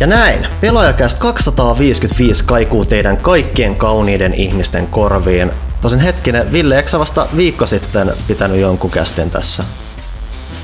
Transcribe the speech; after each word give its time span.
Ja 0.00 0.06
näin, 0.06 0.46
pelaajakäst 0.60 1.18
255 1.18 2.44
kaikuu 2.44 2.84
teidän 2.84 3.16
kaikkien 3.16 3.76
kauniiden 3.76 4.34
ihmisten 4.34 4.86
korviin. 4.86 5.50
Tosin 5.80 6.00
hetkinen, 6.00 6.52
Ville, 6.52 6.76
eikö 6.76 6.98
vasta 6.98 7.26
viikko 7.36 7.66
sitten 7.66 8.12
pitänyt 8.28 8.60
jonkun 8.60 8.90
kästen 8.90 9.30
tässä? 9.30 9.64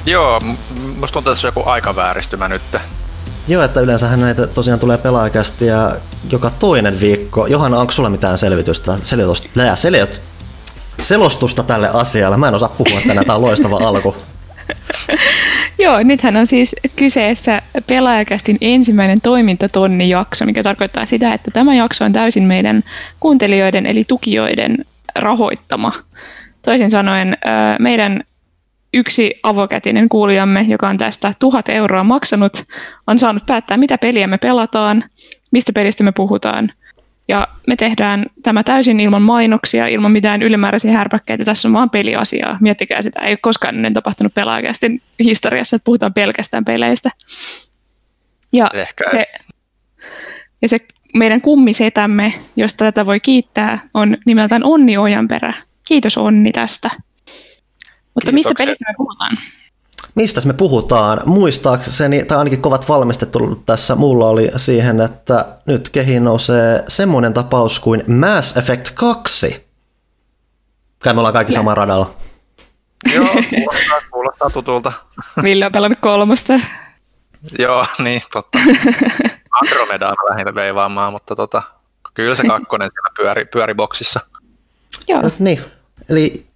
Joo, 0.07 0.41
musta 0.97 1.13
tuntuu, 1.13 1.33
että 1.33 1.41
se 1.41 1.47
on 1.47 1.53
joku 1.57 1.69
aikavääristymä 1.69 2.49
nyt. 2.49 2.63
Joo, 3.49 3.63
että 3.63 3.81
yleensähän 3.81 4.21
näitä 4.21 4.47
tosiaan 4.47 4.81
tulee 4.81 4.99
pelaajakästi 4.99 5.67
ja 5.67 5.97
joka 6.31 6.51
toinen 6.51 7.01
viikko. 7.01 7.47
Johanna, 7.47 7.81
onko 7.81 7.93
sulla 7.93 8.11
mitään 8.11 8.39
selvitystä, 8.39 8.99
selitystä, 9.03 9.77
selitystä, 9.77 10.27
selostusta 11.01 11.63
tälle 11.63 11.91
asialle? 11.93 12.37
Mä 12.37 12.49
en 12.49 12.55
osaa 12.55 12.69
puhua 12.69 13.01
tänään, 13.09 13.27
tämä 13.27 13.37
on 13.37 13.43
loistava 13.43 13.77
alku. 13.77 14.17
Joo, 15.85 16.03
nythän 16.03 16.37
on 16.37 16.47
siis 16.47 16.77
kyseessä 16.97 17.63
pelaajakästin 17.87 18.59
ensimmäinen 18.61 19.21
toimintatonni 19.21 20.09
jakso, 20.09 20.45
mikä 20.45 20.63
tarkoittaa 20.63 21.07
sitä, 21.07 21.35
että 21.35 21.51
tämä 21.51 21.75
jakso 21.75 22.05
on 22.05 22.13
täysin 22.13 22.43
meidän 22.43 22.83
kuuntelijoiden 23.21 23.87
eli 23.87 24.05
tukijoiden 24.05 24.77
rahoittama. 25.15 25.93
Toisin 26.63 26.91
sanoen 26.91 27.37
meidän 27.79 28.21
yksi 28.95 29.35
avokätinen 29.43 30.09
kuulijamme, 30.09 30.67
joka 30.69 30.89
on 30.89 30.99
tästä 30.99 31.33
tuhat 31.39 31.69
euroa 31.69 32.05
maksanut, 32.05 32.65
on 33.07 33.19
saanut 33.19 33.47
päättää, 33.47 33.77
mitä 33.77 33.99
peliä 33.99 34.27
me 34.27 34.39
pelataan, 34.39 35.03
mistä 35.51 35.73
pelistä 35.73 36.05
me 36.05 36.13
puhutaan. 36.13 36.73
Ja 37.29 37.49
me 37.67 37.77
tehdään 37.77 38.27
tämä 38.43 38.63
täysin 38.63 39.01
ilman 39.01 39.23
mainoksia, 39.23 39.87
ilman 39.87 40.13
mitään 40.13 40.43
ylimääräisiä 40.43 40.93
härpäkkeitä. 40.93 41.45
Tässä 41.45 41.69
on 41.69 41.75
vaan 41.75 41.91
peliasiaa. 41.91 42.59
Miettikää 42.61 43.03
sitä. 43.03 43.21
Ei 43.21 43.31
ole 43.33 43.37
koskaan 43.37 43.75
ennen 43.75 43.95
tapahtunut 43.95 44.35
pelaajakästin 44.35 45.03
historiassa, 45.25 45.77
että 45.77 45.85
puhutaan 45.85 46.15
pelkästään 46.15 46.65
peleistä. 46.65 47.11
Ja 48.53 48.67
Ehkä. 48.75 49.05
se, 49.11 49.27
ja 50.63 50.69
se 50.69 50.79
meidän 51.15 51.41
kummisetämme, 51.41 52.33
josta 52.57 52.85
tätä 52.85 53.07
voi 53.07 53.21
kiittää, 53.21 53.79
on 53.95 54.17
nimeltään 54.27 54.65
Onni 54.65 54.97
Ojanperä. 54.97 55.55
Kiitos 55.85 56.19
Onni 56.19 56.53
tästä. 56.53 56.91
Mutta 58.15 58.33
mistä 58.33 58.49
Kiitoksia. 58.49 58.67
pelistä 58.67 58.85
me 58.89 58.95
puhutaan? 58.97 59.39
Mistä 60.15 60.41
me 60.47 60.53
puhutaan? 60.53 61.21
Muistaakseni, 61.25 62.25
tai 62.25 62.39
ainakin 62.39 62.63
kovat 62.63 62.89
valmistettu 62.89 63.63
tässä 63.67 63.95
mulla 63.95 64.29
oli 64.29 64.51
siihen, 64.57 65.01
että 65.01 65.47
nyt 65.67 65.89
kehiin 65.89 66.25
nousee 66.25 66.85
semmoinen 66.89 67.35
tapaus 67.35 67.81
kuin 67.81 68.05
Mass 68.07 68.57
Effect 68.57 68.91
2. 68.95 69.67
Kai 70.99 71.15
me 71.15 71.21
ollaan 71.21 71.33
kaikki 71.33 71.53
sama 71.53 71.75
radalla. 71.75 72.15
Joo, 73.15 73.27
kuulostaa, 73.27 74.01
kuulostaa 74.11 74.51
tutulta. 74.51 74.93
Ville 75.43 75.67
on 75.67 75.73
pelannut 75.73 75.99
kolmosta. 76.01 76.53
Joo, 77.59 77.87
niin, 77.99 78.23
totta. 78.33 78.59
Andromeda 79.63 80.09
on 80.09 80.15
lähinnä 80.31 80.55
veivaamaan, 80.55 81.13
mutta 81.13 81.37
tota, 81.37 81.63
kyllä 82.15 82.35
se 82.35 82.43
kakkonen 82.43 82.91
siellä 82.91 83.15
pyöri, 83.17 83.45
pyöri 83.45 83.75
boksissa. 83.75 84.21
Joo, 85.09 85.23
Niin, 85.39 85.61
eli 86.09 86.47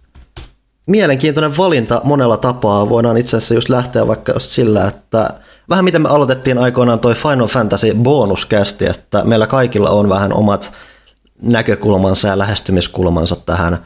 mielenkiintoinen 0.88 1.56
valinta 1.56 2.00
monella 2.04 2.36
tapaa. 2.36 2.88
Voidaan 2.88 3.16
itse 3.16 3.36
asiassa 3.36 3.54
just 3.54 3.68
lähteä 3.68 4.06
vaikka 4.06 4.32
just 4.32 4.50
sillä, 4.50 4.86
että 4.86 5.30
vähän 5.68 5.84
miten 5.84 6.02
me 6.02 6.08
aloitettiin 6.08 6.58
aikoinaan 6.58 7.00
toi 7.00 7.14
Final 7.14 7.46
Fantasy 7.46 7.94
bonuskästi, 7.94 8.86
että 8.86 9.24
meillä 9.24 9.46
kaikilla 9.46 9.90
on 9.90 10.08
vähän 10.08 10.32
omat 10.32 10.72
näkökulmansa 11.42 12.28
ja 12.28 12.38
lähestymiskulmansa 12.38 13.36
tähän 13.36 13.78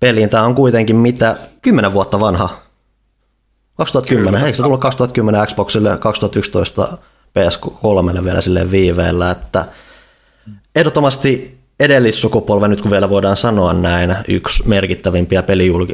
peliin. 0.00 0.28
Tämä 0.28 0.44
on 0.44 0.54
kuitenkin 0.54 0.96
mitä, 0.96 1.36
10 1.62 1.92
vuotta 1.92 2.20
vanha. 2.20 2.48
2010, 3.76 4.44
eikö 4.44 4.56
se 4.56 4.62
tullut 4.62 4.80
2010 4.80 5.46
Xboxille, 5.46 5.96
2011 5.96 6.98
PS3 7.38 8.24
vielä 8.24 8.40
silleen 8.40 8.70
viiveellä, 8.70 9.30
että 9.30 9.64
ehdottomasti 10.74 11.58
edellissukupolven, 11.80 12.70
nyt 12.70 12.80
kun 12.80 12.90
vielä 12.90 13.10
voidaan 13.10 13.36
sanoa 13.36 13.72
näin, 13.72 14.16
yksi 14.28 14.68
merkittävimpiä 14.68 15.42
pelijulki, 15.42 15.92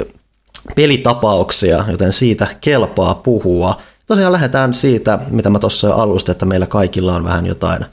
pelitapauksia, 0.75 1.85
joten 1.91 2.13
siitä 2.13 2.47
kelpaa 2.61 3.15
puhua. 3.15 3.81
Tosiaan 4.07 4.33
lähdetään 4.33 4.75
siitä, 4.75 5.19
mitä 5.31 5.51
mä 5.51 5.59
tuossa 5.59 5.87
jo 5.87 5.95
alustin, 5.95 6.33
että 6.33 6.47
meillä 6.47 6.67
kaikilla 6.67 7.15
on 7.15 7.25
vähän 7.25 7.47
jotain 7.47 7.87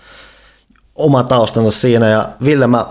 oma 0.95 1.23
taustansa 1.23 1.79
siinä, 1.79 2.07
ja 2.07 2.29
Ville, 2.43 2.67
mä 2.67 2.85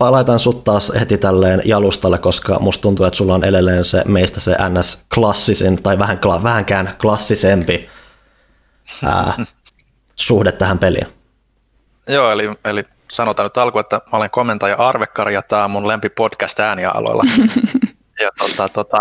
laitan 0.00 0.38
sut 0.38 0.64
taas 0.64 0.92
heti 1.00 1.18
tälleen 1.18 1.62
jalustalle, 1.64 2.18
koska 2.18 2.58
musta 2.60 2.82
tuntuu, 2.82 3.06
että 3.06 3.16
sulla 3.16 3.34
on 3.34 3.44
edelleen 3.44 3.84
se 3.84 4.02
meistä 4.06 4.40
se 4.40 4.54
NS-klassisin, 4.54 5.82
tai 5.82 5.98
vähän, 5.98 6.18
vähänkään 6.42 6.94
klassisempi 7.00 7.88
ää, 9.04 9.34
suhde 10.16 10.52
tähän 10.52 10.78
peliin. 10.78 11.06
Joo, 12.08 12.30
eli, 12.30 12.50
eli 12.64 12.84
sanotaan 13.10 13.46
nyt 13.46 13.56
alkuun, 13.56 13.80
että 13.80 14.00
mä 14.12 14.18
olen 14.18 14.30
komentaja 14.30 14.76
Arvekkari 14.76 15.34
ja 15.34 15.42
tämä 15.42 15.64
on 15.64 15.70
mun 15.70 15.88
lempi 15.88 16.08
podcast 16.08 16.60
äänialoilla. 16.60 17.22
ja 18.20 18.30
tota, 18.38 18.68
tota, 18.68 18.98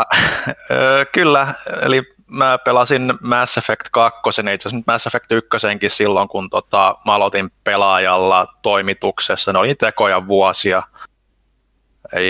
kyllä, 1.13 1.53
eli 1.81 2.01
mä 2.33 2.57
pelasin 2.57 3.13
Mass 3.21 3.57
Effect 3.57 3.87
2, 3.91 4.21
itse 4.53 4.69
asiassa 4.69 4.83
Mass 4.87 5.07
Effect 5.07 5.31
1 5.31 5.47
silloin, 5.87 6.27
kun 6.27 6.49
tota, 6.49 6.95
mä 7.05 7.13
aloitin 7.13 7.49
pelaajalla 7.63 8.47
toimituksessa. 8.61 9.53
Ne 9.53 9.59
oli 9.59 9.75
tekoja 9.75 10.27
vuosia. 10.27 10.83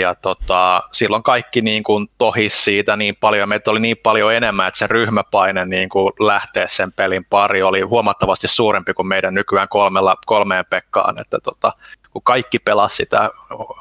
Ja 0.00 0.14
tota, 0.14 0.82
silloin 0.92 1.22
kaikki 1.22 1.60
niin 1.60 1.82
kuin 1.82 2.06
tohis 2.18 2.64
siitä 2.64 2.96
niin 2.96 3.16
paljon, 3.20 3.48
meitä 3.48 3.70
oli 3.70 3.80
niin 3.80 3.96
paljon 4.02 4.34
enemmän, 4.34 4.68
että 4.68 4.78
se 4.78 4.86
ryhmäpaine 4.86 5.64
niin 5.64 5.88
kuin 5.88 6.12
lähteä 6.20 6.68
sen 6.68 6.92
pelin 6.92 7.24
pari 7.30 7.62
oli 7.62 7.80
huomattavasti 7.80 8.48
suurempi 8.48 8.94
kuin 8.94 9.08
meidän 9.08 9.34
nykyään 9.34 9.68
kolmella, 9.68 10.16
kolmeen 10.26 10.64
Pekkaan, 10.70 11.20
että 11.20 11.38
tota, 11.42 11.72
kun 12.14 12.22
kaikki 12.22 12.58
pelasi 12.58 12.96
sitä 12.96 13.30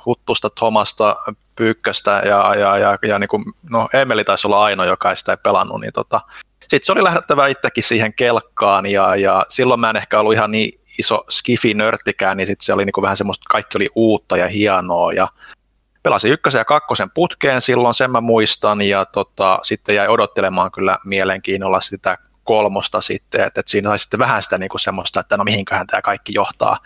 huttusta 0.05 0.49
Thomasta, 0.49 1.15
Pyykköstä 1.55 2.21
ja, 2.25 2.55
ja, 2.55 2.77
ja, 2.77 2.97
ja 3.07 3.19
niin 3.19 3.27
kuin, 3.27 3.43
no 3.69 3.89
Emeli 3.93 4.23
taisi 4.23 4.47
olla 4.47 4.63
ainoa, 4.63 4.85
joka 4.85 5.09
ei 5.09 5.15
sitä 5.15 5.31
ei 5.31 5.37
pelannut, 5.43 5.81
niin 5.81 5.93
tota, 5.93 6.21
sitten 6.61 6.83
se 6.83 6.91
oli 6.91 7.03
lähdettävä 7.03 7.47
itsekin 7.47 7.83
siihen 7.83 8.13
kelkkaan 8.13 8.85
ja, 8.85 9.15
ja 9.15 9.45
silloin 9.49 9.79
mä 9.79 9.89
en 9.89 9.95
ehkä 9.95 10.19
ollut 10.19 10.33
ihan 10.33 10.51
niin 10.51 10.79
iso 10.99 11.25
skifi-nörttikään, 11.29 12.37
niin 12.37 12.47
sitten 12.47 12.65
se 12.65 12.73
oli 12.73 12.85
niin 12.85 12.93
kuin 12.93 13.01
vähän 13.01 13.17
semmoista, 13.17 13.45
kaikki 13.49 13.77
oli 13.77 13.89
uutta 13.95 14.37
ja 14.37 14.47
hienoa 14.47 15.13
ja 15.13 15.27
pelasin 16.03 16.31
ykkösen 16.31 16.59
ja 16.59 16.65
kakkosen 16.65 17.11
putkeen 17.11 17.61
silloin, 17.61 17.93
sen 17.93 18.11
mä 18.11 18.21
muistan, 18.21 18.81
ja 18.81 19.05
tota, 19.05 19.59
sitten 19.63 19.95
jäi 19.95 20.07
odottelemaan 20.07 20.71
kyllä 20.71 20.97
mielenkiinnolla 21.05 21.81
sitä 21.81 22.17
kolmosta 22.43 23.01
sitten, 23.01 23.41
että, 23.41 23.59
että 23.59 23.71
siinä 23.71 23.89
oli 23.89 23.99
sitten 23.99 24.19
vähän 24.19 24.43
sitä 24.43 24.57
niin 24.57 24.69
kuin 24.69 24.81
semmoista, 24.81 25.19
että 25.19 25.37
no 25.37 25.43
mihinköhän 25.43 25.87
tämä 25.87 26.01
kaikki 26.01 26.33
johtaa 26.33 26.77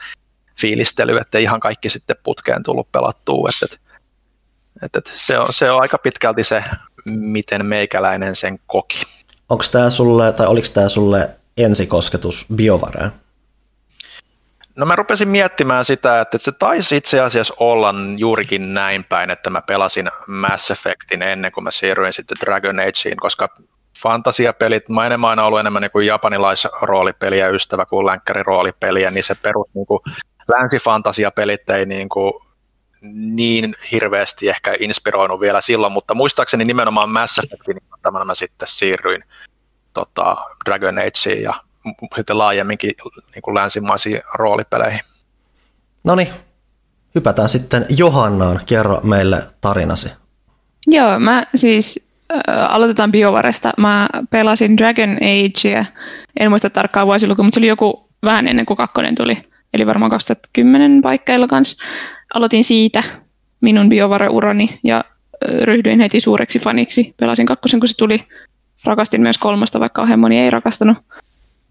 fiilistely, 0.62 1.18
että 1.18 1.38
ihan 1.38 1.59
kaikki 1.59 1.90
sitten 1.90 2.16
putkeen 2.23 2.63
tullut 2.63 2.91
pelattua, 2.91 3.50
että, 3.50 3.66
että, 3.75 3.97
että, 4.85 5.00
että 5.00 5.12
se, 5.16 5.40
on, 5.40 5.47
se 5.50 5.72
on 5.72 5.81
aika 5.81 5.97
pitkälti 5.97 6.44
se, 6.44 6.63
miten 7.06 7.66
meikäläinen 7.66 8.35
sen 8.35 8.59
koki. 8.66 9.03
Onko 9.50 9.63
tämä 9.72 9.90
sulle, 9.90 10.33
tai 10.33 10.48
oliko 10.48 10.68
tämä 10.74 10.89
sulle 10.89 11.30
ensikosketus 11.57 12.45
biovareen? 12.56 13.12
No 14.75 14.86
mä 14.86 14.95
rupesin 14.95 15.30
miettimään 15.30 15.86
sitä, 15.86 16.21
että 16.21 16.38
se 16.38 16.51
taisi 16.51 16.98
itse 16.98 17.21
asiassa 17.21 17.53
olla 17.60 17.95
juurikin 18.18 18.74
näin 18.74 19.03
päin, 19.03 19.30
että 19.30 19.50
mä 19.50 19.62
pelasin 19.62 20.10
Mass 20.27 20.71
Effectin 20.71 21.21
ennen 21.21 21.51
kuin 21.51 21.63
mä 21.63 21.71
siirryin 21.71 22.13
sitten 22.13 22.38
Dragon 22.42 22.80
Ageen, 22.80 23.18
koska 23.18 23.50
fantasiapelit, 24.01 24.89
mä 24.89 25.06
enemmän 25.06 25.30
aina 25.30 25.45
ollut 25.45 25.60
enemmän 25.60 25.81
niin 25.81 25.92
kuin 25.92 26.07
japanilaisroolipeliä 26.07 27.50
ystävä 27.50 27.86
kuin 27.86 28.06
länkkäriroolipeliä, 28.06 29.12
niin 29.12 29.24
se 29.24 29.36
perus 29.36 29.68
niin 29.74 29.86
kuin 29.86 30.00
länsifantasiapelit 30.47 31.69
ei 31.69 31.85
niin, 31.85 32.09
kuin 32.09 32.33
niin 33.11 33.75
hirveästi 33.91 34.49
ehkä 34.49 34.75
inspiroinut 34.79 35.39
vielä 35.39 35.61
silloin, 35.61 35.94
mutta 35.94 36.13
muistaakseni 36.13 36.65
nimenomaan 36.65 37.09
Mass 37.09 37.38
Effectin 37.38 37.77
tämä 38.01 38.25
mä 38.25 38.35
sitten 38.35 38.67
siirryin 38.67 39.23
tota, 39.94 40.38
Dragon 40.65 40.97
Ageen 40.97 41.44
ja 41.44 41.53
sitten 42.15 42.38
laajemminkin 42.38 42.91
niin 43.35 43.41
kuin 43.41 43.55
länsimaisiin 43.55 44.21
roolipeleihin. 44.33 44.99
No 46.03 46.15
niin, 46.15 46.29
hypätään 47.15 47.50
sitten 47.50 47.85
Johannaan. 47.89 48.59
Kerro 48.65 49.00
meille 49.03 49.43
tarinasi. 49.61 50.11
Joo, 50.88 51.19
mä 51.19 51.45
siis 51.55 52.09
äh, 52.31 52.75
aloitetaan 52.75 53.11
BioVaresta. 53.11 53.73
Mä 53.77 54.09
pelasin 54.29 54.77
Dragon 54.77 55.17
Agea, 55.17 55.85
en 56.39 56.50
muista 56.50 56.69
tarkkaa 56.69 57.05
vuosilukua, 57.05 57.43
mutta 57.43 57.55
se 57.55 57.59
oli 57.59 57.67
joku 57.67 58.09
vähän 58.23 58.47
ennen 58.47 58.65
kuin 58.65 58.77
kakkonen 58.77 59.15
tuli, 59.15 59.38
eli 59.73 59.85
varmaan 59.85 60.11
2010 60.11 61.01
paikkeilla 61.01 61.47
kanssa. 61.47 61.85
Aloitin 62.33 62.63
siitä 62.63 63.03
minun 63.61 63.89
BioVare-urani 63.89 64.79
ja 64.83 65.03
ryhdyin 65.61 65.99
heti 65.99 66.19
suureksi 66.19 66.59
faniksi. 66.59 67.13
Pelasin 67.17 67.45
kakkosen, 67.45 67.79
kun 67.79 67.87
se 67.87 67.97
tuli. 67.97 68.19
Rakastin 68.85 69.21
myös 69.21 69.37
kolmosta, 69.37 69.79
vaikka 69.79 70.01
ohjelma 70.01 70.21
moni 70.21 70.39
ei 70.39 70.49
rakastanut. 70.49 70.97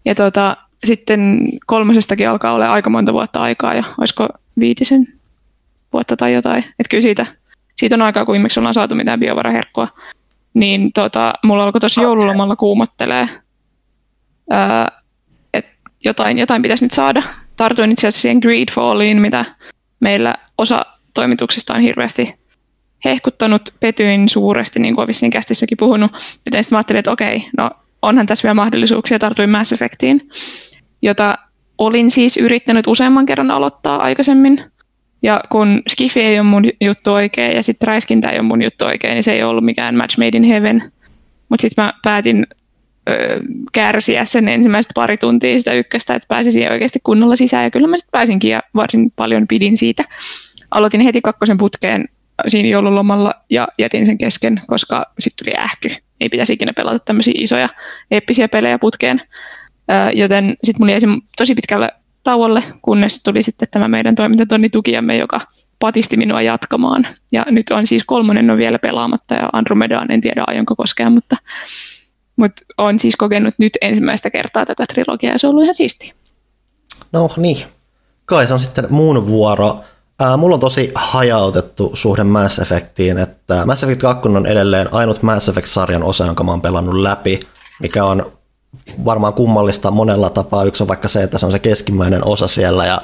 Ja 0.05 0.15
tota, 0.15 0.57
sitten 0.83 1.49
kolmosestakin 1.65 2.29
alkaa 2.29 2.53
olla 2.53 2.67
aika 2.67 2.89
monta 2.89 3.13
vuotta 3.13 3.41
aikaa 3.41 3.73
ja 3.73 3.83
olisiko 3.97 4.27
viitisen 4.59 5.07
vuotta 5.93 6.17
tai 6.17 6.33
jotain. 6.33 6.59
Että 6.59 6.89
kyllä 6.89 7.01
siitä, 7.01 7.25
siitä 7.75 7.95
on 7.95 8.01
aikaa, 8.01 8.25
kun 8.25 8.33
viimeksi 8.33 8.59
ollaan 8.59 8.73
saatu 8.73 8.95
mitään 8.95 9.19
biovaraherkkua. 9.19 9.87
Niin 10.53 10.93
tota, 10.93 11.33
mulla 11.43 11.63
alkoi 11.63 11.79
tuossa 11.81 12.01
joululomalla 12.01 12.55
kuumottelee, 12.55 13.29
että 15.53 15.71
jotain, 16.03 16.37
jotain 16.37 16.61
pitäisi 16.61 16.85
nyt 16.85 16.91
saada. 16.91 17.23
Tartuin 17.57 17.91
itse 17.91 18.07
asiassa 18.07 18.21
siihen 18.21 18.39
Greedfalliin, 18.41 19.21
mitä 19.21 19.45
meillä 19.99 20.35
osa 20.57 20.85
toimituksista 21.13 21.73
on 21.73 21.81
hirveästi 21.81 22.35
hehkuttanut, 23.05 23.73
petyin 23.79 24.29
suuresti, 24.29 24.79
niin 24.79 24.95
kuin 24.95 25.07
vissiin 25.07 25.31
kästissäkin 25.31 25.77
puhunut. 25.77 26.11
Joten 26.45 26.63
sitten 26.63 26.77
ajattelin, 26.77 26.99
että 26.99 27.11
okei, 27.11 27.45
no 27.57 27.69
onhan 28.01 28.25
tässä 28.25 28.43
vielä 28.43 28.53
mahdollisuuksia, 28.53 29.19
tartuin 29.19 29.49
Mass 29.49 29.73
Effectiin, 29.73 30.29
jota 31.01 31.37
olin 31.77 32.11
siis 32.11 32.37
yrittänyt 32.37 32.87
useamman 32.87 33.25
kerran 33.25 33.51
aloittaa 33.51 34.01
aikaisemmin. 34.01 34.61
Ja 35.21 35.41
kun 35.49 35.81
Skifi 35.87 36.21
ei 36.21 36.39
ole 36.39 36.47
mun 36.47 36.63
juttu 36.81 37.13
oikein 37.13 37.55
ja 37.55 37.63
sitten 37.63 37.87
räiskintä 37.87 38.29
ei 38.29 38.39
ole 38.39 38.47
mun 38.47 38.61
juttu 38.61 38.85
oikein, 38.85 39.13
niin 39.13 39.23
se 39.23 39.33
ei 39.33 39.43
ollut 39.43 39.65
mikään 39.65 39.95
match 39.95 40.17
made 40.17 40.37
in 40.37 40.43
heaven. 40.43 40.81
Mutta 41.49 41.61
sitten 41.61 41.85
mä 41.85 41.93
päätin 42.03 42.47
kärsiä 43.73 44.25
sen 44.25 44.47
ensimmäiset 44.47 44.91
pari 44.95 45.17
tuntia 45.17 45.59
sitä 45.59 45.73
ykköstä, 45.73 46.15
että 46.15 46.27
pääsisin 46.27 46.71
oikeasti 46.71 46.99
kunnolla 47.03 47.35
sisään. 47.35 47.63
Ja 47.63 47.71
kyllä 47.71 47.87
mä 47.87 47.97
sitten 47.97 48.11
pääsinkin 48.11 48.51
ja 48.51 48.63
varsin 48.75 49.11
paljon 49.15 49.47
pidin 49.47 49.77
siitä. 49.77 50.03
Aloitin 50.71 51.01
heti 51.01 51.21
kakkosen 51.21 51.57
putkeen 51.57 52.05
siinä 52.47 52.69
joululomalla 52.69 53.33
ja 53.49 53.67
jätin 53.79 54.05
sen 54.05 54.17
kesken, 54.17 54.61
koska 54.67 55.05
sitten 55.19 55.45
tuli 55.45 55.65
ähky. 55.65 55.89
Ei 56.21 56.29
pitäisi 56.29 56.53
ikinä 56.53 56.73
pelata 56.73 56.99
tämmöisiä 56.99 57.33
isoja 57.37 57.69
eeppisiä 58.11 58.47
pelejä 58.47 58.79
putkeen. 58.79 59.21
Joten 60.13 60.55
sitten 60.63 60.81
mulla 60.81 60.91
jäi 60.91 61.01
tosi 61.37 61.55
pitkälle 61.55 61.89
tauolle, 62.23 62.63
kunnes 62.81 63.23
tuli 63.23 63.43
sitten 63.43 63.67
tämä 63.71 63.87
meidän 63.87 64.15
toimintatonni 64.15 64.69
tukijamme, 64.69 65.17
joka 65.17 65.41
patisti 65.79 66.17
minua 66.17 66.41
jatkamaan. 66.41 67.07
Ja 67.31 67.45
nyt 67.49 67.69
on 67.69 67.87
siis 67.87 68.03
kolmonen 68.03 68.49
on 68.49 68.57
vielä 68.57 68.79
pelaamatta 68.79 69.35
ja 69.35 69.49
Andromedaan 69.53 70.11
en 70.11 70.21
tiedä 70.21 70.43
aionko 70.47 70.75
koskea, 70.75 71.09
mutta, 71.09 71.37
mutta 72.37 72.65
on 72.77 72.99
siis 72.99 73.15
kokenut 73.15 73.53
nyt 73.57 73.77
ensimmäistä 73.81 74.29
kertaa 74.29 74.65
tätä 74.65 74.85
trilogiaa 74.93 75.33
ja 75.33 75.39
se 75.39 75.47
on 75.47 75.51
ollut 75.51 75.63
ihan 75.63 75.73
siistiä. 75.73 76.13
No 77.11 77.29
niin, 77.37 77.57
kai 78.25 78.47
se 78.47 78.53
on 78.53 78.59
sitten 78.59 78.87
muun 78.89 79.25
vuoro. 79.27 79.79
Ää, 80.19 80.37
mulla 80.37 80.53
on 80.53 80.59
tosi 80.59 80.91
hajautettu 80.95 81.91
suhde 81.93 82.23
Mass 82.23 82.59
Effectiin, 82.59 83.17
että 83.17 83.65
Mass 83.65 83.83
Effect 83.83 84.01
2 84.01 84.29
on 84.29 84.45
edelleen 84.45 84.93
ainut 84.93 85.23
Mass 85.23 85.49
Effect-sarjan 85.49 86.03
osa, 86.03 86.25
jonka 86.25 86.43
mä 86.43 86.51
oon 86.51 86.61
pelannut 86.61 86.95
läpi, 86.95 87.39
mikä 87.81 88.05
on 88.05 88.31
varmaan 89.05 89.33
kummallista 89.33 89.91
monella 89.91 90.29
tapaa. 90.29 90.63
Yksi 90.63 90.83
on 90.83 90.87
vaikka 90.87 91.07
se, 91.07 91.23
että 91.23 91.37
se 91.37 91.45
on 91.45 91.51
se 91.51 91.59
keskimmäinen 91.59 92.25
osa 92.25 92.47
siellä 92.47 92.85
ja 92.85 93.01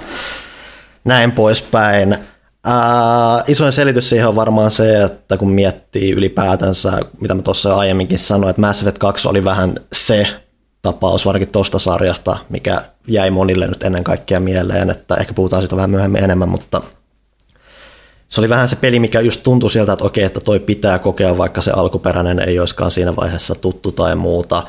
näin 1.05 1.31
poispäin. 1.31 2.17
Ää, 2.65 3.43
isoin 3.47 3.71
selitys 3.71 4.09
siihen 4.09 4.27
on 4.27 4.35
varmaan 4.35 4.71
se, 4.71 5.03
että 5.03 5.37
kun 5.37 5.51
miettii 5.51 6.11
ylipäätänsä, 6.11 6.99
mitä 7.21 7.33
mä 7.33 7.41
tuossa 7.41 7.75
aiemminkin 7.75 8.19
sanoin, 8.19 8.49
että 8.49 8.61
Mass 8.61 8.81
Effect 8.81 8.97
2 8.97 9.27
oli 9.27 9.43
vähän 9.43 9.75
se 9.93 10.27
tapaus, 10.81 11.25
varsinkin 11.25 11.51
tuosta 11.51 11.79
sarjasta, 11.79 12.37
mikä 12.49 12.81
jäi 13.07 13.31
monille 13.31 13.67
nyt 13.67 13.83
ennen 13.83 14.03
kaikkea 14.03 14.39
mieleen, 14.39 14.89
että 14.89 15.15
ehkä 15.15 15.33
puhutaan 15.33 15.61
siitä 15.61 15.75
vähän 15.75 15.89
myöhemmin 15.89 16.23
enemmän, 16.23 16.49
mutta 16.49 16.81
se 18.27 18.41
oli 18.41 18.49
vähän 18.49 18.69
se 18.69 18.75
peli, 18.75 18.99
mikä 18.99 19.19
just 19.19 19.43
tuntui 19.43 19.69
sieltä, 19.69 19.93
että 19.93 20.05
okei, 20.05 20.23
että 20.23 20.39
toi 20.39 20.59
pitää 20.59 20.99
kokea, 20.99 21.37
vaikka 21.37 21.61
se 21.61 21.71
alkuperäinen 21.71 22.39
ei 22.39 22.59
olisikaan 22.59 22.91
siinä 22.91 23.15
vaiheessa 23.15 23.55
tuttu 23.55 23.91
tai 23.91 24.15
muuta. 24.15 24.63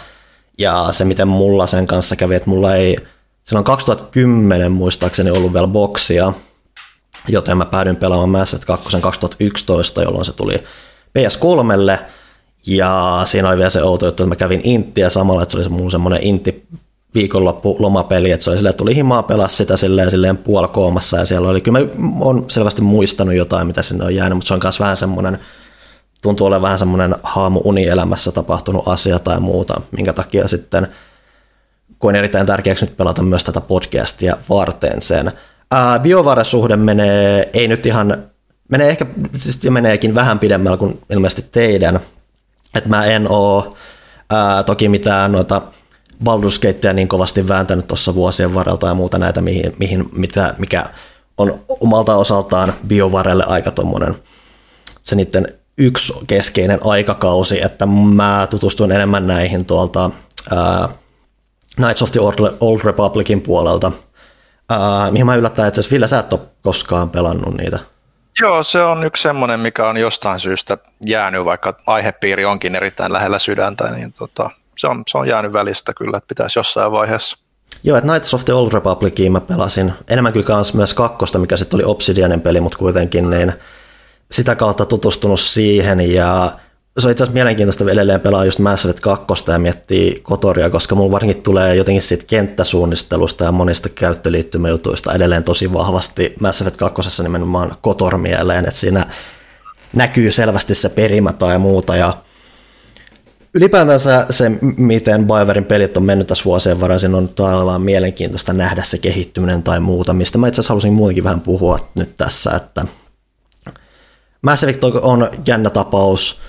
Ja 0.58 0.88
se, 0.90 1.04
miten 1.04 1.28
mulla 1.28 1.66
sen 1.66 1.86
kanssa 1.86 2.16
kävi, 2.16 2.34
että 2.34 2.50
mulla 2.50 2.74
ei 2.74 2.96
silloin 3.44 3.64
2010 3.64 4.72
muistaakseni 4.72 5.30
ollut 5.30 5.52
vielä 5.52 5.66
boksia, 5.66 6.32
joten 7.28 7.58
mä 7.58 7.64
päädyin 7.64 7.96
pelaamaan 7.96 8.28
Mass 8.28 8.54
Effect 8.54 8.64
2 8.64 9.00
2011, 9.00 10.02
jolloin 10.02 10.24
se 10.24 10.32
tuli 10.32 10.64
PS3, 11.18 11.98
ja 12.66 13.22
siinä 13.24 13.48
oli 13.48 13.56
vielä 13.56 13.70
se 13.70 13.82
outo 13.82 14.06
juttu, 14.06 14.22
että 14.22 14.28
mä 14.28 14.36
kävin 14.36 14.60
Inttiä 14.64 15.10
samalla, 15.10 15.42
että 15.42 15.52
se 15.52 15.58
oli 15.58 15.68
mun 15.68 15.90
semmoinen 15.90 16.22
Intti 16.22 16.66
viikonloppu 17.14 17.76
lomapeli, 17.78 18.30
että 18.30 18.44
se 18.44 18.50
oli 18.50 18.56
silleen, 18.56 18.74
tuli 18.74 18.94
himaa 18.94 19.22
pelaa 19.22 19.48
sitä 19.48 19.76
silleen, 19.76 20.10
silleen 20.10 20.36
puolkoomassa 20.36 21.16
ja 21.16 21.24
siellä 21.24 21.48
oli, 21.48 21.60
kyllä 21.60 21.78
mä 21.78 21.86
oon 22.20 22.44
selvästi 22.48 22.82
muistanut 22.82 23.34
jotain, 23.34 23.66
mitä 23.66 23.82
sinne 23.82 24.04
on 24.04 24.14
jäänyt, 24.14 24.36
mutta 24.36 24.48
se 24.48 24.54
on 24.54 24.60
myös 24.62 24.80
vähän 24.80 24.96
semmoinen, 24.96 25.38
tuntuu 26.22 26.46
olevan 26.46 26.62
vähän 26.62 26.78
semmoinen 26.78 27.14
haamu 27.22 27.60
unielämässä 27.64 28.32
tapahtunut 28.32 28.88
asia 28.88 29.18
tai 29.18 29.40
muuta, 29.40 29.80
minkä 29.90 30.12
takia 30.12 30.48
sitten 30.48 30.88
koin 31.98 32.16
erittäin 32.16 32.46
tärkeäksi 32.46 32.84
nyt 32.84 32.96
pelata 32.96 33.22
myös 33.22 33.44
tätä 33.44 33.60
podcastia 33.60 34.36
varten 34.48 35.02
sen. 35.02 35.32
BioVare-suhde 36.02 36.76
menee, 36.76 37.50
ei 37.52 37.68
nyt 37.68 37.86
ihan, 37.86 38.24
menee 38.68 38.88
ehkä, 38.88 39.06
siis 39.38 39.62
meneekin 39.62 40.14
vähän 40.14 40.38
pidemmällä 40.38 40.76
kuin 40.76 41.00
ilmeisesti 41.10 41.44
teidän, 41.52 42.00
että 42.74 42.90
mä 42.90 43.04
en 43.04 43.30
oo 43.30 43.76
ää, 44.30 44.62
toki 44.62 44.88
mitään 44.88 45.32
noita 45.32 45.62
Baldur's 46.24 46.92
niin 46.94 47.08
kovasti 47.08 47.48
vääntänyt 47.48 47.86
tuossa 47.86 48.14
vuosien 48.14 48.54
varrella 48.54 48.88
ja 48.88 48.94
muuta 48.94 49.18
näitä, 49.18 49.40
mihin, 49.40 49.72
mihin, 49.78 50.08
mitä, 50.12 50.54
mikä 50.58 50.84
on 51.38 51.60
omalta 51.80 52.16
osaltaan 52.16 52.74
BioVarelle 52.86 53.44
aika 53.46 53.70
tuommoinen 53.70 54.14
se 55.02 55.16
niiden 55.16 55.46
yksi 55.78 56.12
keskeinen 56.26 56.78
aikakausi, 56.84 57.62
että 57.62 57.86
mä 57.86 58.46
tutustuin 58.50 58.92
enemmän 58.92 59.26
näihin 59.26 59.64
tuolta 59.64 60.10
ää, 60.50 60.88
Knights 61.74 62.02
of 62.02 62.10
the 62.12 62.20
Old 62.60 62.80
Republicin 62.84 63.40
puolelta, 63.40 63.92
ää, 64.68 65.10
mihin 65.10 65.26
mä 65.26 65.34
yllättäen, 65.34 65.68
että 65.68 65.80
Ville 65.90 66.08
sä 66.08 66.18
et 66.18 66.32
ole 66.32 66.40
koskaan 66.62 67.10
pelannut 67.10 67.54
niitä. 67.56 67.78
Joo, 68.40 68.62
se 68.62 68.82
on 68.82 69.04
yksi 69.04 69.22
semmoinen, 69.22 69.60
mikä 69.60 69.88
on 69.88 69.96
jostain 69.96 70.40
syystä 70.40 70.78
jäänyt, 71.06 71.44
vaikka 71.44 71.74
aihepiiri 71.86 72.44
onkin 72.44 72.74
erittäin 72.74 73.12
lähellä 73.12 73.38
sydäntä, 73.38 73.90
niin 73.90 74.12
tota, 74.12 74.50
se, 74.76 74.86
on, 74.86 75.02
se 75.08 75.18
on 75.18 75.28
jäänyt 75.28 75.52
välistä 75.52 75.92
kyllä, 75.94 76.16
että 76.16 76.28
pitäisi 76.28 76.58
jossain 76.58 76.92
vaiheessa. 76.92 77.38
Joo, 77.84 77.98
että 77.98 78.08
Knights 78.08 78.34
of 78.34 78.44
the 78.44 78.52
Old 78.52 78.72
Republiciin 78.72 79.32
mä 79.32 79.40
pelasin 79.40 79.92
enemmän 80.08 80.32
kyllä 80.32 80.46
kans 80.46 80.74
myös 80.74 80.94
kakkosta, 80.94 81.38
mikä 81.38 81.56
sitten 81.56 81.76
oli 81.76 81.84
Obsidianin 81.84 82.40
peli, 82.40 82.60
mutta 82.60 82.78
kuitenkin 82.78 83.30
niin 83.30 83.52
sitä 84.30 84.54
kautta 84.54 84.84
tutustunut 84.86 85.40
siihen 85.40 86.14
ja 86.14 86.52
se 86.98 87.06
on 87.06 87.12
itse 87.12 87.24
asiassa 87.24 87.34
mielenkiintoista 87.34 87.90
edelleen 87.90 88.20
pelaa 88.20 88.44
just 88.44 88.58
Mass 88.58 88.84
Effect 88.84 89.00
2 89.00 89.26
ja 89.48 89.58
miettii 89.58 90.20
Kotoria, 90.22 90.70
koska 90.70 90.94
mulla 90.94 91.10
varsinkin 91.10 91.42
tulee 91.42 91.74
jotenkin 91.74 92.02
siitä 92.02 92.24
kenttäsuunnistelusta 92.26 93.44
ja 93.44 93.52
monista 93.52 93.88
käyttöliittymäjutuista 93.88 95.14
edelleen 95.14 95.44
tosi 95.44 95.72
vahvasti 95.72 96.34
Mass 96.40 96.60
Effect 96.60 96.76
2 96.76 97.22
nimenomaan 97.22 97.76
Kotor 97.80 98.18
mieleen, 98.18 98.66
että 98.68 98.80
siinä 98.80 99.06
näkyy 99.92 100.32
selvästi 100.32 100.74
se 100.74 100.88
perimä 100.88 101.32
tai 101.32 101.58
muuta. 101.58 101.96
Ja 101.96 102.16
ylipäätänsä 103.54 104.26
se, 104.30 104.52
miten 104.76 105.26
BioWarein 105.26 105.64
pelit 105.64 105.96
on 105.96 106.02
mennyt 106.02 106.26
tässä 106.26 106.44
vuosien 106.44 106.80
varaan, 106.80 107.00
siinä 107.00 107.16
on 107.16 107.28
tavallaan 107.28 107.82
mielenkiintoista 107.82 108.52
nähdä 108.52 108.82
se 108.82 108.98
kehittyminen 108.98 109.62
tai 109.62 109.80
muuta, 109.80 110.12
mistä 110.12 110.38
mä 110.38 110.48
itse 110.48 110.60
asiassa 110.60 110.72
halusin 110.72 110.92
muutenkin 110.92 111.24
vähän 111.24 111.40
puhua 111.40 111.88
nyt 111.98 112.16
tässä, 112.16 112.50
että 112.50 112.86
Mass 114.42 114.62
Effect 114.62 114.84
on 114.84 115.30
jännä 115.46 115.70
tapaus, 115.70 116.40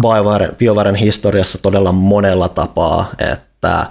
BioWare, 0.00 0.48
BioWaren 0.58 0.94
historiassa 0.94 1.58
todella 1.62 1.92
monella 1.92 2.48
tapaa, 2.48 3.10
että 3.32 3.86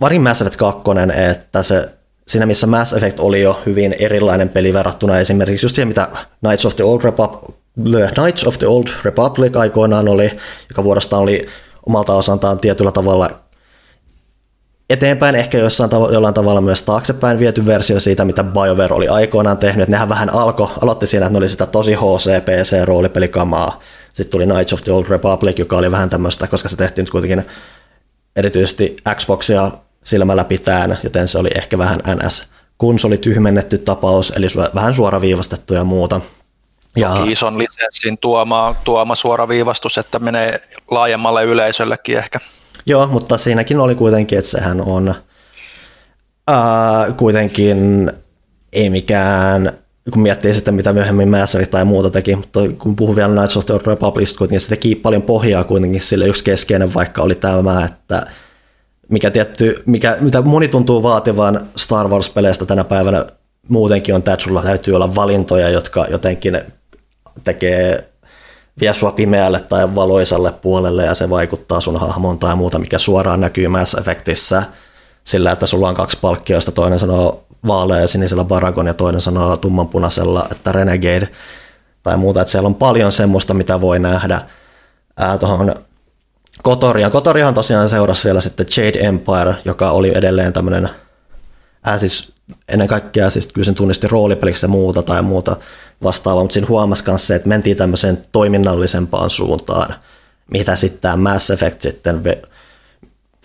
varin 0.00 0.22
Mass 0.22 0.40
Effect 0.42 0.56
2, 0.56 0.82
että 1.30 1.62
se 1.62 1.88
siinä 2.28 2.46
missä 2.46 2.66
Mass 2.66 2.92
Effect 2.92 3.20
oli 3.20 3.42
jo 3.42 3.60
hyvin 3.66 3.96
erilainen 3.98 4.48
peli 4.48 4.72
verrattuna 4.72 5.18
esimerkiksi 5.18 5.64
just 5.66 5.74
siihen, 5.74 5.88
mitä 5.88 6.08
Knights 6.40 6.66
of 6.66 6.76
the 6.76 6.84
Old 6.84 7.02
Republic, 7.02 7.50
Knights 8.14 8.46
of 8.46 8.58
the 8.58 8.66
Old 8.66 8.88
Republic 9.04 9.56
aikoinaan 9.56 10.08
oli, 10.08 10.38
joka 10.68 10.84
vuodestaan 10.84 11.22
oli 11.22 11.46
omalta 11.86 12.14
osaltaan 12.14 12.58
tietyllä 12.58 12.92
tavalla 12.92 13.30
eteenpäin, 14.90 15.34
ehkä 15.34 15.58
jossain 15.58 15.90
tav- 15.90 16.12
jollain 16.12 16.34
tavalla 16.34 16.60
myös 16.60 16.82
taaksepäin 16.82 17.38
viety 17.38 17.66
versio 17.66 18.00
siitä, 18.00 18.24
mitä 18.24 18.44
BioWare 18.44 18.94
oli 18.94 19.08
aikoinaan 19.08 19.58
tehnyt. 19.58 19.88
Nehän 19.88 20.08
vähän 20.08 20.34
alkoi, 20.34 20.68
aloitti 20.82 21.06
siinä, 21.06 21.26
että 21.26 21.32
ne 21.32 21.38
oli 21.38 21.48
sitä 21.48 21.66
tosi 21.66 21.94
HC-PC-roolipelikamaa, 21.94 23.80
sitten 24.14 24.30
tuli 24.30 24.46
Knights 24.46 24.72
of 24.72 24.82
the 24.82 24.92
Old 24.92 25.06
Republic, 25.08 25.58
joka 25.58 25.76
oli 25.76 25.90
vähän 25.90 26.10
tämmöistä, 26.10 26.46
koska 26.46 26.68
se 26.68 26.76
tehtiin 26.76 27.02
nyt 27.02 27.10
kuitenkin 27.10 27.44
erityisesti 28.36 28.96
Xboxia 29.14 29.70
silmällä 30.04 30.44
pitäen, 30.44 30.98
joten 31.04 31.28
se 31.28 31.38
oli 31.38 31.50
ehkä 31.54 31.78
vähän 31.78 32.00
NS 32.14 32.48
konsoli 32.76 33.18
tyhmennetty 33.18 33.78
tapaus, 33.78 34.32
eli 34.36 34.46
vähän 34.74 34.94
suoraviivastettu 34.94 35.74
ja 35.74 35.84
muuta. 35.84 36.20
Ja... 36.96 37.14
Toki 37.14 37.32
ison 37.32 37.58
lisenssin 37.58 38.18
tuoma, 38.18 38.74
tuoma 38.84 39.14
suoraviivastus, 39.14 39.98
että 39.98 40.18
menee 40.18 40.62
laajemmalle 40.90 41.44
yleisöllekin 41.44 42.18
ehkä. 42.18 42.40
Joo, 42.86 43.06
mutta 43.06 43.38
siinäkin 43.38 43.80
oli 43.80 43.94
kuitenkin, 43.94 44.38
että 44.38 44.50
sehän 44.50 44.80
on 44.80 45.14
ää, 46.48 47.12
kuitenkin 47.16 48.12
ei 48.72 48.90
mikään 48.90 49.72
kun 50.12 50.22
miettii 50.22 50.54
sitten, 50.54 50.74
mitä 50.74 50.92
myöhemmin 50.92 51.34
Effect 51.34 51.70
tai 51.70 51.84
muuta 51.84 52.10
teki, 52.10 52.36
mutta 52.36 52.60
kun 52.78 52.96
puhuu 52.96 53.16
vielä 53.16 53.32
Knights 53.32 53.56
of 53.56 53.66
the 53.66 53.74
Republic, 53.86 54.50
niin 54.50 54.60
se 54.60 54.68
teki 54.68 54.94
paljon 54.94 55.22
pohjaa 55.22 55.64
kuitenkin 55.64 56.00
sille 56.00 56.26
yksi 56.26 56.44
keskeinen, 56.44 56.94
vaikka 56.94 57.22
oli 57.22 57.34
tämä, 57.34 57.84
että 57.84 58.26
mikä 59.08 59.30
tietty, 59.30 59.82
mikä, 59.86 60.16
mitä 60.20 60.42
moni 60.42 60.68
tuntuu 60.68 61.02
vaativan 61.02 61.68
Star 61.76 62.08
Wars-peleistä 62.08 62.66
tänä 62.66 62.84
päivänä 62.84 63.26
muutenkin 63.68 64.14
on 64.14 64.22
tämä, 64.22 64.32
että 64.32 64.44
sulla 64.44 64.62
täytyy 64.62 64.94
olla 64.94 65.14
valintoja, 65.14 65.68
jotka 65.68 66.06
jotenkin 66.10 66.60
tekee 67.44 68.10
vie 68.80 68.94
sua 68.94 69.12
pimeälle 69.12 69.60
tai 69.60 69.94
valoisalle 69.94 70.52
puolelle 70.52 71.04
ja 71.04 71.14
se 71.14 71.30
vaikuttaa 71.30 71.80
sun 71.80 72.00
hahmoon 72.00 72.38
tai 72.38 72.56
muuta, 72.56 72.78
mikä 72.78 72.98
suoraan 72.98 73.40
näkyy 73.40 73.68
Mass 73.68 73.94
Effectissä. 73.94 74.62
sillä, 75.24 75.52
että 75.52 75.66
sulla 75.66 75.88
on 75.88 75.94
kaksi 75.94 76.18
palkkia, 76.20 76.56
josta 76.56 76.72
toinen 76.72 76.98
sanoo 76.98 77.44
vaalea 77.66 78.08
sinisellä 78.08 78.44
Baragon 78.44 78.86
ja 78.86 78.94
toinen 78.94 79.20
sanoo 79.20 79.56
tummanpunaisella, 79.56 80.48
että 80.52 80.72
Renegade 80.72 81.28
tai 82.02 82.16
muuta, 82.16 82.40
että 82.40 82.50
siellä 82.50 82.66
on 82.66 82.74
paljon 82.74 83.12
semmoista, 83.12 83.54
mitä 83.54 83.80
voi 83.80 83.98
nähdä 83.98 84.40
tuohon 85.40 85.74
Kotorian. 86.62 87.10
Kotoriahan 87.10 87.54
tosiaan 87.54 87.88
seurasi 87.88 88.24
vielä 88.24 88.40
sitten 88.40 88.66
Jade 88.76 88.98
Empire, 88.98 89.54
joka 89.64 89.90
oli 89.90 90.12
edelleen 90.14 90.52
tämmöinen, 90.52 90.90
ää, 91.84 91.98
siis 91.98 92.32
ennen 92.68 92.88
kaikkea 92.88 93.30
siis 93.30 93.46
kyllä 93.46 93.64
sen 93.64 93.74
tunnisti 93.74 94.08
roolipeliksi 94.08 94.66
ja 94.66 94.70
muuta 94.70 95.02
tai 95.02 95.22
muuta 95.22 95.56
vastaavaa, 96.02 96.42
mutta 96.42 96.54
siinä 96.54 96.68
huomasi 96.68 97.04
myös 97.06 97.26
se, 97.26 97.34
että 97.34 97.48
mentiin 97.48 97.76
tämmöiseen 97.76 98.26
toiminnallisempaan 98.32 99.30
suuntaan, 99.30 99.94
mitä 100.50 100.76
sitten 100.76 101.00
tämä 101.00 101.16
Mass 101.16 101.50
Effect 101.50 101.82
sitten 101.82 102.22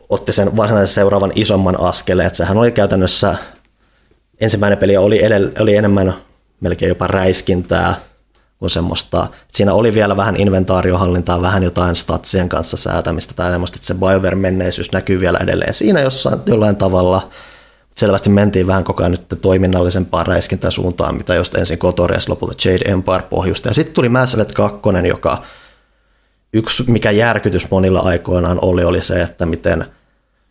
otti 0.09 0.33
sen 0.33 0.57
varsinaisen 0.57 0.93
seuraavan 0.93 1.31
isomman 1.35 1.79
askeleen, 1.79 2.27
että 2.27 2.37
sehän 2.37 2.57
oli 2.57 2.71
käytännössä, 2.71 3.35
ensimmäinen 4.41 4.77
peli 4.77 4.97
oli, 4.97 5.21
oli 5.59 5.75
enemmän 5.75 6.13
melkein 6.61 6.89
jopa 6.89 7.07
räiskintää 7.07 7.95
kuin 8.59 8.69
semmoista, 8.69 9.27
siinä 9.51 9.73
oli 9.73 9.93
vielä 9.93 10.17
vähän 10.17 10.35
inventaariohallintaa, 10.35 11.41
vähän 11.41 11.63
jotain 11.63 11.95
statsien 11.95 12.49
kanssa 12.49 12.77
säätämistä 12.77 13.33
tai 13.33 13.51
semmoista, 13.51 13.75
että 13.75 13.87
se 13.87 13.93
BioWare-menneisyys 13.93 14.91
näkyy 14.91 15.19
vielä 15.19 15.37
edelleen 15.37 15.73
siinä 15.73 16.01
jossain 16.01 16.39
jollain 16.45 16.75
tavalla, 16.75 17.29
selvästi 17.97 18.29
mentiin 18.29 18.67
vähän 18.67 18.83
koko 18.83 19.03
ajan 19.03 19.11
nyt 19.11 19.41
toiminnallisempaan 19.41 20.27
räiskintäsuuntaan, 20.27 21.15
mitä 21.15 21.35
just 21.35 21.55
ensin 21.55 21.77
Kotorias 21.77 22.29
lopulta 22.29 22.69
Jade 22.69 22.91
Empire 22.91 23.23
pohjusta. 23.29 23.69
Ja 23.69 23.73
sitten 23.73 23.95
tuli 23.95 24.09
Mass 24.09 24.33
Effect 24.33 24.51
2, 24.51 24.79
joka 25.07 25.43
yksi 26.53 26.83
mikä 26.87 27.11
järkytys 27.11 27.71
monilla 27.71 27.99
aikoinaan 27.99 28.59
oli, 28.61 28.83
oli 28.83 29.01
se, 29.01 29.21
että 29.21 29.45
miten 29.45 29.85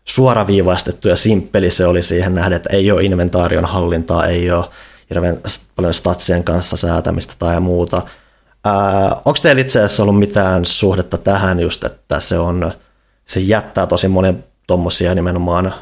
suoraviivaistettu 0.05 1.09
ja 1.09 1.17
simppeli 1.17 1.71
se 1.71 1.87
oli 1.87 2.03
siihen 2.03 2.35
nähden, 2.35 2.57
että 2.57 2.77
ei 2.77 2.91
ole 2.91 3.03
inventaarion 3.05 3.65
hallintaa, 3.65 4.27
ei 4.27 4.51
ole 4.51 4.65
hirveän 5.11 5.39
paljon 5.77 5.95
statsien 5.95 6.45
kanssa 6.45 6.77
säätämistä 6.77 7.35
tai 7.39 7.61
muuta. 7.61 8.03
Onko 9.25 9.39
teillä 9.43 9.61
itse 9.61 9.79
asiassa 9.79 10.03
ollut 10.03 10.19
mitään 10.19 10.65
suhdetta 10.65 11.19
tähän 11.19 11.61
just, 11.61 11.85
että 11.85 12.21
se, 12.21 12.39
on, 12.39 12.73
se 13.25 13.41
jättää 13.41 13.87
tosi 13.87 14.09
monen 14.09 14.45
tuommoisia 14.67 15.15
nimenomaan 15.15 15.75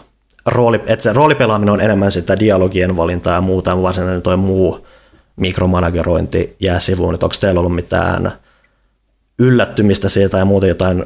rooli, 0.47 0.83
että 0.87 1.03
se 1.03 1.13
roolipelaaminen 1.13 1.73
on 1.73 1.81
enemmän 1.81 2.13
sitä 2.13 2.39
dialogien 2.39 2.97
valintaa 2.97 3.35
ja 3.35 3.41
muuta, 3.41 3.83
varsinainen 3.83 4.23
toi 4.23 4.37
muu 4.37 4.87
mikromanagerointi 5.37 6.57
jää 6.61 6.81
sivuun. 6.81 7.15
Onko 7.15 7.35
teillä 7.41 7.61
ollut 7.61 7.75
mitään 7.75 8.33
yllättymistä 9.39 10.09
siitä 10.09 10.39
ja 10.39 10.45
muuta 10.45 10.67
jotain 10.67 11.05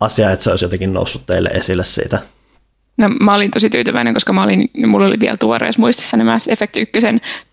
asiaa, 0.00 0.30
että 0.30 0.42
se 0.42 0.50
olisi 0.50 0.64
jotenkin 0.64 0.92
noussut 0.92 1.26
teille 1.26 1.48
esille 1.48 1.84
siitä? 1.84 2.18
No, 2.98 3.08
mä 3.08 3.34
olin 3.34 3.50
tosi 3.50 3.70
tyytyväinen, 3.70 4.14
koska 4.14 4.32
mä 4.32 4.42
olin, 4.42 4.70
mulla 4.86 5.06
oli 5.06 5.20
vielä 5.20 5.36
tuoreessa 5.36 5.80
muistissa 5.80 6.16
nämä 6.16 6.36
Effect 6.48 6.76
1 6.76 6.92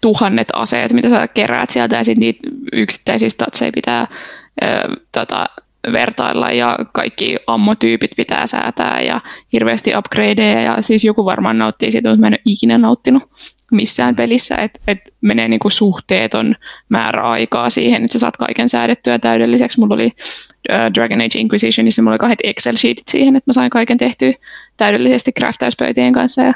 tuhannet 0.02 0.48
aseet, 0.54 0.94
mitä 0.94 1.10
sä 1.10 1.28
keräät 1.28 1.70
sieltä, 1.70 1.96
ja 1.96 2.04
sitten 2.04 2.20
niitä 2.20 2.50
yksittäisiä 2.74 3.30
statseja 3.30 3.72
pitää 3.76 4.08
ö, 4.64 4.66
tota, 5.12 5.46
vertailla, 5.92 6.52
ja 6.52 6.80
kaikki 6.94 7.38
ammotyypit 7.48 8.12
pitää 8.18 8.48
säätää, 8.48 9.02
ja 9.02 9.22
hirveästi 9.54 9.92
upgradeja, 9.98 10.62
ja 10.62 10.82
siis 10.82 11.04
joku 11.04 11.26
varmaan 11.26 11.58
nauttii 11.58 11.92
siitä, 11.92 12.10
mutta 12.10 12.22
mä 12.22 12.28
en 12.28 12.34
ole 12.34 12.42
ikinä 12.46 12.78
nauttinut 12.78 13.24
missään 13.72 14.16
pelissä, 14.16 14.56
että 14.56 14.80
et 14.88 15.00
menee 15.22 15.48
niinku 15.48 15.70
suhteeton 15.70 16.56
määrä 16.90 17.24
aikaa 17.24 17.70
siihen, 17.70 18.04
että 18.04 18.14
sä 18.14 18.20
saat 18.20 18.38
kaiken 18.38 18.70
säädettyä 18.70 19.20
täydelliseksi. 19.20 19.80
Mulla 19.80 19.96
oli 19.96 20.12
Dragon 20.94 21.22
Age 21.22 21.40
Inquisitionissa 21.40 22.02
mulla 22.02 22.14
oli 22.14 22.20
kahdet 22.20 22.40
Excel-sheetit 22.44 23.08
siihen, 23.08 23.36
että 23.36 23.50
mä 23.50 23.54
sain 23.54 23.70
kaiken 23.70 23.98
tehtyä 23.98 24.34
täydellisesti 24.78 25.32
craftäyspöytien 25.32 26.14
kanssa 26.14 26.42
ja, 26.42 26.54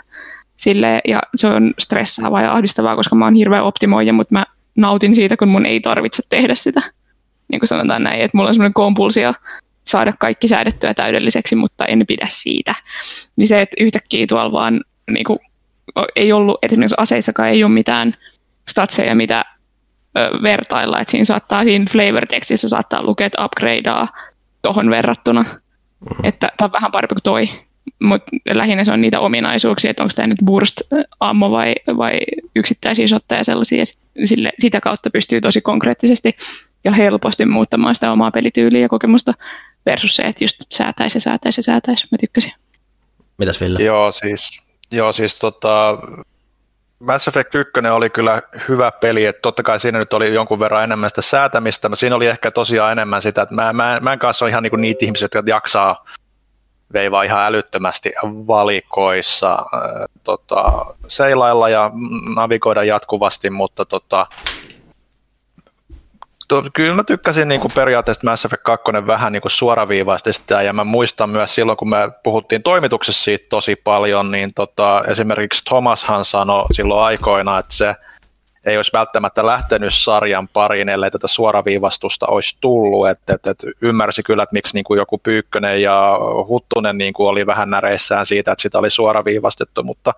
sille, 0.58 1.02
ja 1.08 1.20
se 1.36 1.48
on 1.48 1.74
stressaavaa 1.80 2.42
ja 2.42 2.54
ahdistavaa, 2.54 2.96
koska 2.96 3.16
mä 3.16 3.26
oon 3.26 3.36
hirveä 3.36 3.64
optimoija, 3.64 4.14
mutta 4.14 4.34
mä 4.34 4.46
nautin 4.76 5.16
siitä, 5.16 5.38
kun 5.38 5.48
mun 5.48 5.66
ei 5.66 5.80
tarvitse 5.80 6.24
tehdä 6.30 6.56
sitä. 6.56 6.82
Niin 7.52 7.60
kuin 7.60 7.68
sanotaan 7.68 8.04
näin, 8.04 8.22
että 8.22 8.38
mulla 8.38 8.50
on 8.50 8.54
semmoinen 8.54 8.74
kompulsio 8.74 9.34
saada 9.84 10.14
kaikki 10.20 10.48
säädettyä 10.48 10.94
täydelliseksi, 10.94 11.56
mutta 11.56 11.86
en 11.86 12.04
pidä 12.08 12.28
siitä. 12.30 12.76
Niin 13.36 13.48
se, 13.48 13.62
että 13.62 13.84
yhtäkkiä 13.84 14.26
tuolla 14.28 14.52
vaan 14.52 14.82
niin 15.12 15.26
kuin, 15.26 15.40
ei 16.16 16.32
ollut, 16.32 16.58
esimerkiksi 16.62 16.96
aseissakaan 16.98 17.50
ei 17.50 17.64
ole 17.64 17.72
mitään 17.72 18.16
statseja, 18.70 19.16
mitä 19.16 19.46
vertailla, 20.44 21.00
että 21.00 21.12
siinä 21.12 21.26
saattaa 21.26 21.64
siinä 21.64 21.86
flavor-tekstissä 21.92 22.70
saattaa 22.70 23.04
lukea, 23.04 23.28
että 23.28 23.46
upgradea 23.46 24.08
tuohon 24.62 24.90
verrattuna, 24.90 25.42
mm-hmm. 25.44 26.26
että 26.26 26.52
tämä 26.58 26.66
on 26.66 26.72
vähän 26.72 26.92
parempi 26.92 27.16
kuin 27.16 27.24
toi, 27.24 27.50
mutta 28.00 28.32
lähinnä 28.54 28.84
se 28.84 28.92
on 28.92 29.02
niitä 29.02 29.20
ominaisuuksia, 29.20 29.92
että 29.92 30.04
onko 30.04 30.14
tämä 30.16 30.28
nyt 30.28 30.40
burst-ammo 30.46 31.52
vai, 31.52 31.76
vai 31.98 32.20
yksittäisiä 32.56 33.08
shotteja 33.08 33.44
sellaisia, 33.44 33.80
ja 33.80 33.86
sille, 34.26 34.52
sitä 34.60 34.82
kautta 34.82 35.10
pystyy 35.10 35.42
tosi 35.42 35.62
konkreettisesti 35.62 36.38
ja 36.84 36.92
helposti 36.92 37.46
muuttamaan 37.46 37.96
sitä 37.96 38.12
omaa 38.12 38.32
pelityyliä 38.32 38.82
ja 38.82 38.90
kokemusta 38.90 39.34
versus 39.86 40.16
se, 40.16 40.24
että 40.24 40.44
just 40.44 40.62
säätäisi 40.74 41.18
ja 41.18 41.22
säätäisi 41.22 41.60
ja 41.60 41.64
säätäisi. 41.64 42.08
Mä 42.12 42.18
tykkäsin. 42.18 42.54
Mitäs 43.38 43.62
Ville? 43.62 43.84
Joo, 43.84 44.12
siis, 44.12 44.62
joo, 44.92 45.12
siis 45.12 45.40
tota, 45.40 45.98
Mass 47.00 47.28
Effect 47.28 47.56
1 47.56 47.72
oli 47.92 48.10
kyllä 48.10 48.42
hyvä 48.68 48.92
peli, 48.92 49.26
että 49.26 49.42
totta 49.42 49.64
kai 49.64 49.80
siinä 49.80 50.00
nyt 50.00 50.14
oli 50.14 50.34
jonkun 50.34 50.60
verran 50.60 50.84
enemmän 50.84 51.10
sitä 51.10 51.22
säätämistä, 51.22 51.90
mutta 51.90 52.00
siinä 52.00 52.16
oli 52.16 52.28
ehkä 52.28 52.52
tosiaan 52.52 52.92
enemmän 52.92 53.22
sitä, 53.22 53.42
että 53.42 53.56
mä, 53.56 53.74
mä, 53.74 54.00
mä 54.02 54.14
en 54.14 54.20
kanssa 54.20 54.46
ole 54.46 54.50
ihan 54.50 54.64
niin 54.64 54.82
niitä 54.82 55.06
ihmisiä, 55.06 55.26
jotka 55.26 55.52
jaksaa 55.52 56.06
veivaa 56.94 57.24
ihan 57.24 57.46
älyttömästi 57.46 58.14
valikoissa 58.24 59.54
äh, 59.54 60.06
tota, 60.24 60.86
seilailla 61.08 61.70
ja 61.70 61.92
navigoida 62.36 62.84
jatkuvasti, 62.84 63.50
mutta 63.50 63.86
tota, 63.86 64.28
to, 66.50 66.64
kyllä 66.74 66.96
mä 66.96 67.04
tykkäsin 67.04 67.48
niin 67.48 67.62
kuin 67.62 67.72
periaatteessa 67.76 68.32
Mass 68.32 68.46
Effect 68.46 68.64
2 68.64 68.86
vähän 69.08 69.34
niin 69.34 69.42
kuin 69.42 69.52
suoraviivaisesti 69.52 70.34
sitä, 70.34 70.62
ja 70.62 70.74
mä 70.74 70.84
muistan 70.84 71.30
myös 71.30 71.56
silloin, 71.56 71.78
kun 71.78 71.90
me 71.90 71.98
puhuttiin 72.24 72.64
toimituksessa 72.64 73.24
siitä 73.24 73.46
tosi 73.50 73.76
paljon, 73.76 74.32
niin 74.32 74.54
tota, 74.54 75.04
esimerkiksi 75.08 75.66
Thomashan 75.66 76.26
sanoi 76.26 76.66
silloin 76.74 77.04
aikoina, 77.04 77.60
että 77.60 77.74
se 77.74 77.96
ei 78.66 78.78
olisi 78.78 78.92
välttämättä 78.94 79.46
lähtenyt 79.46 79.94
sarjan 79.94 80.48
pariin, 80.48 80.90
ellei 80.90 81.12
tätä 81.12 81.28
suoraviivastusta 81.28 82.28
olisi 82.28 82.58
tullut, 82.62 83.10
että 83.10 83.34
et, 83.34 83.48
et 83.48 83.64
ymmärsi 83.82 84.24
kyllä, 84.24 84.44
että 84.44 84.54
miksi 84.54 84.74
niin 84.74 84.84
kuin 84.84 84.98
joku 84.98 85.18
Pyykkönen 85.18 85.82
ja 85.82 86.20
Huttunen 86.48 86.98
niin 86.98 87.14
kuin 87.14 87.28
oli 87.28 87.46
vähän 87.46 87.70
näreissään 87.70 88.26
siitä, 88.26 88.52
että 88.52 88.62
sitä 88.62 88.80
oli 88.80 88.90
suoraviivastettu, 88.90 89.84
mutta 89.84 90.14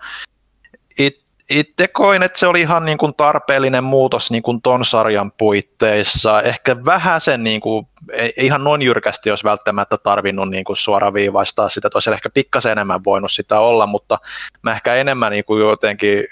it, 0.99 1.21
itse 1.51 1.87
koin, 1.87 2.23
että 2.23 2.39
se 2.39 2.47
oli 2.47 2.61
ihan 2.61 2.85
niin 2.85 2.97
kuin 2.97 3.13
tarpeellinen 3.13 3.83
muutos 3.83 4.31
niin 4.31 4.43
kuin 4.43 4.61
ton 4.61 4.85
sarjan 4.85 5.31
puitteissa. 5.31 6.41
Ehkä 6.41 6.85
vähän 6.85 7.21
sen, 7.21 7.43
niin 7.43 7.61
kuin, 7.61 7.87
ei 8.11 8.33
ihan 8.37 8.63
noin 8.63 8.81
jyrkästi 8.81 9.29
jos 9.29 9.43
välttämättä 9.43 9.97
tarvinnut 9.97 10.49
niin 10.49 10.63
kuin 10.63 10.77
suoraviivaistaa 10.77 11.69
sitä, 11.69 11.87
että 11.87 11.95
olisi 11.97 12.11
ehkä 12.11 12.29
pikkasen 12.29 12.71
enemmän 12.71 13.03
voinut 13.03 13.31
sitä 13.31 13.59
olla, 13.59 13.87
mutta 13.87 14.19
mä 14.61 14.71
ehkä 14.71 14.95
enemmän 14.95 15.31
niin 15.31 15.45
kuin 15.45 15.61
jotenkin 15.61 16.25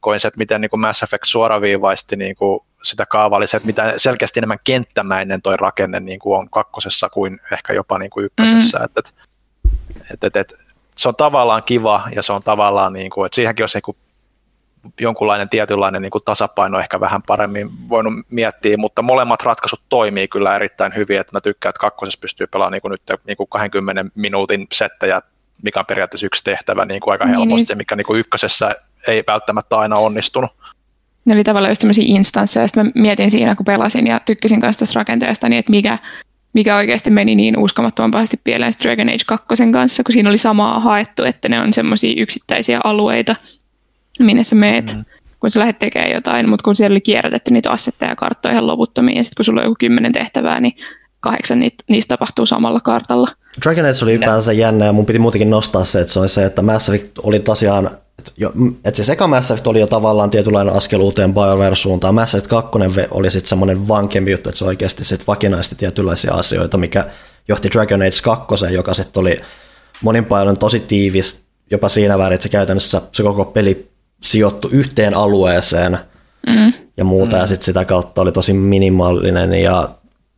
koin 0.00 0.20
se, 0.20 0.28
että 0.28 0.38
miten 0.38 0.60
niin 0.60 0.70
kuin 0.70 0.80
Mass 0.80 1.02
Effect 1.02 1.24
suoraviivaisti 1.24 2.16
niin 2.16 2.36
kuin 2.36 2.60
sitä 2.82 3.06
kaavallisia, 3.06 3.56
että 3.56 3.66
mitä 3.66 3.92
selkeästi 3.96 4.40
enemmän 4.40 4.58
kenttämäinen 4.64 5.42
toi 5.42 5.56
rakenne 5.56 6.00
niin 6.00 6.18
kuin 6.18 6.38
on 6.38 6.50
kakkosessa 6.50 7.08
kuin 7.08 7.40
ehkä 7.52 7.72
jopa 7.72 7.98
niin 7.98 8.10
kuin 8.10 8.26
ykkösessä. 8.26 8.78
Mm. 8.78 8.84
Että, 8.84 9.00
että, 10.12 10.26
että, 10.26 10.40
että, 10.40 10.56
se 10.96 11.08
on 11.08 11.16
tavallaan 11.16 11.62
kiva 11.62 12.08
ja 12.14 12.22
se 12.22 12.32
on 12.32 12.42
tavallaan, 12.42 12.92
niin 12.92 13.10
kuin, 13.10 13.26
että 13.26 13.36
siihenkin 13.36 13.62
olisi 13.62 13.76
niin 13.76 13.82
kuin 13.82 13.96
jonkunlainen 15.00 15.48
tietynlainen 15.48 16.02
niin 16.02 16.10
kuin 16.10 16.24
tasapaino 16.24 16.80
ehkä 16.80 17.00
vähän 17.00 17.22
paremmin 17.22 17.88
voinut 17.88 18.14
miettiä, 18.30 18.76
mutta 18.76 19.02
molemmat 19.02 19.42
ratkaisut 19.42 19.80
toimii 19.88 20.28
kyllä 20.28 20.56
erittäin 20.56 20.94
hyvin, 20.96 21.20
että 21.20 21.36
mä 21.36 21.40
tykkään, 21.40 21.70
että 21.70 21.80
kakkosessa 21.80 22.20
pystyy 22.20 22.46
pelaamaan 22.46 22.72
niin 22.72 22.82
kuin 22.82 22.90
nyt 22.90 23.02
niin 23.26 23.36
kuin 23.36 23.48
20 23.48 24.04
minuutin 24.14 24.66
settejä, 24.72 25.22
mikä 25.62 25.80
on 25.80 25.86
periaatteessa 25.86 26.26
yksi 26.26 26.44
tehtävä 26.44 26.84
niin 26.84 27.00
kuin 27.00 27.12
aika 27.12 27.26
helposti, 27.26 27.66
niin. 27.68 27.78
mikä 27.78 27.96
niin 27.96 28.06
kuin 28.06 28.20
ykkösessä 28.20 28.74
ei 29.08 29.24
välttämättä 29.26 29.76
aina 29.76 29.96
onnistunut. 29.96 30.50
Ne 31.24 31.34
oli 31.34 31.44
tavallaan 31.44 31.70
just 31.70 31.80
sellaisia 31.80 32.04
instansseja, 32.06 32.66
ja 32.76 32.82
mä 32.82 32.90
mietin 32.94 33.30
siinä, 33.30 33.54
kun 33.54 33.66
pelasin 33.66 34.06
ja 34.06 34.20
tykkäsin 34.20 34.60
kanssa 34.60 34.78
tästä 34.78 35.00
rakenteesta, 35.00 35.48
niin 35.48 35.58
että 35.58 35.70
mikä, 35.70 35.98
mikä 36.52 36.76
oikeasti 36.76 37.10
meni 37.10 37.34
niin 37.34 37.58
uskomattoman 37.58 38.10
pahasti 38.10 38.40
pieleen 38.44 38.72
Dragon 38.82 39.08
Age 39.08 39.24
2 39.26 39.46
kanssa, 39.72 40.02
kun 40.02 40.12
siinä 40.12 40.28
oli 40.28 40.38
samaa 40.38 40.80
haettu, 40.80 41.24
että 41.24 41.48
ne 41.48 41.60
on 41.60 41.72
semmoisia 41.72 42.22
yksittäisiä 42.22 42.80
alueita, 42.84 43.36
minne 44.24 44.44
sä 44.44 44.56
meet, 44.56 44.94
mm. 44.94 45.04
kun 45.40 45.50
sä 45.50 45.60
lähdet 45.60 45.78
tekemään 45.78 46.12
jotain, 46.12 46.48
mutta 46.48 46.64
kun 46.64 46.76
siellä 46.76 46.94
oli 46.94 47.00
kierrätetty 47.00 47.50
niitä 47.50 47.70
assetteja 47.70 48.12
ja 48.12 48.16
karttoja 48.16 48.52
ihan 48.52 48.66
loputtomiin, 48.66 49.16
ja 49.16 49.24
sitten 49.24 49.36
kun 49.36 49.44
sulla 49.44 49.60
on 49.60 49.66
joku 49.66 49.76
kymmenen 49.78 50.12
tehtävää, 50.12 50.60
niin 50.60 50.76
kahdeksan 51.20 51.60
niitä, 51.60 51.84
niistä 51.88 52.08
tapahtuu 52.08 52.46
samalla 52.46 52.80
kartalla. 52.80 53.28
Dragon 53.62 53.86
Age 53.86 53.98
oli 54.02 54.14
ylipäänsä 54.14 54.52
jännä, 54.52 54.84
ja 54.84 54.92
mun 54.92 55.06
piti 55.06 55.18
muutenkin 55.18 55.50
nostaa 55.50 55.84
se, 55.84 56.00
että 56.00 56.12
se 56.12 56.20
oli 56.20 56.28
se, 56.28 56.44
että 56.44 56.62
Mass 56.62 56.88
Effect 56.88 57.18
oli 57.22 57.40
tosiaan, 57.40 57.86
että, 58.18 58.32
jo, 58.38 58.52
että 58.84 58.96
se 58.96 59.04
seka 59.04 59.26
Mass 59.26 59.50
Effect 59.50 59.66
oli 59.66 59.80
jo 59.80 59.86
tavallaan 59.86 60.30
tietynlainen 60.30 60.74
askel 60.74 61.00
uuteen 61.00 61.34
BioWare-suuntaan. 61.34 62.14
Mass 62.14 62.34
Effect 62.34 62.46
2 62.46 62.78
oli 63.10 63.30
sitten 63.30 63.48
semmoinen 63.48 63.88
vankempi 63.88 64.30
juttu, 64.30 64.48
että 64.48 64.58
se 64.58 64.64
oikeasti 64.64 65.04
sit 65.04 65.26
vakinaisti 65.26 65.74
tietynlaisia 65.74 66.34
asioita, 66.34 66.78
mikä 66.78 67.04
johti 67.48 67.70
Dragon 67.70 68.02
Age 68.02 68.20
2, 68.22 68.74
joka 68.74 68.94
sitten 68.94 69.20
oli 69.20 69.40
monin 70.02 70.24
paljon 70.24 70.58
tosi 70.58 70.80
tiivis 70.80 71.46
jopa 71.70 71.88
siinä 71.88 72.18
väärin, 72.18 72.34
että 72.34 72.42
se 72.42 72.48
käytännössä 72.48 73.02
se 73.12 73.22
koko 73.22 73.44
peli 73.44 73.90
sijoittu 74.22 74.68
yhteen 74.72 75.14
alueeseen 75.14 75.98
Mm. 76.46 76.72
ja 76.96 77.04
muuta, 77.04 77.36
mm. 77.36 77.40
ja 77.40 77.46
sitten 77.46 77.64
sitä 77.64 77.84
kautta 77.84 78.22
oli 78.22 78.32
tosi 78.32 78.52
minimaalinen 78.52 79.54
ja 79.54 79.88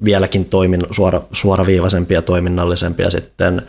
vieläkin 0.04 0.44
toimin, 0.44 0.82
suora, 0.90 1.20
suoraviivaisempi 1.32 2.14
ja 2.14 2.22
toiminnallisempi, 2.22 3.02
ja 3.02 3.10
sitten 3.10 3.62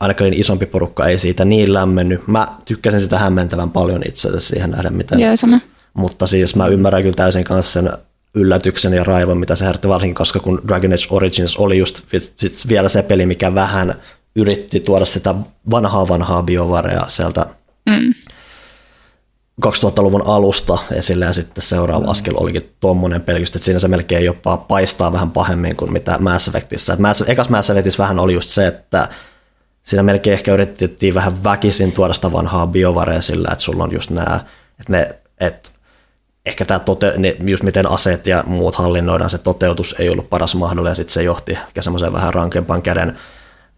ainakin 0.00 0.34
isompi 0.34 0.66
porukka 0.66 1.06
ei 1.06 1.18
siitä 1.18 1.44
niin 1.44 1.72
lämmennyt. 1.72 2.28
Mä 2.28 2.48
tykkäsin 2.64 3.00
sitä 3.00 3.18
hämmentävän 3.18 3.70
paljon 3.70 4.02
itse 4.08 4.28
asiassa 4.28 4.48
siihen 4.48 4.70
nähden, 4.70 4.94
miten, 4.94 5.20
Joo, 5.20 5.36
sama. 5.36 5.60
mutta 5.94 6.26
siis 6.26 6.56
mä 6.56 6.66
ymmärrän 6.66 7.02
kyllä 7.02 7.14
täysin 7.14 7.44
kanssa 7.44 7.72
sen 7.72 7.92
yllätyksen 8.34 8.92
ja 8.92 9.04
raivon, 9.04 9.38
mitä 9.38 9.56
se 9.56 9.64
herätti, 9.64 9.88
varsinkin 9.88 10.14
koska 10.14 10.40
kun 10.40 10.62
Dragon 10.68 10.92
Age 10.92 11.06
Origins 11.10 11.56
oli 11.56 11.78
just 11.78 12.02
sit 12.36 12.68
vielä 12.68 12.88
se 12.88 13.02
peli, 13.02 13.26
mikä 13.26 13.54
vähän 13.54 13.94
yritti 14.36 14.80
tuoda 14.80 15.04
sitä 15.04 15.34
vanhaa 15.70 16.08
vanhaa 16.08 16.42
biovarea 16.42 17.04
sieltä 17.08 17.46
Mm. 17.90 18.14
2000-luvun 19.66 20.26
alusta 20.26 20.78
esille 20.92 21.24
ja 21.24 21.32
sitten 21.32 21.64
seuraava 21.64 22.10
askel 22.10 22.34
olikin 22.36 22.74
tuommoinen 22.80 23.20
peli, 23.20 23.40
just, 23.40 23.56
että 23.56 23.64
siinä 23.64 23.78
se 23.78 23.88
melkein 23.88 24.24
jopa 24.24 24.56
paistaa 24.56 25.12
vähän 25.12 25.30
pahemmin 25.30 25.76
kuin 25.76 25.92
mitä 25.92 26.18
Mass 26.18 26.48
Effectissä. 26.48 26.92
Et 26.92 26.98
Mass, 26.98 27.24
ekas 27.26 27.48
Mass 27.48 27.70
Effectissä 27.70 28.02
vähän 28.02 28.18
oli 28.18 28.34
just 28.34 28.48
se, 28.48 28.66
että 28.66 29.08
siinä 29.82 30.02
melkein 30.02 30.34
ehkä 30.34 30.52
yritettiin 30.52 31.14
vähän 31.14 31.44
väkisin 31.44 31.92
tuoda 31.92 32.14
sitä 32.14 32.32
vanhaa 32.32 32.66
biovarea 32.66 33.22
sillä, 33.22 33.48
että 33.52 33.64
sulla 33.64 33.84
on 33.84 33.92
just 33.92 34.10
nämä, 34.10 34.40
että 34.80 34.92
ne, 34.92 35.08
että 35.40 35.70
ehkä 36.46 36.64
tämä 36.64 36.80
tote, 36.80 37.14
ne, 37.16 37.36
just 37.40 37.62
miten 37.62 37.90
aseet 37.90 38.26
ja 38.26 38.44
muut 38.46 38.74
hallinnoidaan, 38.74 39.30
se 39.30 39.38
toteutus 39.38 39.94
ei 39.98 40.10
ollut 40.10 40.30
paras 40.30 40.54
mahdollinen, 40.54 40.90
ja 40.90 40.94
sitten 40.94 41.12
se 41.12 41.22
johti 41.22 41.52
ehkä 41.52 41.82
semmoiseen 41.82 42.12
vähän 42.12 42.34
rankempaan 42.34 42.82
käden 42.82 43.18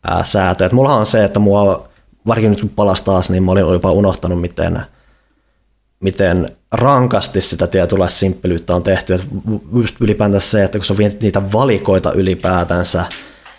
ää, 0.04 0.24
säätöön. 0.24 0.66
Et 0.66 0.72
mullahan 0.72 0.98
on 0.98 1.06
se, 1.06 1.24
että 1.24 1.38
mua, 1.38 1.88
varsinkin 2.26 2.50
nyt 2.50 2.60
kun 2.60 2.68
palas 2.68 3.02
taas, 3.02 3.30
niin 3.30 3.42
mä 3.42 3.52
olin 3.52 3.72
jopa 3.72 3.92
unohtanut, 3.92 4.40
miten, 4.40 4.80
miten 6.00 6.56
rankasti 6.72 7.40
sitä 7.40 7.66
tietynlaista 7.66 8.18
simppelyyttä 8.18 8.74
on 8.74 8.82
tehty. 8.82 9.14
Et 9.14 9.22
just 9.76 9.96
ylipäätänsä 10.00 10.50
se, 10.50 10.64
että 10.64 10.78
kun 10.78 10.84
se 10.84 10.98
vie 10.98 11.12
niitä 11.22 11.52
valikoita 11.52 12.12
ylipäätänsä, 12.12 13.04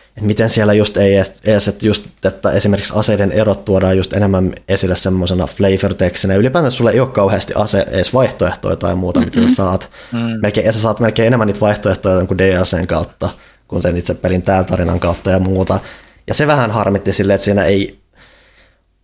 että 0.08 0.28
miten 0.28 0.50
siellä 0.50 0.74
just 0.74 0.98
ei 0.98 1.16
edes, 1.46 1.68
että, 1.68 1.86
just, 1.88 2.06
että 2.26 2.52
esimerkiksi 2.52 2.94
aseiden 2.96 3.32
erot 3.32 3.66
tuodaan 3.66 3.98
just 3.98 4.14
enemmän 4.14 4.56
esille 4.68 4.96
semmoisena 4.96 5.48
flavor 5.48 5.94
tekstinä. 5.94 6.36
Ylipäätään 6.36 6.72
sulle 6.72 6.92
ei 6.92 7.00
ole 7.00 7.10
kauheasti 7.10 7.54
ase, 7.56 7.86
edes 7.92 8.14
vaihtoehtoja 8.14 8.76
tai 8.76 8.96
muuta, 8.96 9.20
mm-hmm. 9.20 9.40
mitä 9.40 9.50
sä 9.50 9.56
saat. 9.56 9.90
Mm. 10.12 10.20
Melkein, 10.42 10.66
ja 10.66 10.72
sä 10.72 10.82
saat 10.82 11.00
melkein 11.00 11.28
enemmän 11.28 11.48
niitä 11.48 11.60
vaihtoehtoja 11.60 12.26
kuin 12.26 12.38
DLCn 12.38 12.88
kautta, 12.88 13.30
kuin 13.68 13.82
sen 13.82 13.98
itse 13.98 14.14
pelin 14.14 14.42
täällä 14.42 14.64
tarinan 14.64 15.00
kautta 15.00 15.32
ja 15.32 15.40
muuta. 15.40 15.80
Ja 16.28 16.34
se 16.34 16.48
vähän 16.48 16.72
harmitti 16.72 17.14
silleen, 17.14 17.36
että 17.36 17.46
siinä 17.46 17.66
ei 17.66 18.00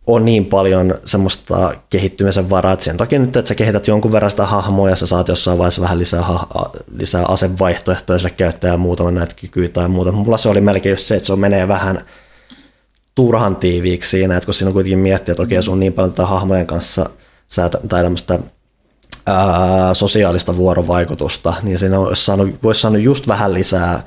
on 0.07 0.25
niin 0.25 0.45
paljon 0.45 0.95
semmoista 1.05 1.73
kehittymisen 1.89 2.49
varaa, 2.49 2.73
että 2.73 2.85
sen 2.85 2.97
takia 2.97 3.19
nyt, 3.19 3.35
että 3.35 3.49
sä 3.49 3.55
kehität 3.55 3.87
jonkun 3.87 4.11
verran 4.11 4.31
sitä 4.31 4.45
hahmoa 4.45 4.89
ja 4.89 4.95
sä 4.95 5.07
saat 5.07 5.27
jossain 5.27 5.57
vaiheessa 5.57 5.81
vähän 5.81 5.99
lisää, 5.99 6.21
ha- 6.21 6.71
lisää 6.95 7.25
asevaihtoehtoja 7.27 8.19
sille 8.19 8.29
käyttäjää 8.29 8.77
muutaman 8.77 9.15
näitä 9.15 9.35
kykyjä 9.35 9.69
tai 9.69 9.87
muuta. 9.87 10.11
Mulla 10.11 10.37
se 10.37 10.49
oli 10.49 10.61
melkein 10.61 10.93
just 10.93 11.05
se, 11.05 11.15
että 11.15 11.27
se 11.27 11.35
menee 11.35 11.67
vähän 11.67 12.05
turhan 13.15 13.55
tiiviiksi 13.55 14.09
siinä, 14.09 14.37
että 14.37 14.45
kun 14.45 14.53
siinä 14.53 14.69
on 14.69 14.73
kuitenkin 14.73 14.99
miettiä, 14.99 15.31
että 15.31 15.43
okei, 15.43 15.63
sun 15.63 15.73
on 15.73 15.79
niin 15.79 15.93
paljon 15.93 16.11
tätä 16.11 16.25
hahmojen 16.25 16.67
kanssa 16.67 17.09
tai 17.89 18.03
tämmöistä 18.03 18.39
ää, 19.25 19.93
sosiaalista 19.93 20.55
vuorovaikutusta, 20.55 21.53
niin 21.61 21.79
siinä 21.79 21.99
olisi 21.99 22.25
saanut, 22.25 22.63
voisi 22.63 22.81
saanut 22.81 23.01
just 23.01 23.27
vähän 23.27 23.53
lisää 23.53 24.03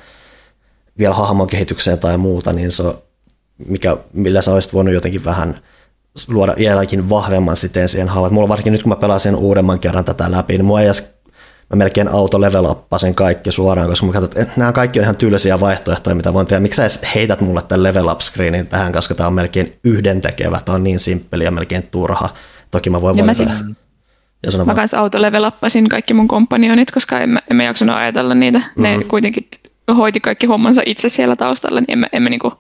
vielä 0.99 1.15
hahmon 1.15 1.47
kehitykseen 1.47 1.99
tai 1.99 2.17
muuta, 2.17 2.53
niin 2.53 2.71
se 2.71 2.83
on, 2.83 2.99
mikä, 3.67 3.97
millä 4.13 4.43
sä 4.43 4.55
olisit 4.55 4.73
voinut 4.73 4.95
jotenkin 4.95 5.25
vähän 5.25 5.61
luoda 6.29 6.55
vieläkin 6.59 7.11
vahvemman 7.11 7.57
siteen 7.57 7.89
siihen 7.89 8.09
hahmoon. 8.09 8.35
Mulla 8.35 8.49
varsinkin 8.49 8.73
nyt, 8.73 8.83
kun 8.83 8.91
mä 8.91 8.97
pelasin 8.97 9.35
uudemman 9.35 9.79
kerran 9.79 10.05
tätä 10.05 10.31
läpi, 10.31 10.53
niin 10.53 10.65
mua 10.65 10.81
ei 10.81 10.87
edes 10.87 11.17
mä 11.71 11.77
melkein 11.77 12.09
auto 12.09 12.41
level 12.41 12.75
sen 12.97 13.15
kaikki 13.15 13.53
suoraan, 13.53 13.89
koska 13.89 14.07
mä 14.07 14.13
katson, 14.13 14.43
että 14.43 14.55
nämä 14.57 14.73
kaikki 14.73 14.99
on 14.99 15.03
ihan 15.03 15.17
tylsiä 15.17 15.61
vaihtoehtoja, 15.61 16.17
mitä 16.17 16.35
voin 16.35 16.47
tehdä. 16.47 16.61
Miksi 16.61 16.77
sä 16.77 16.83
edes 16.83 17.01
heität 17.15 17.41
mulle 17.41 17.63
tämän 17.63 17.83
level 17.83 18.09
up 18.09 18.21
screenin 18.21 18.69
tähän, 18.69 18.93
koska 18.93 19.15
tämä 19.15 19.27
on 19.27 19.33
melkein 19.33 19.79
yhdentekevä, 19.85 20.61
tämä 20.65 20.77
on 20.77 20.85
niin 20.85 21.01
simppeli 21.01 21.45
ja 21.45 21.51
melkein 21.51 21.83
turha. 21.83 22.29
Toki 22.71 22.91
mä 22.91 23.01
voin 23.01 23.17
Ja 23.17 23.25
mä 23.25 23.27
valita. 23.27 23.45
siis- 23.45 23.77
ja 24.53 24.59
Mä 24.59 24.67
vaan, 24.67 24.77
kanssa 24.77 25.01
kaikki 25.91 26.15
mun 26.15 26.29
kompanionit, 26.29 26.91
koska 26.91 27.21
en 27.21 27.29
mä, 27.29 27.41
en 27.51 27.57
mä 27.57 27.65
jaksanut 27.65 27.97
ajatella 27.97 28.35
niitä. 28.35 28.59
Mm-hmm. 28.59 28.83
Ne 28.83 29.05
kuitenkin 29.09 29.49
hoiti 29.97 30.21
kaikki 30.21 30.47
hommansa 30.47 30.83
itse 30.87 31.09
siellä 31.09 31.37
taustalla, 31.37 31.81
niin 31.81 31.91
en 31.93 31.99
mä, 31.99 32.07
en 32.13 32.23
mä, 32.23 32.29
niinku, 32.29 32.53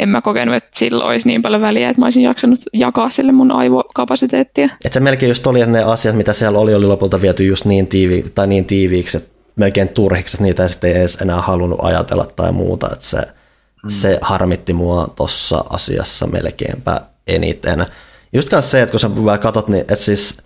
en 0.00 0.08
mä 0.08 0.20
kokenut, 0.20 0.54
että 0.54 0.70
sillä 0.72 1.04
olisi 1.04 1.28
niin 1.28 1.42
paljon 1.42 1.60
väliä, 1.60 1.90
että 1.90 2.00
mä 2.00 2.06
olisin 2.06 2.22
jaksanut 2.22 2.58
jakaa 2.72 3.10
sille 3.10 3.32
mun 3.32 3.52
aivokapasiteettia. 3.52 4.64
että 4.64 4.94
se 4.94 5.00
melkein 5.00 5.30
just 5.30 5.46
oli, 5.46 5.60
että 5.60 5.72
ne 5.72 5.82
asiat, 5.82 6.16
mitä 6.16 6.32
siellä 6.32 6.58
oli, 6.58 6.74
oli 6.74 6.86
lopulta 6.86 7.20
viety 7.20 7.44
just 7.44 7.64
niin, 7.64 7.86
tiivi, 7.86 8.24
tai 8.34 8.46
niin 8.46 8.64
tiiviiksi, 8.64 9.16
että 9.16 9.30
melkein 9.56 9.88
turhiksi, 9.88 10.36
että 10.36 10.44
niitä 10.44 10.62
ei 10.62 10.68
sitten 10.68 10.96
edes 10.96 11.16
enää 11.16 11.40
halunnut 11.40 11.78
ajatella 11.82 12.26
tai 12.36 12.52
muuta, 12.52 12.90
että 12.92 13.04
se, 13.04 13.18
mm. 13.18 13.88
se 13.88 14.18
harmitti 14.22 14.72
mua 14.72 15.12
tuossa 15.16 15.64
asiassa 15.70 16.26
melkeinpä 16.26 17.00
eniten. 17.26 17.86
Just 18.32 18.48
kanssa 18.48 18.70
se, 18.70 18.82
että 18.82 18.90
kun 18.90 19.00
sä 19.00 19.24
vähän 19.24 19.40
katot, 19.40 19.68
niin 19.68 19.80
että 19.80 19.94
siis 19.94 20.38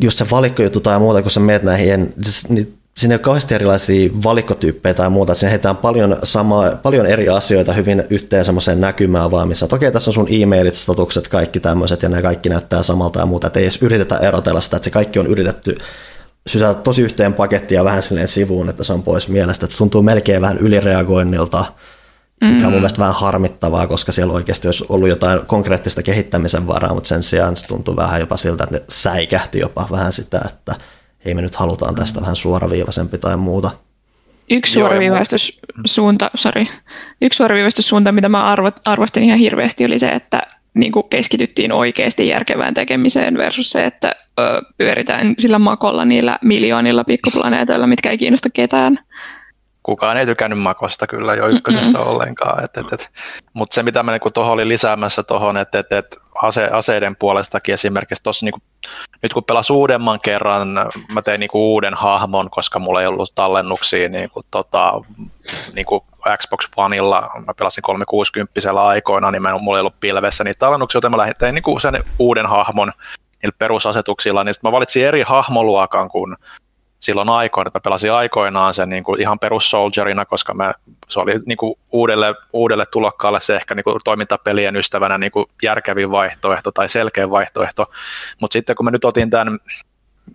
just 0.00 0.18
se 0.18 0.30
valikkojuttu 0.30 0.80
tai 0.80 0.98
muuta, 0.98 1.22
kun 1.22 1.30
sä 1.30 1.40
meet 1.40 1.62
näihin, 1.62 2.14
siis, 2.22 2.48
niin 2.48 2.81
siinä 2.96 3.12
ei 3.12 3.16
ole 3.16 3.22
kauheasti 3.22 3.54
erilaisia 3.54 4.10
valikkotyyppejä 4.24 4.94
tai 4.94 5.10
muuta, 5.10 5.34
siinä 5.34 5.50
heitetään 5.50 5.76
paljon, 5.76 6.16
sama, 6.22 6.70
paljon 6.82 7.06
eri 7.06 7.28
asioita 7.28 7.72
hyvin 7.72 8.04
yhteen 8.10 8.44
semmoiseen 8.44 8.80
näkymään 8.80 9.30
vaan, 9.30 9.48
missä 9.48 9.66
että 9.66 9.76
okei, 9.76 9.92
tässä 9.92 10.10
on 10.10 10.14
sun 10.14 10.26
e-mailit, 10.30 10.74
statukset, 10.74 11.28
kaikki 11.28 11.60
tämmöiset, 11.60 12.02
ja 12.02 12.08
ne 12.08 12.22
kaikki 12.22 12.48
näyttää 12.48 12.82
samalta 12.82 13.18
ja 13.20 13.26
muuta, 13.26 13.46
että 13.46 13.58
ei 13.58 13.64
edes 13.64 13.82
yritetä 13.82 14.16
erotella 14.16 14.60
sitä, 14.60 14.76
että 14.76 14.84
se 14.84 14.90
kaikki 14.90 15.18
on 15.18 15.26
yritetty 15.26 15.78
sysätä 16.46 16.74
tosi 16.74 17.02
yhteen 17.02 17.34
pakettiin 17.34 17.76
ja 17.76 17.84
vähän 17.84 18.02
silleen 18.02 18.28
sivuun, 18.28 18.68
että 18.68 18.84
se 18.84 18.92
on 18.92 19.02
pois 19.02 19.28
mielestä, 19.28 19.66
että 19.66 19.74
se 19.74 19.78
tuntuu 19.78 20.02
melkein 20.02 20.42
vähän 20.42 20.58
ylireagoinnilta, 20.58 21.64
mikä 22.40 22.66
on 22.66 22.72
mun 22.72 22.80
mielestä 22.80 22.98
vähän 22.98 23.14
harmittavaa, 23.14 23.86
koska 23.86 24.12
siellä 24.12 24.32
oikeasti 24.32 24.68
olisi 24.68 24.84
ollut 24.88 25.08
jotain 25.08 25.46
konkreettista 25.46 26.02
kehittämisen 26.02 26.66
varaa, 26.66 26.94
mutta 26.94 27.08
sen 27.08 27.22
sijaan 27.22 27.56
se 27.56 27.66
tuntuu 27.66 27.96
vähän 27.96 28.20
jopa 28.20 28.36
siltä, 28.36 28.64
että 28.64 28.76
ne 28.76 28.84
säikähti 28.88 29.58
jopa 29.58 29.88
vähän 29.90 30.12
sitä, 30.12 30.40
että 30.48 30.74
hei 31.24 31.34
me 31.34 31.42
nyt 31.42 31.54
halutaan 31.54 31.94
tästä 31.94 32.20
vähän 32.20 32.36
suoraviivaisempi 32.36 33.18
tai 33.18 33.36
muuta. 33.36 33.70
Yksi 34.50 34.72
suoraviivaistussuunta, 34.72 36.30
sorry, 36.34 36.66
yksi 37.22 37.36
suoraviivaistussuunta, 37.36 38.12
mitä 38.12 38.28
mä 38.28 38.42
arvo, 38.42 38.70
arvostin 38.84 39.24
ihan 39.24 39.38
hirveästi, 39.38 39.84
oli 39.84 39.98
se, 39.98 40.08
että 40.08 40.40
niin 40.74 40.92
kuin 40.92 41.08
keskityttiin 41.08 41.72
oikeasti 41.72 42.28
järkevään 42.28 42.74
tekemiseen 42.74 43.38
versus 43.38 43.70
se, 43.70 43.84
että 43.86 44.14
ö, 44.38 44.42
pyöritään 44.76 45.34
sillä 45.38 45.58
makolla 45.58 46.04
niillä 46.04 46.38
miljoonilla 46.42 47.04
pikkuplaneetoilla, 47.04 47.86
mitkä 47.86 48.10
ei 48.10 48.18
kiinnosta 48.18 48.48
ketään. 48.50 48.98
kukaan 49.82 50.16
ei 50.16 50.26
tykännyt 50.26 50.58
makosta 50.58 51.06
kyllä 51.06 51.34
jo 51.34 51.48
ykkösessä 51.48 51.98
Mm-mm. 51.98 52.10
ollenkaan. 52.10 52.64
Et, 52.64 52.76
et, 52.76 52.92
et. 52.92 53.10
Mutta 53.52 53.74
se, 53.74 53.82
mitä 53.82 54.02
mä 54.02 54.12
niinku 54.12 54.30
tuohon 54.30 54.52
oli 54.52 54.68
lisäämässä 54.68 55.22
tuohon, 55.22 55.56
että 55.56 55.78
et, 55.78 55.92
et 55.92 56.16
ase, 56.42 56.64
aseiden 56.64 57.16
puolestakin 57.16 57.72
esimerkiksi. 57.72 58.22
Tuossa 58.22 58.46
niinku, 58.46 58.60
nyt 59.22 59.32
kun 59.32 59.44
pelas 59.44 59.70
uudemman 59.70 60.20
kerran, 60.20 60.68
mä 61.14 61.22
tein 61.22 61.40
niinku 61.40 61.72
uuden 61.72 61.94
hahmon, 61.94 62.50
koska 62.50 62.78
mulla 62.78 63.00
ei 63.00 63.06
ollut 63.06 63.32
tallennuksia 63.34 64.08
niinku, 64.08 64.42
tota, 64.50 65.00
niinku 65.72 66.04
Xbox 66.38 66.68
Oneilla, 66.76 67.30
mä 67.46 67.54
pelasin 67.58 67.82
360 67.82 68.52
aikoina, 68.82 69.30
niin 69.30 69.42
mä, 69.42 69.58
mulla 69.58 69.78
ei 69.78 69.80
ollut 69.80 70.00
pilvessä 70.00 70.44
niitä 70.44 70.58
tallennuksia, 70.58 70.96
joten 70.96 71.10
mä 71.10 71.16
lähdin 71.16 71.34
tein 71.38 71.54
niinku 71.54 71.78
sen 71.78 72.04
uuden 72.18 72.46
hahmon 72.46 72.92
niillä 73.42 73.56
perusasetuksilla, 73.58 74.44
niin 74.44 74.54
sit 74.54 74.62
mä 74.62 74.72
valitsin 74.72 75.06
eri 75.06 75.22
hahmoluokan 75.22 76.08
kuin 76.08 76.36
silloin 77.02 77.28
aikoina, 77.28 77.68
että 77.68 77.78
mä 77.78 77.82
pelasin 77.82 78.12
aikoinaan 78.12 78.74
sen 78.74 78.88
niin 78.88 79.04
kuin 79.04 79.20
ihan 79.20 79.38
perussoldierina, 79.38 80.24
koska 80.24 80.54
mä, 80.54 80.74
se 81.08 81.20
oli 81.20 81.34
niin 81.46 81.56
kuin 81.56 81.74
uudelle, 81.92 82.34
uudelle 82.52 82.86
tulokkaalle 82.86 83.40
se 83.40 83.56
ehkä 83.56 83.74
niin 83.74 83.84
kuin 83.84 84.00
toimintapelien 84.04 84.76
ystävänä 84.76 85.18
niin 85.18 85.32
kuin 85.32 85.46
järkevin 85.62 86.10
vaihtoehto 86.10 86.72
tai 86.72 86.88
selkeä 86.88 87.30
vaihtoehto. 87.30 87.90
Mutta 88.40 88.52
sitten 88.52 88.76
kun 88.76 88.84
mä 88.84 88.90
nyt 88.90 89.04
otin 89.04 89.30
tämän, 89.30 89.58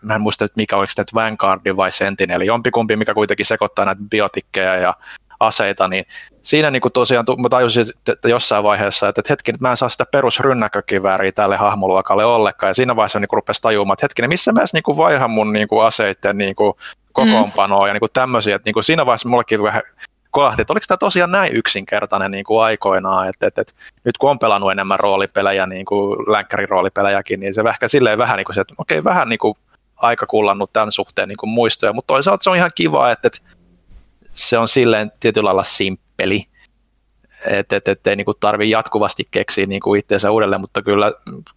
mä 0.02 0.16
en 0.16 0.22
muista, 0.22 0.46
että 0.46 0.58
mikä 0.58 0.78
oliko 0.78 0.94
nyt 0.98 1.14
Vanguard 1.14 1.62
vai 1.78 1.92
Sentinel, 1.92 2.42
jompikumpi, 2.42 2.96
mikä 2.96 3.14
kuitenkin 3.14 3.46
sekoittaa 3.46 3.86
näitä 3.86 4.02
biotikkeja 4.12 4.76
ja 4.76 4.94
aseita, 5.40 5.88
niin 5.88 6.06
siinä 6.42 6.72
niin 6.72 6.82
kuin 6.82 6.92
tosiaan 6.92 7.26
mä 7.38 7.50
tajusin 7.50 7.86
että 8.12 8.30
jossain 8.30 8.64
vaiheessa, 8.64 9.10
että 9.10 9.22
hetki, 9.30 9.54
mä 9.60 9.72
en 9.72 9.78
saa 9.78 9.90
sitä 9.90 10.06
perusrynnäkökivääriä 10.12 11.32
tälle 11.32 11.58
hahmoluokalle 11.58 12.26
ollenkaan, 12.26 12.70
ja 12.70 12.74
siinä 12.74 12.96
vaiheessa 12.96 13.20
niin 13.20 13.28
rupesi 13.32 13.62
tajumaan, 13.62 13.94
että 13.94 14.04
hetkinen, 14.04 14.30
missä 14.30 14.52
mä 14.52 14.60
edes 14.60 14.74
niin 14.74 14.98
vaihan 14.98 15.32
mun 15.32 15.54
niin 15.54 15.68
kuin 15.68 15.86
aseiden 15.86 16.38
niin 16.38 16.56
kuin 16.56 16.74
kokoonpanoa 17.14 17.82
mm. 17.82 17.88
ja 17.88 17.94
niin 17.94 18.00
kuin 18.00 18.14
tämmöisiä, 18.14 18.56
että 18.56 18.68
niin 18.68 18.74
kuin 18.74 18.84
siinä 18.84 19.06
vaiheessa 19.06 19.30
mullekin 19.30 19.64
vähän 19.64 19.82
kolahti, 20.32 20.62
että 20.62 20.74
oliko 20.74 20.86
tämä 20.88 20.98
tosiaan 20.98 21.32
näin 21.32 21.54
yksinkertainen 21.54 22.32
niin 22.32 22.44
kuin 22.44 22.64
aikoinaan, 22.64 23.30
että, 23.30 23.48
että, 23.48 23.62
että 23.62 23.74
nyt 24.04 24.18
kun 24.18 24.30
on 24.30 24.40
pelannut 24.40 24.72
enemmän 24.72 25.00
roolipelejä, 25.00 25.66
niin 25.66 25.86
kuin 25.86 26.18
länkkäriroolipelejäkin, 26.32 27.40
niin 27.40 27.54
se 27.54 27.62
ehkä 27.70 27.88
silleen 27.88 28.18
vähän 28.18 28.38
niin 28.38 28.46
kuin 28.46 28.54
se, 28.54 28.62
että 28.62 28.74
okei, 28.78 29.04
vähän 29.04 29.30
niin 29.30 29.40
kuin 29.40 29.58
aika 29.96 30.26
kullannut 30.26 30.74
tämän 30.74 30.92
suhteen 30.92 31.28
niin 31.28 31.38
kuin 31.38 31.50
muistoja, 31.50 31.94
mutta 31.94 32.14
toisaalta 32.14 32.44
se 32.44 32.50
on 32.50 32.56
ihan 32.56 32.72
kiva, 32.76 33.12
että, 33.12 33.28
että 33.28 33.40
se 34.38 34.58
on 34.58 34.68
silleen 34.68 35.12
tietyllä 35.20 35.46
lailla 35.46 35.64
simppeli. 35.64 36.48
että 37.46 37.76
et, 37.76 37.88
et 37.88 38.08
ei 38.08 38.16
niin 38.16 38.26
kuin 38.26 38.38
tarvi 38.40 38.70
jatkuvasti 38.70 39.28
keksiä 39.32 39.66
niin 39.66 39.82
kuin 39.82 40.00
itseensä 40.00 40.32
uudelleen, 40.32 40.62
mutta 40.62 40.82
kyllä, 40.82 41.12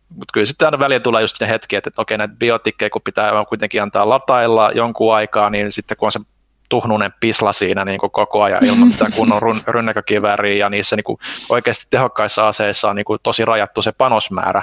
mutta 0.09 0.33
kyllä 0.33 0.47
sitten 0.47 0.66
aina 0.66 0.79
väliin 0.79 1.03
tulee 1.03 1.23
just 1.23 1.40
ne 1.40 1.49
hetki, 1.49 1.77
että, 1.77 1.90
että 1.90 2.03
okei 2.03 2.19
näitä 2.19 2.35
biotikkeja, 2.38 2.90
kun 2.90 3.03
pitää 3.03 3.33
kuitenkin 3.49 3.83
antaa 3.83 4.09
latailla 4.09 4.71
jonkun 4.75 5.14
aikaa, 5.14 5.51
niin 5.51 5.73
sitten 5.73 5.97
kun 5.97 6.07
on 6.07 6.12
se 6.12 6.21
tuhnunen 6.69 7.14
pisla 7.21 7.53
siinä 7.53 7.85
niin 7.85 8.01
kuin 8.01 8.11
koko 8.11 8.43
ajan 8.43 8.64
ilman 8.64 8.88
mitään 8.93 9.12
kunnon 9.12 9.43
run, 9.43 9.62
rynnäkökivääriä 9.66 10.55
ja 10.55 10.71
niissä 10.71 10.97
niin 10.97 11.05
kuin 11.05 11.19
oikeasti 11.49 11.87
tehokkaissa 11.90 12.49
aseissa 12.49 12.90
on 12.90 12.97
niin 12.97 13.05
kuin 13.05 13.19
tosi 13.23 13.45
rajattu 13.45 13.83
se 13.83 13.93
panosmäärä, 13.93 14.62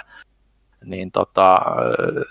niin 0.85 1.11
tota, 1.11 1.61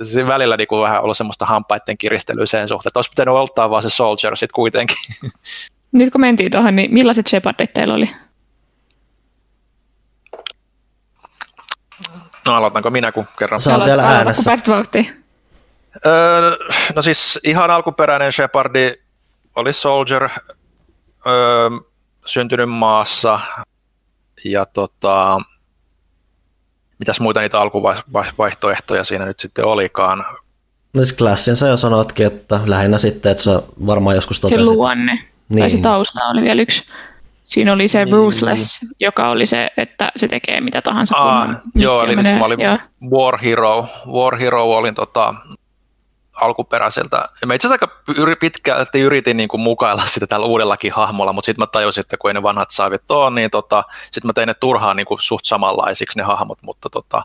se 0.03 0.27
välillä 0.27 0.57
niin 0.57 0.69
kuin 0.69 0.83
vähän 0.83 1.03
ollut 1.03 1.17
semmoista 1.17 1.47
hampaiden 1.47 1.99
kiristelyä 1.99 2.47
sen 2.47 2.69
suhteen, 2.69 2.91
että 2.91 2.99
olisi 2.99 3.11
pitänyt 3.11 3.35
oltaa 3.35 3.71
vaan 3.71 3.83
se 3.83 3.91
Soldier 3.91 4.37
sitten 4.37 4.55
kuitenkin. 4.55 4.97
Nyt 5.97 6.13
kun 6.13 6.21
mentiin 6.21 6.51
tuohon, 6.51 6.77
niin 6.77 6.95
millaiset 6.95 7.27
Shepardit 7.27 7.73
teillä 7.73 7.95
oli? 7.95 8.11
No 12.47 12.55
aloitanko 12.55 12.91
minä, 12.91 13.13
kun 13.13 13.27
kerran... 13.39 13.61
Sä 13.61 13.85
vielä 13.85 14.03
äänessä. 14.03 14.53
Öö, 16.07 16.57
no 16.95 17.03
siis 17.03 17.41
ihan 17.45 17.71
alkuperäinen 17.71 18.33
Shepardi 18.33 18.95
oli 19.55 19.73
Soldier, 19.73 20.29
öö, 21.27 21.71
syntynyt 22.27 22.69
maassa, 22.69 23.41
ja 24.45 24.67
tota, 24.67 25.41
mitäs 26.99 27.21
muita 27.21 27.41
niitä 27.41 27.61
alkuvaihtoehtoja 27.61 29.05
siinä 29.05 29.25
nyt 29.25 29.41
sitten 29.41 29.65
olikaan. 29.65 30.25
No 30.95 31.03
siis 31.03 31.13
klassin 31.13 31.57
sä 31.57 31.69
jo 31.69 31.77
sanoitkin, 31.77 32.27
että 32.27 32.61
lähinnä 32.67 32.99
sitten, 32.99 33.33
että 33.33 33.45
se 33.45 33.51
varmaan 33.87 34.17
joskus 34.17 34.41
totesit. 34.41 34.67
Se 34.67 34.73
luonne, 34.73 35.29
niin. 35.49 35.59
tai 35.59 35.71
se 35.71 35.79
tausta 35.79 36.21
oli 36.25 36.43
vielä 36.43 36.63
yksi. 36.63 36.83
Siinä 37.45 37.73
oli 37.73 37.89
se 37.89 38.05
niin. 38.05 38.13
Ruthless, 38.13 38.81
joka 39.01 39.29
oli 39.29 39.47
se, 39.47 39.71
että 39.77 40.13
se 40.17 40.29
tekee 40.29 40.61
mitä 40.61 40.83
tahansa. 40.83 41.17
Aa, 41.17 41.55
joo, 41.75 42.05
eli 42.05 42.17
menee. 42.17 42.39
mä 42.39 42.45
olin 42.45 42.61
joo. 42.61 42.79
War 43.11 43.39
Hero. 43.39 43.89
War 44.07 44.39
Hero 44.39 44.65
olin 44.65 44.95
tota, 44.95 45.35
alkuperäiseltä. 46.37 47.29
Ja 47.41 47.47
mä 47.47 47.55
itse 47.55 47.69
asiassa 47.69 47.87
aika 47.87 48.37
pitkälti 48.41 49.01
yritin 49.01 49.37
niin 49.37 49.49
kuin 49.49 49.61
mukailla 49.61 50.07
sitä 50.07 50.27
tällä 50.27 50.47
uudellakin 50.47 50.93
hahmolla, 50.93 51.33
mutta 51.33 51.47
sitten 51.47 51.63
mä 51.63 51.67
tajusin, 51.67 52.01
että 52.01 52.17
kun 52.17 52.31
ei 52.31 52.35
ne 52.35 52.43
vanhat 52.43 52.71
saavit 52.71 53.11
ole, 53.11 53.31
niin 53.31 53.51
tota, 53.51 53.85
sitten 54.05 54.29
mä 54.29 54.33
tein 54.33 54.47
ne 54.47 54.55
turhaan 54.55 54.97
niin 54.97 55.07
kuin 55.07 55.21
suht 55.21 55.45
samanlaisiksi 55.45 56.19
ne 56.19 56.25
hahmot, 56.25 56.59
mutta, 56.63 56.91
tota, 56.91 57.23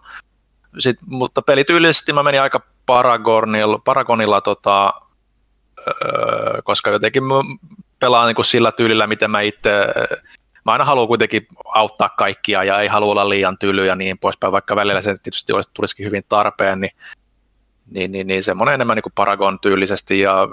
sit, 0.79 0.97
mutta 1.05 1.41
pelityylisesti 1.41 2.13
mä 2.13 2.23
menin 2.23 2.41
aika 2.41 2.61
Paragonilla, 2.85 3.79
Paragonilla 3.85 4.41
tota, 4.41 4.93
öö, 5.87 6.61
koska 6.63 6.89
jotenkin 6.89 7.23
pelaan 8.01 8.27
niin 8.27 8.35
kuin 8.35 8.45
sillä 8.45 8.71
tyylillä, 8.71 9.07
miten 9.07 9.31
mä 9.31 9.41
itse 9.41 9.69
mä 10.65 10.71
aina 10.71 10.85
haluan 10.85 11.07
kuitenkin 11.07 11.47
auttaa 11.65 12.09
kaikkia 12.09 12.63
ja 12.63 12.79
ei 12.79 12.87
halua 12.87 13.11
olla 13.11 13.29
liian 13.29 13.57
tyly 13.57 13.85
ja 13.85 13.95
niin 13.95 14.17
poispäin, 14.17 14.51
vaikka 14.51 14.75
välillä 14.75 15.01
se 15.01 15.15
tietysti 15.23 15.53
olisi, 15.53 15.69
tulisikin 15.73 16.05
hyvin 16.05 16.23
tarpeen, 16.29 16.81
niin 16.81 16.91
niin, 17.91 18.11
niin, 18.11 18.27
niin 18.27 18.43
semmoinen 18.43 18.73
enemmän 18.73 18.95
niin 18.95 19.03
kuin 19.03 19.13
Paragon 19.15 19.59
tyylisesti 19.59 20.19
ja 20.19 20.47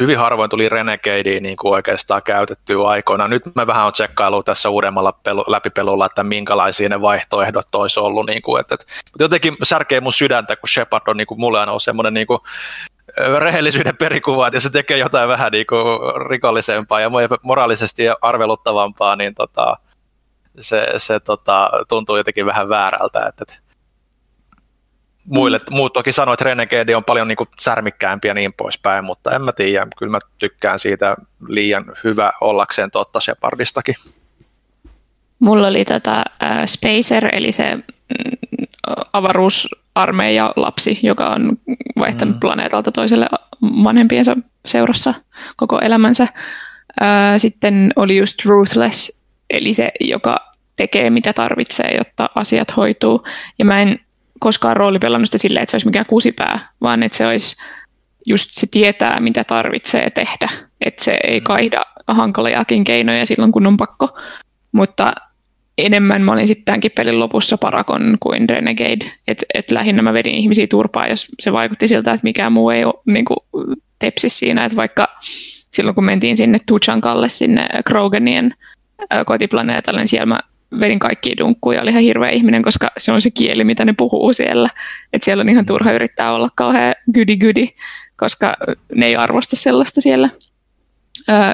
hyvin 0.00 0.18
harvoin 0.18 0.50
tuli 0.50 0.68
Renegadea 0.68 1.40
niin 1.40 1.56
kuin 1.56 1.74
oikeastaan 1.74 2.22
käytettyä 2.24 2.88
aikoina. 2.88 3.28
Nyt 3.28 3.42
mä 3.54 3.66
vähän 3.66 3.86
on 3.86 3.92
tsekkailu 3.92 4.42
tässä 4.42 4.70
uudemmalla 4.70 5.12
pelu, 5.12 5.44
läpipelulla, 5.46 6.06
että 6.06 6.24
minkälaisia 6.24 6.88
ne 6.88 7.00
vaihtoehdot 7.00 7.74
olisi 7.74 8.00
ollut. 8.00 8.26
Niin 8.26 8.42
kuin, 8.42 8.60
että, 8.60 8.74
että, 8.74 8.86
mutta 9.12 9.24
jotenkin 9.24 9.56
särkee 9.62 10.00
mun 10.00 10.12
sydäntä, 10.12 10.56
kun 10.56 10.68
Shepard 10.68 11.02
on 11.06 11.16
niin 11.16 11.26
kuin, 11.26 11.40
mulle 11.40 11.60
aina 11.60 11.72
on 11.72 11.80
semmoinen 11.80 12.14
niin 12.14 12.26
kuin, 12.26 12.38
rehellisyyden 13.38 13.96
perikuva, 13.96 14.46
että 14.46 14.56
jos 14.56 14.64
se 14.64 14.70
tekee 14.70 14.98
jotain 14.98 15.28
vähän 15.28 15.52
niin 15.52 15.66
kuin 15.66 15.84
rikollisempaa 16.28 17.00
ja 17.00 17.10
moraalisesti 17.42 18.02
arveluttavampaa, 18.22 19.16
niin 19.16 19.34
tota, 19.34 19.76
se, 20.60 20.86
se 20.96 21.20
tota, 21.20 21.70
tuntuu 21.88 22.16
jotenkin 22.16 22.46
vähän 22.46 22.68
väärältä. 22.68 23.26
Että, 23.26 23.42
että 23.42 23.64
muille, 25.24 25.58
mm. 25.58 25.76
muut 25.76 25.92
toki 25.92 26.12
sanoivat, 26.12 26.40
että 26.40 26.44
Renegade 26.44 26.96
on 26.96 27.04
paljon 27.04 27.28
niin 27.28 27.36
kuin 27.36 27.48
särmikkäämpi 27.60 28.28
ja 28.28 28.34
niin 28.34 28.52
poispäin, 28.52 29.04
mutta 29.04 29.30
en 29.34 29.42
mä 29.42 29.52
tiedä, 29.52 29.86
kyllä 29.98 30.10
mä 30.10 30.18
tykkään 30.38 30.78
siitä 30.78 31.16
liian 31.48 31.84
hyvä 32.04 32.32
ollakseen 32.40 32.90
totta 32.90 33.20
Shepardistakin. 33.20 33.94
Mulla 35.38 35.66
oli 35.66 35.84
tätä 35.84 36.24
äh, 36.42 36.64
Spacer, 36.66 37.28
eli 37.32 37.52
se 37.52 37.74
mm, 37.74 38.66
avaruusarmeija 39.12 40.52
lapsi, 40.56 40.98
joka 41.02 41.26
on 41.26 41.58
vaihtanut 41.98 42.36
mm. 42.36 42.40
planeetalta 42.40 42.92
toiselle 42.92 43.28
vanhempiensa 43.62 44.36
seurassa 44.66 45.14
koko 45.56 45.80
elämänsä. 45.80 46.28
Sitten 47.36 47.92
oli 47.96 48.16
just 48.16 48.44
Ruthless, 48.44 49.22
eli 49.50 49.74
se, 49.74 49.92
joka 50.00 50.36
tekee 50.76 51.10
mitä 51.10 51.32
tarvitsee, 51.32 51.96
jotta 51.96 52.30
asiat 52.34 52.76
hoituu. 52.76 53.24
Ja 53.58 53.64
mä 53.64 53.82
en 53.82 54.00
koskaan 54.40 54.76
roolipelannut 54.76 55.28
sitä 55.28 55.38
silleen, 55.38 55.62
että 55.62 55.70
se 55.70 55.74
olisi 55.74 55.86
mikään 55.86 56.06
kusipää, 56.06 56.68
vaan 56.80 57.02
että 57.02 57.18
se 57.18 57.26
olisi 57.26 57.56
just 58.26 58.50
se 58.52 58.66
tietää, 58.70 59.20
mitä 59.20 59.44
tarvitsee 59.44 60.10
tehdä. 60.10 60.48
Että 60.80 61.04
se 61.04 61.16
ei 61.24 61.40
mm. 61.40 61.44
kaihda 61.44 61.80
hankalajakin 62.06 62.84
keinoja 62.84 63.26
silloin, 63.26 63.52
kun 63.52 63.66
on 63.66 63.76
pakko. 63.76 64.18
Mutta 64.72 65.12
enemmän 65.78 66.22
mä 66.22 66.32
olin 66.32 66.46
sitten 66.46 66.64
tämänkin 66.64 66.92
pelin 66.96 67.20
lopussa 67.20 67.58
Parakon 67.58 68.16
kuin 68.20 68.48
Renegade. 68.48 69.10
Että 69.28 69.46
et 69.54 69.70
lähinnä 69.70 70.02
mä 70.02 70.12
vedin 70.12 70.34
ihmisiä 70.34 70.66
turpaa, 70.66 71.08
jos 71.08 71.26
se 71.40 71.52
vaikutti 71.52 71.88
siltä, 71.88 72.12
että 72.12 72.24
mikään 72.24 72.52
muu 72.52 72.70
ei 72.70 72.84
ole 72.84 72.94
niin 73.06 73.24
kuin, 73.24 73.36
tepsi 73.98 74.28
siinä. 74.28 74.64
Että 74.64 74.76
vaikka 74.76 75.06
silloin, 75.70 75.94
kun 75.94 76.04
mentiin 76.04 76.36
sinne 76.36 76.60
Tuchankalle, 76.66 77.28
sinne 77.28 77.68
Kroganien 77.84 78.54
kotiplaneetalle, 79.26 80.00
niin 80.00 80.08
siellä 80.08 80.26
mä 80.26 80.40
vedin 80.80 80.98
kaikki 80.98 81.36
dunkkuja, 81.38 81.82
oli 81.82 81.90
ihan 81.90 82.02
hirveä 82.02 82.30
ihminen, 82.30 82.62
koska 82.62 82.88
se 82.98 83.12
on 83.12 83.22
se 83.22 83.30
kieli, 83.30 83.64
mitä 83.64 83.84
ne 83.84 83.92
puhuu 83.92 84.32
siellä. 84.32 84.68
että 85.12 85.24
siellä 85.24 85.40
on 85.40 85.48
ihan 85.48 85.66
turha 85.66 85.92
yrittää 85.92 86.32
olla 86.32 86.48
kauhean 86.54 86.94
gydi 87.14 87.36
gydi, 87.36 87.68
koska 88.16 88.54
ne 88.94 89.06
ei 89.06 89.16
arvosta 89.16 89.56
sellaista 89.56 90.00
siellä. 90.00 90.30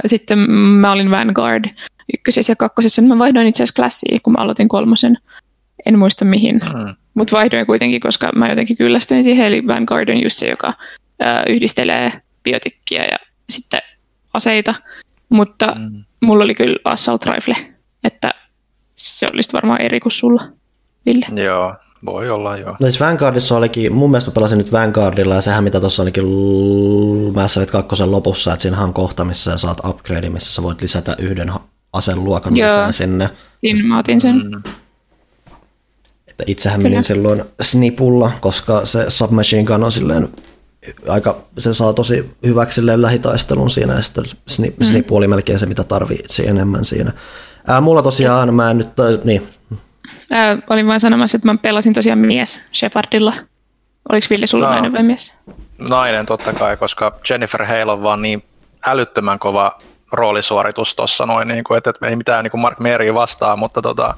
Sitten 0.06 0.38
mä 0.50 0.92
olin 0.92 1.10
Vanguard 1.10 1.64
ykkösessä 2.14 2.52
ja 2.52 2.56
kakkosessa, 2.56 3.02
niin 3.02 3.08
mä 3.08 3.18
vaihdoin 3.18 3.46
itse 3.46 3.62
asiassa 3.62 3.82
klassiin, 3.82 4.20
kun 4.22 4.32
mä 4.32 4.42
aloitin 4.42 4.68
kolmosen. 4.68 5.16
En 5.86 5.98
muista 5.98 6.24
mihin, 6.24 6.54
mm. 6.54 6.94
mutta 7.14 7.36
vaihdoin 7.36 7.66
kuitenkin, 7.66 8.00
koska 8.00 8.30
mä 8.36 8.48
jotenkin 8.48 8.76
kyllästyin 8.76 9.24
siihen, 9.24 9.46
eli 9.46 9.66
Vanguard 9.66 10.08
on 10.08 10.22
just 10.22 10.38
se, 10.38 10.48
joka 10.48 10.72
yhdistelee 11.48 12.12
biotikkia 12.44 13.02
ja 13.02 13.16
sitten 13.50 13.80
aseita, 14.34 14.74
mutta 15.28 15.66
mm. 15.78 16.04
mulla 16.22 16.44
oli 16.44 16.54
kyllä 16.54 16.76
assault 16.84 17.26
rifle, 17.26 17.56
että 18.04 18.30
se 18.94 19.26
olisi 19.32 19.52
varmaan 19.52 19.80
eri 19.80 20.00
kuin 20.00 20.12
sulla, 20.12 20.42
Ville. 21.06 21.26
Joo, 21.42 21.76
voi 22.06 22.30
olla, 22.30 22.56
joo. 22.56 22.70
No 22.70 22.86
siis 22.86 23.00
Vanguardissa 23.00 23.56
olikin, 23.56 23.92
mun 23.92 24.10
mielestä 24.10 24.30
mä 24.30 24.34
pelasin 24.34 24.58
nyt 24.58 24.72
Vanguardilla 24.72 25.34
ja 25.34 25.40
sehän 25.40 25.64
mitä 25.64 25.80
tuossa 25.80 26.02
olikin 26.02 26.24
Mass 27.34 27.56
Effect 27.56 27.70
2 27.70 28.04
lopussa, 28.04 28.52
että 28.52 28.62
siinä 28.62 28.82
on 28.82 28.94
kohta, 28.94 29.24
missä 29.24 29.50
sä 29.50 29.56
saat 29.56 29.78
upgrade, 29.88 30.30
missä 30.30 30.52
sä 30.52 30.62
voit 30.62 30.82
lisätä 30.82 31.16
yhden 31.18 31.52
aseluokan 31.92 32.56
joo. 32.56 32.68
lisää 32.68 32.92
sinne. 32.92 33.30
Siinä 33.60 33.88
mä 33.88 33.98
otin 33.98 34.20
sen. 34.20 34.36
Mm. 34.36 34.62
Että 36.28 36.44
itsehän 36.46 36.82
menin 36.82 37.04
silloin 37.04 37.44
snipulla, 37.60 38.30
koska 38.40 38.86
se 38.86 39.04
submachine 39.08 39.64
gun 39.64 39.84
on 39.84 39.92
silleen 39.92 40.28
aika, 41.08 41.36
se 41.58 41.74
saa 41.74 41.92
tosi 41.92 42.30
hyväksi 42.46 42.86
lähitaistelun 42.86 43.70
siinä 43.70 43.94
ja 43.94 44.02
sitten 44.02 44.24
snip, 44.48 44.78
mm. 44.78 44.84
snipu 44.84 45.16
oli 45.16 45.28
melkein 45.28 45.58
se, 45.58 45.66
mitä 45.66 45.84
tarvitsi 45.84 46.48
enemmän 46.48 46.84
siinä. 46.84 47.12
Ää, 47.66 47.80
mulla 47.80 48.02
tosiaan, 48.02 48.54
mä 48.54 48.70
en 48.70 48.78
nyt, 48.78 48.88
niin. 49.24 49.46
Ää, 50.30 50.58
olin 50.70 50.86
vain 50.86 51.00
sanomassa, 51.00 51.36
että 51.36 51.48
mä 51.48 51.56
pelasin 51.56 51.92
tosiaan 51.92 52.18
mies 52.18 52.60
Shepardilla. 52.74 53.34
Oliko 54.08 54.26
Ville 54.30 54.46
sulla 54.46 54.66
no, 54.66 54.72
nainen 54.72 54.92
vai 54.92 55.02
mies? 55.02 55.38
Nainen 55.78 56.26
totta 56.26 56.52
kai, 56.52 56.76
koska 56.76 57.20
Jennifer 57.30 57.66
Hale 57.66 57.92
on 57.92 58.02
vaan 58.02 58.22
niin 58.22 58.42
älyttömän 58.86 59.38
kova 59.38 59.78
roolisuoritus 60.12 60.94
tuossa 60.94 61.26
noin, 61.26 61.48
niin 61.48 61.64
kuin, 61.64 61.78
että 61.78 61.92
ei 62.02 62.16
mitään 62.16 62.44
niin 62.44 62.50
kuin 62.50 62.60
Mark 62.60 62.78
Mary 62.78 63.14
vastaa, 63.14 63.56
mutta 63.56 63.82
tota, 63.82 64.14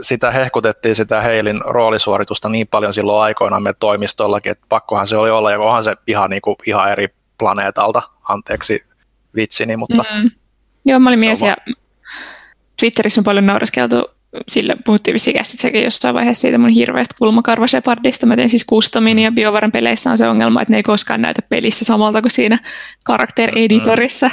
sitä 0.00 0.30
hehkutettiin 0.30 0.94
sitä 0.94 1.20
Heilin 1.20 1.60
roolisuoritusta 1.64 2.48
niin 2.48 2.68
paljon 2.68 2.92
silloin 2.92 3.22
aikoinaan 3.22 3.62
me 3.62 3.74
toimistollakin, 3.80 4.52
että 4.52 4.66
pakkohan 4.68 5.06
se 5.06 5.16
oli 5.16 5.30
olla, 5.30 5.50
ja 5.50 5.60
onhan 5.60 5.84
se 5.84 5.96
ihan, 6.06 6.30
niin 6.30 6.42
kuin, 6.42 6.56
ihan 6.66 6.92
eri 6.92 7.08
planeetalta, 7.38 8.02
anteeksi 8.28 8.84
vitsini, 9.34 9.76
mutta... 9.76 10.02
Mm. 10.02 10.30
Joo, 10.84 10.98
mä 10.98 11.10
olin 11.10 11.20
mies 11.20 11.40
ja 11.40 11.56
Twitterissä 12.80 13.20
on 13.20 13.24
paljon 13.24 13.46
naureskeltu 13.46 14.15
sillä 14.48 14.76
puhuttiin 14.84 15.16
sekin 15.42 15.84
jossain 15.84 16.14
vaiheessa 16.14 16.40
siitä 16.40 16.58
mun 16.58 16.70
hirveästä 16.70 17.14
kulmakarva 17.18 17.66
Shepardista. 17.66 18.26
Mä 18.26 18.36
teen 18.36 18.50
siis 18.50 18.66
customin 18.70 19.18
ja 19.18 19.32
BioVaran 19.32 19.72
peleissä 19.72 20.10
on 20.10 20.18
se 20.18 20.28
ongelma, 20.28 20.62
että 20.62 20.72
ne 20.72 20.76
ei 20.76 20.82
koskaan 20.82 21.22
näytä 21.22 21.42
pelissä 21.48 21.84
samalta 21.84 22.22
kuin 22.22 22.30
siinä 22.30 22.58
character 23.06 23.58
editorissa. 23.58 24.30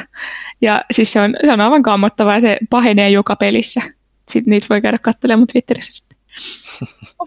Ja 0.61 0.81
siis 0.91 1.13
se 1.13 1.21
on, 1.21 1.35
se 1.45 1.53
on 1.53 1.61
aivan 1.61 1.83
kammottavaa 1.83 2.33
ja 2.33 2.41
se 2.41 2.57
pahenee 2.69 3.09
joka 3.09 3.35
pelissä. 3.35 3.81
Sitten 4.31 4.51
niitä 4.51 4.67
voi 4.69 4.81
käydä 4.81 4.97
katselemaan 4.97 5.39
mun 5.39 5.47
Twitterissä 5.47 5.91
sitten. 5.91 6.17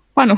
Panu. 0.14 0.36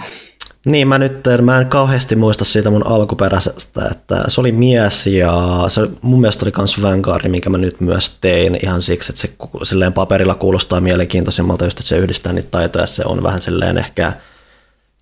Niin, 0.68 0.88
mä 0.88 0.98
nyt 0.98 1.24
mä 1.42 1.60
en 1.60 1.66
kauheasti 1.66 2.16
muista 2.16 2.44
siitä 2.44 2.70
mun 2.70 2.86
alkuperäisestä, 2.86 3.88
että 3.90 4.24
se 4.28 4.40
oli 4.40 4.52
mies 4.52 5.06
ja 5.06 5.64
se 5.68 5.88
mun 6.02 6.20
mielestä 6.20 6.44
oli 6.44 6.52
kans 6.52 6.82
Vanguard, 6.82 7.28
minkä 7.28 7.50
mä 7.50 7.58
nyt 7.58 7.80
myös 7.80 8.18
tein 8.20 8.58
ihan 8.62 8.82
siksi, 8.82 9.12
että 9.12 9.22
se 9.22 9.30
silleen 9.62 9.92
paperilla 9.92 10.34
kuulostaa 10.34 10.80
mielenkiintoisemmalta, 10.80 11.64
just 11.64 11.78
että 11.78 11.88
se 11.88 11.98
yhdistää 11.98 12.32
niitä 12.32 12.48
taitoja, 12.50 12.86
se 12.86 13.02
on 13.06 13.22
vähän 13.22 13.42
silleen 13.42 13.78
ehkä, 13.78 14.12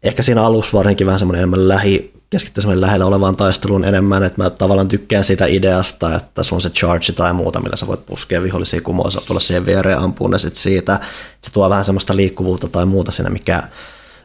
ehkä 0.02 0.22
siinä 0.22 0.42
alussa 0.42 0.72
varsinkin 0.72 1.06
vähän 1.06 1.18
semmoinen 1.18 1.40
enemmän 1.40 1.68
lähi, 1.68 2.12
keskittyy 2.30 2.62
semmoinen 2.62 2.80
lähellä 2.80 3.06
olevaan 3.06 3.36
taisteluun 3.36 3.84
enemmän, 3.84 4.22
että 4.22 4.42
mä 4.42 4.50
tavallaan 4.50 4.88
tykkään 4.88 5.24
siitä 5.24 5.46
ideasta, 5.46 6.14
että 6.14 6.42
sun 6.42 6.56
on 6.56 6.62
se 6.62 6.70
charge 6.70 7.12
tai 7.12 7.32
muuta, 7.32 7.60
millä 7.60 7.76
sä 7.76 7.86
voit 7.86 8.06
puskea 8.06 8.42
vihollisia 8.42 8.80
kumoon, 8.80 9.10
tulla 9.26 9.40
siihen 9.40 9.66
viereen 9.66 9.98
ampuun 9.98 10.32
ja 10.32 10.38
sit 10.38 10.56
siitä. 10.56 11.00
Se 11.40 11.52
tuo 11.52 11.70
vähän 11.70 11.84
semmoista 11.84 12.16
liikkuvuutta 12.16 12.68
tai 12.68 12.86
muuta 12.86 13.12
siinä, 13.12 13.30
mikä 13.30 13.62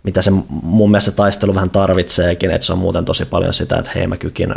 mitä 0.04 0.22
se 0.22 0.32
mun 0.50 0.92
mielestä 0.92 1.12
taistelu 1.12 1.56
vähän 1.56 1.70
tarvitseekin, 1.70 2.52
että 2.52 2.68
se 2.68 2.74
on 2.74 2.80
muuten 2.80 3.06
tosi 3.06 3.26
paljon 3.26 3.54
sitä, 3.54 3.78
että 3.78 3.92
hei 3.96 4.08
mä 4.08 4.18
kykin 4.18 4.56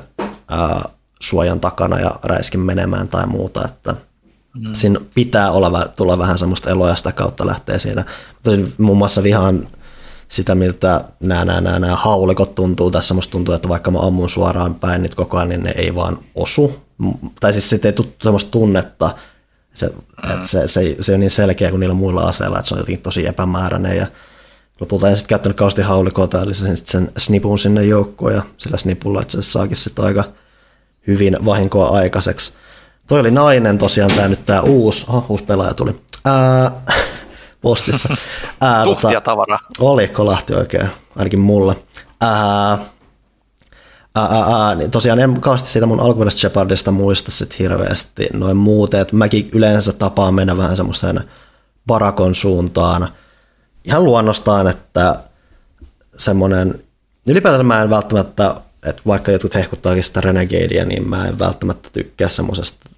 ää, 0.49 0.89
suojan 1.21 1.61
takana 1.61 2.01
ja 2.01 2.15
räiskin 2.23 2.61
menemään 2.61 3.09
tai 3.09 3.27
muuta, 3.27 3.65
että 3.65 3.95
mm. 4.55 4.75
siinä 4.75 5.01
pitää 5.15 5.51
olla, 5.51 5.89
tulla 5.97 6.19
vähän 6.19 6.39
semmoista 6.39 6.71
eloa 6.71 6.97
sitä 6.97 7.13
kautta 7.13 7.47
lähtee 7.47 7.79
siinä. 7.79 8.05
Tosin 8.43 8.75
muun 8.79 8.99
muassa 8.99 9.23
vihaan 9.23 9.69
sitä, 10.29 10.55
miltä 10.55 11.05
nämä, 11.21 11.45
nämä, 11.45 11.61
nämä, 11.61 11.79
nämä 11.79 11.97
haulikot 11.97 12.55
tuntuu. 12.55 12.91
Tässä 12.91 13.15
musta 13.15 13.33
tuntuu, 13.33 13.55
että 13.55 13.69
vaikka 13.69 13.91
mä 13.91 13.99
ammun 13.99 14.31
suoraan 14.31 14.75
päin 14.75 15.03
niitä 15.03 15.17
koko 15.17 15.37
ajan, 15.37 15.49
niin 15.49 15.63
ne 15.63 15.73
ei 15.77 15.95
vaan 15.95 16.19
osu. 16.35 16.81
Tai 17.41 17.53
siis 17.53 17.71
sitten 17.71 17.89
ei 17.89 17.93
tule 17.93 18.09
semmoista 18.23 18.51
tunnetta, 18.51 19.11
se, 19.75 19.87
mm. 19.87 20.31
että 20.35 20.49
se, 20.49 20.69
se, 20.69 20.97
se, 21.01 21.15
on 21.15 21.21
niin 21.21 21.31
selkeä 21.31 21.71
kuin 21.71 21.81
niillä 21.81 21.95
muilla 21.95 22.23
aseilla, 22.23 22.59
että 22.59 22.69
se 22.69 22.75
on 22.75 22.81
jotenkin 22.81 23.03
tosi 23.03 23.27
epämääräinen 23.27 23.97
ja 23.97 24.07
lopulta 24.85 25.09
en 25.09 25.17
sitten 25.17 25.29
käyttänyt 25.29 25.57
kauheasti 25.57 25.83
haulikoita, 25.83 26.43
eli 26.43 26.55
sen, 26.55 26.77
sen 26.77 27.13
snipun 27.17 27.59
sinne 27.59 27.85
joukkoon 27.85 28.35
ja 28.35 28.43
sillä 28.59 28.77
snipulla 28.77 29.21
itse 29.21 29.39
asiassa 29.39 29.59
saakin 29.59 29.77
sitten 29.77 30.05
aika 30.05 30.25
hyvin 31.07 31.37
vahinkoa 31.45 31.89
aikaiseksi. 31.89 32.53
Toi 33.07 33.21
oli 33.21 33.31
nainen 33.31 33.79
tosiaan, 33.79 34.11
tämä 34.17 34.29
nyt 34.29 34.47
tämä 34.47 34.61
uusi, 34.61 35.07
oh, 35.09 35.25
uusi 35.29 35.45
pelaaja 35.45 35.75
tuli. 35.75 36.01
Ää, 36.25 36.71
postissa. 37.63 38.17
Ää, 38.61 38.85
Tuhtia 38.85 39.11
tota, 39.11 39.21
tavara. 39.21 39.59
Oli, 39.79 40.09
kolahti 40.09 40.55
oikein, 40.55 40.89
ainakin 41.17 41.41
mulle. 41.41 41.77
Ää, 42.21 42.79
Ää, 44.17 44.29
ää, 44.29 44.75
niin 44.75 44.91
tosiaan 44.91 45.19
en 45.19 45.41
kauheasti 45.41 45.69
siitä 45.69 45.87
mun 45.87 46.01
alkuperäisestä 46.01 46.41
Shepardista 46.41 46.91
muista 46.91 47.31
sit 47.31 47.59
hirveästi 47.59 48.27
noin 48.33 48.57
muuten, 48.57 49.01
että 49.01 49.17
mäkin 49.17 49.51
yleensä 49.53 49.93
tapaan 49.93 50.35
mennä 50.35 50.57
vähän 50.57 50.77
semmoiseen 50.77 51.25
parakon 51.87 52.35
suuntaan, 52.35 53.09
ihan 53.85 54.05
luonnostaan, 54.05 54.67
että 54.67 55.17
semmoinen, 56.17 56.83
ylipäätään 57.29 57.67
mä 57.67 57.83
en 57.83 57.91
välttämättä, 57.91 58.55
että 58.87 59.03
vaikka 59.07 59.33
jotkut 59.33 59.55
hehkuttaakin 59.55 60.05
sitä 60.05 60.21
Renegadea, 60.21 60.85
niin 60.85 61.09
mä 61.09 61.27
en 61.29 61.39
välttämättä 61.39 61.89
tykkää 61.93 62.29
semmoisesta, 62.29 62.89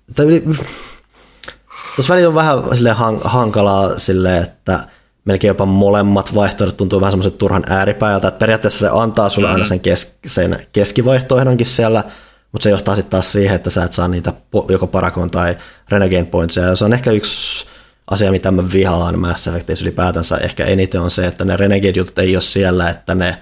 tuossa 1.96 2.14
välillä 2.14 2.28
on 2.28 2.34
vähän 2.34 2.76
sille 2.76 2.94
hankalaa 3.24 3.98
sille, 3.98 4.38
että 4.38 4.88
melkein 5.24 5.48
jopa 5.48 5.66
molemmat 5.66 6.34
vaihtoehdot 6.34 6.76
tuntuu 6.76 7.00
vähän 7.00 7.12
semmoiset 7.12 7.38
turhan 7.38 7.64
ääripäältä, 7.68 8.28
että 8.28 8.38
periaatteessa 8.38 8.78
se 8.78 8.88
antaa 8.92 9.30
sulle 9.30 9.48
aina 9.48 9.64
sen, 9.64 9.80
kes, 9.80 10.16
sen 10.26 10.66
keskivaihtoehdonkin 10.72 11.66
siellä, 11.66 12.04
mutta 12.52 12.62
se 12.62 12.70
johtaa 12.70 12.96
sitten 12.96 13.10
taas 13.10 13.32
siihen, 13.32 13.56
että 13.56 13.70
sä 13.70 13.84
et 13.84 13.92
saa 13.92 14.08
niitä 14.08 14.32
joko 14.68 14.86
Paragon 14.86 15.30
tai 15.30 15.56
Renegade 15.88 16.24
Pointsia, 16.24 16.62
ja 16.62 16.76
se 16.76 16.84
on 16.84 16.92
ehkä 16.92 17.10
yksi 17.10 17.66
asia, 18.10 18.30
mitä 18.30 18.50
mä 18.50 18.72
vihaan 18.72 19.18
Mass 19.18 19.48
Effectissä 19.48 19.84
ylipäätänsä 19.84 20.36
ehkä 20.36 20.64
eniten 20.64 21.00
on 21.00 21.10
se, 21.10 21.26
että 21.26 21.44
ne 21.44 21.56
Renegade-jutut 21.56 22.18
ei 22.18 22.36
ole 22.36 22.42
siellä, 22.42 22.90
että 22.90 23.14
ne 23.14 23.38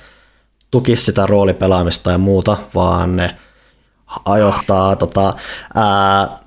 tukis 0.70 1.07
sitä 1.07 1.27
roolipelaamista 1.27 2.11
ja 2.11 2.18
muuta, 2.18 2.57
vaan 2.74 3.16
ne 3.16 3.37
ajoittaa, 4.24 4.96
tota, 4.96 5.35
ää, 5.74 6.38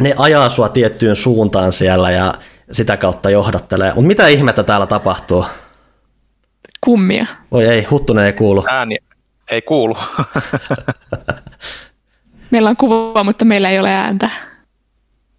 ne 0.00 0.14
ajaa 0.16 0.48
sua 0.48 0.68
tiettyyn 0.68 1.16
suuntaan 1.16 1.72
siellä 1.72 2.10
ja 2.10 2.34
sitä 2.72 2.96
kautta 2.96 3.30
johdattelee. 3.30 3.88
Mutta 3.94 4.06
mitä 4.06 4.28
ihmettä 4.28 4.62
täällä 4.62 4.86
tapahtuu? 4.86 5.46
Kummia. 6.80 7.26
Oi 7.50 7.64
ei, 7.64 7.82
Huttunen 7.82 8.24
ei 8.24 8.32
kuulu. 8.32 8.64
Ääni 8.68 8.98
ei 9.50 9.62
kuulu. 9.62 9.96
meillä 12.50 12.70
on 12.70 12.76
kuva, 12.76 13.24
mutta 13.24 13.44
meillä 13.44 13.70
ei 13.70 13.78
ole 13.78 13.90
ääntä. 13.90 14.30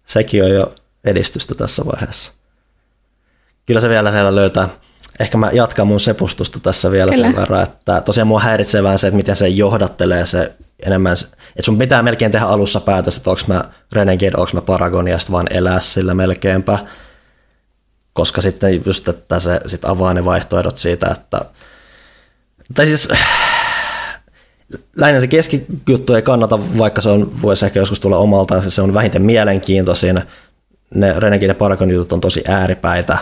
Sekin 0.06 0.44
on 0.44 0.50
jo 0.50 0.74
edistystä 1.08 1.54
tässä 1.54 1.86
vaiheessa. 1.86 2.32
Kyllä 3.66 3.80
se 3.80 3.88
vielä 3.88 4.10
siellä 4.10 4.34
löytää. 4.34 4.68
Ehkä 5.20 5.38
mä 5.38 5.50
jatkan 5.52 5.86
mun 5.86 6.00
sepustusta 6.00 6.60
tässä 6.60 6.90
vielä 6.90 7.12
Kyllä. 7.12 7.26
sen 7.26 7.36
verran, 7.36 7.62
että 7.62 8.00
tosiaan 8.00 8.28
mua 8.28 8.40
häiritsee 8.40 8.82
vähän 8.82 8.98
se, 8.98 9.06
että 9.06 9.16
miten 9.16 9.36
se 9.36 9.48
johdattelee 9.48 10.26
se 10.26 10.52
enemmän, 10.86 11.12
että 11.12 11.62
sun 11.62 11.78
pitää 11.78 12.02
melkein 12.02 12.32
tehdä 12.32 12.46
alussa 12.46 12.80
päätös, 12.80 13.16
että 13.16 13.30
onko 13.30 13.42
mä 13.46 13.62
Renegade, 13.92 14.36
onko 14.36 14.50
mä 14.52 14.60
Paragon 14.60 15.08
ja 15.08 15.18
sitten 15.18 15.32
vaan 15.32 15.46
elää 15.50 15.80
sillä 15.80 16.14
melkeinpä, 16.14 16.78
koska 18.12 18.40
sitten 18.40 18.82
just, 18.86 19.08
että 19.08 19.40
se 19.40 19.60
sit 19.66 19.84
avaa 19.84 20.14
ne 20.14 20.24
vaihtoehdot 20.24 20.78
siitä, 20.78 21.06
että 21.10 21.44
tai 22.74 22.86
siis 22.86 23.08
lähinnä 24.96 25.20
se 25.20 25.26
keskijuttu 25.26 26.14
ei 26.14 26.22
kannata, 26.22 26.78
vaikka 26.78 27.00
se 27.00 27.08
on, 27.08 27.42
voisi 27.42 27.66
ehkä 27.66 27.80
joskus 27.80 28.00
tulla 28.00 28.18
omalta, 28.18 28.70
se 28.70 28.82
on 28.82 28.94
vähintään 28.94 29.22
mielenkiintoisin, 29.22 30.22
ne 30.94 31.14
Renegade 31.16 31.46
ja 31.46 31.54
Paragon 31.54 31.90
jutut 31.90 32.12
on 32.12 32.20
tosi 32.20 32.44
ääripäitä. 32.48 33.18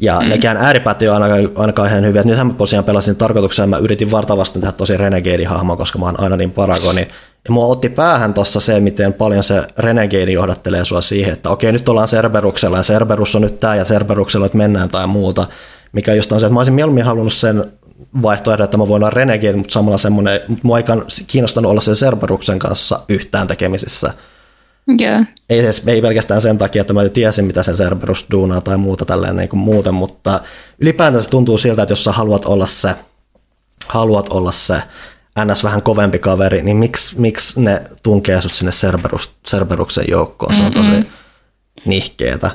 Ja 0.00 0.20
mm. 0.20 0.28
nekään 0.28 0.56
ääripäät 0.56 1.02
ei 1.02 1.08
ole 1.08 1.14
ainakaan, 1.14 1.48
ainakaan 1.54 1.88
ihan 1.88 2.04
hyviä. 2.04 2.22
Nythän 2.22 2.46
mä 2.46 2.52
tosiaan 2.52 2.84
pelasin 2.84 3.16
tarkoituksena, 3.16 3.66
mä 3.66 3.78
yritin 3.78 4.10
vartavasti 4.10 4.60
tehdä 4.60 4.72
tosi 4.72 4.96
Renegade-hahmo, 4.96 5.76
koska 5.76 5.98
mä 5.98 6.04
oon 6.04 6.20
aina 6.20 6.36
niin 6.36 6.50
Paragoni. 6.50 7.08
Ja 7.44 7.52
mua 7.52 7.66
otti 7.66 7.88
päähän 7.88 8.34
tuossa 8.34 8.60
se, 8.60 8.80
miten 8.80 9.12
paljon 9.12 9.42
se 9.42 9.62
Renegade 9.78 10.32
johdattelee 10.32 10.84
sua 10.84 11.00
siihen, 11.00 11.32
että 11.32 11.50
okei, 11.50 11.72
nyt 11.72 11.88
ollaan 11.88 12.08
Cerberuksella 12.08 12.76
ja 12.76 12.82
Cerberus 12.82 13.34
on 13.34 13.42
nyt 13.42 13.60
tää 13.60 13.76
ja 13.76 13.84
Cerberuksella 13.84 14.46
nyt 14.46 14.54
mennään 14.54 14.88
tai 14.88 15.06
muuta. 15.06 15.46
Mikä 15.92 16.14
just 16.14 16.32
on 16.32 16.40
se, 16.40 16.46
että 16.46 16.54
mä 16.54 16.60
olisin 16.60 16.74
mieluummin 16.74 17.04
halunnut 17.04 17.32
sen 17.32 17.64
vaihtoehdon, 18.22 18.64
että 18.64 18.76
mä 18.76 18.88
voin 18.88 19.02
olla 19.02 19.10
Renegade, 19.10 19.56
mutta 19.56 19.72
samalla 19.72 19.98
semmoinen, 19.98 20.40
mua 20.62 20.78
ei 20.78 20.84
kiinnostanut 21.26 21.70
olla 21.70 21.80
sen 21.80 21.94
Cerberuksen 21.94 22.58
kanssa 22.58 23.00
yhtään 23.08 23.46
tekemisissä 23.46 24.12
Yeah. 25.00 25.26
Ei, 25.50 25.58
edes, 25.58 25.82
ei 25.86 26.02
pelkästään 26.02 26.42
sen 26.42 26.58
takia, 26.58 26.80
että 26.80 26.92
mä 26.92 27.08
tiesin, 27.08 27.44
mitä 27.44 27.62
sen 27.62 27.74
Cerberus 27.74 28.26
duunaa 28.30 28.60
tai 28.60 28.76
muuta 28.76 29.04
tälleen 29.04 29.36
niin 29.36 29.48
kuin 29.48 29.60
muuten, 29.60 29.94
mutta 29.94 30.40
ylipäätään 30.80 31.22
se 31.22 31.30
tuntuu 31.30 31.58
siltä, 31.58 31.82
että 31.82 31.92
jos 31.92 32.04
sä 32.04 32.12
haluat 32.12 32.44
olla 32.44 32.66
se, 32.66 32.94
haluat 33.86 34.28
olla 34.28 34.52
se 34.52 34.82
ns. 35.44 35.64
vähän 35.64 35.82
kovempi 35.82 36.18
kaveri, 36.18 36.62
niin 36.62 36.76
miksi, 36.76 37.20
miksi 37.20 37.60
ne 37.60 37.82
tunkee 38.02 38.40
sut 38.40 38.54
sinne 38.54 38.72
Cerberus, 38.72 39.34
Cerberuksen 39.48 40.04
joukkoon? 40.08 40.54
Se 40.54 40.62
on 40.62 40.72
tosi 40.72 40.90
nihkeetä. 41.84 42.50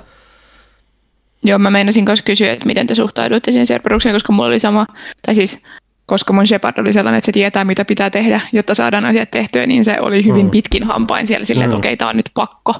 Joo, 1.43 1.59
mä 1.59 1.71
meinasin 1.71 2.03
myös 2.03 2.21
kysyä, 2.21 2.53
että 2.53 2.65
miten 2.65 2.87
te 2.87 2.95
suhtauduitte 2.95 3.51
siihen 3.51 3.67
Cerberukseen, 3.67 4.15
koska 4.15 4.33
mulla 4.33 4.47
oli 4.47 4.59
sama, 4.59 4.87
tai 5.25 5.35
siis 5.35 5.63
koska 6.05 6.33
mun 6.33 6.47
Shepard 6.47 6.77
oli 6.77 6.93
sellainen, 6.93 7.17
että 7.17 7.25
se 7.25 7.31
tietää, 7.31 7.63
mitä 7.63 7.85
pitää 7.85 8.09
tehdä, 8.09 8.41
jotta 8.53 8.75
saadaan 8.75 9.05
asiat 9.05 9.31
tehtyä, 9.31 9.65
niin 9.65 9.85
se 9.85 9.95
oli 9.99 10.25
hyvin 10.25 10.45
mm. 10.45 10.51
pitkin 10.51 10.83
hampain 10.83 11.27
siellä 11.27 11.45
silleen, 11.45 11.65
että 11.65 11.75
mm. 11.75 11.79
okei, 11.79 11.89
okay, 11.89 11.97
tämä 11.97 12.09
on 12.09 12.17
nyt 12.17 12.29
pakko. 12.33 12.75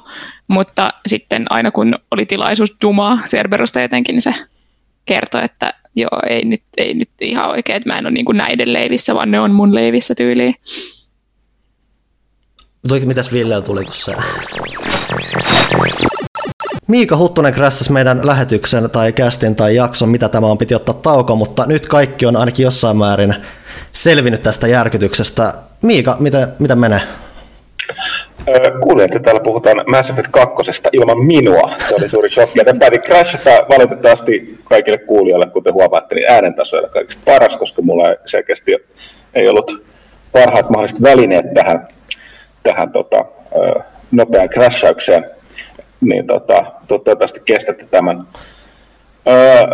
Mutta 0.48 0.90
sitten 1.06 1.46
aina 1.50 1.70
kun 1.70 1.94
oli 2.10 2.26
tilaisuus 2.26 2.76
dumaa 2.82 3.18
Cerberusta 3.28 3.80
jotenkin, 3.80 4.12
niin 4.12 4.22
se 4.22 4.34
kertoi, 5.04 5.44
että 5.44 5.74
joo, 5.94 6.20
ei 6.28 6.44
nyt, 6.44 6.62
ei 6.76 6.94
nyt 6.94 7.10
ihan 7.20 7.50
oikein, 7.50 7.76
että 7.76 7.88
mä 7.88 7.98
en 7.98 8.06
ole 8.06 8.12
niin 8.12 8.26
näiden 8.32 8.72
leivissä, 8.72 9.14
vaan 9.14 9.30
ne 9.30 9.40
on 9.40 9.52
mun 9.52 9.74
leivissä 9.74 10.14
tyyliin. 10.14 10.54
Mitäs 13.04 13.32
Ville 13.32 13.62
tuli, 13.62 13.84
kun 13.84 13.92
se 13.92 14.14
Miika 16.86 17.16
Huttunen 17.16 17.52
krässäsi 17.52 17.92
meidän 17.92 18.26
lähetyksen 18.26 18.90
tai 18.90 19.12
kästin 19.12 19.56
tai 19.56 19.76
jakson, 19.76 20.08
mitä 20.08 20.28
tämä 20.28 20.46
on, 20.46 20.58
piti 20.58 20.74
ottaa 20.74 20.94
tauko, 20.94 21.36
mutta 21.36 21.66
nyt 21.66 21.86
kaikki 21.86 22.26
on 22.26 22.36
ainakin 22.36 22.64
jossain 22.64 22.96
määrin 22.96 23.34
selvinnyt 23.92 24.42
tästä 24.42 24.68
järkytyksestä. 24.68 25.54
Miika, 25.82 26.16
mitä, 26.20 26.48
mitä 26.58 26.76
menee? 26.76 27.00
Kuulin, 28.82 29.04
että 29.04 29.20
täällä 29.20 29.40
puhutaan 29.40 29.84
Mass 29.86 30.10
Effect 30.10 30.28
2 30.30 30.72
ilman 30.92 31.18
minua. 31.18 31.70
Se 31.88 31.94
oli 31.94 32.08
suuri 32.08 32.30
shokki. 32.30 32.58
Ja 32.58 32.74
päätin 32.78 33.02
crashata 33.02 33.50
valitettavasti 33.50 34.58
kaikille 34.64 34.98
kuulijoille, 34.98 35.46
kuten 35.46 35.74
huomaatte, 35.74 36.14
niin 36.14 36.30
äänentasoilla 36.30 36.88
kaikista 36.88 37.22
paras, 37.24 37.56
koska 37.56 37.82
mulla 37.82 38.04
selkeästi 38.24 38.76
ei 39.34 39.48
ollut 39.48 39.84
parhaat 40.32 40.70
mahdolliset 40.70 41.02
välineet 41.02 41.54
tähän, 41.54 41.88
tähän 42.62 42.92
tota, 42.92 43.24
nopeaan 44.10 44.48
crashaukseen 44.48 45.30
niin 46.08 46.26
tota, 46.26 46.64
toivottavasti 46.88 47.40
kestätte 47.44 47.86
tämän. 47.90 48.26
Öö, 49.28 49.66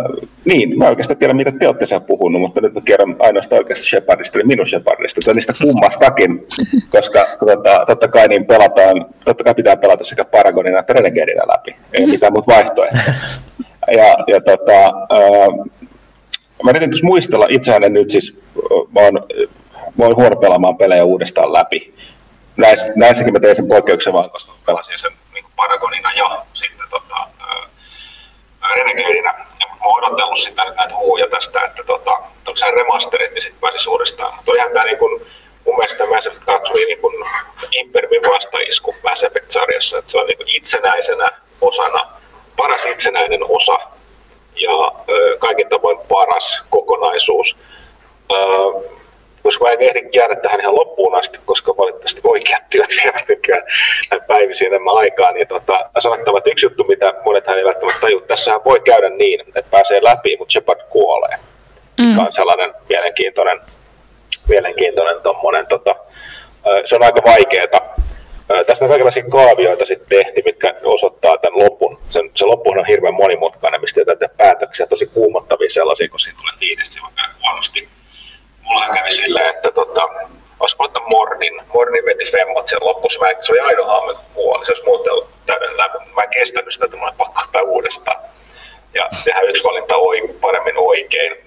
niin, 0.45 0.77
mä 0.77 0.87
oikeastaan 0.87 1.17
tiedän, 1.17 1.35
mitä 1.35 1.51
te 1.51 1.67
olette 1.67 1.85
siellä 1.85 2.05
puhunut, 2.07 2.41
mutta 2.41 2.61
nyt 2.61 2.73
mä 2.73 2.81
kerron 2.85 3.15
ainoastaan 3.19 3.59
oikeasta 3.59 3.85
Shepardista, 3.85 4.39
eli 4.39 4.47
minun 4.47 4.67
Shepardista, 4.67 5.21
tai 5.25 5.33
niistä 5.33 5.53
kummastakin, 5.61 6.47
koska 6.95 7.25
tota, 7.39 7.85
totta 7.87 8.07
kai 8.07 8.27
niin 8.27 8.45
pelataan, 8.45 9.05
totta 9.25 9.43
kai 9.43 9.55
pitää 9.55 9.77
pelata 9.77 10.03
sekä 10.03 10.25
Paragonina 10.25 10.79
että 10.79 10.93
Renegadina 10.93 11.43
läpi, 11.47 11.75
ei 11.93 12.05
mitään 12.05 12.33
muuta 12.33 12.53
vaihtoehtoja. 12.53 12.91
Ja, 13.97 14.15
ja 14.27 14.41
tota, 14.41 14.93
öö, 15.11 15.47
mä 16.63 16.69
yritin 16.69 16.89
muistella, 17.03 17.47
itsehän 17.49 17.83
en 17.83 17.93
nyt 17.93 18.09
siis 18.09 18.41
mä 18.91 19.01
oon, 19.01 19.13
mä 19.97 20.05
oon 20.05 20.15
huono 20.15 20.35
pelaamaan 20.35 20.77
pelejä 20.77 21.03
uudestaan 21.03 21.53
läpi. 21.53 21.93
Näissä, 22.57 22.87
näissäkin 22.95 23.33
mä 23.33 23.39
tein 23.39 23.55
sen 23.55 23.67
poikkeuksen 23.67 24.13
vaan, 24.13 24.29
koska 24.29 24.51
pelasin 24.65 24.99
sen 24.99 25.11
niin 25.61 25.69
Paragonina 25.69 26.13
ja 26.13 26.45
sitten 26.53 26.87
tota, 26.89 27.27
Renegadeina. 28.75 29.33
Ja 29.59 29.67
mä 29.67 29.75
oon 29.83 30.03
odotellut 30.03 30.39
sitä 30.39 30.63
näitä 30.63 30.95
huuja 30.95 31.27
tästä, 31.27 31.61
että 31.61 31.83
tota, 31.83 32.11
onko 32.11 32.55
se 32.55 32.71
remasterit, 32.71 33.33
niin 33.33 33.41
sitten 33.41 33.61
pääsisi 33.61 33.89
uudestaan. 33.89 34.35
Mutta 34.35 34.51
olihan 34.51 34.71
tämä 34.71 34.85
niin 34.85 34.97
kuin, 34.97 35.25
mun 35.65 35.75
mielestä 35.75 36.05
Mass 36.05 36.27
Effect 36.27 36.45
2 36.45 36.71
oli 36.71 36.85
niin 36.85 36.99
kuin 36.99 37.25
Impermin 37.71 38.21
vastaisku 38.21 38.95
Mass 39.03 39.23
Effect-sarjassa, 39.23 39.97
että 39.97 40.11
se 40.11 40.19
on 40.19 40.27
niin 40.27 40.55
itsenäisenä 40.55 41.29
osana, 41.61 42.07
paras 42.57 42.85
itsenäinen 42.85 43.43
osa 43.49 43.79
ja 44.55 44.91
ö, 45.09 45.37
kaikin 45.37 45.69
tavoin 45.69 45.97
paras 46.07 46.65
kokonaisuus. 46.69 47.57
Ö, 48.31 48.35
koska 49.43 49.65
mä 49.65 49.71
en 49.71 49.81
ehdi 49.81 50.09
jäädä 50.13 50.35
tähän 50.35 50.59
ihan 50.61 50.75
loppuun 50.75 51.15
asti, 51.15 51.39
koska 51.45 51.77
valitettavasti 51.77 52.21
oikeat 52.23 52.63
työt 52.69 52.89
vievät 53.03 53.27
nykyään 53.27 53.63
päivisin 54.27 54.67
enemmän 54.67 54.97
aikaa, 54.97 55.31
niin 55.31 55.47
tota, 55.47 55.89
sanottava, 55.99 56.37
että 56.37 56.49
yksi 56.49 56.65
juttu, 56.65 56.83
mitä 56.83 57.13
monethan 57.25 57.57
ei 57.57 57.65
välttämättä 57.65 58.01
tajua, 58.01 58.21
tässä 58.21 58.59
voi 58.65 58.79
käydä 58.79 59.09
niin, 59.09 59.41
että 59.41 59.63
pääsee 59.71 60.03
läpi, 60.03 60.37
mutta 60.39 60.51
Shepard 60.51 60.79
kuolee, 60.89 61.37
mm. 61.99 62.05
mikä 62.05 62.21
on 62.21 62.33
sellainen 62.33 62.73
mielenkiintoinen, 62.89 63.59
mielenkiintoinen 64.49 65.21
tommonen, 65.21 65.67
tota, 65.67 65.95
se 66.85 66.95
on 66.95 67.03
aika 67.03 67.21
vaikeeta. 67.25 67.81
Tästä 68.67 68.85
on 68.85 68.89
kaikenlaisia 68.89 69.23
kaavioita 69.31 69.85
sitten 69.85 70.09
tehty, 70.09 70.41
mitkä 70.45 70.75
osoittaa 70.83 71.37
tämän 71.37 71.59
lopun. 71.59 71.99
Sen, 72.09 72.31
se 72.35 72.45
loppuhan 72.45 72.79
on 72.79 72.85
hirveän 72.85 73.13
monimutkainen, 73.13 73.81
mistä 73.81 74.05
tehdään 74.05 74.37
päätöksiä, 74.37 74.85
tosi 74.85 75.05
kuumottavia 75.05 75.69
sellaisia, 75.69 76.09
kun 76.09 76.19
siinä 76.19 76.39
tulee 76.39 76.53
fiilisti 76.59 76.99
vaikka 77.03 77.21
huonosti 77.43 77.87
mulla 78.71 78.89
kävi 78.93 79.11
silleen, 79.11 79.49
että 79.49 79.71
tota, 79.71 80.01
olisi 80.59 80.75
että 80.85 80.99
Mornin, 81.09 81.61
Mornin 81.73 82.05
veti 82.05 82.31
femmot 82.31 82.67
sen 82.67 82.79
lopussa. 82.81 83.19
Mä, 83.19 83.27
se 83.41 83.53
oli 83.53 83.59
ainoa 83.59 84.01
kun 84.01 84.15
kuoli. 84.33 84.65
Se 84.65 84.71
olisi 84.71 84.85
muuten 84.85 85.13
täyden 85.45 85.77
läpi. 85.77 85.97
Mä 86.15 86.21
en 86.21 86.29
kestänyt 86.29 86.73
sitä, 86.73 86.85
että 86.85 86.97
mä 86.97 87.13
pakko 87.17 87.41
ottaa 87.45 87.61
uudestaan. 87.61 88.21
Ja 88.93 89.09
tehdä 89.25 89.41
yksi 89.41 89.63
valinta 89.63 89.95
oi, 89.95 90.21
paremmin 90.41 90.77
oikein. 90.77 91.37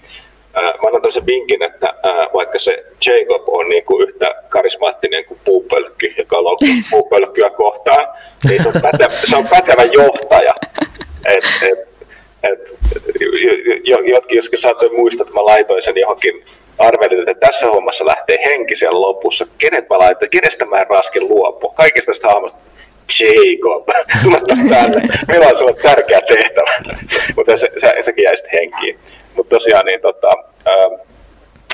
Mä 0.55 0.87
annan 0.87 1.03
toisen 1.03 1.27
vinkin, 1.27 1.63
että 1.63 1.95
vaikka 2.35 2.59
se 2.59 2.85
Jacob 3.07 3.49
on 3.49 3.69
niin 3.69 3.85
kuin 3.85 4.09
yhtä 4.09 4.35
karismaattinen 4.49 5.25
kuin 5.25 5.41
puupölkky, 5.45 6.15
joka 6.19 6.39
on 6.39 6.57
puupölkkyä 6.91 7.51
kohtaan, 7.51 8.09
niin 8.49 8.63
se 8.63 8.69
on 8.69 8.83
pätevä, 8.83 9.09
se 9.09 9.37
on 9.37 9.49
pätevä 9.49 9.85
johtaja. 9.85 10.55
Et, 11.27 11.45
et, 11.63 11.89
et, 12.43 12.79
jotkin 14.09 14.37
joskus 14.37 14.61
saattoi 14.61 14.97
muistaa, 14.97 15.25
että 15.25 15.35
mä 15.35 15.45
laitoin 15.45 15.83
sen 15.83 15.97
johonkin 15.97 16.45
arvelin, 16.79 17.29
että 17.29 17.47
tässä 17.47 17.67
hommassa 17.67 18.07
lähtee 18.07 18.39
henki 18.45 18.77
siellä 18.77 19.01
lopussa. 19.01 19.47
Kenet 19.59 19.89
mä 19.91 19.99
laitan, 19.99 20.31
kenestä 20.31 20.65
mä 20.65 20.79
en 20.79 20.87
raskin 20.91 21.29
luopua? 21.29 21.75
Kaikista 21.77 22.13
tästä 22.13 22.29
hahmosta. 22.29 22.59
Jacob, 23.21 23.89
tule 24.23 24.41
tänne. 24.69 25.09
Meillä 25.29 25.47
on 25.47 25.57
sulle 25.57 25.75
tärkeä 25.83 26.21
tehtävä. 26.21 26.71
Mutta 27.37 27.59
se, 27.59 27.71
se, 27.79 27.95
sekin 28.01 28.25
jäi 28.25 28.37
sitten 28.37 28.59
henkiin. 28.61 28.99
Mutta 29.37 29.57
tosiaan 29.57 29.87
niin 29.87 30.01
tota, 30.01 30.29
ää, 30.67 30.75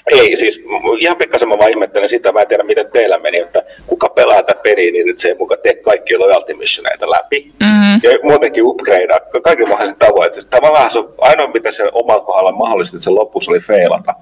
ei, 0.07 0.37
siis 0.37 0.61
ihan 1.01 1.17
pikkasen 1.17 1.49
mä 1.49 1.59
vaan 1.59 1.71
ihmettelen 1.71 2.11
sitä, 2.11 2.33
mä 2.33 2.41
en 2.41 2.49
tiedä 2.49 2.63
miten 2.63 2.91
teillä 2.91 3.19
meni, 3.19 3.39
että 3.39 3.63
kuka 3.87 4.09
pelaa 4.09 4.43
tätä 4.43 4.61
peliä 4.63 4.93
niin, 4.93 5.11
että 5.11 5.23
se 5.23 5.29
ei 5.29 5.35
muka 5.35 5.57
tee 5.57 5.75
kaikki 5.75 6.17
loyalty 6.17 6.55
missioneita 6.55 7.11
läpi. 7.11 7.53
Mm-hmm. 7.61 8.01
Ja 8.03 8.19
muutenkin 8.23 8.65
upgradea 8.65 9.21
kaikki 9.43 9.67
mahdolliset 9.67 9.99
tavoitteet. 9.99 10.51
Tämä 10.51 10.69
on 10.69 10.75
vähän 10.75 10.93
se, 10.93 10.99
ainoa 11.19 11.47
mitä 11.47 11.73
se 11.73 11.89
omalla 11.93 12.25
kohdalla 12.25 12.53
mahdollisesti, 12.53 12.97
että 12.97 13.05
se 13.05 13.11
lopussa 13.11 13.51
oli 13.51 13.61
feilata 13.61 14.15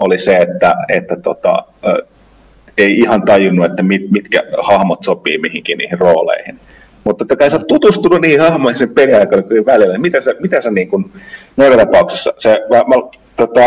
oli 0.00 0.18
se, 0.18 0.36
että, 0.36 0.74
että 0.88 1.16
tota, 1.16 1.64
ei 2.78 2.98
ihan 2.98 3.22
tajunnut, 3.22 3.66
että 3.66 3.82
mit, 3.82 4.10
mitkä 4.10 4.42
hahmot 4.62 5.04
sopii 5.04 5.38
mihinkin 5.38 5.78
niihin 5.78 5.98
rooleihin. 5.98 6.60
Mutta 7.04 7.18
totta 7.18 7.36
kai 7.36 7.50
sä 7.50 7.56
oot 7.56 7.66
tutustunut 7.66 8.20
niihin 8.20 8.40
hahmoihin 8.40 8.78
sen 8.78 8.94
peliaikana 8.94 9.42
välillä. 9.66 9.98
Mitä 9.98 10.20
sä, 10.20 10.34
mitä 10.40 10.60
sä 10.60 10.70
niin 10.70 10.88
kuin, 10.88 11.12
noilla 11.56 11.76
tapauksessa, 11.76 12.34
se, 12.38 12.56
mä, 12.70 12.76
mä, 12.76 12.94
tota, 13.36 13.60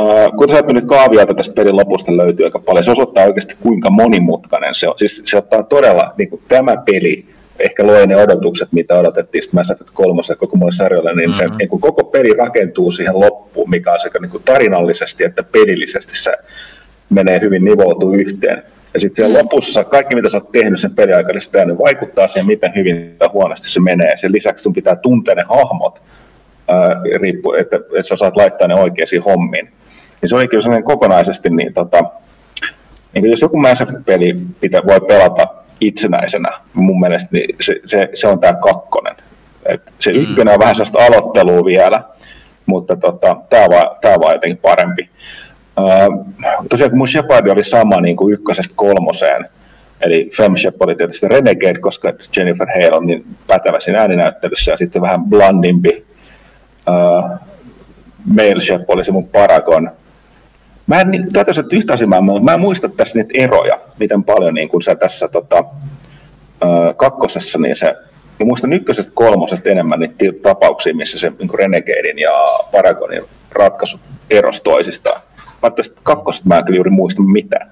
Uh, 0.00 0.36
kun 0.36 0.50
sä 0.50 0.62
nyt 0.62 0.84
kaavioita 0.84 1.34
tästä 1.34 1.54
pelin 1.54 1.76
lopusta 1.76 2.16
löytyy 2.16 2.44
aika 2.44 2.58
paljon, 2.58 2.84
se 2.84 2.90
osoittaa 2.90 3.24
oikeasti 3.24 3.56
kuinka 3.60 3.90
monimutkainen 3.90 4.74
se 4.74 4.88
on. 4.88 4.94
Siis 4.96 5.22
se 5.24 5.36
ottaa 5.36 5.62
todella, 5.62 6.14
niin 6.18 6.30
kuin 6.30 6.42
tämä 6.48 6.76
peli 6.76 7.26
ehkä 7.58 7.86
loi 7.86 8.06
ne 8.06 8.16
odotukset, 8.16 8.72
mitä 8.72 8.94
odotettiin 8.94 9.42
sitten 9.42 9.58
Mass 9.58 9.70
Effect 9.70 9.90
3 9.94 10.22
koko 10.38 10.56
mulle 10.56 10.72
sarjalle, 10.72 11.14
niin 11.14 11.34
se 11.34 11.44
mm-hmm. 11.44 11.58
niin 11.58 11.68
kuin 11.68 11.80
koko 11.80 12.04
peli 12.04 12.32
rakentuu 12.32 12.90
siihen 12.90 13.20
loppuun, 13.20 13.70
mikä 13.70 13.92
on 13.92 14.00
sekä 14.00 14.18
niin 14.18 14.30
kuin 14.30 14.42
tarinallisesti 14.42 15.24
että 15.24 15.42
pelillisesti 15.42 16.16
se 16.16 16.32
menee 17.10 17.40
hyvin 17.40 17.64
nivoutuu 17.64 18.12
yhteen. 18.12 18.62
Ja 18.94 19.00
sitten 19.00 19.16
siellä 19.16 19.38
mm. 19.38 19.44
lopussa 19.44 19.84
kaikki, 19.84 20.16
mitä 20.16 20.28
sä 20.28 20.36
oot 20.36 20.52
tehnyt 20.52 20.80
sen 20.80 20.94
peliaikana, 20.94 21.40
sitä 21.40 21.64
niin 21.64 21.78
vaikuttaa 21.78 22.28
siihen, 22.28 22.46
miten 22.46 22.72
hyvin 22.74 23.14
tai 23.18 23.28
huonosti 23.32 23.70
se 23.70 23.80
menee. 23.80 24.16
Sen 24.16 24.32
lisäksi 24.32 24.62
sun 24.62 24.72
pitää 24.72 24.96
tuntea 24.96 25.34
ne 25.34 25.44
hahmot, 25.48 26.02
ää, 26.68 27.00
riippu, 27.20 27.52
että, 27.52 27.76
että 27.76 28.02
sä 28.02 28.16
saat 28.16 28.36
laittaa 28.36 28.68
ne 28.68 28.74
oikeisiin 28.74 29.22
hommiin. 29.22 29.70
Niin 30.20 30.28
se 30.28 30.36
on 30.36 30.48
kyllä 30.48 30.62
sellainen 30.62 30.84
kokonaisesti, 30.84 31.50
niin, 31.50 31.74
tota, 31.74 32.04
niin 33.14 33.30
jos 33.30 33.40
joku 33.40 33.56
Mass 33.56 33.80
Effect-peli 33.80 34.36
pitää, 34.60 34.80
voi 34.86 35.00
pelata 35.00 35.48
itsenäisenä. 35.80 36.48
Mun 36.74 37.00
mielestä 37.00 37.28
niin 37.32 37.56
se, 37.60 37.80
se, 37.86 38.10
se 38.14 38.26
on 38.26 38.40
tämä 38.40 38.52
kakkonen. 38.52 39.16
Et 39.66 39.92
se 39.98 40.12
mm. 40.12 40.18
ykkönen 40.18 40.54
on 40.54 40.60
vähän 40.60 40.74
sellaista 40.74 41.04
aloittelua 41.06 41.64
vielä, 41.64 42.02
mutta 42.66 42.96
tota, 42.96 43.36
tämä 43.50 43.64
on, 43.64 43.70
vaan, 43.70 43.96
tää 44.00 44.14
on 44.14 44.20
vaan 44.20 44.34
jotenkin 44.34 44.58
parempi. 44.58 45.10
Uh, 45.80 46.26
tosiaan 46.70 46.90
kun 46.90 46.98
mun 46.98 47.08
Shepard 47.08 47.46
oli 47.46 47.64
sama 47.64 48.00
niin 48.00 48.16
kuin 48.16 48.34
ykkösestä 48.34 48.74
kolmoseen, 48.76 49.48
eli 50.00 50.30
Fem 50.36 50.56
Shepard 50.56 50.88
oli 50.88 50.96
tietysti 50.96 51.28
Renegade, 51.28 51.78
koska 51.78 52.12
Jennifer 52.36 52.68
Hale 52.68 52.96
on 52.96 53.06
niin 53.06 53.24
pätevä 53.46 53.80
siinä 53.80 54.00
ääninäyttelyssä, 54.00 54.70
ja 54.70 54.76
sitten 54.76 55.02
vähän 55.02 55.24
blandimpi 55.24 56.06
uh, 56.88 57.30
Male 58.34 58.60
Shep 58.60 58.90
oli 58.90 59.04
se 59.04 59.12
mun 59.12 59.28
Paragon, 59.28 59.90
Mä 60.88 61.00
en, 61.00 61.10
niin, 61.10 61.32
tätä 61.32 61.52
yhtä 61.72 61.92
asiaa, 61.92 62.08
mä, 62.08 62.40
mä 62.42 62.54
en 62.54 62.60
muista 62.60 62.88
tässä 62.88 63.18
niitä 63.18 63.34
eroja, 63.34 63.80
miten 63.98 64.24
paljon 64.24 64.54
niin 64.54 64.68
kun 64.68 64.82
sä 64.82 64.94
tässä 64.94 65.28
tota, 65.28 65.64
kakkosessa, 66.96 67.58
niin 67.58 67.76
se, 67.76 67.86
mä 68.40 68.46
muistan 68.46 68.72
ykkösestä 68.72 69.12
kolmosesta 69.14 69.70
enemmän 69.70 70.00
niitä 70.00 70.24
tapauksia, 70.42 70.94
missä 70.94 71.18
se 71.18 71.32
niin 71.38 71.58
Renegadein 71.58 72.18
ja 72.18 72.30
Paragonin 72.72 73.22
ratkaisut 73.50 74.00
erosi 74.30 74.62
toisistaan. 74.62 75.20
Mä 75.62 75.70
tästä 75.70 76.00
kakkosesta 76.02 76.48
mä 76.48 76.58
en 76.58 76.64
kyllä 76.64 76.76
juuri 76.76 76.90
muista 76.90 77.22
mitään. 77.22 77.70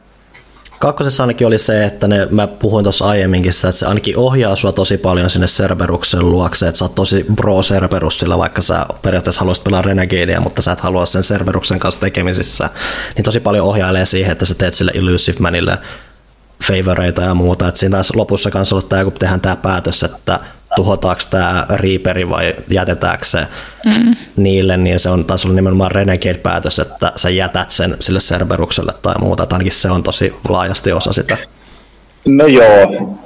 Kakkosessa 0.78 1.22
ainakin 1.22 1.46
oli 1.46 1.58
se, 1.58 1.84
että 1.84 2.08
ne, 2.08 2.28
mä 2.30 2.46
puhuin 2.46 2.82
tuossa 2.82 3.04
aiemminkin 3.04 3.52
sitä, 3.52 3.68
että 3.68 3.78
se 3.78 3.86
ainakin 3.86 4.18
ohjaa 4.18 4.56
sua 4.56 4.72
tosi 4.72 4.98
paljon 4.98 5.30
sinne 5.30 5.46
Cerberuksen 5.46 6.30
luokse, 6.30 6.68
että 6.68 6.78
sä 6.78 6.84
oot 6.84 6.94
tosi 6.94 7.26
pro 7.36 7.60
Cerberus 7.62 8.18
sillä, 8.18 8.38
vaikka 8.38 8.62
sä 8.62 8.86
periaatteessa 9.02 9.40
haluaisit 9.40 9.64
pelaa 9.64 9.82
Renegadea, 9.82 10.40
mutta 10.40 10.62
sä 10.62 10.72
et 10.72 10.80
halua 10.80 11.06
sen 11.06 11.22
Cerberuksen 11.22 11.78
kanssa 11.78 12.00
tekemisissä, 12.00 12.70
niin 13.16 13.24
tosi 13.24 13.40
paljon 13.40 13.66
ohjailee 13.66 14.06
siihen, 14.06 14.32
että 14.32 14.44
sä 14.44 14.54
teet 14.54 14.74
sille 14.74 14.92
Illusive 14.94 15.38
Manille 15.40 15.78
favoreita 16.64 17.22
ja 17.22 17.34
muuta, 17.34 17.68
että 17.68 17.79
siinä 17.79 17.96
taas 17.96 18.12
lopussa 18.14 18.50
kanssa 18.50 18.74
ollut 18.74 18.88
tämä, 18.88 19.04
kun 19.04 19.12
tehdään 19.12 19.40
tämä 19.40 19.56
päätös, 19.56 20.02
että 20.02 20.40
tuhotaanko 20.77 21.22
tämä 21.31 21.64
Reaperi 21.70 22.29
vai 22.29 22.54
jätetäänkö 22.68 23.24
se 23.24 23.46
mm. 23.85 24.16
niille, 24.37 24.77
niin 24.77 25.00
se 25.00 25.10
on 25.10 25.24
taas 25.24 25.44
ollut 25.44 25.56
nimenomaan 25.56 25.90
Renegade-päätös, 25.90 26.79
että 26.79 27.12
sä 27.16 27.31
jätät 27.31 27.70
sen 27.70 27.96
sille 28.00 28.18
Cerberukselle 28.18 28.92
tai 29.02 29.14
muuta, 29.20 29.42
että 29.42 29.54
ainakin 29.54 29.72
se 29.72 29.90
on 29.90 30.02
tosi 30.02 30.35
laajasti 30.48 30.92
osa 30.92 31.12
sitä. 31.12 31.38
No 32.24 32.46
joo. 32.46 33.18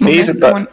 Niin, 0.00 0.26
sitä... 0.26 0.52
mun, 0.52 0.68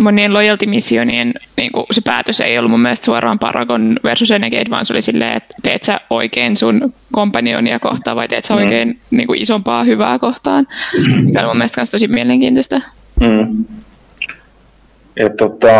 monien 0.00 0.32
loyalty-missionien 0.32 1.34
niin 1.56 1.70
se 1.90 2.00
päätös 2.00 2.40
ei 2.40 2.58
ollut 2.58 2.70
mun 2.70 2.80
mielestä 2.80 3.04
suoraan 3.04 3.38
Paragon 3.38 3.96
versus 4.04 4.30
Renegade, 4.30 4.70
vaan 4.70 4.86
se 4.86 4.92
oli 4.92 5.02
silleen, 5.02 5.36
että 5.36 5.54
teet 5.62 5.84
sä 5.84 5.96
oikein 6.10 6.56
sun 6.56 6.94
kompanionia 7.12 7.78
kohtaan 7.78 8.16
vai 8.16 8.28
teet 8.28 8.44
sä 8.44 8.54
mm. 8.54 8.62
oikein 8.62 8.88
mm. 8.88 9.16
niin 9.16 9.26
kuin 9.26 9.42
isompaa 9.42 9.84
hyvää 9.84 10.18
kohtaan, 10.18 10.66
mikä 11.24 11.40
on 11.40 11.46
mun 11.46 11.56
mielestä 11.56 11.80
myös 11.80 11.90
tosi 11.90 12.08
mielenkiintoista. 12.08 12.80
Mm. 13.20 13.64
Tota, 15.38 15.78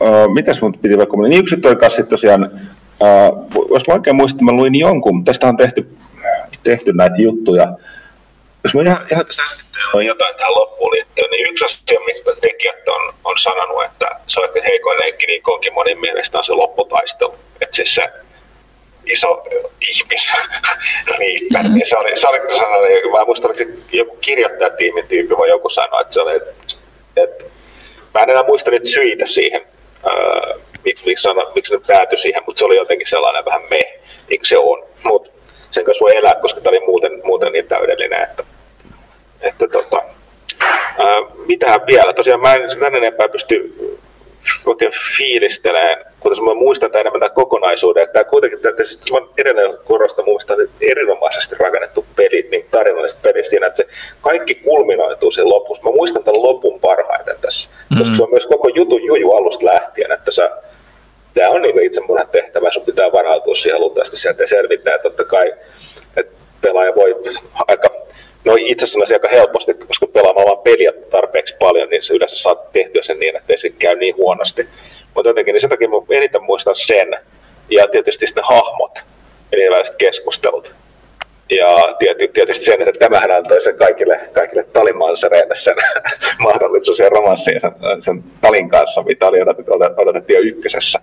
uh, 0.00 0.34
mitäs 0.34 0.62
mun 0.62 0.78
piti 0.82 0.98
vaikka, 0.98 1.16
niin 1.16 1.38
yksi 1.40 1.56
toi 1.56 1.76
kanssa 1.76 2.02
tosiaan, 2.02 2.50
uh, 3.00 3.68
jos 3.70 3.82
oikein 3.88 4.16
muistan, 4.16 4.44
mä 4.44 4.52
luin 4.52 4.74
jonkun, 4.74 5.24
tästä 5.24 5.46
on 5.46 5.56
tehty, 5.56 5.96
tehty 6.62 6.92
näitä 6.92 7.16
juttuja, 7.22 7.76
jos 8.64 8.74
mä 8.74 8.82
ihan, 8.82 9.06
ihan 9.12 9.26
tässä 9.26 9.42
äsken 9.42 9.64
on 9.94 10.06
jotain 10.06 10.34
tähän 10.36 10.54
loppuun 10.54 10.90
liittyen, 10.90 11.30
niin 11.30 11.50
yksi 11.50 11.64
asia, 11.64 12.00
mistä 12.06 12.30
tekijät 12.40 12.88
on, 12.88 13.14
on 13.24 13.38
sanonut, 13.38 13.84
että 13.84 14.06
se 14.26 14.40
on 14.40 14.46
ehkä 14.46 14.60
heikoin 14.68 14.98
leikki, 15.00 15.26
niin 15.26 15.42
konkin 15.42 15.74
monin 15.74 16.00
mielestä 16.00 16.38
on 16.38 16.44
se 16.44 16.52
lopputaistelu. 16.52 17.34
Että 17.60 17.76
siis 17.76 17.94
se 17.94 18.12
iso 19.06 19.44
ihmis 19.88 20.32
riippää. 21.18 21.62
Mm-hmm. 21.64 21.78
Ja 21.80 21.86
se 21.86 21.96
oli, 21.96 22.16
se 22.16 22.28
oli 22.28 22.38
sellainen, 22.38 23.10
mä 23.10 23.24
muistan, 23.24 23.50
että 23.50 23.64
joku 23.92 24.16
kirjoittajatiimin 24.20 25.08
tyyppi 25.08 25.36
vai 25.36 25.48
joku 25.48 25.68
sanoi, 25.68 26.02
että 26.02 26.14
se 26.14 26.20
oli, 26.20 26.36
että, 26.36 26.52
että 27.16 27.44
mä 28.14 28.20
en 28.20 28.30
enää 28.30 28.42
muista 28.42 28.70
nyt 28.70 28.86
syitä 28.86 29.26
siihen, 29.26 29.60
äh, 30.06 30.60
miksi, 30.84 31.06
miksi, 31.06 31.22
sano, 31.22 31.52
miksi 31.54 31.74
ne 31.74 31.80
päätyi 31.86 32.18
siihen, 32.18 32.42
mutta 32.46 32.58
se 32.58 32.64
oli 32.64 32.76
jotenkin 32.76 33.06
sellainen 33.06 33.44
vähän 33.44 33.62
me. 33.70 33.78
niin 34.28 34.40
kuin 34.40 34.46
se 34.46 34.58
on. 34.58 34.84
Mutta 35.04 35.30
sen 35.70 35.84
kanssa 35.84 36.02
voi 36.02 36.16
elää, 36.16 36.34
koska 36.34 36.60
tämä 36.60 36.76
oli 36.76 36.86
muuten, 36.86 37.20
muuten 37.24 37.52
niin 37.52 37.68
täydellinen, 37.68 38.22
että, 38.22 38.44
että 39.40 39.68
tota, 39.68 40.02
ää, 40.98 41.22
mitä 41.46 41.80
vielä? 41.86 42.12
Tosiaan 42.12 42.40
mä 42.40 42.54
en 42.54 42.80
tänne 42.80 42.98
enempää 42.98 43.28
pysty 43.28 43.74
oikein 44.66 44.92
fiilistelemään, 45.16 46.04
kun 46.20 46.44
mä 46.44 46.54
muistan 46.54 46.90
tämän 46.90 47.00
enemmän 47.00 47.20
tämän 47.20 47.34
kokonaisuuden, 47.34 48.02
että 48.02 48.12
tämä 48.12 48.30
kuitenkin, 48.30 48.68
että 48.68 48.84
siis 48.84 49.12
mä 49.12 49.18
edelleen 49.38 49.78
korostan 49.84 50.24
mun 50.24 50.38
mielestä 50.48 50.76
erinomaisesti 50.80 51.56
rakennettu 51.58 52.06
peli, 52.16 52.48
niin 52.50 52.66
tarinallisesti 52.70 53.22
peli 53.22 53.44
siinä, 53.44 53.66
että 53.66 53.76
se 53.76 53.86
kaikki 54.20 54.54
kulminoituu 54.54 55.30
sen 55.30 55.48
lopussa. 55.48 55.84
Mä 55.84 55.90
muistan 55.90 56.24
tämän 56.24 56.42
lopun 56.42 56.80
parhaiten 56.80 57.36
tässä, 57.40 57.70
mm-hmm. 57.70 57.98
koska 57.98 58.16
se 58.16 58.22
on 58.22 58.30
myös 58.30 58.46
koko 58.46 58.68
jutun 58.68 59.04
juju 59.04 59.32
alusta 59.32 59.66
lähtien, 59.66 60.12
että 60.12 60.30
sä 60.30 60.50
tämä 61.34 61.48
on 61.48 61.62
niin 61.62 61.82
itse 61.82 62.00
mun 62.00 62.18
tehtävä, 62.32 62.70
sun 62.70 62.82
pitää 62.82 63.12
varautua 63.12 63.54
siihen 63.54 63.80
luultavasti 63.80 64.16
sieltä 64.16 64.42
ja 64.42 64.46
selvittää, 64.46 64.98
totta 64.98 65.24
kai, 65.24 65.52
että 66.16 66.32
pelaaja 66.60 66.94
voi 66.94 67.16
aika 67.68 67.88
No 68.44 68.54
itse 68.58 68.84
asiassa 68.84 69.14
aika 69.14 69.28
helposti, 69.28 69.74
koska 69.74 70.06
pelaamaan 70.06 70.46
vaan 70.46 70.58
peliä 70.58 70.92
tarpeeksi 71.10 71.56
paljon, 71.58 71.88
niin 71.88 72.02
se 72.02 72.14
yleensä 72.14 72.36
saa 72.36 72.54
tehtyä 72.72 73.02
sen 73.02 73.20
niin, 73.20 73.36
että 73.36 73.52
ei 73.52 73.58
se 73.58 73.70
käy 73.70 73.96
niin 73.96 74.16
huonosti. 74.16 74.68
Mutta 75.14 75.28
jotenkin, 75.28 75.52
niin 75.52 75.60
sen 75.60 75.70
takia 75.70 75.88
mä 75.88 75.96
eniten 76.10 76.42
muistan 76.42 76.76
sen, 76.76 77.16
ja 77.70 77.88
tietysti 77.88 78.26
ne 78.36 78.42
hahmot, 78.44 78.98
eli 79.52 79.62
erilaiset 79.62 79.96
keskustelut. 79.96 80.72
Ja 81.50 81.96
tietysti 82.32 82.64
sen, 82.64 82.82
että 82.82 82.98
tämähän 82.98 83.30
antoi 83.30 83.60
sen 83.60 83.76
kaikille, 83.76 84.20
kaikille 84.32 84.64
talimansereille 84.72 85.54
sen 85.54 85.74
mahdollisuus 86.38 86.98
ja 86.98 87.08
romanssiin 87.08 87.60
sen, 87.60 87.72
sen 88.00 88.24
talin 88.40 88.68
kanssa, 88.68 89.02
mitä 89.02 89.26
oli 89.26 89.42
odotettu, 89.42 89.72
odotettiin 89.96 90.36
jo 90.36 90.42
ykkösessä. 90.42 91.00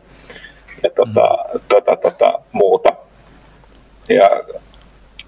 Ja 0.83 0.89
tota, 0.89 1.37
mm. 1.53 1.59
tota, 1.67 1.95
tota, 1.95 2.39
muuta. 2.51 2.93
Ja 4.09 4.29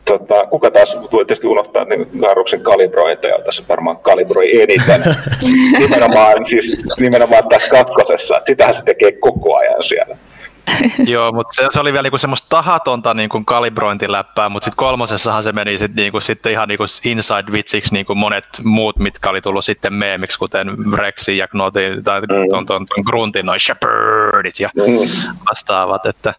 tota, 0.06 0.48
kuka 0.48 0.72
taas 0.72 0.98
tulee 1.10 1.26
tietysti 1.26 1.48
unohtaa 1.48 1.84
niin 1.84 2.08
Garruksen 2.20 2.62
kalibrointeja, 2.62 3.40
tässä 3.46 3.64
varmaan 3.70 3.98
kalibroi 3.98 4.62
eniten. 4.62 5.04
nimenomaan, 5.80 6.46
siis, 6.46 6.86
nimenomaan 7.00 7.48
tässä 7.50 7.70
kakkosessa, 7.70 8.42
sitähän 8.46 8.76
se 8.76 8.82
tekee 8.82 9.12
koko 9.12 9.58
ajan 9.58 9.84
siellä. 9.84 10.18
Joo, 11.06 11.32
mutta 11.32 11.54
se, 11.54 11.68
se, 11.72 11.80
oli 11.80 11.94
vielä 11.94 12.04
niinku 12.04 12.18
semmoista 12.18 12.50
tahatonta 12.50 13.14
niinku 13.14 13.44
kalibrointiläppää, 13.46 14.50
mutta 14.50 14.66
sitten 14.66 14.78
kolmosessahan 14.78 15.44
se 15.44 15.52
meni 15.52 15.78
sit 15.78 15.96
niinku, 15.96 16.20
sitten 16.20 16.52
ihan 16.52 16.68
niinku 16.68 16.84
inside-vitsiksi 16.84 17.92
niinku 17.92 18.16
monet 18.16 18.46
muut, 18.64 19.00
mitkä 19.00 19.30
oli 19.30 19.42
tullut 19.42 19.66
sitten 19.66 19.94
meemiksi, 19.94 20.40
kuten 20.40 20.68
Rexi 20.94 21.38
ja 21.38 21.48
Knoti 21.48 21.82
tai 22.04 22.22
mm. 22.22 22.28
ton, 22.28 22.66
ton, 22.66 22.86
ton 22.86 23.04
Gruntin, 23.06 23.46
noin 23.46 23.60
Shepardit 23.60 24.60
ja 24.60 24.70
mm. 24.76 25.34
vastaavat, 25.50 26.06
että 26.06 26.34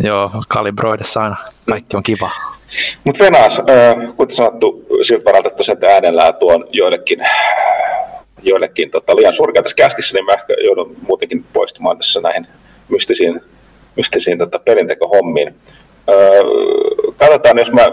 joo, 0.00 0.30
kalibroidessa 0.48 1.20
aina 1.20 1.36
kaikki 1.70 1.96
on 1.96 2.02
kiva. 2.02 2.30
Mutta 3.04 3.24
Venas, 3.24 3.60
kuten 4.16 4.36
sanottu, 4.36 4.86
siltä 5.02 5.24
varalta, 5.24 5.48
että 5.48 5.56
tosiaan 5.56 5.84
äänellä 5.84 6.32
tuon 6.32 6.68
joillekin, 6.72 7.18
joillekin 8.42 8.90
tota, 8.90 9.16
liian 9.16 9.34
surkea 9.34 9.62
tässä 9.62 9.76
kästissä, 9.76 10.14
niin 10.14 10.24
mä 10.24 10.32
ehkä 10.32 10.54
joudun 10.64 10.96
muutenkin 11.08 11.44
poistumaan 11.52 11.96
tässä 11.96 12.20
näihin 12.20 12.46
mystisiin, 12.88 13.40
mystisiin 13.96 14.38
tota, 14.38 14.58
perintekohommiin. 14.58 15.54
Katsotaan, 17.16 17.58
jos 17.58 17.72
mä 17.72 17.86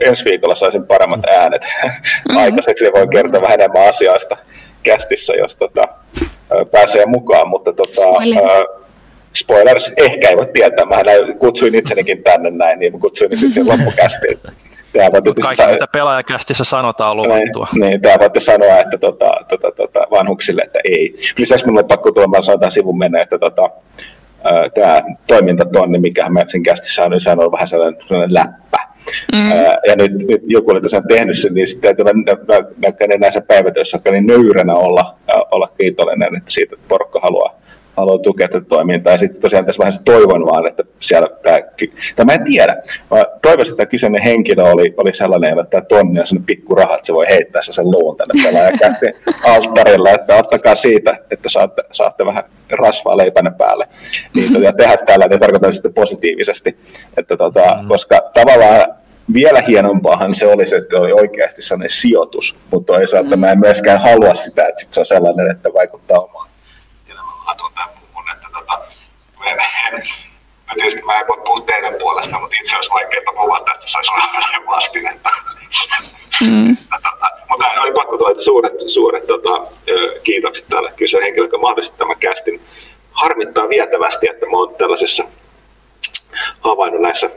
ensi 0.00 0.24
viikolla 0.24 0.54
saisin 0.54 0.86
paremmat 0.86 1.24
äänet 1.24 1.62
mm-hmm. 1.84 2.36
aikaiseksi, 2.36 2.84
niin 2.84 2.94
voin 2.94 3.10
kertoa 3.10 3.42
vähän 3.42 3.60
enemmän 3.60 3.88
asioista 3.88 4.36
kästissä, 4.82 5.32
jos 5.32 5.56
tota, 5.56 5.82
pääsee 6.70 7.06
mukaan, 7.06 7.48
mutta 7.48 7.72
tota, 7.72 8.02
spoilers, 9.38 9.92
ehkä 9.96 10.28
ei 10.28 10.36
voi 10.36 10.46
tietää. 10.52 10.86
Mä 10.86 10.96
kutsuin 11.38 11.74
itsenikin 11.74 12.22
tänne 12.22 12.50
näin, 12.50 12.78
niin 12.78 13.00
kutsuin 13.00 13.30
nyt 13.30 13.52
sen 13.52 13.68
loppukästiin. 13.68 14.38
Mutta 15.24 15.42
kaikki, 15.42 15.62
sa- 15.62 15.72
mitä 15.72 15.86
pelaajakästissä 15.86 16.64
sanotaan, 16.64 17.10
on 17.10 17.16
luvattua. 17.16 17.68
Niin, 17.72 17.80
niin 17.80 18.00
tämä 18.00 18.16
voitte 18.20 18.40
sanoa 18.40 18.78
että 18.78 18.98
tota, 18.98 19.30
tota, 19.48 19.72
tota, 19.72 20.06
vanhuksille, 20.10 20.62
että 20.62 20.78
ei. 20.84 21.14
Lisäksi 21.38 21.66
minulle 21.66 21.80
on 21.80 21.88
pakko 21.88 22.12
tulla, 22.12 22.26
mä 22.26 22.42
sanotaan 22.42 22.72
sivun 22.72 22.98
mennä, 22.98 23.22
että 23.22 23.38
tota, 23.38 23.70
tämä 24.74 25.02
toimintatonni, 25.26 25.98
mikä 25.98 26.28
mä 26.28 26.40
sen 26.48 26.62
kästissä 26.62 27.04
on, 27.04 27.10
niin 27.10 27.20
se 27.20 27.30
on 27.30 27.52
vähän 27.52 27.68
sellainen, 27.68 28.00
sellainen 28.08 28.34
läppä. 28.34 28.78
Mm. 29.32 29.50
ja 29.86 29.96
nyt, 29.96 30.12
nyt, 30.12 30.42
joku 30.46 30.70
oli 30.70 30.80
tosiaan 30.80 31.08
tehnyt 31.08 31.38
sen, 31.38 31.54
niin 31.54 31.66
sitten 31.66 31.96
täytyy 31.96 32.14
nä- 32.14 33.16
näissä 33.18 33.40
päivätöissä 33.40 34.00
niin 34.10 34.26
nöyränä 34.26 34.74
olla, 34.74 35.14
olla 35.50 35.68
kiitollinen, 35.78 36.36
että 36.36 36.50
siitä 36.50 36.76
porukka 36.88 37.20
haluaa 37.20 37.57
haluaa 37.98 38.18
tukea 38.18 38.48
tätä 38.48 38.66
toimintaa. 38.68 39.12
Ja 39.12 39.18
sitten 39.18 39.40
tosiaan 39.40 39.66
tässä 39.66 39.80
vähän 39.80 39.94
toivon 40.04 40.46
vaan, 40.46 40.68
että 40.68 40.84
siellä 41.00 41.28
tämä, 41.42 41.58
tai 42.16 42.24
mä 42.24 42.32
en 42.32 42.44
tiedä, 42.44 42.82
mä 43.10 43.24
toivoisin, 43.42 43.72
että 43.72 43.82
tämä 43.82 43.90
kyseinen 43.90 44.22
henkilö 44.22 44.62
oli, 44.64 44.94
oli 44.96 45.14
sellainen, 45.14 45.58
että 45.58 45.70
tämä 45.70 45.84
tonni 45.84 46.20
on 46.20 46.26
sellainen 46.26 46.46
pikku 46.46 46.74
raha, 46.74 46.94
että 46.94 47.06
se 47.06 47.14
voi 47.14 47.26
heittää 47.28 47.62
sen 47.62 47.90
luun 47.90 48.16
tänne 48.16 48.44
pelaajakästin 48.44 49.14
alttarilla, 49.54 50.10
että 50.10 50.36
ottakaa 50.36 50.74
siitä, 50.74 51.16
että 51.30 51.48
saatte, 51.48 51.82
saatte 51.92 52.26
vähän 52.26 52.44
rasvaa 52.70 53.16
leipänä 53.16 53.50
päälle. 53.50 53.88
Niin, 54.34 54.62
ja 54.62 54.72
tehdä 54.72 54.96
tällä, 54.96 55.26
niin 55.26 55.40
tarkoitan 55.40 55.72
sitten 55.72 55.94
positiivisesti, 55.94 56.76
että 57.16 57.36
tota, 57.36 57.78
mm. 57.82 57.88
koska 57.88 58.20
tavallaan 58.34 58.94
vielä 59.32 59.62
hienompaahan 59.68 60.34
se 60.34 60.46
olisi, 60.46 60.76
että 60.76 60.98
oli 60.98 61.12
oikeasti 61.12 61.62
sellainen 61.62 61.90
sijoitus, 61.90 62.56
mutta 62.70 62.92
toisaalta 62.92 63.36
mä 63.36 63.50
en 63.50 63.60
myöskään 63.60 64.00
halua 64.00 64.34
sitä, 64.34 64.66
että 64.66 64.80
sit 64.80 64.92
se 64.92 65.00
on 65.00 65.06
sellainen, 65.06 65.50
että 65.50 65.72
vaikuttaa 65.74 66.18
omaan 66.18 66.47
No 70.68 70.74
tietysti 70.74 71.02
mä 71.02 71.20
en 71.20 71.28
voi 71.28 71.40
puhua 71.44 71.60
teidän 71.60 71.94
puolesta, 71.94 72.38
mutta 72.38 72.56
itse 72.60 72.76
olisi 72.76 72.90
vaikeaa 72.90 73.32
puhua, 73.34 73.58
että 73.58 73.72
saisi 73.86 74.10
olla 74.10 74.24
jotain 74.34 74.66
vastinetta. 74.66 75.30
Mm. 76.40 76.76
Tota, 77.02 77.26
mutta 77.50 77.82
oli 77.82 77.92
pakko 77.92 78.18
tulla 78.18 78.42
suuret, 78.42 78.72
suuret 78.86 79.26
tota, 79.26 79.66
kiitokset 80.22 80.66
tälle 80.68 80.92
kyseiselle 80.96 81.24
henkilölle, 81.24 81.48
joka 81.48 81.58
mahdollisti 81.58 81.98
tämän 81.98 82.16
kästin. 82.16 82.60
Harmittaa 83.12 83.68
vietävästi, 83.68 84.28
että 84.28 84.46
mä 84.46 84.56
oon 84.56 84.74
tällaisessa 84.74 85.24
havainnut 86.60 87.02
näissä 87.02 87.30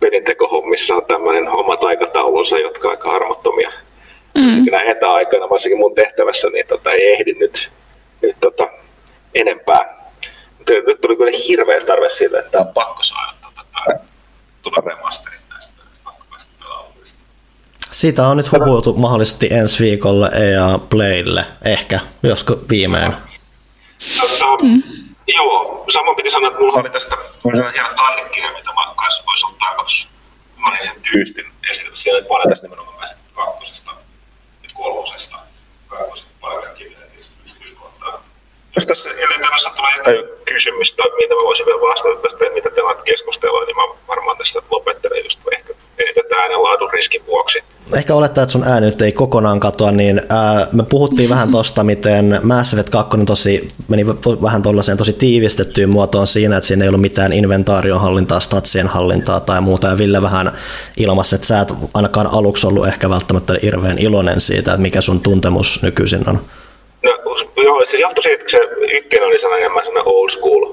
pelintekohommissa 0.00 0.94
on 0.94 1.06
tämmöinen 1.06 1.48
omat 1.48 1.84
aikataulunsa, 1.84 2.58
jotka 2.58 2.88
on 2.88 2.94
aika 2.94 3.10
armottomia. 3.10 3.72
Mm. 4.34 4.70
Näin 4.70 4.88
etäaikana, 4.88 5.50
varsinkin 5.50 5.78
mun 5.78 5.94
tehtävässä, 5.94 6.48
niin 6.48 6.66
tota, 6.66 6.92
ei 6.92 7.12
ehdi 7.12 7.32
nyt, 7.32 7.70
nyt 8.22 8.36
tota, 8.40 8.68
enempää 9.34 10.05
nyt 10.74 11.00
tuli 11.00 11.16
kyllä 11.16 11.38
hirveä 11.48 11.80
tarve 11.80 12.10
sille, 12.10 12.38
että 12.38 12.58
on 12.58 12.68
pakko 12.68 13.02
saada 13.02 13.32
tuota, 13.42 13.64
tulla 14.62 14.82
remasterit 14.86 15.40
näistä, 15.52 15.72
Siitä 17.90 18.28
on 18.28 18.36
nyt 18.36 18.52
huhuiltu 18.52 18.92
mahdollisesti 18.92 19.48
ensi 19.50 19.84
viikolle 19.84 20.30
EA 20.34 20.78
Playlle, 20.90 21.44
ehkä, 21.64 22.00
josko 22.22 22.58
viimein. 22.70 23.12
Tota, 24.20 24.62
mm. 24.62 24.82
Joo, 25.26 25.84
sama 25.92 26.14
piti 26.14 26.30
sanoa, 26.30 26.48
että 26.48 26.60
mulla 26.60 26.80
oli 26.80 26.90
tästä 26.90 27.16
sellainen 27.38 27.72
hieno 27.72 27.88
taidekirja, 27.96 28.52
mitä 28.52 28.70
mä 28.74 28.94
kanssa 28.96 29.22
olisi 29.26 29.46
ollut 29.46 29.58
tarkoitus. 29.58 30.08
Mä 30.56 30.68
olin 30.68 30.84
sen 30.84 31.00
tyystin 31.12 31.44
esitys. 31.70 32.02
Siellä 32.02 32.18
oli 32.18 32.28
paljon 32.28 32.48
tästä 32.48 32.66
nimenomaan 32.66 33.08
kakkosesta 33.34 33.90
ja 34.62 34.68
kolmosesta. 34.74 35.36
Kakkosesta 35.88 36.30
paljon 36.40 36.64
yksityiskohtaa. 36.70 36.95
Jos 38.76 38.86
tässä 38.86 39.10
eletään 39.10 39.74
tulee 39.76 39.96
jotain 39.96 40.36
kysymystä, 40.44 41.02
mitä 41.16 41.34
mä 41.34 41.40
voisin 41.44 41.66
vielä 41.66 41.80
vastata 41.80 42.16
tästä, 42.22 42.44
mitä 42.54 42.70
te 42.70 42.82
olette 42.82 43.02
keskustelua, 43.04 43.64
niin 43.64 43.76
mä 43.76 43.82
varmaan 44.08 44.38
tästä 44.38 44.62
lopettelen 44.70 45.24
just 45.24 45.40
ehkä 45.52 45.74
tätä 46.14 46.36
äänenlaadun 46.36 46.90
riskin 46.92 47.26
vuoksi. 47.26 47.58
Ehkä 47.96 48.14
olettaa, 48.14 48.42
että 48.42 48.52
sun 48.52 48.68
ääni 48.68 48.86
nyt 48.86 49.02
ei 49.02 49.12
kokonaan 49.12 49.60
katoa, 49.60 49.92
niin 49.92 50.22
ää, 50.28 50.68
me 50.72 50.82
puhuttiin 50.82 51.30
vähän 51.30 51.50
tosta, 51.50 51.84
miten 51.84 52.40
Mass 52.42 52.72
Effect 52.72 52.90
2 52.90 53.18
tosi, 53.26 53.68
meni 53.88 54.06
vähän 54.42 54.62
tuollaiseen 54.62 54.98
tosi 54.98 55.12
tiivistettyyn 55.12 55.90
muotoon 55.90 56.26
siinä, 56.26 56.56
että 56.56 56.66
siinä 56.66 56.84
ei 56.84 56.88
ollut 56.88 57.00
mitään 57.00 57.32
inventaarion 57.32 58.00
hallintaa, 58.00 58.40
statsien 58.40 58.86
hallintaa 58.86 59.40
tai 59.40 59.60
muuta, 59.60 59.88
ja 59.88 59.98
Ville 59.98 60.22
vähän 60.22 60.52
ilmasi, 60.96 61.34
että 61.34 61.46
sä 61.46 61.60
et 61.60 61.72
ainakaan 61.94 62.26
aluksi 62.26 62.66
ollut 62.66 62.86
ehkä 62.86 63.10
välttämättä 63.10 63.54
hirveän 63.62 63.98
iloinen 63.98 64.40
siitä, 64.40 64.72
että 64.72 64.82
mikä 64.82 65.00
sun 65.00 65.20
tuntemus 65.20 65.82
nykyisin 65.82 66.28
on. 66.28 66.40
Joo, 67.66 67.86
se 67.86 67.96
johtui 67.96 68.22
siitä, 68.22 68.40
että 68.40 68.50
se 68.50 68.58
ykkönen 68.96 69.28
oli 69.28 69.38
sellainen 69.38 69.64
enemmän 69.64 69.84
sellainen 69.84 70.12
old 70.12 70.30
school 70.30 70.72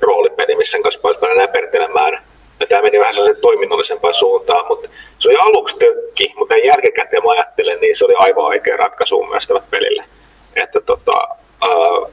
roolipeli, 0.00 0.56
missä 0.56 0.78
kanssa 0.82 1.00
pääsi 1.00 1.18
paljon 1.18 1.38
näpertelemään. 1.38 2.22
Ja 2.60 2.66
tämä 2.66 2.82
meni 2.82 2.98
vähän 2.98 3.14
sellaisen 3.14 3.42
toiminnallisempaan 3.42 4.14
suuntaan, 4.14 4.66
mutta 4.66 4.88
se 5.18 5.28
oli 5.28 5.36
aluksi 5.36 5.76
tökki, 5.78 6.34
mutta 6.36 6.56
jälkikäteen 6.56 7.22
mä 7.22 7.30
ajattelen, 7.30 7.80
niin 7.80 7.96
se 7.96 8.04
oli 8.04 8.14
aivan 8.18 8.44
oikea 8.44 8.76
ratkaisu 8.76 9.16
mun 9.20 9.28
mielestä 9.28 9.60
pelille. 9.70 10.04
Että 10.56 10.80
tota, 10.80 11.28
uh, 11.64 12.10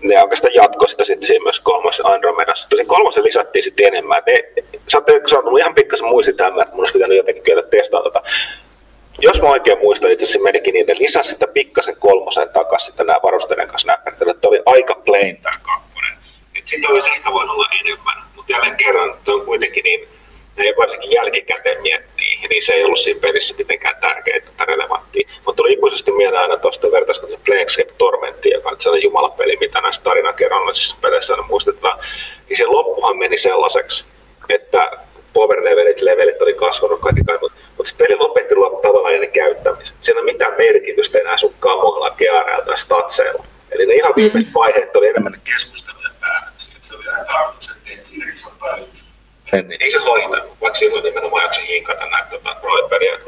ne 0.00 0.22
oikeastaan 0.22 0.54
jatkoi 0.54 0.88
sitä 0.88 1.04
sitten 1.04 1.26
siinä 1.26 1.42
myös 1.42 1.60
kolmas 1.60 2.02
Andromedassa. 2.04 2.68
Tosin 2.68 2.86
kolmosen 2.86 3.24
lisättiin 3.24 3.62
sitten 3.62 3.86
enemmän. 3.86 4.22
Ne, 4.26 4.44
saatte, 4.88 5.20
saanut 5.30 5.58
ihan 5.58 5.74
pikkasen 5.74 6.06
muistaa, 6.06 6.48
että 6.48 6.66
mun 6.70 6.80
olisi 6.80 6.92
pitänyt 6.92 7.16
jotenkin 7.16 7.42
kyllä 7.42 7.62
testata 7.62 8.02
tota 8.02 8.22
jos 9.18 9.42
mä 9.42 9.48
oikein 9.48 9.78
muistan, 9.78 10.10
itse 10.10 10.24
asiassa 10.24 10.42
menikin 10.42 10.74
niin, 10.74 10.86
ne 10.86 10.94
lisäsi 10.98 11.30
sitä 11.30 11.46
pikkasen 11.46 11.96
kolmosen 11.96 12.48
takaisin 12.48 12.86
sitten 12.86 13.06
nämä 13.06 13.20
varusteiden 13.22 13.68
kanssa 13.68 13.88
näpärtelyt, 13.88 14.36
että 14.36 14.48
oli 14.48 14.62
aika 14.66 14.94
plain 14.94 15.36
tämä 15.36 15.56
kakkonen. 15.62 16.12
Että 16.58 16.70
sitä 16.70 16.88
olisi 16.88 17.10
ehkä 17.10 17.32
voinut 17.32 17.56
olla 17.56 17.68
enemmän, 17.80 18.22
mutta 18.36 18.52
jälleen 18.52 18.76
kerran 18.76 19.14
tuo 19.24 19.34
on 19.34 19.44
kuitenkin 19.44 19.84
niin, 19.84 20.08
ne 20.56 20.74
varsinkin 20.78 21.10
jälkikäteen 21.10 21.82
miettii, 21.82 22.48
niin 22.50 22.62
se 22.62 22.72
ei 22.72 22.84
ollut 22.84 22.98
siinä 22.98 23.20
pelissä 23.20 23.54
mitenkään 23.58 23.96
tärkeää 24.00 24.40
tai 24.56 24.66
relevanttia. 24.66 25.28
Mutta 25.44 25.56
tuli 25.56 25.72
ikuisesti 25.72 26.12
mieleen 26.12 26.42
aina 26.42 26.56
tuosta 26.56 26.90
vertaisko 26.92 27.26
Planescape 27.44 27.92
Tormentti, 27.98 28.50
joka 28.50 28.68
on 28.68 28.80
sellainen 28.80 29.04
jumalapeli, 29.04 29.56
mitä 29.56 29.80
näissä 29.80 30.02
tarinakerronnallisissa 30.02 30.96
peleissä 31.00 31.32
aina 31.32 31.46
muistetaan. 31.46 31.98
Niin 32.48 32.56
se 32.56 32.66
loppuhan 32.66 33.18
meni 33.18 33.38
sellaiseksi, 33.38 34.04
että 34.48 34.90
power 35.32 35.64
levelit, 35.64 36.00
levelit 36.00 36.42
oli 36.42 36.54
kasvanut 36.54 37.00
kaikki 37.00 37.24
kai, 37.24 37.38
mutta, 37.40 37.58
mutta 37.76 37.90
se 37.90 37.96
peli 37.96 38.16
lopetti 38.16 38.54
tavallaan 38.82 39.20
ne 39.20 39.26
käyttämisen. 39.26 39.96
Siinä 40.00 40.18
ei 40.18 40.22
ole 40.22 40.32
mitään 40.32 40.54
merkitystä 40.58 41.18
enää 41.18 41.38
sun 41.38 41.54
kamoilla, 41.60 42.10
geareilla 42.10 42.64
tai 42.64 42.78
statseilla. 42.78 43.44
Eli 43.72 43.86
ne 43.86 43.94
ihan 43.94 44.16
viimeiset 44.16 44.50
mm. 44.50 44.54
vaiheet 44.54 44.96
oli 44.96 45.08
enemmän 45.08 45.40
keskusteluja 45.44 46.10
päätöksiä. 46.20 46.74
Se 46.80 46.96
oli 46.96 47.04
ihan 47.04 47.26
tarkoitus, 47.26 47.70
että 47.70 47.82
niin 49.52 49.82
ei 49.82 49.90
se 49.90 49.98
hoita, 49.98 50.44
vaikka 50.60 50.78
silloin 50.78 51.04
nimenomaan 51.04 51.42
jaksin 51.42 51.64
hinkata 51.64 52.06
näitä 52.06 52.30
tota, 52.30 52.56
roolipeliä, 52.62 53.18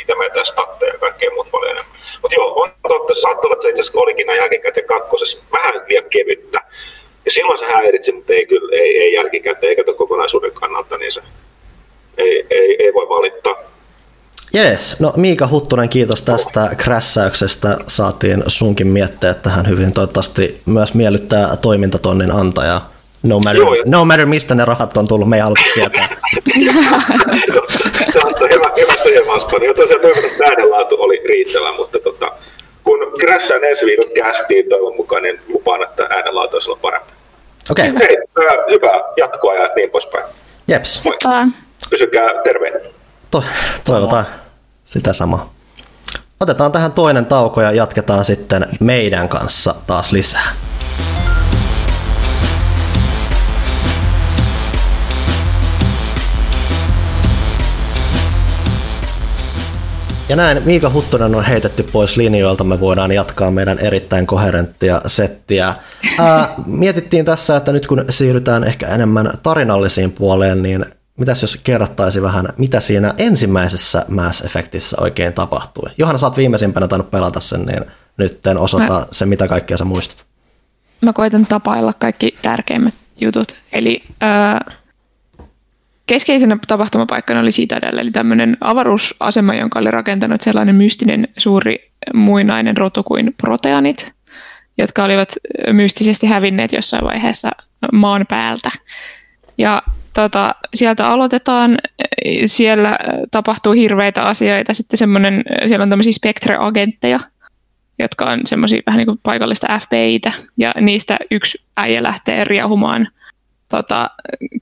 itse 0.00 0.14
meitä 0.18 0.44
statteja 0.44 0.92
ja 0.92 0.98
kaikkea 0.98 1.30
muut 1.30 1.50
paljon 1.50 1.70
enemmän. 1.70 1.96
Mutta 2.22 2.34
joo, 2.34 2.62
on 2.62 2.72
totta, 2.88 3.14
saattoi 3.14 3.48
olla, 3.48 3.52
että 3.52 3.62
se 3.62 3.68
itse 3.68 3.82
asiassa 3.82 4.00
olikin 4.00 4.26
näin 4.26 4.38
jälkikäteen 4.38 4.86
kakkosessa 4.86 5.44
vähän 5.52 5.82
liian 5.88 6.04
kevyttä. 6.10 6.60
Ja 7.28 7.32
silloin 7.32 7.58
se 7.58 7.64
häiritsi, 7.64 8.12
mutta 8.12 8.32
ei, 8.32 8.46
kyllä, 8.46 8.76
ei, 8.76 8.98
ei 8.98 9.12
jälkikäteen 9.12 9.70
eikä 9.70 9.92
kokonaisuuden 9.98 10.52
kannalta, 10.52 10.98
niin 10.98 11.12
se 11.12 11.20
ei, 12.18 12.46
ei, 12.50 12.76
ei 12.78 12.94
voi 12.94 13.08
valittaa. 13.08 13.54
Jees, 14.54 15.00
no 15.00 15.12
Miika 15.16 15.48
Huttunen, 15.50 15.88
kiitos 15.88 16.22
tästä 16.22 16.70
krässäyksestä. 16.76 17.78
Saatiin 17.86 18.44
sunkin 18.46 18.86
miettiä 18.86 19.34
tähän 19.34 19.68
hyvin. 19.68 19.92
Toivottavasti 19.92 20.60
myös 20.66 20.94
miellyttää 20.94 21.56
toimintatonnin 21.56 22.30
antajaa. 22.30 22.90
No 23.22 23.40
matter, 23.40 23.56
Joo, 23.56 23.76
no 23.84 24.04
matter 24.04 24.26
mistä 24.26 24.54
ne 24.54 24.64
rahat 24.64 24.96
on 24.96 25.08
tullut, 25.08 25.28
me 25.28 25.36
ei 25.36 25.42
haluta 25.42 25.62
tietää. 25.74 26.08
hyvä, 28.54 28.72
hyvä 28.76 28.94
siihen 29.02 29.26
vastaan. 29.26 29.62
Ja 29.62 29.74
tosiaan 29.74 30.00
toivon, 30.00 30.24
että 30.24 30.44
äänenlaatu 30.44 30.96
oli 30.98 31.22
riittävä, 31.24 31.72
mutta 31.72 31.98
tota, 31.98 32.32
kun 32.84 32.98
crashaan 33.20 33.64
ensi 33.64 33.86
viikon 33.86 34.10
kästiin 34.14 34.68
toivon 34.68 34.96
mukaan, 34.96 35.22
niin 35.22 35.40
lupaan, 35.48 35.82
että 35.82 36.06
äänenlaatu 36.10 36.56
olisi 36.56 36.70
ollut 36.70 36.82
parempi. 36.82 37.17
Okei. 37.70 37.90
Okay. 37.90 38.06
Hei, 38.08 38.16
hyvää 38.70 39.00
jatkoa 39.16 39.54
ja 39.54 39.70
niin 39.76 39.90
poispäin. 39.90 40.24
Jeps. 40.68 41.04
Moi. 41.04 41.16
Pysykää 41.90 42.28
terveen. 42.44 42.80
To- 43.30 43.44
toivotaan 43.84 44.26
sitä 44.86 45.12
samaa. 45.12 45.52
Otetaan 46.40 46.72
tähän 46.72 46.92
toinen 46.92 47.26
tauko 47.26 47.62
ja 47.62 47.72
jatketaan 47.72 48.24
sitten 48.24 48.66
meidän 48.80 49.28
kanssa 49.28 49.74
taas 49.86 50.12
lisää. 50.12 50.48
Ja 60.28 60.36
näin 60.36 60.62
Miika 60.64 60.90
Huttunen 60.90 61.34
on 61.34 61.44
heitetty 61.44 61.82
pois 61.82 62.16
linjoilta, 62.16 62.64
me 62.64 62.80
voidaan 62.80 63.12
jatkaa 63.12 63.50
meidän 63.50 63.78
erittäin 63.78 64.26
koherenttia 64.26 65.02
settiä. 65.06 65.74
Ää, 66.18 66.54
mietittiin 66.66 67.24
tässä, 67.24 67.56
että 67.56 67.72
nyt 67.72 67.86
kun 67.86 68.04
siirrytään 68.10 68.64
ehkä 68.64 68.86
enemmän 68.88 69.30
tarinallisiin 69.42 70.12
puoleen, 70.12 70.62
niin 70.62 70.84
mitäs 71.16 71.42
jos 71.42 71.58
kerrottaisi 71.64 72.22
vähän, 72.22 72.48
mitä 72.56 72.80
siinä 72.80 73.14
ensimmäisessä 73.18 74.04
Mass 74.08 74.40
Effectissä 74.40 74.96
oikein 75.00 75.32
tapahtui? 75.32 75.90
Johanna, 75.98 76.18
sä 76.18 76.26
oot 76.26 76.36
viimeisimpänä 76.36 76.88
tainnut 76.88 77.10
pelata 77.10 77.40
sen, 77.40 77.66
niin 77.66 77.84
nyt 78.16 78.40
osoita 78.58 78.92
mä, 78.92 79.02
se, 79.10 79.26
mitä 79.26 79.48
kaikkea 79.48 79.76
sä 79.76 79.84
muistat. 79.84 80.26
Mä 81.00 81.12
koitan 81.12 81.46
tapailla 81.46 81.92
kaikki 81.92 82.38
tärkeimmät 82.42 82.94
jutut. 83.20 83.56
Eli 83.72 84.02
äh, 84.22 84.76
Keskeisenä 86.08 86.56
tapahtumapaikkana 86.66 87.40
oli 87.40 87.50
Citadel, 87.50 87.98
eli 87.98 88.10
tämmöinen 88.10 88.56
avaruusasema, 88.60 89.54
jonka 89.54 89.78
oli 89.78 89.90
rakentanut 89.90 90.40
sellainen 90.40 90.74
mystinen 90.74 91.28
suuri 91.38 91.90
muinainen 92.14 92.76
rotu 92.76 93.02
kuin 93.02 93.34
proteanit, 93.36 94.12
jotka 94.78 95.04
olivat 95.04 95.28
mystisesti 95.72 96.26
hävinneet 96.26 96.72
jossain 96.72 97.04
vaiheessa 97.04 97.50
maan 97.92 98.26
päältä. 98.28 98.70
Ja 99.58 99.82
tota, 100.14 100.50
sieltä 100.74 101.08
aloitetaan, 101.08 101.78
siellä 102.46 102.98
tapahtuu 103.30 103.72
hirveitä 103.72 104.22
asioita, 104.22 104.74
sitten 104.74 104.98
semmoinen, 104.98 105.42
siellä 105.66 105.82
on 105.82 105.90
tämmöisiä 105.90 106.12
Spectre-agentteja, 106.12 107.20
jotka 107.98 108.24
on 108.24 108.40
semmoisia 108.44 108.82
vähän 108.86 108.98
niin 108.98 109.06
kuin 109.06 109.20
paikallista 109.22 109.78
FBItä, 109.78 110.32
ja 110.56 110.72
niistä 110.80 111.16
yksi 111.30 111.64
äijä 111.76 112.02
lähtee 112.02 112.44
riahumaan 112.44 113.08
tota, 113.68 114.10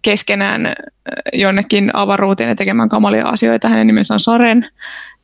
keskenään 0.03 0.73
jonnekin 1.33 1.91
avaruuteen 1.93 2.49
ja 2.49 2.57
tekemään 2.57 2.89
kamalia 2.89 3.29
asioita. 3.29 3.69
Hänen 3.69 3.87
nimensä 3.87 4.15
on 4.15 4.21
Saren 4.21 4.69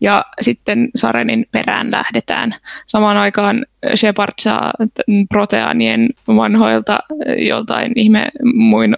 ja 0.01 0.25
sitten 0.41 0.89
Sarenin 0.95 1.47
perään 1.53 1.91
lähdetään. 1.91 2.51
Samaan 2.87 3.17
aikaan 3.17 3.67
Shepard 3.95 4.33
saa 4.41 4.73
proteanien 5.29 6.09
vanhoilta 6.29 6.99
joltain 7.39 7.93
ihme 7.97 8.29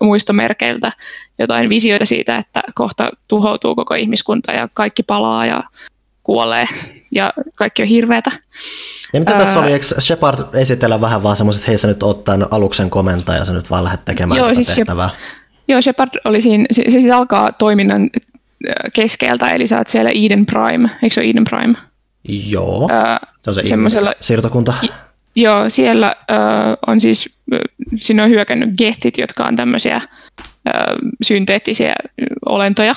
muistomerkeiltä 0.00 0.92
jotain 1.38 1.68
visioita 1.68 2.06
siitä, 2.06 2.36
että 2.36 2.62
kohta 2.74 3.10
tuhoutuu 3.28 3.74
koko 3.74 3.94
ihmiskunta 3.94 4.52
ja 4.52 4.68
kaikki 4.74 5.02
palaa 5.02 5.46
ja 5.46 5.62
kuolee 6.24 6.66
ja 7.10 7.32
kaikki 7.54 7.82
on 7.82 7.88
hirveätä. 7.88 8.30
Ja 9.12 9.20
mitä 9.20 9.32
tässä 9.32 9.60
oli, 9.60 9.72
eikö 9.72 9.86
Shepard 10.00 10.38
esitellä 10.54 11.00
vähän 11.00 11.22
vaan 11.22 11.36
semmoiset, 11.36 11.60
että 11.60 11.70
hei 11.70 11.78
sä 11.78 11.88
nyt 11.88 12.02
oot 12.02 12.24
tämän 12.24 12.46
aluksen 12.50 12.90
komentaja 12.90 13.38
ja 13.38 13.44
sä 13.44 13.52
nyt 13.52 13.70
vaan 13.70 13.84
lähdet 13.84 14.04
tekemään 14.04 14.38
Joo, 14.38 14.54
siis 14.54 14.68
tehtävää? 14.68 15.10
Joo, 15.68 15.82
Shepard 15.82 16.10
oli 16.24 16.40
siinä, 16.40 16.64
se, 16.72 16.82
se 16.84 16.90
siis 16.90 17.10
alkaa 17.10 17.52
toiminnan 17.52 18.10
keskeltä, 18.92 19.50
eli 19.50 19.66
sä 19.66 19.78
oot 19.78 19.88
siellä 19.88 20.10
Eden 20.14 20.46
Prime, 20.46 20.90
eikö 21.02 21.14
se 21.14 21.20
ole 21.20 21.30
Eden 21.30 21.44
Prime? 21.44 21.74
Joo, 22.48 22.88
se 23.42 23.50
on 23.50 23.90
se 23.90 24.14
siirtokunta. 24.20 24.74
Joo, 25.36 25.70
siellä 25.70 26.16
ö, 26.30 26.34
on 26.86 27.00
siis, 27.00 27.38
sinne 28.00 28.22
on 28.22 28.30
hyökännyt 28.30 28.70
gethit, 28.78 29.18
jotka 29.18 29.44
on 29.44 29.56
tämmöisiä 29.56 29.96
ö, 29.96 30.70
synteettisiä 31.22 31.92
olentoja, 32.46 32.94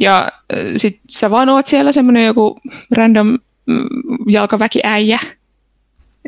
ja 0.00 0.32
sit 0.76 1.00
sä 1.10 1.30
vaan 1.30 1.48
oot 1.48 1.66
siellä 1.66 1.92
semmoinen 1.92 2.26
joku 2.26 2.60
random 2.96 3.38
mm, 3.66 3.84
jalkaväkiäijä, 4.28 5.18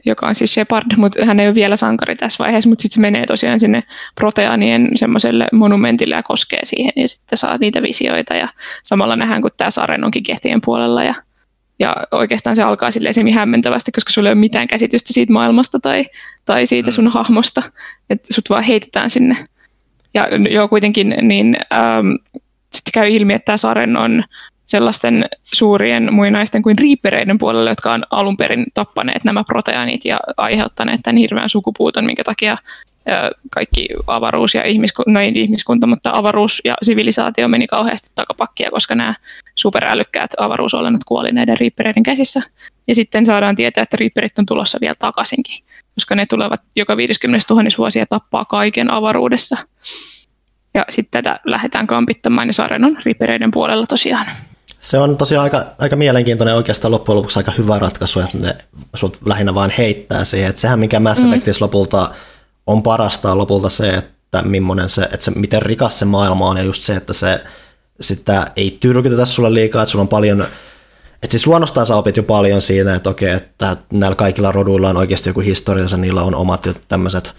joka 0.04 0.26
on 0.26 0.34
siis 0.34 0.54
Shepard, 0.54 0.86
mutta 0.96 1.24
hän 1.24 1.40
ei 1.40 1.46
ole 1.46 1.54
vielä 1.54 1.76
sankari 1.76 2.16
tässä 2.16 2.44
vaiheessa, 2.44 2.70
mutta 2.70 2.82
sitten 2.82 2.94
se 2.94 3.00
menee 3.00 3.26
tosiaan 3.26 3.60
sinne 3.60 3.82
proteanien 4.14 4.88
semmoiselle 4.94 5.46
monumentille 5.52 6.14
ja 6.14 6.22
koskee 6.22 6.64
siihen 6.64 6.92
ja 6.96 7.08
sitten 7.08 7.38
saa 7.38 7.58
niitä 7.58 7.82
visioita 7.82 8.34
ja 8.34 8.48
samalla 8.82 9.16
nähdään, 9.16 9.42
kun 9.42 9.50
tämä 9.56 9.70
Saren 9.70 10.04
onkin 10.04 10.22
kehtien 10.22 10.60
puolella 10.60 11.04
ja, 11.04 11.14
ja 11.78 11.96
oikeastaan 12.10 12.56
se 12.56 12.62
alkaa 12.62 12.90
silleen 12.90 13.14
semmin 13.14 13.34
hämmentävästi, 13.34 13.92
koska 13.92 14.10
sulla 14.10 14.28
ei 14.28 14.32
ole 14.32 14.40
mitään 14.40 14.68
käsitystä 14.68 15.12
siitä 15.12 15.32
maailmasta 15.32 15.80
tai, 15.80 16.04
tai 16.44 16.66
siitä 16.66 16.90
sun 16.90 17.04
mm. 17.04 17.10
hahmosta, 17.10 17.62
että 18.10 18.34
sut 18.34 18.50
vaan 18.50 18.62
heitetään 18.62 19.10
sinne. 19.10 19.36
Ja 20.14 20.26
joo, 20.50 20.68
kuitenkin 20.68 21.14
niin 21.22 21.56
ähm, 21.72 22.40
sitten 22.74 22.92
käy 22.92 23.10
ilmi, 23.10 23.34
että 23.34 23.44
tämä 23.44 23.56
Saren 23.56 23.96
on 23.96 24.24
sellaisten 24.64 25.28
suurien 25.42 26.14
muinaisten 26.14 26.62
kuin 26.62 26.78
riippereiden 26.78 27.38
puolella, 27.38 27.70
jotka 27.70 27.92
on 27.92 28.04
alun 28.10 28.36
perin 28.36 28.66
tappaneet 28.74 29.24
nämä 29.24 29.44
proteiinit 29.44 30.04
ja 30.04 30.20
aiheuttaneet 30.36 31.00
tämän 31.02 31.16
hirveän 31.16 31.48
sukupuuton, 31.48 32.04
minkä 32.06 32.24
takia 32.24 32.58
kaikki 33.50 33.88
avaruus 34.06 34.54
ja 34.54 34.64
ihmiskunta, 34.64 35.10
no 35.10 35.20
ihmiskunta, 35.20 35.86
mutta 35.86 36.10
avaruus 36.14 36.60
ja 36.64 36.74
sivilisaatio 36.82 37.48
meni 37.48 37.66
kauheasti 37.66 38.10
takapakkia, 38.14 38.70
koska 38.70 38.94
nämä 38.94 39.14
superälykkäät 39.54 40.30
avaruusolennot 40.38 41.04
kuoli 41.04 41.32
näiden 41.32 41.58
riippereiden 41.58 42.02
käsissä. 42.02 42.42
Ja 42.88 42.94
sitten 42.94 43.26
saadaan 43.26 43.56
tietää, 43.56 43.82
että 43.82 43.96
riipperit 43.96 44.38
on 44.38 44.46
tulossa 44.46 44.78
vielä 44.80 44.94
takaisinkin, 44.98 45.64
koska 45.94 46.14
ne 46.14 46.26
tulevat 46.26 46.60
joka 46.76 46.96
50 46.96 47.54
000 47.54 47.64
vuosia 47.78 48.06
tappaa 48.06 48.44
kaiken 48.44 48.90
avaruudessa. 48.90 49.56
Ja 50.74 50.84
sitten 50.90 51.24
tätä 51.24 51.40
lähdetään 51.44 51.86
kampittamaan, 51.86 52.46
niin 52.46 52.54
Saren 52.54 52.84
on 52.84 52.96
ripereiden 53.04 53.50
puolella 53.50 53.86
tosiaan. 53.86 54.26
Se 54.80 54.98
on 54.98 55.16
tosiaan 55.16 55.44
aika, 55.44 55.64
aika 55.78 55.96
mielenkiintoinen 55.96 56.54
oikeastaan 56.54 56.92
loppujen 56.92 57.16
lopuksi 57.16 57.38
aika 57.38 57.52
hyvä 57.58 57.78
ratkaisu, 57.78 58.20
että 58.20 58.38
ne 58.38 58.56
sut 58.94 59.18
lähinnä 59.26 59.54
vain 59.54 59.72
heittää 59.78 60.24
siihen. 60.24 60.50
Että 60.50 60.60
sehän 60.60 60.78
mikä 60.78 61.00
Mass 61.00 61.20
mm. 61.20 61.30
lopulta 61.60 62.08
on 62.66 62.82
parasta 62.82 63.32
on 63.32 63.38
lopulta 63.38 63.68
se, 63.68 63.90
että, 63.90 64.08
se, 64.86 65.02
että 65.02 65.24
se, 65.24 65.30
miten 65.30 65.62
rikas 65.62 65.98
se 65.98 66.04
maailma 66.04 66.48
on 66.48 66.56
ja 66.56 66.62
just 66.62 66.82
se, 66.82 66.96
että 66.96 67.12
se 67.12 67.44
sitä 68.00 68.46
ei 68.56 68.76
tyrkytetä 68.80 69.24
sulle 69.24 69.54
liikaa, 69.54 69.82
että 69.82 69.90
sulla 69.90 70.02
on 70.02 70.08
paljon 70.08 70.46
että 71.22 71.32
siis 71.32 71.46
luonnostaan 71.46 71.86
sä 71.86 71.96
opit 71.96 72.16
jo 72.16 72.22
paljon 72.22 72.62
siinä, 72.62 72.94
että 72.94 73.10
okei, 73.10 73.32
että 73.32 73.76
näillä 73.92 74.16
kaikilla 74.16 74.52
roduilla 74.52 74.90
on 74.90 74.96
oikeasti 74.96 75.30
joku 75.30 75.40
historiansa, 75.40 75.96
niillä 75.96 76.22
on 76.22 76.34
omat 76.34 76.68
tämmöiset 76.88 77.34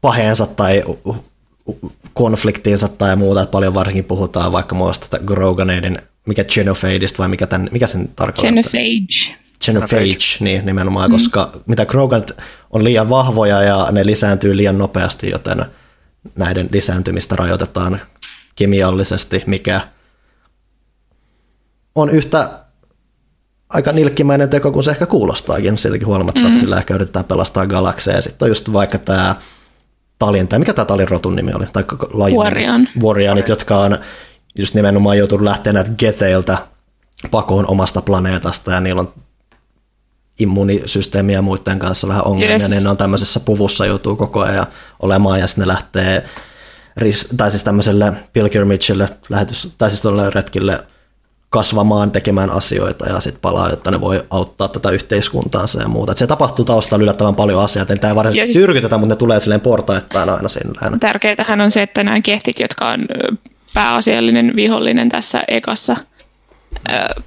paheensa 0.00 0.46
tai 0.46 0.82
konfliktiinsa 2.12 2.88
tai 2.88 3.16
muuta, 3.16 3.42
että 3.42 3.50
paljon 3.50 3.74
varsinkin 3.74 4.04
puhutaan 4.04 4.52
vaikka 4.52 4.74
muista 4.74 5.18
Groganeiden, 5.18 5.98
mikä 6.26 6.44
Genophagista 6.44 7.18
vai 7.18 7.28
mikä, 7.28 7.46
tämän, 7.46 7.68
mikä 7.72 7.86
sen 7.86 8.08
tarkoittaa? 8.16 8.50
Genophage. 8.50 9.44
Genophage, 9.66 10.36
niin 10.40 10.66
nimenomaan, 10.66 11.10
mm. 11.10 11.12
koska 11.12 11.52
mitä 11.66 11.86
Grogan 11.86 12.24
on 12.70 12.84
liian 12.84 13.10
vahvoja 13.10 13.62
ja 13.62 13.88
ne 13.92 14.06
lisääntyy 14.06 14.56
liian 14.56 14.78
nopeasti, 14.78 15.30
joten 15.30 15.64
näiden 16.36 16.68
lisääntymistä 16.72 17.36
rajoitetaan 17.36 18.00
kemiallisesti, 18.56 19.42
mikä 19.46 19.80
on 21.94 22.10
yhtä 22.10 22.64
aika 23.68 23.92
nilkkimäinen 23.92 24.48
teko, 24.48 24.72
kun 24.72 24.84
se 24.84 24.90
ehkä 24.90 25.06
kuulostaakin 25.06 25.78
siltäkin 25.78 26.06
huolimatta, 26.06 26.40
mm-hmm. 26.40 26.52
että 26.52 26.60
sillä 26.60 26.78
ehkä 26.78 26.94
yritetään 26.94 27.24
pelastaa 27.24 27.66
galakseja. 27.66 28.22
Sitten 28.22 28.46
on 28.46 28.50
just 28.50 28.72
vaikka 28.72 28.98
tämä 28.98 29.34
Talin, 30.18 30.48
tai 30.48 30.58
mikä 30.58 30.74
tämä 30.74 30.86
Talin 30.86 31.08
rotun 31.08 31.36
nimi 31.36 31.52
oli? 31.52 31.66
Tai 31.72 31.84
lajin 32.12 32.38
Warrian. 32.38 32.88
Warrianit, 33.02 33.48
jotka 33.48 33.78
on 33.78 33.98
just 34.58 34.74
nimenomaan 34.74 35.18
joutunut 35.18 35.44
lähteä 35.44 35.72
näitä 35.72 35.90
geteiltä 35.98 36.58
pakoon 37.30 37.70
omasta 37.70 38.02
planeetasta, 38.02 38.70
ja 38.70 38.80
niillä 38.80 39.00
on 39.00 39.12
immunisysteemiä 40.38 41.42
muiden 41.42 41.78
kanssa 41.78 42.08
vähän 42.08 42.26
ongelmia, 42.26 42.56
yes. 42.56 42.70
niin 42.70 42.82
ne 42.84 42.88
on 42.90 42.96
tämmöisessä 42.96 43.40
puvussa 43.40 43.86
joutuu 43.86 44.16
koko 44.16 44.40
ajan 44.40 44.66
olemaan, 45.02 45.40
ja 45.40 45.46
sitten 45.46 45.62
ne 45.62 45.68
lähtee, 45.68 46.24
tai 47.36 47.50
siis 47.50 47.64
tämmöiselle 47.64 48.12
pilgrimageille, 48.32 49.08
lähetys, 49.28 49.74
tai 49.78 49.90
siis 49.90 50.02
tuolle 50.02 50.30
retkille 50.30 50.84
kasvamaan, 51.54 52.10
tekemään 52.10 52.50
asioita 52.50 53.08
ja 53.08 53.20
sitten 53.20 53.40
palaa, 53.40 53.70
jotta 53.70 53.90
ne 53.90 54.00
voi 54.00 54.22
auttaa 54.30 54.68
tätä 54.68 54.90
yhteiskuntaansa 54.90 55.82
ja 55.82 55.88
muuta. 55.88 56.12
Et 56.12 56.18
se 56.18 56.26
tapahtuu 56.26 56.64
taustalla 56.64 57.02
yllättävän 57.02 57.34
paljon 57.34 57.62
asioita, 57.62 57.92
niin 57.92 58.00
tämä 58.00 58.10
ei 58.10 58.14
varsinaisesti 58.14 58.52
siis, 58.52 58.66
tyrkytetä, 58.66 58.98
mutta 58.98 59.14
ne 59.14 59.18
tulee 59.18 59.40
silleen 59.40 59.60
portaittain 59.60 60.28
aina 60.28 60.48
sinne. 60.48 60.98
Tärkeintähän 61.00 61.60
on 61.60 61.70
se, 61.70 61.82
että 61.82 62.04
nämä 62.04 62.20
kehtit, 62.20 62.60
jotka 62.60 62.88
on 62.88 63.06
pääasiallinen 63.74 64.52
vihollinen 64.56 65.08
tässä 65.08 65.40
ekassa 65.48 65.96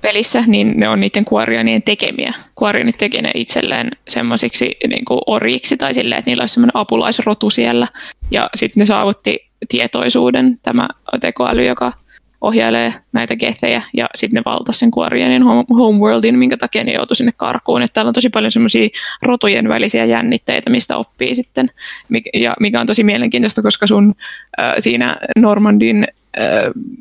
pelissä, 0.01 0.43
niin 0.47 0.73
ne 0.79 0.89
on 0.89 0.99
niiden 0.99 1.25
kuorianien 1.25 1.81
tekemiä. 1.81 2.33
Kuorianit 2.55 2.97
teki 2.97 3.21
ne 3.21 3.31
itselleen 3.33 3.91
semmoisiksi 4.07 4.77
niin 4.87 5.05
orjiksi 5.27 5.77
tai 5.77 5.93
silleen, 5.93 6.19
että 6.19 6.31
niillä 6.31 6.41
olisi 6.41 6.53
semmoinen 6.53 6.81
apulaisrotu 6.81 7.49
siellä. 7.49 7.87
Ja 8.31 8.49
sitten 8.55 8.81
ne 8.81 8.85
saavutti 8.85 9.47
tietoisuuden, 9.69 10.59
tämä 10.63 10.87
tekoäly, 11.19 11.65
joka 11.65 11.93
ohjailee 12.41 12.93
näitä 13.13 13.35
kehejä 13.35 13.81
ja 13.93 14.07
sitten 14.15 14.37
ne 14.37 14.41
valtasi 14.45 14.79
sen 14.79 14.91
kuorianien 14.91 15.43
homeworldin, 15.77 16.37
minkä 16.37 16.57
takia 16.57 16.83
ne 16.83 16.93
joutui 16.93 17.15
sinne 17.15 17.31
karkuun. 17.37 17.81
Että 17.81 17.93
täällä 17.93 18.09
on 18.09 18.13
tosi 18.13 18.29
paljon 18.29 18.51
semmoisia 18.51 18.87
rotujen 19.21 19.69
välisiä 19.69 20.05
jännitteitä, 20.05 20.69
mistä 20.69 20.97
oppii 20.97 21.35
sitten, 21.35 21.71
ja 22.33 22.55
mikä 22.59 22.81
on 22.81 22.87
tosi 22.87 23.03
mielenkiintoista, 23.03 23.61
koska 23.61 23.87
sun 23.87 24.15
äh, 24.61 24.73
siinä 24.79 25.17
Normandin 25.37 26.07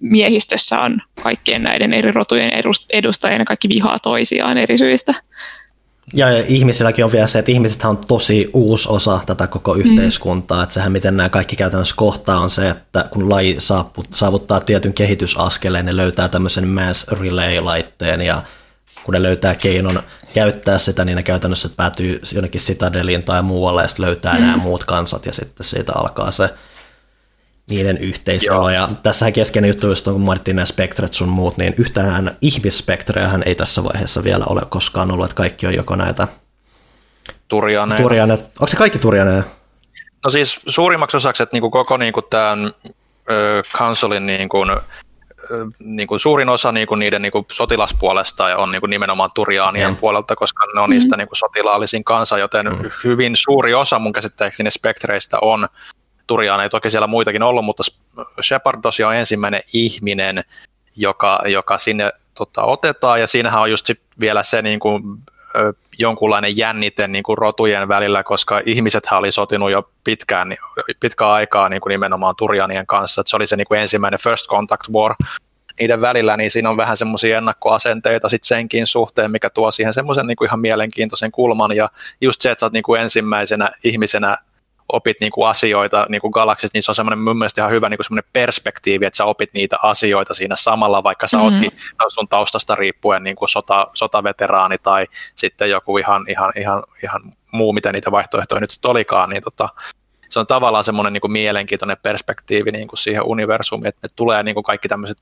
miehistössä 0.00 0.80
on 0.80 1.02
kaikkien 1.22 1.62
näiden 1.62 1.92
eri 1.92 2.12
rotujen 2.12 2.50
edustajia 2.92 3.38
ja 3.38 3.44
kaikki 3.44 3.68
vihaa 3.68 3.98
toisiaan 3.98 4.58
eri 4.58 4.78
syistä. 4.78 5.14
Ja, 6.14 6.30
ja 6.30 6.44
ihmisilläkin 6.48 7.04
on 7.04 7.12
vielä 7.12 7.26
se, 7.26 7.38
että 7.38 7.52
ihmiset 7.52 7.84
on 7.84 7.96
tosi 7.96 8.50
uusi 8.52 8.88
osa 8.88 9.20
tätä 9.26 9.46
koko 9.46 9.74
mm. 9.74 9.80
yhteiskuntaa. 9.80 10.58
Mm. 10.58 10.62
Että 10.62 10.74
sehän, 10.74 10.92
miten 10.92 11.16
nämä 11.16 11.28
kaikki 11.28 11.56
käytännössä 11.56 11.94
kohtaa, 11.96 12.40
on 12.40 12.50
se, 12.50 12.68
että 12.68 13.04
kun 13.10 13.30
laji 13.30 13.56
saavuttaa 14.14 14.60
tietyn 14.60 14.94
kehitysaskeleen, 14.94 15.86
ne 15.86 15.96
löytää 15.96 16.28
tämmöisen 16.28 16.68
mass 16.68 17.06
relay-laitteen 17.08 18.20
ja 18.20 18.42
kun 19.04 19.14
ne 19.14 19.22
löytää 19.22 19.54
keinon 19.54 20.02
käyttää 20.34 20.78
sitä, 20.78 21.04
niin 21.04 21.16
ne 21.16 21.22
käytännössä 21.22 21.68
päätyy 21.76 22.20
jonnekin 22.34 22.60
Citadeliin 22.60 23.22
tai 23.22 23.42
muualle 23.42 23.82
ja 23.82 23.88
sitten 23.88 24.06
löytää 24.06 24.34
mm. 24.34 24.40
nämä 24.40 24.56
muut 24.56 24.84
kansat 24.84 25.26
ja 25.26 25.32
sitten 25.32 25.66
siitä 25.66 25.92
alkaa 25.96 26.30
se 26.30 26.50
niiden 27.70 27.98
yhteiselo. 27.98 28.70
Ja 28.70 28.88
tässähän 29.02 29.32
keskeinen 29.32 29.68
juttu, 29.68 29.86
just 29.86 30.06
on, 30.06 30.12
kun 30.12 30.22
mainittiin 30.22 30.56
nämä 30.56 30.66
spektret 30.66 31.14
sun 31.14 31.28
muut, 31.28 31.58
niin 31.58 31.74
yhtään 31.78 32.36
ihmisspektrejähän 32.40 33.42
ei 33.46 33.54
tässä 33.54 33.84
vaiheessa 33.84 34.24
vielä 34.24 34.44
ole 34.48 34.60
koskaan 34.68 35.10
ollut, 35.10 35.24
että 35.24 35.36
kaikki 35.36 35.66
on 35.66 35.74
joko 35.74 35.96
näitä 35.96 36.28
Turjaneja. 37.48 38.02
Turjane. 38.02 38.32
Onko 38.34 38.66
se 38.66 38.76
kaikki 38.76 38.98
turjaneja? 38.98 39.42
No 40.24 40.30
siis 40.30 40.60
suurimmaksi 40.66 41.16
osaksi, 41.16 41.42
että 41.42 41.54
niinku 41.54 41.70
koko 41.70 41.96
niinku 41.96 42.22
tämän 42.22 42.72
konsolin 43.78 44.26
niinku, 44.26 44.58
niinku 45.78 46.18
suurin 46.18 46.48
osa 46.48 46.72
niinku 46.72 46.94
niiden 46.94 47.22
niinku 47.22 47.46
sotilaspuolesta 47.52 48.44
on 48.56 48.70
niinku 48.70 48.86
nimenomaan 48.86 49.30
Turjaanien 49.34 49.90
mm. 49.90 49.96
puolelta, 49.96 50.36
koska 50.36 50.66
ne 50.74 50.80
on 50.80 50.90
niistä 50.90 51.16
mm. 51.16 51.18
niinku 51.18 51.34
sotilaallisin 51.34 52.04
kansa, 52.04 52.38
joten 52.38 52.66
mm. 52.66 52.90
hyvin 53.04 53.32
suuri 53.36 53.74
osa 53.74 53.98
mun 53.98 54.12
käsittääkseni 54.12 54.70
spektreistä 54.70 55.38
on 55.42 55.68
Turiaan 56.26 56.60
ei 56.60 56.70
toki 56.70 56.90
siellä 56.90 57.06
muitakin 57.06 57.42
ollut, 57.42 57.64
mutta 57.64 57.82
Shepard 58.42 58.80
tosiaan 58.82 59.10
on 59.10 59.16
ensimmäinen 59.16 59.60
ihminen, 59.74 60.44
joka, 60.96 61.42
joka 61.46 61.78
sinne 61.78 62.12
tota, 62.34 62.62
otetaan, 62.62 63.20
ja 63.20 63.26
siinähän 63.26 63.62
on 63.62 63.70
just 63.70 63.86
sit 63.86 64.02
vielä 64.20 64.42
se 64.42 64.62
niin 64.62 64.80
kuin, 64.80 65.02
ö, 65.56 65.72
jonkunlainen 65.98 66.56
jännite 66.56 67.08
niin 67.08 67.22
kuin 67.22 67.38
rotujen 67.38 67.88
välillä, 67.88 68.22
koska 68.22 68.60
ihmiset 68.66 69.04
oli 69.10 69.30
sotinut 69.32 69.70
jo 69.70 69.90
pitkään, 70.04 70.56
pitkään 71.00 71.30
aikaa 71.30 71.68
niin 71.68 71.80
kuin 71.80 71.90
nimenomaan 71.90 72.36
Turianien 72.36 72.86
kanssa, 72.86 73.20
että 73.20 73.30
se 73.30 73.36
oli 73.36 73.46
se 73.46 73.56
niin 73.56 73.66
kuin 73.66 73.80
ensimmäinen 73.80 74.20
First 74.20 74.46
Contact 74.46 74.90
War 74.92 75.14
niiden 75.80 76.00
välillä, 76.00 76.36
niin 76.36 76.50
siinä 76.50 76.70
on 76.70 76.76
vähän 76.76 76.96
semmoisia 76.96 77.38
ennakkoasenteita 77.38 78.28
sit 78.28 78.44
senkin 78.44 78.86
suhteen, 78.86 79.30
mikä 79.30 79.50
tuo 79.50 79.70
siihen 79.70 79.92
semmoisen 79.92 80.26
niin 80.26 80.44
ihan 80.44 80.60
mielenkiintoisen 80.60 81.32
kulman, 81.32 81.76
ja 81.76 81.90
just 82.20 82.40
se, 82.40 82.50
että 82.50 82.60
sä 82.60 82.66
oot 82.66 82.72
niin 82.72 82.82
kuin 82.82 83.00
ensimmäisenä 83.00 83.70
ihmisenä 83.84 84.38
opit 84.92 85.16
niin 85.20 85.32
kuin 85.32 85.48
asioita 85.48 86.06
niin 86.08 86.20
kuin 86.20 86.32
niin 86.74 86.82
se 86.82 86.90
on 86.90 86.94
semmoinen 86.94 87.18
mun 87.18 87.38
mielestä 87.38 87.60
ihan 87.60 87.72
hyvä 87.72 87.88
niin 87.88 87.98
kuin 87.98 88.04
semmoinen 88.04 88.30
perspektiivi, 88.32 89.06
että 89.06 89.16
sä 89.16 89.24
opit 89.24 89.50
niitä 89.52 89.76
asioita 89.82 90.34
siinä 90.34 90.56
samalla, 90.56 91.02
vaikka 91.02 91.28
sä 91.28 91.36
mm-hmm. 91.36 91.44
ootkin 91.44 91.72
sun 92.08 92.28
taustasta 92.28 92.74
riippuen 92.74 93.24
niin 93.24 93.36
kuin 93.36 93.48
sota, 93.48 93.86
sotaveteraani 93.94 94.76
tai 94.78 95.06
sitten 95.34 95.70
joku 95.70 95.98
ihan, 95.98 96.24
ihan, 96.28 96.52
ihan, 96.60 96.82
ihan 97.02 97.22
muu, 97.52 97.72
mitä 97.72 97.92
niitä 97.92 98.10
vaihtoehtoja 98.10 98.60
nyt 98.60 98.70
olikaan, 98.84 99.30
niin 99.30 99.42
tota, 99.42 99.68
se 100.28 100.38
on 100.38 100.46
tavallaan 100.46 100.84
semmoinen 100.84 101.12
niin 101.12 101.20
kuin 101.20 101.32
mielenkiintoinen 101.32 101.96
perspektiivi 102.02 102.70
niin 102.72 102.88
kuin 102.88 102.98
siihen 102.98 103.22
universumiin, 103.22 103.88
että, 103.88 104.00
että 104.02 104.16
tulee 104.16 104.42
niin 104.42 104.54
kuin 104.54 104.64
kaikki 104.64 104.88
tämmöiset 104.88 105.18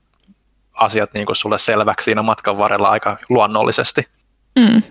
asiat 0.73 1.13
niin 1.13 1.25
kuin 1.25 1.35
sulle 1.35 1.59
selväksi 1.59 2.05
siinä 2.05 2.21
matkan 2.21 2.57
varrella 2.57 2.89
aika 2.89 3.17
luonnollisesti. 3.29 4.07
Mm. 4.55 4.81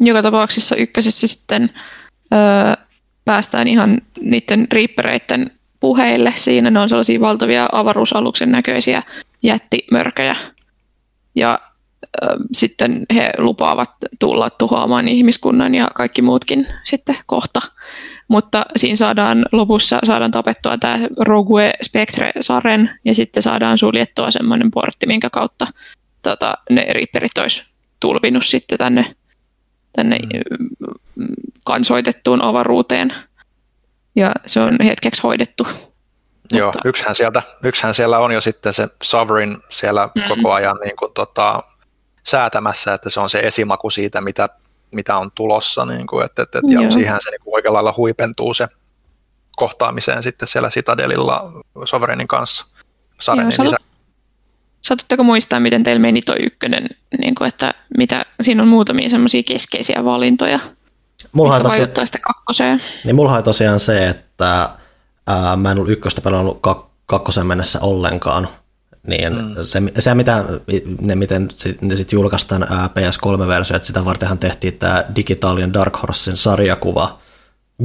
Joka 0.00 0.22
tapauksessa 0.22 0.76
ykkösessä 0.76 1.26
sitten 1.26 1.70
öö, 2.32 2.83
päästään 3.24 3.68
ihan 3.68 4.00
niiden 4.20 4.66
riippereiden 4.72 5.50
puheille. 5.80 6.32
Siinä 6.36 6.70
ne 6.70 6.80
on 6.80 6.88
sellaisia 6.88 7.20
valtavia 7.20 7.68
avaruusaluksen 7.72 8.50
näköisiä 8.50 9.02
jättimörköjä. 9.42 10.36
Ja 11.34 11.60
äh, 12.22 12.36
sitten 12.52 13.06
he 13.14 13.30
lupaavat 13.38 13.90
tulla 14.18 14.50
tuhoamaan 14.50 15.08
ihmiskunnan 15.08 15.74
ja 15.74 15.90
kaikki 15.94 16.22
muutkin 16.22 16.66
sitten 16.84 17.16
kohta. 17.26 17.60
Mutta 18.28 18.66
siinä 18.76 18.96
saadaan 18.96 19.46
lopussa 19.52 19.98
saadaan 20.04 20.30
tapettua 20.30 20.78
tämä 20.78 20.98
Rogue 21.18 21.72
Spectre 21.82 22.32
Saren 22.40 22.90
ja 23.04 23.14
sitten 23.14 23.42
saadaan 23.42 23.78
suljettua 23.78 24.30
semmoinen 24.30 24.70
portti, 24.70 25.06
minkä 25.06 25.30
kautta 25.30 25.66
tota, 26.22 26.58
ne 26.70 26.86
riipperit 26.90 27.38
olisi 27.38 27.72
tulvinut 28.00 28.46
sitten 28.46 28.78
tänne, 28.78 29.14
tänne 29.92 30.18
mm. 31.16 31.26
Kansoitettuun 31.64 32.42
avaruuteen. 32.42 33.14
Ja 34.16 34.32
se 34.46 34.60
on 34.60 34.76
hetkeksi 34.84 35.22
hoidettu. 35.22 35.66
Joo, 36.52 36.66
Mutta... 36.66 36.88
yksihän, 36.88 37.14
sieltä, 37.14 37.42
yksihän 37.64 37.94
siellä 37.94 38.18
on 38.18 38.32
jo 38.32 38.40
sitten 38.40 38.72
se 38.72 38.88
Sovereign 39.02 39.56
siellä 39.70 40.06
mm-hmm. 40.06 40.28
koko 40.28 40.52
ajan 40.52 40.76
niin 40.84 40.96
kuin, 40.96 41.12
tota, 41.14 41.62
säätämässä, 42.22 42.94
että 42.94 43.10
se 43.10 43.20
on 43.20 43.30
se 43.30 43.38
esimaku 43.38 43.90
siitä, 43.90 44.20
mitä, 44.20 44.48
mitä 44.90 45.16
on 45.16 45.30
tulossa. 45.34 45.86
Niin 45.86 46.06
kuin, 46.06 46.24
että, 46.24 46.42
että, 46.42 46.60
ja 46.68 46.90
siihen 46.90 47.16
se 47.20 47.30
niin 47.30 47.40
kuin 47.44 47.54
oikealla 47.54 47.76
lailla 47.76 47.94
huipentuu 47.96 48.54
se 48.54 48.66
kohtaamiseen 49.56 50.22
sitten 50.22 50.48
siellä 50.48 50.68
Citadelilla 50.68 51.52
Sovereignin 51.84 52.28
kanssa. 52.28 52.66
Sarenin 53.20 53.52
Joo, 53.58 53.64
lisä. 53.64 53.76
Saatatteko 54.80 55.24
muistaa, 55.24 55.60
miten 55.60 55.82
teillä 55.82 56.00
meni 56.00 56.22
tuo 56.22 56.34
ykkönen, 56.40 56.88
niin 57.20 57.34
kuin, 57.34 57.48
että 57.48 57.74
mitä, 57.98 58.22
siinä 58.40 58.62
on 58.62 58.68
muutamia 58.68 59.08
semmoisia 59.08 59.42
keskeisiä 59.42 60.04
valintoja, 60.04 60.60
mulla 61.34 61.54
mitkä 61.54 61.68
vaikuttaa 61.68 62.06
sitten 62.06 62.20
kakkoseen? 62.20 62.82
Niin 63.04 63.16
mulla 63.16 63.32
on 63.32 63.42
tosiaan 63.42 63.80
se, 63.80 64.08
että 64.08 64.68
ää, 65.26 65.56
mä 65.56 65.70
en 65.70 65.78
ollut 65.78 65.90
ykköstä 65.90 66.20
pelannut 66.20 66.60
kak- 66.66 66.90
kakkosen 67.06 67.46
mennessä 67.46 67.78
ollenkaan, 67.80 68.48
niin 69.06 69.32
mm. 69.32 69.54
se, 69.62 69.82
se, 69.98 70.14
mitä, 70.14 70.44
ne, 71.00 71.14
miten 71.14 71.48
ne 71.80 71.96
sitten 71.96 72.16
julkaistaan 72.16 72.62
PS3-versio, 72.62 73.76
että 73.76 73.86
sitä 73.86 74.04
vartenhan 74.04 74.38
tehtiin 74.38 74.78
tämä 74.78 75.04
digitaalinen 75.16 75.72
Dark 75.72 76.02
Horsein 76.02 76.36
sarjakuva, 76.36 77.18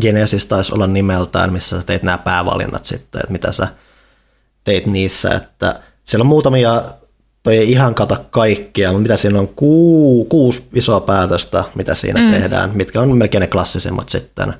Genesis 0.01 0.45
taisi 0.45 0.73
olla 0.73 0.87
nimeltään, 0.87 1.53
missä 1.53 1.79
sä 1.79 1.85
teit 1.85 2.03
nämä 2.03 2.17
päävalinnat 2.17 2.85
sitten, 2.85 3.19
että 3.19 3.31
mitä 3.31 3.51
sä 3.51 3.67
teit 4.63 4.85
niissä, 4.85 5.29
että 5.29 5.79
siellä 6.03 6.23
on 6.23 6.27
muutamia, 6.27 6.83
toi 7.43 7.57
ei 7.57 7.71
ihan 7.71 7.95
kata 7.95 8.17
kaikkia, 8.31 8.89
mutta 8.91 9.01
mitä 9.01 9.17
siinä 9.17 9.39
on, 9.39 9.47
ku, 9.47 10.25
kuusi 10.25 10.67
isoa 10.73 10.99
päätöstä, 10.99 11.63
mitä 11.75 11.95
siinä 11.95 12.21
mm. 12.21 12.31
tehdään, 12.31 12.71
mitkä 12.73 13.01
on 13.01 13.17
melkein 13.17 13.41
ne 13.41 13.47
klassisimmat 13.47 14.09
sitten, 14.09 14.53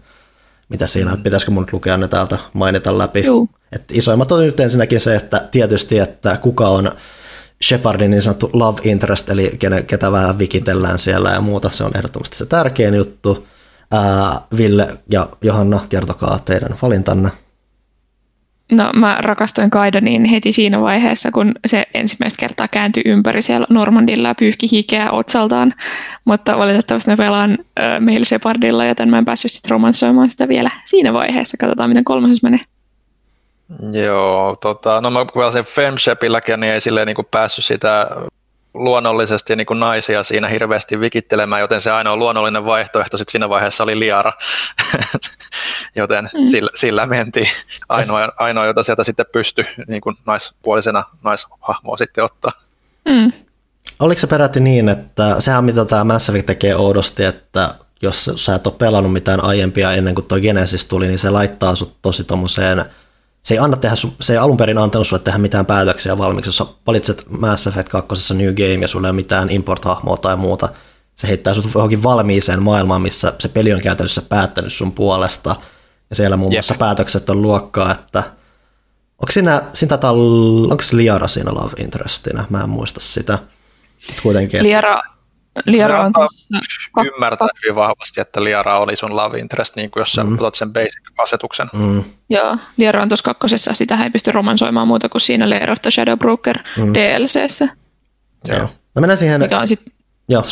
mitä 0.70 0.88
siinä, 0.88 1.12
että 1.12 1.24
pitäisikö 1.24 1.52
mun 1.52 1.64
nyt 1.64 1.74
lukea 1.74 1.98
ne 1.98 2.08
täältä 2.08 2.38
mainita 2.54 2.98
läpi. 2.98 3.26
Juu. 3.26 3.50
Et 3.72 3.84
isoimmat 3.92 4.32
on 4.32 4.40
nyt 4.40 4.60
ensinnäkin 4.60 5.00
se, 5.00 5.16
että 5.16 5.48
tietysti, 5.52 6.00
että 6.00 6.38
kuka 6.38 6.68
on 6.68 6.92
Shepardin 7.64 8.12
niin 8.12 8.22
sanottu 8.22 8.50
love 8.54 8.82
interest, 8.84 9.30
eli 9.30 9.60
ketä 9.88 10.12
vähän 10.12 10.40
vikitellään 10.40 11.00
siellä 11.00 11.30
ja 11.30 11.42
muuta, 11.42 11.70
se 11.70 11.84
on 11.84 11.92
ehdottomasti 11.96 12.38
se 12.38 12.46
tärkein 12.46 12.94
juttu. 12.94 13.48
Ää, 13.92 14.42
Ville 14.58 14.88
ja 15.12 15.28
Johanna, 15.42 15.80
kertokaa 15.90 16.40
teidän 16.46 16.78
valintanne. 16.82 17.30
No 18.72 18.92
mä 18.94 19.18
rakastuin 19.20 19.70
Kaidaniin 19.70 20.26
heti 20.26 20.52
siinä 20.52 20.82
vaiheessa, 20.82 21.32
kun 21.32 21.54
se 21.66 21.86
ensimmäistä 21.94 22.40
kertaa 22.40 22.68
kääntyi 22.68 23.04
ympäri 23.06 23.42
siellä 23.42 23.68
Normandilla 23.70 24.28
ja 24.28 24.36
pyyhki 24.36 24.68
hikeä 24.72 25.12
otsaltaan, 25.12 25.74
mutta 26.26 26.58
valitettavasti 26.58 27.12
mä 27.12 27.18
pelaan 27.18 27.58
äh, 27.80 28.00
Mail 28.00 28.26
Shepardilla, 28.26 28.86
joten 28.86 29.10
mä 29.10 29.18
en 29.18 29.26
päässyt 29.26 29.52
sitten 29.52 29.72
romanssoimaan 29.72 30.30
sitä 30.30 30.48
vielä 30.48 30.72
siinä 30.86 31.14
vaiheessa. 31.14 31.58
Katsotaan, 31.58 31.90
miten 31.90 32.04
kolmasessa 32.04 32.50
menee. 32.50 32.60
Joo, 34.04 34.56
tota, 34.56 35.02
no 35.02 35.10
mä 35.10 35.26
pelasin 35.34 35.64
Femshepilläkin, 35.64 36.60
niin 36.60 36.74
ei 36.74 36.82
silleen 36.82 37.08
niin 37.08 37.28
päässyt 37.32 37.66
sitä 37.66 38.08
luonnollisesti 38.74 39.56
niin 39.56 39.68
kuin 39.68 39.80
naisia 39.80 40.24
siinä 40.24 40.48
hirveästi 40.48 41.00
vikittelemään, 41.00 41.62
joten 41.62 41.82
se 41.82 41.92
ainoa 41.92 42.18
luonnollinen 42.18 42.66
vaihtoehto 42.66 43.18
sitten 43.18 43.32
siinä 43.32 43.50
vaiheessa 43.50 43.84
oli 43.84 44.00
Liara, 44.00 44.34
joten 45.96 46.30
mm. 46.34 46.46
sillä, 46.46 46.70
sillä 46.76 47.06
mentiin. 47.06 47.50
Ainoa, 47.90 48.30
ainoa, 48.38 48.66
jota 48.66 48.84
sieltä 48.84 49.04
sitten 49.04 49.26
pystyi 49.32 49.66
niin 49.88 50.02
kuin 50.02 50.16
naispuolisena 50.26 51.04
naishahmoa 51.24 51.98
sitten 51.98 52.24
ottaa. 52.24 52.52
Mm. 53.10 53.32
Oliko 54.00 54.20
se 54.20 54.28
peräti 54.28 54.60
niin, 54.60 54.90
että 54.90 55.36
sehän 55.40 55.64
mitä 55.66 55.86
tämä 55.86 56.04
Mass 56.04 56.30
Effect 56.30 56.46
tekee 56.46 56.76
oudosti, 56.76 57.24
että 57.24 57.76
jos 58.02 58.32
sä 58.36 58.56
et 58.56 58.68
ole 58.68 58.76
pelannut 58.78 59.14
mitään 59.14 59.44
aiempia 59.44 59.92
ennen 59.92 60.16
kuin 60.16 60.26
tuo 60.26 60.40
Genesis 60.40 60.86
tuli, 60.86 61.08
niin 61.08 61.20
se 61.20 61.30
laittaa 61.30 61.76
sut 61.76 61.98
tosi 62.02 62.24
tommoseen 62.24 62.86
se 63.44 63.54
ei, 63.54 63.60
anna 63.60 63.78
tehdä, 63.78 63.96
se 64.22 64.34
ei 64.34 64.38
alun 64.38 64.58
perin 64.58 64.78
antanut 64.78 65.08
sulle 65.08 65.22
tehdä 65.22 65.38
mitään 65.38 65.66
päätöksiä 65.66 66.18
valmiiksi. 66.18 66.50
Jos 66.50 66.58
sä 66.58 66.66
valitset 66.88 67.26
Mass 67.30 67.68
Effect 67.68 67.90
2. 67.90 68.34
New 68.34 68.54
Game 68.54 68.82
ja 68.82 68.88
sulla 68.88 69.08
ei 69.08 69.10
ole 69.10 69.16
mitään 69.16 69.50
import-hahmoa 69.50 70.18
tai 70.18 70.36
muuta, 70.36 70.70
se 71.16 71.28
heittää 71.28 71.54
sut 71.54 71.74
johonkin 71.76 72.04
valmiiseen 72.04 72.64
maailmaan, 72.64 73.02
missä 73.02 73.34
se 73.40 73.48
peli 73.48 73.74
on 73.74 73.82
käytännössä 73.82 74.22
päättänyt 74.22 74.74
sun 74.74 74.92
puolesta. 74.92 75.56
Ja 76.10 76.16
siellä 76.16 76.38
muun 76.38 76.54
muassa 76.54 76.74
yep. 76.74 76.80
päätökset 76.80 77.30
on 77.30 77.42
luokkaa, 77.42 77.92
että 77.92 78.20
onko 79.20 79.32
siinä, 79.32 79.64
siinä 79.74 79.90
taitaa, 79.90 80.12
onko 80.12 80.84
Liara 80.92 81.28
siinä 81.28 81.54
Love 81.54 81.84
Interestina? 81.84 82.46
Mä 82.50 82.64
en 82.64 82.70
muista 82.70 83.00
sitä. 83.00 83.40
Kuitenkin. 84.24 84.64
Liara, 84.64 85.02
Liara 85.66 86.02
on 86.02 86.14
tuossa... 86.14 86.60
Ymmärtää 87.04 87.48
hyvin 87.64 87.76
vahvasti, 87.76 88.22
että 88.22 88.44
Liara 88.44 88.80
oli 88.80 88.96
sun 88.96 89.16
love 89.16 89.40
interest, 89.40 89.76
niin 89.76 89.92
kuin 89.92 90.02
jos 90.02 90.12
sä 90.12 90.24
mm. 90.24 90.34
otat 90.34 90.56
sen 90.56 90.74
basic-asetuksen. 90.74 91.70
Mm. 91.74 92.04
Joo, 92.30 92.58
Liara 92.78 93.02
on 93.02 93.10
tuossa 93.10 93.24
kakkosessa, 93.24 93.74
sitä 93.74 94.04
ei 94.04 94.10
pysty 94.10 94.32
romansoimaan 94.32 94.88
muuta 94.88 95.10
kuin 95.10 95.22
siinä 95.22 95.50
Lair 95.50 95.72
of 95.72 95.82
the 95.82 95.92
Shadow 95.92 96.20
Broker 96.20 96.58
mm. 96.78 96.94
DLCssä. 96.94 97.70
Joo. 98.48 98.70
No 98.96 99.02
mennään 99.02 99.18
siihen... 99.18 99.42
Mikä 99.42 99.60
on 99.60 99.68
sitten 99.68 99.94
Joo, 100.30 100.44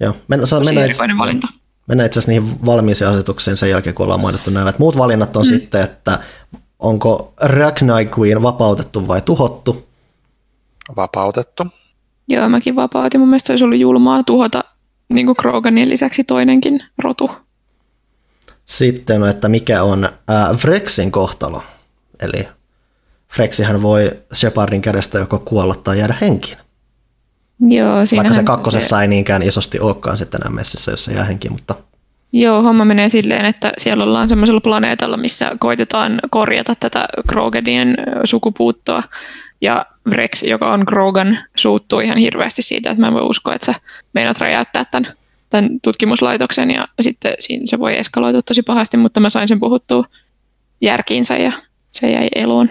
Joo. 0.00 0.14
Men, 0.28 0.46
se 0.46 0.56
on, 0.56 0.64
mennään 0.64 0.90
itse, 0.90 1.02
valinta. 1.18 1.48
Mennään 1.86 2.06
itse 2.06 2.18
asiassa 2.18 2.32
niihin 2.32 2.66
valmiisiin 2.66 3.10
asetuksiin 3.10 3.56
sen 3.56 3.70
jälkeen, 3.70 3.94
kun 3.94 4.04
ollaan 4.04 4.20
mainittu 4.20 4.50
nämä. 4.50 4.72
Muut 4.78 4.98
valinnat 4.98 5.36
on 5.36 5.44
mm. 5.44 5.48
sitten, 5.48 5.82
että 5.82 6.18
onko 6.78 7.32
Ragnar 7.40 8.04
Queen 8.18 8.42
vapautettu 8.42 9.08
vai 9.08 9.20
tuhottu? 9.20 9.88
Vapautettu. 10.96 11.66
Joo, 12.28 12.48
mäkin 12.48 12.76
vapautin. 12.76 13.20
Mun 13.20 13.28
mielestä 13.28 13.46
se 13.46 13.52
olisi 13.52 13.64
ollut 13.64 13.80
julmaa 13.80 14.22
tuhota 14.22 14.64
niin 15.08 15.26
kuin 15.26 15.36
Kroganin 15.36 15.90
lisäksi 15.90 16.24
toinenkin 16.24 16.82
rotu. 16.98 17.30
Sitten, 18.64 19.22
että 19.22 19.48
mikä 19.48 19.82
on 19.82 20.04
äh, 20.04 20.62
Vrexin 20.64 21.12
kohtalo. 21.12 21.62
Eli 22.20 22.48
Frexihän 23.32 23.82
voi 23.82 24.10
Shepardin 24.34 24.82
kädestä 24.82 25.18
joko 25.18 25.38
kuolla 25.38 25.74
tai 25.74 25.98
jäädä 25.98 26.14
henkiin. 26.20 26.58
Joo, 27.60 27.96
Vaikka 28.16 28.34
se 28.34 28.42
kakkosessa 28.42 28.96
se... 28.96 29.02
ei 29.02 29.08
niinkään 29.08 29.42
isosti 29.42 29.80
olekaan 29.80 30.18
sitten 30.18 30.40
enää 30.40 30.52
messissä, 30.52 30.90
jos 30.90 31.04
se 31.04 31.12
jää 31.12 31.24
henkiin, 31.24 31.52
mutta... 31.52 31.74
Joo, 32.32 32.62
homma 32.62 32.84
menee 32.84 33.08
silleen, 33.08 33.44
että 33.44 33.72
siellä 33.78 34.04
ollaan 34.04 34.28
semmoisella 34.28 34.60
planeetalla, 34.60 35.16
missä 35.16 35.50
koitetaan 35.58 36.20
korjata 36.30 36.74
tätä 36.74 37.08
Krogadien 37.28 37.96
sukupuuttoa. 38.24 39.02
Ja 39.60 39.86
Rex, 40.12 40.42
joka 40.42 40.72
on 40.72 40.82
Grogan, 40.86 41.38
suuttuu 41.56 42.00
ihan 42.00 42.18
hirveästi 42.18 42.62
siitä, 42.62 42.90
että 42.90 43.00
mä 43.00 43.08
en 43.08 43.14
voi 43.14 43.22
uskoa, 43.22 43.54
että 43.54 43.72
sä 43.72 43.74
meinaat 44.12 44.38
räjäyttää 44.38 44.84
tämän, 44.84 45.12
tämän 45.50 45.70
tutkimuslaitoksen 45.82 46.70
ja 46.70 46.88
sitten 47.00 47.34
siinä 47.38 47.62
se 47.66 47.78
voi 47.78 47.98
eskaloitua 47.98 48.42
tosi 48.42 48.62
pahasti, 48.62 48.96
mutta 48.96 49.20
mä 49.20 49.30
sain 49.30 49.48
sen 49.48 49.60
puhuttua 49.60 50.04
järkiinsä 50.80 51.36
ja 51.36 51.52
se 51.90 52.10
jäi 52.10 52.28
eloon. 52.34 52.68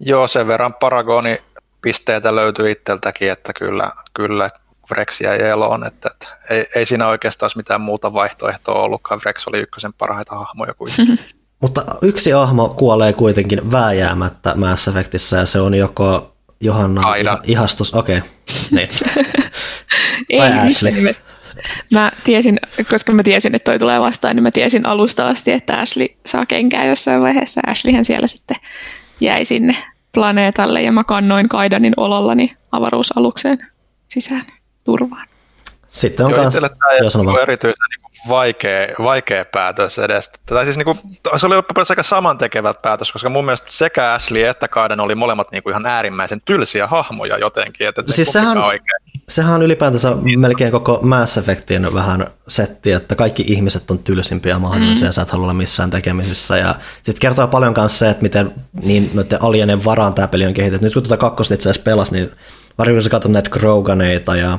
Joo, 0.00 0.28
sen 0.28 0.46
verran 0.46 0.74
paragoni 0.74 1.38
pisteitä 1.82 2.34
löytyy 2.34 2.70
itseltäkin, 2.70 3.30
että 3.30 3.52
kyllä, 3.52 3.90
kyllä 4.14 4.50
Vrex 4.90 5.20
jäi 5.20 5.40
eloon, 5.40 5.86
että, 5.86 6.10
että 6.12 6.28
ei, 6.50 6.66
ei 6.74 6.86
siinä 6.86 7.08
oikeastaan 7.08 7.50
mitään 7.56 7.80
muuta 7.80 8.12
vaihtoehtoa 8.12 8.82
ollutkaan. 8.82 9.20
Vrex 9.24 9.48
oli 9.48 9.58
ykkösen 9.58 9.92
parhaita 9.92 10.34
hahmoja 10.34 10.74
kuitenkin. 10.74 11.18
Mutta 11.64 11.84
yksi 12.02 12.32
ahmo 12.32 12.68
kuolee 12.68 13.12
kuitenkin 13.12 13.72
vääjäämättä 13.72 14.54
Mass 14.56 14.88
Effectissä 14.88 15.36
ja 15.36 15.46
se 15.46 15.60
on 15.60 15.74
joko 15.74 16.34
Johanna 16.60 17.14
iha, 17.14 17.38
ihastus, 17.44 17.94
okei. 17.94 18.18
Okay. 18.18 18.28
Niin. 18.70 18.88
Ei 20.30 20.40
Ashley. 20.40 20.92
Mä 21.92 22.12
tiesin, 22.24 22.60
koska 22.90 23.12
mä 23.12 23.22
tiesin, 23.22 23.54
että 23.54 23.70
toi 23.70 23.78
tulee 23.78 24.00
vastaan, 24.00 24.36
niin 24.36 24.42
mä 24.42 24.50
tiesin 24.50 24.86
alusta 24.86 25.28
asti, 25.28 25.52
että 25.52 25.76
Ashley 25.76 26.08
saa 26.26 26.46
kenkää 26.46 26.86
jossain 26.86 27.22
vaiheessa. 27.22 27.60
Ashleyhän 27.66 28.04
siellä 28.04 28.26
sitten 28.26 28.56
jäi 29.20 29.44
sinne 29.44 29.76
planeetalle 30.14 30.82
ja 30.82 30.92
mä 30.92 31.04
kannoin 31.04 31.48
Kaidanin 31.48 31.94
olollani 31.96 32.56
avaruusalukseen 32.72 33.58
sisään 34.08 34.46
turvaan. 34.84 35.28
Sitten 35.88 36.26
on 36.26 36.32
Joo, 36.32 36.42
kanssa, 36.42 36.68
tämä 36.68 37.42
erityisen 37.42 37.86
niin 37.90 38.03
vaikea, 38.28 38.88
vaikea 39.02 39.44
päätös 39.44 39.98
edes. 39.98 40.30
Tai 40.46 40.64
siis 40.64 40.76
niin 40.76 40.84
kuin, 40.84 40.98
se 41.36 41.46
oli 41.46 41.56
loppujen 41.56 41.86
aika 41.90 42.02
samantekevä 42.02 42.74
päätös, 42.74 43.12
koska 43.12 43.28
mun 43.28 43.44
mielestä 43.44 43.66
sekä 43.70 44.12
Ashley 44.12 44.44
että 44.44 44.68
Kaiden 44.68 45.00
oli 45.00 45.14
molemmat 45.14 45.50
niin 45.52 45.62
kuin 45.62 45.72
ihan 45.72 45.86
äärimmäisen 45.86 46.40
tylsiä 46.44 46.86
hahmoja 46.86 47.38
jotenkin. 47.38 47.88
Että 47.88 48.02
siis 48.08 48.32
sehän, 48.32 48.56
sehän 49.28 49.54
on 49.54 49.62
ylipäätänsä 49.62 50.16
melkein 50.36 50.72
koko 50.72 50.98
Mass 51.02 51.38
Effectin 51.38 51.94
vähän 51.94 52.26
setti, 52.48 52.92
että 52.92 53.14
kaikki 53.14 53.44
ihmiset 53.46 53.90
on 53.90 53.98
tylsimpiä 53.98 54.58
mahdollisia, 54.58 55.08
mm. 55.08 55.12
sä 55.12 55.22
et 55.22 55.30
halua 55.30 55.44
olla 55.44 55.54
missään 55.54 55.90
tekemisissä. 55.90 56.56
Ja 56.56 56.74
sitten 57.02 57.20
kertoo 57.20 57.48
paljon 57.48 57.74
kanssa 57.74 57.98
se, 57.98 58.08
että 58.08 58.22
miten 58.22 58.54
niin 58.82 59.10
noiden 59.14 59.42
alienen 59.42 59.84
varaan 59.84 60.14
tämä 60.14 60.28
peli 60.28 60.46
on 60.46 60.54
kehitetty. 60.54 60.86
Nyt 60.86 60.94
kun 60.94 61.02
tuota 61.02 61.16
kakkosta 61.16 61.54
itse 61.54 61.70
asiassa 61.70 61.84
pelasi, 61.84 62.12
niin 62.12 62.30
varsinkin 62.78 62.96
kun 62.96 63.02
sä 63.02 63.10
katsot 63.10 63.32
näitä 63.32 63.50
Kroganeita 63.50 64.36
ja 64.36 64.58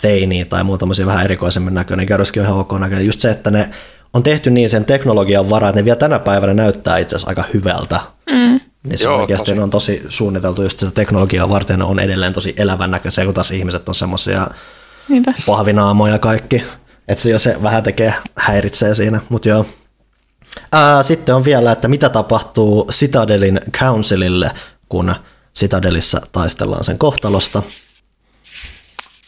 Theinia 0.00 0.46
tai 0.46 0.64
muuta 0.64 0.78
tämmöisiä 0.80 1.06
vähän 1.06 1.24
erikoisemmin 1.24 1.74
näköinen, 1.74 2.06
Garruskin 2.06 2.42
on 2.42 2.46
ihan 2.46 2.58
ok 2.58 2.72
näköinen. 2.80 3.06
Just 3.06 3.20
se, 3.20 3.30
että 3.30 3.50
ne 3.50 3.70
on 4.12 4.22
tehty 4.22 4.50
niin 4.50 4.70
sen 4.70 4.84
teknologian 4.84 5.50
varaa, 5.50 5.68
että 5.68 5.80
ne 5.80 5.84
vielä 5.84 5.96
tänä 5.96 6.18
päivänä 6.18 6.54
näyttää 6.54 6.98
itse 6.98 7.16
asiassa 7.16 7.30
aika 7.30 7.44
hyvältä. 7.54 8.00
Mm. 8.30 8.60
Niin 8.84 8.98
se 8.98 9.04
Joo, 9.04 9.20
oikeasti 9.20 9.50
tosi. 9.50 9.60
on 9.60 9.70
tosi 9.70 10.02
suunniteltu 10.08 10.62
just 10.62 10.78
sitä 10.78 10.92
teknologiaa 10.92 11.48
varten, 11.48 11.82
on 11.82 11.98
edelleen 11.98 12.32
tosi 12.32 12.54
elävän 12.56 12.90
näköisiä, 12.90 13.24
kun 13.24 13.34
taas 13.34 13.50
ihmiset 13.50 13.88
on 13.88 13.94
semmoisia 13.94 14.46
pahvinaamoja 15.46 16.18
kaikki. 16.18 16.62
Että 17.08 17.22
se 17.22 17.30
jo 17.30 17.38
se 17.38 17.62
vähän 17.62 17.82
tekee, 17.82 18.14
häiritsee 18.36 18.94
siinä, 18.94 19.20
mutta 19.28 19.48
joo. 19.48 19.66
Ää, 20.72 21.02
sitten 21.02 21.34
on 21.34 21.44
vielä, 21.44 21.72
että 21.72 21.88
mitä 21.88 22.08
tapahtuu 22.08 22.88
Citadelin 22.92 23.60
Councilille, 23.78 24.50
kun 24.88 25.14
Citadelissa 25.58 26.20
taistellaan 26.32 26.84
sen 26.84 26.98
kohtalosta. 26.98 27.62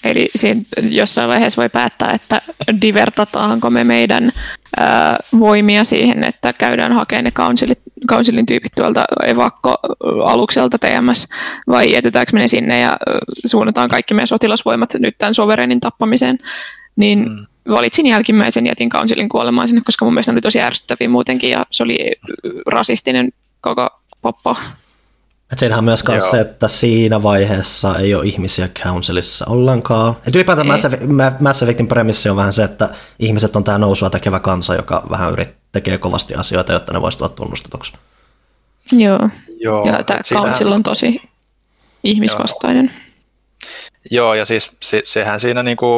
Eli 0.05 0.31
siinä 0.37 0.63
jossain 0.83 1.29
vaiheessa 1.29 1.63
voi 1.63 1.69
päättää, 1.69 2.11
että 2.15 2.43
divertataanko 2.81 3.71
me 3.71 3.85
meidän 3.85 4.33
ää, 4.81 5.17
voimia 5.39 5.85
siihen, 5.85 6.25
että 6.25 6.53
käydään 6.53 6.93
hakemaan 6.93 7.25
ne 7.25 7.31
counsilit, 7.31 7.79
counsilin 8.09 8.47
tyypit 8.47 8.73
tuolta 8.77 9.05
evakko-alukselta 9.27 10.79
TMS, 10.79 11.29
vai 11.69 11.93
jätetäänkö 11.93 12.33
me 12.33 12.41
ne 12.41 12.49
sinne 12.49 12.81
ja 12.81 12.97
suunnataan 13.47 13.89
kaikki 13.89 14.15
meidän 14.15 14.27
sotilasvoimat 14.27 14.95
nyt 14.99 15.15
tämän 15.19 15.35
sovereinin 15.35 15.81
tappamiseen. 15.81 16.39
Niin 16.97 17.19
mm. 17.19 17.47
valitsin 17.69 18.07
jälkimmäisen, 18.07 18.67
jätin 18.67 18.89
counsilin 18.89 19.29
kuolemaan 19.29 19.69
sinne, 19.69 19.83
koska 19.85 20.05
mun 20.05 20.15
mielestä 20.15 20.33
ne 20.33 20.35
oli 20.35 20.41
tosi 20.41 20.61
ärsyttäviä 20.61 21.09
muutenkin, 21.09 21.51
ja 21.51 21.67
se 21.71 21.83
oli 21.83 22.13
rasistinen 22.67 23.29
koko 23.61 23.89
poppo 24.23 24.57
et 25.53 25.59
siinähän 25.59 25.79
on 25.79 25.85
myös 25.85 26.05
Joo. 26.09 26.21
se, 26.21 26.41
että 26.41 26.69
siinä 26.69 27.23
vaiheessa 27.23 27.99
ei 27.99 28.15
ole 28.15 28.25
ihmisiä 28.27 28.69
Councilissa 28.69 29.45
ollenkaan. 29.49 30.17
Et 30.27 30.35
ylipäätään 30.35 30.67
Mass, 30.67 30.87
Mass 31.41 31.63
Effectin 31.63 31.89
premissi 31.89 32.29
on 32.29 32.37
vähän 32.37 32.53
se, 32.53 32.65
että 32.65 32.89
ihmiset 33.19 33.57
on 33.57 33.65
tämä 33.65 33.79
nousua 33.79 34.11
tekevä 34.11 34.41
kansa, 34.41 34.75
joka 34.75 35.03
vähän 35.11 35.33
yrit, 35.33 35.49
tekee 35.73 35.99
kovasti 35.99 36.35
asioita, 36.35 36.73
jotta 36.73 36.93
ne 36.93 37.01
voisivat 37.01 37.19
tulla 37.19 37.47
tunnustetuksi. 37.47 37.93
Joo, 38.93 39.29
Joo 39.61 39.87
ja 39.87 40.05
tämä 40.05 40.21
Council 40.35 40.73
on 40.73 40.83
tosi 40.83 41.23
ihmisvastainen. 42.05 42.91
Joo, 42.95 43.05
Joo 44.11 44.35
ja 44.35 44.45
siis 44.45 44.73
se, 44.83 45.03
sehän 45.05 45.41
siinä 45.41 45.63
niinku 45.63 45.89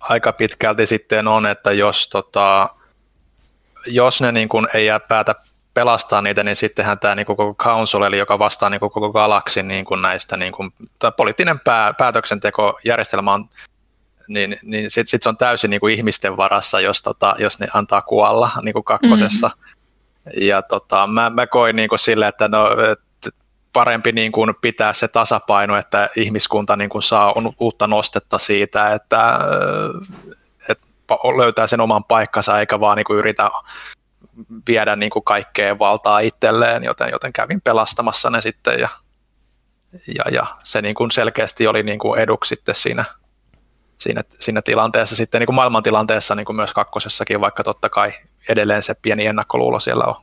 aika 0.00 0.32
pitkälti 0.32 0.86
sitten 0.86 1.28
on, 1.28 1.46
että 1.46 1.72
jos, 1.72 2.08
tota, 2.08 2.68
jos 3.86 4.20
ne 4.20 4.32
niinku 4.32 4.66
ei 4.74 4.86
jää 4.86 5.00
päätä 5.00 5.34
pelastaa 5.76 6.22
niitä, 6.22 6.44
niin 6.44 6.56
sittenhän 6.56 6.98
tämä 6.98 7.14
niin 7.14 7.26
koko 7.26 7.54
council, 7.54 8.02
eli 8.02 8.18
joka 8.18 8.38
vastaa 8.38 8.70
niin 8.70 8.80
koko 8.80 9.12
galaksin 9.12 9.68
niin 9.68 9.84
kuin 9.84 10.02
näistä, 10.02 10.36
niin 10.36 10.52
kuin, 10.52 10.72
poliittinen 11.16 11.60
pää, 11.60 11.92
päätöksentekojärjestelmä 11.92 13.34
on, 13.34 13.48
niin, 14.28 14.58
niin 14.62 14.90
sitten 14.90 15.06
sit 15.06 15.22
se 15.22 15.28
on 15.28 15.36
täysin 15.36 15.70
niin 15.70 15.80
kuin 15.80 15.94
ihmisten 15.94 16.36
varassa, 16.36 16.80
jos, 16.80 17.02
tota, 17.02 17.34
jos 17.38 17.58
ne 17.58 17.66
antaa 17.74 18.02
kuolla 18.02 18.50
niin 18.62 18.72
kuin 18.72 18.84
kakkosessa. 18.84 19.50
Mm-hmm. 19.54 20.42
ja 20.42 20.62
tota, 20.62 21.06
mä, 21.06 21.30
mä 21.30 21.46
koin 21.46 21.76
niin 21.76 21.88
kuin 21.88 21.98
sille, 21.98 22.28
että 22.28 22.48
no, 22.48 22.68
et 22.92 23.34
parempi 23.72 24.12
niin 24.12 24.32
kuin 24.32 24.54
pitää 24.62 24.92
se 24.92 25.08
tasapaino, 25.08 25.76
että 25.76 26.08
ihmiskunta 26.16 26.76
niin 26.76 26.90
kuin 26.90 27.02
saa 27.02 27.34
uutta 27.60 27.86
nostetta 27.86 28.38
siitä, 28.38 28.94
että, 28.94 29.38
että 30.68 30.86
löytää 31.36 31.66
sen 31.66 31.80
oman 31.80 32.04
paikkansa 32.04 32.60
eikä 32.60 32.80
vaan 32.80 32.96
niin 32.96 33.04
kuin 33.04 33.18
yritä 33.18 33.50
viedä 34.68 34.96
niin 34.96 35.10
kuin 35.10 35.24
kaikkea 35.24 35.78
valtaa 35.78 36.18
itselleen, 36.18 36.84
joten, 36.84 37.08
joten 37.12 37.32
kävin 37.32 37.60
pelastamassa 37.60 38.30
ne 38.30 38.40
sitten 38.40 38.80
ja, 38.80 38.88
ja, 40.14 40.24
ja 40.32 40.46
se 40.62 40.82
niin 40.82 40.94
kuin 40.94 41.10
selkeästi 41.10 41.66
oli 41.66 41.82
niin 41.82 41.98
kuin 41.98 42.20
eduksi 42.20 42.48
sitten 42.48 42.74
siinä, 42.74 43.04
siinä, 43.98 44.22
siinä 44.38 44.62
tilanteessa, 44.62 45.16
sitten 45.16 45.38
niin 45.38 45.46
kuin 45.46 45.56
maailmantilanteessa 45.56 46.34
niin 46.34 46.46
kuin 46.46 46.56
myös 46.56 46.72
kakkosessakin, 46.72 47.40
vaikka 47.40 47.64
totta 47.64 47.88
kai 47.88 48.12
edelleen 48.48 48.82
se 48.82 48.94
pieni 49.02 49.26
ennakkoluulo 49.26 49.80
siellä 49.80 50.04
on. 50.04 50.14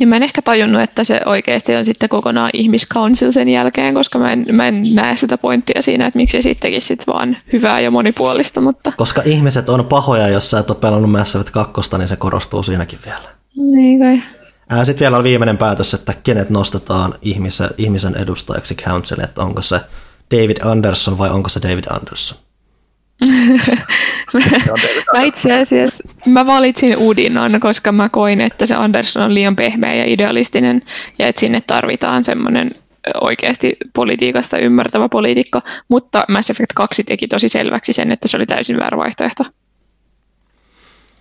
Ja 0.00 0.06
mä 0.06 0.16
en 0.16 0.22
ehkä 0.22 0.42
tajunnut, 0.42 0.82
että 0.82 1.04
se 1.04 1.20
oikeasti 1.26 1.76
on 1.76 1.84
sitten 1.84 2.08
kokonaan 2.08 2.50
ihmiscouncil 2.52 3.30
sen 3.30 3.48
jälkeen, 3.48 3.94
koska 3.94 4.18
mä 4.18 4.32
en, 4.32 4.46
mä 4.52 4.66
en 4.66 4.94
näe 4.94 5.16
sitä 5.16 5.38
pointtia 5.38 5.82
siinä, 5.82 6.06
että 6.06 6.16
miksi 6.16 6.38
se 6.38 6.42
sittenkin 6.42 6.82
sit 6.82 7.06
vaan 7.06 7.36
hyvää 7.52 7.80
ja 7.80 7.90
monipuolista. 7.90 8.60
Mutta... 8.60 8.92
Koska 8.96 9.22
ihmiset 9.24 9.68
on 9.68 9.84
pahoja, 9.84 10.28
jos 10.28 10.50
sä 10.50 10.58
et 10.58 10.70
ole 10.70 10.78
pelannut 10.80 11.10
Mass 11.10 11.36
Effect 11.36 11.50
2, 11.50 11.98
niin 11.98 12.08
se 12.08 12.16
korostuu 12.16 12.62
siinäkin 12.62 12.98
vielä. 13.04 13.37
Niin 13.58 14.00
kai. 14.00 14.20
Sitten 14.84 15.04
vielä 15.04 15.16
on 15.16 15.24
viimeinen 15.24 15.58
päätös, 15.58 15.94
että 15.94 16.14
kenet 16.22 16.50
nostetaan 16.50 17.14
ihmisen, 17.22 17.70
ihmisen 17.78 18.16
edustajaksi 18.16 18.74
council, 18.74 19.20
että 19.24 19.42
onko 19.42 19.62
se 19.62 19.80
David 20.30 20.56
Anderson 20.64 21.18
vai 21.18 21.30
onko 21.30 21.48
se 21.48 21.60
David 21.62 21.84
Anderson. 21.90 22.38
mä 25.12 25.22
itse 25.22 25.60
asiassa 25.60 26.08
mä 26.26 26.46
valitsin 26.46 26.96
Udinan, 26.98 27.60
koska 27.60 27.92
mä 27.92 28.08
koin, 28.08 28.40
että 28.40 28.66
se 28.66 28.74
Anderson 28.74 29.22
on 29.22 29.34
liian 29.34 29.56
pehmeä 29.56 29.94
ja 29.94 30.04
idealistinen 30.04 30.82
ja 31.18 31.26
että 31.26 31.40
sinne 31.40 31.60
tarvitaan 31.60 32.24
semmoinen 32.24 32.70
oikeasti 33.20 33.76
politiikasta 33.94 34.58
ymmärtävä 34.58 35.08
poliitikko, 35.08 35.60
mutta 35.88 36.24
Mass 36.28 36.50
Effect 36.50 36.72
2 36.74 37.04
teki 37.04 37.28
tosi 37.28 37.48
selväksi 37.48 37.92
sen, 37.92 38.12
että 38.12 38.28
se 38.28 38.36
oli 38.36 38.46
täysin 38.46 38.78
väärä 38.78 38.98
vaihtoehto. 38.98 39.44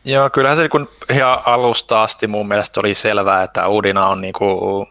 Joo, 0.08 0.30
kyllähän 0.30 0.58
se 0.58 0.70
kun 0.70 0.90
ihan 1.10 1.42
alusta 1.46 2.04
asti 2.04 2.28
mun 2.28 2.48
mielestä 2.48 2.80
oli 2.80 2.96
selvää, 2.96 3.44
että 3.44 3.70
Udina 3.70 4.08
on 4.08 4.22
niinku 4.22 4.88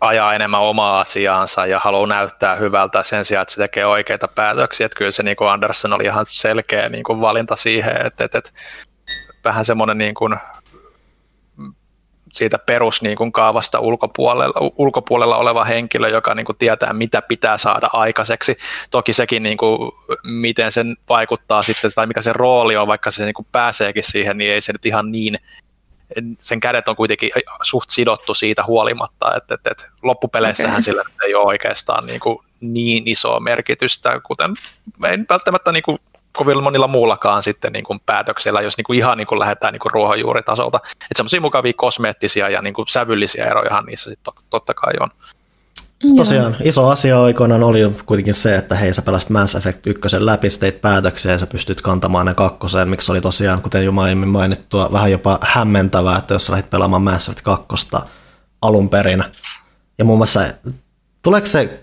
ajaa 0.00 0.34
enemmän 0.34 0.60
omaa 0.60 1.00
asiaansa 1.00 1.66
ja 1.66 1.78
haluaa 1.78 2.06
näyttää 2.06 2.56
hyvältä 2.56 3.02
sen 3.02 3.24
sijaan, 3.24 3.42
että 3.42 3.54
se 3.54 3.62
tekee 3.62 3.86
oikeita 3.86 4.28
päätöksiä. 4.28 4.84
Että 4.84 4.96
kyllä 4.96 5.10
se 5.10 5.22
niin 5.22 5.36
kuin 5.36 5.50
Anderson 5.50 5.92
oli 5.92 6.04
ihan 6.04 6.24
selkeä 6.28 6.88
niin 6.88 7.04
kuin 7.04 7.20
valinta 7.20 7.56
siihen, 7.56 8.06
että, 8.06 8.24
että, 8.24 8.38
että 8.38 8.50
vähän 9.44 9.64
semmoinen 9.64 9.98
niin 9.98 10.14
kuin 10.14 10.34
siitä 12.34 12.58
perus 12.58 13.02
niin 13.02 13.16
kuin 13.16 13.32
kaavasta 13.32 13.80
ulkopuolella, 13.80 14.70
ulkopuolella 14.78 15.36
oleva 15.36 15.64
henkilö, 15.64 16.08
joka 16.08 16.34
niin 16.34 16.46
kuin 16.46 16.58
tietää, 16.58 16.92
mitä 16.92 17.22
pitää 17.22 17.58
saada 17.58 17.90
aikaiseksi. 17.92 18.56
Toki 18.90 19.12
sekin, 19.12 19.42
niin 19.42 19.56
kuin, 19.56 19.92
miten 20.24 20.72
sen 20.72 20.96
vaikuttaa 21.08 21.62
sitten, 21.62 21.90
tai 21.94 22.06
mikä 22.06 22.22
se 22.22 22.32
rooli 22.32 22.76
on, 22.76 22.88
vaikka 22.88 23.10
se 23.10 23.24
niin 23.24 23.34
kuin 23.34 23.46
pääseekin 23.52 24.04
siihen, 24.04 24.38
niin 24.38 24.52
ei 24.52 24.60
se 24.60 24.72
nyt 24.72 24.86
ihan 24.86 25.12
niin 25.12 25.38
sen 26.38 26.60
kädet 26.60 26.88
on 26.88 26.96
kuitenkin 26.96 27.30
suht 27.62 27.90
sidottu 27.90 28.34
siitä 28.34 28.64
huolimatta, 28.64 29.36
että, 29.36 29.54
että, 29.54 29.70
että 29.70 29.86
loppupeleissähän 30.02 30.72
okay. 30.72 30.82
sillä 30.82 31.02
ei 31.24 31.34
ole 31.34 31.46
oikeastaan 31.46 32.06
niin, 32.06 32.20
kuin 32.20 32.38
niin 32.60 33.08
isoa 33.08 33.40
merkitystä, 33.40 34.20
kuten 34.20 34.54
ei 35.04 35.18
välttämättä 35.30 35.72
niin 35.72 35.82
kuin 35.82 35.98
kovin 36.36 36.62
monilla 36.62 36.88
muullakaan 36.88 37.42
sitten 37.42 37.72
niin 37.72 37.84
kuin 37.84 38.00
päätöksellä, 38.06 38.60
jos 38.60 38.76
niin 38.76 38.84
kuin 38.84 38.98
ihan 38.98 39.18
niin 39.18 39.26
kuin 39.26 39.38
lähdetään 39.38 39.72
niin 39.72 39.80
kuin 39.80 39.92
ruohonjuuritasolta. 39.92 40.80
Että 40.92 41.16
semmoisia 41.16 41.40
mukavia 41.40 41.72
kosmeettisia 41.76 42.48
ja 42.48 42.62
niin 42.62 42.74
kuin 42.74 42.88
sävyllisiä 42.88 43.46
erojahan 43.46 43.84
niissä 43.84 44.10
sitten 44.10 44.34
totta 44.50 44.74
kai 44.74 44.92
on. 45.00 45.08
Tosiaan, 46.16 46.56
iso 46.64 46.88
asia 46.88 47.22
aikoinaan 47.22 47.62
oli 47.62 47.92
kuitenkin 48.06 48.34
se, 48.34 48.56
että 48.56 48.74
hei 48.74 48.94
sä 48.94 49.02
pelasit 49.02 49.30
Mass 49.30 49.54
Effect 49.54 49.86
1 49.86 50.00
läpi, 50.18 50.50
sä 50.50 50.60
teit 50.60 50.80
päätöksiä 50.80 51.32
ja 51.32 51.38
sä 51.38 51.46
pystyt 51.46 51.82
kantamaan 51.82 52.26
ne 52.26 52.34
kakkoseen, 52.34 52.88
miksi 52.88 53.12
oli 53.12 53.20
tosiaan, 53.20 53.62
kuten 53.62 53.84
jo 53.84 53.92
aiemmin 54.00 54.28
mainittua, 54.28 54.92
vähän 54.92 55.10
jopa 55.10 55.38
hämmentävää, 55.42 56.18
että 56.18 56.34
jos 56.34 56.46
sä 56.46 56.52
lähdit 56.52 56.70
pelaamaan 56.70 57.02
Mass 57.02 57.28
Effect 57.28 57.44
2 57.44 57.88
alun 58.62 58.88
perin. 58.88 59.24
Ja 59.98 60.04
muun 60.04 60.18
muassa, 60.18 60.40
tuleeko 61.22 61.46
se 61.46 61.80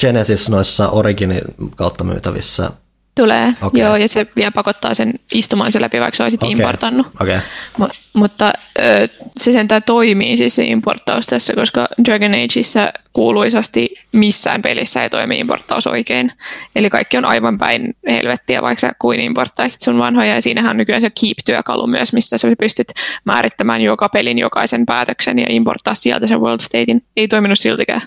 Genesis 0.00 0.48
noissa 0.48 0.88
Originin 0.88 1.42
kautta 1.76 2.04
myytävissä 2.04 2.70
Tulee, 3.14 3.54
okay. 3.62 3.80
joo, 3.80 3.96
ja 3.96 4.08
se 4.08 4.26
vielä 4.36 4.50
pakottaa 4.50 4.94
sen 4.94 5.12
istumaan 5.32 5.72
se 5.72 5.80
läpi, 5.80 6.00
vaikka 6.00 6.16
se 6.16 6.22
olisit 6.22 6.42
okay. 6.42 6.52
importannut. 6.52 7.06
Okay. 7.20 7.38
M- 7.78 8.18
mutta 8.18 8.52
ö, 8.78 9.08
se 9.36 9.52
sentään 9.52 9.82
toimii 9.82 10.36
siis 10.36 10.54
se 10.54 10.64
importtaus 10.64 11.26
tässä, 11.26 11.52
koska 11.54 11.88
Dragon 12.04 12.34
Ageissa 12.34 12.92
kuuluisasti 13.12 13.94
missään 14.12 14.62
pelissä 14.62 15.02
ei 15.02 15.10
toimi 15.10 15.38
importtaus 15.38 15.86
oikein. 15.86 16.30
Eli 16.76 16.90
kaikki 16.90 17.16
on 17.16 17.24
aivan 17.24 17.58
päin 17.58 17.96
helvettiä, 18.08 18.62
vaikka 18.62 18.80
sä 18.80 18.92
kuin 18.98 19.20
importtaisit 19.20 19.82
sun 19.82 19.98
vanhoja, 19.98 20.34
ja 20.34 20.42
siinähän 20.42 20.70
on 20.70 20.76
nykyään 20.76 21.00
se 21.00 21.10
Keep-työkalu 21.20 21.86
myös, 21.86 22.12
missä 22.12 22.38
sä 22.38 22.48
pystyt 22.58 22.92
määrittämään 23.24 23.80
joka 23.80 24.08
pelin 24.08 24.38
jokaisen 24.38 24.86
päätöksen 24.86 25.38
ja 25.38 25.46
importtaa 25.48 25.94
sieltä 25.94 26.26
sen 26.26 26.40
World 26.40 26.60
Statein. 26.60 27.04
Ei 27.16 27.28
toiminut 27.28 27.58
siltikään. 27.58 28.00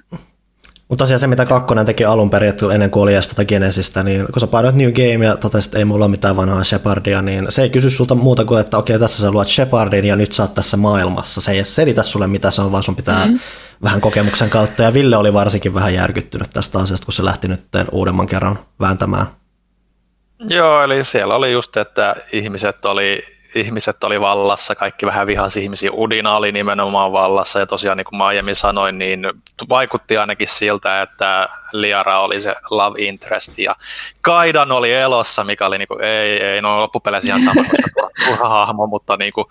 Mutta 0.90 1.04
tosiaan 1.04 1.20
se, 1.20 1.28
mitä 1.28 1.46
kakkonen 1.46 1.86
teki 1.86 2.06
alun 2.06 2.30
perin, 2.30 2.54
ennen 2.74 2.92
kuin 2.92 3.04
oli 3.04 3.14
edes 3.14 3.28
tuota 3.28 3.46
Genesistä, 3.46 4.04
niin 4.04 4.26
kun 4.34 4.40
sä 4.40 4.48
painoit 4.48 4.76
New 4.76 4.92
Game 4.92 5.26
ja 5.26 5.38
totesit, 5.38 5.70
että 5.70 5.80
ei 5.80 5.86
mulla 5.86 6.06
ole 6.06 6.12
mitään 6.12 6.36
vanhaa 6.36 6.64
Shepardia, 6.64 7.22
niin 7.22 7.46
se 7.50 7.62
ei 7.62 7.70
kysy 7.70 7.90
sulta 7.90 8.16
muuta 8.16 8.46
kuin, 8.46 8.62
että 8.62 8.78
okei, 8.78 9.00
tässä 9.00 9.22
sä 9.22 9.32
luot 9.32 9.48
Shepardin 9.48 10.06
ja 10.06 10.16
nyt 10.16 10.34
sä 10.34 10.44
oot 10.44 10.54
tässä 10.54 10.78
maailmassa. 10.78 11.42
Se 11.42 11.52
ei 11.52 11.66
selitä 11.66 12.04
sulle, 12.04 12.28
mitä 12.28 12.52
se 12.52 12.62
on, 12.62 12.72
vaan 12.72 12.84
sun 12.84 12.96
pitää 12.96 13.26
mm. 13.26 13.40
vähän 13.84 14.02
kokemuksen 14.02 14.50
kautta. 14.50 14.84
Ja 14.84 14.94
Ville 14.94 15.18
oli 15.18 15.34
varsinkin 15.34 15.74
vähän 15.74 15.94
järkyttynyt 15.94 16.50
tästä 16.54 16.80
asiasta, 16.80 17.06
kun 17.06 17.14
se 17.14 17.26
lähti 17.26 17.48
nyt 17.48 17.64
uudemman 17.92 18.28
kerran 18.28 18.60
vääntämään. 18.80 19.26
Joo, 20.40 20.84
eli 20.84 21.06
siellä 21.06 21.36
oli 21.36 21.52
just, 21.52 21.78
että 21.78 22.16
ihmiset 22.32 22.86
oli 22.86 23.35
ihmiset 23.56 24.03
oli 24.03 24.22
vallassa, 24.22 24.76
kaikki 24.76 25.06
vähän 25.06 25.28
vihasi 25.28 25.64
ihmisiä. 25.64 25.91
Udina 25.91 26.38
oli 26.38 26.51
nimenomaan 26.51 27.12
vallassa 27.12 27.60
ja 27.60 27.66
tosiaan 27.66 27.97
niin 27.97 28.06
kuin 28.06 28.18
mä 28.18 28.26
aiemmin 28.26 28.56
sanoin, 28.56 28.97
niin 28.97 29.28
vaikutti 29.70 30.18
ainakin 30.18 30.47
siltä, 30.47 31.01
että 31.01 31.49
Liara 31.72 32.22
oli 32.22 32.41
se 32.41 32.56
love 32.70 33.01
interest 33.01 33.58
ja 33.58 33.76
Kaidan 34.22 34.72
oli 34.72 34.93
elossa, 34.93 35.43
mikä 35.43 35.66
oli 35.66 35.78
niin 35.78 35.88
kuin, 35.88 36.03
ei, 36.03 36.43
ei, 36.43 36.62
no 36.62 36.80
loppupeleissä 36.80 37.28
ihan 37.28 37.39
sama, 37.39 37.64
koska 38.28 38.49
hahmo, 38.49 38.88
mutta 38.88 39.18
niin 39.18 39.34
kuin, 39.34 39.45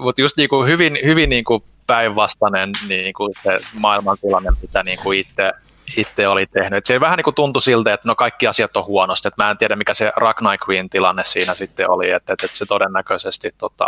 mutta 0.00 0.20
just 0.20 0.36
niin 0.36 0.48
kuin 0.48 0.68
hyvin, 0.68 0.98
hyvin 1.04 1.30
niin 1.30 1.44
kuin 1.44 1.64
päinvastainen 1.86 2.72
niin 2.88 3.14
kuin 3.14 3.32
se 3.42 3.60
maailmantilanne, 3.72 4.50
mitä 4.62 4.82
niin 4.82 4.98
kuin 5.02 5.18
itse 5.18 5.52
itse 5.96 6.28
oli 6.28 6.46
tehnyt. 6.46 6.76
Et 6.76 6.86
se 6.86 7.00
vähän 7.00 7.16
niin 7.16 7.24
kuin 7.24 7.34
tuntui 7.34 7.62
siltä, 7.62 7.94
että 7.94 8.08
no 8.08 8.14
kaikki 8.14 8.46
asiat 8.46 8.76
on 8.76 8.84
huonosti. 8.84 9.28
Et 9.28 9.36
mä 9.36 9.50
en 9.50 9.58
tiedä, 9.58 9.76
mikä 9.76 9.94
se 9.94 10.12
Ragnar 10.16 10.58
Queen 10.68 10.90
tilanne 10.90 11.24
siinä 11.24 11.54
sitten 11.54 11.90
oli, 11.90 12.10
että, 12.10 12.32
että 12.32 12.48
se 12.52 12.66
todennäköisesti 12.66 13.54
tota, 13.58 13.86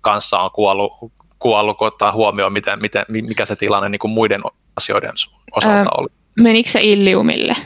kanssa 0.00 0.38
on 0.38 0.50
kuollut, 0.50 0.92
kuollut 1.38 1.78
kun 1.78 1.86
ottaa 1.86 2.12
huomioon, 2.12 2.52
miten, 2.52 2.80
miten, 2.80 3.04
mikä 3.08 3.44
se 3.44 3.56
tilanne 3.56 3.88
niin 3.88 3.98
kuin 3.98 4.10
muiden 4.10 4.40
asioiden 4.76 5.12
osalta 5.56 5.76
Ää, 5.76 5.86
oli. 5.98 6.08
Menikö 6.36 6.70
se 6.70 6.80
Illiumille 6.82 7.56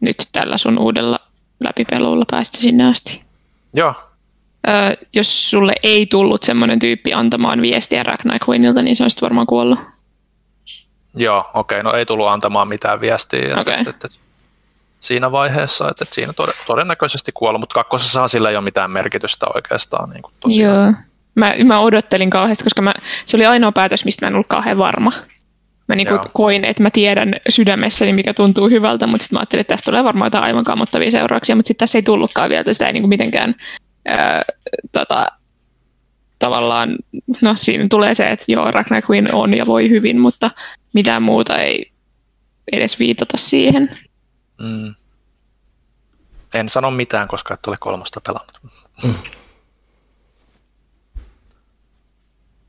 nyt 0.00 0.28
tällä 0.32 0.58
sun 0.58 0.78
uudella 0.78 1.18
läpipelulla 1.60 2.24
päästä 2.30 2.58
sinne 2.58 2.84
asti? 2.84 3.22
Joo. 3.74 3.94
Öö, 4.68 4.96
jos 5.14 5.50
sulle 5.50 5.72
ei 5.82 6.06
tullut 6.06 6.42
semmoinen 6.42 6.78
tyyppi 6.78 7.12
antamaan 7.12 7.62
viestiä 7.62 8.02
Ragnar 8.02 8.38
Queenilta, 8.48 8.82
niin 8.82 8.96
se 8.96 9.02
olisi 9.02 9.20
varmaan 9.20 9.46
kuollut. 9.46 9.78
Joo, 11.18 11.50
okei, 11.54 11.80
okay, 11.80 11.92
no 11.92 11.98
ei 11.98 12.06
tullut 12.06 12.28
antamaan 12.28 12.68
mitään 12.68 13.00
viestiä. 13.00 13.60
Okay. 13.60 13.74
Et, 13.80 13.86
et, 13.86 14.04
et, 14.04 14.20
siinä 15.00 15.32
vaiheessa, 15.32 15.88
että 15.88 16.04
et 16.04 16.12
siinä 16.12 16.32
todennäköisesti 16.66 17.32
kuollut, 17.34 17.60
mutta 17.60 17.74
kakkosessa 17.74 18.28
sillä 18.28 18.50
ei 18.50 18.56
ole 18.56 18.64
mitään 18.64 18.90
merkitystä 18.90 19.46
oikeastaan. 19.54 20.10
Niin 20.10 20.22
kuin 20.22 20.60
Joo. 20.60 20.92
Mä, 21.34 21.52
mä 21.64 21.80
odottelin 21.80 22.30
kauheasti, 22.30 22.64
koska 22.64 22.82
mä, 22.82 22.94
se 23.26 23.36
oli 23.36 23.46
ainoa 23.46 23.72
päätös, 23.72 24.04
mistä 24.04 24.26
mä 24.26 24.28
en 24.28 24.34
ollut 24.34 24.46
kauhean 24.46 24.78
varma. 24.78 25.12
Mä 25.88 25.96
niin 25.96 26.08
kuin 26.08 26.20
koin, 26.32 26.64
että 26.64 26.82
mä 26.82 26.90
tiedän 26.90 27.34
sydämessäni, 27.48 28.12
mikä 28.12 28.34
tuntuu 28.34 28.68
hyvältä, 28.68 29.06
mutta 29.06 29.22
sitten 29.22 29.36
mä 29.36 29.40
ajattelin, 29.40 29.60
että 29.60 29.74
tästä 29.74 29.90
tulee 29.90 30.04
varmaan 30.04 30.26
jotain 30.26 30.44
aivan 30.44 30.64
kammottavia 30.64 31.10
seurauksia, 31.10 31.56
mutta 31.56 31.68
sitten 31.68 31.82
tässä 31.84 31.98
ei 31.98 32.02
tullutkaan 32.02 32.50
vielä, 32.50 32.72
sitä 32.72 32.86
ei 32.86 32.92
niin 32.92 33.02
kuin 33.02 33.08
mitenkään 33.08 33.54
ää, 34.06 34.42
tota, 34.92 35.26
tavallaan, 36.38 36.96
no 37.42 37.54
siinä 37.54 37.86
tulee 37.90 38.14
se, 38.14 38.26
että 38.26 38.44
joo, 38.48 38.70
Ragnar 38.70 39.02
Queen 39.10 39.34
on 39.34 39.54
ja 39.54 39.66
voi 39.66 39.90
hyvin, 39.90 40.20
mutta 40.20 40.50
mitään 40.94 41.22
muuta 41.22 41.56
ei 41.56 41.92
edes 42.72 42.98
viitata 42.98 43.36
siihen. 43.36 43.98
Mm. 44.60 44.94
En 46.54 46.68
sano 46.68 46.90
mitään, 46.90 47.28
koska 47.28 47.54
et 47.54 47.66
ole 47.66 47.76
kolmosta 47.80 48.20
pelannut. 48.26 48.58
Mm. 49.04 49.14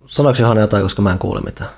Sanoiko 0.08 0.42
Johanna 0.42 0.62
jotain, 0.62 0.84
koska 0.84 1.02
mä 1.02 1.12
en 1.12 1.20
kuule 1.20 1.42
mitään? 1.42 1.70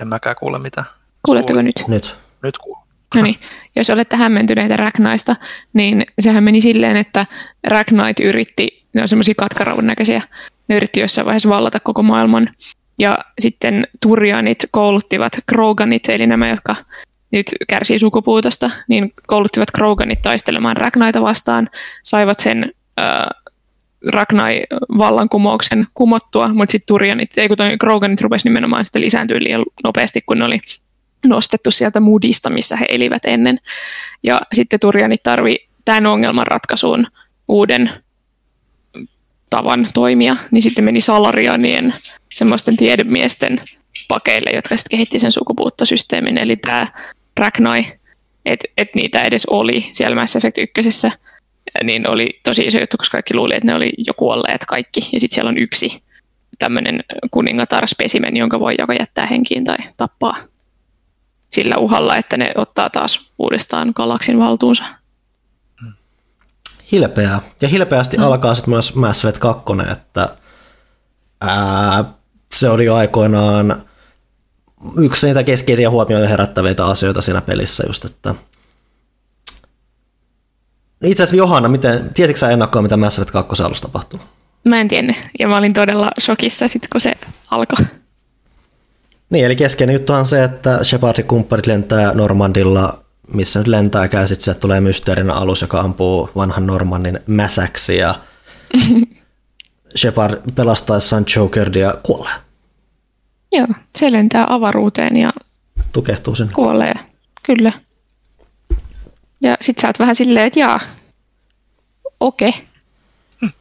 En 0.00 0.08
mäkään 0.08 0.36
kuule 0.36 0.58
mitään. 0.58 0.86
Kuuletteko 1.22 1.62
nyt? 1.62 1.84
Nyt. 1.88 2.16
Nyt 2.42 2.58
kuuluu. 2.58 2.86
No 3.14 3.22
niin, 3.22 3.38
jos 3.76 3.90
olette 3.90 4.16
hämmentyneitä 4.16 4.76
Ragnaista, 4.76 5.36
niin 5.72 6.06
sehän 6.20 6.44
meni 6.44 6.60
silleen, 6.60 6.96
että 6.96 7.26
Ragnait 7.66 8.20
yritti, 8.20 8.86
ne 8.92 9.02
on 9.02 9.08
semmoisia 9.08 9.34
katkaravun 9.38 9.86
näköisiä, 9.86 10.22
ne 10.68 10.76
yritti 10.76 11.00
jossain 11.00 11.24
vaiheessa 11.24 11.48
vallata 11.48 11.80
koko 11.80 12.02
maailman 12.02 12.50
Ja 12.98 13.12
sitten 13.38 13.86
Turjanit 14.00 14.58
kouluttivat 14.70 15.32
Kroganit, 15.46 16.08
eli 16.08 16.26
nämä, 16.26 16.48
jotka 16.48 16.76
nyt 17.32 17.46
kärsii 17.68 17.98
sukupuutosta, 17.98 18.70
niin 18.88 19.12
kouluttivat 19.26 19.70
Kroganit 19.70 20.22
taistelemaan 20.22 20.76
Ragnaita 20.76 21.22
vastaan, 21.22 21.70
saivat 22.02 22.40
sen 22.40 22.72
äh, 23.00 23.52
Ragnai-vallankumouksen 24.12 25.86
kumottua, 25.94 26.48
mutta 26.48 26.72
sitten 26.72 26.86
Turjanit, 26.86 27.38
ei 27.38 27.48
kun 27.48 27.56
Kroganit 27.80 28.20
rupesi 28.20 28.48
nimenomaan 28.48 28.84
sitten 28.84 29.02
lisääntyä 29.02 29.38
liian 29.40 29.64
nopeasti, 29.84 30.20
kun 30.26 30.38
ne 30.38 30.44
oli 30.44 30.60
nostettu 31.26 31.70
sieltä 31.70 32.00
mudista, 32.00 32.50
missä 32.50 32.76
he 32.76 32.86
elivät 32.88 33.24
ennen. 33.24 33.58
Ja 34.22 34.40
sitten 34.52 34.80
Turjanit 34.80 35.22
tarvi 35.22 35.56
tämän 35.84 36.06
ongelman 36.06 36.46
ratkaisuun 36.46 37.06
uuden 37.48 37.90
tavan 39.50 39.88
toimia, 39.94 40.36
niin 40.50 40.62
sitten 40.62 40.84
meni 40.84 41.00
Salarianien 41.00 41.94
semmoisten 42.34 42.76
tiedemiesten 42.76 43.60
pakeille, 44.08 44.50
jotka 44.54 44.76
sitten 44.76 44.96
kehitti 44.96 45.18
sen 45.18 45.32
sukupuuttosysteemin, 45.32 46.38
eli 46.38 46.56
tämä 46.56 46.86
Ragnai, 47.40 47.84
että 48.44 48.68
et 48.76 48.94
niitä 48.94 49.22
edes 49.22 49.46
oli 49.46 49.80
siellä 49.92 50.20
Mass 50.20 50.36
Effect 50.36 50.58
1, 50.58 51.08
niin 51.84 52.14
oli 52.14 52.40
tosi 52.42 52.62
iso 52.62 52.80
juttu, 52.80 52.96
koska 52.96 53.12
kaikki 53.16 53.34
luuli, 53.34 53.54
että 53.54 53.66
ne 53.66 53.74
oli 53.74 53.92
jo 53.98 54.14
kuolleet 54.14 54.64
kaikki, 54.64 55.00
ja 55.12 55.20
sitten 55.20 55.34
siellä 55.34 55.48
on 55.48 55.58
yksi 55.58 56.02
tämmöinen 56.58 57.04
kuningatar 57.30 57.86
spesimen, 57.86 58.36
jonka 58.36 58.60
voi 58.60 58.74
joko 58.78 58.92
jättää 58.92 59.26
henkiin 59.26 59.64
tai 59.64 59.76
tappaa 59.96 60.36
sillä 61.48 61.74
uhalla, 61.78 62.16
että 62.16 62.36
ne 62.36 62.52
ottaa 62.54 62.90
taas 62.90 63.30
uudestaan 63.38 63.92
galaksin 63.94 64.38
valtuunsa. 64.38 64.84
Hilpeää. 66.92 67.40
Ja 67.60 67.68
hilpeästi 67.68 68.16
mm. 68.16 68.24
alkaa 68.24 68.54
sitten 68.54 68.74
myös 68.74 68.94
Mass 68.94 69.24
Effect 69.24 69.38
2, 69.38 69.64
että 69.92 70.28
ää, 71.40 72.04
se 72.54 72.68
oli 72.68 72.88
aikoinaan 72.88 73.82
yksi 74.98 75.26
niitä 75.26 75.44
keskeisiä 75.44 75.90
huomioita 75.90 76.28
herättäviä 76.28 76.74
asioita 76.78 77.22
siinä 77.22 77.40
pelissä 77.40 77.84
just, 77.86 78.04
että 78.04 78.34
itse 81.04 81.22
asiassa 81.22 81.36
Johanna, 81.36 81.68
miten, 81.68 82.10
tiesitkö 82.14 82.40
sä 82.40 82.50
ennakkoa, 82.50 82.82
mitä 82.82 82.96
Mass 82.96 83.18
Effect 83.18 83.32
2 83.32 83.62
alussa 83.62 83.82
tapahtuu? 83.82 84.20
Mä 84.64 84.80
en 84.80 84.88
tiennyt, 84.88 85.16
ja 85.38 85.48
mä 85.48 85.56
olin 85.56 85.72
todella 85.72 86.10
shokissa 86.20 86.68
sitten, 86.68 86.90
kun 86.92 87.00
se 87.00 87.12
alkoi. 87.50 87.86
Niin, 89.30 89.44
eli 89.46 89.56
keskeinen 89.56 89.94
juttu 89.94 90.12
on 90.12 90.26
se, 90.26 90.44
että 90.44 90.84
Shepardin 90.84 91.24
kumppanit 91.24 91.66
lentää 91.66 92.14
Normandilla, 92.14 92.98
missä 93.34 93.60
nyt 93.60 93.66
lentääkään, 93.66 94.28
sitten 94.28 94.44
sieltä 94.44 94.60
tulee 94.60 94.80
mysteerinen 94.80 95.36
alus, 95.36 95.62
joka 95.62 95.80
ampuu 95.80 96.30
vanhan 96.36 96.66
Normannin 96.66 97.20
mäsäksi, 97.26 97.96
ja 97.96 98.14
Shepard 99.96 100.52
pelastaessaan 100.54 101.24
Jokerdia 101.36 101.94
kuolee. 102.02 102.34
Joo, 103.52 103.66
se 103.98 104.12
lentää 104.12 104.46
avaruuteen 104.48 105.16
ja 105.16 105.32
tukehtuu 105.92 106.34
sinne. 106.34 106.52
Kuolee, 106.52 106.94
kyllä. 107.42 107.72
Ja 109.40 109.56
sit 109.60 109.78
sä 109.78 109.88
oot 109.88 109.98
vähän 109.98 110.14
silleen, 110.14 110.46
että 110.46 110.60
jaa, 110.60 110.80
okei. 112.20 112.48
Okay. 112.48 112.60
Mm. 113.40 113.52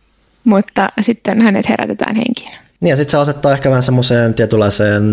Mutta 0.44 0.90
sitten 1.02 1.42
hänet 1.42 1.70
herätetään 1.70 2.16
henkiin. 2.16 2.52
Niin 2.80 2.90
ja 2.90 2.96
sitten 2.96 3.12
se 3.12 3.18
asettaa 3.18 3.52
ehkä 3.52 3.70
vähän 3.70 3.84
semmoiseen 3.84 4.34
tietynlaiseen 4.34 5.04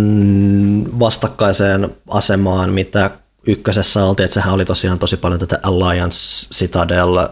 vastakkaiseen 0.98 1.88
asemaan, 2.10 2.72
mitä 2.72 3.10
ykkösessä 3.46 4.04
oltiin, 4.04 4.24
että 4.24 4.34
sehän 4.34 4.54
oli 4.54 4.64
tosiaan 4.64 4.98
tosi 4.98 5.16
paljon 5.16 5.40
tätä 5.40 5.60
Alliance 5.62 6.48
Citadel 6.54 7.28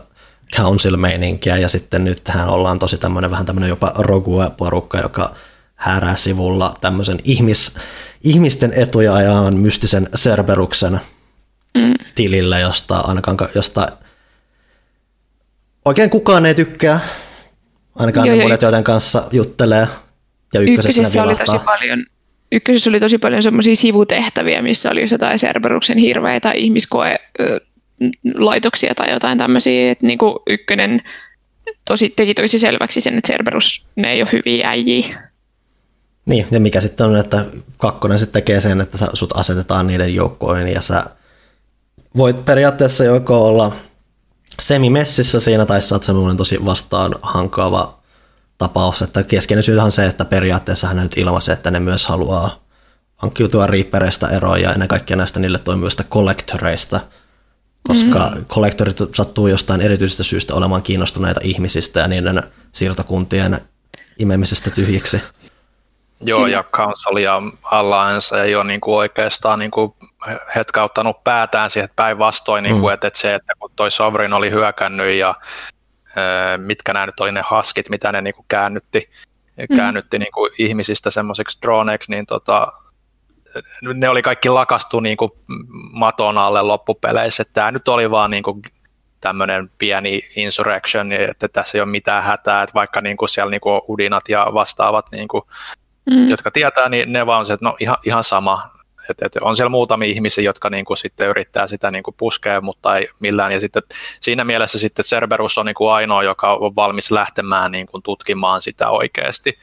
Council-meininkiä, 0.57 1.57
ja 1.57 1.69
sitten 1.69 2.05
nyt 2.05 2.25
tähän 2.25 2.49
ollaan 2.49 2.79
tosi 2.79 2.99
tämmöinen 2.99 3.31
vähän 3.31 3.47
tämmöinen 3.47 3.69
jopa 3.69 3.93
rogue-porukka, 3.99 4.99
joka 4.99 5.35
häärää 5.75 6.17
sivulla 6.17 6.75
tämmöisen 6.81 7.19
ihmis, 7.25 7.75
ihmisten 8.23 8.73
etuja 8.77 9.15
ajan 9.15 9.57
mystisen 9.57 10.09
Cerberuksen 10.17 11.01
mm. 11.75 11.95
tilille, 12.15 12.61
josta 12.61 12.99
ainakaan 12.99 13.39
josta 13.55 13.89
oikein 15.85 16.11
kukaan 16.11 16.47
ei 16.47 16.55
tykkää, 16.55 17.01
ainakaan 17.95 18.27
joo, 18.27 18.37
ne 18.37 18.43
monet, 18.43 18.63
joiden 18.63 18.85
kanssa 18.85 19.23
juttelee. 19.33 19.89
Ja 20.55 20.61
ykkösessä, 20.61 21.01
ykkösessä 21.01 21.25
oli 21.25 21.35
tosi 21.35 21.59
paljon 21.59 22.07
Ykkösessä 22.53 22.91
oli 22.91 23.01
tosi 23.01 23.19
paljon 23.19 23.43
semmoisia 23.43 23.77
sivutehtäviä, 23.77 24.63
missä 24.63 24.91
oli 24.91 25.07
jotain 25.11 25.39
Cerberuksen 25.39 25.99
hirveitä 25.99 26.51
ihmiskoe 26.51 27.15
laitoksia 28.35 28.95
tai 28.95 29.11
jotain 29.13 29.39
tämmöisiä, 29.39 29.93
että 29.93 30.07
niinku 30.07 30.43
ykkönen 30.47 31.03
tosi, 31.85 32.11
teki 32.17 32.35
tosi 32.35 32.59
selväksi 32.59 33.01
sen, 33.01 33.19
että 33.19 33.33
Cerberus, 33.33 33.87
ne 33.97 34.13
ei 34.13 34.23
ole 34.23 34.33
hyviä 34.33 34.69
äijiä. 34.69 35.07
Niin, 36.27 36.47
ja 36.51 36.61
mikä 36.61 36.81
sitten 36.81 37.07
on, 37.07 37.17
että 37.17 37.45
kakkonen 37.77 38.19
sitten 38.19 38.43
tekee 38.43 38.61
sen, 38.61 38.81
että 38.81 38.99
sut 39.15 39.37
asetetaan 39.37 39.87
niiden 39.87 40.15
joukkoihin 40.15 40.69
ja 40.69 40.81
sä 40.81 41.05
voit 42.17 42.45
periaatteessa 42.45 43.05
joko 43.05 43.49
olla 43.49 43.77
semimessissä 44.61 45.41
siinä 45.41 45.67
tai 45.67 45.83
sä 45.83 45.95
oot 45.95 46.05
semmoinen 46.05 46.37
tosi 46.37 46.65
vastaan 46.65 47.15
hankaava 47.23 48.00
tapaus, 48.61 49.03
että 49.03 49.23
keskeinen 49.23 49.63
syy 49.63 49.79
on 49.79 49.93
se, 49.93 50.07
että 50.07 50.25
periaatteessa 50.25 50.87
hän 50.87 50.97
nyt 50.97 51.17
ilmaisee, 51.17 51.53
että 51.53 51.71
ne 51.71 51.81
myös 51.81 52.07
haluaa 52.07 52.57
hankkiutua 53.17 53.67
riippereistä 53.67 54.29
eroon 54.29 54.63
ja 54.63 54.73
ennen 54.73 54.89
kaikkea 54.89 55.17
näistä 55.17 55.41
niille 55.41 55.59
toimivista 55.59 56.05
kollektoreista, 56.09 57.01
koska 57.89 58.19
mm-hmm. 58.19 58.45
kollektorit 58.49 58.97
sattuu 59.15 59.47
jostain 59.47 59.81
erityisestä 59.81 60.23
syystä 60.23 60.55
olemaan 60.55 60.83
kiinnostuneita 60.83 61.41
ihmisistä 61.45 62.01
ja 62.01 62.09
niiden 62.09 62.43
siirtokuntien 62.73 63.61
imemisestä 64.19 64.71
tyhjiksi. 64.71 65.23
Joo, 66.21 66.47
ja 66.47 66.63
Council 66.63 67.17
ja 67.17 67.43
Alliance 67.63 68.43
ei 68.43 68.55
ole 68.55 68.65
niin 68.65 68.81
kuin 68.81 68.97
oikeastaan 68.97 69.59
niin 69.59 69.71
kuin 69.71 69.95
hetkauttanut 70.57 71.25
päätään 71.25 71.71
siihen 71.71 71.91
päinvastoin, 71.97 72.63
niin 72.63 72.81
kuin, 72.81 72.91
mm. 72.91 72.95
että, 72.95 73.07
että 73.07 73.19
se, 73.19 73.35
että 73.35 73.53
kun 73.59 73.71
toi 73.77 73.91
Sovereign 73.91 74.33
oli 74.33 74.51
hyökännyt 74.51 75.13
ja 75.13 75.35
mitkä 76.57 76.93
nämä 76.93 77.07
nyt 77.07 77.21
oli 77.21 77.33
ne 77.33 77.43
haskit, 77.45 77.89
mitä 77.89 78.13
ne 78.13 78.21
niin 78.21 78.35
kuin 78.35 78.47
käännytti, 78.49 79.11
mm. 79.71 79.77
käännytti 79.77 80.19
niin 80.19 80.33
kuin 80.33 80.51
ihmisistä 80.59 81.11
semmoiseksi 81.11 81.59
droneiksi, 81.63 82.11
niin 82.11 82.27
tota, 82.27 82.73
ne 83.95 84.09
oli 84.09 84.23
kaikki 84.23 84.49
lakastu 84.49 85.01
niin 85.01 85.17
kuin 85.17 85.31
maton 85.93 86.39
alle 86.39 86.63
loppupeleissä. 86.63 87.45
Tämä 87.53 87.71
nyt 87.71 87.89
oli 87.89 88.11
vaan 88.11 88.31
niin 88.31 88.43
kuin 88.43 88.63
tämmöinen 89.21 89.71
pieni 89.79 90.21
insurrection, 90.37 91.13
että 91.13 91.49
tässä 91.49 91.79
ei 91.79 91.83
ole 91.83 91.91
mitään 91.91 92.23
hätää, 92.23 92.63
että 92.63 92.75
vaikka 92.75 93.01
niin 93.01 93.17
kuin 93.17 93.29
siellä 93.29 93.51
niin 93.51 93.61
kuin 93.61 93.81
udinat 93.89 94.29
ja 94.29 94.47
vastaavat 94.55 95.07
niin 95.13 95.29
kuin 95.29 95.43
mm. 96.11 96.29
jotka 96.29 96.51
tietää, 96.51 96.89
niin 96.89 97.13
ne 97.13 97.27
vaan 97.27 97.39
on 97.39 97.47
se, 97.47 97.53
että 97.53 97.67
no 97.67 97.77
ihan, 97.81 97.97
ihan 98.05 98.25
sama. 98.25 98.71
Et, 99.11 99.23
et 99.23 99.37
on 99.41 99.57
siellä 99.57 99.71
muutamia 99.71 100.09
ihmisiä, 100.09 100.45
jotka 100.45 100.71
niinku 100.71 100.97
sitten 100.97 101.29
yrittää 101.29 101.67
sitä 101.67 101.91
niinku 101.91 102.13
puskea, 102.13 102.61
mutta 102.61 102.97
ei 102.97 103.09
millään. 103.21 103.53
Ja 103.53 103.61
sitten 103.61 103.83
siinä 104.21 104.45
mielessä 104.45 104.79
sitten 104.79 105.05
Cerberus 105.05 105.59
on 105.59 105.67
niinku 105.67 105.89
ainoa, 105.89 106.23
joka 106.23 106.55
on 106.55 106.77
valmis 106.77 107.11
lähtemään 107.11 107.73
niinku 107.73 108.01
tutkimaan 108.01 108.61
sitä 108.61 108.91
oikeasti 108.91 109.59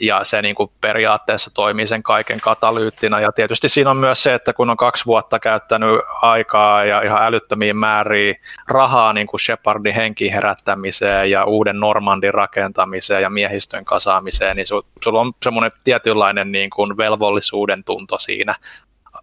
ja 0.00 0.24
se 0.24 0.42
niin 0.42 0.54
kuin 0.54 0.70
periaatteessa 0.80 1.50
toimii 1.54 1.86
sen 1.86 2.02
kaiken 2.02 2.40
katalyyttinä. 2.40 3.20
Ja 3.20 3.32
tietysti 3.32 3.68
siinä 3.68 3.90
on 3.90 3.96
myös 3.96 4.22
se, 4.22 4.34
että 4.34 4.52
kun 4.52 4.70
on 4.70 4.76
kaksi 4.76 5.06
vuotta 5.06 5.38
käyttänyt 5.38 6.00
aikaa 6.22 6.84
ja 6.84 7.02
ihan 7.02 7.24
älyttömiä 7.24 7.74
määriä 7.74 8.34
rahaa 8.68 9.12
niin 9.12 9.26
kuin 9.26 9.40
Shepardin 9.40 9.94
henki 9.94 10.30
herättämiseen 10.30 11.30
ja 11.30 11.44
uuden 11.44 11.80
Normandin 11.80 12.34
rakentamiseen 12.34 13.22
ja 13.22 13.30
miehistön 13.30 13.84
kasaamiseen, 13.84 14.56
niin 14.56 14.66
sulla 14.66 15.20
on 15.20 15.32
semmoinen 15.42 15.72
tietynlainen 15.84 16.52
niin 16.52 16.70
kuin 16.70 16.96
velvollisuuden 16.96 17.84
tunto 17.84 18.18
siinä 18.18 18.54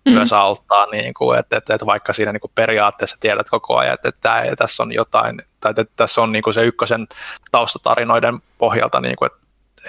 mm. 0.06 0.14
myös 0.14 0.34
auttaa, 0.34 0.86
niin 0.86 1.14
kuin, 1.14 1.40
että, 1.40 1.58
että, 1.58 1.74
että 1.74 1.86
vaikka 1.86 2.14
siinä 2.14 2.32
niin 2.32 2.42
kuin 2.42 2.52
periaatteessa 2.56 3.18
tiedät 3.20 3.50
koko 3.50 3.78
ajan, 3.78 3.94
että, 3.94 4.10
että, 4.10 4.42
että 4.42 4.56
tässä 4.56 4.84
on 4.84 4.94
jotain, 4.94 5.42
tai 5.60 5.70
että 5.70 5.86
tässä 5.96 6.22
on 6.22 6.32
niin 6.32 6.44
kuin 6.44 6.54
se 6.54 6.64
ykkösen 6.64 7.08
taustatarinoiden 7.52 8.40
pohjalta, 8.58 9.02
niin 9.02 9.16
kuin, 9.16 9.32
että 9.32 9.39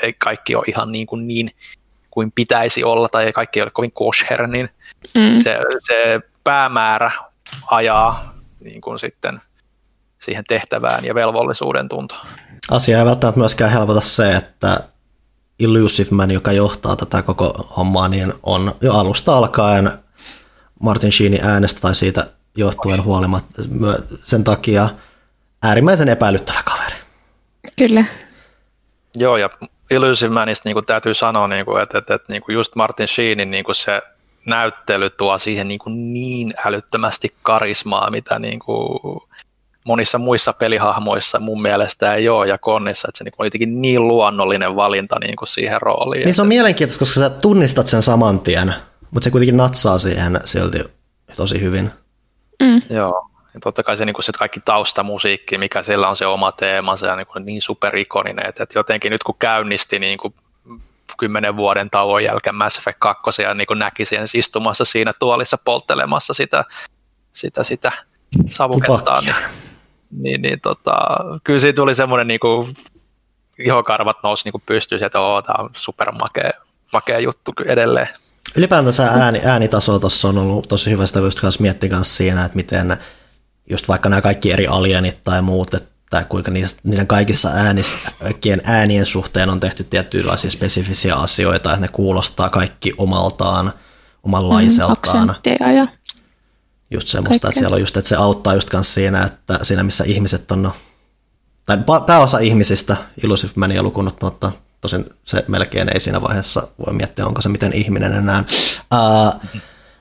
ei 0.03 0.13
kaikki 0.13 0.55
ole 0.55 0.65
ihan 0.67 0.93
niin 0.93 1.07
kuin, 1.07 1.29
niin 1.29 1.51
kuin 2.11 2.33
pitäisi 2.33 2.85
olla 2.85 3.09
tai 3.09 3.33
kaikki 3.33 3.59
ei 3.59 3.63
ole 3.63 3.71
kovin 3.71 3.93
kosher, 3.93 4.47
niin 4.47 4.69
mm. 5.15 5.37
se, 5.37 5.59
se 5.79 6.21
päämäärä 6.45 7.11
ajaa 7.71 8.35
niin 8.61 8.81
kuin 8.81 8.99
sitten 8.99 9.41
siihen 10.19 10.45
tehtävään 10.49 11.05
ja 11.05 11.15
velvollisuuden 11.15 11.89
tuntoon. 11.89 12.27
Asia 12.71 12.99
ei 12.99 13.05
välttämättä 13.05 13.39
myöskään 13.39 13.71
helpota 13.71 14.01
se, 14.01 14.37
että 14.37 14.81
Illusive 15.59 16.09
Man, 16.11 16.31
joka 16.31 16.53
johtaa 16.53 16.97
tätä 16.97 17.23
koko 17.23 17.73
hommaa, 17.77 18.09
niin 18.09 18.33
on 18.43 18.75
jo 18.81 18.93
alusta 18.93 19.37
alkaen 19.37 19.91
Martin 20.83 21.13
Sheenin 21.13 21.45
äänestä 21.45 21.81
tai 21.81 21.95
siitä 21.95 22.27
johtuen 22.57 23.05
huolimatta 23.05 23.63
sen 24.25 24.45
takia 24.45 24.89
äärimmäisen 25.63 26.09
epäilyttävä 26.09 26.63
kaveri. 26.63 26.97
Kyllä. 27.79 28.05
Joo, 29.17 29.37
ja 29.37 29.51
Illusive 29.91 30.35
Manista 30.35 30.69
niin 30.69 30.75
kuin 30.75 30.87
täytyy 30.87 31.15
sanoa, 31.15 31.49
niin 31.49 31.65
kuin, 31.65 31.83
että, 31.83 31.99
että, 31.99 32.15
että 32.15 32.33
niin 32.33 32.43
kuin 32.43 32.55
just 32.55 32.75
Martin 32.75 33.09
Sheenin 33.09 33.51
niin 33.51 33.65
kuin 33.65 33.75
se 33.75 34.03
näyttely 34.47 35.11
tuo 35.11 35.39
siihen 35.39 35.69
niin, 35.69 35.79
kuin 35.79 36.13
niin 36.13 36.55
älyttömästi 36.65 37.35
karismaa, 37.43 38.11
mitä 38.11 38.39
niin 38.39 38.59
kuin 38.59 39.21
monissa 39.85 40.19
muissa 40.19 40.53
pelihahmoissa 40.53 41.41
mun 41.41 41.63
mielestä 41.63 42.15
ei 42.15 42.29
ole, 42.29 42.49
ja 42.49 42.59
Konnissa, 42.59 43.09
että 43.09 43.19
se 43.19 43.25
niin 43.25 43.35
on 43.39 43.47
jotenkin 43.47 43.83
niin 43.83 44.09
luonnollinen 44.09 44.77
valinta 44.77 45.19
niin 45.21 45.37
kuin 45.37 45.49
siihen 45.49 45.83
rooliin. 45.83 46.25
Niin 46.25 46.35
se 46.35 46.43
on 46.43 46.49
mielenkiintoista, 46.49 46.99
koska 46.99 47.21
sä 47.21 47.31
tunnistat 47.31 47.87
sen 47.87 48.03
saman 48.03 48.41
tien, 48.41 48.75
mutta 49.11 49.25
se 49.25 49.31
kuitenkin 49.31 49.57
natsaa 49.57 49.99
siihen 49.99 50.41
silti 50.45 50.79
tosi 51.37 51.61
hyvin. 51.61 51.91
Mm. 52.63 52.83
Joo, 52.91 53.30
ja 53.55 53.61
totta 53.61 53.83
kai 53.83 53.97
se, 53.97 54.05
niin 54.05 54.23
se 54.23 54.33
kaikki 54.39 54.61
taustamusiikki, 54.61 55.59
mikä 55.59 55.83
siellä 55.83 56.09
on 56.09 56.17
se 56.17 56.27
oma 56.27 56.53
teema, 56.53 56.97
se 56.97 57.11
on 57.11 57.19
niin, 57.19 57.47
niin 57.47 57.63
superikoninen, 57.63 58.47
että, 58.47 58.63
että 58.63 58.79
jotenkin 58.79 59.13
nyt 59.13 59.23
kun 59.23 59.35
käynnisti 59.39 59.99
niin 59.99 60.19
kuin 60.19 60.35
kymmenen 61.19 61.57
vuoden 61.57 61.91
tauon 61.91 62.25
jälkeen 62.25 62.55
Mass 62.55 62.79
Effect 62.79 62.99
2 62.99 63.43
ja 63.43 63.55
niin 63.55 63.67
kuin 63.67 63.79
näki 63.79 64.05
sen 64.05 64.27
istumassa 64.35 64.85
siinä 64.85 65.13
tuolissa 65.19 65.59
polttelemassa 65.65 66.35
sitä, 66.35 66.65
sitä, 67.33 67.65
sitä 67.65 67.93
savukettaan, 68.51 69.25
niin, 69.25 69.37
niin, 70.11 70.43
niin 70.43 70.61
tota, 70.61 70.97
kyllä 71.45 71.59
siitä 71.59 71.77
tuli 71.77 71.95
semmoinen 71.95 72.29
niin 72.29 72.41
kuin, 72.41 72.75
ihokarvat 73.59 74.17
nousi 74.23 74.45
niin 74.45 74.63
pystyyn, 74.67 75.05
että 75.05 75.21
oo, 75.21 75.43
tämä 75.43 75.65
on 75.65 75.71
supermakea 75.77 76.51
makea 76.93 77.19
juttu 77.19 77.53
edelleen. 77.67 78.09
Ylipäätänsä 78.57 79.07
ääni, 79.07 79.41
äänitaso 79.45 79.99
tuossa 79.99 80.29
on 80.29 80.39
ollut 80.39 80.69
tosi 80.69 80.91
hyvä, 80.91 81.07
sitä 81.07 81.19
just 81.19 81.41
kanssa 81.41 81.63
miettiä 81.63 81.91
kanssa 81.91 82.17
siinä, 82.17 82.45
että 82.45 82.57
miten 82.57 82.97
just 83.71 83.89
vaikka 83.89 84.09
nämä 84.09 84.23
kaikki 84.23 84.53
eri 84.53 84.67
alienit 84.67 85.23
tai 85.23 85.43
muut, 85.43 85.75
että 85.75 86.25
kuinka 86.25 86.51
niiden 86.83 87.07
kaikissa 87.07 87.49
äänis, 87.49 87.99
kaikkien 88.19 88.61
äänien 88.65 89.07
suhteen 89.07 89.51
on 89.51 89.61
tehty 89.61 89.85
tiettyjä 89.85 90.37
spesifisiä 90.49 91.15
asioita, 91.15 91.71
että 91.71 91.81
ne 91.81 91.89
kuulostaa 91.89 92.49
kaikki 92.49 92.93
omaltaan, 92.99 93.73
omanlaiseltaan. 94.23 95.29
Mm, 95.29 95.35
ja 95.77 95.87
just 96.91 97.09
semmoista, 97.09 97.31
Kaikkea. 97.31 97.49
että 97.49 97.59
siellä 97.59 97.75
on 97.75 97.81
just, 97.81 97.97
että 97.97 98.09
se 98.09 98.17
auttaa 98.17 98.55
just 98.55 98.71
kanssa 98.71 98.95
siinä, 98.95 99.25
että 99.25 99.59
siinä 99.63 99.83
missä 99.83 100.05
ihmiset 100.05 100.53
on, 100.53 100.73
tai 101.67 101.79
pääosa 102.07 102.39
ihmisistä, 102.39 102.97
Illusive 103.25 103.53
Mania 103.55 103.83
lukuun 103.83 104.09
ottamatta, 104.09 104.53
tosin 104.81 105.05
se 105.25 105.45
melkein 105.49 105.89
ei 105.89 106.01
siinä 106.01 106.23
vaiheessa 106.23 106.69
voi 106.87 106.95
miettiä, 106.95 107.27
onko 107.27 107.41
se 107.41 107.49
miten 107.49 107.73
ihminen 107.73 108.13
enää. 108.13 108.45
Ää, 108.91 109.41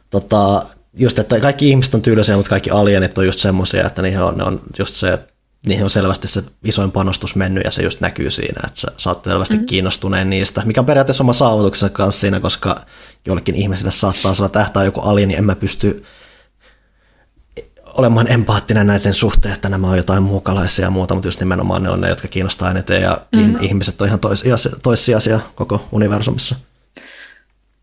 tota, 0.09 0.65
just, 0.93 1.19
että 1.19 1.39
kaikki 1.39 1.69
ihmiset 1.69 1.95
on 1.95 2.01
tyylisiä, 2.01 2.35
mutta 2.35 2.49
kaikki 2.49 2.69
alienit 2.69 3.17
on 3.17 3.25
just 3.25 3.39
semmoisia, 3.39 3.85
että 3.87 4.01
niihin 4.01 4.19
on, 4.21 4.37
ne 4.37 4.43
on 4.43 4.61
just 4.79 4.95
se, 4.95 5.09
että 5.09 5.33
niihin 5.65 5.83
on 5.83 5.89
selvästi 5.89 6.27
se 6.27 6.43
isoin 6.63 6.91
panostus 6.91 7.35
mennyt 7.35 7.63
ja 7.63 7.71
se 7.71 7.83
just 7.83 8.01
näkyy 8.01 8.31
siinä, 8.31 8.61
että 8.67 8.79
sä, 8.79 8.87
sä 8.97 9.09
oot 9.09 9.23
selvästi 9.23 9.53
mm-hmm. 9.53 9.65
kiinnostuneen 9.65 10.29
niistä, 10.29 10.61
mikä 10.65 10.81
on 10.81 10.85
periaatteessa 10.85 11.23
oma 11.23 11.33
saavutuksensa 11.33 11.93
kanssa 11.93 12.21
siinä, 12.21 12.39
koska 12.39 12.85
jollekin 13.25 13.55
ihmiselle 13.55 13.91
saattaa 13.91 14.33
olla 14.39 14.49
tähtää 14.49 14.83
joku 14.83 14.99
alieni, 14.99 15.27
niin 15.27 15.37
en 15.39 15.45
mä 15.45 15.55
pysty 15.55 16.03
olemaan 17.85 18.31
empaattinen 18.31 18.87
näiden 18.87 19.13
suhteen, 19.13 19.53
että 19.53 19.69
nämä 19.69 19.89
on 19.89 19.97
jotain 19.97 20.23
muukalaisia 20.23 20.85
ja 20.85 20.89
muuta, 20.89 21.13
mutta 21.13 21.27
just 21.27 21.39
nimenomaan 21.39 21.83
ne 21.83 21.89
on 21.89 22.01
ne, 22.01 22.09
jotka 22.09 22.27
kiinnostaa 22.27 22.71
eniten 22.71 23.01
ja 23.01 23.21
mm-hmm. 23.35 23.57
ihmiset 23.61 24.01
on 24.01 24.07
ihan 24.07 24.19
toissijaisia 24.83 25.39
koko 25.55 25.87
universumissa. 25.91 26.55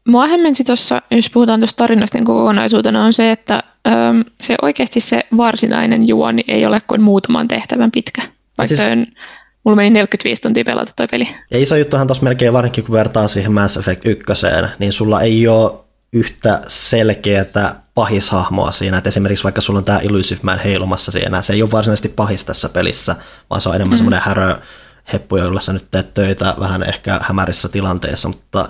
Mua 0.06 0.26
hämmensi 0.26 0.64
tuossa, 0.64 1.02
jos 1.10 1.30
puhutaan 1.30 1.60
tuosta 1.60 1.76
tarinasta 1.76 2.18
niin 2.18 2.24
kokonaisuutena, 2.24 3.04
on 3.04 3.12
se, 3.12 3.32
että 3.32 3.62
äm, 3.86 4.24
se 4.40 4.56
oikeasti 4.62 5.00
se 5.00 5.20
varsinainen 5.36 6.08
juoni 6.08 6.44
ei 6.48 6.66
ole 6.66 6.80
kuin 6.88 7.02
muutaman 7.02 7.48
tehtävän 7.48 7.90
pitkä. 7.90 8.22
Vaikka 8.58 8.76
siis, 8.76 8.88
on, 8.88 9.06
mulla 9.64 9.76
meni 9.76 9.90
45 9.90 10.42
tuntia 10.42 10.64
pelata 10.64 10.92
toi 10.96 11.06
peli. 11.10 11.28
Ja 11.50 11.58
iso 11.62 11.76
juttuhan 11.76 12.06
tuossa 12.06 12.24
melkein 12.24 12.52
varsinkin, 12.52 12.84
kun 12.84 12.92
vertaa 12.92 13.28
siihen 13.28 13.52
Mass 13.52 13.76
Effect 13.76 14.06
1, 14.06 14.24
niin 14.78 14.92
sulla 14.92 15.20
ei 15.20 15.48
ole 15.48 15.72
yhtä 16.12 16.60
selkeää 16.68 17.80
pahishahmoa 17.94 18.72
siinä, 18.72 18.98
että 18.98 19.08
esimerkiksi 19.08 19.44
vaikka 19.44 19.60
sulla 19.60 19.78
on 19.78 19.84
tämä 19.84 20.00
Illusive 20.02 20.40
Man 20.42 20.58
heilumassa 20.58 21.12
siinä, 21.12 21.42
se 21.42 21.52
ei 21.52 21.62
ole 21.62 21.70
varsinaisesti 21.70 22.08
pahis 22.08 22.44
tässä 22.44 22.68
pelissä, 22.68 23.16
vaan 23.50 23.60
se 23.60 23.68
on 23.68 23.74
enemmän 23.74 23.94
mm. 23.94 23.96
semmoinen 23.96 24.22
härö 24.22 24.56
heppu, 25.12 25.36
jolla 25.36 25.60
sä 25.60 25.72
nyt 25.72 25.90
teet 25.90 26.14
töitä 26.14 26.54
vähän 26.60 26.82
ehkä 26.82 27.20
hämärissä 27.22 27.68
tilanteessa, 27.68 28.28
mutta 28.28 28.68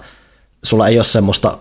sulla 0.66 0.88
ei 0.88 0.98
ole 0.98 1.04
semmoista 1.04 1.58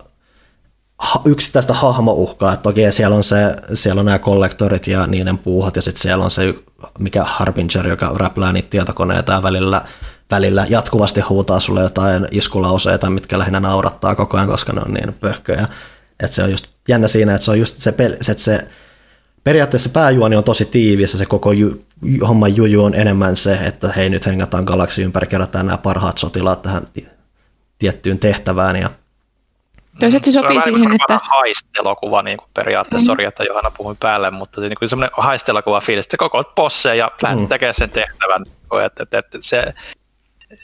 yksittäistä 1.24 1.74
hahmouhkaa, 1.74 2.52
että 2.52 2.62
toki 2.62 2.92
siellä 2.92 3.16
on, 3.16 3.24
se, 3.24 3.36
siellä 3.74 4.00
on 4.00 4.06
nämä 4.06 4.18
kollektorit 4.18 4.86
ja 4.86 5.06
niiden 5.06 5.38
puuhat 5.38 5.76
ja 5.76 5.82
sitten 5.82 6.02
siellä 6.02 6.24
on 6.24 6.30
se 6.30 6.54
mikä 6.98 7.24
Harbinger, 7.24 7.88
joka 7.88 8.14
räplää 8.16 8.52
niitä 8.52 8.70
tietokoneita 8.70 9.32
ja 9.32 9.42
välillä, 9.42 9.82
välillä 10.30 10.66
jatkuvasti 10.68 11.20
huutaa 11.20 11.60
sulle 11.60 11.82
jotain 11.82 12.26
iskulauseita, 12.30 13.10
mitkä 13.10 13.38
lähinnä 13.38 13.60
naurattaa 13.60 14.14
koko 14.14 14.36
ajan, 14.36 14.48
koska 14.48 14.72
ne 14.72 14.80
on 14.80 14.94
niin 14.94 15.12
pöhköjä. 15.12 15.68
Että 16.20 16.34
se 16.34 16.42
on 16.42 16.50
just 16.50 16.66
jännä 16.88 17.08
siinä, 17.08 17.34
että 17.34 17.44
se 17.44 17.50
on 17.50 17.58
just 17.58 17.76
se, 17.78 17.92
peli, 17.92 18.14
että 18.14 18.42
se 18.42 18.68
periaatteessa 19.44 19.88
pääjuoni 19.88 20.36
on 20.36 20.44
tosi 20.44 20.64
tiivis 20.64 21.12
ja 21.12 21.18
se 21.18 21.26
koko 21.26 21.52
ju, 21.52 21.84
homman 22.28 22.56
juju 22.56 22.84
on 22.84 22.94
enemmän 22.94 23.36
se, 23.36 23.54
että 23.54 23.92
hei 23.96 24.10
nyt 24.10 24.26
hengataan 24.26 24.64
galaksi 24.64 25.02
ympäri, 25.02 25.26
kerätään 25.26 25.66
nämä 25.66 25.78
parhaat 25.78 26.18
sotilaat 26.18 26.62
tähän 26.62 26.86
tiettyyn 27.78 28.18
tehtävään 28.18 28.76
ja 28.76 28.90
Toisaalta 30.00 30.24
se 30.24 30.32
sopii 30.32 30.60
siihen, 30.60 30.92
että... 30.92 31.20
haistelokuva 31.22 32.22
niin 32.22 32.36
kuin 32.38 32.48
periaatteessa, 32.54 33.06
mm. 33.06 33.12
sori, 33.12 33.24
että 33.24 33.44
Johanna 33.44 33.70
puhui 33.70 33.96
päälle, 34.00 34.30
mutta 34.30 34.60
se, 34.60 34.68
niin 34.68 34.78
kuin 34.78 34.88
semmoinen 34.88 35.10
haistelokuva 35.16 35.80
fiilis, 35.80 36.06
että 36.06 36.10
se 36.10 36.16
koko 36.16 36.44
posseja 36.44 36.94
ja 36.94 37.10
lähtee 37.22 37.42
mm. 37.42 37.48
tekemään 37.48 37.74
sen 37.74 37.90
tehtävän. 37.90 38.44
Että, 38.84 39.02
että, 39.02 39.18
että 39.18 39.38
se, 39.40 39.74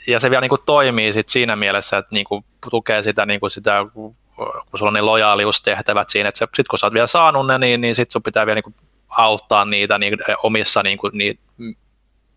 ja 0.07 0.19
se 0.19 0.29
vielä 0.29 0.41
niin 0.41 0.49
kuin 0.49 0.61
toimii 0.65 1.13
sit 1.13 1.29
siinä 1.29 1.55
mielessä, 1.55 1.97
että 1.97 2.15
niin 2.15 2.25
kuin 2.25 2.45
tukee 2.69 3.01
sitä, 3.01 3.25
niin 3.25 3.39
kuin 3.39 3.51
sitä, 3.51 3.85
kun 3.93 4.15
sulla 4.75 4.89
on 4.89 4.93
ne 4.93 5.01
lojaaliustehtävät 5.01 6.09
siinä, 6.09 6.29
että 6.29 6.39
sitten 6.39 6.65
kun 6.69 6.79
sä 6.79 6.85
oot 6.85 6.93
vielä 6.93 7.07
saanut 7.07 7.47
ne, 7.47 7.57
niin, 7.57 7.81
niin 7.81 7.95
sitten 7.95 8.11
sun 8.11 8.23
pitää 8.23 8.45
vielä 8.45 8.55
niin 8.55 8.63
kuin 8.63 8.75
auttaa 9.09 9.65
niitä 9.65 9.97
niin, 9.97 10.17
omissa 10.43 10.83
niin 10.83 10.97
kuin, 10.97 11.11
niin, 11.17 11.39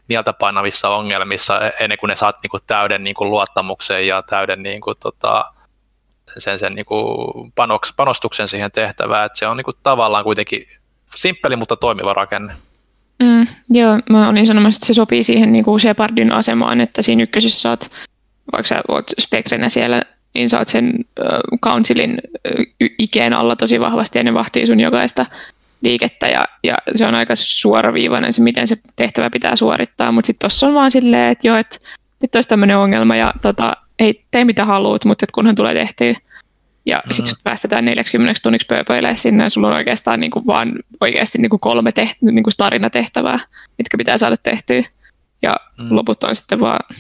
mieltä 0.09 0.33
painavissa 0.33 0.89
ongelmissa 0.89 1.61
ennen 1.81 1.99
kuin 1.99 2.09
ne 2.09 2.17
saat 2.17 2.37
niin 2.43 2.51
kuin, 2.51 2.63
täyden 2.67 3.05
niin 3.05 3.15
kuin, 3.15 3.31
luottamuksen 3.31 4.07
ja 4.07 4.23
täyden 4.23 4.63
niin 4.63 4.81
kuin, 4.81 4.97
tota, 5.01 5.45
sen, 6.39 6.59
sen 6.59 6.75
niin 6.75 6.87
kuin 6.87 7.53
panoks, 7.55 7.93
panostuksen 7.97 8.49
siihen 8.49 8.73
tehtävään, 8.73 9.27
että 9.27 9.39
se 9.39 9.47
on 9.47 9.57
niin 9.57 9.65
kuin 9.65 9.77
tavallaan 9.83 10.25
kuitenkin 10.25 10.67
simppeli, 11.17 11.57
mutta 11.57 11.77
toimiva 11.77 12.15
rakenne. 12.15 12.53
Mm, 13.23 13.47
joo, 13.71 13.99
mä 14.11 14.29
olin 14.29 14.47
sanomassa, 14.47 14.79
että 14.79 14.87
se 14.87 14.95
sopii 14.95 15.23
siihen 15.23 15.53
niin 15.53 15.65
kuin 15.65 15.81
Shepardin 15.81 16.33
asemaan, 16.33 16.81
että 16.81 17.03
siinä 17.03 17.23
ykkösessä 17.23 17.61
saat, 17.61 17.91
vaikka 18.53 18.69
sä 18.69 18.77
oot 18.89 19.07
Spectrenä 19.21 19.69
siellä, 19.69 20.03
niin 20.35 20.51
saat 20.51 20.69
sen 20.69 20.93
äh, 21.21 21.39
Councilin 21.65 22.11
äh, 22.11 22.67
ikeen 22.99 23.35
alla 23.35 23.57
tosi 23.57 23.81
vahvasti 23.81 24.19
ja 24.19 24.25
ne 24.25 24.35
vahtii 24.35 24.67
sun 24.67 24.81
jokaista 24.81 25.27
liikettä 25.83 26.29
ja, 26.29 26.45
ja 26.65 26.75
se 26.95 27.07
on 27.07 27.15
aika 27.15 27.37
suoraviivainen 27.37 28.33
se, 28.33 28.43
miten 28.43 28.69
se 28.69 28.77
tehtävä 28.97 29.31
pitää 29.31 29.57
suorittaa, 29.57 30.13
mutta 30.13 30.27
sitten 30.27 30.45
tuossa 30.45 30.67
on 30.67 30.75
vaan 30.75 30.91
silleen, 30.91 31.33
että 31.33 31.49
joo, 31.49 31.57
että 31.57 31.79
nyt 32.23 32.35
olisi 32.35 32.49
tämmöinen 32.49 32.79
ongelma 32.79 33.17
ja 33.17 33.33
tota, 33.43 33.73
ei 33.99 34.25
tee 34.31 34.45
mitä 34.45 34.65
haluat, 34.65 35.05
mutta 35.05 35.25
et 35.25 35.31
kunhan 35.31 35.55
tulee 35.55 35.75
tehtyä. 35.75 36.15
Ja 36.87 36.97
mm-hmm. 36.97 37.13
sitten 37.13 37.35
päästetään 37.45 37.85
40 37.85 38.41
tunniksi 38.43 38.67
pööpöilee 38.67 39.17
sinne 39.17 39.45
ja 39.45 39.51
sulla 39.51 39.69
on 39.69 39.75
oikeastaan 39.75 40.21
niin 40.21 40.31
kuin 40.31 40.47
vaan 40.47 40.73
oikeasti 41.01 41.39
niin 41.39 41.51
kuin 41.51 41.61
kolme 41.61 41.91
teht- 41.91 42.19
niin 42.21 42.43
kuin 42.43 42.55
tarinatehtävää, 42.57 43.39
mitkä 43.79 43.99
pitää 43.99 44.19
saada 44.19 44.37
tehtyä. 44.37 44.83
Ja 45.43 45.51
mm. 45.79 45.87
loput 45.91 46.25
on 46.25 46.35
sitten 46.35 46.61
vaan 46.61 46.97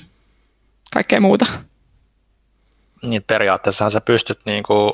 kaikkea 0.92 1.20
muuta. 1.20 1.46
Niin 3.02 3.22
periaatteessa 3.26 3.90
sä 3.90 4.00
pystyt 4.00 4.38
niin 4.46 4.62
kuin 4.62 4.92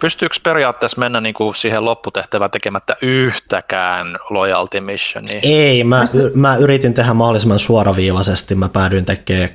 pystyykö 0.00 0.36
periaatteessa 0.42 1.00
mennä 1.00 1.20
niin 1.20 1.34
kuin 1.34 1.54
siihen 1.54 1.84
lopputehtävään 1.84 2.50
tekemättä 2.50 2.96
yhtäkään 3.02 4.18
loyalty 4.30 4.80
missionia? 4.80 5.40
Ei, 5.42 5.84
mä, 5.84 6.04
y- 6.14 6.30
mä 6.34 6.56
yritin 6.56 6.94
tehdä 6.94 7.14
mahdollisimman 7.14 7.58
suoraviivaisesti, 7.58 8.54
mä 8.54 8.68
päädyin 8.68 9.04
tekemään 9.04 9.48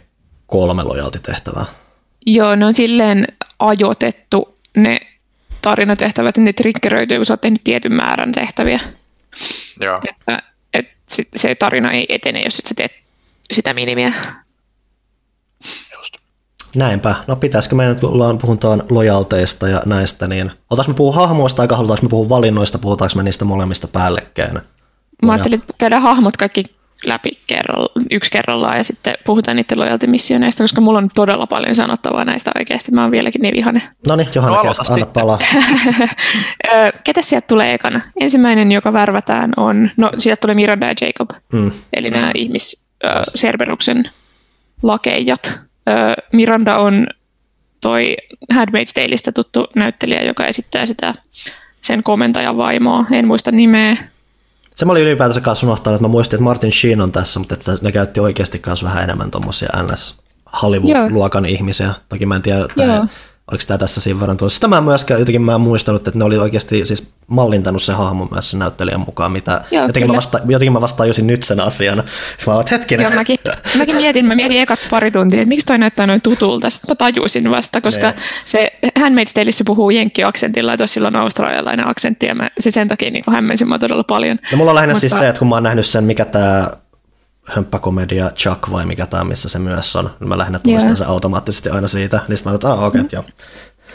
kolme 0.48 0.84
lojaltitehtävää. 0.84 1.66
Joo, 2.26 2.56
ne 2.56 2.66
on 2.66 2.74
silleen 2.74 3.28
ajoitettu 3.60 4.58
ne 4.78 5.00
tarinatehtävät, 5.62 6.38
ne 6.38 6.54
triggeröityy, 6.54 7.18
kun 7.18 7.26
sä 7.26 7.34
oot 7.34 7.42
tehnyt 7.42 7.62
tietyn 7.64 7.94
määrän 7.94 8.32
tehtäviä. 8.32 8.80
Joo. 9.80 10.02
Että, 10.10 10.44
et 10.74 10.86
sit 11.10 11.28
se 11.36 11.56
tarina 11.56 11.92
ei 11.92 12.06
etene, 12.10 12.42
jos 12.46 12.60
et 12.60 12.66
sä 12.66 12.76
teet 12.76 12.92
sitä 13.52 13.74
minimiä. 13.74 14.14
Näinpä. 16.76 17.16
No 17.28 17.36
pitäisikö 17.36 17.76
meidän 17.76 17.96
nyt 17.96 18.42
puhutaan 18.42 18.84
lojalteista 18.90 19.68
ja 19.68 19.82
näistä, 19.86 20.28
niin 20.28 20.52
otas 20.70 20.88
me 20.88 20.94
puhua 20.94 21.16
hahmoista, 21.16 21.62
aika 21.62 21.76
halutaanko 21.76 22.04
me 22.04 22.10
puhua 22.10 22.30
valinnoista, 22.30 22.80
puhutaanko 22.80 23.16
me 23.16 23.24
niistä 23.24 23.46
molemmista 23.46 23.88
päällekkäin? 23.88 24.60
Mä 25.24 25.32
ajattelin, 25.32 25.60
että 25.60 25.74
käydään 25.78 26.02
hahmot 26.02 26.38
kaikki 26.38 26.64
läpi 27.06 27.32
kerralla, 27.48 27.90
yksi 28.12 28.32
kerrallaan 28.32 28.78
ja 28.78 28.84
sitten 28.84 29.14
puhutaan 29.26 29.58
niiden 29.58 29.80
lojaltimissioneista, 29.80 30.64
koska 30.64 30.82
mulla 30.82 31.00
on 31.00 31.10
todella 31.16 31.48
paljon 31.48 31.76
sanottavaa 31.76 32.26
näistä 32.26 32.52
oikeasti. 32.56 32.92
Mä 32.92 33.02
oon 33.02 33.12
vieläkin 33.12 33.42
niin 33.42 33.56
vihainen. 33.56 33.82
No 34.08 34.16
niin, 34.16 34.30
Johanna, 34.36 34.58
no, 34.58 34.64
kästä, 34.64 34.94
anna 34.94 35.06
palaa. 35.06 35.40
Ketä 37.04 37.22
sieltä 37.22 37.48
tulee 37.48 37.74
ekana? 37.74 38.02
Ensimmäinen, 38.20 38.72
joka 38.72 38.94
värvätään 38.94 39.52
on, 39.58 39.92
no 39.98 40.12
sieltä 40.18 40.42
tulee 40.42 40.56
Miranda 40.56 40.86
ja 40.86 40.94
Jacob, 41.02 41.30
mm. 41.54 41.72
eli 41.94 42.10
nämä 42.10 42.28
mm. 42.28 42.32
ihmis 42.36 42.90
Cerberuksen 43.38 44.10
lakeijat. 44.84 45.69
Miranda 46.34 46.78
on 46.78 47.08
toi 47.82 48.18
Handmaid's 48.54 48.94
Taleista 48.94 49.32
tuttu 49.32 49.68
näyttelijä, 49.76 50.24
joka 50.24 50.46
esittää 50.46 50.86
sitä 50.86 51.16
sen 51.82 52.04
komentajan 52.04 52.58
vaimoa. 52.58 53.06
En 53.12 53.28
muista 53.28 53.52
nimeä. 53.52 53.98
Se 54.76 54.86
mä 54.86 54.92
olin 54.92 55.04
ylipäätänsä 55.04 55.42
kanssa 55.42 55.66
unohtanut, 55.66 55.96
että 55.96 56.08
mä 56.08 56.12
muistin, 56.12 56.38
että 56.38 56.44
Martin 56.44 56.72
Sheen 56.72 57.02
on 57.02 57.12
tässä, 57.12 57.40
mutta 57.40 57.54
että 57.54 57.78
ne 57.82 57.92
käytti 57.92 58.20
oikeasti 58.20 58.60
kanssa 58.60 58.86
vähän 58.86 59.04
enemmän 59.04 59.32
tuommoisia 59.32 59.70
NS 59.84 60.18
Hollywood-luokan 60.62 61.46
ihmisiä. 61.46 61.94
Toki 62.10 62.26
mä 62.26 62.36
en 62.36 62.42
tiedä, 62.42 62.66
että 62.66 62.86
he, 62.86 63.00
oliko 63.52 63.64
tämä 63.68 63.78
tässä 63.78 64.02
siinä 64.02 64.20
verran 64.20 64.38
tullut. 64.38 64.54
Sitä 64.54 64.68
mä 64.68 64.82
myöskään 64.82 65.20
jotenkin 65.20 65.42
mä 65.42 65.56
en 65.56 65.62
muistanut, 65.62 66.08
että 66.08 66.20
ne 66.20 66.26
oli 66.26 66.38
oikeasti 66.38 66.86
siis 66.86 67.12
mallintanut 67.30 67.84
se 67.84 67.94
hahmo 67.94 68.28
myös 68.32 68.50
sen 68.50 68.60
näyttelijän 68.60 69.00
mukaan, 69.00 69.32
mitä 69.32 69.62
Joo, 69.72 69.88
jotenkin, 69.88 70.12
mä 70.12 70.18
vasta, 70.18 70.40
jotenkin 70.48 70.74
mä 70.74 70.82
vastaan 70.82 71.10
josin 71.10 71.28
nyt 71.28 71.44
sen 71.44 71.60
asian. 71.60 72.04
Sitten 72.38 72.52
mä 72.54 72.56
olet 72.56 72.72
hetkinen. 72.72 73.04
Joo, 73.04 73.14
mäkin, 73.14 73.38
mäkin 73.78 73.96
mietin, 73.96 74.26
mä 74.26 74.36
mietin 74.36 74.62
ekat 74.62 74.80
pari 74.90 75.12
tuntia, 75.12 75.42
että 75.42 75.50
miksi 75.50 75.66
toi 75.66 75.78
näyttää 75.78 76.08
noin 76.08 76.22
tutulta. 76.22 76.70
Sitten 76.70 76.92
mä 76.92 76.96
tajusin 76.96 77.52
vasta, 77.52 77.82
koska 77.82 78.08
ne. 78.08 78.16
se 78.46 78.72
Handmaid's 79.00 79.34
Taleissa 79.34 79.64
puhuu 79.68 79.90
jenkki-aksentilla, 79.90 80.78
tuossa 80.78 80.94
silloin 80.94 81.16
australialainen 81.16 81.88
aksentti, 81.88 82.26
ja 82.26 82.36
mä, 82.36 82.50
se 82.60 82.72
sen 82.72 82.88
takia 82.88 83.12
niin 83.12 83.24
hämmensin 83.32 83.70
mä 83.70 83.80
todella 83.80 84.04
paljon. 84.04 84.40
No 84.52 84.58
mulla 84.58 84.72
on 84.72 84.76
lähinnä 84.76 84.94
siis 84.94 85.04
Mutta... 85.04 85.16
siis 85.16 85.26
se, 85.26 85.30
että 85.30 85.40
kun 85.40 85.48
mä 85.50 85.56
oon 85.56 85.64
nähnyt 85.64 85.86
sen, 85.86 86.04
mikä 86.04 86.26
tämä 86.26 86.68
hömppäkomedia 87.50 88.30
Chuck 88.30 88.72
vai 88.72 88.86
mikä 88.86 89.06
tämä, 89.06 89.24
missä 89.24 89.50
se 89.50 89.60
myös 89.60 89.96
on. 89.96 90.10
Mä 90.20 90.38
lähinnä 90.38 90.60
tunnistan 90.60 90.90
yeah. 90.90 90.98
se 90.98 91.06
automaattisesti 91.06 91.70
aina 91.70 91.88
siitä. 91.88 92.20
Niin 92.28 92.40
mä 92.46 92.54
että 92.54 92.74
ah, 92.74 92.84
okei, 92.84 93.02
okay, 93.02 93.10
joo. 93.14 93.24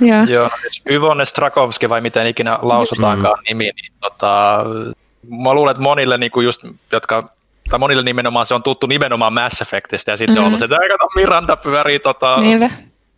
Yeah. 0.03 0.29
Joo, 0.29 0.51
siis 0.61 0.83
Yvonne 0.91 1.25
Strakovski 1.25 1.89
vai 1.89 2.01
miten 2.01 2.27
ikinä 2.27 2.59
lausutaankaan 2.63 3.39
mm. 3.39 3.45
nimi, 3.49 3.65
niin 3.65 3.93
tota, 4.01 4.65
mä 5.43 5.55
luulen, 5.55 5.71
että 5.71 5.83
monille 5.83 6.19
niin 6.19 6.31
kuin 6.31 6.45
just, 6.45 6.65
jotka 6.93 7.29
tai 7.71 7.79
monille 7.79 8.03
nimenomaan 8.03 8.47
se 8.47 8.55
on 8.55 8.63
tuttu 8.63 8.87
nimenomaan 8.87 9.33
Mass 9.33 9.61
Effectistä 9.61 10.11
ja 10.11 10.17
sitten 10.17 10.35
mm-hmm. 10.35 10.45
on 10.45 10.47
ollut 10.47 10.59
se, 10.59 10.65
että 10.65 11.07
Miranda 11.17 11.57
pyörii, 11.57 11.99
tota, 11.99 12.39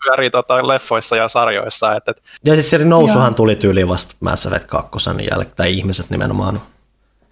pyörii 0.04 0.30
tota, 0.30 0.68
leffoissa 0.68 1.16
ja 1.16 1.28
sarjoissa. 1.28 1.96
Et, 1.96 2.08
et. 2.08 2.22
Ja 2.44 2.54
siis 2.54 2.70
se 2.70 2.84
nousuhan 2.84 3.28
Joo. 3.28 3.34
tuli 3.34 3.56
tyyli 3.56 3.88
vasta 3.88 4.14
Mass 4.20 4.46
Effect 4.46 4.66
2 4.66 4.90
jälkeen, 5.30 5.56
tai 5.56 5.72
ihmiset 5.72 6.10
nimenomaan. 6.10 6.60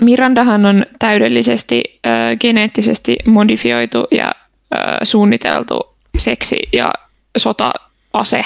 Mirandahan 0.03 0.67
on 0.67 0.87
täydellisesti 0.99 2.01
äh, 2.07 2.37
geneettisesti 2.41 3.17
modifioitu 3.27 4.07
ja 4.11 4.27
äh, 4.27 4.99
suunniteltu 5.03 5.95
seksi- 6.19 6.69
ja 6.73 6.91
sota-ase 7.37 8.43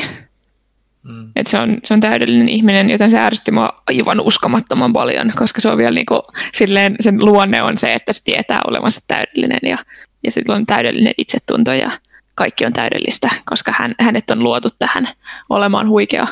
Mm. 1.08 1.30
Et 1.36 1.46
se, 1.46 1.58
on, 1.58 1.78
se 1.84 1.94
on 1.94 2.00
täydellinen 2.00 2.48
ihminen, 2.48 2.90
joten 2.90 3.10
se 3.10 3.18
ärsytti 3.18 3.50
mua 3.50 3.82
aivan 3.86 4.20
uskomattoman 4.20 4.92
paljon, 4.92 5.32
koska 5.36 5.60
se 5.60 5.68
on 5.68 5.78
vielä 5.78 5.94
niinku, 5.94 6.22
silleen, 6.54 6.96
sen 7.00 7.18
luonne 7.22 7.62
on 7.62 7.76
se, 7.76 7.92
että 7.92 8.12
se 8.12 8.24
tietää 8.24 8.60
olevansa 8.66 9.00
täydellinen 9.08 9.60
ja, 9.62 9.78
ja 10.24 10.30
sillä 10.30 10.54
on 10.54 10.66
täydellinen 10.66 11.14
itsetunto 11.18 11.72
ja 11.72 11.90
kaikki 12.34 12.66
on 12.66 12.72
täydellistä, 12.72 13.30
koska 13.44 13.74
hän, 13.78 13.94
hänet 14.00 14.30
on 14.30 14.42
luotu 14.42 14.68
tähän 14.78 15.08
olemaan 15.50 15.88
huikea. 15.88 16.26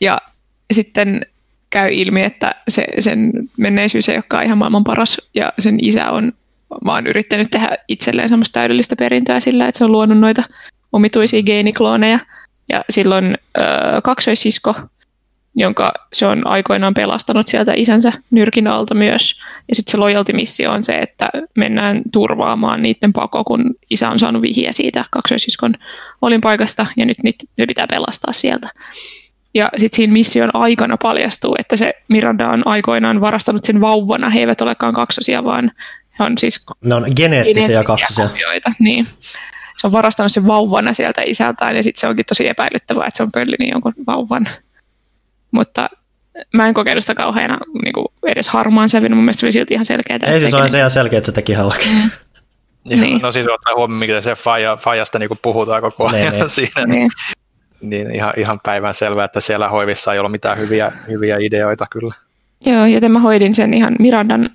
Ja 0.00 0.18
sitten 0.72 1.26
käy 1.70 1.88
ilmi, 1.92 2.22
että 2.22 2.54
se, 2.68 2.84
sen 2.98 3.32
menneisyys 3.56 4.08
ei 4.08 4.16
olekaan 4.16 4.44
ihan 4.44 4.58
maailman 4.58 4.84
paras 4.84 5.30
ja 5.34 5.52
sen 5.58 5.78
isä 5.82 6.10
on 6.10 6.32
vaan 6.84 7.06
yrittänyt 7.06 7.50
tehdä 7.50 7.76
itselleen 7.88 8.28
semmoista 8.28 8.52
täydellistä 8.52 8.96
perintöä 8.96 9.40
sillä, 9.40 9.68
että 9.68 9.78
se 9.78 9.84
on 9.84 9.92
luonut 9.92 10.18
noita 10.18 10.42
omituisia 10.92 11.42
geeniklooneja 11.42 12.18
ja 12.68 12.84
silloin 12.90 13.38
ö, 13.58 13.62
kaksoissisko, 14.04 14.74
jonka 15.54 15.92
se 16.12 16.26
on 16.26 16.46
aikoinaan 16.46 16.94
pelastanut 16.94 17.46
sieltä 17.46 17.72
isänsä 17.76 18.12
nyrkin 18.30 18.68
alta 18.68 18.94
myös. 18.94 19.40
Ja 19.68 19.74
sitten 19.74 19.90
se 19.90 19.96
loyalty-missio 19.96 20.70
on 20.72 20.82
se, 20.82 20.92
että 20.92 21.28
mennään 21.56 22.02
turvaamaan 22.12 22.82
niiden 22.82 23.12
pako, 23.12 23.44
kun 23.44 23.74
isä 23.90 24.10
on 24.10 24.18
saanut 24.18 24.42
vihiä 24.42 24.72
siitä 24.72 25.04
kaksoissiskon 25.10 25.74
olinpaikasta, 26.22 26.86
ja 26.96 27.06
nyt 27.06 27.18
niitä, 27.22 27.44
ne 27.56 27.66
pitää 27.66 27.86
pelastaa 27.86 28.32
sieltä. 28.32 28.68
Ja 29.54 29.68
sitten 29.76 29.96
siinä 29.96 30.12
mission 30.12 30.50
aikana 30.54 30.96
paljastuu, 31.02 31.56
että 31.58 31.76
se 31.76 31.94
Miranda 32.08 32.48
on 32.48 32.62
aikoinaan 32.66 33.20
varastanut 33.20 33.64
sen 33.64 33.80
vauvana. 33.80 34.30
He 34.30 34.40
eivät 34.40 34.60
olekaan 34.60 34.94
kaksosia, 34.94 35.44
vaan 35.44 35.70
he 36.18 36.24
on 36.24 36.38
siis... 36.38 36.66
Ne 36.84 36.94
on 36.94 37.02
geneettisiä, 37.16 37.54
geneettisiä 37.54 37.84
kaksosia. 37.84 38.28
Kopioita. 38.28 38.72
Niin 38.78 39.06
se 39.76 39.86
on 39.86 39.92
varastanut 39.92 40.32
sen 40.32 40.46
vauvana 40.46 40.92
sieltä 40.92 41.22
isältään 41.26 41.76
ja 41.76 41.82
sitten 41.82 42.00
se 42.00 42.08
onkin 42.08 42.24
tosi 42.26 42.48
epäilyttävää, 42.48 43.06
että 43.06 43.16
se 43.16 43.22
on 43.22 43.32
pöllinyt 43.32 43.70
jonkun 43.72 43.94
vauvan. 44.06 44.48
Mutta 45.50 45.90
mä 46.54 46.68
en 46.68 46.74
kokenut 46.74 47.04
sitä 47.04 47.14
kauheana 47.14 47.58
niin 47.82 47.92
kuin 47.92 48.06
edes 48.26 48.48
harmaan 48.48 48.88
sävyn, 48.88 49.16
mun 49.16 49.24
mielestä 49.24 49.40
se 49.40 49.46
oli 49.46 49.52
silti 49.52 49.74
ihan 49.74 49.84
selkeää. 49.84 50.18
Ei 50.26 50.40
siis 50.40 50.54
on 50.54 50.70
se 50.70 50.78
ihan 50.78 50.90
selkeä, 50.90 51.18
että 51.18 51.26
se 51.26 51.32
teki 51.32 51.52
hallakin. 51.52 51.92
Mm. 51.92 52.10
Niin. 52.84 53.00
niin. 53.00 53.20
No 53.22 53.32
siis 53.32 53.48
ottaa 53.48 53.74
huomioon, 53.76 53.98
miten 53.98 54.22
se 54.22 54.34
faja, 54.34 54.76
fajasta 54.76 55.18
niin 55.18 55.30
puhutaan 55.42 55.82
koko 55.82 56.08
ajan 56.08 56.20
niin, 56.20 56.32
niin. 56.32 56.48
siinä. 56.48 56.86
Niin. 56.86 57.10
niin 57.80 58.14
ihan, 58.14 58.32
ihan 58.36 58.60
päivän 58.62 58.94
selvää, 58.94 59.24
että 59.24 59.40
siellä 59.40 59.68
hoivissa 59.68 60.12
ei 60.12 60.18
ole 60.18 60.28
mitään 60.28 60.58
hyviä, 60.58 60.92
hyviä 61.08 61.36
ideoita 61.40 61.86
kyllä. 61.90 62.14
Joo, 62.66 62.86
joten 62.86 63.10
mä 63.10 63.18
hoidin 63.18 63.54
sen 63.54 63.74
ihan 63.74 63.96
Mirandan 63.98 64.50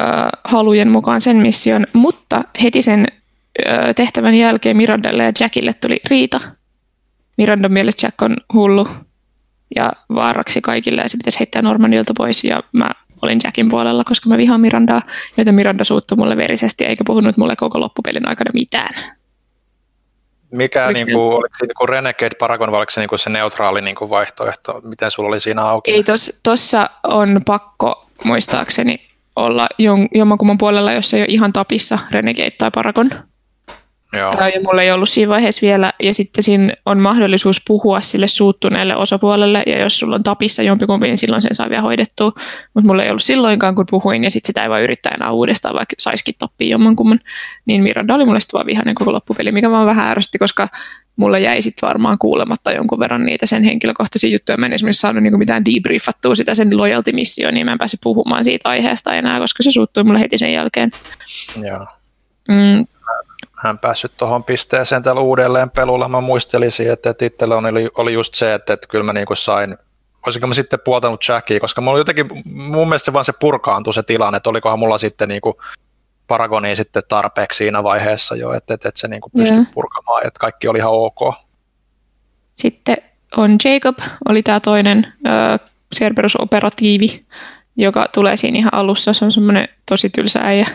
äh, 0.00 0.06
halujen 0.44 0.88
mukaan 0.88 1.20
sen 1.20 1.36
mission, 1.36 1.86
mutta 1.92 2.44
heti 2.62 2.82
sen 2.82 3.06
tehtävän 3.96 4.34
jälkeen 4.34 4.76
Mirandalle 4.76 5.24
ja 5.24 5.32
Jackille 5.40 5.74
tuli 5.74 6.00
riita. 6.10 6.40
Mirandan 7.38 7.72
mielestä 7.72 8.06
Jack 8.06 8.22
on 8.22 8.36
hullu 8.54 8.88
ja 9.76 9.92
vaaraksi 10.14 10.60
kaikille 10.60 11.02
ja 11.02 11.08
se 11.08 11.16
pitäisi 11.16 11.40
heittää 11.40 11.62
Normandilta 11.62 12.12
pois 12.16 12.44
ja 12.44 12.62
mä 12.72 12.90
olin 13.22 13.40
Jackin 13.44 13.68
puolella, 13.68 14.04
koska 14.04 14.28
mä 14.28 14.36
vihaan 14.36 14.60
Mirandaa, 14.60 15.02
joten 15.36 15.54
Miranda 15.54 15.84
suuttui 15.84 16.16
mulle 16.16 16.36
verisesti 16.36 16.84
eikä 16.84 17.04
puhunut 17.06 17.36
mulle 17.36 17.56
koko 17.56 17.80
loppupelin 17.80 18.28
aikana 18.28 18.50
mitään. 18.54 18.94
Mikä 20.50 20.86
oliko, 20.86 21.04
niin 21.04 21.16
kuin, 21.16 21.34
oliko 21.34 21.54
se 21.58 21.66
niin 21.66 21.74
kuin 21.78 21.88
Renegade 21.88 22.36
Paragon 22.38 22.70
vai 22.70 22.78
oliko 22.78 22.90
se, 22.90 23.00
niin 23.00 23.08
kuin 23.08 23.18
se 23.18 23.30
neutraali 23.30 23.80
niin 23.80 23.96
kuin 23.96 24.10
vaihtoehto? 24.10 24.80
Miten 24.84 25.10
sulla 25.10 25.28
oli 25.28 25.40
siinä 25.40 25.62
auki? 25.62 25.90
Ei, 25.90 26.04
tuossa 26.42 26.90
on 27.04 27.40
pakko 27.46 28.06
muistaakseni 28.24 29.08
olla 29.36 29.66
jommankumman 30.14 30.58
puolella, 30.58 30.92
jos 30.92 31.14
ei 31.14 31.20
ole 31.20 31.26
ihan 31.30 31.52
tapissa 31.52 31.98
Renegade 32.10 32.50
tai 32.50 32.70
Paragon. 32.70 33.10
Joo. 34.12 34.32
Ja 34.32 34.60
mulla 34.62 34.82
ei 34.82 34.92
ollut 34.92 35.08
siinä 35.08 35.28
vaiheessa 35.28 35.66
vielä, 35.66 35.92
ja 36.02 36.14
sitten 36.14 36.42
siinä 36.42 36.72
on 36.86 36.98
mahdollisuus 36.98 37.62
puhua 37.66 38.00
sille 38.00 38.28
suuttuneelle 38.28 38.96
osapuolelle, 38.96 39.62
ja 39.66 39.80
jos 39.80 39.98
sulla 39.98 40.14
on 40.14 40.22
tapissa 40.22 40.62
jompikumpi, 40.62 41.06
niin 41.06 41.18
silloin 41.18 41.42
sen 41.42 41.54
saa 41.54 41.70
vielä 41.70 41.82
hoidettua. 41.82 42.32
Mutta 42.74 42.86
mulla 42.86 43.04
ei 43.04 43.10
ollut 43.10 43.22
silloinkaan, 43.22 43.74
kun 43.74 43.86
puhuin, 43.90 44.24
ja 44.24 44.30
sitten 44.30 44.46
sitä 44.46 44.62
ei 44.62 44.70
voi 44.70 44.82
yrittää 44.82 45.12
enää 45.16 45.30
uudestaan, 45.30 45.74
vaikka 45.74 45.94
saisikin 45.98 46.34
toppia 46.38 46.68
jommankumman. 46.68 47.20
Niin 47.66 47.82
Miranda 47.82 48.14
oli 48.14 48.24
mulle 48.24 48.40
sitten 48.40 48.58
vaan 48.58 48.66
vihainen 48.66 48.94
koko 48.94 49.12
loppupeli, 49.12 49.52
mikä 49.52 49.70
vaan 49.70 49.86
vähän 49.86 50.08
ärsytti, 50.08 50.38
koska 50.38 50.68
mulla 51.16 51.38
jäi 51.38 51.62
sitten 51.62 51.86
varmaan 51.86 52.18
kuulematta 52.18 52.72
jonkun 52.72 52.98
verran 52.98 53.24
niitä 53.24 53.46
sen 53.46 53.62
henkilökohtaisia 53.62 54.30
juttuja. 54.30 54.58
Mä 54.58 54.66
en 54.66 54.72
esimerkiksi 54.72 55.00
saanut 55.00 55.22
niinku 55.22 55.38
mitään 55.38 55.64
debriefattua 55.64 56.34
sitä 56.34 56.54
sen 56.54 56.76
loyalty 56.76 57.12
missioon, 57.12 57.54
niin 57.54 57.66
mä 57.66 57.72
en 57.72 57.78
pääse 57.78 57.96
puhumaan 58.02 58.44
siitä 58.44 58.68
aiheesta 58.68 59.14
enää, 59.14 59.40
koska 59.40 59.62
se 59.62 59.70
suuttui 59.70 60.04
mulle 60.04 60.20
heti 60.20 60.38
sen 60.38 60.52
jälkeen. 60.52 60.90
Joo. 61.66 61.86
Mm, 62.48 62.86
hän 63.62 63.78
päässyt 63.78 64.12
tuohon 64.16 64.44
pisteeseen 64.44 65.02
tällä 65.02 65.20
uudelleen 65.20 65.70
pelulla. 65.70 66.08
Mä 66.08 66.20
muistelisin, 66.20 66.90
että, 66.90 67.10
että 67.10 67.24
itsellä 67.24 67.56
oli, 67.56 67.88
oli 67.98 68.12
just 68.12 68.34
se, 68.34 68.54
että, 68.54 68.72
että 68.72 68.88
kyllä 68.88 69.04
mä 69.04 69.12
niin 69.12 69.26
kuin 69.26 69.36
sain, 69.36 69.76
olisinko 70.26 70.46
mä 70.46 70.54
sitten 70.54 70.78
puoltanut 70.84 71.28
Jackia, 71.28 71.60
koska 71.60 71.80
mulla 71.80 71.98
jotenkin, 71.98 72.28
mun 72.44 72.88
mielestä 72.88 73.12
vaan 73.12 73.24
se 73.24 73.32
purkaantui 73.40 73.94
se 73.94 74.02
tilanne, 74.02 74.36
että 74.36 74.50
olikohan 74.50 74.78
mulla 74.78 74.98
sitten 74.98 75.28
niin 75.28 75.40
kuin 75.40 75.54
Paragoni 76.26 76.76
sitten 76.76 77.02
tarpeeksi 77.08 77.56
siinä 77.56 77.82
vaiheessa 77.82 78.36
jo, 78.36 78.52
että, 78.52 78.74
että, 78.74 78.88
että 78.88 79.00
se 79.00 79.08
niin 79.08 79.20
kuin 79.20 79.32
pystyi 79.36 79.56
yeah. 79.56 79.70
purkamaan, 79.74 80.26
että 80.26 80.40
kaikki 80.40 80.68
oli 80.68 80.78
ihan 80.78 80.92
ok. 80.92 81.34
Sitten 82.54 82.96
on 83.36 83.56
Jacob, 83.64 83.98
oli 84.28 84.42
tämä 84.42 84.60
toinen 84.60 85.12
äh, 85.26 85.60
Cerberus-operatiivi, 85.96 87.24
joka 87.76 88.08
tulee 88.14 88.36
siinä 88.36 88.58
ihan 88.58 88.74
alussa. 88.74 89.12
Se 89.12 89.24
on 89.24 89.32
semmoinen 89.32 89.68
tosi 89.88 90.10
tylsä 90.10 90.40
äijä 90.42 90.66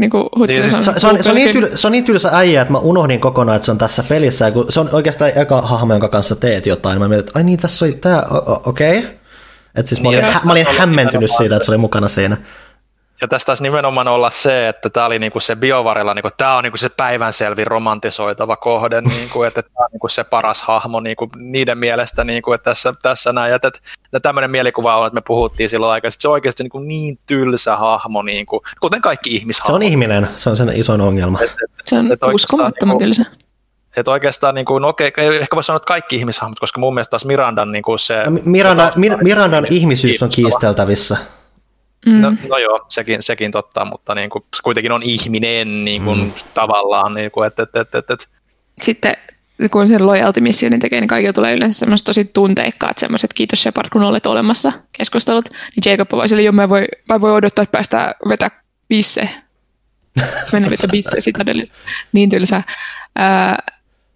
niin 0.00 0.10
kuin 0.10 0.28
niin, 0.48 0.82
se, 0.82 1.00
se, 1.00 1.06
on, 1.06 1.22
se, 1.22 1.30
on 1.30 1.34
niin 1.34 1.52
tyl, 1.52 1.68
se 1.74 1.86
on 1.86 1.92
niin 1.92 2.04
tylsä 2.04 2.30
äijä, 2.32 2.62
että 2.62 2.72
mä 2.72 2.78
unohdin 2.78 3.20
kokonaan, 3.20 3.56
että 3.56 3.66
se 3.66 3.70
on 3.70 3.78
tässä 3.78 4.04
pelissä. 4.08 4.44
Ja 4.44 4.52
kun 4.52 4.66
se 4.68 4.80
on 4.80 4.88
oikeastaan 4.92 5.32
eka 5.34 5.62
hahmo, 5.62 5.94
jonka 5.94 6.08
kanssa 6.08 6.36
teet 6.36 6.66
jotain. 6.66 6.94
Niin 6.94 7.02
mä 7.02 7.08
mietin, 7.08 7.20
että 7.28 7.38
ai 7.38 7.44
niin, 7.44 7.58
tässä 7.58 7.84
oli 7.84 7.92
tämä, 7.92 8.22
okei. 8.64 8.98
Okay. 8.98 9.10
Että 9.74 9.88
siis 9.88 10.02
mä 10.02 10.08
olin, 10.08 10.24
niin, 10.24 10.34
mä 10.44 10.52
olin 10.52 10.66
hämmentynyt 10.78 11.30
siitä, 11.36 11.56
että 11.56 11.66
se 11.66 11.70
oli 11.70 11.78
mukana 11.78 12.08
siinä. 12.08 12.36
Ja 13.20 13.28
tästä 13.28 13.46
taisi 13.46 13.62
nimenomaan 13.62 14.08
olla 14.08 14.30
se, 14.30 14.68
että 14.68 14.90
tämä 14.90 15.06
oli 15.06 15.18
niinku 15.18 15.40
se 15.40 15.56
biovarilla, 15.56 16.14
niinku, 16.14 16.28
tämä 16.36 16.56
on 16.56 16.64
niinku 16.64 16.76
se 16.76 16.88
päivänselvin 16.88 17.66
romantisoitava 17.66 18.56
kohde, 18.56 19.00
niinku, 19.16 19.42
että 19.42 19.62
tämä 19.62 19.84
on 19.84 19.88
niinku 19.92 20.08
se 20.08 20.24
paras 20.24 20.62
hahmo 20.62 21.00
niinku, 21.00 21.30
niiden 21.36 21.78
mielestä, 21.78 22.24
niinku, 22.24 22.52
että 22.52 22.70
tässä, 22.70 22.94
tässä 23.02 23.32
näin. 23.32 23.54
Että, 23.54 23.68
että 23.68 24.20
tämmöinen 24.22 24.50
mielikuva 24.50 24.96
on, 24.96 25.06
että 25.06 25.14
me 25.14 25.22
puhuttiin 25.26 25.68
silloin 25.68 25.92
aikaisemmin, 25.92 26.16
että 26.16 26.22
se 26.22 26.28
on 26.28 26.32
oikeasti 26.32 26.62
niinku 26.62 26.78
niin 26.78 27.18
tylsä 27.26 27.76
hahmo, 27.76 28.22
niinku, 28.22 28.62
kuten 28.80 29.00
kaikki 29.00 29.36
ihmishahmot. 29.36 29.66
Se 29.66 29.72
on 29.72 29.82
ihminen, 29.82 30.28
se 30.36 30.50
on 30.50 30.56
sen 30.56 30.72
isoin 30.74 31.00
ongelma. 31.00 31.38
Et, 31.40 31.50
et, 31.50 31.70
se 31.86 31.96
on 31.98 32.34
uskomattoman 32.34 32.98
niinku, 32.98 33.04
tylsä. 33.04 33.24
Että 33.96 34.10
oikeastaan, 34.10 34.54
niin 34.54 34.64
kuin, 34.64 34.82
no 34.82 34.88
okei, 34.88 35.12
ehkä 35.40 35.56
voisi 35.56 35.66
sanoa, 35.66 35.76
että 35.76 35.86
kaikki 35.86 36.16
ihmishahmot, 36.16 36.60
koska 36.60 36.80
mun 36.80 36.94
mielestä 36.94 37.10
taas 37.10 37.24
Mirandan 37.24 37.72
niin 37.72 37.82
kuin 37.82 37.98
se... 37.98 38.24
Miranda, 38.44 38.90
se 38.90 38.98
Mirandan 39.22 39.66
ihmisyys 39.70 40.22
on 40.22 40.28
kiisteltävissä. 40.28 41.16
Mm. 42.06 42.20
No, 42.20 42.32
no 42.48 42.58
joo, 42.58 42.86
sekin, 42.88 43.22
sekin 43.22 43.50
totta, 43.50 43.84
mutta 43.84 44.14
niin 44.14 44.30
kuin, 44.30 44.44
kuitenkin 44.62 44.92
on 44.92 45.02
ihminen 45.02 45.84
niin 45.84 46.04
kuin, 46.04 46.20
mm. 46.20 46.32
tavallaan. 46.54 47.14
Niin 47.14 47.30
kuin, 47.30 47.46
et, 47.46 47.58
et, 47.58 47.76
et, 47.76 47.94
et, 47.94 48.10
et. 48.10 48.28
Sitten 48.82 49.14
kun 49.70 49.88
sen 49.88 50.06
loyalty 50.06 50.40
missionin 50.40 50.80
tekee, 50.80 51.00
niin 51.00 51.08
kaikilla 51.08 51.32
tulee 51.32 51.54
yleensä 51.54 51.78
semmoiset 51.78 52.04
tosi 52.04 52.24
tunteikkaat 52.24 52.98
semmoiset 52.98 53.32
kiitos 53.32 53.62
Shepard, 53.62 53.88
kun 53.92 54.02
olet 54.02 54.26
olemassa 54.26 54.72
keskustelut. 54.92 55.48
Niin 55.48 55.92
Jacob 55.92 56.12
vai 56.12 56.28
sille, 56.28 56.52
mä 56.52 56.68
voi, 56.68 56.84
mä 57.08 57.20
voi 57.20 57.32
odottaa, 57.32 57.62
että 57.62 57.72
päästään 57.72 58.14
vetää 58.28 58.50
bisse. 58.88 59.28
Mennä 60.52 60.70
vetää 60.70 60.88
bisse 60.92 61.16
Citadelille. 61.16 61.70
Niin 62.12 62.30
tylsää. 62.30 62.62
Ää, 63.16 63.58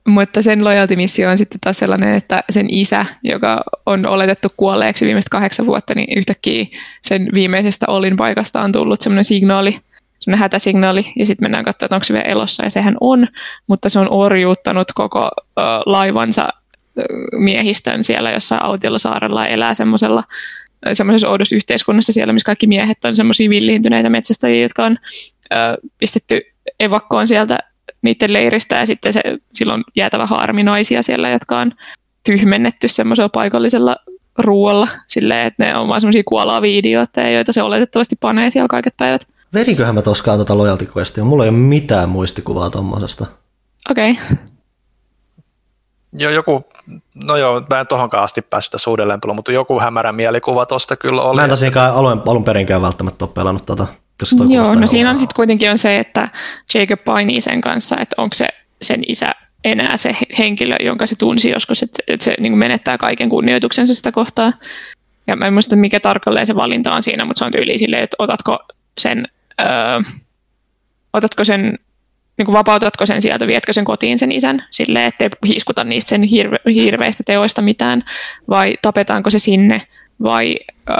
mutta 0.08 0.42
sen 0.42 0.64
loyalty-missio 0.64 1.30
on 1.30 1.38
sitten 1.38 1.60
taas 1.60 1.78
sellainen, 1.78 2.14
että 2.14 2.44
sen 2.50 2.66
isä, 2.70 3.06
joka 3.22 3.62
on 3.86 4.06
oletettu 4.06 4.48
kuolleeksi 4.56 5.06
viimeiset 5.06 5.28
kahdeksan 5.28 5.66
vuotta, 5.66 5.94
niin 5.94 6.18
yhtäkkiä 6.18 6.66
sen 7.02 7.28
viimeisestä 7.34 7.86
Olin 7.88 8.16
paikasta 8.16 8.60
on 8.60 8.72
tullut 8.72 9.00
semmoinen 9.00 9.24
signaali, 9.24 9.78
semmoinen 10.18 10.40
hätäsignaali, 10.40 11.06
ja 11.16 11.26
sitten 11.26 11.44
mennään 11.44 11.64
katsomaan, 11.64 11.86
että 11.86 11.96
onko 11.96 12.04
se 12.04 12.12
vielä 12.12 12.28
elossa, 12.28 12.64
ja 12.64 12.70
sehän 12.70 12.96
on, 13.00 13.26
mutta 13.66 13.88
se 13.88 13.98
on 13.98 14.10
orjuuttanut 14.10 14.88
koko 14.94 15.20
uh, 15.36 15.62
laivansa 15.86 16.48
uh, 16.96 17.40
miehistön 17.40 18.04
siellä 18.04 18.30
jossain 18.30 18.62
autiolla 18.62 18.98
saarella 18.98 19.42
ja 19.42 19.48
elää 19.48 19.74
semmoisella 19.74 20.22
semmoisessa 20.92 21.28
oudossa 21.28 21.56
yhteiskunnassa 21.56 22.12
siellä, 22.12 22.32
missä 22.32 22.46
kaikki 22.46 22.66
miehet 22.66 23.04
on 23.04 23.16
semmoisia 23.16 23.50
villiintyneitä 23.50 24.10
metsästäjiä, 24.10 24.62
jotka 24.62 24.84
on 24.84 24.92
uh, 24.92 25.90
pistetty 25.98 26.42
evakkoon 26.80 27.28
sieltä 27.28 27.58
niiden 28.04 28.32
leiristä 28.32 28.76
ja 28.76 28.86
sitten 28.86 29.12
se, 29.12 29.20
silloin 29.52 29.84
jäätävä 29.96 30.26
harminaisia 30.26 31.02
siellä, 31.02 31.30
jotka 31.30 31.58
on 31.58 31.72
tyhmennetty 32.24 32.88
semmoisella 32.88 33.28
paikallisella 33.28 33.96
ruoalla 34.38 34.88
silleen, 35.08 35.46
että 35.46 35.64
ne 35.64 35.76
on 35.76 35.88
vaan 35.88 36.00
semmoisia 36.00 36.22
kuolaavia 36.26 36.78
idiootteja, 36.78 37.30
joita 37.30 37.52
se 37.52 37.62
oletettavasti 37.62 38.16
panee 38.20 38.50
siellä 38.50 38.68
kaiket 38.68 38.94
päivät. 38.96 39.26
Vedinköhän 39.54 39.94
mä 39.94 40.02
toskaan 40.02 40.38
tota 40.38 40.58
loyalty 40.58 40.88
questia? 40.96 41.24
Mulla 41.24 41.44
ei 41.44 41.48
ole 41.48 41.56
mitään 41.56 42.08
muistikuvaa 42.08 42.70
tommosesta. 42.70 43.26
Okei. 43.90 44.10
Okay. 44.10 44.36
Jo, 46.12 46.30
joku, 46.30 46.64
no 47.14 47.36
joo, 47.36 47.62
mä 47.70 47.80
en 47.80 47.86
tohonkaan 47.86 48.24
asti 48.24 48.42
päässyt 48.42 48.82
suudelleen 48.82 49.20
mutta 49.34 49.52
joku 49.52 49.80
hämärä 49.80 50.12
mielikuva 50.12 50.66
tosta 50.66 50.96
kyllä 50.96 51.22
oli. 51.22 51.36
Mä 51.36 51.44
en 51.44 51.50
tosiaan 51.50 51.92
alun, 51.92 52.22
alun 52.26 52.44
perinkään 52.44 52.82
välttämättä 52.82 53.24
ole 53.24 53.32
pelannut 53.34 53.66
tota. 53.66 53.86
Joo, 54.48 54.74
no 54.74 54.86
siinä 54.86 55.10
on 55.10 55.18
sitten 55.18 55.36
kuitenkin 55.36 55.70
on 55.70 55.78
se, 55.78 55.96
että 55.96 56.28
Jacob 56.74 57.04
painii 57.04 57.40
sen 57.40 57.60
kanssa, 57.60 57.96
että 58.00 58.14
onko 58.18 58.34
se 58.34 58.46
sen 58.82 59.02
isä 59.08 59.32
enää 59.64 59.96
se 59.96 60.16
henkilö, 60.38 60.76
jonka 60.84 61.06
se 61.06 61.16
tunsi 61.16 61.50
joskus, 61.50 61.82
että, 61.82 62.02
että 62.06 62.24
se 62.24 62.34
niin 62.40 62.58
menettää 62.58 62.98
kaiken 62.98 63.28
kunnioituksensa 63.28 63.94
sitä 63.94 64.12
kohtaa. 64.12 64.52
Ja 65.26 65.36
mä 65.36 65.46
en 65.46 65.52
muista, 65.52 65.76
mikä 65.76 66.00
tarkalleen 66.00 66.46
se 66.46 66.54
valinta 66.54 66.94
on 66.94 67.02
siinä, 67.02 67.24
mutta 67.24 67.38
se 67.38 67.44
on 67.44 67.52
tyyli 67.52 67.78
silleen, 67.78 68.02
että 68.02 68.16
otatko 68.18 68.58
sen, 68.98 69.28
öö, 69.60 70.00
otatko 71.12 71.44
sen 71.44 71.78
niin 72.38 72.46
kuin 72.46 72.52
vapautatko 72.52 73.06
sen 73.06 73.22
sieltä, 73.22 73.46
vietkö 73.46 73.72
sen 73.72 73.84
kotiin 73.84 74.18
sen 74.18 74.32
isän 74.32 74.64
silleen, 74.70 75.06
ettei 75.06 75.28
hiiskuta 75.46 75.84
niistä 75.84 76.08
sen 76.08 76.22
hirve, 76.22 76.56
hirveistä 76.74 77.22
teoista 77.26 77.62
mitään, 77.62 78.04
vai 78.48 78.74
tapetaanko 78.82 79.30
se 79.30 79.38
sinne, 79.38 79.82
vai 80.22 80.56
öö, 80.90 80.96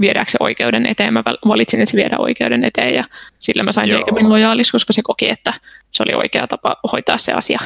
viedäänkö 0.00 0.30
se 0.30 0.38
oikeuden 0.40 0.86
eteen. 0.86 1.12
Mä 1.12 1.22
valitsin, 1.48 1.80
että 1.80 1.90
se 1.90 1.96
viedään 1.96 2.20
oikeuden 2.20 2.64
eteen, 2.64 2.94
ja 2.94 3.04
sillä 3.38 3.62
mä 3.62 3.72
sain 3.72 3.90
Jacobin 3.90 4.28
lojaalis, 4.28 4.72
koska 4.72 4.92
se 4.92 5.02
koki, 5.04 5.30
että 5.30 5.54
se 5.90 6.02
oli 6.02 6.14
oikea 6.14 6.46
tapa 6.46 6.76
hoitaa 6.92 7.18
se 7.18 7.32
asia. 7.32 7.58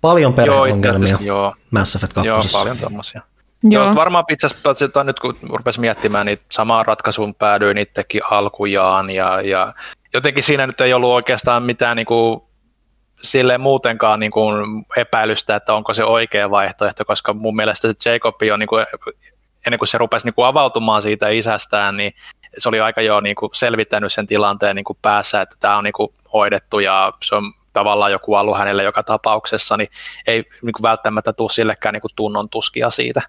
Paljon 0.00 0.34
perheongelmia 0.34 1.18
joo, 1.20 1.54
Mass 1.70 1.96
Effect 1.96 2.12
2. 2.12 2.28
Joo, 2.28 2.42
paljon 2.52 2.78
tuommoisia. 2.78 3.20
Joo. 3.62 3.84
Joo, 3.84 3.94
varmaan 3.94 4.24
itse 4.30 4.46
asiassa 4.46 5.04
nyt 5.04 5.20
kun 5.20 5.36
rupesi 5.42 5.80
miettimään, 5.80 6.26
niin 6.26 6.38
samaan 6.50 6.86
ratkaisuun 6.86 7.34
päädyin 7.34 7.78
itsekin 7.78 8.20
alkujaan 8.30 9.10
ja, 9.10 9.40
ja 9.40 9.74
jotenkin 10.14 10.42
siinä 10.42 10.66
nyt 10.66 10.80
ei 10.80 10.92
ollut 10.92 11.10
oikeastaan 11.10 11.62
mitään 11.62 11.96
niin 11.96 12.06
kuin, 12.06 12.40
sille 13.22 13.58
muutenkaan 13.58 14.20
niin 14.20 14.32
kuin 14.32 14.84
epäilystä, 14.96 15.56
että 15.56 15.74
onko 15.74 15.94
se 15.94 16.04
oikea 16.04 16.50
vaihtoehto, 16.50 17.04
koska 17.04 17.34
mun 17.34 17.56
mielestä 17.56 17.88
se 17.98 18.10
Jacob 18.10 18.34
on 18.52 18.58
niin 18.58 18.68
kuin, 18.68 18.86
ennen 19.66 19.78
kuin 19.78 19.88
se 19.88 19.98
rupesi 19.98 20.26
niin 20.26 20.34
kuin 20.34 20.46
avautumaan 20.46 21.02
siitä 21.02 21.28
isästään, 21.28 21.96
niin 21.96 22.12
se 22.58 22.68
oli 22.68 22.80
aika 22.80 23.02
jo 23.02 23.20
niin 23.20 23.36
kuin 23.36 23.50
selvittänyt 23.52 24.12
sen 24.12 24.26
tilanteen 24.26 24.76
niin 24.76 24.84
kuin 24.84 24.98
päässä, 25.02 25.40
että 25.40 25.56
tämä 25.60 25.76
on 25.76 25.84
niin 25.84 25.92
kuin 25.92 26.08
hoidettu 26.32 26.78
ja 26.78 27.12
se 27.24 27.34
on 27.34 27.52
tavallaan 27.72 28.12
joku 28.12 28.34
alu 28.34 28.54
hänelle 28.54 28.82
joka 28.82 29.02
tapauksessa, 29.02 29.76
niin 29.76 29.88
ei 30.26 30.44
niin 30.62 30.72
kuin 30.72 30.82
välttämättä 30.82 31.32
tule 31.32 31.48
sillekään 31.48 31.92
niin 31.92 32.00
kuin 32.00 32.12
tunnon 32.16 32.48
tuskia 32.48 32.90
siitä. 32.90 33.22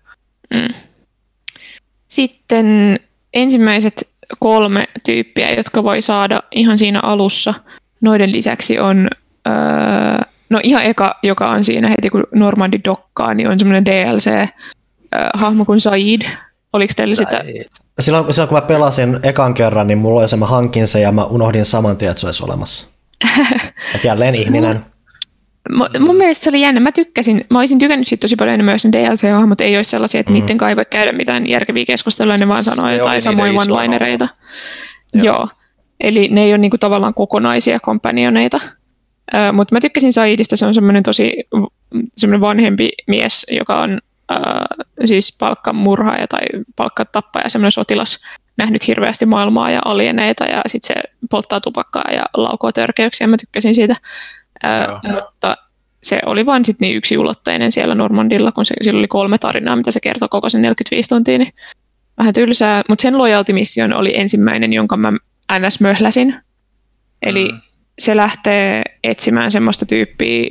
Mm. 0.53 0.74
Sitten 2.08 2.99
ensimmäiset 3.34 4.10
kolme 4.40 4.88
tyyppiä, 5.06 5.53
jotka 5.53 5.84
voi 5.84 6.02
saada 6.02 6.44
ihan 6.52 6.78
siinä 6.78 6.99
alussa. 7.03 7.53
Noiden 8.02 8.32
lisäksi 8.32 8.80
on, 8.80 9.10
öö, 9.48 9.53
no 10.49 10.60
ihan 10.64 10.84
eka, 10.84 11.20
joka 11.24 11.49
on 11.49 11.64
siinä 11.64 11.90
heti 11.90 12.10
kun 12.10 12.24
Normandi 12.32 12.80
dokkaa, 12.86 13.34
niin 13.34 13.49
on 13.49 13.60
semmoinen 13.60 13.84
DLC-hahmo 15.16 15.66
kuin 15.66 15.80
Said. 15.80 16.22
Oliko 16.74 16.94
teillä 16.96 17.16
sitä? 17.16 17.44
Silloin, 18.00 18.34
silloin 18.34 18.50
kun 18.50 18.58
mä 18.58 18.62
pelasin 18.62 19.20
ekan 19.24 19.54
kerran, 19.54 19.88
niin 19.88 19.98
mulla 19.98 20.20
oli 20.20 20.30
se, 20.30 20.38
mä 20.38 20.46
hankin 20.46 20.88
se 20.88 21.00
ja 21.00 21.12
mä 21.12 21.26
unohdin 21.26 21.66
saman 21.66 21.98
tien, 21.98 22.12
että 22.12 22.22
se 22.22 22.28
olisi 22.28 22.44
olemassa. 22.44 22.88
Et 23.96 24.04
jälleen 24.04 24.36
ihminen. 24.36 24.86
Mun, 25.72 25.88
mun 26.00 26.16
mielestä 26.16 26.44
se 26.44 26.50
oli 26.50 26.62
jännä. 26.62 26.80
Mä 26.80 26.92
tykkäsin, 26.92 27.46
mä 27.50 27.60
olisin 27.60 27.80
tykännyt 27.80 28.08
siitä 28.08 28.22
tosi 28.22 28.36
paljon 28.36 28.54
enemmän, 28.54 28.74
jos 28.74 28.86
ne 28.86 28.92
DLC-hahmot 28.92 29.62
ei 29.62 29.76
olisi 29.76 29.90
sellaisia, 29.90 30.20
että 30.20 30.32
mm. 30.32 30.40
niiden 30.40 30.58
kai 30.58 30.76
voi 30.76 30.86
käydä 30.86 31.12
mitään 31.12 31.50
järkeviä 31.50 31.86
keskusteluja, 31.86 32.38
ne 32.40 32.48
vaan 32.48 32.64
sanoo 32.64 32.92
jotain 32.92 33.22
samoin 33.22 33.56
one-linereita. 33.56 34.28
Joo. 35.14 35.26
Joo. 35.26 35.48
Eli 36.00 36.28
ne 36.32 36.44
ei 36.44 36.52
ole 36.52 36.58
niinku 36.58 36.78
tavallaan 36.78 37.14
kokonaisia 37.14 37.80
kompanioneita. 37.80 38.60
Mutta 39.54 39.76
mä 39.76 39.80
tykkäsin 39.80 40.14
Saidista, 40.14 40.58
se 40.58 40.66
on 40.66 40.74
semmoinen 40.74 41.04
tosi 41.04 41.34
semmoinen 42.18 42.42
vanhempi 42.42 42.90
mies, 43.08 43.46
joka 43.52 43.82
on 43.82 44.00
siis 45.06 45.38
palkkamurhaaja 45.40 46.28
tai 46.28 46.41
palkkatappaja, 46.76 47.49
semmoinen 47.49 47.72
sotilas, 47.72 48.20
nähnyt 48.58 48.88
hirveästi 48.88 49.26
maailmaa 49.26 49.72
ja 49.72 49.82
alieneita 49.86 50.45
ja 50.45 50.62
sitten 50.68 50.95
se 50.95 51.14
polttaa 51.30 51.62
tupakkaa 51.62 52.12
ja 52.14 52.26
laukoo 52.34 52.72
törkeyksiä, 52.72 53.28
mä 53.28 53.38
tykkäsin 53.38 53.76
siitä. 53.76 53.95
Ää, 54.64 54.99
mutta 55.14 55.58
se 56.03 56.20
oli 56.26 56.45
vain 56.45 56.66
sit 56.66 56.80
niin 56.80 57.02
ulotteinen 57.20 57.72
siellä 57.72 57.95
Normandilla, 57.95 58.52
kun 58.52 58.66
se, 58.66 58.74
sillä 58.82 58.99
oli 58.99 59.08
kolme 59.08 59.38
tarinaa, 59.38 59.76
mitä 59.76 59.91
se 59.91 59.99
kertoi 59.99 60.30
koko 60.30 60.49
sen 60.49 60.62
45 60.62 61.10
tuntia, 61.10 61.38
niin 61.38 61.53
vähän 62.18 62.34
tylsää. 62.34 62.84
Mutta 62.90 63.02
sen 63.02 63.18
loyalty 63.18 63.53
mission 63.53 63.94
oli 63.94 64.20
ensimmäinen, 64.20 64.74
jonka 64.74 64.98
mä 64.98 65.12
ns. 65.60 65.80
möhläsin. 65.80 66.36
Eli 67.22 67.49
mm. 67.52 67.60
Se 67.99 68.15
lähtee 68.15 68.84
etsimään 69.03 69.51
semmoista 69.51 69.85
tyyppiä, 69.85 70.49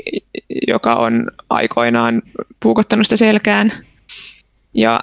joka 0.69 0.95
on 0.95 1.27
aikoinaan 1.51 2.23
puukottanut 2.61 3.07
sitä 3.07 3.17
selkään. 3.17 3.73
Ja 4.75 5.01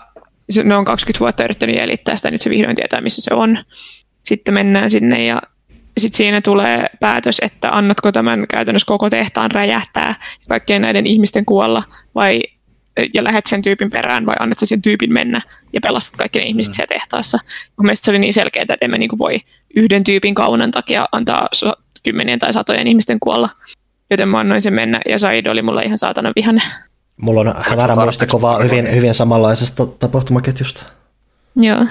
se, 0.49 0.63
ne 0.63 0.75
on 0.75 0.85
20 0.85 1.19
vuotta 1.19 1.43
yrittänyt 1.43 1.75
jäljittää 1.75 2.15
sitä, 2.15 2.31
nyt 2.31 2.41
se 2.41 2.49
vihdoin 2.49 2.75
tietää, 2.75 3.01
missä 3.01 3.21
se 3.21 3.33
on. 3.33 3.57
Sitten 4.23 4.53
mennään 4.53 4.91
sinne 4.91 5.25
ja 5.25 5.41
sitten 5.97 6.17
siinä 6.17 6.41
tulee 6.41 6.85
päätös, 6.99 7.39
että 7.41 7.69
annatko 7.71 8.11
tämän 8.11 8.47
käytännössä 8.47 8.87
koko 8.87 9.09
tehtaan 9.09 9.51
räjähtää 9.51 10.15
ja 10.39 10.45
kaikkien 10.49 10.81
näiden 10.81 11.07
ihmisten 11.07 11.45
kuolla 11.45 11.83
vai 12.15 12.41
ja 13.13 13.23
lähet 13.23 13.45
sen 13.45 13.61
tyypin 13.61 13.89
perään 13.89 14.25
vai 14.25 14.35
annat 14.39 14.57
sen 14.63 14.81
tyypin 14.81 15.13
mennä 15.13 15.41
ja 15.73 15.81
pelastat 15.81 16.17
kaikki 16.17 16.39
ne 16.39 16.45
ihmiset 16.45 16.71
mm. 16.71 16.75
siellä 16.75 16.87
tehtaassa. 16.87 17.39
Mun 17.77 17.85
mielestä 17.85 18.05
se 18.05 18.11
oli 18.11 18.19
niin 18.19 18.33
selkeää, 18.33 18.61
että 18.61 18.77
emme 18.81 18.97
niin 18.97 19.17
voi 19.17 19.39
yhden 19.75 20.03
tyypin 20.03 20.35
kaunan 20.35 20.71
takia 20.71 21.05
antaa 21.11 21.47
kymmenien 22.03 22.39
tai 22.39 22.53
satojen 22.53 22.87
ihmisten 22.87 23.19
kuolla. 23.19 23.49
Joten 24.09 24.29
mä 24.29 24.39
annoin 24.39 24.61
sen 24.61 24.73
mennä 24.73 24.99
ja 25.09 25.19
Said 25.19 25.45
oli 25.45 25.61
mulla 25.61 25.81
ihan 25.81 25.97
saatana 25.97 26.33
vihane. 26.35 26.61
Mulla 27.17 27.41
on 27.41 27.53
hämärä 27.57 27.95
muistikuvaa 27.95 28.57
hyvin, 28.57 28.95
hyvin 28.95 29.13
samanlaisesta 29.13 29.85
tapahtumaketjusta. 29.85 30.85
Joo 31.55 31.85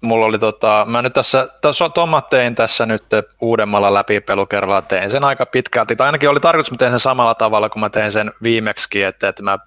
mulla 0.00 0.26
oli 0.26 0.38
tota, 0.38 0.86
mä 0.88 1.02
nyt 1.02 1.12
tässä, 1.12 1.48
tässä 1.60 1.88
Toma 1.88 2.20
tein 2.20 2.54
tässä 2.54 2.86
nyt 2.86 3.04
uudemmalla 3.40 3.94
läpipelukerralla, 3.94 4.82
tein 4.82 5.10
sen 5.10 5.24
aika 5.24 5.46
pitkälti, 5.46 5.96
tai 5.96 6.06
ainakin 6.06 6.28
oli 6.28 6.40
tarkoitus, 6.40 6.72
että 6.72 6.78
tein 6.78 6.92
sen 6.92 7.00
samalla 7.00 7.34
tavalla 7.34 7.68
kuin 7.68 7.80
mä 7.80 7.90
tein 7.90 8.12
sen 8.12 8.30
viimeksi, 8.42 9.02
että, 9.02 9.28
että 9.28 9.42
mä 9.42 9.58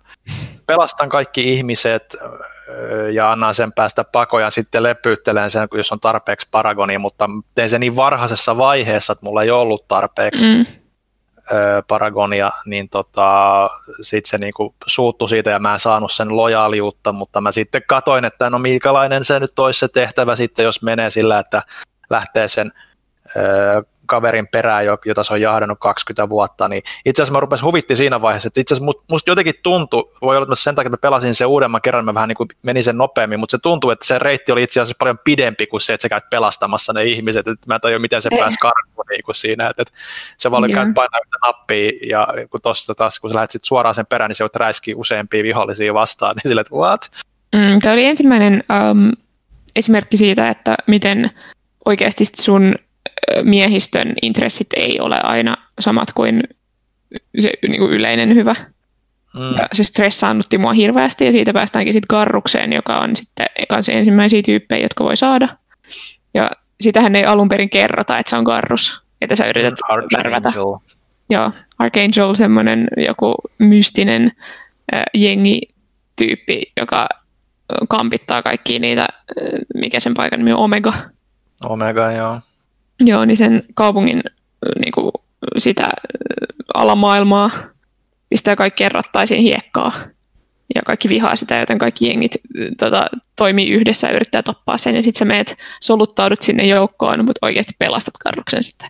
pelastan 0.67 1.09
kaikki 1.09 1.53
ihmiset 1.53 2.17
ja 3.13 3.31
annan 3.31 3.55
sen 3.55 3.73
päästä 3.73 4.03
pakoja, 4.03 4.49
sitten 4.49 4.83
lepyyttelen 4.83 5.49
sen, 5.49 5.67
jos 5.73 5.91
on 5.91 5.99
tarpeeksi 5.99 6.47
paragonia, 6.51 6.99
mutta 6.99 7.29
tein 7.55 7.69
sen 7.69 7.79
niin 7.79 7.95
varhaisessa 7.95 8.57
vaiheessa, 8.57 9.13
että 9.13 9.25
mulla 9.25 9.43
ei 9.43 9.51
ollut 9.51 9.87
tarpeeksi. 9.87 10.47
Mm 10.47 10.65
Paragonia, 11.87 12.51
niin 12.65 12.89
tota, 12.89 13.69
sitten 14.01 14.29
se 14.29 14.37
niinku 14.37 14.75
suuttu 14.87 15.27
siitä 15.27 15.49
ja 15.49 15.59
mä 15.59 15.73
en 15.73 15.79
saanut 15.79 16.11
sen 16.11 16.37
lojaaliutta, 16.37 17.11
mutta 17.11 17.41
mä 17.41 17.51
sitten 17.51 17.81
katoin, 17.87 18.25
että 18.25 18.49
no 18.49 18.59
minkälainen 18.59 19.25
se 19.25 19.39
nyt 19.39 19.59
olisi 19.59 19.79
se 19.79 19.87
tehtävä 19.87 20.35
sitten, 20.35 20.63
jos 20.63 20.81
menee 20.81 21.09
sillä, 21.09 21.39
että 21.39 21.61
lähtee 22.09 22.47
sen 22.47 22.71
kaverin 24.13 24.47
perään, 24.47 24.85
jota 25.05 25.23
se 25.23 25.33
on 25.33 25.41
jahdannut 25.41 25.79
20 25.79 26.29
vuotta, 26.29 26.67
niin 26.67 26.83
itse 27.05 27.21
asiassa 27.21 27.33
mä 27.33 27.39
rupesin 27.39 27.65
huvitti 27.65 27.95
siinä 27.95 28.21
vaiheessa, 28.21 28.47
että 28.47 28.61
itse 28.61 28.73
asiassa 28.73 29.01
musta 29.11 29.31
jotenkin 29.31 29.53
tuntui, 29.63 30.11
voi 30.21 30.37
olla 30.37 30.43
että 30.43 30.55
sen 30.55 30.75
takia, 30.75 30.87
että 30.87 30.97
mä 31.07 31.09
pelasin 31.09 31.35
sen 31.35 31.47
uudemman 31.47 31.81
kerran, 31.81 32.05
mä 32.05 32.13
vähän 32.13 32.29
niin 32.29 32.35
kuin 32.37 32.49
menin 32.63 32.83
sen 32.83 32.97
nopeammin, 32.97 33.39
mutta 33.39 33.51
se 33.51 33.61
tuntui, 33.61 33.93
että 33.93 34.05
se 34.05 34.19
reitti 34.19 34.51
oli 34.51 34.63
itse 34.63 34.81
asiassa 34.81 34.95
paljon 34.99 35.19
pidempi 35.23 35.67
kuin 35.67 35.81
se, 35.81 35.93
että 35.93 36.01
sä 36.01 36.09
käyt 36.09 36.29
pelastamassa 36.29 36.93
ne 36.93 37.03
ihmiset, 37.03 37.47
että 37.47 37.67
mä 37.67 37.75
en 37.75 37.81
tajua, 37.81 37.99
miten 37.99 38.21
se 38.21 38.29
eh. 38.31 38.39
pääsi 38.39 38.57
karkuun 38.57 39.05
niin 39.09 39.23
kuin 39.23 39.35
siinä, 39.35 39.69
että, 39.69 39.81
että 39.81 39.93
se 40.37 40.51
vaan 40.51 40.63
yeah. 40.69 40.73
käyt 40.73 40.95
painaa 40.95 41.19
yhtä 41.25 41.37
nappia, 41.47 41.91
ja 42.09 42.27
kun 42.49 42.61
tossa 42.63 42.95
taas, 42.95 43.19
kun 43.19 43.29
sä 43.29 43.35
lähdet 43.35 43.51
sit 43.51 43.65
suoraan 43.65 43.95
sen 43.95 44.05
perään, 44.05 44.29
niin 44.29 44.35
se 44.35 44.43
voit 44.43 44.55
räiskiä 44.55 44.97
useampia 44.97 45.43
vihollisia 45.43 45.93
vastaan, 45.93 46.35
niin 46.35 46.49
silleen, 46.49 46.61
että 46.61 46.75
what? 46.75 47.11
Mm, 47.55 47.79
tämä 47.81 47.93
oli 47.93 48.05
ensimmäinen 48.05 48.63
um, 48.91 49.11
esimerkki 49.75 50.17
siitä, 50.17 50.45
että 50.45 50.75
miten 50.87 51.31
oikeasti 51.85 52.25
sun 52.25 52.75
miehistön 53.43 54.13
intressit 54.21 54.67
ei 54.75 54.99
ole 54.99 55.17
aina 55.23 55.57
samat 55.79 56.13
kuin 56.13 56.43
se 57.39 57.51
niin 57.67 57.79
kuin 57.79 57.91
yleinen 57.91 58.35
hyvä. 58.35 58.55
Mm. 59.33 59.57
Ja 59.57 59.67
se 59.73 59.83
stressaannutti 59.83 60.57
mua 60.57 60.73
hirveästi 60.73 61.25
ja 61.25 61.31
siitä 61.31 61.53
päästäänkin 61.53 61.93
sitten 61.93 62.17
Garrukseen, 62.17 62.73
joka 62.73 62.95
on 62.95 63.15
sitten 63.15 63.45
kanssa 63.69 63.91
ensimmäisiä 63.91 64.41
tyyppejä, 64.41 64.85
jotka 64.85 65.03
voi 65.03 65.17
saada. 65.17 65.57
Ja 66.33 66.51
sitähän 66.81 67.15
ei 67.15 67.23
alun 67.23 67.49
perin 67.49 67.69
kerrota, 67.69 68.17
että 68.17 68.29
se 68.29 68.35
on 68.35 68.43
Garrus, 68.43 69.01
että 69.21 69.35
sä 69.35 69.45
yrität 69.45 69.73
värvätä. 70.17 70.53
Joo, 71.29 71.51
Archangel, 71.79 72.33
semmoinen 72.35 72.87
joku 73.07 73.35
mystinen 73.57 74.31
äh, 74.93 75.03
jengityyppi, 75.13 76.71
joka 76.77 77.07
kampittaa 77.89 78.41
kaikki 78.41 78.79
niitä, 78.79 79.05
mikä 79.75 79.99
sen 79.99 80.13
paikan 80.13 80.39
nimi 80.39 80.53
on, 80.53 80.59
Omega. 80.59 80.93
Omega, 81.65 82.11
joo. 82.11 82.39
Joo, 82.99 83.25
niin 83.25 83.37
sen 83.37 83.63
kaupungin 83.75 84.23
niin 84.79 84.91
kuin, 84.91 85.11
sitä 85.57 85.87
alamaailmaa 86.73 87.51
pistää 88.29 88.55
kaikkien 88.55 88.91
rattaisiin 88.91 89.41
hiekkaa. 89.41 89.93
Ja 90.75 90.81
kaikki 90.85 91.09
vihaa 91.09 91.35
sitä, 91.35 91.59
joten 91.59 91.77
kaikki 91.77 92.07
jengit 92.07 92.31
tota, 92.77 93.07
toimii 93.35 93.69
yhdessä 93.69 94.07
ja 94.07 94.13
yrittää 94.13 94.43
tappaa 94.43 94.77
sen. 94.77 94.95
Ja 94.95 95.03
sitten 95.03 95.19
sä 95.19 95.25
meet, 95.25 95.57
soluttaudut 95.81 96.41
sinne 96.41 96.67
joukkoon, 96.67 97.25
mutta 97.25 97.45
oikeasti 97.45 97.73
pelastat 97.79 98.13
karruksen 98.23 98.63
sitten. 98.63 98.89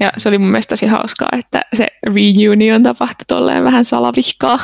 Ja 0.00 0.10
se 0.16 0.28
oli 0.28 0.38
mun 0.38 0.50
mielestä 0.50 0.72
tosi 0.72 0.86
hauskaa, 0.86 1.28
että 1.38 1.60
se 1.74 1.86
reunion 2.06 2.82
tapahtui 2.82 3.24
tolleen 3.28 3.64
vähän 3.64 3.84
salavihkaa. 3.84 4.58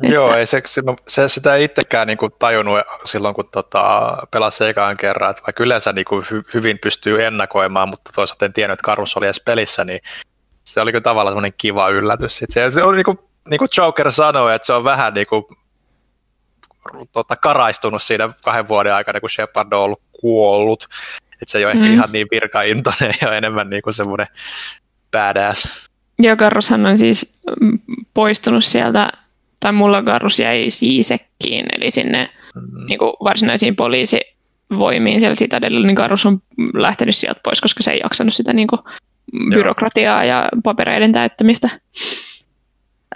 Joo, 0.00 0.34
ei 0.34 0.46
se, 0.46 0.62
se, 1.08 1.28
sitä 1.28 1.54
ei 1.54 1.64
itsekään 1.64 2.06
niin 2.06 2.18
kuin 2.18 2.32
tajunnut 2.38 2.80
silloin, 3.04 3.34
kun 3.34 3.48
tota, 3.52 4.16
pelasi 4.30 4.64
ekaan 4.64 4.96
kerran, 4.96 5.30
että 5.30 5.42
vaikka 5.46 5.62
yleensä 5.62 5.92
niin 5.92 6.04
kuin 6.04 6.24
hy, 6.30 6.42
hyvin 6.54 6.78
pystyy 6.82 7.24
ennakoimaan, 7.24 7.88
mutta 7.88 8.10
toisaalta 8.14 8.44
en 8.44 8.52
tiennyt, 8.52 8.72
että 8.72 8.84
Karus 8.84 9.16
oli 9.16 9.26
edes 9.26 9.42
pelissä, 9.44 9.84
niin 9.84 10.00
se 10.64 10.80
oli 10.80 10.92
kyllä 10.92 11.02
tavallaan 11.02 11.32
semmoinen 11.32 11.54
kiva 11.58 11.88
yllätys. 11.88 12.42
Se, 12.48 12.70
se 12.70 12.82
oli 12.82 12.96
niin 12.96 13.04
kuin, 13.04 13.18
niin 13.50 13.58
kuin 13.58 13.68
Joker 13.76 14.12
sanoi, 14.12 14.54
että 14.54 14.66
se 14.66 14.72
on 14.72 14.84
vähän 14.84 15.14
niin 15.14 15.26
kuin, 15.26 15.44
tota, 17.12 17.36
karaistunut 17.36 18.02
siinä 18.02 18.30
kahden 18.44 18.68
vuoden 18.68 18.94
aikana, 18.94 19.20
kun 19.20 19.30
Shepard 19.30 19.72
on 19.72 19.80
ollut 19.80 20.02
kuollut. 20.20 20.88
Että 21.32 21.52
se 21.52 21.58
ei 21.58 21.64
ole 21.64 21.74
mm. 21.74 21.82
ehkä 21.82 21.94
ihan 21.94 22.12
niin 22.12 22.26
virkaintoinen 22.30 23.14
ja 23.20 23.34
enemmän 23.34 23.70
niin 23.70 23.82
kuin 23.82 23.94
semmoinen 23.94 24.26
badass. 25.10 25.68
Joo, 26.18 26.36
Karushan 26.36 26.86
on 26.86 26.98
siis 26.98 27.40
poistunut 28.14 28.64
sieltä 28.64 29.12
tai 29.62 29.72
mulla 29.72 30.02
Garus 30.02 30.38
jäi 30.38 30.70
siisekkiin, 30.70 31.66
eli 31.76 31.90
sinne 31.90 32.30
mm. 32.54 32.86
niin 32.86 32.98
kuin 32.98 33.12
varsinaisiin 33.24 33.76
poliisivoimiin 33.76 35.20
siellä 35.20 35.36
Citadella, 35.36 35.86
niin 35.86 35.94
Garus 35.94 36.26
on 36.26 36.42
lähtenyt 36.74 37.16
sieltä 37.16 37.40
pois, 37.44 37.60
koska 37.60 37.82
se 37.82 37.90
ei 37.90 38.00
jaksanut 38.02 38.34
sitä 38.34 38.52
niin 38.52 38.68
kuin, 38.68 38.80
byrokratiaa 39.50 40.24
ja 40.24 40.48
papereiden 40.64 41.12
täyttämistä. 41.12 41.68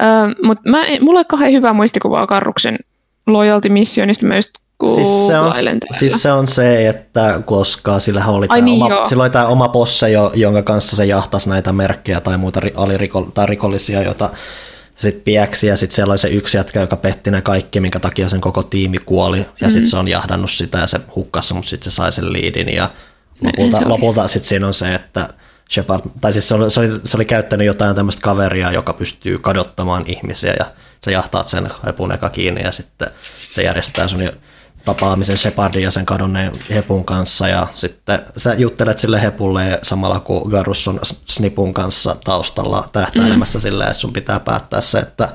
Öö, 0.02 0.08
Mutta 0.42 0.62
mulla 1.00 1.20
on 1.20 1.26
kahden 1.26 1.52
hyvää 1.52 1.72
muistikuvaa 1.72 2.26
Karruksen 2.26 2.78
loyalty 3.26 3.68
missionista 3.68 4.26
mä 4.26 4.36
just 4.36 4.50
Siis 4.94 5.26
se, 5.26 5.38
on, 5.38 5.54
siis 5.98 6.22
se 6.22 6.32
on 6.32 6.46
se, 6.46 6.88
että 6.88 7.40
koska 7.44 7.98
sillä 7.98 8.24
oli, 8.26 8.46
Ai 8.48 8.62
niin, 8.62 8.82
oma, 8.82 9.06
sillä 9.06 9.22
oli 9.22 9.30
tämä 9.30 9.46
oma 9.46 9.68
posse, 9.68 10.06
jonka 10.34 10.62
kanssa 10.62 10.96
se 10.96 11.04
jahtasi 11.04 11.48
näitä 11.48 11.72
merkkejä 11.72 12.20
tai 12.20 12.38
muita 12.38 12.60
aliriko, 12.74 13.28
tai 13.34 13.46
rikollisia, 13.46 14.02
joita 14.02 14.30
sitten 14.96 15.22
pieksi 15.22 15.66
ja 15.66 15.76
sitten 15.76 15.94
siellä 15.94 16.12
oli 16.12 16.18
se 16.18 16.28
yksi 16.28 16.56
jätkä, 16.56 16.80
joka 16.80 16.96
petti 16.96 17.30
ne 17.30 17.40
kaikki, 17.40 17.80
minkä 17.80 18.00
takia 18.00 18.28
sen 18.28 18.40
koko 18.40 18.62
tiimi 18.62 18.98
kuoli 18.98 19.38
ja 19.38 19.44
mm-hmm. 19.44 19.70
sitten 19.70 19.90
se 19.90 19.96
on 19.96 20.08
jahdannut 20.08 20.50
sitä 20.50 20.78
ja 20.78 20.86
se 20.86 21.00
hukkasi, 21.16 21.54
mutta 21.54 21.70
sitten 21.70 21.92
se 21.92 21.94
sai 21.94 22.12
sen 22.12 22.32
liidin 22.32 22.74
ja 22.74 22.90
lopulta, 23.40 23.78
se 23.78 23.88
lopulta 23.88 24.28
sitten 24.28 24.48
siinä 24.48 24.66
on 24.66 24.74
se, 24.74 24.94
että 24.94 25.28
Shepard, 25.70 26.02
tai 26.20 26.32
siis 26.32 26.48
se 26.48 26.54
oli, 26.54 26.70
se 26.70 26.80
oli, 26.80 27.00
se 27.04 27.16
oli 27.16 27.24
käyttänyt 27.24 27.66
jotain 27.66 27.96
tämmöistä 27.96 28.22
kaveria, 28.22 28.72
joka 28.72 28.92
pystyy 28.92 29.38
kadottamaan 29.38 30.04
ihmisiä 30.06 30.54
ja 30.58 30.66
sä 31.04 31.10
jahtaat 31.10 31.48
sen 31.48 31.70
hepun 31.86 32.12
eka 32.12 32.30
kiinni 32.30 32.62
ja 32.62 32.72
sitten 32.72 33.08
se 33.50 33.62
järjestää 33.62 34.08
sun 34.08 34.30
tapaamisen 34.86 35.38
Shepardin 35.38 35.82
ja 35.82 35.90
sen 35.90 36.06
kadonneen 36.06 36.52
Hepun 36.70 37.04
kanssa 37.04 37.48
ja 37.48 37.66
sitten 37.72 38.18
sä 38.36 38.54
juttelet 38.54 38.98
sille 38.98 39.22
Hepulle 39.22 39.78
samalla 39.82 40.20
kun 40.20 40.50
Garus 40.50 40.88
on 40.88 41.00
Snipun 41.04 41.74
kanssa 41.74 42.16
taustalla 42.24 42.84
tähtäilemässä 42.92 43.58
mm. 43.58 43.62
silleen, 43.62 43.90
että 43.90 44.00
sun 44.00 44.12
pitää 44.12 44.40
päättää 44.40 44.80
se, 44.80 44.98
että 44.98 45.28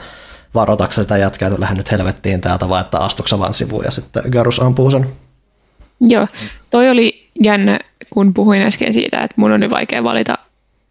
varoitatko 0.55 0.93
sitä 0.93 1.17
jätkää, 1.17 1.47
että 1.47 1.59
lähde 1.59 1.75
nyt 1.75 1.91
helvettiin 1.91 2.41
täältä 2.41 2.69
vai 2.69 2.81
että 2.81 2.99
astuksa 2.99 3.39
vaan 3.39 3.53
sivuun 3.53 3.85
ja 3.85 3.91
sitten 3.91 4.23
Garus 4.31 4.59
ampuu 4.59 4.91
sen. 4.91 5.07
Joo, 5.99 6.27
toi 6.69 6.89
oli 6.89 7.29
jännä, 7.43 7.79
kun 8.09 8.33
puhuin 8.33 8.61
äsken 8.61 8.93
siitä, 8.93 9.19
että 9.19 9.35
mun 9.37 9.51
on 9.51 9.59
nyt 9.59 9.71
vaikea 9.71 10.03
valita 10.03 10.37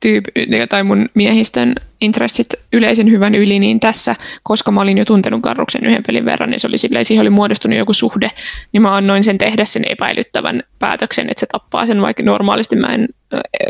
tyyp- 0.06 0.66
tai 0.68 0.84
mun 0.84 1.08
miehistön 1.14 1.74
intressit 2.00 2.46
yleisen 2.72 3.10
hyvän 3.10 3.34
yli, 3.34 3.58
niin 3.58 3.80
tässä, 3.80 4.16
koska 4.42 4.70
mä 4.70 4.80
olin 4.80 4.98
jo 4.98 5.04
tuntenut 5.04 5.40
Garruksen 5.40 5.86
yhden 5.86 6.02
pelin 6.06 6.24
verran, 6.24 6.50
niin 6.50 6.60
se 6.60 6.66
oli 6.66 6.78
silleen, 6.78 7.04
siihen 7.04 7.22
oli 7.22 7.30
muodostunut 7.30 7.78
joku 7.78 7.92
suhde, 7.92 8.30
niin 8.72 8.82
mä 8.82 8.96
annoin 8.96 9.24
sen 9.24 9.38
tehdä 9.38 9.64
sen 9.64 9.82
epäilyttävän 9.90 10.62
päätöksen, 10.78 11.30
että 11.30 11.40
se 11.40 11.46
tappaa 11.46 11.86
sen, 11.86 12.02
vaikka 12.02 12.22
normaalisti 12.22 12.76
mä 12.76 12.86
en, 12.86 13.08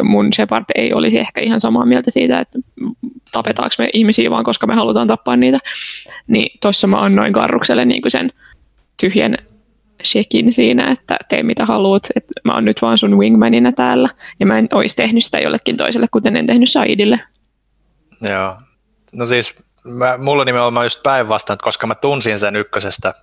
mun 0.03 0.33
Shepard 0.33 0.65
ei 0.75 0.93
olisi 0.93 1.19
ehkä 1.19 1.41
ihan 1.41 1.61
samaa 1.61 1.87
mieltä 1.87 2.11
siitä, 2.11 2.41
että 2.41 2.59
tapetaanko 3.33 3.75
me 3.79 3.89
ihmisiä 3.93 4.31
vaan, 4.31 4.45
koska 4.45 4.67
me 4.67 4.75
halutaan 4.75 5.09
tappaa 5.09 5.37
niitä, 5.37 5.59
niin 6.27 6.59
tuossa 6.63 6.87
mä 6.87 6.97
annoin 6.97 7.33
Garrukselle 7.33 7.85
niin 7.85 8.03
kuin 8.03 8.11
sen 8.11 8.31
tyhjän 9.01 9.37
shekin 10.05 10.53
siinä, 10.53 10.91
että 10.91 11.17
tee 11.29 11.43
mitä 11.43 11.67
haluat, 11.67 12.03
että 12.17 12.33
mä 12.45 12.55
oon 12.55 12.65
nyt 12.65 12.83
vaan 12.83 12.99
sun 12.99 13.19
wingmanina 13.19 13.73
täällä, 13.73 14.09
ja 14.41 14.47
mä 14.47 14.59
en 14.59 14.69
olisi 14.73 14.97
tehnyt 14.97 15.25
sitä 15.25 15.39
jollekin 15.39 15.77
toiselle, 15.77 16.07
kuten 16.11 16.37
en 16.37 16.47
tehnyt 16.47 16.71
Saidille. 16.71 17.21
Joo, 18.21 18.55
no 19.13 19.27
siis 19.27 19.55
mä, 19.85 20.19
mulla 20.19 20.45
nimenomaan 20.45 20.87
just 20.87 21.03
päinvastoin, 21.03 21.55
että 21.55 21.65
koska 21.65 21.87
mä 21.87 21.95
tunsin 21.95 22.39
sen 22.39 22.57
ykkösestä, 22.57 23.15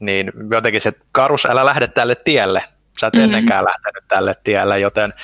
niin 0.00 0.32
jotenkin 0.50 0.80
se 0.80 0.92
Karus, 1.12 1.46
älä 1.46 1.64
lähde 1.64 1.86
tälle 1.86 2.14
tielle, 2.14 2.64
sä 3.00 3.06
et 3.06 3.14
mm-hmm. 3.14 3.24
ennenkään 3.24 3.64
lähtenyt 3.64 4.04
tälle 4.08 4.34
tielle, 4.44 4.78
joten 4.78 5.14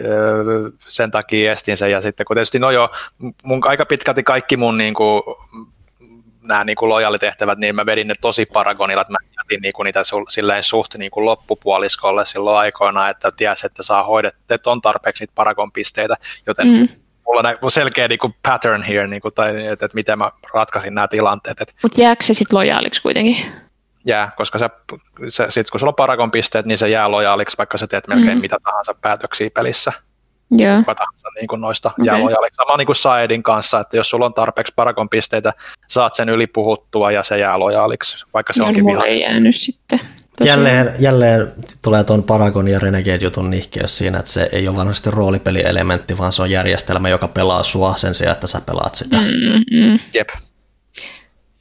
öö, 0.00 0.70
sen 0.88 1.10
takia 1.10 1.52
estin 1.52 1.76
sen, 1.76 1.90
ja 1.90 2.00
sitten 2.00 2.26
kun 2.26 2.36
tietysti 2.36 2.58
no 2.58 2.70
joo, 2.70 2.90
mun 3.42 3.60
aika 3.64 3.86
pitkälti 3.86 4.22
kaikki 4.22 4.56
mun 4.56 4.78
niin 4.78 4.94
kuin, 4.94 5.22
nämä 6.42 6.64
niin 6.64 6.76
kuin 6.76 6.88
lojalitehtävät, 6.88 7.58
niin 7.58 7.74
mä 7.74 7.86
vedin 7.86 8.08
ne 8.08 8.14
tosi 8.20 8.46
paragonilla, 8.46 9.02
että 9.02 9.12
mä 9.12 9.18
jätin 9.36 9.62
niin 9.62 9.72
kuin 9.72 9.84
niitä 9.84 10.04
su, 10.04 10.24
silleen 10.28 10.64
suht 10.64 10.94
niin 10.94 11.10
kuin 11.10 11.24
loppupuoliskolle 11.24 12.24
silloin 12.24 12.58
aikoina, 12.58 13.08
että 13.08 13.28
ties, 13.36 13.64
että 13.64 13.82
saa 13.82 14.02
hoidettua, 14.02 14.54
että 14.54 14.70
on 14.70 14.80
tarpeeksi 14.80 15.22
niitä 15.22 15.32
paragon 15.34 15.72
pisteitä, 15.72 16.16
joten 16.46 16.68
mm. 16.68 16.88
Mulla 17.26 17.54
on 17.62 17.70
selkeä 17.70 18.08
niin 18.08 18.18
kuin 18.18 18.34
pattern 18.42 18.82
here, 18.82 19.06
niin 19.06 19.22
kuin, 19.22 19.34
tai 19.34 19.66
että, 19.66 19.86
että 19.86 19.94
miten 19.94 20.18
mä 20.18 20.30
ratkaisin 20.54 20.94
nämä 20.94 21.08
tilanteet. 21.08 21.74
Mutta 21.82 22.00
jääkö 22.00 22.24
se 22.24 22.34
sitten 22.34 22.56
lojaaliksi 22.56 23.02
kuitenkin? 23.02 23.36
Jää, 24.04 24.30
koska 24.36 24.58
se, 24.58 24.68
se, 25.28 25.46
sit 25.48 25.70
kun 25.70 25.80
sulla 25.80 25.90
on 25.90 25.94
paragon 25.94 26.30
pisteet, 26.30 26.66
niin 26.66 26.78
se 26.78 26.88
jää 26.88 27.10
lojaaliksi, 27.10 27.58
vaikka 27.58 27.78
sä 27.78 27.86
teet 27.86 28.08
melkein 28.08 28.38
mm. 28.38 28.40
mitä 28.40 28.56
tahansa 28.64 28.94
päätöksiä 29.00 29.50
pelissä. 29.50 29.92
Yeah. 30.60 30.78
Kuka 30.78 30.94
tahansa 30.94 31.28
niin 31.34 31.48
kuin 31.48 31.60
noista 31.60 31.88
okay. 31.88 32.04
jää 32.06 32.38
Sama 32.52 32.76
niin 32.76 32.86
kuin 32.86 32.96
Saedin 32.96 33.42
kanssa, 33.42 33.80
että 33.80 33.96
jos 33.96 34.10
sulla 34.10 34.26
on 34.26 34.34
tarpeeksi 34.34 34.72
parakon 34.76 35.08
pisteitä, 35.08 35.52
saat 35.88 36.14
sen 36.14 36.28
yli 36.28 36.46
puhuttua 36.46 37.10
ja 37.10 37.22
se 37.22 37.38
jää 37.38 37.58
lojaaliksi, 37.58 38.26
vaikka 38.34 38.52
se 38.52 38.62
ja 38.62 38.66
onkin 38.66 38.86
viha. 38.86 39.04
ei 39.04 39.20
jäänyt 39.20 39.56
sitten. 39.56 40.00
Jälleen, 40.44 40.92
jälleen 40.98 41.52
tulee 41.82 42.04
tuon 42.04 42.22
Paragon 42.22 42.68
ja 42.68 42.78
Renegade-jutun 42.78 43.50
nihkeys 43.50 43.98
siinä, 43.98 44.18
että 44.18 44.30
se 44.30 44.48
ei 44.52 44.68
ole 44.68 44.76
varsinaisesti 44.76 45.10
roolipelielementti, 45.10 46.18
vaan 46.18 46.32
se 46.32 46.42
on 46.42 46.50
järjestelmä, 46.50 47.08
joka 47.08 47.28
pelaa 47.28 47.62
sua 47.62 47.94
sen 47.96 48.14
sijaan, 48.14 48.32
että 48.34 48.46
sä 48.46 48.60
pelaat 48.60 48.94
sitä. 48.94 49.16
Mm-hmm. 49.16 49.98
Jep. 50.14 50.28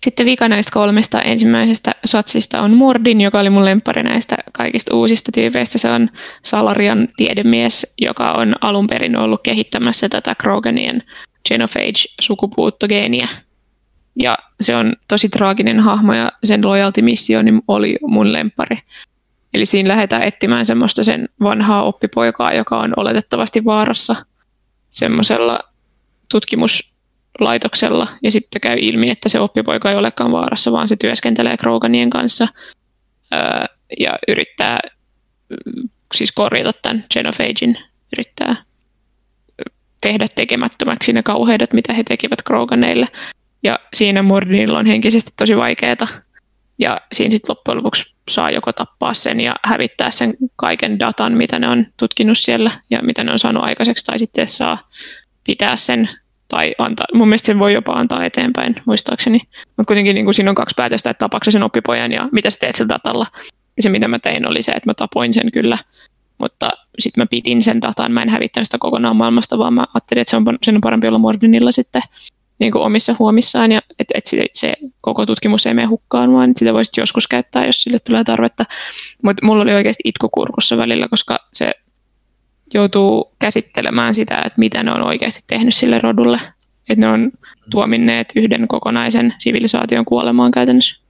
Sitten 0.05 0.25
vika 0.25 0.47
näistä 0.47 0.71
kolmesta 0.71 1.21
ensimmäisestä 1.21 1.91
satsista 2.05 2.61
on 2.61 2.71
Mordin, 2.71 3.21
joka 3.21 3.39
oli 3.39 3.49
mun 3.49 3.65
lemppari 3.65 4.03
näistä 4.03 4.37
kaikista 4.53 4.95
uusista 4.95 5.31
tyypeistä. 5.31 5.77
Se 5.77 5.89
on 5.89 6.09
Salarian 6.43 7.07
tiedemies, 7.17 7.93
joka 8.01 8.33
on 8.37 8.55
alun 8.61 8.87
perin 8.87 9.17
ollut 9.17 9.41
kehittämässä 9.43 10.09
tätä 10.09 10.35
Kroganien 10.35 11.03
Genophage-sukupuuttogeeniä. 11.49 13.27
Ja 14.15 14.37
se 14.61 14.75
on 14.75 14.93
tosi 15.07 15.29
traaginen 15.29 15.79
hahmo 15.79 16.13
ja 16.13 16.31
sen 16.43 16.61
loyalty-missio 16.65 17.39
oli 17.67 17.97
mun 18.01 18.33
lemppari. 18.33 18.77
Eli 19.53 19.65
siinä 19.65 19.89
lähdetään 19.89 20.23
etsimään 20.23 20.65
semmoista 20.65 21.03
sen 21.03 21.29
vanhaa 21.39 21.83
oppipoikaa, 21.83 22.53
joka 22.53 22.77
on 22.77 22.93
oletettavasti 22.97 23.65
vaarassa 23.65 24.15
semmoisella 24.89 25.59
tutkimuslaitoksella. 26.31 28.07
Ja 28.23 28.31
sitten 28.31 28.61
käy 28.61 28.77
ilmi, 28.79 29.09
että 29.09 29.29
se 29.29 29.39
oppipoika 29.39 29.91
ei 29.91 29.97
olekaan 29.97 30.31
vaarassa, 30.31 30.71
vaan 30.71 30.87
se 30.87 30.95
työskentelee 30.95 31.57
Kroganien 31.57 32.09
kanssa 32.09 32.47
ja 33.99 34.11
yrittää 34.27 34.77
siis 36.15 36.31
korjata 36.31 36.73
tämän 36.81 37.05
Genophagein, 37.13 37.77
yrittää 38.13 38.55
tehdä 40.01 40.27
tekemättömäksi 40.35 41.13
ne 41.13 41.23
kauheudet, 41.23 41.73
mitä 41.73 41.93
he 41.93 42.03
tekivät 42.03 42.41
Kroganeille. 42.41 43.07
Ja 43.65 43.79
siinä 43.93 44.23
Mordinilla 44.23 44.79
on 44.79 44.85
henkisesti 44.85 45.31
tosi 45.37 45.57
vaikeaa. 45.57 46.07
Ja 46.79 47.01
siinä 47.13 47.31
sitten 47.31 47.49
loppujen 47.49 47.77
lopuksi 47.77 48.15
saa 48.29 48.51
joko 48.51 48.73
tappaa 48.73 49.13
sen 49.13 49.41
ja 49.41 49.53
hävittää 49.63 50.11
sen 50.11 50.33
kaiken 50.55 50.99
datan, 50.99 51.33
mitä 51.33 51.59
ne 51.59 51.67
on 51.67 51.85
tutkinut 51.97 52.37
siellä 52.37 52.71
ja 52.89 52.99
mitä 53.01 53.23
ne 53.23 53.31
on 53.31 53.39
saanut 53.39 53.63
aikaiseksi, 53.63 54.05
tai 54.05 54.19
sitten 54.19 54.47
saa 54.47 54.89
pitää 55.47 55.75
sen 55.75 56.09
tai 56.47 56.75
antaa, 56.77 57.05
mun 57.13 57.27
mielestä 57.27 57.45
sen 57.45 57.59
voi 57.59 57.73
jopa 57.73 57.93
antaa 57.93 58.25
eteenpäin, 58.25 58.75
muistaakseni. 58.85 59.39
Mutta 59.65 59.87
kuitenkin 59.87 60.15
niin 60.15 60.25
kuin 60.25 60.35
siinä 60.35 60.51
on 60.51 60.55
kaksi 60.55 60.73
päätöstä, 60.77 61.09
että 61.09 61.19
tapaako 61.19 61.51
sen 61.51 61.63
oppipojan 61.63 62.11
ja 62.11 62.29
mitä 62.31 62.49
sä 62.49 62.59
teet 62.59 62.75
sillä 62.75 62.89
datalla. 62.89 63.25
Ja 63.77 63.83
se, 63.83 63.89
mitä 63.89 64.07
mä 64.07 64.19
tein, 64.19 64.47
oli 64.47 64.61
se, 64.61 64.71
että 64.71 64.89
mä 64.89 64.93
tapoin 64.93 65.33
sen 65.33 65.51
kyllä, 65.51 65.77
mutta 66.37 66.67
sitten 66.99 67.21
mä 67.21 67.25
pidin 67.25 67.63
sen 67.63 67.81
datan, 67.81 68.11
mä 68.11 68.21
en 68.21 68.29
hävittänyt 68.29 68.67
sitä 68.67 68.77
kokonaan 68.77 69.15
maailmasta, 69.15 69.57
vaan 69.57 69.73
mä 69.73 69.85
ajattelin, 69.93 70.21
että 70.21 70.29
se 70.29 70.37
on, 70.37 70.45
sen 70.63 70.75
on 70.75 70.81
parempi 70.81 71.07
olla 71.07 71.17
Mordinilla 71.17 71.71
sitten 71.71 72.01
niin 72.59 72.71
kuin 72.71 72.81
omissa 72.81 73.15
huomissaan 73.19 73.71
ja 73.71 73.81
että 73.99 74.13
et 74.17 74.27
se, 74.27 74.45
se 74.53 74.73
koko 75.01 75.25
tutkimus 75.25 75.65
ei 75.65 75.73
mene 75.73 75.87
hukkaan, 75.87 76.33
vaan 76.33 76.53
sitä 76.57 76.73
voisit 76.73 76.97
joskus 76.97 77.27
käyttää, 77.27 77.65
jos 77.65 77.81
sille 77.81 77.99
tulee 77.99 78.23
tarvetta. 78.23 78.65
Mutta 79.23 79.45
mulla 79.45 79.63
oli 79.63 79.73
oikeasti 79.73 80.03
itkukurkussa 80.05 80.77
välillä, 80.77 81.07
koska 81.07 81.37
se 81.53 81.71
joutuu 82.73 83.31
käsittelemään 83.39 84.15
sitä, 84.15 84.35
että 84.35 84.59
mitä 84.59 84.83
ne 84.83 84.91
on 84.91 85.01
oikeasti 85.01 85.43
tehnyt 85.47 85.75
sille 85.75 85.99
rodulle. 85.99 86.39
Että 86.89 87.05
ne 87.05 87.07
on 87.07 87.31
tuominneet 87.69 88.31
yhden 88.35 88.67
kokonaisen 88.67 89.33
sivilisaation 89.39 90.05
kuolemaan 90.05 90.51
käytännössä. 90.51 91.01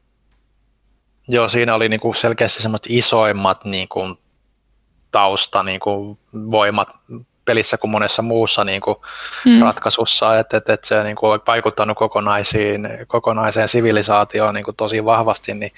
Joo, 1.28 1.48
siinä 1.48 1.76
oli 1.76 1.90
niinku 1.90 2.14
selkeästi 2.14 2.62
semmoiset 2.62 2.88
isoimmat 2.90 3.66
niinku 3.66 4.18
tausta 5.12 5.64
niinku 5.64 6.20
voimat 6.34 6.90
pelissä 7.46 7.78
kuin 7.78 7.92
monessa 7.92 8.22
muussa 8.22 8.64
niin 8.64 8.82
kuin 8.82 8.98
mm. 9.46 9.62
ratkaisussa, 9.62 10.40
että 10.40 10.58
et, 10.58 10.70
et 10.70 10.84
se 10.84 11.04
niin 11.04 11.16
kuin, 11.16 11.32
on 11.32 11.42
vaikuttanut 11.48 11.98
kokonaisiin, 11.98 12.90
kokonaiseen 13.08 13.68
sivilisaatioon 13.68 14.56
niin 14.56 14.66
kuin 14.66 14.76
tosi 14.76 15.06
vahvasti, 15.06 15.54
niin 15.54 15.72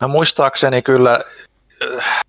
mä 0.00 0.08
muistaakseni 0.08 0.82
kyllä, 0.82 1.20
äh, 1.82 2.22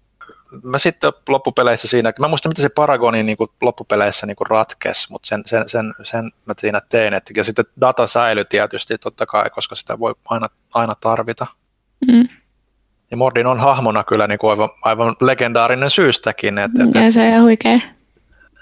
mä 0.63 0.77
sitten 0.77 1.13
loppupeleissä 1.29 1.87
siinä, 1.87 2.13
mä 2.19 2.27
muistan 2.27 2.49
miten 2.49 2.61
se 2.63 2.69
Paragoni 2.69 3.23
niin 3.23 3.37
kuin 3.37 3.49
loppupeleissä 3.61 4.25
niin 4.25 4.35
kuin 4.35 4.47
ratkesi, 4.47 5.11
mutta 5.11 5.27
sen, 5.27 5.41
sen, 5.45 5.69
sen, 5.69 5.93
sen 6.03 6.31
mä 6.45 6.53
siinä 6.59 6.81
tein, 6.89 7.13
että, 7.13 7.33
ja 7.37 7.43
sitten 7.43 7.65
data 7.81 8.07
säilyi 8.07 8.45
tietysti 8.45 8.97
totta 8.97 9.25
kai, 9.25 9.49
koska 9.49 9.75
sitä 9.75 9.99
voi 9.99 10.15
aina, 10.25 10.45
aina 10.73 10.93
tarvita. 11.01 11.47
Mm. 12.07 12.27
Ja 13.11 13.17
Mordin 13.17 13.47
on 13.47 13.59
hahmona 13.59 14.03
kyllä 14.03 14.27
niin 14.27 14.39
kuin 14.39 14.51
aivan, 14.51 14.69
aivan 14.81 15.15
legendaarinen 15.21 15.89
syystäkin. 15.89 16.57
Että, 16.57 16.99
ja 16.99 17.11
se 17.11 17.21
on 17.21 17.27
ihan 17.27 17.43
huikea. 17.43 17.79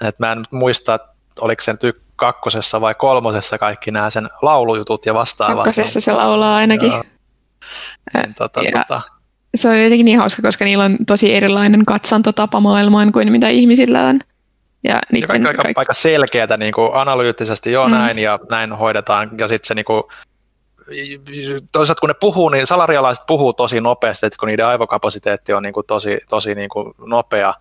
Et 0.02 0.20
mä 0.20 0.32
en 0.32 0.44
muista, 0.52 0.94
että 0.94 1.10
oliko 1.42 1.62
se 1.62 1.76
nyt 1.84 2.02
kakkosessa 2.16 2.82
vai 2.82 2.96
kolmosessa 2.96 3.58
kaikki 3.58 3.92
nämä 3.92 4.10
sen 4.10 4.30
laulujutut 4.42 5.06
ja 5.06 5.14
vastaavat. 5.14 5.56
Kakkosessa 5.56 6.00
se 6.00 6.14
laulaa 6.14 6.56
ainakin. 6.56 6.92
Joo. 6.92 7.04
Niin, 8.14 8.36
tota, 8.36 8.62
ja 8.62 8.72
tota. 8.72 9.02
Se 9.56 9.70
on 9.70 9.84
jotenkin 9.84 10.06
niin 10.06 10.20
hauska, 10.20 10.42
koska 10.42 10.66
niillä 10.66 10.84
on 10.84 10.98
tosi 11.08 11.36
erilainen 11.36 11.86
katsantotapa 11.86 12.60
maailmaan 12.60 13.12
kuin 13.12 13.32
mitä 13.32 13.50
ihmisillä 13.50 14.08
on. 14.08 14.20
Ja, 14.84 15.00
ja 15.14 15.28
kaikki 15.28 15.48
aika, 15.48 15.64
kaikki... 15.64 15.80
aika 15.80 15.94
selkeätä 15.94 16.58
niin 16.58 16.74
kuin 16.74 16.90
analyyttisesti, 16.94 17.72
joo 17.72 17.88
mm. 17.88 17.94
näin 17.94 18.20
ja 18.20 18.40
näin 18.50 18.74
hoidetaan. 18.74 19.32
Ja 19.38 19.48
sitten 19.48 19.68
se 19.68 19.76
niin 19.76 19.86
kuin, 19.86 20.04
toisaalta 21.72 22.00
kun 22.00 22.10
ne 22.10 22.16
puhuu, 22.20 22.50
niin 22.50 22.68
salarialaiset 22.68 23.24
puhuu 23.28 23.54
tosi 23.54 23.82
nopeasti, 23.82 24.26
että 24.26 24.38
kun 24.40 24.48
niiden 24.48 24.68
aivokapasiteetti 24.68 25.54
on 25.54 25.64
niin 25.64 25.74
kuin 25.74 25.88
tosi, 25.88 26.20
tosi 26.30 26.56
niin 26.56 26.70
kuin 26.70 26.94
nopea, 27.06 27.54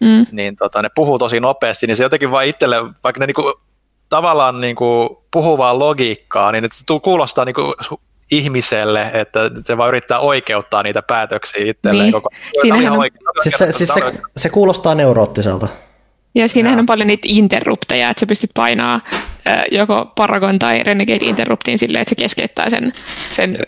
mm. 0.00 0.26
niin 0.32 0.56
tota, 0.56 0.82
ne 0.82 0.88
puhuu 0.94 1.18
tosi 1.18 1.40
nopeasti, 1.40 1.86
niin 1.86 1.96
se 1.96 2.02
jotenkin 2.02 2.30
vaan 2.30 2.46
itselle, 2.46 2.76
vaikka 3.04 3.20
ne 3.20 3.26
niinku, 3.26 3.60
tavallaan 4.08 4.60
niinku, 4.60 5.22
puhuu 5.30 5.58
vaan 5.58 5.78
logiikkaa, 5.78 6.52
niin 6.52 6.64
se 6.72 6.84
kuulostaa 7.02 7.44
niinku, 7.44 7.74
ihmiselle, 8.30 9.10
että 9.14 9.40
se 9.64 9.76
vaan 9.76 9.88
yrittää 9.88 10.18
oikeuttaa 10.18 10.82
niitä 10.82 11.02
päätöksiä 11.02 11.62
itselleen. 11.64 12.04
Niin. 12.04 12.12
Koko, 12.12 12.30
on... 12.72 13.08
siis 13.42 13.54
se, 13.54 13.72
siis 13.72 13.94
se, 13.94 14.00
se 14.36 14.48
kuulostaa 14.48 14.94
neuroottiselta. 14.94 15.68
Ja 16.34 16.48
siinähän 16.48 16.78
on 16.78 16.86
paljon 16.86 17.06
niitä 17.06 17.28
interrupteja, 17.30 18.10
että 18.10 18.20
sä 18.20 18.26
pystyt 18.26 18.50
painaa 18.54 19.00
joko 19.72 20.12
Paragon 20.16 20.58
tai 20.58 20.82
Renegade 20.82 21.24
Interruptiin 21.24 21.78
silleen, 21.78 22.02
että 22.02 22.10
se 22.10 22.22
keskeyttää 22.22 22.70
sen, 22.70 22.92
sen 23.30 23.58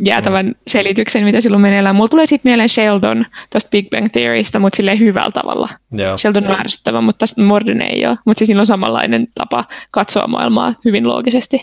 jäätävän 0.00 0.54
selityksen, 0.66 1.24
mitä 1.24 1.40
silloin 1.40 1.62
meneillään. 1.62 1.96
Mulla 1.96 2.08
tulee 2.08 2.26
sitten 2.26 2.50
mieleen 2.50 2.68
Sheldon 2.68 3.26
tuosta 3.52 3.70
Big 3.70 3.90
Bang 3.90 4.06
Theorysta, 4.12 4.58
mutta 4.58 4.76
silleen 4.76 4.98
hyvällä 4.98 5.30
tavalla. 5.30 5.68
Joo. 5.92 6.18
Sheldon 6.18 6.46
on 6.46 6.60
ärsyttävä, 6.60 7.00
mutta 7.00 7.18
tästä 7.18 7.42
Morden 7.42 7.82
ei 7.82 8.06
ole. 8.06 8.18
Mutta 8.24 8.44
siis 8.44 8.58
on 8.58 8.66
samanlainen 8.66 9.28
tapa 9.34 9.64
katsoa 9.90 10.26
maailmaa 10.26 10.74
hyvin 10.84 11.08
loogisesti. 11.08 11.60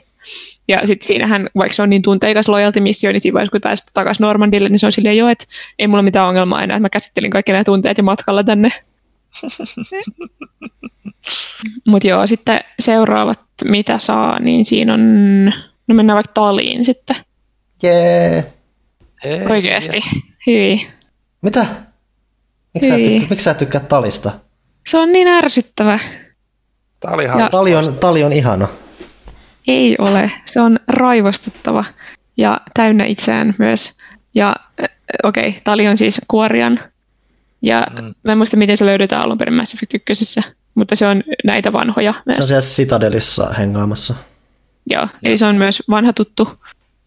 Ja 0.67 0.87
sitten 0.87 1.07
siinähän, 1.07 1.49
vaikka 1.55 1.73
se 1.73 1.81
on 1.81 1.89
niin 1.89 2.01
tunteikas 2.01 2.49
loyalty-missio, 2.49 3.11
niin 3.11 3.21
siinä 3.21 3.33
vaiheessa, 3.33 3.51
kun 3.51 3.61
pääset 3.61 3.87
takaisin 3.93 4.23
Normandille, 4.23 4.69
niin 4.69 4.79
se 4.79 4.85
on 4.85 4.91
silleen 4.91 5.17
jo, 5.17 5.29
että 5.29 5.45
ei 5.79 5.87
mulla 5.87 6.03
mitään 6.03 6.27
ongelmaa 6.27 6.63
enää, 6.63 6.75
että 6.75 6.81
mä 6.81 6.89
käsittelin 6.89 7.31
kaikki 7.31 7.51
nämä 7.51 7.63
tunteet 7.63 7.97
ja 7.97 8.03
matkalla 8.03 8.43
tänne. 8.43 8.69
Mutta 11.87 12.07
joo, 12.07 12.27
sitten 12.27 12.59
seuraavat, 12.79 13.39
mitä 13.65 13.99
saa, 13.99 14.39
niin 14.39 14.65
siinä 14.65 14.93
on, 14.93 15.45
no 15.87 15.95
mennään 15.95 16.15
vaikka 16.15 16.33
taliin 16.33 16.85
sitten. 16.85 17.15
Jee. 17.83 18.53
Yeah. 19.25 19.51
Oikeasti, 19.51 20.01
hyvin. 20.47 20.81
Mitä? 21.41 21.65
Miksi 22.73 22.89
sä, 22.89 22.95
tykkä, 22.95 23.27
miksi 23.29 23.43
sä 23.43 23.53
tykkää 23.53 23.81
talista? 23.81 24.31
Se 24.87 24.97
on 24.97 25.11
niin 25.11 25.27
ärsyttävä. 25.27 25.99
Tali, 26.99 27.23
ja, 27.23 27.49
tali, 27.51 27.75
on, 27.75 27.95
tali 27.95 28.23
on 28.23 28.33
ihana. 28.33 28.67
Ei 29.67 29.95
ole. 29.99 30.31
Se 30.45 30.61
on 30.61 30.79
raivostuttava 30.87 31.85
ja 32.37 32.61
täynnä 32.73 33.05
itseään 33.05 33.55
myös. 33.59 33.97
Ja 34.35 34.55
okei, 35.23 35.49
okay, 35.49 35.61
Tali 35.63 35.87
on 35.87 35.97
siis 35.97 36.21
Kuorian 36.27 36.79
ja 37.61 37.83
mm. 38.01 38.13
mä 38.23 38.31
en 38.31 38.37
muista, 38.37 38.57
miten 38.57 38.77
se 38.77 38.85
löydetään 38.85 39.21
alun 39.21 39.37
perin 39.37 39.53
Mass 39.53 39.73
Effect 39.73 39.93
1, 39.93 40.41
mutta 40.75 40.95
se 40.95 41.07
on 41.07 41.23
näitä 41.43 41.73
vanhoja. 41.73 42.13
Myös. 42.25 42.35
Se 42.35 42.41
on 42.41 42.47
siellä 42.47 42.61
Citadelissa 42.61 43.49
hengaamassa. 43.49 44.13
Joo, 44.89 45.07
eli 45.23 45.37
se 45.37 45.45
on 45.45 45.55
myös 45.55 45.83
vanha 45.89 46.13
tuttu. 46.13 46.49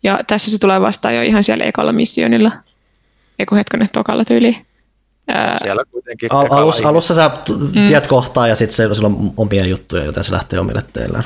Ja 0.03 0.21
tässä 0.27 0.51
se 0.51 0.59
tulee 0.59 0.81
vastaan 0.81 1.15
jo 1.15 1.23
ihan 1.23 1.45
siellä 1.45 1.65
ekalla 1.65 1.93
missionilla. 1.93 2.53
Eiku 3.39 3.55
hetkonen, 3.55 3.89
tokalla 3.93 4.25
tyyli. 4.25 4.67
Siellä 5.63 5.85
kuitenkin 5.91 6.33
Al- 6.33 6.47
alus, 6.51 6.81
alussa 6.81 7.15
sä 7.15 7.31
mm. 7.49 7.87
tiedät 7.87 8.07
kohtaa 8.07 8.49
ja 8.49 8.55
sitten 8.55 8.75
se, 8.75 8.95
sillä 8.95 9.07
on 9.07 9.33
omia 9.37 9.67
juttuja, 9.67 10.05
joten 10.05 10.25
se 10.25 10.33
lähtee 10.33 10.59
omille 10.59 10.83
teilleen. 10.93 11.25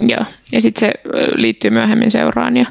Joo, 0.00 0.24
ja 0.52 0.60
sitten 0.60 0.80
se 0.80 0.92
liittyy 1.34 1.70
myöhemmin 1.70 2.10
seuraan. 2.10 2.56
Ja 2.56 2.66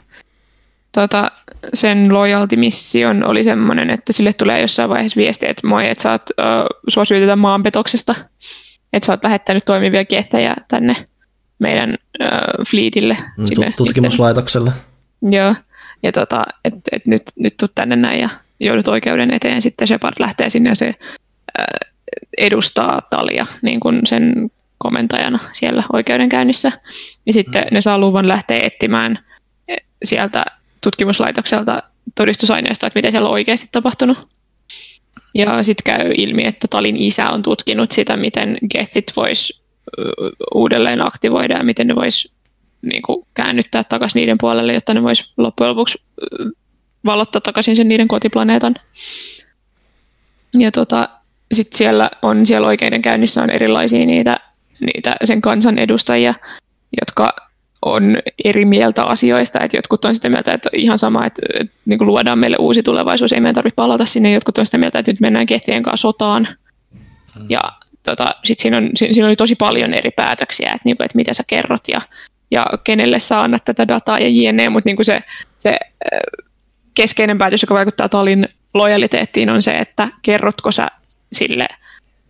tota, 0.92 1.32
sen 1.74 2.14
loyalty-mission 2.14 3.24
oli 3.24 3.44
semmoinen, 3.44 3.90
että 3.90 4.14
sille 4.14 4.34
tulee 4.34 4.62
jossain 4.62 4.90
vaiheessa 4.90 5.18
viesti, 5.18 5.50
että 5.50 5.68
moi, 5.68 5.90
että 5.90 6.02
saat, 6.02 6.22
uh, 6.30 6.80
sua 6.88 7.06
syytetään 7.06 7.40
maanpetoksesta, 7.40 8.16
että 8.94 9.06
sä 9.06 9.14
oot 9.14 9.24
lähettänyt 9.24 9.66
toimivia 9.66 10.06
kehtejä 10.06 10.56
tänne 10.68 10.96
meidän 11.60 11.98
uh, 12.22 12.66
fleetille. 12.68 13.18
Mm, 13.38 13.46
sille, 13.46 13.74
tutkimuslaitokselle. 13.78 14.72
Nyt, 15.22 15.34
joo, 15.34 15.56
ja 16.04 16.12
tota, 16.12 16.44
että 16.66 16.82
et 16.92 17.08
nyt, 17.08 17.24
nyt 17.40 17.58
tuu 17.58 17.68
tänne 17.76 17.96
näin 17.96 18.22
ja 18.22 18.30
joudut 18.60 18.88
oikeuden 18.88 19.34
eteen. 19.34 19.62
Sitten 19.62 19.88
Shepard 19.88 20.16
lähtee 20.20 20.50
sinne 20.50 20.70
ja 20.70 20.76
se 20.76 20.96
uh, 21.60 21.90
edustaa 22.38 23.02
Talia 23.10 23.48
niin 23.62 23.80
kuin 23.80 24.02
sen 24.06 24.52
komentajana 24.78 25.40
siellä 25.52 25.84
oikeudenkäynnissä. 25.94 26.72
Ja 27.26 27.34
sitten 27.34 27.62
mm. 27.62 27.74
ne 27.74 27.82
saa 27.82 27.98
luvan 27.98 28.28
lähteä 28.28 28.60
etsimään 28.64 29.20
sieltä 30.04 30.44
tutkimuslaitokselta 30.82 31.84
todistusaineistoa, 32.16 32.88
että 32.88 32.98
mitä 32.98 33.12
siellä 33.12 33.28
on 33.28 33.34
oikeasti 33.34 33.68
tapahtunut. 33.72 34.18
Ja 35.34 35.64
sitten 35.64 35.98
käy 35.98 36.12
ilmi, 36.18 36.44
että 36.46 36.68
Talin 36.68 36.98
isä 36.98 37.30
on 37.30 37.42
tutkinut 37.42 37.92
sitä, 37.92 38.18
miten 38.18 38.58
Gethit 38.72 39.12
voisi 39.16 39.64
uudelleen 40.54 41.08
aktivoida 41.08 41.58
ja 41.58 41.64
miten 41.64 41.88
ne 41.88 41.96
voisi 41.96 42.32
niin 42.82 43.02
kuin, 43.02 43.28
käännyttää 43.34 43.84
takaisin 43.84 44.20
niiden 44.20 44.38
puolelle, 44.38 44.74
jotta 44.74 44.94
ne 44.94 45.04
voisi 45.04 45.34
loppujen 45.38 45.70
lopuksi 45.70 46.02
valottaa 47.06 47.42
takaisin 47.42 47.76
sen 47.76 47.88
niiden 47.88 48.08
kotiplaneetan. 48.08 48.76
Ja 50.54 50.72
tota, 50.72 51.10
sitten 51.54 51.78
siellä 51.78 52.10
on 52.22 52.46
siellä 52.46 52.68
käynnissä 53.02 53.44
on 53.44 53.50
erilaisia 53.50 54.06
niitä, 54.06 54.38
niitä 54.80 55.16
sen 55.24 55.42
kansan 55.42 55.78
edustajia, 55.78 56.34
jotka 57.02 57.51
on 57.82 58.18
eri 58.44 58.66
mieltä 58.66 59.04
asioista, 59.04 59.60
että 59.60 59.78
jotkut 59.78 60.06
on 60.06 60.16
sitä 60.16 60.30
mieltä, 60.30 60.54
että 60.54 60.70
ihan 60.74 60.98
sama, 60.98 61.26
että, 61.26 61.42
että 61.60 61.74
niin 61.86 61.98
kuin 61.98 62.08
luodaan 62.08 62.40
meille 62.40 62.58
uusi 62.60 62.84
tulevaisuus, 62.84 63.34
ei 63.34 63.42
meidän 63.42 63.56
tarvitse 63.56 63.76
palata 63.76 64.06
sinne, 64.06 64.32
jotkut 64.32 64.58
on 64.58 64.66
sitä 64.66 64.78
mieltä, 64.78 65.00
että 65.00 65.12
nyt 65.12 65.20
mennään 65.20 65.46
kehtien 65.46 65.84
kanssa 65.84 66.02
sotaan, 66.02 66.48
ja 67.50 67.60
tota, 68.04 68.26
sit 68.44 68.60
siinä, 68.60 68.78
on, 68.78 68.90
siinä 68.96 69.28
oli 69.28 69.36
tosi 69.36 69.56
paljon 69.56 69.94
eri 69.94 70.12
päätöksiä, 70.12 70.68
että, 70.68 70.82
niin 70.86 70.98
kuin, 70.98 71.06
että 71.06 71.16
mitä 71.16 71.34
sä 71.34 71.44
kerrot 71.48 71.88
ja, 71.88 72.02
ja 72.52 72.66
kenelle 72.84 73.20
sä 73.20 73.42
annat 73.42 73.66
tätä 73.66 73.88
dataa 73.88 74.20
ja 74.20 74.30
jne, 74.30 74.70
mutta 74.70 74.88
niin 74.88 74.96
kuin 74.96 75.06
se, 75.06 75.20
se 75.58 75.78
keskeinen 76.94 77.38
päätös, 77.38 77.62
joka 77.62 77.74
vaikuttaa 77.74 78.10
Talin 78.10 78.48
lojaliteettiin, 78.74 79.50
on 79.50 79.62
se, 79.62 79.72
että 79.72 80.08
kerrotko 80.22 80.72
sä 80.72 80.88
sille 81.34 81.66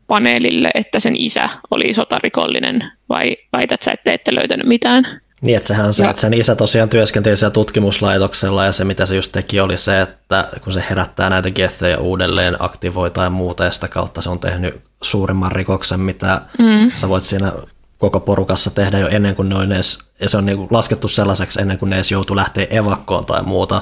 paneelille, 0.07 0.69
että 0.75 0.99
sen 0.99 1.15
isä 1.15 1.49
oli 1.71 1.93
sotarikollinen 1.93 2.91
vai 3.09 3.37
väität 3.53 3.81
sä, 3.81 3.91
että 3.91 4.11
ette 4.11 4.35
löytänyt 4.35 4.67
mitään? 4.67 5.21
Niin, 5.41 5.55
että 5.55 5.67
sehän 5.67 5.85
on 5.85 5.93
se, 5.93 6.03
ja. 6.03 6.09
että 6.09 6.21
sen 6.21 6.33
isä 6.33 6.55
tosiaan 6.55 6.89
työskenteli 6.89 7.37
siellä 7.37 7.53
tutkimuslaitoksella 7.53 8.65
ja 8.65 8.71
se 8.71 8.85
mitä 8.85 9.05
se 9.05 9.15
just 9.15 9.31
teki 9.31 9.59
oli 9.59 9.77
se, 9.77 10.01
että 10.01 10.47
kun 10.63 10.73
se 10.73 10.83
herättää 10.89 11.29
näitä 11.29 11.51
gethejä 11.51 11.97
uudelleen, 11.97 12.55
aktivoi 12.59 13.11
tai 13.11 13.29
muuta 13.29 13.63
ja 13.63 13.71
sitä 13.71 13.87
kautta 13.87 14.21
se 14.21 14.29
on 14.29 14.39
tehnyt 14.39 14.81
suurimman 15.01 15.51
rikoksen, 15.51 15.99
mitä 15.99 16.41
mm. 16.59 16.91
sä 16.93 17.09
voit 17.09 17.23
siinä 17.23 17.51
koko 17.97 18.19
porukassa 18.19 18.69
tehdä 18.69 18.99
jo 18.99 19.07
ennen 19.07 19.35
kuin 19.35 19.49
ne 19.49 19.55
on 19.55 19.71
edes, 19.71 19.99
ja 20.19 20.29
se 20.29 20.37
on 20.37 20.45
niin 20.45 20.67
laskettu 20.69 21.07
sellaiseksi 21.07 21.61
ennen 21.61 21.79
kuin 21.79 21.89
ne 21.89 21.95
edes 21.95 22.11
joutuu 22.11 22.35
lähteä 22.35 22.67
evakkoon 22.69 23.25
tai 23.25 23.43
muuta, 23.43 23.81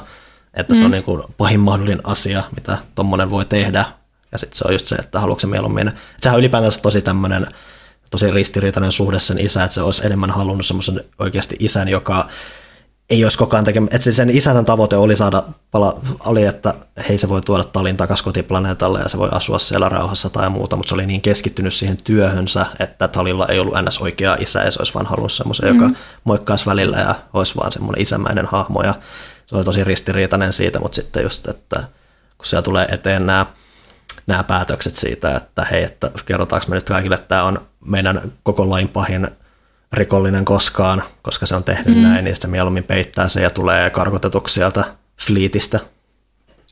että 0.53 0.73
mm. 0.73 0.77
se 0.77 0.83
on 0.83 0.89
mm. 0.89 0.93
niin 0.93 1.03
kuin 1.03 1.23
pahin 1.37 1.59
mahdollinen 1.59 2.01
asia, 2.03 2.43
mitä 2.55 2.77
tuommoinen 2.95 3.29
voi 3.29 3.45
tehdä, 3.45 3.85
ja 4.31 4.37
sitten 4.37 4.57
se 4.57 4.65
on 4.67 4.73
just 4.73 4.87
se, 4.87 4.95
että 4.95 5.19
haluatko 5.19 5.39
se 5.39 5.47
mieluummin. 5.47 5.91
Sehän 6.21 6.35
on 6.35 6.39
ylipäätänsä 6.39 6.81
tosi 6.81 7.01
tämmöinen 7.01 7.47
tosi 8.09 8.31
ristiriitainen 8.31 8.91
suhde 8.91 9.19
sen 9.19 9.39
isä, 9.39 9.63
että 9.63 9.75
se 9.75 9.81
olisi 9.81 10.05
enemmän 10.05 10.31
halunnut 10.31 10.65
semmoisen 10.65 11.01
oikeasti 11.19 11.55
isän, 11.59 11.87
joka 11.87 12.29
ei 13.09 13.23
olisi 13.23 13.37
koko 13.37 13.55
ajan 13.55 13.65
tekemään, 13.65 13.95
että 13.95 14.11
sen 14.11 14.29
isän 14.29 14.65
tavoite 14.65 14.97
oli 14.97 15.15
saada 15.15 15.43
pala, 15.71 15.99
oli, 16.25 16.45
että 16.45 16.73
hei 17.09 17.17
se 17.17 17.29
voi 17.29 17.41
tuoda 17.41 17.63
Talin 17.63 17.97
takaisin 17.97 18.23
kotiplaneetalle 18.23 18.99
ja 18.99 19.09
se 19.09 19.17
voi 19.17 19.29
asua 19.31 19.59
siellä 19.59 19.89
rauhassa 19.89 20.29
tai 20.29 20.49
muuta, 20.49 20.75
mutta 20.75 20.89
se 20.89 20.95
oli 20.95 21.05
niin 21.05 21.21
keskittynyt 21.21 21.73
siihen 21.73 21.97
työhönsä, 22.03 22.65
että 22.79 23.07
Talilla 23.07 23.47
ei 23.47 23.59
ollut 23.59 23.73
ns. 23.85 23.99
oikea 23.99 24.37
isä 24.39 24.59
ja 24.59 24.71
se 24.71 24.79
olisi 24.79 24.93
vaan 24.93 25.05
halunnut 25.05 25.31
semmoisen, 25.31 25.65
mm-hmm. 25.65 25.83
joka 25.83 25.99
moikkaisi 26.23 26.65
välillä 26.65 26.97
ja 26.97 27.15
olisi 27.33 27.55
vaan 27.55 27.71
semmoinen 27.71 28.01
isämäinen 28.01 28.45
hahmo 28.45 28.83
ja 28.83 28.93
se 29.47 29.55
oli 29.55 29.63
tosi 29.63 29.83
ristiriitainen 29.83 30.53
siitä, 30.53 30.79
mutta 30.79 30.95
sitten 30.95 31.23
just, 31.23 31.47
että 31.47 31.83
kun 32.37 32.45
siellä 32.45 32.63
tulee 32.63 32.85
eteen 32.91 33.25
nämä 33.25 33.45
nämä 34.27 34.43
päätökset 34.43 34.95
siitä, 34.95 35.35
että 35.35 35.65
hei, 35.65 35.83
että 35.83 36.11
kerrotaanko 36.25 36.65
me 36.69 36.75
nyt 36.75 36.83
kaikille, 36.83 37.15
että 37.15 37.27
tämä 37.27 37.43
on 37.43 37.68
meidän 37.85 38.21
koko 38.43 38.69
lain 38.69 38.87
pahin 38.87 39.27
rikollinen 39.93 40.45
koskaan, 40.45 41.03
koska 41.21 41.45
se 41.45 41.55
on 41.55 41.63
tehnyt 41.63 41.97
mm. 41.97 42.03
näin, 42.03 42.25
niin 42.25 42.35
se 42.35 42.47
mieluummin 42.47 42.83
peittää 42.83 43.27
se 43.27 43.41
ja 43.41 43.49
tulee 43.49 43.89
karkotetuksi 43.89 44.53
sieltä 44.53 44.83
fliitistä. 45.25 45.79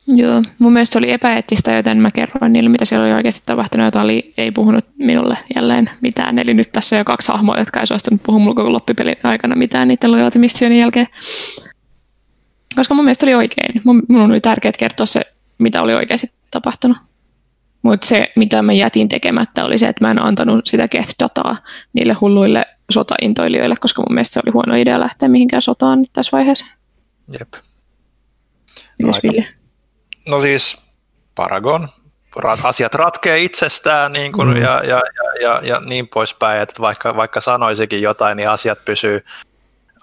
Joo, 0.06 0.42
mun 0.58 0.72
mielestä 0.72 0.92
se 0.92 0.98
oli 0.98 1.10
epäeettistä, 1.10 1.72
joten 1.72 1.98
mä 1.98 2.10
kerroin 2.10 2.52
niille, 2.52 2.70
mitä 2.70 2.84
siellä 2.84 3.06
oli 3.06 3.14
oikeasti 3.14 3.42
tapahtunut, 3.46 3.84
jota 3.84 4.00
oli, 4.00 4.34
ei 4.36 4.50
puhunut 4.50 4.84
minulle 4.98 5.38
jälleen 5.54 5.90
mitään. 6.00 6.38
Eli 6.38 6.54
nyt 6.54 6.72
tässä 6.72 6.96
on 6.96 6.98
jo 6.98 7.04
kaksi 7.04 7.32
hahmoa, 7.32 7.58
jotka 7.58 7.80
ei 7.80 7.86
suostunut 7.86 8.22
puhua 8.22 8.40
mulle 8.40 8.54
koko 8.54 8.72
loppipelin 8.72 9.16
aikana 9.22 9.56
mitään 9.56 9.88
niiden 9.88 10.12
lojalty 10.12 10.38
jälkeen. 10.78 11.06
Koska 12.76 12.94
mun 12.94 13.04
mielestä 13.04 13.26
oli 13.26 13.34
oikein. 13.34 13.82
Mun, 13.84 14.02
mun 14.08 14.30
oli 14.30 14.40
tärkeää 14.40 14.72
kertoa 14.78 15.06
se, 15.06 15.20
mitä 15.58 15.82
oli 15.82 15.94
oikeasti 15.94 16.32
tapahtunut. 16.50 16.96
Mutta 17.82 18.06
se, 18.06 18.32
mitä 18.36 18.62
mä 18.62 18.72
jätin 18.72 19.08
tekemättä, 19.08 19.64
oli 19.64 19.78
se, 19.78 19.88
että 19.88 20.04
mä 20.04 20.10
en 20.10 20.22
antanut 20.22 20.66
sitä 20.66 20.88
Geth-dataa 20.88 21.56
niille 21.92 22.12
hulluille 22.12 22.64
sotaintoilijoille, 22.90 23.74
koska 23.80 24.02
mun 24.02 24.14
mielestä 24.14 24.34
se 24.34 24.40
oli 24.46 24.52
huono 24.52 24.74
idea 24.74 25.00
lähteä 25.00 25.28
mihinkään 25.28 25.62
sotaan 25.62 26.00
nyt 26.00 26.10
tässä 26.12 26.36
vaiheessa. 26.36 26.66
Jep. 27.40 27.54
No, 29.02 29.12
no 30.28 30.40
siis 30.40 30.82
Paragon, 31.34 31.88
asiat 32.62 32.94
ratkee 32.94 33.38
itsestään 33.38 34.12
niin 34.12 34.32
kuin, 34.32 34.48
mm. 34.48 34.56
ja, 34.56 34.82
ja, 34.84 35.02
ja, 35.14 35.42
ja, 35.42 35.60
ja, 35.62 35.80
niin 35.80 36.08
poispäin, 36.08 36.62
että 36.62 36.74
vaikka, 36.80 37.16
vaikka 37.16 37.40
sanoisikin 37.40 38.02
jotain, 38.02 38.36
niin 38.36 38.50
asiat 38.50 38.84
pysyy, 38.84 39.24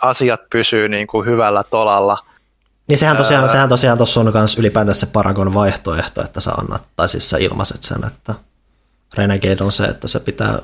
asiat 0.01 0.41
pysyy 0.49 0.89
niin 0.89 1.07
kuin 1.07 1.25
hyvällä 1.25 1.63
tolalla– 1.63 2.17
niin 2.89 2.97
sehän 2.97 3.17
tosiaan, 3.17 3.49
sehän 3.49 3.69
tosiaan 3.69 3.97
tuossa 3.97 4.19
on 4.19 4.31
myös 4.33 4.57
ylipäätään 4.57 4.95
se 4.95 5.05
Paragon 5.05 5.53
vaihtoehto, 5.53 6.23
että 6.23 6.41
sä 6.41 6.51
annat, 6.51 6.87
tai 6.95 7.09
siis 7.09 7.29
sä 7.29 7.37
ilmaiset 7.37 7.83
sen, 7.83 8.07
että 8.07 8.35
Renegade 9.13 9.63
on 9.63 9.71
se, 9.71 9.83
että 9.83 10.07
se 10.07 10.19
pitää, 10.19 10.59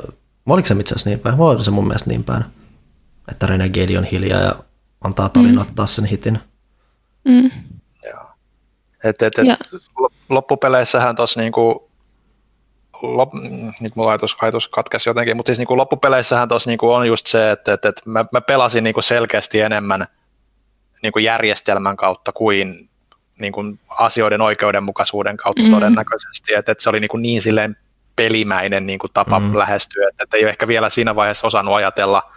oliko 0.46 0.68
se 0.68 0.76
itse 0.80 0.96
asiassa 0.96 1.10
niin 1.10 1.20
päin, 1.20 1.38
vai 1.38 1.64
se 1.64 1.72
mun 1.72 1.88
mielestä 1.88 2.10
niin 2.10 2.24
päin, 2.24 2.44
että 3.32 3.48
Renegade 3.48 3.98
on 3.98 4.04
hiljaa 4.04 4.42
ja 4.42 4.56
antaa 5.04 5.30
Talin 5.30 5.56
mm. 5.56 5.62
ottaa 5.62 5.88
sen 5.88 6.06
hitin. 6.06 6.40
Mm. 7.26 7.52
Joo. 8.04 8.26
Et, 9.04 9.22
et, 9.22 9.40
et, 9.40 9.48
ja. 9.48 9.56
loppupeleissähän 10.30 11.16
tuossa 11.16 11.40
niinku, 11.40 11.92
lop, 13.02 13.34
nyt 13.80 13.96
mulla 13.96 14.12
ajatus, 14.12 14.38
ajatus 14.42 14.68
katkesi 14.68 15.10
jotenkin, 15.10 15.38
mutta 15.38 15.50
siis 15.50 15.58
niinku 15.58 15.78
loppupeleissähän 15.78 16.50
tuossa 16.50 16.70
niinku 16.70 16.92
on 16.92 17.08
just 17.08 17.28
se, 17.28 17.52
että 17.52 17.74
et, 17.74 17.86
et 17.86 18.02
mä, 18.06 18.26
mä 18.32 18.42
pelasin 18.42 18.84
niinku 18.84 19.02
selkeästi 19.02 19.60
enemmän– 19.60 20.08
niin 21.02 21.14
kuin 21.14 21.26
järjestelmän 21.26 21.98
kautta 21.98 22.32
kuin, 22.32 22.90
niin 23.40 23.54
kuin 23.54 23.80
asioiden 23.90 24.42
oikeudenmukaisuuden 24.42 25.38
kautta 25.38 25.64
mm. 25.64 25.70
todennäköisesti, 25.70 26.54
että, 26.54 26.72
että 26.72 26.84
se 26.84 26.90
oli 26.90 27.00
niin, 27.00 27.10
kuin 27.10 27.22
niin 27.22 27.42
silleen 27.42 27.76
pelimäinen 28.16 28.88
niin 28.88 29.00
kuin 29.00 29.12
tapa 29.14 29.40
mm. 29.40 29.58
lähestyä, 29.58 30.10
että, 30.10 30.24
että 30.24 30.38
ei 30.38 30.44
ehkä 30.44 30.68
vielä 30.68 30.90
siinä 30.90 31.16
vaiheessa 31.16 31.48
osannut 31.48 31.76
ajatella 31.76 32.32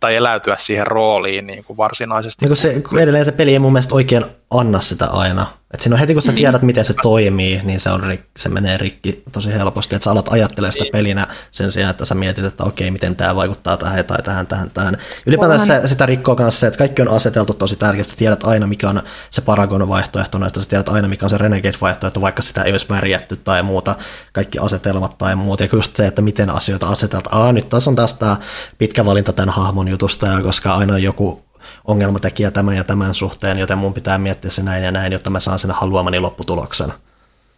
tai 0.00 0.16
eläytyä 0.16 0.56
siihen 0.56 0.86
rooliin 0.86 1.46
niin 1.46 1.64
kuin 1.64 1.76
varsinaisesti. 1.76 2.46
Niin 2.46 2.56
se, 2.56 2.82
edelleen 3.00 3.24
se 3.24 3.32
peli 3.32 3.52
ei 3.52 3.58
mun 3.58 3.72
mielestä 3.72 3.94
oikein 3.94 4.24
anna 4.60 4.80
sitä 4.80 5.06
aina. 5.06 5.46
Et 5.74 5.80
siinä 5.80 5.94
on 5.94 6.00
heti 6.00 6.12
kun 6.12 6.22
sä 6.22 6.32
niin. 6.32 6.36
tiedät, 6.36 6.62
miten 6.62 6.84
se 6.84 6.94
toimii, 7.02 7.60
niin 7.64 7.80
se, 7.80 7.90
on, 7.90 8.02
se 8.36 8.48
menee 8.48 8.76
rikki 8.76 9.22
tosi 9.32 9.52
helposti. 9.52 9.94
Että 9.94 10.04
sä 10.04 10.10
alat 10.10 10.32
ajattelemaan 10.32 10.72
sitä 10.72 10.84
niin. 10.84 10.92
pelinä 10.92 11.26
sen 11.50 11.72
sijaan, 11.72 11.90
että 11.90 12.04
sä 12.04 12.14
mietit, 12.14 12.44
että 12.44 12.64
okei, 12.64 12.90
miten 12.90 13.16
tämä 13.16 13.36
vaikuttaa 13.36 13.76
tähän 13.76 14.04
tai 14.04 14.22
tähän, 14.22 14.46
tähän, 14.46 14.70
tähän. 14.70 14.98
Ylipäätään 15.26 15.66
se, 15.66 15.80
sitä 15.84 16.06
rikkoo 16.06 16.36
myös 16.38 16.60
se, 16.60 16.66
että 16.66 16.78
kaikki 16.78 17.02
on 17.02 17.08
aseteltu 17.08 17.54
tosi 17.54 17.76
tärkeästi. 17.76 18.10
Sä 18.10 18.16
tiedät 18.16 18.44
aina, 18.44 18.66
mikä 18.66 18.88
on 18.88 19.02
se 19.30 19.40
Paragon 19.40 19.88
vaihtoehto, 19.88 20.46
että 20.46 20.60
sä 20.60 20.68
tiedät 20.68 20.88
aina, 20.88 21.08
mikä 21.08 21.26
on 21.26 21.30
se 21.30 21.38
Renegade 21.38 21.78
vaihtoehto, 21.80 22.20
vaikka 22.20 22.42
sitä 22.42 22.62
ei 22.62 22.72
olisi 22.72 22.88
värjätty 22.88 23.36
tai 23.36 23.62
muuta, 23.62 23.94
kaikki 24.32 24.58
asetelmat 24.58 25.18
tai 25.18 25.36
muut. 25.36 25.60
Ja 25.60 25.68
just 25.72 25.96
se, 25.96 26.06
että 26.06 26.22
miten 26.22 26.50
asioita 26.50 26.88
asetelta. 26.88 27.30
Aa, 27.32 27.52
nyt 27.52 27.68
taas 27.68 27.88
on 27.88 27.96
tästä 27.96 28.36
pitkä 28.78 29.04
valinta 29.04 29.32
tämän 29.32 29.54
hahmon 29.54 29.88
jutusta, 29.88 30.26
ja 30.26 30.42
koska 30.42 30.74
aina 30.74 30.94
on 30.94 31.02
joku 31.02 31.43
ongelmatekijä 31.84 32.50
tämän 32.50 32.76
ja 32.76 32.84
tämän 32.84 33.14
suhteen, 33.14 33.58
joten 33.58 33.78
mun 33.78 33.94
pitää 33.94 34.18
miettiä 34.18 34.50
se 34.50 34.62
näin 34.62 34.84
ja 34.84 34.92
näin, 34.92 35.12
jotta 35.12 35.30
mä 35.30 35.40
saan 35.40 35.58
sen 35.58 35.70
haluamani 35.70 36.20
lopputuloksen. 36.20 36.92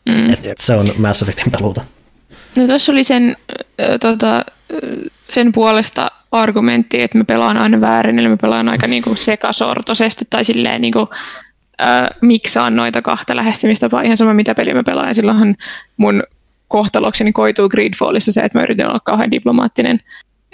Mm. 0.09 0.31
Et 0.33 0.59
se 0.59 0.74
on 0.74 0.87
Mass 0.99 1.23
Effectin 1.23 1.53
peluuta. 1.53 1.85
No 2.57 2.66
tuossa 2.66 2.93
oli 2.93 3.05
sen, 3.05 3.37
äh, 3.81 3.99
tota, 4.01 4.45
sen 5.28 5.53
puolesta 5.53 6.11
argumentti, 6.33 7.03
että 7.03 7.19
me 7.19 7.24
pelaan 7.24 7.57
aina 7.57 7.81
väärin, 7.81 8.19
eli 8.19 8.28
me 8.28 8.37
pelaan 8.37 8.69
aika 8.69 8.87
niinku 8.87 9.15
sekasortoisesti 9.15 10.24
tai 10.31 10.45
silleen 10.45 10.81
niinku, 10.81 11.09
äh, 11.81 12.09
miksaan 12.20 12.77
noita 12.77 13.03
kahta 13.03 13.37
lähestymistapaa, 13.37 14.03
ihan 14.03 14.16
sama 14.16 14.35
mitä 14.35 14.55
peliä 14.55 14.74
mä 14.74 14.83
pelaan, 14.83 15.09
ja 15.09 15.15
silloinhan 15.15 15.55
mun 15.97 16.23
kohtalokseni 16.69 17.33
koituu 17.33 17.69
Greedfallissa 17.69 18.33
se, 18.33 18.41
että 18.41 18.59
mä 18.59 18.62
yritän 18.62 18.89
olla 18.89 19.01
kauhean 19.01 19.31
diplomaattinen 19.31 20.01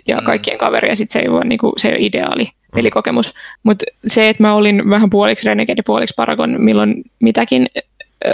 ja 0.07 0.17
mm. 0.17 0.25
kaikkien 0.25 0.59
kaveri, 0.59 0.89
ja 0.89 0.97
sitten 0.97 1.13
se 1.13 1.19
ei 1.19 1.29
ole, 1.29 1.45
niinku, 1.45 1.73
se 1.77 1.89
ei 1.89 1.95
ole 1.95 2.07
ideaali 2.07 2.51
pelikokemus. 2.75 3.35
Mutta 3.63 3.85
se, 4.07 4.29
että 4.29 4.43
mä 4.43 4.55
olin 4.55 4.91
vähän 4.91 5.11
puoliksi 5.11 5.49
Renegade 5.49 5.83
puoliksi 5.87 6.15
Paragon, 6.17 6.57
milloin 6.59 7.03
mitäkin 7.21 7.67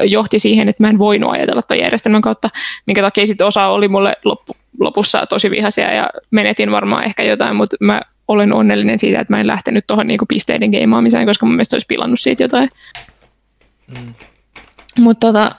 johti 0.05 0.39
siihen, 0.39 0.69
että 0.69 0.83
mä 0.83 0.91
en 0.91 0.99
voinut 0.99 1.33
ajatella 1.33 1.63
tuon 1.63 1.81
järjestelmän 1.81 2.23
kautta, 2.23 2.49
minkä 2.87 3.03
takia 3.03 3.27
sitten 3.27 3.47
osa 3.47 3.69
oli 3.69 3.89
mulle 3.89 4.13
loppu, 4.25 4.57
lopussa 4.81 5.27
tosi 5.27 5.51
vihaisia 5.51 5.95
ja 5.95 6.11
menetin 6.31 6.71
varmaan 6.71 7.05
ehkä 7.05 7.23
jotain, 7.23 7.57
mutta 7.57 7.77
mä 7.81 8.01
olen 8.29 8.53
onnellinen 8.53 8.99
siitä, 8.99 9.21
että 9.21 9.33
mä 9.33 9.41
en 9.41 9.47
lähtenyt 9.47 9.87
tuohon 9.87 10.07
niinku 10.07 10.27
pisteiden 10.27 10.71
geimaamiseen, 10.71 11.27
koska 11.27 11.47
mun 11.47 11.55
mielestä 11.55 11.77
olisi 11.77 11.87
pilannut 11.87 12.21
siitä 12.21 12.43
jotain. 12.43 12.71
Mm. 13.89 14.15
Mutta 14.99 15.27
tota, 15.27 15.51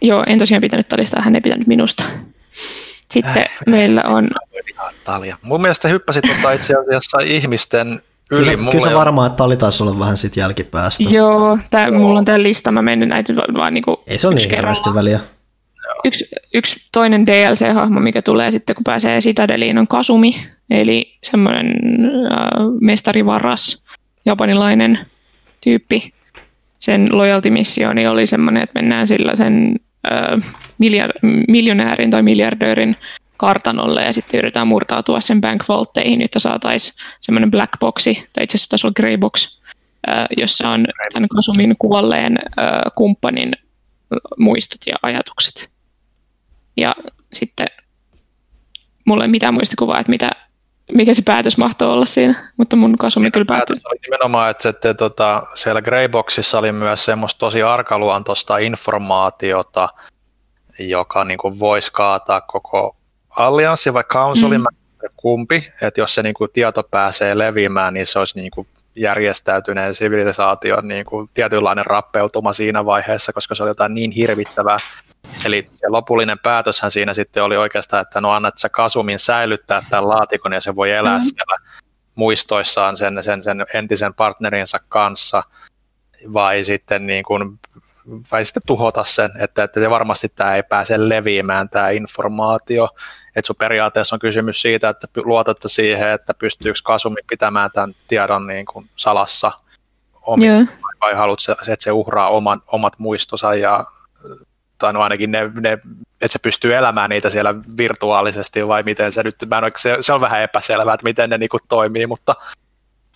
joo, 0.00 0.24
en 0.26 0.38
tosiaan 0.38 0.60
pitänyt 0.60 0.88
todistaa, 0.88 1.22
hän 1.22 1.34
ei 1.34 1.40
pitänyt 1.40 1.66
minusta. 1.66 2.04
Sitten 3.12 3.42
äh, 3.42 3.58
meillä 3.66 4.02
on... 4.06 4.28
Talia. 5.04 5.36
Mun 5.42 5.60
mielestä 5.60 5.88
hyppäsit 5.88 6.24
tota 6.28 6.52
itse 6.52 6.74
asiassa 6.74 7.18
ihmisten 7.24 8.02
yli. 8.30 8.56
Kyllä, 8.56 8.70
kyllä 8.70 8.88
se 8.88 8.94
varmaan, 8.94 9.26
että 9.26 9.36
Tali 9.36 9.56
taisi 9.56 9.82
olla 9.82 9.98
vähän 9.98 10.16
sit 10.16 10.36
jälkipäästä. 10.36 11.04
Joo, 11.08 11.58
tää, 11.70 11.90
mulla 11.90 12.18
on 12.18 12.24
tämä 12.24 12.42
lista, 12.42 12.72
mä 12.72 12.82
mennyt 12.82 13.08
näitä 13.08 13.36
vaan 13.36 13.74
niinku 13.74 14.02
Ei 14.06 14.18
se 14.18 14.28
ole 14.28 14.34
niin 14.34 14.50
hirveästi 14.50 14.94
väliä. 14.94 15.20
Yksi, 16.04 16.28
yksi 16.54 16.88
toinen 16.92 17.26
DLC-hahmo, 17.26 18.00
mikä 18.00 18.22
tulee 18.22 18.50
sitten, 18.50 18.76
kun 18.76 18.84
pääsee 18.84 19.20
Citadeliin, 19.20 19.78
on 19.78 19.88
Kasumi, 19.88 20.36
eli 20.70 21.18
semmoinen 21.22 21.66
äh, 22.32 22.40
mestarivaras, 22.80 23.84
japanilainen 24.24 24.98
tyyppi. 25.60 26.12
Sen 26.78 27.08
loyalty-missioni 27.10 28.06
oli 28.06 28.26
semmoinen, 28.26 28.62
että 28.62 28.80
mennään 28.80 29.06
sillä 29.06 29.36
sen 29.36 29.76
äh, 30.12 30.52
miljonäärin 31.48 32.10
tai 32.10 32.22
miljardöörin 32.22 32.96
kartanolle 33.36 34.02
ja 34.02 34.12
sitten 34.12 34.38
yritetään 34.38 34.68
murtautua 34.68 35.20
sen 35.20 35.40
bank 35.40 35.64
vaultteihin, 35.68 36.20
jotta 36.20 36.38
saataisiin 36.38 37.06
semmoinen 37.20 37.50
black 37.50 37.72
boxi, 37.80 38.28
tai 38.32 38.44
itse 38.44 38.56
asiassa 38.56 38.70
taisi 38.70 38.86
olla 38.86 38.94
grey 38.96 39.18
box, 39.18 39.60
jossa 40.36 40.68
on 40.68 40.86
tämän 41.12 41.28
Kasumin 41.28 41.76
kuolleen 41.78 42.38
kumppanin 42.94 43.52
muistot 44.38 44.80
ja 44.86 44.96
ajatukset. 45.02 45.70
Ja 46.76 46.92
sitten 47.32 47.66
mulla 49.04 49.24
ei 49.24 49.30
mitään 49.30 49.54
muistikuvaa, 49.54 50.00
että 50.00 50.10
mitä, 50.10 50.28
mikä 50.92 51.14
se 51.14 51.22
päätös 51.24 51.58
mahtoi 51.58 51.88
olla 51.88 52.06
siinä, 52.06 52.50
mutta 52.56 52.76
mun 52.76 52.98
kasumi 52.98 53.30
kyllä 53.30 53.46
päätyi. 53.48 53.76
oli 53.84 53.98
nimenomaan, 54.10 54.50
että, 54.50 54.68
että, 54.68 54.90
että 54.90 54.98
tota, 54.98 55.42
siellä 55.54 55.82
Greyboxissa 55.82 56.58
oli 56.58 56.72
myös 56.72 57.04
semmoista 57.04 57.38
tosi 57.38 57.62
arkaluontoista 57.62 58.58
informaatiota, 58.58 59.88
joka 60.78 61.24
niin 61.24 61.38
kuin 61.38 61.58
voisi 61.58 61.92
kaataa 61.92 62.40
koko 62.40 62.96
allianssi 63.30 63.94
vai 63.94 64.04
councilin, 64.04 64.60
mm. 64.60 65.08
kumpi, 65.16 65.72
että 65.82 66.00
jos 66.00 66.14
se 66.14 66.22
niin 66.22 66.34
kuin, 66.34 66.50
tieto 66.52 66.82
pääsee 66.82 67.38
leviämään, 67.38 67.94
niin 67.94 68.06
se 68.06 68.18
olisi 68.18 68.38
niin 68.38 68.50
kuin, 68.50 68.66
järjestäytyneen 68.96 69.94
sivilisaation 69.94 70.88
niin 70.88 71.04
kuin, 71.04 71.28
tietynlainen 71.34 71.86
rappeutuma 71.86 72.52
siinä 72.52 72.84
vaiheessa, 72.84 73.32
koska 73.32 73.54
se 73.54 73.62
oli 73.62 73.70
jotain 73.70 73.94
niin 73.94 74.10
hirvittävää. 74.10 74.76
Eli 75.44 75.68
se 75.74 75.88
lopullinen 75.88 76.38
päätöshän 76.38 76.90
siinä 76.90 77.14
sitten 77.14 77.42
oli 77.42 77.56
oikeastaan, 77.56 78.02
että 78.02 78.20
no 78.20 78.30
annat 78.30 78.58
sä 78.58 78.68
Kasumin 78.68 79.18
säilyttää 79.18 79.82
tämän 79.90 80.08
laatikon 80.08 80.52
ja 80.52 80.60
se 80.60 80.76
voi 80.76 80.90
elää 80.90 81.18
mm. 81.18 81.22
siellä 81.22 81.56
muistoissaan 82.14 82.96
sen, 82.96 83.24
sen, 83.24 83.42
sen 83.42 83.66
entisen 83.74 84.14
partnerinsa 84.14 84.80
kanssa, 84.88 85.42
vai 86.32 86.64
sitten, 86.64 87.06
niin 87.06 87.24
kuin, 87.24 87.58
vai 88.32 88.44
sitten 88.44 88.62
tuhota 88.66 89.04
sen, 89.04 89.30
että, 89.38 89.64
että 89.64 89.90
varmasti 89.90 90.28
tämä 90.28 90.56
ei 90.56 90.62
pääse 90.62 91.08
leviämään 91.08 91.68
tämä 91.68 91.90
informaatio. 91.90 92.88
Että 93.36 93.46
sun 93.46 93.56
periaatteessa 93.56 94.16
on 94.16 94.20
kysymys 94.20 94.62
siitä, 94.62 94.88
että 94.88 95.08
luotatte 95.24 95.68
siihen, 95.68 96.10
että 96.10 96.34
pystyykö 96.34 96.78
Kasumi 96.84 97.20
pitämään 97.28 97.70
tämän 97.72 97.94
tiedon 98.08 98.46
niin 98.46 98.66
kuin 98.66 98.90
salassa 98.96 99.52
omin, 100.22 100.50
yeah. 100.50 100.68
vai 101.00 101.14
haluatko, 101.14 101.52
että 101.52 101.84
se 101.84 101.92
uhraa 101.92 102.28
oman, 102.28 102.62
omat 102.66 102.98
muistonsa 102.98 103.54
ja 103.54 103.84
tai 104.78 104.92
no 104.92 105.00
ainakin 105.02 105.32
ne, 105.32 105.50
ne, 105.60 105.72
että 106.20 106.32
se 106.32 106.38
pystyy 106.38 106.74
elämään 106.74 107.10
niitä 107.10 107.30
siellä 107.30 107.54
virtuaalisesti 107.76 108.68
vai 108.68 108.82
miten 108.82 109.12
se 109.12 109.22
nyt, 109.22 109.36
mä 109.50 109.58
en 109.58 109.72
se, 109.76 109.96
se 110.00 110.12
on 110.12 110.20
vähän 110.20 110.42
epäselvää, 110.42 110.94
että 110.94 111.04
miten 111.04 111.30
ne 111.30 111.38
niinku 111.38 111.58
toimii, 111.68 112.06
mutta, 112.06 112.34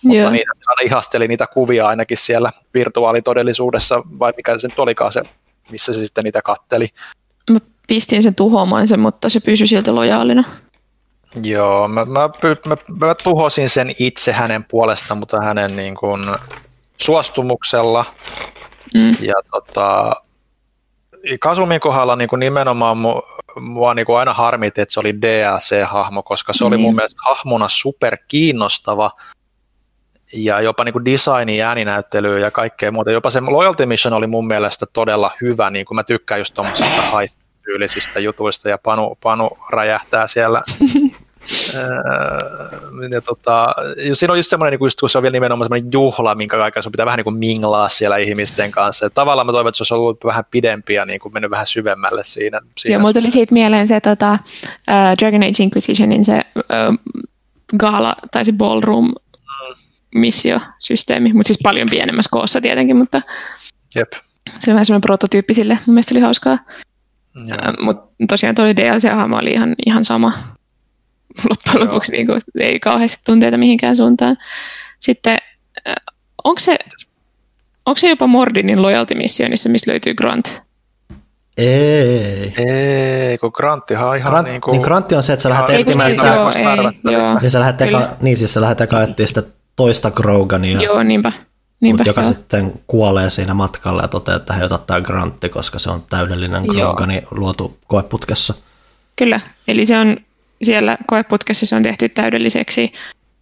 mutta 0.03 0.29
niitä 0.31 0.51
ihasteli 0.83 1.27
niitä 1.27 1.47
kuvia 1.47 1.87
ainakin 1.87 2.17
siellä 2.17 2.51
virtuaalitodellisuudessa 2.73 4.01
vai 4.19 4.33
mikä 4.37 4.57
se 4.57 4.67
nyt 4.67 4.79
olikaan 4.79 5.11
se, 5.11 5.21
missä 5.71 5.93
se 5.93 5.99
sitten 5.99 6.23
niitä 6.23 6.41
katteli. 6.41 6.87
Mä 7.51 7.59
pistin 7.87 8.23
sen 8.23 8.35
tuhoamaan 8.35 8.87
sen, 8.87 8.99
mutta 8.99 9.29
se 9.29 9.39
pysyi 9.39 9.67
sieltä 9.67 9.95
lojaalina. 9.95 10.43
Joo, 11.43 11.87
mä, 11.87 12.05
mä, 12.05 12.29
mä, 12.67 13.05
mä 13.05 13.15
tuhosin 13.15 13.69
sen 13.69 13.91
itse 13.99 14.31
hänen 14.31 14.63
puolestaan, 14.63 15.17
mutta 15.17 15.41
hänen 15.41 15.75
niin 15.75 15.95
kuin 15.95 16.21
suostumuksella. 16.97 18.05
Mm. 18.93 19.15
Ja 19.21 19.35
tota, 19.51 20.15
Kasumin 21.39 21.79
kohdalla 21.79 22.15
niin 22.15 22.29
kuin 22.29 22.39
nimenomaan 22.39 22.97
mu, 22.97 23.21
mua 23.59 23.93
niin 23.93 24.05
kuin 24.05 24.17
aina 24.17 24.33
harmitti, 24.33 24.81
että 24.81 24.93
se 24.93 24.99
oli 24.99 25.13
DLC-hahmo, 25.13 26.23
koska 26.23 26.53
se 26.53 26.63
mm. 26.63 26.67
oli 26.67 26.77
mun 26.77 26.85
niin. 26.85 26.95
mielestä 26.95 27.21
hahmona 27.25 27.67
super 27.67 28.17
kiinnostava 28.27 29.11
ja 30.33 30.61
jopa 30.61 30.83
niin 30.83 30.93
kuin 30.93 31.05
designi, 31.05 31.61
ääninäyttely 31.61 32.39
ja 32.39 32.51
kaikkea 32.51 32.91
muuta. 32.91 33.11
Jopa 33.11 33.29
se 33.29 33.39
Loyalty 33.39 33.85
Mission 33.85 34.13
oli 34.13 34.27
mun 34.27 34.47
mielestä 34.47 34.85
todella 34.93 35.31
hyvä, 35.41 35.69
niin 35.69 35.85
kuin 35.85 35.95
mä 35.95 36.03
tykkään 36.03 36.41
just 36.41 36.53
tuommoisista 36.53 37.01
haistyylisistä 37.01 38.19
jutuista 38.27 38.69
ja 38.69 38.77
Panu, 38.77 39.17
Panu 39.23 39.49
räjähtää 39.69 40.27
siellä 40.27 40.61
Öö, 41.75 43.07
ja 43.11 43.21
tota, 43.21 43.75
siinä 44.13 44.31
on 44.31 44.39
just 44.39 44.49
semmoinen, 44.49 44.71
niin 44.71 44.79
kun 44.99 45.09
se 45.09 45.17
on 45.17 45.21
vielä 45.21 45.33
nimenomaan 45.33 45.65
semmoinen 45.65 45.91
juhla, 45.93 46.35
minkä 46.35 46.63
aikaa 46.63 46.83
sun 46.83 46.91
pitää 46.91 47.05
vähän 47.05 47.17
niin 47.17 47.23
kuin 47.23 47.37
minglaa 47.37 47.89
siellä 47.89 48.17
ihmisten 48.17 48.71
kanssa. 48.71 49.05
Ja 49.05 49.09
tavallaan 49.09 49.47
mä 49.47 49.51
toivon, 49.51 49.69
että 49.69 49.77
se 49.77 49.81
olisi 49.81 49.93
ollut 49.93 50.25
vähän 50.25 50.45
pidempi 50.51 50.93
ja 50.93 51.05
niin 51.05 51.19
kuin 51.19 51.33
mennyt 51.33 51.51
vähän 51.51 51.65
syvemmälle 51.65 52.23
siinä. 52.23 52.59
siinä 52.77 52.93
Joo, 52.93 52.99
mulla 52.99 53.13
tuli 53.13 53.31
siitä 53.31 53.53
mieleen 53.53 53.87
se 53.87 54.01
tota, 54.01 54.31
uh, 54.31 55.17
Dragon 55.19 55.43
Age 55.43 55.63
Inquisitionin 55.63 56.25
se 56.25 56.41
uh, 56.55 57.15
gala 57.77 58.15
tai 58.31 58.45
se 58.45 58.51
ballroom. 58.51 59.13
Missiosysteemi, 60.17 61.33
mutta 61.33 61.47
siis 61.47 61.59
paljon 61.63 61.87
pienemmässä 61.91 62.29
koossa 62.31 62.61
tietenkin, 62.61 62.97
mutta 62.97 63.21
Jep. 63.95 64.13
se 64.59 64.71
on 64.71 64.75
vähän 64.75 64.85
semmoinen 64.85 65.01
prototyyppi 65.01 65.53
sille. 65.53 65.79
Mun 65.85 65.93
mielestä 65.93 66.13
oli 66.15 66.21
hauskaa. 66.21 66.57
Uh, 67.37 67.85
mutta 67.85 68.13
tosiaan 68.27 68.55
toi 68.55 68.75
DLC-hahmo 68.75 69.37
oli 69.37 69.51
ihan, 69.51 69.75
ihan 69.85 70.05
sama 70.05 70.33
loppujen 71.49 71.87
lopuksi 71.87 72.11
niin 72.11 72.27
kuin, 72.27 72.41
ei 72.59 72.79
kauheasti 72.79 73.21
tunteita 73.25 73.57
mihinkään 73.57 73.95
suuntaan. 73.95 74.37
Sitten 74.99 75.37
äh, 75.87 75.95
onko 76.43 76.59
se, 76.59 76.77
onko 77.85 77.97
se 77.97 78.09
jopa 78.09 78.27
Mordinin 78.27 78.81
loyalty 78.81 79.15
missionissa, 79.15 79.69
missä 79.69 79.91
löytyy 79.91 80.13
Grant? 80.13 80.61
Ei. 81.57 82.53
Ei, 82.57 83.37
kun 83.37 83.51
Granttihan 83.53 84.09
on 84.09 84.17
ihan 84.17 84.31
Grant, 84.31 84.47
niin 84.47 84.61
kuin... 84.61 84.71
Niin 84.71 84.81
Grantti 84.81 85.15
on 85.15 85.23
se, 85.23 85.33
että 85.33 85.43
sä 85.43 85.49
lähdet 85.49 85.79
etsimään 85.79 86.11
sitä... 86.11 86.25
Joo, 86.25 86.51
ei, 86.55 87.13
joo. 87.13 87.39
Niin 87.39 87.51
sä 87.51 87.59
lähdet 87.59 87.81
eka, 87.81 88.07
niin 88.21 88.37
siis 88.37 88.53
sä 88.53 88.61
lähdet 88.61 88.81
eka 88.81 88.97
sitä 89.25 89.43
toista 89.77 90.11
Grogania. 90.11 90.81
Joo, 90.81 91.03
niinpä. 91.03 91.31
niinpä 91.79 92.03
joka 92.05 92.21
joo. 92.21 92.33
sitten 92.33 92.71
kuolee 92.87 93.29
siinä 93.29 93.53
matkalla 93.53 94.01
ja 94.01 94.07
toteaa, 94.07 94.37
että 94.37 94.53
he 94.53 94.65
ottaa 94.65 95.01
Grantti, 95.01 95.49
koska 95.49 95.79
se 95.79 95.89
on 95.89 96.03
täydellinen 96.09 96.63
Grogani 96.63 97.21
luotu 97.31 97.77
koeputkessa. 97.87 98.53
Kyllä, 99.15 99.39
eli 99.67 99.85
se 99.85 99.97
on 99.97 100.17
siellä 100.63 100.97
koeputkessa 101.07 101.65
se 101.65 101.75
on 101.75 101.83
tehty 101.83 102.09
täydelliseksi 102.09 102.93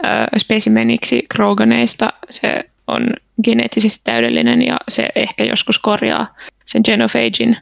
äh, 0.06 0.26
spesimeniksi 0.38 1.26
Kroganeista. 1.30 2.14
Se 2.30 2.64
on 2.88 3.10
geneettisesti 3.44 4.02
täydellinen 4.04 4.62
ja 4.66 4.78
se 4.90 5.10
ehkä 5.16 5.44
joskus 5.44 5.80
korjaa 5.80 6.36
sen 6.66 6.82
genophagein, 6.86 7.58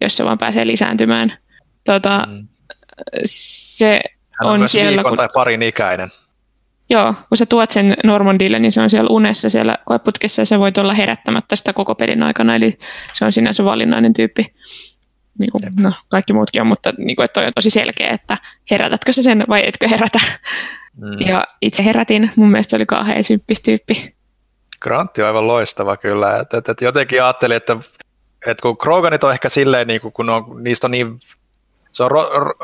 jos 0.00 0.16
se 0.16 0.24
vaan 0.24 0.38
pääsee 0.38 0.66
lisääntymään. 0.66 1.38
Tota, 1.84 2.26
mm. 2.28 2.48
Se 3.24 4.00
Hän 4.30 4.48
on, 4.48 4.52
on 4.52 4.58
myös 4.58 4.72
siellä, 4.72 5.02
kun... 5.02 5.16
tai 5.16 5.28
parin 5.34 5.62
ikäinen. 5.62 6.08
Joo, 6.90 7.14
kun 7.28 7.36
sä 7.36 7.46
tuot 7.46 7.70
sen 7.70 7.96
Normandille, 8.04 8.58
niin 8.58 8.72
se 8.72 8.80
on 8.80 8.90
siellä 8.90 9.08
unessa 9.10 9.48
siellä 9.48 9.78
koeputkessa 9.84 10.42
ja 10.42 10.46
se 10.46 10.58
voi 10.58 10.72
olla 10.78 10.94
herättämättä 10.94 11.56
sitä 11.56 11.72
koko 11.72 11.94
pelin 11.94 12.22
aikana, 12.22 12.54
eli 12.54 12.72
se 13.12 13.24
on 13.24 13.32
sinänsä 13.32 13.64
valinnainen 13.64 14.12
tyyppi 14.12 14.54
niin 15.38 15.50
kuin, 15.52 15.62
no, 15.80 15.92
kaikki 16.10 16.32
muutkin 16.32 16.62
on, 16.62 16.66
mutta 16.68 16.92
niin 16.98 17.16
kuin, 17.16 17.24
että 17.24 17.40
toi 17.40 17.46
on 17.46 17.52
tosi 17.54 17.70
selkeä, 17.70 18.10
että 18.10 18.38
herätätkö 18.70 19.12
sä 19.12 19.22
sen 19.22 19.44
vai 19.48 19.68
etkö 19.68 19.88
herätä. 19.88 20.20
Mm. 20.96 21.28
Ja 21.28 21.44
itse 21.62 21.84
herätin, 21.84 22.30
mun 22.36 22.50
mielestä 22.50 22.70
se 22.70 22.76
oli 22.76 22.86
kauhean 22.86 23.24
symppistyyppi. 23.24 24.14
Grantti 24.80 25.22
on 25.22 25.28
aivan 25.28 25.46
loistava 25.46 25.96
kyllä, 25.96 26.36
että, 26.40 26.58
että, 26.58 26.72
että 26.72 26.84
jotenkin 26.84 27.22
ajattelin, 27.22 27.56
että, 27.56 27.76
että 28.46 28.62
kun 28.62 28.78
Kroganit 28.78 29.24
on 29.24 29.32
ehkä 29.32 29.48
silleen, 29.48 29.86
niin 29.86 30.00
kuin, 30.00 30.12
kun 30.12 30.30
on, 30.30 30.44
niistä 30.64 30.86
on 30.86 30.90
niin, 30.90 31.20
se 31.92 32.04
on 32.04 32.10
ro, 32.10 32.28
ro, 32.38 32.54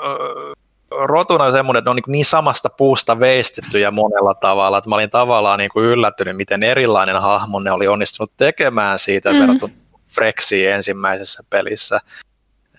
rotuna 0.98 1.52
semmoinen, 1.52 1.78
että 1.78 1.88
ne 1.88 1.90
on 1.90 1.96
niin, 1.96 2.12
niin 2.12 2.24
samasta 2.24 2.68
puusta 2.68 3.20
veistettyjä 3.20 3.90
monella 3.90 4.34
tavalla, 4.34 4.78
että 4.78 4.90
mä 4.90 4.94
olin 4.94 5.10
tavallaan 5.10 5.58
niin 5.58 5.70
kuin 5.72 5.86
yllättynyt, 5.86 6.36
miten 6.36 6.62
erilainen 6.62 7.20
hahmo 7.20 7.60
ne 7.60 7.72
oli 7.72 7.88
onnistunut 7.88 8.32
tekemään 8.36 8.98
siitä 8.98 9.32
mm. 9.32 9.38
verrattuna 9.38 9.74
Frexiin 10.14 10.70
ensimmäisessä 10.70 11.42
pelissä. 11.50 12.00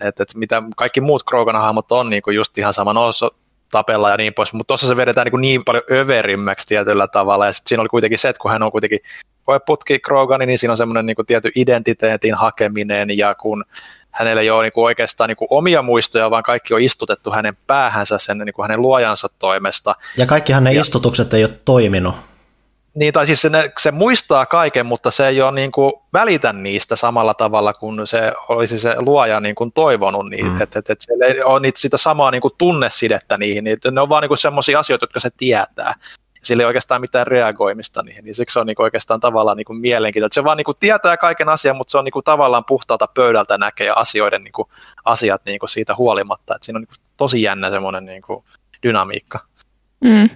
Että, 0.00 0.22
että 0.22 0.38
mitä 0.38 0.62
kaikki 0.76 1.00
muut 1.00 1.22
Krogan-hahmot 1.22 1.92
on 1.92 2.10
niin 2.10 2.22
kuin 2.22 2.36
just 2.36 2.58
ihan 2.58 2.74
sama, 2.74 2.92
no 2.92 3.10
tapella 3.70 4.10
ja 4.10 4.16
niin 4.16 4.34
pois, 4.34 4.52
mutta 4.52 4.68
tuossa 4.68 4.86
se 4.86 4.96
vedetään 4.96 5.26
niin, 5.26 5.40
niin 5.40 5.64
paljon 5.64 5.84
överimmäksi 5.90 6.66
tietyllä 6.66 7.08
tavalla, 7.08 7.46
ja 7.46 7.52
sitten 7.52 7.68
siinä 7.68 7.80
oli 7.80 7.88
kuitenkin 7.88 8.18
se, 8.18 8.28
että 8.28 8.40
kun 8.40 8.50
hän 8.50 8.62
on 8.62 8.72
kuitenkin 8.72 9.00
putki 9.66 9.98
Krogani, 9.98 10.46
niin 10.46 10.58
siinä 10.58 10.72
on 10.72 10.76
semmoinen 10.76 11.06
niin 11.06 11.16
tietty 11.26 11.50
identiteetin 11.54 12.34
hakeminen, 12.34 13.18
ja 13.18 13.34
kun 13.34 13.64
hänellä 14.18 14.42
ei 14.42 14.50
ole 14.50 14.62
niin 14.62 14.72
kuin 14.72 14.84
oikeastaan 14.84 15.28
niin 15.28 15.36
kuin 15.36 15.48
omia 15.50 15.82
muistoja, 15.82 16.30
vaan 16.30 16.42
kaikki 16.42 16.74
on 16.74 16.80
istutettu 16.80 17.30
hänen 17.30 17.56
päähänsä 17.66 18.18
sen 18.18 18.38
niin 18.38 18.52
kuin 18.52 18.64
hänen 18.64 18.82
luojansa 18.82 19.28
toimesta. 19.38 19.94
Ja 20.16 20.26
kaikkihan 20.26 20.64
ne 20.64 20.72
ja, 20.72 20.80
istutukset 20.80 21.34
ei 21.34 21.44
ole 21.44 21.52
toiminut. 21.64 22.14
Niin, 22.94 23.12
tai 23.12 23.26
siis 23.26 23.42
se, 23.42 23.50
se 23.78 23.90
muistaa 23.90 24.46
kaiken, 24.46 24.86
mutta 24.86 25.10
se 25.10 25.28
ei 25.28 25.42
ole 25.42 25.52
niin 25.52 25.72
kuin 25.72 25.92
välitä 26.12 26.52
niistä 26.52 26.96
samalla 26.96 27.34
tavalla 27.34 27.74
kuin 27.74 28.06
se 28.06 28.32
olisi 28.48 28.78
se 28.78 28.94
luoja 28.98 29.40
niin 29.40 29.54
kuin 29.54 29.72
toivonut, 29.72 30.30
niin, 30.30 30.46
mm. 30.46 30.62
että 30.62 30.78
et, 30.78 30.90
et 30.90 30.98
siellä 31.00 31.26
ei 31.26 31.42
ole 31.42 31.60
niitä 31.60 31.80
sitä 31.80 31.96
samaa 31.96 32.30
niin 32.30 32.40
kuin 32.40 32.54
tunnesidettä 32.58 33.38
niihin, 33.38 33.64
niin 33.64 33.78
ne 33.90 34.00
on 34.00 34.08
vaan 34.08 34.22
niin 34.22 34.38
semmoisia 34.38 34.78
asioita, 34.78 35.02
jotka 35.02 35.20
se 35.20 35.30
tietää. 35.36 35.94
Sillä 36.46 36.62
ei 36.62 36.66
oikeastaan 36.66 37.00
mitään 37.00 37.26
reagoimista 37.26 38.02
niihin, 38.02 38.24
niin 38.24 38.34
siksi 38.34 38.52
se 38.52 38.60
on 38.60 38.66
niin 38.66 38.82
oikeastaan 38.82 39.20
tavallaan 39.20 39.56
niin 39.56 39.64
kuin 39.64 39.78
mielenkiintoista. 39.78 40.34
Se 40.34 40.44
vaan 40.44 40.56
niin 40.56 40.64
kuin 40.64 40.76
tietää 40.80 41.16
kaiken 41.16 41.48
asian, 41.48 41.76
mutta 41.76 41.90
se 41.90 41.98
on 41.98 42.04
niin 42.04 42.12
kuin 42.12 42.24
tavallaan 42.24 42.64
puhtaalta 42.64 43.06
pöydältä 43.14 43.58
näkee 43.58 43.90
asioiden 43.96 44.44
niin 44.44 44.52
kuin 44.52 44.68
asiat 45.04 45.42
niin 45.44 45.58
kuin 45.58 45.70
siitä 45.70 45.94
huolimatta. 45.94 46.54
Että 46.54 46.64
siinä 46.64 46.76
on 46.76 46.82
niin 46.82 46.88
kuin 46.88 47.06
tosi 47.16 47.42
jännä 47.42 47.70
semmoinen 47.70 48.04
niin 48.04 48.22
kuin 48.22 48.44
dynamiikka. 48.82 49.40
Mm. 50.00 50.30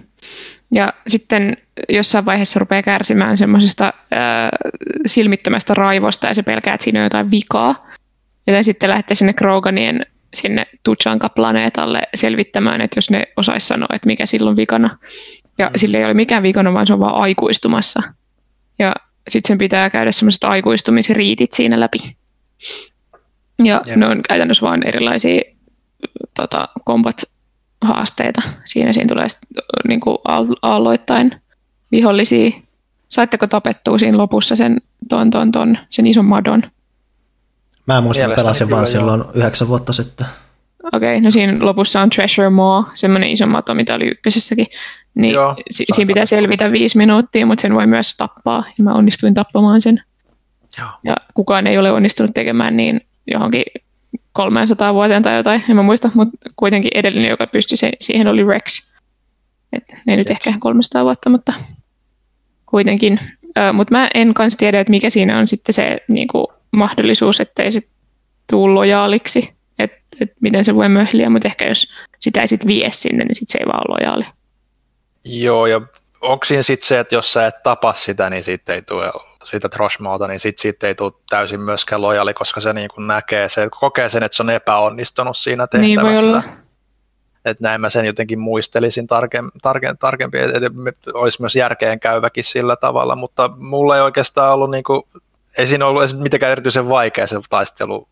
Ja 0.71 0.93
sitten 1.07 1.57
jossain 1.89 2.25
vaiheessa 2.25 2.59
rupeaa 2.59 2.83
kärsimään 2.83 3.37
semmoisesta 3.37 3.93
silmittömästä 5.05 5.73
raivosta 5.73 6.27
ja 6.27 6.33
se 6.33 6.43
pelkää, 6.43 6.73
että 6.73 6.83
siinä 6.83 6.99
on 6.99 7.03
jotain 7.03 7.31
vikaa. 7.31 7.87
Joten 8.47 8.63
sitten 8.63 8.89
lähtee 8.89 9.15
sinne 9.15 9.33
Kroganien 9.33 10.05
sinne 10.33 10.65
Tuchanka-planeetalle 10.83 11.99
selvittämään, 12.15 12.81
että 12.81 12.97
jos 12.97 13.09
ne 13.09 13.27
osaisi 13.37 13.67
sanoa, 13.67 13.87
että 13.93 14.07
mikä 14.07 14.25
silloin 14.25 14.57
vikana. 14.57 14.97
Ja 15.61 15.67
mm. 15.67 15.73
sillä 15.75 15.97
ei 15.97 16.05
ole 16.05 16.13
mikään 16.13 16.43
vikana, 16.43 16.73
vaan 16.73 16.87
se 16.87 16.93
on 16.93 16.99
vaan 16.99 17.21
aikuistumassa. 17.21 18.01
Ja 18.79 18.95
sitten 19.29 19.47
sen 19.47 19.57
pitää 19.57 19.89
käydä 19.89 20.11
semmoiset 20.11 20.43
aikuistumisriitit 20.43 21.53
siinä 21.53 21.79
läpi. 21.79 22.15
Ja 23.63 23.81
Jep. 23.85 23.97
ne 23.97 24.07
on 24.07 24.21
käytännössä 24.21 24.65
vain 24.65 24.87
erilaisia 24.87 25.41
tota, 26.33 26.67
combat-haasteita. 26.89 28.41
Siinä, 28.65 28.93
siinä 28.93 29.07
tulee 29.07 29.29
sit, 29.29 29.39
niin 29.87 29.99
kuin 29.99 30.17
aalloittain 30.61 31.41
vihollisia. 31.91 32.51
Saitteko 33.07 33.47
tapettua 33.47 33.97
siinä 33.97 34.17
lopussa 34.17 34.55
sen, 34.55 34.81
ton, 35.09 35.31
ton, 35.31 35.51
ton, 35.51 35.77
sen 35.89 36.07
ison 36.07 36.25
madon? 36.25 36.63
Mä 37.87 37.97
en 37.97 38.03
muista, 38.03 38.29
pelasin 38.35 38.69
vaan 38.69 38.87
silloin 38.87 39.23
yhdeksän 39.33 39.67
vuotta 39.67 39.93
sitten. 39.93 40.27
Okei, 40.83 40.97
okay, 40.97 41.21
no 41.21 41.31
siinä 41.31 41.57
lopussa 41.65 42.01
on 42.01 42.09
Treasure 42.09 42.49
Maw, 42.49 42.83
semmoinen 42.93 43.29
iso 43.29 43.47
mato, 43.47 43.73
mitä 43.73 43.95
oli 43.95 44.07
ykkösessäkin. 44.07 44.67
Niin 45.15 45.33
Joo, 45.33 45.55
si- 45.69 45.85
siinä 45.93 46.07
pitää 46.07 46.25
selvitä 46.25 46.71
viisi 46.71 46.97
minuuttia, 46.97 47.45
mutta 47.45 47.61
sen 47.61 47.75
voi 47.75 47.87
myös 47.87 48.17
tappaa, 48.17 48.63
ja 48.77 48.83
mä 48.83 48.93
onnistuin 48.93 49.33
tappamaan 49.33 49.81
sen. 49.81 50.03
Joo. 50.77 50.89
Ja 51.03 51.15
kukaan 51.33 51.67
ei 51.67 51.77
ole 51.77 51.91
onnistunut 51.91 52.33
tekemään 52.33 52.77
niin 52.77 53.01
johonkin 53.31 53.63
300 54.31 54.93
vuoteen 54.93 55.23
tai 55.23 55.37
jotain, 55.37 55.63
en 55.69 55.75
mä 55.75 55.83
muista, 55.83 56.11
mutta 56.13 56.49
kuitenkin 56.55 56.91
edellinen, 56.95 57.29
joka 57.29 57.47
pystyi 57.47 57.77
se, 57.77 57.91
siihen 58.01 58.27
oli 58.27 58.43
Rex. 58.43 58.91
Et 59.73 59.83
ei 60.07 60.17
nyt 60.17 60.29
ehkä 60.29 60.53
300 60.59 61.03
vuotta, 61.03 61.29
mutta 61.29 61.53
kuitenkin. 62.65 63.19
Mutta 63.73 63.93
mä 63.93 64.09
en 64.13 64.33
kanssa 64.33 64.59
tiedä, 64.59 64.79
että 64.79 64.91
mikä 64.91 65.09
siinä 65.09 65.39
on 65.39 65.47
sitten 65.47 65.73
se 65.73 65.97
niin 66.07 66.27
kuin, 66.27 66.47
mahdollisuus, 66.71 67.39
ettei 67.39 67.71
se 67.71 67.81
tule 68.49 68.73
lojaaliksi, 68.73 69.53
että 70.21 70.33
et 70.33 70.41
miten 70.41 70.65
se 70.65 70.75
voi 70.75 70.89
möhliä, 70.89 71.29
mutta 71.29 71.47
ehkä 71.47 71.67
jos 71.67 71.93
sitä 72.19 72.41
ei 72.41 72.47
sitten 72.47 72.67
vie 72.67 72.91
sinne, 72.91 73.23
niin 73.23 73.35
sitten 73.35 73.51
se 73.51 73.57
ei 73.57 73.65
vaan 73.65 73.81
ole 73.87 73.97
lojaali. 73.99 74.25
Joo, 75.23 75.65
ja 75.65 75.81
onko 76.21 76.45
siinä 76.45 76.63
sitten 76.63 76.87
se, 76.87 76.99
että 76.99 77.15
jos 77.15 77.33
sä 77.33 77.47
et 77.47 77.63
tapa 77.63 77.93
sitä, 77.93 78.29
niin 78.29 78.43
siitä 78.43 78.73
ei 78.73 78.81
tule 78.81 79.11
siitä 79.43 79.69
Troshmaalta, 79.69 80.27
niin 80.27 80.39
sitten 80.39 80.61
siitä 80.61 80.87
ei 80.87 80.95
tule 80.95 81.11
täysin 81.29 81.59
myöskään 81.59 82.01
lojali, 82.01 82.33
koska 82.33 82.61
se 82.61 82.73
niin 82.73 82.89
kuin 82.95 83.07
näkee 83.07 83.49
se, 83.49 83.69
kokee 83.79 84.09
sen, 84.09 84.23
että 84.23 84.35
se 84.35 84.43
on 84.43 84.49
epäonnistunut 84.49 85.37
siinä 85.37 85.67
tehtävässä. 85.67 86.01
Niin 86.01 86.21
voi 86.21 86.29
olla. 86.29 86.43
Että 87.45 87.63
näin 87.63 87.81
mä 87.81 87.89
sen 87.89 88.05
jotenkin 88.05 88.39
muistelisin 88.39 89.07
tarkem, 89.07 89.49
tarkem, 89.61 89.97
tarkempi, 89.97 90.37
että 90.39 91.11
olisi 91.13 91.41
myös 91.41 91.55
järkeen 91.55 91.99
käyväkin 91.99 92.43
sillä 92.43 92.75
tavalla, 92.75 93.15
mutta 93.15 93.49
mulla 93.57 93.95
ei 93.95 94.01
oikeastaan 94.01 94.53
ollut, 94.53 94.71
niin 94.71 94.83
kuin, 94.83 95.03
ei 95.57 95.67
siinä 95.67 95.85
ollut 95.85 96.19
mitenkään 96.19 96.51
erityisen 96.51 96.89
vaikea 96.89 97.27
se 97.27 97.35
taistelu 97.49 98.07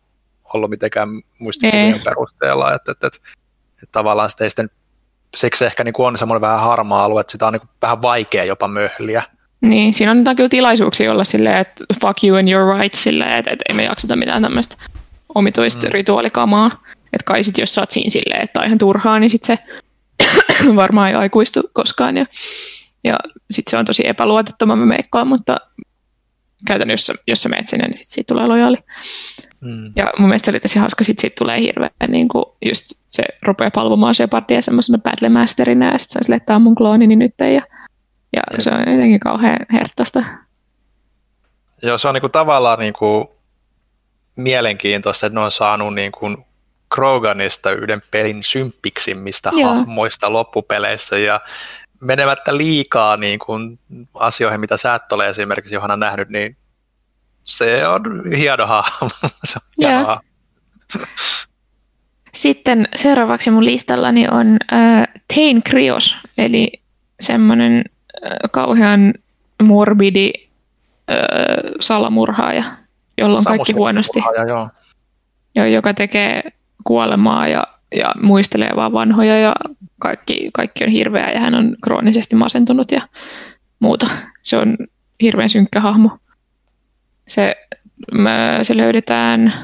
ollut 0.54 0.70
mitenkään 0.70 1.08
muistikuvien 1.38 2.00
perusteella, 2.04 2.74
että, 2.74 2.92
että, 2.92 3.06
että, 3.06 3.18
että 3.72 3.92
tavallaan 3.92 4.30
sitä 4.30 4.44
ei 4.44 4.50
sitten 4.50 4.70
siksi 5.36 5.64
ehkä 5.64 5.84
niin 5.84 5.92
kuin 5.92 6.06
on 6.06 6.16
semmoinen 6.16 6.40
vähän 6.40 6.60
harmaa 6.60 7.04
alue, 7.04 7.20
että 7.20 7.32
sitä 7.32 7.46
on 7.46 7.52
niin 7.52 7.60
kuin 7.60 7.70
vähän 7.82 8.02
vaikea 8.02 8.44
jopa 8.44 8.68
möhliä. 8.68 9.22
Niin, 9.60 9.94
siinä 9.94 10.10
on 10.10 10.36
kyllä 10.36 10.48
tilaisuuksia 10.48 11.12
olla 11.12 11.24
silleen, 11.24 11.60
että 11.60 11.84
fuck 12.00 12.24
you 12.24 12.36
and 12.36 12.48
you're 12.48 12.80
right, 12.80 12.94
silleen, 12.94 13.32
että, 13.32 13.50
että 13.50 13.64
ei 13.68 13.74
me 13.74 13.84
jakseta 13.84 14.16
mitään 14.16 14.42
tämmöistä 14.42 14.76
omituista 15.34 15.86
mm. 15.86 15.92
rituaalikamaa. 15.92 16.70
Että 17.12 17.24
kai 17.24 17.44
sit, 17.44 17.58
jos 17.58 17.74
sä 17.74 17.80
oot 17.80 17.90
siinä 17.90 18.10
silleen, 18.10 18.44
että 18.44 18.60
on 18.60 18.66
ihan 18.66 18.78
turhaa, 18.78 19.18
niin 19.18 19.30
sit 19.30 19.44
se 19.44 19.58
varmaan 20.76 21.08
ei 21.08 21.14
aikuistu 21.14 21.62
koskaan. 21.72 22.16
Ja, 22.16 22.26
ja 23.04 23.18
sitten 23.50 23.70
se 23.70 23.76
on 23.76 23.84
tosi 23.84 24.08
epäluotettava, 24.08 24.76
mä 24.76 24.86
meikkaan, 24.86 25.28
mutta 25.28 25.56
käytännössä, 26.66 27.14
jos, 27.26 27.42
sä 27.42 27.48
meet 27.48 27.68
sinne, 27.68 27.88
niin 27.88 27.98
sit 27.98 28.08
siitä 28.08 28.34
tulee 28.34 28.46
lojaali. 28.46 28.76
Mm. 29.60 29.92
Ja 29.96 30.12
mun 30.18 30.28
mielestä 30.28 30.50
oli 30.50 30.60
tosi 30.60 30.78
hauska, 30.78 31.04
sit 31.04 31.18
siitä 31.18 31.34
tulee 31.38 31.60
hirveä, 31.60 31.90
niin 32.08 32.28
kuin 32.28 32.44
just 32.66 32.84
se 33.06 33.22
rupeaa 33.42 33.70
palvomaan 33.70 34.14
Shepardia 34.14 34.62
semmoisena 34.62 34.98
battlemasterina, 34.98 35.92
ja 35.92 35.98
sitten 35.98 36.12
se 36.12 36.18
on 36.18 36.24
silleen, 36.24 36.36
että 36.36 36.46
tämä 36.46 36.56
on 36.56 36.62
mun 36.62 36.74
kloonini 36.74 37.16
nyt, 37.16 37.34
ja, 37.38 37.62
ja 38.32 38.42
se 38.58 38.70
on 38.70 38.78
jotenkin 38.78 39.20
kauhean 39.20 39.58
herttaista. 39.72 40.24
Joo, 41.82 41.98
se 41.98 42.08
on 42.08 42.14
niinku 42.14 42.28
tavallaan 42.28 42.78
niinku 42.78 43.36
mielenkiintoista, 44.36 45.26
että 45.26 45.38
ne 45.38 45.44
on 45.44 45.52
saanut 45.52 45.94
niinku 45.94 46.46
Kroganista 46.94 47.72
yhden 47.72 48.02
pelin 48.10 48.42
symppiksimmistä 48.42 49.50
Joo. 49.56 49.74
hahmoista 49.74 50.32
loppupeleissä, 50.32 51.18
ja 51.18 51.40
menemättä 52.00 52.56
liikaa 52.56 53.16
niin 53.16 53.38
kuin 53.38 53.78
asioihin, 54.14 54.60
mitä 54.60 54.76
sä 54.76 54.94
et 54.94 55.12
ole 55.12 55.28
esimerkiksi 55.28 55.74
Johanna 55.74 55.96
nähnyt, 55.96 56.28
niin 56.28 56.56
se 57.44 57.88
on 57.88 58.02
hieno 58.36 58.66
hahmo. 58.66 59.10
se 59.44 59.58
on 59.58 59.72
hieno 59.78 60.04
hahmo. 60.06 60.22
Sitten 62.34 62.88
seuraavaksi 62.96 63.50
mun 63.50 63.64
listallani 63.64 64.28
on 64.28 64.56
äh, 64.72 65.08
Tain 65.34 65.62
Krios, 65.62 66.16
eli 66.38 66.72
semmoinen 67.20 67.84
äh, 68.24 68.32
kauhean 68.50 69.14
morbidi 69.62 70.32
äh, 71.10 71.16
salamurhaaja, 71.80 72.64
jolla 73.18 73.36
on 73.36 73.44
kaikki 73.44 73.72
huonosti. 73.72 74.18
Joo. 74.48 74.68
Jo, 75.54 75.64
joka 75.64 75.94
tekee 75.94 76.52
kuolemaa 76.84 77.48
ja, 77.48 77.66
ja 77.96 78.14
muistelee 78.22 78.70
vaan 78.76 78.92
vanhoja 78.92 79.38
ja 79.38 79.54
kaikki, 79.98 80.50
kaikki 80.52 80.84
on 80.84 80.90
hirveä 80.90 81.30
ja 81.30 81.40
hän 81.40 81.54
on 81.54 81.76
kroonisesti 81.82 82.36
masentunut 82.36 82.92
ja 82.92 83.08
muuta. 83.80 84.10
Se 84.42 84.56
on 84.56 84.76
hirveän 85.22 85.50
synkkä 85.50 85.80
hahmo. 85.80 86.18
Se, 87.28 87.56
mä, 88.12 88.58
se 88.62 88.76
löydetään... 88.76 89.54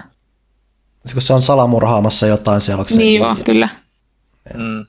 Se, 1.07 1.15
kun 1.15 1.23
se 1.23 1.33
on 1.33 1.43
salamurhaamassa 1.43 2.27
jotain 2.27 2.61
siellä, 2.61 2.81
onko 2.81 2.89
se... 2.89 2.97
Niin 2.97 3.21
joo, 3.21 3.37
kyllä. 3.45 3.69
Mm. 4.55 4.87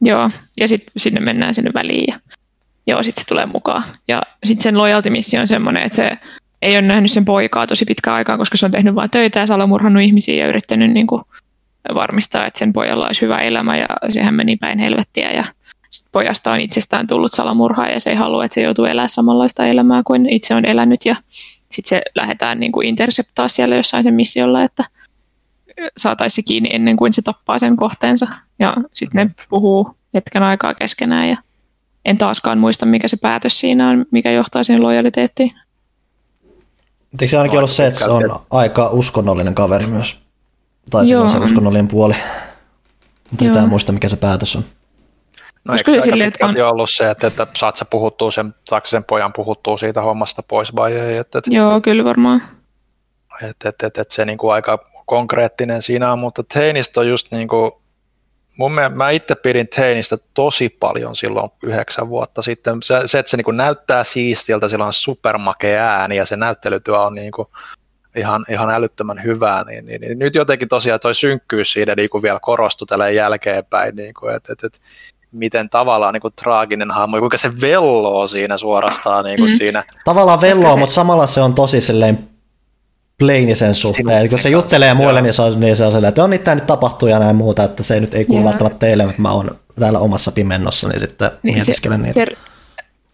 Joo, 0.00 0.30
ja 0.60 0.68
sitten 0.68 0.92
sinne 0.96 1.20
mennään 1.20 1.54
sinne 1.54 1.70
väliin 1.74 2.04
ja 2.08 2.20
joo, 2.86 3.02
sitten 3.02 3.22
se 3.22 3.28
tulee 3.28 3.46
mukaan. 3.46 3.84
Ja 4.08 4.22
sitten 4.44 4.62
sen 4.62 4.78
lojaltimissio 4.78 5.40
on 5.40 5.48
semmoinen, 5.48 5.82
että 5.82 5.96
se 5.96 6.18
ei 6.62 6.72
ole 6.72 6.82
nähnyt 6.82 7.12
sen 7.12 7.24
poikaa 7.24 7.66
tosi 7.66 7.84
pitkään 7.84 8.16
aikaa, 8.16 8.38
koska 8.38 8.56
se 8.56 8.66
on 8.66 8.72
tehnyt 8.72 8.94
vain 8.94 9.10
töitä 9.10 9.38
ja 9.38 9.46
salamurhannut 9.46 10.02
ihmisiä 10.02 10.44
ja 10.44 10.48
yrittänyt 10.48 10.90
niin 10.90 11.06
kuin, 11.06 11.22
varmistaa, 11.94 12.46
että 12.46 12.58
sen 12.58 12.72
pojalla 12.72 13.06
olisi 13.06 13.20
hyvä 13.20 13.36
elämä 13.36 13.76
ja 13.76 13.86
sehän 14.08 14.34
meni 14.34 14.56
päin 14.56 14.78
helvettiä 14.78 15.32
ja 15.32 15.44
sit 15.90 16.06
pojasta 16.12 16.52
on 16.52 16.60
itsestään 16.60 17.06
tullut 17.06 17.32
salamurha 17.32 17.86
ja 17.86 18.00
se 18.00 18.10
ei 18.10 18.16
halua, 18.16 18.44
että 18.44 18.54
se 18.54 18.62
joutuu 18.62 18.84
elämään 18.84 19.08
samanlaista 19.08 19.66
elämää 19.66 20.02
kuin 20.06 20.28
itse 20.28 20.54
on 20.54 20.64
elänyt 20.64 21.04
ja 21.04 21.16
sitten 21.70 21.88
se 21.88 22.02
lähdetään 22.14 22.60
niin 22.60 22.72
kuin 22.72 22.86
interseptaa 22.86 23.48
siellä 23.48 23.76
jossain 23.76 24.04
sen 24.04 24.14
missiolla, 24.14 24.62
että 24.62 24.84
saataisiin 25.96 26.44
kiinni 26.44 26.68
ennen 26.72 26.96
kuin 26.96 27.12
se 27.12 27.22
tappaa 27.22 27.58
sen 27.58 27.76
kohteensa. 27.76 28.26
Ja 28.58 28.76
sitten 28.92 29.26
ne 29.26 29.34
puhuu 29.48 29.96
hetken 30.14 30.42
aikaa 30.42 30.74
keskenään 30.74 31.28
ja 31.28 31.36
en 32.04 32.18
taaskaan 32.18 32.58
muista, 32.58 32.86
mikä 32.86 33.08
se 33.08 33.16
päätös 33.16 33.60
siinä 33.60 33.90
on, 33.90 34.06
mikä 34.10 34.30
johtaa 34.30 34.64
siihen 34.64 34.82
lojaliteettiin. 34.82 35.52
Eikö 37.12 37.26
se 37.26 37.38
ainakin 37.38 37.58
ollut 37.58 37.70
se, 37.70 37.86
että 37.86 37.98
se 37.98 38.10
on 38.10 38.36
aika 38.50 38.88
uskonnollinen 38.88 39.54
kaveri 39.54 39.86
myös? 39.86 40.20
Tai 40.90 41.06
se 41.06 41.18
on 41.18 41.30
se 41.30 41.38
uskonnollinen 41.38 41.88
puoli. 41.88 42.14
Mutta 43.30 43.44
sitä 43.44 43.62
en 43.62 43.68
muista, 43.68 43.92
mikä 43.92 44.08
se 44.08 44.16
päätös 44.16 44.56
on. 44.56 44.64
No 45.64 45.74
eikö 45.74 45.92
se 45.92 46.00
sille, 46.00 46.24
että 46.24 46.46
on... 46.46 46.56
ollut 46.62 46.90
se, 46.90 47.10
että, 47.10 47.26
että 47.26 47.46
saat 47.56 47.76
sä 47.76 47.84
puhuttua 47.84 48.30
sen, 48.30 48.54
saako 48.68 48.86
sen 48.86 49.04
pojan 49.04 49.32
puhuttua 49.32 49.78
siitä 49.78 50.02
hommasta 50.02 50.42
pois 50.42 50.76
vai 50.76 50.92
ei? 50.92 51.16
Että, 51.16 51.38
että, 51.38 51.50
Joo, 51.54 51.80
kyllä 51.80 52.04
varmaan. 52.04 52.42
Että, 53.42 53.68
että, 53.68 53.86
että, 53.86 54.02
että 54.02 54.14
se 54.14 54.24
niin 54.24 54.38
kuin 54.38 54.52
aika 54.52 54.90
konkreettinen 55.06 55.82
siinä 55.82 56.12
on, 56.12 56.18
mutta 56.18 56.42
Teinistä 56.54 57.00
on 57.00 57.08
just 57.08 57.30
niin 57.30 57.48
kuin, 57.48 57.72
mun 58.56 58.72
mielestä, 58.72 58.96
mä 58.96 59.10
itse 59.10 59.34
pidin 59.34 59.68
Teinistä 59.68 60.18
tosi 60.34 60.68
paljon 60.68 61.16
silloin 61.16 61.50
yhdeksän 61.62 62.08
vuotta 62.08 62.42
sitten. 62.42 62.82
Se, 62.82 62.94
se 63.06 63.18
että 63.18 63.30
se 63.30 63.36
niin 63.36 63.44
kuin 63.44 63.56
näyttää 63.56 64.04
siistiltä, 64.04 64.68
sillä 64.68 64.86
on 64.86 64.92
supermakea 64.92 65.84
ääni 65.84 66.16
ja 66.16 66.24
se 66.24 66.36
näyttelytyö 66.36 67.00
on 67.00 67.14
niin 67.14 67.32
kuin 67.32 67.48
ihan, 68.16 68.44
ihan 68.48 68.70
älyttömän 68.70 69.22
hyvää, 69.24 69.64
niin, 69.64 69.86
niin, 69.86 70.00
niin, 70.00 70.18
nyt 70.18 70.34
jotenkin 70.34 70.68
tosiaan 70.68 71.00
toi 71.00 71.14
synkkyys 71.14 71.72
siitä 71.72 71.94
niin 71.96 72.10
kuin 72.10 72.22
vielä 72.22 72.38
korostui 72.42 72.86
tällä 72.86 73.10
jälkeenpäin, 73.10 73.96
niin 73.96 74.14
kuin, 74.14 74.36
että, 74.36 74.52
että, 74.52 74.66
että 74.66 74.78
miten 75.32 75.70
tavallaan 75.70 76.14
niin 76.14 76.20
kuin, 76.20 76.34
traaginen 76.42 76.90
hahmo, 76.90 77.18
kuinka 77.18 77.36
se 77.36 77.60
velloo 77.60 78.26
siinä 78.26 78.56
suorastaan 78.56 79.24
niin 79.24 79.38
kuin 79.38 79.50
mm. 79.50 79.56
siinä. 79.56 79.84
Tavallaan 80.04 80.40
velloo, 80.40 80.72
se... 80.72 80.78
mutta 80.78 80.94
samalla 80.94 81.26
se 81.26 81.40
on 81.40 81.54
tosi 81.54 81.80
silleen 81.80 82.18
pleinisen 83.18 83.74
suhteen. 83.74 84.18
Eli 84.18 84.28
kun 84.28 84.38
se 84.38 84.48
juttelee 84.48 84.94
muille, 84.94 85.22
niin 85.22 85.32
se 85.32 85.42
on, 85.42 85.60
niin 85.60 85.76
se 85.76 85.84
on 85.84 85.92
silleen, 85.92 86.08
että 86.08 86.24
on 86.24 86.30
niitä 86.30 86.54
nyt 86.54 86.66
tapahtuu 86.66 87.08
ja 87.08 87.18
näin 87.18 87.36
muuta, 87.36 87.64
että 87.64 87.82
se 87.82 88.00
nyt 88.00 88.14
ei 88.14 88.24
kuulu 88.24 88.44
välttämättä 88.44 88.78
teille, 88.78 89.06
mutta 89.06 89.22
mä 89.22 89.32
oon 89.32 89.50
täällä 89.80 89.98
omassa 89.98 90.32
pimennossa, 90.32 90.88
niin 90.88 91.00
sitten 91.00 91.30
niin 91.42 91.54
mietiskelen 91.54 92.00
se, 92.00 92.06
niitä. 92.06 92.20
Se, 92.20 92.49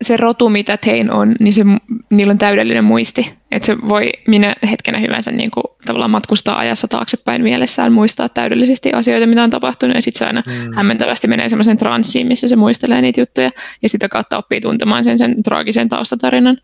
se 0.03 0.17
rotu, 0.17 0.49
mitä 0.49 0.77
tein 0.77 1.13
on, 1.13 1.35
niin 1.41 1.55
se, 1.55 1.63
niillä 2.11 2.31
on 2.31 2.39
täydellinen 2.39 2.85
muisti. 2.85 3.37
Että 3.51 3.67
se 3.67 3.77
voi 3.89 4.09
minä 4.27 4.53
hetkenä 4.71 4.99
hyvänsä 4.99 5.31
niin 5.31 5.51
kuin, 5.51 5.65
tavallaan 5.87 6.11
matkustaa 6.11 6.59
ajassa 6.59 6.89
taaksepäin 6.89 7.43
mielessään, 7.43 7.93
muistaa 7.93 8.29
täydellisesti 8.29 8.93
asioita, 8.93 9.27
mitä 9.27 9.43
on 9.43 9.51
tapahtunut, 9.51 9.95
ja 9.95 10.03
sitten 10.03 10.19
se 10.19 10.27
aina 10.27 10.43
mm. 10.47 10.75
hämmentävästi 10.75 11.29
menee 11.29 11.49
semmoisen 11.49 11.77
transsiin, 11.77 12.27
missä 12.27 12.49
se 12.49 12.57
muistelee 12.57 13.01
niitä 13.01 13.21
juttuja, 13.21 13.51
ja 13.83 13.89
sitä 13.89 14.09
kautta 14.09 14.39
oppii 14.39 14.61
tuntemaan 14.61 15.05
sen, 15.05 15.19
sen 15.19 15.43
traagisen 15.43 15.89
taustatarinan. 15.89 16.59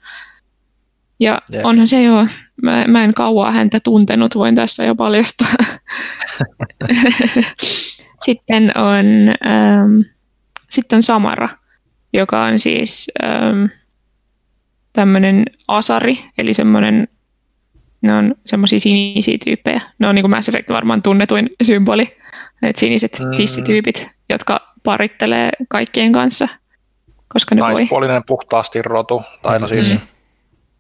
Ja 1.21 1.43
Jep. 1.53 1.65
onhan 1.65 1.87
se 1.87 2.03
jo, 2.03 2.27
mä, 2.63 2.85
mä 2.89 3.05
en 3.05 3.15
kauaa 3.15 3.53
häntä 3.53 3.81
tuntenut, 3.85 4.35
voin 4.35 4.55
tässä 4.55 4.85
jo 4.85 4.95
paljastaa. 4.95 5.49
sitten 8.25 8.73
on, 8.79 9.07
ähm, 9.47 10.01
sitten 10.71 10.97
on 10.97 11.03
Samara, 11.03 11.49
joka 12.13 12.45
on 12.45 12.59
siis 12.59 13.11
ähm, 13.25 13.65
tämmöinen 14.93 15.45
asari, 15.69 16.19
eli 16.39 16.55
semmoinen, 16.55 17.09
ne 18.03 18.15
on 18.15 18.35
semmoisia 18.47 18.81
sinisiä 18.81 19.39
tyyppejä. 19.45 19.81
Ne 19.99 20.09
on 20.09 20.15
niin 20.15 20.23
kuin 20.23 20.31
Mass 20.31 20.49
Effect 20.49 20.69
varmaan 20.69 21.03
tunnetuin 21.03 21.51
symboli, 21.63 22.17
että 22.63 22.81
siniset 22.81 23.19
mm. 23.19 23.37
tissityypit, 23.37 24.07
jotka 24.29 24.75
parittelee 24.83 25.51
kaikkien 25.69 26.13
kanssa, 26.13 26.49
koska 27.29 27.55
ne 27.55 27.61
Naispuolinen 27.61 28.15
voi. 28.15 28.23
puhtaasti 28.27 28.83
rotu, 28.83 29.23
tai 29.43 29.59
no 29.59 29.69
siis... 29.69 29.93
Mm. 29.93 30.01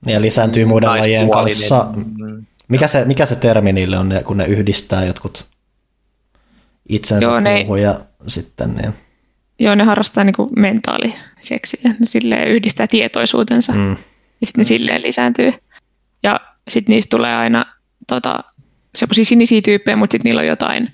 Ja 0.06 0.20
lisääntyy 0.20 0.64
muiden 0.64 0.90
lajien 0.90 1.30
kanssa. 1.30 1.86
Mm. 1.96 2.46
Mikä 2.68 2.86
se, 2.86 3.04
mikä 3.04 3.26
se 3.26 3.36
termi 3.36 3.72
niille 3.72 3.98
on, 3.98 4.12
kun 4.24 4.36
ne 4.36 4.44
yhdistää 4.44 5.04
jotkut 5.04 5.48
itsensä 6.88 7.26
Joo, 7.26 7.40
ne... 7.40 7.66
ja 7.82 8.00
sitten 8.26 8.74
niin... 8.74 8.94
Joo, 9.62 9.74
ne 9.74 9.84
harrastaa 9.84 10.24
niin 10.24 10.34
mentaaliseksiä. 10.56 11.80
Ne 11.82 12.06
silleen 12.06 12.48
yhdistää 12.48 12.86
tietoisuutensa 12.86 13.72
mm. 13.72 13.90
ja 14.40 14.46
sitten 14.46 14.60
ne 14.60 14.64
silleen 14.64 15.02
lisääntyy. 15.02 15.52
Ja 16.22 16.40
sitten 16.68 16.92
niistä 16.92 17.16
tulee 17.16 17.36
aina 17.36 17.66
tota, 18.08 18.44
semmoisia 18.94 19.24
sinisiä 19.24 19.60
tyyppejä, 19.64 19.96
mutta 19.96 20.14
sitten 20.14 20.30
niillä 20.30 20.40
on 20.40 20.46
jotain, 20.46 20.88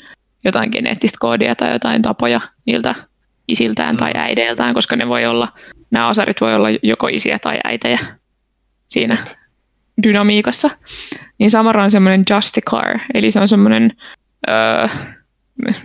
jotain 0.44 0.70
geneettistä 0.72 1.16
koodia 1.20 1.54
tai 1.54 1.72
jotain 1.72 2.02
tapoja 2.02 2.40
niiltä 2.66 2.94
isiltään 3.48 3.94
mm. 3.94 3.98
tai 3.98 4.12
äideiltään, 4.14 4.74
koska 4.74 4.96
ne 4.96 5.08
voi 5.08 5.26
olla, 5.26 5.48
nämä 5.90 6.08
asarit 6.08 6.40
voi 6.40 6.54
olla 6.54 6.68
joko 6.82 7.08
isiä 7.08 7.38
tai 7.38 7.58
äitejä 7.64 7.98
siinä 8.86 9.16
dynamiikassa. 10.02 10.70
Niin 11.38 11.50
Samara 11.50 11.84
on 11.84 11.90
semmoinen 11.90 12.24
Justicar, 12.30 12.98
eli 13.14 13.30
se 13.30 13.40
on 13.40 13.48
semmoinen 13.48 13.92
öö, 14.48 14.88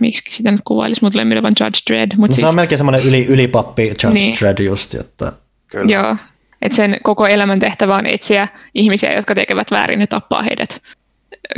miksi 0.00 0.36
sitä 0.36 0.52
nyt 0.52 0.60
kuvailisi, 0.64 1.02
mutta 1.02 1.18
lemmin 1.18 1.42
vaan 1.42 1.54
Judge 1.60 1.78
Dredd. 1.90 2.12
Mut 2.16 2.28
no, 2.28 2.34
siis, 2.34 2.40
se 2.40 2.46
on 2.46 2.54
melkein 2.54 2.78
semmoinen 2.78 3.04
yli, 3.04 3.26
ylipappi 3.26 3.88
Judge 3.88 4.08
niin. 4.14 4.36
Dredd 4.40 4.58
just, 4.58 4.94
jotta... 4.94 5.32
Kyllä. 5.66 5.92
Joo, 5.92 6.16
että 6.62 6.76
sen 6.76 6.96
koko 7.02 7.26
elämän 7.26 7.58
tehtävä 7.58 7.96
on 7.96 8.06
etsiä 8.06 8.48
ihmisiä, 8.74 9.12
jotka 9.12 9.34
tekevät 9.34 9.70
väärin 9.70 10.00
ja 10.00 10.06
tappaa 10.06 10.42
heidät 10.42 10.82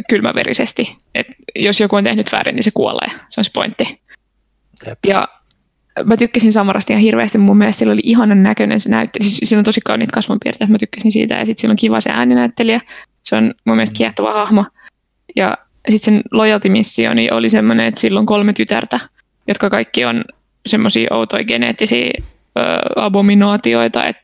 kylmäverisesti. 0.08 0.96
Et 1.14 1.26
jos 1.56 1.80
joku 1.80 1.96
on 1.96 2.04
tehnyt 2.04 2.32
väärin, 2.32 2.54
niin 2.54 2.62
se 2.62 2.70
kuolee. 2.74 3.10
Se 3.28 3.40
on 3.40 3.44
se 3.44 3.50
pointti. 3.54 4.00
Jep. 4.86 4.98
Ja 5.06 5.28
mä 6.04 6.16
tykkäsin 6.16 6.52
Samarasta 6.52 6.92
ihan 6.92 7.02
hirveästi. 7.02 7.38
Mun 7.38 7.58
mielestä 7.58 7.78
sillä 7.78 7.92
oli 7.92 8.00
ihanan 8.04 8.42
näköinen 8.42 8.80
se 8.80 8.88
näyttely. 8.88 9.24
Siis 9.24 9.48
siinä 9.48 9.58
on 9.58 9.64
tosi 9.64 9.80
kauniit 9.84 10.12
kasvonpiirteet, 10.12 10.70
mä 10.70 10.78
tykkäsin 10.78 11.12
siitä. 11.12 11.34
Ja 11.34 11.46
sitten 11.46 11.60
sillä 11.60 11.72
on 11.72 11.76
kiva 11.76 12.00
se 12.00 12.10
ääninäyttelijä. 12.10 12.80
Se 13.22 13.36
on 13.36 13.54
mun 13.64 13.76
mielestä 13.76 13.96
kiehtova 13.96 14.32
hahmo. 14.32 14.64
Ja 15.36 15.58
sitten 15.90 16.14
sen 16.14 16.22
loyalty-missioni 16.30 17.30
oli 17.30 17.50
semmoinen, 17.50 17.86
että 17.86 18.00
silloin 18.00 18.26
kolme 18.26 18.52
tytärtä, 18.52 19.00
jotka 19.48 19.70
kaikki 19.70 20.04
on 20.04 20.24
semmoisia 20.66 21.08
outoja 21.10 21.44
geneettisiä 21.44 22.10
ö, 22.58 22.62
abominaatioita, 22.96 24.04
että 24.04 24.22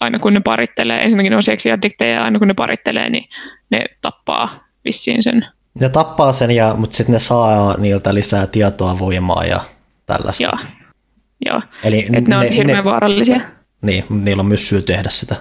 aina 0.00 0.18
kun 0.18 0.34
ne 0.34 0.40
parittelee, 0.40 1.02
ensinnäkin 1.02 1.30
ne 1.30 1.36
on 1.36 1.42
seksiaddikteja, 1.42 2.14
ja 2.14 2.24
aina 2.24 2.38
kun 2.38 2.48
ne 2.48 2.54
parittelee, 2.54 3.10
niin 3.10 3.28
ne 3.70 3.84
tappaa 4.02 4.48
vissiin 4.84 5.22
sen. 5.22 5.46
Ne 5.80 5.88
tappaa 5.88 6.32
sen, 6.32 6.50
ja, 6.50 6.74
mutta 6.78 6.96
sitten 6.96 7.12
ne 7.12 7.18
saa 7.18 7.76
niiltä 7.78 8.14
lisää 8.14 8.46
tietoa, 8.46 8.98
voimaa 8.98 9.44
ja 9.44 9.60
tällaista. 10.06 10.42
Joo, 10.42 10.58
Joo. 11.46 11.62
Eli 11.84 11.98
että 11.98 12.20
ne, 12.20 12.26
ne 12.28 12.36
on 12.36 12.52
hirveän 12.52 12.78
ne, 12.78 12.84
vaarallisia. 12.84 13.40
Niin, 13.82 14.04
niillä 14.08 14.40
on 14.40 14.46
myös 14.46 14.68
syy 14.68 14.82
tehdä 14.82 15.08
sitä. 15.10 15.36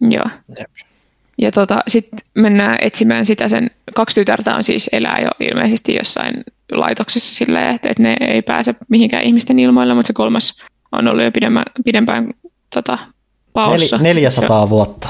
Joo. 0.00 0.24
Jep. 0.58 0.70
Ja 1.42 1.52
tota, 1.52 1.80
sitten 1.88 2.18
mennään 2.34 2.76
etsimään 2.80 3.26
sitä 3.26 3.48
sen, 3.48 3.70
kaksi 3.94 4.20
tytärtä 4.20 4.54
on 4.54 4.64
siis 4.64 4.90
elää 4.92 5.18
jo 5.22 5.30
ilmeisesti 5.40 5.94
jossain 5.94 6.34
laitoksessa 6.72 7.34
silleen, 7.34 7.74
että, 7.74 7.88
että 7.88 8.02
ne 8.02 8.16
ei 8.20 8.42
pääse 8.42 8.74
mihinkään 8.88 9.22
ihmisten 9.22 9.58
ilmoille, 9.58 9.94
mutta 9.94 10.06
se 10.06 10.12
kolmas 10.12 10.62
on 10.92 11.08
ollut 11.08 11.24
jo 11.24 11.32
pidemmän, 11.32 11.64
pidempään 11.84 12.30
tota, 12.74 12.98
paussa. 13.52 13.96
Nel, 13.96 14.14
400 14.14 14.60
ja, 14.60 14.68
vuotta. 14.68 15.08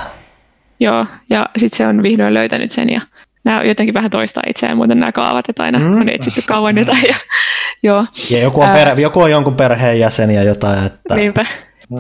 Joo, 0.81 1.07
ja 1.31 1.47
sitten 1.57 1.77
se 1.77 1.87
on 1.87 2.03
vihdoin 2.03 2.35
löytänyt 2.35 2.71
sen 2.71 2.91
ja 2.91 3.01
nämä 3.45 3.63
jotenkin 3.63 3.95
vähän 3.95 4.11
toistaa 4.11 4.43
itseään, 4.47 4.77
muuten 4.77 5.01
nämä 5.01 5.13
kaavat, 5.13 5.49
että 5.49 5.63
aina 5.63 5.79
mm. 5.79 6.01
on 6.01 6.09
etsitty 6.09 6.43
kauan 6.47 6.79
jotain. 6.79 7.05
Ja, 7.09 7.17
joo. 7.83 8.07
ja 8.31 8.39
joku, 8.39 8.61
on 8.61 8.69
perhe, 8.69 9.03
joku 9.03 9.21
on 9.21 9.31
jonkun 9.31 9.55
perheen 9.55 10.01
jäsen 10.01 10.31
ja 10.31 10.43
jotain. 10.43 10.87
Että... 10.87 11.15
Niinpä. 11.15 11.47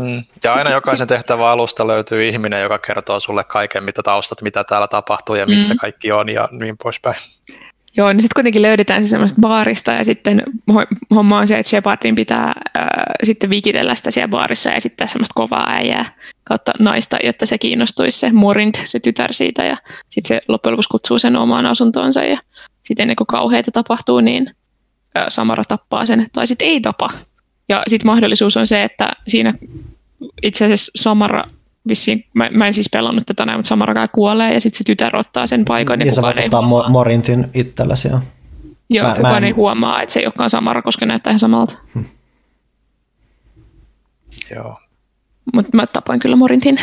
Mm. 0.00 0.24
Ja 0.44 0.52
aina 0.52 0.70
jokaisen 0.80 1.08
tehtävän 1.08 1.46
alusta 1.46 1.86
löytyy 1.86 2.28
ihminen, 2.28 2.62
joka 2.62 2.78
kertoo 2.78 3.20
sulle 3.20 3.44
kaiken, 3.44 3.84
mitä 3.84 4.02
taustat, 4.02 4.42
mitä 4.42 4.64
täällä 4.64 4.88
tapahtuu 4.88 5.34
ja 5.34 5.46
missä 5.46 5.74
mm. 5.74 5.78
kaikki 5.78 6.12
on 6.12 6.28
ja 6.28 6.48
niin 6.52 6.76
poispäin. 6.82 7.16
Joo, 7.96 8.12
niin 8.12 8.22
sitten 8.22 8.34
kuitenkin 8.34 8.62
löydetään 8.62 9.02
se 9.02 9.08
semmoista 9.08 9.40
baarista 9.40 9.92
ja 9.92 10.04
sitten 10.04 10.42
homma 11.14 11.38
on 11.38 11.48
se, 11.48 11.58
että 11.58 11.70
Shepardin 11.70 12.14
pitää 12.14 12.46
äh, 12.46 12.86
sitten 13.22 13.50
vikitellä 13.50 13.94
sitä 13.94 14.10
siellä 14.10 14.28
baarissa 14.28 14.70
ja 14.70 14.76
esittää 14.76 15.06
semmoista 15.06 15.32
kovaa 15.34 15.70
äijää 15.70 16.14
kautta 16.44 16.72
naista, 16.78 17.16
jotta 17.24 17.46
se 17.46 17.58
kiinnostuisi 17.58 18.18
se 18.18 18.32
Morind, 18.32 18.74
se 18.84 19.00
tytär 19.00 19.32
siitä 19.32 19.64
ja 19.64 19.76
sitten 20.08 20.28
se 20.28 20.40
loppujen 20.48 20.72
lopuksi 20.72 20.88
kutsuu 20.88 21.18
sen 21.18 21.36
omaan 21.36 21.66
asuntoonsa 21.66 22.24
ja 22.24 22.38
sitten 22.82 23.04
ennen 23.04 23.16
kuin 23.16 23.26
kauheita 23.26 23.70
tapahtuu, 23.70 24.20
niin 24.20 24.50
äh, 25.16 25.24
Samara 25.28 25.62
tappaa 25.68 26.06
sen 26.06 26.26
tai 26.32 26.46
sitten 26.46 26.68
ei 26.68 26.80
tapa. 26.80 27.10
Ja 27.72 27.82
sitten 27.86 28.06
mahdollisuus 28.06 28.56
on 28.56 28.66
se, 28.66 28.82
että 28.82 29.08
siinä 29.28 29.54
itse 30.42 30.64
asiassa 30.64 31.02
Samara 31.02 31.44
vissiin, 31.88 32.24
mä, 32.34 32.44
mä 32.50 32.66
en 32.66 32.74
siis 32.74 32.88
pelannut 32.92 33.26
tätä 33.26 33.46
näin, 33.46 33.58
mutta 33.58 33.68
Samara 33.68 34.08
kuolee 34.08 34.54
ja 34.54 34.60
sitten 34.60 34.78
se 34.78 34.84
tytär 34.84 35.16
ottaa 35.16 35.46
sen 35.46 35.64
paikan. 35.64 36.00
Ja, 36.00 36.06
ja 36.06 36.12
se 36.12 36.20
ottaa 36.20 36.60
mo- 36.60 36.88
Morintin 36.88 37.50
itsellesi, 37.54 38.08
joo. 38.08 38.20
Joo, 38.90 39.08
mä, 39.08 39.14
kukaan 39.14 39.32
mä 39.32 39.36
en... 39.36 39.44
ei 39.44 39.50
huomaa, 39.50 40.02
että 40.02 40.12
se 40.12 40.20
ei 40.20 40.26
olekaan 40.26 40.50
Samara, 40.50 40.82
koska 40.82 41.06
näyttää 41.06 41.30
ihan 41.30 41.38
samalta. 41.38 41.78
Hmm. 41.94 42.04
Joo. 44.54 44.80
Mutta 45.54 45.70
mä 45.74 45.86
tapoin 45.86 46.20
kyllä 46.20 46.36
Morintin. 46.36 46.78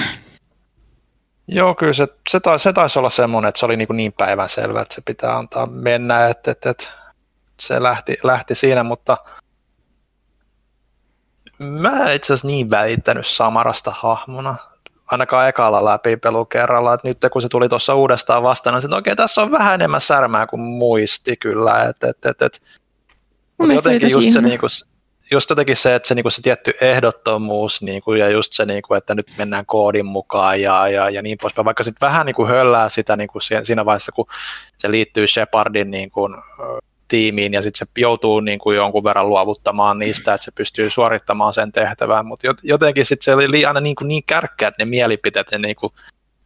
Joo, 1.48 1.76
kyllä 1.76 1.94
se, 1.94 2.08
se, 2.30 2.40
taisi, 2.40 2.64
se 2.64 2.74
taisi 2.74 3.00
olla 3.00 3.10
semmoinen, 3.10 3.50
että 3.50 3.60
se 3.60 3.66
oli 3.66 3.78
niin, 3.78 3.88
niin 3.94 4.14
päivänselvä, 4.18 4.82
että 4.82 4.96
se 4.96 5.02
pitää 5.06 5.38
antaa 5.38 5.66
mennä, 5.66 6.28
että, 6.28 6.52
että, 6.52 6.70
että 6.70 6.88
se 7.60 7.84
lähti, 7.84 8.18
lähti 8.24 8.56
siinä, 8.56 8.84
mutta– 8.84 9.18
mä 11.60 12.12
itse 12.12 12.34
asiassa 12.34 12.48
niin 12.48 12.70
välittänyt 12.70 13.28
Samarasta 13.28 13.92
hahmona, 13.96 14.56
ainakaan 15.08 15.50
ekalla 15.50 15.86
läpi 15.86 16.18
pelukerralla, 16.18 16.94
että 16.94 17.08
nyt 17.08 17.18
kun 17.32 17.42
se 17.42 17.50
tuli 17.50 17.70
tuossa 17.70 17.96
uudestaan 17.96 18.44
vastaan, 18.44 18.82
niin 18.82 18.94
okei, 18.94 19.16
tässä 19.16 19.42
on 19.42 19.52
vähän 19.52 19.74
enemmän 19.74 20.02
särmää 20.02 20.48
kuin 20.48 20.60
muisti 20.60 21.38
kyllä, 21.38 21.84
että 21.84 22.10
et, 22.10 22.26
et, 22.26 22.42
et. 22.42 22.62
jotenkin 23.74 24.12
just 24.12 24.32
se, 24.32 24.42
niinku, 24.42 24.68
just 25.32 25.50
jotenkin 25.50 25.76
se, 25.76 25.96
että 25.96 26.08
se, 26.08 26.16
niinku, 26.16 26.30
se 26.30 26.42
tietty 26.42 26.74
ehdottomuus 26.82 27.82
niinku, 27.82 28.14
ja 28.14 28.30
just 28.30 28.54
se, 28.54 28.66
niinku, 28.66 28.94
että 28.94 29.16
nyt 29.16 29.28
mennään 29.38 29.66
koodin 29.66 30.06
mukaan 30.06 30.62
ja, 30.62 30.88
ja, 30.88 31.10
ja 31.10 31.22
niin 31.22 31.38
poispäin, 31.42 31.66
vaikka 31.66 31.84
sitten 31.84 32.08
vähän 32.08 32.26
niinku, 32.26 32.46
höllää 32.46 32.90
sitä 32.90 33.16
niinku, 33.16 33.40
siinä 33.40 33.86
vaiheessa, 33.86 34.12
kun 34.12 34.26
se 34.78 34.92
liittyy 34.92 35.28
Shepardin 35.28 35.92
niinku, 35.92 36.30
tiimiin 37.10 37.54
ja 37.54 37.62
sitten 37.62 37.88
se 37.88 38.02
joutuu 38.02 38.40
niin 38.40 38.60
kuin 38.60 38.78
jonkun 38.78 39.04
verran 39.04 39.30
luovuttamaan 39.30 40.00
niistä, 40.00 40.34
että 40.34 40.46
se 40.46 40.52
pystyy 40.52 40.90
suorittamaan 40.90 41.54
sen 41.54 41.72
tehtävän, 41.72 42.26
mutta 42.26 42.48
jotenkin 42.64 43.06
sitten 43.06 43.24
se 43.24 43.34
oli 43.34 43.66
aina 43.66 43.80
niin, 43.80 43.96
kuin 43.96 44.08
niin 44.08 44.24
kärkkäät 44.28 44.74
ne 44.80 44.86
mielipiteet, 44.86 45.52
ne 45.52 45.58
niin 45.58 45.76
kuin 45.76 45.94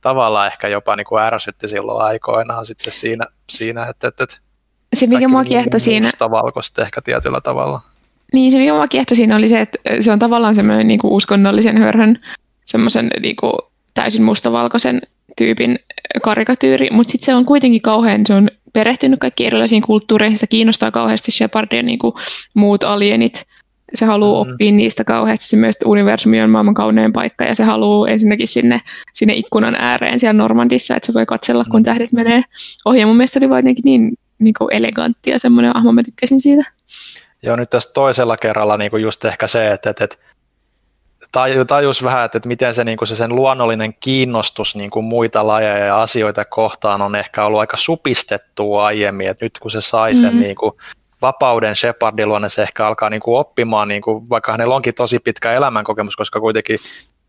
tavallaan 0.02 0.48
ehkä 0.48 0.68
jopa 0.68 0.95
niin 0.95 1.06
kuin 1.06 1.23
ärsytti 1.23 1.68
silloin 1.68 2.06
aikoinaan 2.06 2.65
sitten 2.65 2.94
siinä, 2.94 3.26
siinä 3.49 3.85
että, 3.85 4.07
että, 4.07 4.23
että 4.23 4.38
se 4.95 5.07
mikä 5.07 5.27
mua 5.27 5.44
kiehtoi 5.44 5.80
siinä... 5.80 6.11
valkoista 6.19 6.81
ehkä 6.81 7.02
tietyllä 7.02 7.41
tavalla. 7.41 7.81
Niin, 8.34 8.52
se 8.52 8.57
mikä 8.57 8.73
mua 8.73 8.88
kiehtoi 8.88 9.15
siinä 9.15 9.35
oli 9.35 9.48
se, 9.49 9.61
että 9.61 9.80
se 10.02 10.11
on 10.11 10.19
tavallaan 10.19 10.56
semmoinen 10.56 10.88
niin 10.88 10.99
uskonnollisen 11.03 11.77
hörhön, 11.77 12.19
semmoisen 12.65 13.10
niin 13.22 13.35
kuin 13.35 13.53
täysin 13.94 14.23
mustavalkoisen 14.23 15.02
tyypin 15.38 15.80
karikatyyri, 16.23 16.90
mutta 16.91 17.11
sitten 17.11 17.26
se 17.26 17.35
on 17.35 17.45
kuitenkin 17.45 17.81
kauhean, 17.81 18.22
se 18.27 18.34
on 18.34 18.49
perehtynyt 18.73 19.19
kaikkiin 19.19 19.47
erilaisiin 19.47 19.81
kulttuureihin, 19.81 20.37
se 20.37 20.47
kiinnostaa 20.47 20.91
kauheasti 20.91 21.31
Shepard 21.31 21.67
ja 21.71 21.83
niin 21.83 21.99
kuin 21.99 22.13
muut 22.53 22.83
alienit. 22.83 23.45
Se 23.93 24.05
haluaa 24.05 24.43
mm. 24.43 24.51
oppia 24.51 24.71
niistä 24.71 25.03
kauheasti. 25.03 25.45
Se 25.45 25.57
myös 25.57 25.75
universumi 25.85 26.41
on 26.41 26.49
maailman 26.49 26.73
kaunein 26.73 27.13
paikka 27.13 27.43
ja 27.43 27.55
se 27.55 27.63
haluaa 27.63 28.09
ensinnäkin 28.09 28.47
sinne, 28.47 28.81
sinne 29.13 29.33
ikkunan 29.33 29.75
ääreen 29.79 30.19
siellä 30.19 30.33
Normandissa, 30.33 30.95
että 30.95 31.05
se 31.05 31.13
voi 31.13 31.25
katsella, 31.25 31.65
kun 31.71 31.79
mm. 31.79 31.83
tähdet 31.83 32.11
menee 32.11 32.41
ohi. 32.85 32.99
Ja 32.99 33.07
mun 33.07 33.17
mielestä 33.17 33.39
se 33.39 33.45
oli 33.45 33.57
jotenkin 33.57 33.83
niin, 33.85 34.13
niin 34.39 34.53
kuin 34.57 34.73
elegantti 34.73 35.29
ja 35.29 35.39
semmoinen 35.39 35.75
ahma, 35.75 35.91
mä 35.91 36.03
tykkäsin 36.03 36.41
siitä. 36.41 36.63
Joo, 37.43 37.55
nyt 37.55 37.69
tässä 37.69 37.91
toisella 37.93 38.37
kerralla 38.37 38.77
niin 38.77 38.91
kuin 38.91 39.03
just 39.03 39.25
ehkä 39.25 39.47
se, 39.47 39.71
että, 39.71 39.89
että, 39.89 40.03
että 40.03 40.15
tajus 41.68 42.03
vähän, 42.03 42.26
että, 42.26 42.38
että 42.38 42.47
miten 42.47 42.73
se, 42.73 42.84
niin 42.84 42.97
kuin 42.97 43.07
se 43.07 43.15
sen 43.15 43.35
luonnollinen 43.35 43.93
kiinnostus 43.99 44.76
niin 44.76 44.89
kuin 44.89 45.05
muita 45.05 45.47
lajeja 45.47 45.85
ja 45.85 46.01
asioita 46.01 46.45
kohtaan 46.45 47.01
on 47.01 47.15
ehkä 47.15 47.45
ollut 47.45 47.60
aika 47.60 47.77
supistettu 47.77 48.76
aiemmin, 48.76 49.30
että 49.30 49.45
nyt 49.45 49.60
kun 49.60 49.72
se 49.72 49.81
sai 49.81 50.15
sen 50.15 50.26
mm-hmm. 50.26 50.39
niin 50.39 50.55
kuin 50.55 50.72
vapauden 51.22 51.76
Shepardin 51.76 52.30
luonne, 52.30 52.49
se 52.49 52.61
ehkä 52.61 52.88
alkaa 52.88 53.10
niin 53.10 53.22
kuin 53.22 53.39
oppimaan, 53.39 53.88
niin 53.88 54.01
kuin, 54.01 54.30
vaikka 54.30 54.51
hänellä 54.51 54.76
onkin 54.76 54.95
tosi 54.95 55.19
pitkä 55.19 55.53
elämänkokemus, 55.53 56.15
koska 56.15 56.39
kuitenkin 56.39 56.80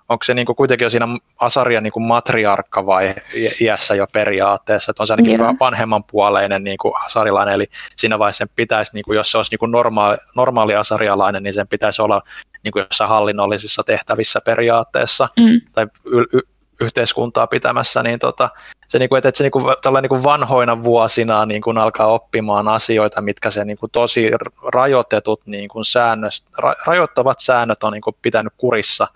onko 0.08 0.24
se 0.24 0.34
niin 0.34 0.46
kuin 0.46 0.56
kuitenkin 0.56 0.84
jo 0.84 0.90
siinä 0.90 1.08
Asaria 1.40 1.80
niin 1.80 1.92
kuin 1.92 2.06
matriarkka 2.06 2.86
vai 2.86 3.14
iässä 3.60 3.94
jo 3.94 4.06
periaatteessa, 4.12 4.90
että 4.90 5.02
on 5.02 5.06
se 5.06 5.12
ainakin 5.12 5.40
yeah. 5.40 5.56
vanhemman 5.60 6.04
puoleinen 6.04 6.64
niin 6.64 6.78
kuin 6.78 6.94
asarilainen, 7.04 7.54
eli 7.54 7.64
siinä 7.96 8.18
vaiheessa 8.18 8.38
sen 8.38 8.54
pitäisi, 8.56 8.94
niin 8.94 9.04
kuin, 9.04 9.16
jos 9.16 9.30
se 9.30 9.36
olisi 9.36 9.50
niin 9.50 9.58
kuin 9.58 9.70
normaali, 9.70 10.16
normaali 10.36 10.74
asarialainen, 10.74 11.42
niin 11.42 11.54
sen 11.54 11.68
pitäisi 11.68 12.02
olla 12.02 12.22
niin 12.64 12.72
kuin 12.72 12.86
jossain 12.90 13.10
hallinnollisissa 13.10 13.82
tehtävissä 13.82 14.40
periaatteessa 14.44 15.28
mm. 15.40 15.60
tai 15.72 15.86
y- 16.04 16.26
y- 16.32 16.48
yhteiskuntaa 16.80 17.46
pitämässä, 17.46 18.02
niin 18.02 18.18
tota, 18.18 18.50
se, 18.88 18.98
niin 18.98 19.08
kuin, 19.08 19.18
että, 19.18 19.28
että 19.28 19.38
se 19.38 19.44
niin 19.44 19.50
kuin, 19.50 19.64
niin 20.02 20.08
kuin 20.08 20.22
vanhoina 20.22 20.82
vuosina 20.82 21.46
niin 21.46 21.62
kuin 21.62 21.78
alkaa 21.78 22.06
oppimaan 22.06 22.68
asioita, 22.68 23.20
mitkä 23.20 23.50
se 23.50 23.64
niin 23.64 23.76
kuin, 23.76 23.90
tosi 23.92 24.30
rajoitetut 24.72 25.40
niin 25.46 25.68
kuin 25.68 25.84
säännöt, 25.84 26.32
ra, 26.58 26.74
rajoittavat 26.86 27.38
säännöt 27.40 27.82
on 27.82 27.92
niin 27.92 28.02
kuin, 28.02 28.16
pitänyt 28.22 28.52
kurissa 28.56 29.06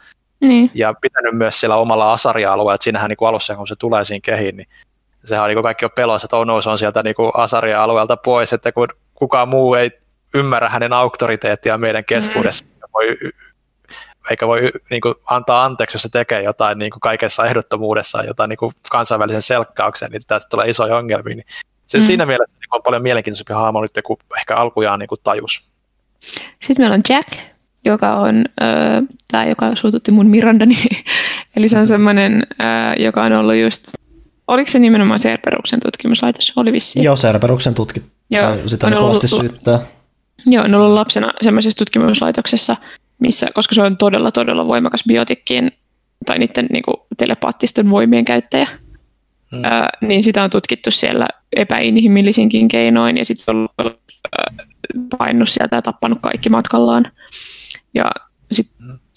niin. 0.40 0.70
ja 0.74 0.94
pitänyt 1.00 1.34
myös 1.34 1.60
siellä 1.60 1.76
omalla 1.76 2.12
asaria-alueella, 2.12 2.74
että 2.74 2.84
siinähän 2.84 3.08
niin 3.08 3.16
kuin 3.16 3.28
alussa, 3.28 3.56
kun 3.56 3.68
se 3.68 3.76
tulee 3.76 4.04
siinä 4.04 4.20
kehiin, 4.24 4.56
niin 4.56 4.68
sehän 5.24 5.44
on 5.44 5.48
niin 5.48 5.56
kuin 5.56 5.62
kaikki 5.62 5.84
on 5.84 5.90
pelossa, 5.94 6.26
että 6.26 6.36
oh 6.36 6.62
se 6.62 6.70
on 6.70 6.78
sieltä 6.78 7.02
niin 7.02 7.14
kuin 7.14 7.30
asaria-alueelta 7.34 8.16
pois, 8.16 8.52
että 8.52 8.72
kun 8.72 8.88
kukaan 9.14 9.48
muu 9.48 9.74
ei 9.74 9.90
ymmärrä 10.34 10.68
hänen 10.68 10.92
auktoriteettiaan 10.92 11.80
meidän 11.80 12.04
keskuudessa. 12.04 12.64
Voi 12.94 13.16
eikä 14.31 14.47
voi 14.47 14.70
niin 14.90 15.01
kuin, 15.01 15.15
antaa 15.27 15.65
anteeksi, 15.65 15.94
jos 15.94 16.02
se 16.02 16.09
tekee 16.09 16.43
jotain 16.43 16.78
niin 16.78 16.90
kuin 16.90 17.01
kaikessa 17.01 17.47
ehdottomuudessa, 17.47 18.24
jotain 18.24 18.48
niin 18.48 18.56
kuin 18.56 18.73
kansainvälisen 18.90 19.43
selkkauksen, 19.43 20.10
niin 20.10 20.23
tästä 20.27 20.48
tulee 20.51 20.69
isoja 20.69 20.97
ongelmia. 20.97 21.35
Niin 21.35 21.47
se, 21.86 21.98
mm. 21.98 22.05
Siinä 22.05 22.27
mielessä 22.27 22.59
niin 22.59 22.69
on 22.74 22.82
paljon 22.82 23.02
mielenkiintoisempi 23.02 23.52
hahmo 23.52 23.81
nyt 23.82 23.90
kuin 24.05 24.19
ehkä 24.39 24.56
alkujaan 24.56 24.98
niin 24.98 25.09
kuin 25.09 25.19
tajus. 25.23 25.73
Sitten 26.60 26.77
meillä 26.78 26.94
on 26.94 27.02
Jack, 27.09 27.28
joka 27.85 28.15
on 28.16 28.44
äh, 28.62 29.02
tämä, 29.31 29.47
joka 29.47 29.77
suututti 29.77 30.10
mun 30.10 30.27
Mirandani. 30.27 30.78
Eli 31.56 31.69
se 31.69 31.78
on 31.78 31.86
semmoinen, 31.86 32.47
äh, 32.60 33.02
joka 33.05 33.24
on 33.24 33.32
ollut 33.32 33.55
just, 33.56 33.93
oliko 34.48 34.70
se 34.70 34.78
nimenomaan 34.78 35.20
Cerberuksen 35.20 35.81
tutkimuslaitos? 35.81 36.52
Oli 36.56 36.73
vissiin. 36.73 37.05
Joo, 37.05 37.16
Cerberuksen 37.16 37.74
tutki. 37.74 38.02
Joo, 38.31 38.56
sitä 38.66 38.86
on 38.86 38.93
kovasti 38.93 39.27
ollut, 39.32 39.47
syyttää. 39.47 39.81
Joo, 40.47 40.65
on 40.65 40.74
ollut 40.74 40.94
lapsena 40.94 41.32
semmoisessa 41.43 41.78
tutkimuslaitoksessa, 41.78 42.77
missä, 43.19 43.47
koska 43.55 43.74
se 43.74 43.82
on 43.82 43.97
todella, 43.97 44.32
todella 44.32 44.66
voimakas 44.66 45.05
biotikkien 45.09 45.73
tai 46.27 46.39
niiden 46.39 46.66
niin 46.73 46.82
kuin, 46.82 46.97
telepaattisten 47.16 47.90
voimien 47.90 48.24
käyttäjä, 48.24 48.69
hmm. 49.52 49.65
ää, 49.65 49.89
niin 50.01 50.23
sitä 50.23 50.44
on 50.44 50.51
tutkittu 50.51 50.90
siellä 50.90 51.28
epäinhimillisinkin 51.56 52.69
keinoin, 52.69 53.16
ja 53.16 53.24
sitten 53.24 53.44
se 53.44 53.51
on 53.51 53.69
painut 55.19 55.48
sieltä 55.48 55.77
ja 55.77 55.82
tappanut 55.82 56.19
kaikki 56.23 56.48
matkallaan. 56.48 57.12
Ja. 57.94 58.10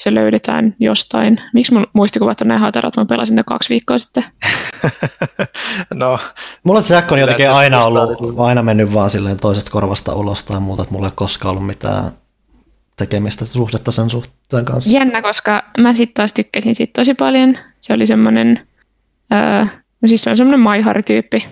Se 0.03 0.13
löydetään 0.13 0.75
jostain. 0.79 1.41
Miksi 1.53 1.73
mun 1.73 1.87
muistikuvat 1.93 2.41
on 2.41 2.47
näin 2.47 2.59
hatarat, 2.59 2.97
mä 2.97 3.05
pelasin 3.05 3.35
ne 3.35 3.43
kaksi 3.43 3.69
viikkoa 3.69 3.99
sitten. 3.99 4.23
no, 5.93 6.19
mulla 6.63 6.81
se 6.81 7.03
on 7.11 7.19
jotenkin 7.19 7.49
aina 7.49 7.83
ollut, 7.83 8.39
aina 8.39 8.63
mennyt 8.63 8.93
vaan 8.93 9.09
silleen 9.09 9.37
toisesta 9.37 9.71
korvasta 9.71 10.15
ulos 10.15 10.43
tai 10.43 10.59
muuta, 10.59 10.83
että 10.83 10.93
mulla 10.93 11.07
ei 11.07 11.13
koskaan 11.15 11.51
ollut 11.51 11.67
mitään 11.67 12.11
tekemistä 12.97 13.45
suhdetta 13.45 13.91
sen 13.91 14.09
suhteen 14.09 14.65
kanssa. 14.65 14.91
Jännä, 14.91 15.21
koska 15.21 15.63
mä 15.77 15.93
sitten 15.93 16.13
taas 16.13 16.33
tykkäsin 16.33 16.75
siitä 16.75 16.93
tosi 16.95 17.13
paljon. 17.13 17.57
Se 17.79 17.93
oli 17.93 18.05
semmoinen, 18.05 18.67
öö, 19.33 19.65
no 20.01 20.07
siis 20.07 20.23
se 20.23 20.29
on 20.29 20.37
semmoinen 20.37 20.59
maihari-tyyppi. 20.59 21.45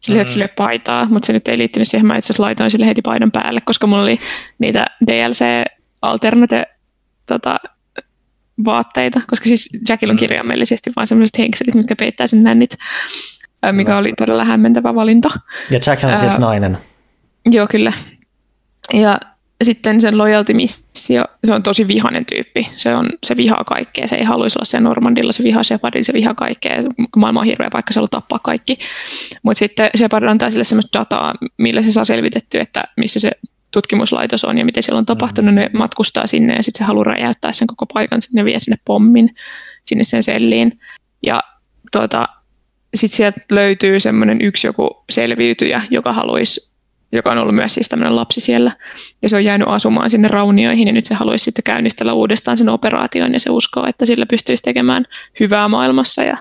Sille 0.00 0.18
mm-hmm. 0.18 0.32
sille 0.32 0.48
paitaa, 0.48 1.06
mutta 1.10 1.26
se 1.26 1.32
nyt 1.32 1.48
ei 1.48 1.58
liittynyt 1.58 1.88
siihen, 1.88 2.06
mä 2.06 2.16
itse 2.16 2.26
asiassa 2.26 2.42
laitoin 2.42 2.70
sille 2.70 2.86
heti 2.86 3.02
paidan 3.02 3.30
päälle, 3.30 3.60
koska 3.60 3.86
mulla 3.86 4.02
oli 4.02 4.18
niitä 4.58 4.84
DLC 5.06 5.44
Alternate 6.02 6.66
tota, 7.26 7.56
vaatteita, 8.64 9.20
koska 9.26 9.44
siis 9.44 9.68
Jackilla 9.88 10.12
on 10.12 10.16
mm. 10.16 10.20
kirjaimellisesti 10.20 10.92
vain 10.96 11.06
semmoiset 11.06 11.38
henkselit, 11.38 11.74
mitkä 11.74 11.96
peittää 11.96 12.26
sen 12.26 12.42
nännit, 12.42 12.76
mikä 13.72 13.92
no. 13.92 13.98
oli 13.98 14.12
todella 14.18 14.44
hämmentävä 14.44 14.94
valinta. 14.94 15.28
Ja 15.70 15.80
Jack 15.86 16.04
on 16.04 16.18
siis 16.18 16.38
nainen. 16.38 16.78
Joo, 17.50 17.66
kyllä. 17.70 17.92
Ja 18.92 19.20
sitten 19.64 20.00
sen 20.00 20.18
loyalty-missio, 20.18 21.24
se 21.44 21.52
on 21.52 21.62
tosi 21.62 21.88
vihainen 21.88 22.26
tyyppi. 22.26 22.68
Se, 22.76 22.94
on, 22.94 23.08
se 23.24 23.36
vihaa 23.36 23.64
kaikkea, 23.64 24.08
se 24.08 24.16
ei 24.16 24.24
haluaisi 24.24 24.58
olla 24.58 24.64
se 24.64 24.80
Normandilla, 24.80 25.32
se 25.32 25.42
vihaa 25.42 25.62
Shepardilla, 25.62 26.04
se 26.04 26.12
vihaa 26.12 26.34
kaikkea. 26.34 26.76
Maailma 27.16 27.40
on 27.40 27.46
hirveä 27.46 27.70
paikka, 27.72 27.92
se 27.92 27.98
haluaa 27.98 28.08
tappaa 28.08 28.38
kaikki. 28.38 28.78
Mutta 29.42 29.58
sitten 29.58 29.90
Shepard 29.96 30.24
antaa 30.24 30.50
sille 30.50 30.64
sellaista 30.64 30.98
dataa, 30.98 31.34
millä 31.58 31.82
se 31.82 31.92
saa 31.92 32.04
selvitetty, 32.04 32.60
että 32.60 32.82
missä 32.96 33.20
se 33.20 33.30
tutkimuslaitos 33.76 34.44
on 34.44 34.58
ja 34.58 34.64
mitä 34.64 34.82
siellä 34.82 34.98
on 34.98 35.06
tapahtunut, 35.06 35.54
ne 35.54 35.70
matkustaa 35.72 36.26
sinne 36.26 36.56
ja 36.56 36.62
sitten 36.62 36.78
se 36.78 36.84
haluaa 36.84 37.04
räjäyttää 37.04 37.52
sen 37.52 37.66
koko 37.66 37.86
paikan, 37.86 38.20
sinne 38.20 38.44
vie 38.44 38.58
sinne 38.58 38.76
pommin 38.84 39.34
sinne 39.84 40.04
sen 40.04 40.22
selliin. 40.22 40.78
Ja 41.22 41.40
tuota, 41.92 42.28
sitten 42.94 43.16
sieltä 43.16 43.40
löytyy 43.50 44.00
semmoinen 44.00 44.40
yksi 44.40 44.66
joku 44.66 45.04
selviytyjä, 45.10 45.82
joka 45.90 46.12
haluaisi 46.12 46.76
joka 47.12 47.32
on 47.32 47.38
ollut 47.38 47.54
myös 47.54 47.74
siis 47.74 47.88
tämmöinen 47.88 48.16
lapsi 48.16 48.40
siellä, 48.40 48.72
ja 49.22 49.28
se 49.28 49.36
on 49.36 49.44
jäänyt 49.44 49.68
asumaan 49.68 50.10
sinne 50.10 50.28
raunioihin, 50.28 50.86
ja 50.86 50.92
nyt 50.92 51.06
se 51.06 51.14
haluaisi 51.14 51.44
sitten 51.44 51.62
käynnistellä 51.62 52.12
uudestaan 52.12 52.58
sen 52.58 52.68
operaation, 52.68 53.32
ja 53.32 53.40
se 53.40 53.50
uskoo, 53.50 53.86
että 53.86 54.06
sillä 54.06 54.26
pystyisi 54.26 54.62
tekemään 54.62 55.04
hyvää 55.40 55.68
maailmassa, 55.68 56.22
ja 56.22 56.36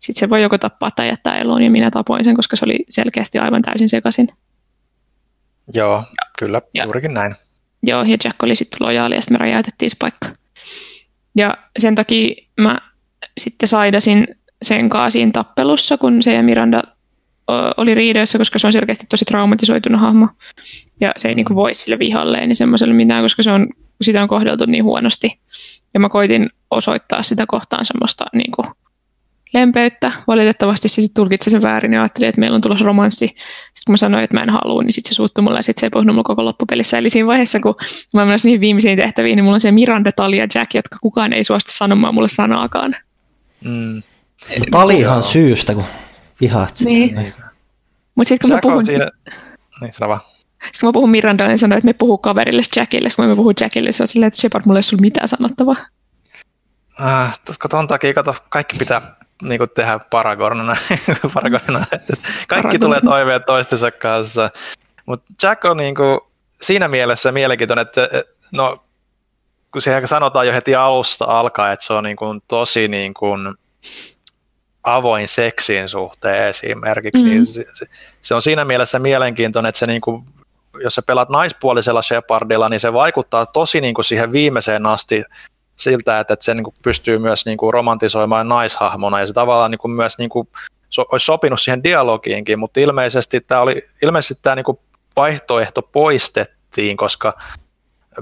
sitten 0.00 0.20
se 0.20 0.30
voi 0.30 0.42
joko 0.42 0.58
tappaa 0.58 0.90
tai 0.90 1.08
jättää 1.08 1.36
eloon, 1.36 1.62
ja 1.62 1.70
minä 1.70 1.90
tapoin 1.90 2.24
sen, 2.24 2.36
koska 2.36 2.56
se 2.56 2.64
oli 2.64 2.84
selkeästi 2.88 3.38
aivan 3.38 3.62
täysin 3.62 3.88
sekaisin. 3.88 4.28
Joo, 5.74 5.96
ja, 5.96 6.30
kyllä, 6.38 6.62
ja, 6.74 6.84
juurikin 6.84 7.14
näin. 7.14 7.34
Joo, 7.82 8.02
ja 8.02 8.16
Jack 8.24 8.42
oli 8.42 8.54
sitten 8.54 8.78
lojaali, 8.80 9.14
ja 9.14 9.20
sitten 9.20 9.34
me 9.34 9.38
räjäytettiin 9.38 9.90
se 9.90 9.96
paikka. 9.98 10.28
Ja 11.36 11.54
sen 11.78 11.94
takia 11.94 12.34
mä 12.60 12.78
sitten 13.38 13.68
saidasin 13.68 14.28
sen 14.62 14.90
siinä 15.08 15.30
tappelussa, 15.32 15.98
kun 15.98 16.22
se 16.22 16.34
ja 16.34 16.42
Miranda 16.42 16.82
oli 17.76 17.94
riidoissa, 17.94 18.38
koska 18.38 18.58
se 18.58 18.66
on 18.66 18.72
selkeästi 18.72 19.06
tosi 19.08 19.24
traumatisoitunut 19.24 20.00
hahmo. 20.00 20.28
Ja 21.00 21.12
se 21.16 21.28
ei 21.28 21.34
niin 21.34 21.46
kuin 21.46 21.56
voi 21.56 21.74
sille 21.74 21.98
vihalleen 21.98 22.48
niin 22.48 22.56
semmoiselle 22.56 22.94
mitään, 22.94 23.24
koska 23.24 23.42
se 23.42 23.50
on, 23.50 23.68
sitä 24.02 24.22
on 24.22 24.28
kohdeltu 24.28 24.66
niin 24.66 24.84
huonosti. 24.84 25.40
Ja 25.94 26.00
mä 26.00 26.08
koitin 26.08 26.50
osoittaa 26.70 27.22
sitä 27.22 27.44
kohtaan 27.48 27.84
semmoista 27.84 28.24
niin 28.34 28.52
kuin 28.52 28.66
lempeyttä. 29.54 30.12
Valitettavasti 30.26 30.88
se 30.88 31.02
sitten 31.02 31.22
tulkitsi 31.22 31.50
sen 31.50 31.62
väärin 31.62 31.92
ja 31.92 32.00
ajatteli, 32.00 32.26
että 32.26 32.40
meillä 32.40 32.54
on 32.54 32.60
tulossa 32.60 32.84
romanssi. 32.84 33.26
Sitten 33.26 33.82
kun 33.86 33.92
mä 33.92 33.96
sanoin, 33.96 34.24
että 34.24 34.36
mä 34.36 34.42
en 34.42 34.50
halua, 34.50 34.82
niin 34.82 34.92
sitten 34.92 35.08
se 35.08 35.14
suuttui 35.14 35.42
mulle 35.42 35.58
ja 35.58 35.62
sitten 35.62 35.80
se 35.80 35.86
ei 35.86 35.90
puhunut 35.90 36.14
mulle 36.14 36.24
koko 36.26 36.44
loppupelissä. 36.44 36.98
Eli 36.98 37.10
siinä 37.10 37.26
vaiheessa, 37.26 37.60
kun 37.60 37.74
mä 38.14 38.24
menen 38.24 38.40
niihin 38.44 38.60
viimeisiin 38.60 38.98
tehtäviin, 38.98 39.36
niin 39.36 39.44
mulla 39.44 39.54
on 39.54 39.60
se 39.60 39.72
Miranda, 39.72 40.12
Tali 40.12 40.36
ja 40.36 40.46
Jack, 40.54 40.74
jotka 40.74 40.96
kukaan 41.02 41.32
ei 41.32 41.44
suostu 41.44 41.72
sanomaan 41.72 42.14
mulle 42.14 42.28
sanaakaan. 42.28 42.96
Mm. 43.64 44.02
Talihan 44.70 45.22
syystä, 45.22 45.74
kun 45.74 45.84
vihaat 46.40 46.76
sitä. 46.76 46.90
Niin. 46.90 47.14
niin. 47.14 47.34
Mutta 48.14 48.28
sitten 48.28 48.50
kun 48.50 48.56
mä 48.56 48.60
puhun... 48.62 48.86
Siinä... 48.86 49.08
Niin, 49.80 49.92
sano 49.92 50.08
vaan. 50.08 50.20
Sitten 50.20 50.80
kun 50.80 50.88
mä 50.88 50.92
puhun 50.92 51.10
Mirandalle, 51.10 51.50
niin 51.50 51.58
sanoin, 51.58 51.78
että 51.78 51.86
me 51.86 51.92
puhuu 51.92 52.18
kaverille 52.18 52.62
Jackille. 52.76 53.08
Sitten 53.08 53.22
kun 53.22 53.30
mä 53.30 53.36
puhun 53.36 53.54
Jackille, 53.60 53.92
se 53.92 54.02
on 54.02 54.06
silleen, 54.06 54.28
että 54.28 54.40
Shepard, 54.40 54.64
mulla 54.66 54.78
ei 54.78 54.82
sulla 54.82 55.00
mitään 55.00 55.28
sanottavaa. 55.28 55.76
Äh, 57.04 57.40
koska 57.46 57.68
ton 57.68 57.88
takia, 57.88 58.14
kato, 58.14 58.34
kaikki 58.48 58.76
pitää 58.76 59.19
niin 59.42 59.58
kuin 59.58 59.70
tehdä 59.70 60.00
paragonana. 60.10 60.76
paragonana. 61.34 61.86
kaikki 61.90 62.46
Paragon. 62.48 62.80
tulee 62.80 63.00
toiveen 63.00 63.44
toistensa 63.44 63.90
kanssa. 63.90 64.50
Mutta 65.06 65.32
Jack 65.42 65.64
on 65.64 65.76
niin 65.76 65.94
kuin, 65.94 66.20
siinä 66.60 66.88
mielessä 66.88 67.32
mielenkiintoinen, 67.32 67.82
että 67.82 68.08
no, 68.52 68.84
kun 69.72 69.82
se 69.82 70.02
sanotaan 70.04 70.46
jo 70.46 70.52
heti 70.52 70.74
alusta 70.74 71.24
alkaa, 71.24 71.72
että 71.72 71.84
se 71.84 71.92
on 71.92 72.04
niin 72.04 72.16
kuin, 72.16 72.42
tosi 72.48 72.88
niin 72.88 73.14
kuin, 73.14 73.54
avoin 74.82 75.28
seksin 75.28 75.88
suhteen 75.88 76.48
esimerkiksi, 76.48 77.24
niin 77.24 77.38
mm-hmm. 77.38 77.54
niin 77.54 77.66
se, 77.72 77.86
se 78.22 78.34
on 78.34 78.42
siinä 78.42 78.64
mielessä 78.64 78.98
mielenkiintoinen, 78.98 79.68
että 79.68 79.78
se 79.78 79.86
niin 79.86 80.00
kuin, 80.00 80.24
jos 80.82 80.94
sä 80.94 81.02
pelaat 81.02 81.28
naispuolisella 81.28 82.02
Shepardilla, 82.02 82.68
niin 82.68 82.80
se 82.80 82.92
vaikuttaa 82.92 83.46
tosi 83.46 83.80
niin 83.80 83.94
kuin 83.94 84.04
siihen 84.04 84.32
viimeiseen 84.32 84.86
asti 84.86 85.24
siltä, 85.82 86.20
että, 86.20 86.34
että 86.34 86.44
se 86.44 86.54
niin 86.54 86.64
kuin 86.64 86.74
pystyy 86.82 87.18
myös 87.18 87.46
niin 87.46 87.58
kuin 87.58 87.72
romantisoimaan 87.72 88.48
naishahmona 88.48 89.20
ja 89.20 89.26
se 89.26 89.32
tavallaan 89.32 89.70
niin 89.70 89.78
kuin 89.78 89.92
myös 89.92 90.18
niin 90.18 90.30
kuin, 90.30 90.48
so, 90.90 91.04
olisi 91.12 91.26
sopinut 91.26 91.60
siihen 91.60 91.84
dialogiinkin, 91.84 92.58
mutta 92.58 92.80
ilmeisesti 92.80 93.40
tämä, 93.40 93.60
oli, 93.60 93.82
ilmeisesti 94.02 94.42
tämä 94.42 94.56
niin 94.56 94.64
kuin 94.64 94.78
vaihtoehto 95.16 95.82
poistettiin, 95.82 96.96
koska 96.96 97.38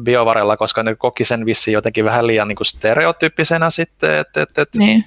biovarella, 0.03 0.57
koska 0.57 0.83
ne 0.83 0.95
koki 0.95 1.25
sen 1.25 1.47
vissiin 1.47 1.73
jotenkin 1.73 2.05
vähän 2.05 2.27
liian 2.27 2.49
niin 2.49 2.57
kuin 2.57 2.67
stereotyyppisenä 2.67 3.71
sitten, 3.71 4.15
että, 4.15 4.43
että, 4.43 4.63
että 4.63 4.79
niin. 4.79 5.05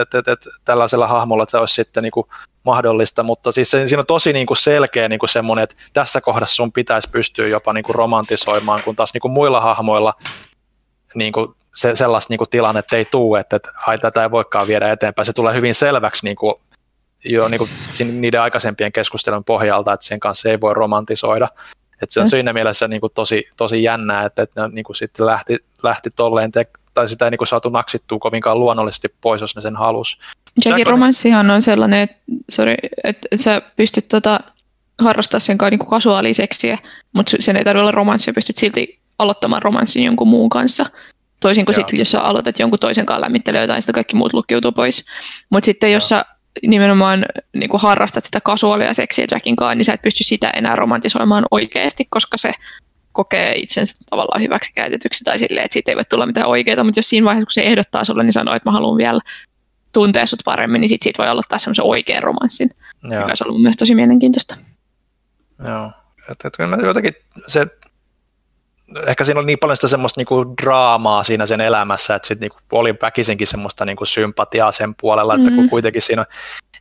että 0.00 0.18
et, 0.18 0.28
et, 0.28 0.48
tällaisella 0.64 1.06
hahmolla 1.06 1.44
se 1.48 1.58
olisi 1.58 1.74
sitten 1.74 2.02
niin 2.02 2.10
kuin 2.10 2.26
mahdollista, 2.64 3.22
mutta 3.22 3.52
siis 3.52 3.70
se, 3.70 3.88
siinä 3.88 4.00
on 4.00 4.06
tosi 4.06 4.32
niin 4.32 4.46
kuin 4.46 4.56
selkeä 4.56 5.08
niin 5.08 5.18
kuin 5.18 5.30
semmoinen, 5.30 5.62
että 5.62 5.76
tässä 5.92 6.20
kohdassa 6.20 6.54
sun 6.54 6.72
pitäisi 6.72 7.10
pystyä 7.10 7.48
jopa 7.48 7.72
niin 7.72 7.84
kuin 7.84 7.94
romantisoimaan, 7.94 8.82
kun 8.82 8.96
taas 8.96 9.14
niin 9.14 9.20
kuin 9.20 9.32
muilla 9.32 9.60
hahmoilla 9.60 10.14
niin 11.14 11.32
kuin 11.32 11.54
se, 11.74 11.96
sellaista 11.96 12.32
niin 12.32 12.38
kuin 12.38 12.50
tilannetta 12.50 12.96
ei 12.96 13.04
tule, 13.04 13.40
että, 13.40 13.56
että 13.56 13.70
ai, 13.86 13.98
tätä 13.98 14.22
ei 14.22 14.30
voikaan 14.30 14.66
viedä 14.66 14.92
eteenpäin. 14.92 15.26
Se 15.26 15.32
tulee 15.32 15.54
hyvin 15.54 15.74
selväksi 15.74 16.26
niin 16.26 16.36
kuin, 16.36 16.54
jo 17.24 17.48
niin 17.48 17.58
kuin 17.58 18.20
niiden 18.20 18.42
aikaisempien 18.42 18.92
keskustelun 18.92 19.44
pohjalta, 19.44 19.92
että 19.92 20.06
sen 20.06 20.20
kanssa 20.20 20.48
ei 20.48 20.60
voi 20.60 20.74
romantisoida. 20.74 21.48
Että 22.02 22.12
se 22.12 22.20
on 22.20 22.26
mm. 22.26 22.30
siinä 22.30 22.52
mielessä 22.52 22.88
niin 22.88 23.00
kuin 23.00 23.12
tosi, 23.14 23.48
tosi 23.56 23.82
jännää, 23.82 24.24
että, 24.24 24.42
että 24.42 24.62
ne 24.62 24.68
niin 24.74 24.84
kuin 24.84 24.96
sitten 24.96 25.26
lähti, 25.26 25.58
lähti 25.82 26.10
tolleen 26.16 26.52
te- 26.52 26.66
tai 26.94 27.08
sitä 27.08 27.24
ei 27.24 27.30
niin 27.30 27.38
kuin 27.38 27.48
saatu 27.48 27.68
naksittua 27.68 28.18
kovinkaan 28.18 28.60
luonnollisesti 28.60 29.08
pois, 29.20 29.40
jos 29.40 29.56
ne 29.56 29.62
sen 29.62 29.76
halus. 29.76 30.18
Jackin 30.64 30.86
romanssihan 30.86 31.50
on 31.50 31.62
sellainen, 31.62 32.00
että, 32.00 32.16
sorry, 32.50 32.74
että, 33.04 33.28
että 33.30 33.44
sä 33.44 33.62
pystyt 33.76 34.08
tota, 34.08 34.40
harrastaa 34.98 35.40
sen 35.40 35.58
kanssa 35.58 35.76
niin 35.76 35.90
kasuaaliseksiä, 35.90 36.78
mutta 37.12 37.36
sen 37.40 37.56
ei 37.56 37.64
tarvitse 37.64 37.80
olla 37.80 37.92
romanssia, 37.92 38.34
pystyt 38.34 38.58
silti 38.58 38.98
aloittamaan 39.18 39.62
romanssin 39.62 40.04
jonkun 40.04 40.28
muun 40.28 40.48
kanssa. 40.48 40.86
Toisin 41.40 41.64
kuin 41.64 41.74
sitten, 41.74 41.98
jos 41.98 42.10
sä 42.10 42.20
aloitat 42.20 42.58
jonkun 42.58 42.78
toisen 42.78 43.06
kanssa 43.06 43.20
lämmittelee 43.20 43.60
jotain, 43.60 43.82
sitä 43.82 43.92
kaikki 43.92 44.16
muut 44.16 44.32
lukkiutuu 44.32 44.72
pois. 44.72 45.04
Mutta 45.50 45.66
sitten 45.66 45.92
jos 45.92 46.08
sä 46.08 46.24
nimenomaan 46.66 47.26
niin 47.56 47.70
kuin 47.70 47.80
harrastat 47.80 48.24
sitä 48.24 48.40
kasuaalia 48.40 48.94
seksiä 48.94 49.26
Jackin 49.30 49.56
kanssa, 49.56 49.74
niin 49.74 49.84
sä 49.84 49.92
et 49.92 50.02
pysty 50.02 50.24
sitä 50.24 50.50
enää 50.50 50.76
romantisoimaan 50.76 51.46
oikeasti, 51.50 52.06
koska 52.10 52.36
se 52.36 52.52
kokee 53.12 53.52
itsensä 53.56 53.94
tavallaan 54.10 54.42
hyväksi 54.42 54.72
käytetyksi 54.74 55.24
tai 55.24 55.38
silleen, 55.38 55.64
että 55.64 55.72
siitä 55.72 55.90
ei 55.90 55.96
voi 55.96 56.04
tulla 56.04 56.26
mitään 56.26 56.48
oikeaa, 56.48 56.84
mutta 56.84 56.98
jos 56.98 57.08
siinä 57.08 57.24
vaiheessa, 57.24 57.46
kun 57.46 57.52
se 57.52 57.62
ehdottaa 57.62 58.04
sulle, 58.04 58.22
niin 58.22 58.32
sanoo, 58.32 58.54
että 58.54 58.68
mä 58.68 58.72
haluan 58.72 58.98
vielä 58.98 59.20
tuntea 59.92 60.26
sut 60.26 60.40
paremmin, 60.44 60.80
niin 60.80 60.88
sit 60.88 61.02
siitä 61.02 61.22
voi 61.22 61.28
aloittaa 61.28 61.58
semmoisen 61.58 61.84
oikean 61.84 62.22
romanssin, 62.22 62.70
Joo. 63.02 63.10
mikä 63.10 63.24
olisi 63.24 63.44
ollut 63.44 63.62
myös 63.62 63.76
tosi 63.76 63.94
mielenkiintoista. 63.94 64.56
Joo, 65.64 65.92
että, 66.30 66.48
että 66.48 66.56
kyllä 66.56 66.86
jotenkin 66.86 67.14
se, 67.46 67.66
ehkä 69.06 69.24
siinä 69.24 69.40
oli 69.40 69.46
niin 69.46 69.58
paljon 69.58 69.76
sitä 69.76 69.88
semmoista 69.88 70.20
niinku 70.20 70.54
draamaa 70.62 71.22
siinä 71.22 71.46
sen 71.46 71.60
elämässä, 71.60 72.14
että 72.14 72.28
sit 72.28 72.40
niinku 72.40 72.56
oli 72.72 72.94
väkisinkin 73.02 73.46
semmoista 73.46 73.84
niinku 73.84 74.04
sympatiaa 74.04 74.72
sen 74.72 74.94
puolella, 75.00 75.32
mm-hmm. 75.36 75.48
että 75.48 75.56
kun 75.56 75.64
mm. 75.64 75.70
kuitenkin 75.70 76.02
siinä, 76.02 76.26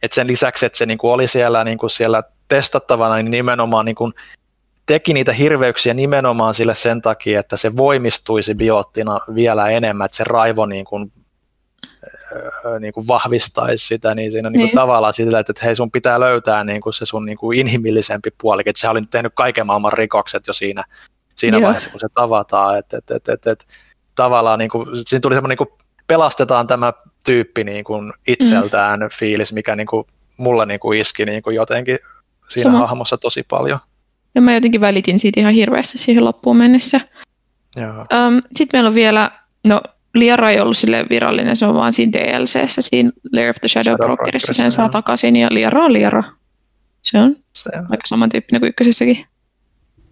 että 0.01 0.15
sen 0.15 0.27
lisäksi, 0.27 0.65
että 0.65 0.77
se 0.77 0.85
niinku 0.85 1.11
oli 1.11 1.27
siellä, 1.27 1.63
niinku 1.63 1.89
siellä 1.89 2.21
testattavana, 2.47 3.15
niin 3.15 3.31
nimenomaan 3.31 3.85
niinku 3.85 4.11
teki 4.85 5.13
niitä 5.13 5.33
hirveyksiä 5.33 5.93
nimenomaan 5.93 6.53
sille 6.53 6.75
sen 6.75 7.01
takia, 7.01 7.39
että 7.39 7.57
se 7.57 7.77
voimistuisi 7.77 8.55
bioottina 8.55 9.19
vielä 9.35 9.69
enemmän, 9.69 10.05
että 10.05 10.17
se 10.17 10.23
raivo 10.23 10.65
niin 10.65 10.85
kuin, 10.85 11.11
niin 12.79 12.93
kuin 12.93 13.07
vahvistaisi 13.07 13.87
sitä, 13.87 14.15
niin 14.15 14.31
siinä 14.31 14.49
niin. 14.49 14.59
Niin 14.59 14.75
tavallaan 14.75 15.13
sitä, 15.13 15.39
että 15.39 15.53
hei 15.63 15.75
sun 15.75 15.91
pitää 15.91 16.19
löytää 16.19 16.63
niin 16.63 16.81
kuin 16.81 16.93
se 16.93 17.05
sun 17.05 17.25
niin 17.25 17.37
kuin 17.37 17.59
inhimillisempi 17.59 18.29
puoli, 18.41 18.63
että 18.65 18.79
se 18.79 18.89
oli 18.89 19.01
tehnyt 19.01 19.33
kaiken 19.35 19.65
maailman 19.65 19.93
rikokset 19.93 20.47
jo 20.47 20.53
siinä, 20.53 20.83
siinä 21.37 21.61
vaiheessa, 21.61 21.89
kun 21.89 21.99
se 21.99 22.07
tavataan, 22.13 22.77
että, 22.77 22.97
että, 22.97 23.15
että, 23.15 23.33
että, 23.33 23.51
että 23.51 23.65
tavallaan 24.15 24.59
niin 24.59 24.69
kuin, 24.69 24.87
siinä 25.05 25.19
tuli 25.21 25.35
semmoinen 25.35 25.57
niin 25.59 25.67
kuin 25.67 25.79
pelastetaan 26.07 26.67
tämä 26.67 26.93
tyyppi 27.25 27.63
niin 27.63 27.83
kuin 27.83 28.13
itseltään 28.27 28.99
mm. 28.99 29.09
fiilis, 29.13 29.53
mikä 29.53 29.75
niin 29.75 29.87
kuin, 29.87 30.07
mulla 30.37 30.65
niin 30.65 30.79
kuin 30.79 30.99
iski 30.99 31.25
niin 31.25 31.43
kuin 31.43 31.55
jotenkin 31.55 31.99
siinä 32.47 32.71
Sama. 32.71 32.87
hahmossa 32.87 33.17
tosi 33.17 33.43
paljon. 33.43 33.79
Ja 34.35 34.41
mä 34.41 34.53
jotenkin 34.53 34.81
välitin 34.81 35.19
siitä 35.19 35.39
ihan 35.39 35.53
hirveästi 35.53 35.97
siihen 35.97 36.25
loppuun 36.25 36.57
mennessä. 36.57 37.01
Um, 37.77 38.41
Sitten 38.51 38.77
meillä 38.77 38.87
on 38.87 38.95
vielä, 38.95 39.31
no 39.63 39.81
Liara 40.13 40.49
ei 40.49 40.59
ollut 40.59 40.77
sille 40.77 41.05
virallinen, 41.09 41.57
se 41.57 41.65
on 41.65 41.75
vaan 41.75 41.93
siinä 41.93 42.11
DLCssä, 42.13 42.81
siinä 42.81 43.11
Lair 43.33 43.49
of 43.49 43.55
the 43.61 43.67
Shadow, 43.67 43.95
Shadow 43.95 44.05
Brokerissa 44.05 44.53
sen 44.53 44.71
saa 44.71 44.89
takaisin, 44.89 45.35
ja 45.35 45.47
Liara 45.51 45.83
on 45.83 45.93
Liara. 45.93 46.23
Se 47.01 47.19
on, 47.19 47.35
se 47.53 47.69
on. 47.75 47.87
aika 47.89 48.07
samantyyppinen 48.07 48.61
kuin 48.61 48.69
ykkösessäkin. 48.69 49.25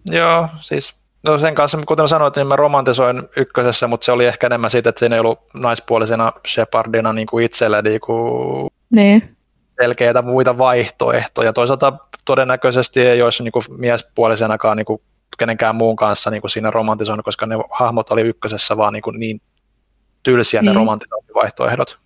Joo, 0.04 0.48
siis 0.60 0.94
no 1.26 1.38
sen 1.38 1.54
kanssa, 1.54 1.78
kuten 1.86 2.08
sanoit, 2.08 2.36
niin 2.36 2.46
mä 2.46 2.56
romantisoin 2.56 3.22
ykkösessä, 3.36 3.86
mutta 3.86 4.04
se 4.04 4.12
oli 4.12 4.26
ehkä 4.26 4.46
enemmän 4.46 4.70
siitä, 4.70 4.88
että 4.88 4.98
siinä 4.98 5.16
ei 5.16 5.20
ollut 5.20 5.38
naispuolisena 5.54 6.32
Shepardina 6.46 7.12
niin 7.12 7.26
kuin 7.26 7.44
itselle 7.44 7.82
niin 7.82 8.00
kuin 8.00 8.70
niin. 8.90 9.36
selkeitä 9.80 10.22
muita 10.22 10.58
vaihtoehtoja. 10.58 11.52
Toisaalta 11.52 11.92
todennäköisesti 12.24 13.00
ei 13.00 13.22
olisi 13.22 13.42
niin 13.42 13.52
kuin 13.52 13.64
miespuolisenakaan 13.78 14.76
niin 14.76 14.86
kuin 14.86 15.00
kenenkään 15.38 15.76
muun 15.76 15.96
kanssa 15.96 16.30
niin 16.30 16.40
kuin 16.40 16.50
siinä 16.50 16.70
romantisoinut, 16.70 17.24
koska 17.24 17.46
ne 17.46 17.56
hahmot 17.70 18.10
oli 18.10 18.22
ykkösessä 18.22 18.76
vaan 18.76 18.92
niin, 18.92 19.02
kuin 19.02 19.20
niin 19.20 19.40
tylsiä 20.22 20.60
niin. 20.60 20.66
ne 20.66 20.72
romantisointivaihtoehdot. 20.72 21.98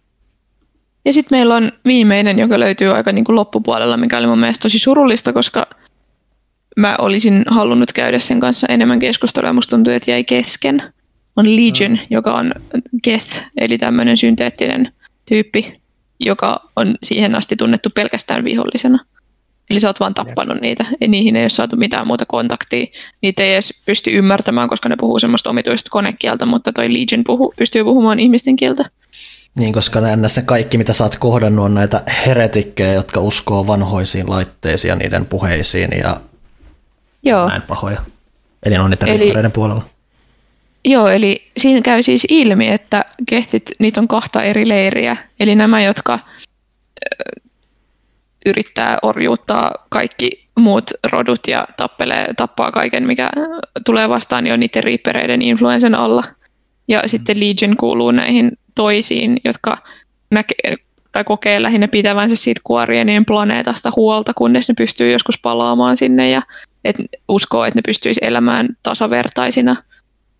Ja 1.04 1.12
sitten 1.12 1.38
meillä 1.38 1.54
on 1.54 1.72
viimeinen, 1.84 2.38
joka 2.38 2.60
löytyy 2.60 2.94
aika 2.96 3.12
niin 3.12 3.24
kuin 3.24 3.36
loppupuolella, 3.36 3.96
mikä 3.96 4.18
oli 4.18 4.26
mun 4.26 4.38
mielestä 4.38 4.62
tosi 4.62 4.78
surullista, 4.78 5.32
koska 5.32 5.66
mä 6.76 6.96
olisin 6.98 7.44
halunnut 7.46 7.92
käydä 7.92 8.18
sen 8.18 8.40
kanssa 8.40 8.66
enemmän 8.70 8.98
keskustelua 8.98 9.52
musta 9.52 9.76
tuntuu, 9.76 9.92
että 9.92 10.10
jäi 10.10 10.24
kesken. 10.24 10.82
On 11.36 11.56
Legion, 11.56 11.92
mm. 11.92 11.98
joka 12.10 12.32
on 12.32 12.52
Geth, 13.04 13.42
eli 13.56 13.78
tämmöinen 13.78 14.16
synteettinen 14.16 14.92
tyyppi, 15.28 15.80
joka 16.20 16.70
on 16.76 16.94
siihen 17.02 17.34
asti 17.34 17.56
tunnettu 17.56 17.88
pelkästään 17.94 18.44
vihollisena. 18.44 18.98
Eli 19.70 19.80
sä 19.80 19.86
oot 19.86 20.00
vaan 20.00 20.14
tappanut 20.14 20.60
niitä, 20.60 20.84
ja 21.00 21.08
niihin 21.08 21.36
ei 21.36 21.42
ole 21.42 21.48
saatu 21.48 21.76
mitään 21.76 22.06
muuta 22.06 22.26
kontaktia. 22.26 22.86
Niitä 23.22 23.42
ei 23.42 23.52
edes 23.52 23.82
pysty 23.86 24.10
ymmärtämään, 24.10 24.68
koska 24.68 24.88
ne 24.88 24.96
puhuu 24.96 25.18
semmoista 25.18 25.50
omituista 25.50 25.90
konekieltä, 25.90 26.46
mutta 26.46 26.72
toi 26.72 26.92
Legion 26.92 27.24
puhu, 27.26 27.54
pystyy 27.58 27.84
puhumaan 27.84 28.20
ihmisten 28.20 28.56
kieltä. 28.56 28.84
Niin, 29.58 29.72
koska 29.72 30.00
ne 30.00 30.16
kaikki, 30.44 30.78
mitä 30.78 30.92
sä 30.92 31.04
oot 31.04 31.16
kohdannut, 31.16 31.64
on 31.64 31.74
näitä 31.74 32.02
heretikkejä, 32.26 32.92
jotka 32.92 33.20
uskoo 33.20 33.66
vanhoisiin 33.66 34.30
laitteisiin 34.30 34.88
ja 34.88 34.96
niiden 34.96 35.26
puheisiin 35.26 35.90
ja 35.98 36.20
Joo. 37.22 37.48
näin 37.48 37.62
pahoja. 37.62 38.00
Eli 38.66 38.76
on 38.76 38.90
niiden 38.90 39.08
eli, 39.08 39.50
puolella. 39.54 39.82
Joo, 40.84 41.08
eli 41.08 41.50
siinä 41.56 41.80
käy 41.80 42.02
siis 42.02 42.26
ilmi, 42.28 42.68
että 42.68 43.04
kehtit, 43.28 43.70
niitä 43.78 44.00
on 44.00 44.08
kahta 44.08 44.42
eri 44.42 44.68
leiriä. 44.68 45.16
Eli 45.40 45.54
nämä, 45.54 45.82
jotka 45.82 46.18
yrittää 48.46 48.98
orjuuttaa 49.02 49.70
kaikki 49.88 50.48
muut 50.54 50.90
rodut 51.12 51.40
ja 51.48 51.68
tappelee, 51.76 52.34
tappaa 52.36 52.72
kaiken, 52.72 53.06
mikä 53.06 53.30
tulee 53.86 54.08
vastaan 54.08 54.46
jo 54.46 54.56
niiden 54.56 54.84
riippereiden 54.84 55.42
influensen 55.42 55.94
alla. 55.94 56.24
Ja 56.88 56.98
mm. 56.98 57.08
sitten 57.08 57.40
Legion 57.40 57.76
kuuluu 57.76 58.10
näihin 58.10 58.52
toisiin, 58.74 59.40
jotka 59.44 59.78
näkee, 60.30 60.76
tai 61.12 61.24
kokee 61.24 61.62
lähinnä 61.62 61.88
pitävänsä 61.88 62.36
siitä 62.36 62.60
kuorienien 62.64 63.24
planeetasta 63.24 63.92
huolta, 63.96 64.34
kunnes 64.34 64.68
ne 64.68 64.74
pystyy 64.78 65.12
joskus 65.12 65.38
palaamaan 65.42 65.96
sinne 65.96 66.30
ja 66.30 66.42
et 66.84 66.96
uskoo, 67.28 67.64
että 67.64 67.78
ne 67.78 67.82
pystyisi 67.86 68.20
elämään 68.22 68.68
tasavertaisina 68.82 69.76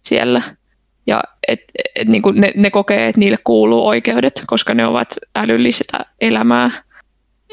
siellä. 0.03 0.43
Ja 1.07 1.23
et, 1.49 1.61
et, 1.95 2.09
niin 2.09 2.23
ne, 2.35 2.53
ne 2.57 2.71
kokee, 2.71 3.09
että 3.09 3.19
niille 3.19 3.39
kuuluu 3.45 3.87
oikeudet, 3.87 4.45
koska 4.47 4.75
ne 4.75 4.87
ovat 4.87 5.09
älyllistä 5.35 5.99
elämää 6.21 6.71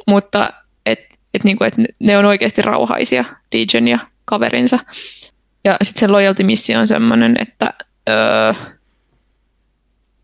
mutta 0.07 0.49
et, 0.85 0.99
et 1.33 1.43
niinku, 1.43 1.63
et 1.63 1.73
ne 1.99 2.17
on 2.17 2.25
oikeasti 2.25 2.61
rauhaisia, 2.61 3.25
Legion 3.53 3.87
ja 3.87 3.99
kaverinsa. 4.25 4.79
Ja 5.63 5.77
sitten 5.81 5.99
se 5.99 6.07
loyalty-missio 6.07 6.79
on 6.79 6.87
semmoinen, 6.87 7.35
että 7.39 7.73
öö, 8.09 8.53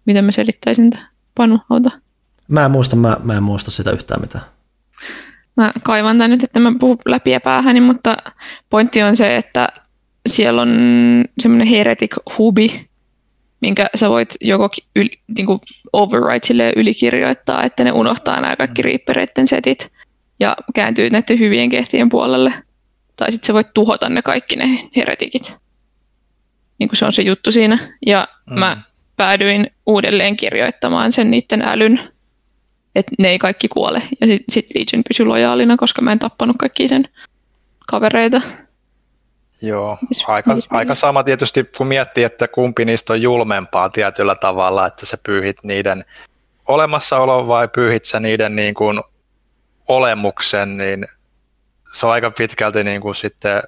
miten 0.05 0.25
mä 0.25 0.31
selittäisin 0.31 0.89
tämän? 0.89 1.07
Panu, 1.35 1.59
auta. 1.69 1.91
Mä 2.47 2.65
en 2.65 2.71
muista, 2.71 2.95
mä, 2.95 3.17
mä 3.23 3.37
en 3.37 3.43
muista 3.43 3.71
sitä 3.71 3.91
yhtään 3.91 4.21
mitään. 4.21 4.43
Mä 5.57 5.71
kaivan 5.83 6.17
tän 6.17 6.29
nyt, 6.29 6.43
että 6.43 6.59
mä 6.59 6.73
puhun 6.79 6.97
läpi 7.05 7.31
ja 7.31 7.39
päähäni, 7.39 7.81
mutta 7.81 8.17
pointti 8.69 9.03
on 9.03 9.15
se, 9.15 9.35
että 9.35 9.67
siellä 10.27 10.61
on 10.61 10.69
semmoinen 11.39 11.67
heretic 11.67 12.15
hubi, 12.37 12.89
minkä 13.61 13.85
sä 13.95 14.09
voit 14.09 14.35
joko 14.41 14.69
yli, 14.95 15.19
niin 15.35 15.45
kuin 15.45 15.59
override 15.93 16.73
ylikirjoittaa, 16.75 17.63
että 17.63 17.83
ne 17.83 17.91
unohtaa 17.91 18.41
nämä 18.41 18.55
kaikki 18.55 18.81
mm. 18.81 18.85
riippereiden 18.85 19.47
setit 19.47 19.91
ja 20.39 20.55
kääntyy 20.75 21.09
näiden 21.09 21.39
hyvien 21.39 21.69
kehtien 21.69 22.09
puolelle. 22.09 22.53
Tai 23.15 23.31
sitten 23.31 23.47
sä 23.47 23.53
voit 23.53 23.73
tuhota 23.73 24.09
ne 24.09 24.21
kaikki 24.21 24.55
ne 24.55 24.89
heretikit. 24.95 25.57
Niin 26.79 26.89
kuin 26.89 26.97
se 26.97 27.05
on 27.05 27.13
se 27.13 27.21
juttu 27.21 27.51
siinä. 27.51 27.77
Ja 28.05 28.27
mm. 28.49 28.59
mä 28.59 28.77
päädyin 29.17 29.67
uudelleen 29.85 30.37
kirjoittamaan 30.37 31.11
sen 31.11 31.31
niiden 31.31 31.61
älyn, 31.61 32.12
että 32.95 33.11
ne 33.19 33.29
ei 33.29 33.39
kaikki 33.39 33.67
kuole. 33.67 34.01
Ja 34.21 34.27
sitten 34.27 34.53
sit 34.53 34.65
Legion 34.75 35.03
pysyi 35.09 35.25
lojaalina, 35.25 35.77
koska 35.77 36.01
mä 36.01 36.11
en 36.11 36.19
tappanut 36.19 36.57
kaikki 36.59 36.87
sen 36.87 37.07
kavereita. 37.87 38.41
Joo, 39.61 39.97
aika, 40.27 40.55
aika 40.69 40.95
sama 40.95 41.23
tietysti, 41.23 41.69
kun 41.77 41.87
miettii, 41.87 42.23
että 42.23 42.47
kumpi 42.47 42.85
niistä 42.85 43.13
on 43.13 43.21
julmempaa 43.21 43.89
tietyllä 43.89 44.35
tavalla, 44.35 44.87
että 44.87 45.05
sä 45.05 45.17
pyyhit 45.25 45.57
niiden 45.63 46.05
olemassaolo 46.67 47.47
vai 47.47 47.67
pyyhit 47.67 48.05
sä 48.05 48.19
niiden 48.19 48.55
niin 48.55 48.73
kuin 48.73 49.01
olemuksen, 49.87 50.77
niin 50.77 51.07
se 51.93 52.05
on 52.05 52.11
aika 52.11 52.31
pitkälti 52.31 52.83
niin 52.83 53.01
kuin 53.01 53.15
sitten 53.15 53.63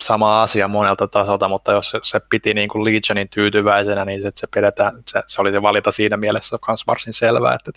sama 0.00 0.42
asia 0.42 0.68
monelta 0.68 1.08
tasolta, 1.08 1.48
mutta 1.48 1.72
jos 1.72 1.96
se 2.02 2.20
piti 2.30 2.54
niin 2.54 2.68
kuin 2.68 2.84
Legionin 2.84 3.28
tyytyväisenä, 3.28 4.04
niin 4.04 4.22
se, 4.22 4.32
se, 4.34 4.46
pidetään, 4.54 4.94
se, 5.06 5.22
se 5.26 5.40
oli 5.40 5.50
se 5.50 5.62
valita 5.62 5.92
siinä 5.92 6.16
mielessä 6.16 6.58
myös 6.68 6.86
varsin 6.86 7.12
selvää, 7.12 7.54
että 7.54 7.70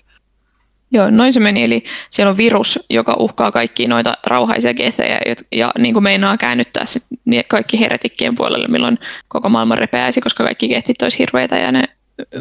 Joo, 0.92 1.10
noin 1.10 1.34
se 1.34 1.40
meni. 1.40 1.64
Eli 1.64 1.84
siellä 2.10 2.30
on 2.30 2.38
virus, 2.38 2.80
joka 2.90 3.16
uhkaa 3.20 3.52
kaikki 3.52 3.88
noita 3.88 4.14
rauhaisia 4.28 4.74
gethejä 4.74 5.18
ja, 5.26 5.36
ja 5.52 5.72
niin 5.78 5.94
kuin 5.94 6.04
meinaa 6.04 6.38
käännyttää 6.38 6.86
sit 6.86 7.04
kaikki 7.48 7.80
heretikkien 7.80 8.36
puolelle, 8.36 8.68
milloin 8.68 9.00
koko 9.28 9.50
maailma 9.50 9.76
repeäisi, 9.76 10.22
koska 10.22 10.44
kaikki 10.44 10.68
gethit 10.68 11.02
olisi 11.02 11.20
hirveitä 11.20 11.58
ja 11.58 11.72
ne 11.72 11.84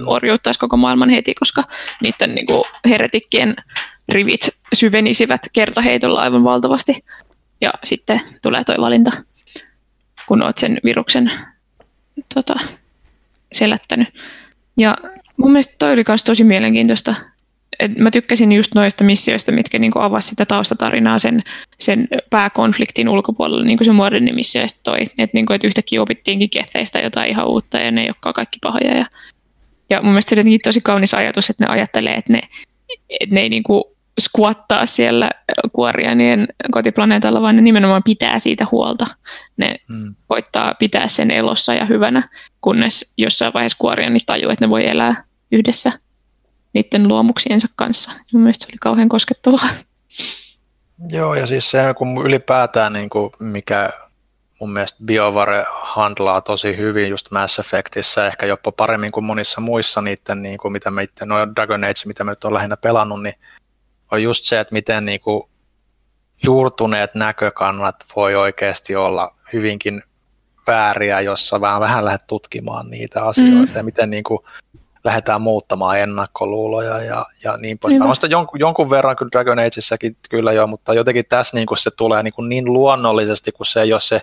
orjuuttaisi 0.06 0.60
koko 0.60 0.76
maailman 0.76 1.08
heti, 1.08 1.34
koska 1.34 1.64
niiden 2.02 2.34
niin 2.34 2.46
kuin 2.46 2.64
heretikkien 2.88 3.56
rivit 4.08 4.48
syvenisivät 4.74 5.40
kertaheitolla 5.52 6.20
aivan 6.20 6.44
valtavasti. 6.44 7.04
Ja 7.60 7.70
sitten 7.84 8.20
tulee 8.42 8.64
tuo 8.64 8.74
valinta, 8.80 9.12
kun 10.26 10.42
olet 10.42 10.58
sen 10.58 10.80
viruksen 10.84 11.32
tota, 12.34 12.60
selättänyt. 13.52 14.08
Ja 14.76 14.96
Mun 15.36 15.52
mielestä 15.52 15.74
toi 15.78 15.92
oli 15.92 16.04
myös 16.08 16.24
tosi 16.24 16.44
mielenkiintoista. 16.44 17.14
Et 17.78 17.98
mä 17.98 18.10
tykkäsin 18.10 18.52
just 18.52 18.74
noista 18.74 19.04
missioista, 19.04 19.52
mitkä 19.52 19.78
niinku 19.78 19.98
avasi 19.98 20.28
sitä 20.28 20.46
taustatarinaa 20.46 21.18
sen, 21.18 21.42
sen 21.80 22.08
pääkonfliktin 22.30 23.08
ulkopuolella, 23.08 23.64
niin 23.64 23.78
kuin 23.78 23.86
se 23.86 23.92
moderni 23.92 24.32
missio 24.32 24.62
ja 24.62 24.68
toi. 24.82 25.00
Että 25.02 25.34
niinku, 25.34 25.52
et 25.52 25.64
yhtäkkiä 25.64 26.02
opittiinkin 26.02 26.50
kehtheistä 26.50 26.98
jotain 26.98 27.30
ihan 27.30 27.46
uutta 27.46 27.78
ja 27.78 27.90
ne 27.90 28.00
ei 28.00 28.08
olekaan 28.08 28.34
kaikki 28.34 28.58
pahoja. 28.62 28.96
Ja, 28.96 29.06
ja 29.90 30.02
mun 30.02 30.10
mielestä 30.12 30.34
se 30.34 30.40
oli 30.40 30.58
tosi 30.58 30.80
kaunis 30.80 31.14
ajatus, 31.14 31.50
että 31.50 31.64
ne 31.64 31.72
ajattelee, 31.72 32.14
että 32.14 32.32
ne, 32.32 32.40
että 33.20 33.34
ne 33.34 33.40
ei 33.40 33.48
niinku 33.48 33.94
skuattaa 34.20 34.86
siellä 34.86 35.30
Kuorianien 35.72 36.48
kotiplaneetalla, 36.70 37.42
vaan 37.42 37.56
ne 37.56 37.62
nimenomaan 37.62 38.02
pitää 38.02 38.38
siitä 38.38 38.66
huolta. 38.70 39.06
Ne 39.56 39.76
hmm. 39.88 40.14
koittaa 40.26 40.74
pitää 40.78 41.08
sen 41.08 41.30
elossa 41.30 41.74
ja 41.74 41.84
hyvänä, 41.84 42.28
kunnes 42.60 43.14
jossain 43.16 43.52
vaiheessa 43.52 43.78
Kuorianit 43.78 44.26
tajuu, 44.26 44.50
että 44.50 44.64
ne 44.64 44.70
voi 44.70 44.88
elää 44.88 45.24
yhdessä 45.52 45.92
niiden 46.74 47.08
luomuksiensa 47.08 47.68
kanssa. 47.76 48.12
Mun 48.32 48.42
mielestä 48.42 48.64
se 48.64 48.70
oli 48.70 48.78
kauhean 48.80 49.08
koskettavaa. 49.08 49.68
Joo, 51.08 51.34
ja 51.34 51.46
siis 51.46 51.70
se 51.70 51.94
kun 51.96 52.26
ylipäätään 52.26 52.92
niin 52.92 53.10
kuin 53.10 53.32
mikä 53.38 53.90
mun 54.60 54.72
mielestä 54.72 54.98
BioVare 55.04 55.64
handlaa 55.68 56.40
tosi 56.40 56.76
hyvin 56.76 57.08
just 57.08 57.30
Mass 57.30 57.58
Effectissä, 57.58 58.26
ehkä 58.26 58.46
jopa 58.46 58.72
paremmin 58.72 59.12
kuin 59.12 59.24
monissa 59.24 59.60
muissa 59.60 60.02
niiden, 60.02 60.42
niin 60.42 60.58
kuin 60.58 60.72
mitä 60.72 60.90
me 60.90 61.02
itse, 61.02 61.24
no 61.24 61.36
Dragon 61.56 61.84
Age, 61.84 62.00
mitä 62.06 62.24
me 62.24 62.32
nyt 62.32 62.44
on 62.44 62.54
lähinnä 62.54 62.76
pelannut, 62.76 63.22
niin 63.22 63.34
on 64.10 64.22
just 64.22 64.44
se, 64.44 64.60
että 64.60 64.72
miten 64.72 65.04
niin 65.04 65.20
kuin 65.20 65.42
juurtuneet 66.44 67.14
näkökannat 67.14 67.96
voi 68.16 68.34
oikeasti 68.34 68.96
olla 68.96 69.36
hyvinkin 69.52 70.02
vääriä, 70.66 71.20
jossa 71.20 71.60
vähän, 71.60 71.80
vähän 71.80 72.04
lähdet 72.04 72.26
tutkimaan 72.26 72.90
niitä 72.90 73.24
asioita 73.24 73.72
mm. 73.72 73.76
ja 73.76 73.82
miten 73.82 74.10
niin 74.10 74.24
kuin 74.24 74.38
lähdetään 75.04 75.40
muuttamaan 75.40 75.98
ennakkoluuloja 75.98 77.02
ja, 77.02 77.26
ja 77.44 77.56
niin 77.56 77.78
poispäin. 77.78 78.08
Mä 78.08 78.28
jonkun, 78.30 78.60
jonkun 78.60 78.90
verran 78.90 79.16
kyllä 79.16 79.30
Dragon 79.32 79.58
Ageissäkin 79.58 80.16
kyllä 80.30 80.52
jo, 80.52 80.66
mutta 80.66 80.94
jotenkin 80.94 81.24
tässä 81.28 81.56
niin 81.56 81.66
kuin 81.66 81.78
se 81.78 81.90
tulee 81.90 82.22
niin, 82.22 82.34
kuin 82.34 82.48
niin 82.48 82.72
luonnollisesti, 82.72 83.52
kun 83.52 83.66
se 83.66 83.82
ei 83.82 83.92
ole 83.92 84.00
se 84.00 84.22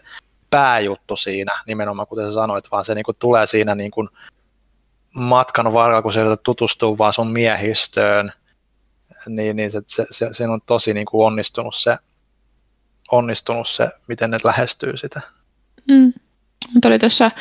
pääjuttu 0.50 1.16
siinä, 1.16 1.52
nimenomaan 1.68 2.08
kuten 2.08 2.26
sä 2.26 2.34
sanoit, 2.34 2.72
vaan 2.72 2.86
se 2.86 2.96
niin 2.96 3.04
kuin 3.04 3.18
tulee 3.20 3.48
siinä 3.48 3.76
niin 3.76 3.92
kuin 3.92 4.10
matkan 5.16 5.74
varrella, 5.74 6.02
kun 6.02 6.14
se 6.14 6.22
yrität 6.22 6.44
tutustua 6.44 6.98
vaan 6.98 7.14
sun 7.14 7.32
miehistöön, 7.32 8.32
niin, 9.28 9.56
niin 9.56 9.72
se, 9.72 9.82
se, 9.88 10.06
se, 10.10 10.30
se, 10.32 10.48
on 10.48 10.62
tosi 10.66 10.94
niin 10.94 11.06
kuin 11.06 11.26
onnistunut, 11.26 11.76
se, 11.76 11.98
onnistunut 13.12 13.68
se, 13.68 13.90
miten 14.08 14.32
ne 14.32 14.38
lähestyy 14.44 14.98
sitä. 14.98 15.22
Mm. 15.88 16.14
Mutta 16.74 16.88
oli 16.88 17.00
tuossa 17.00 17.32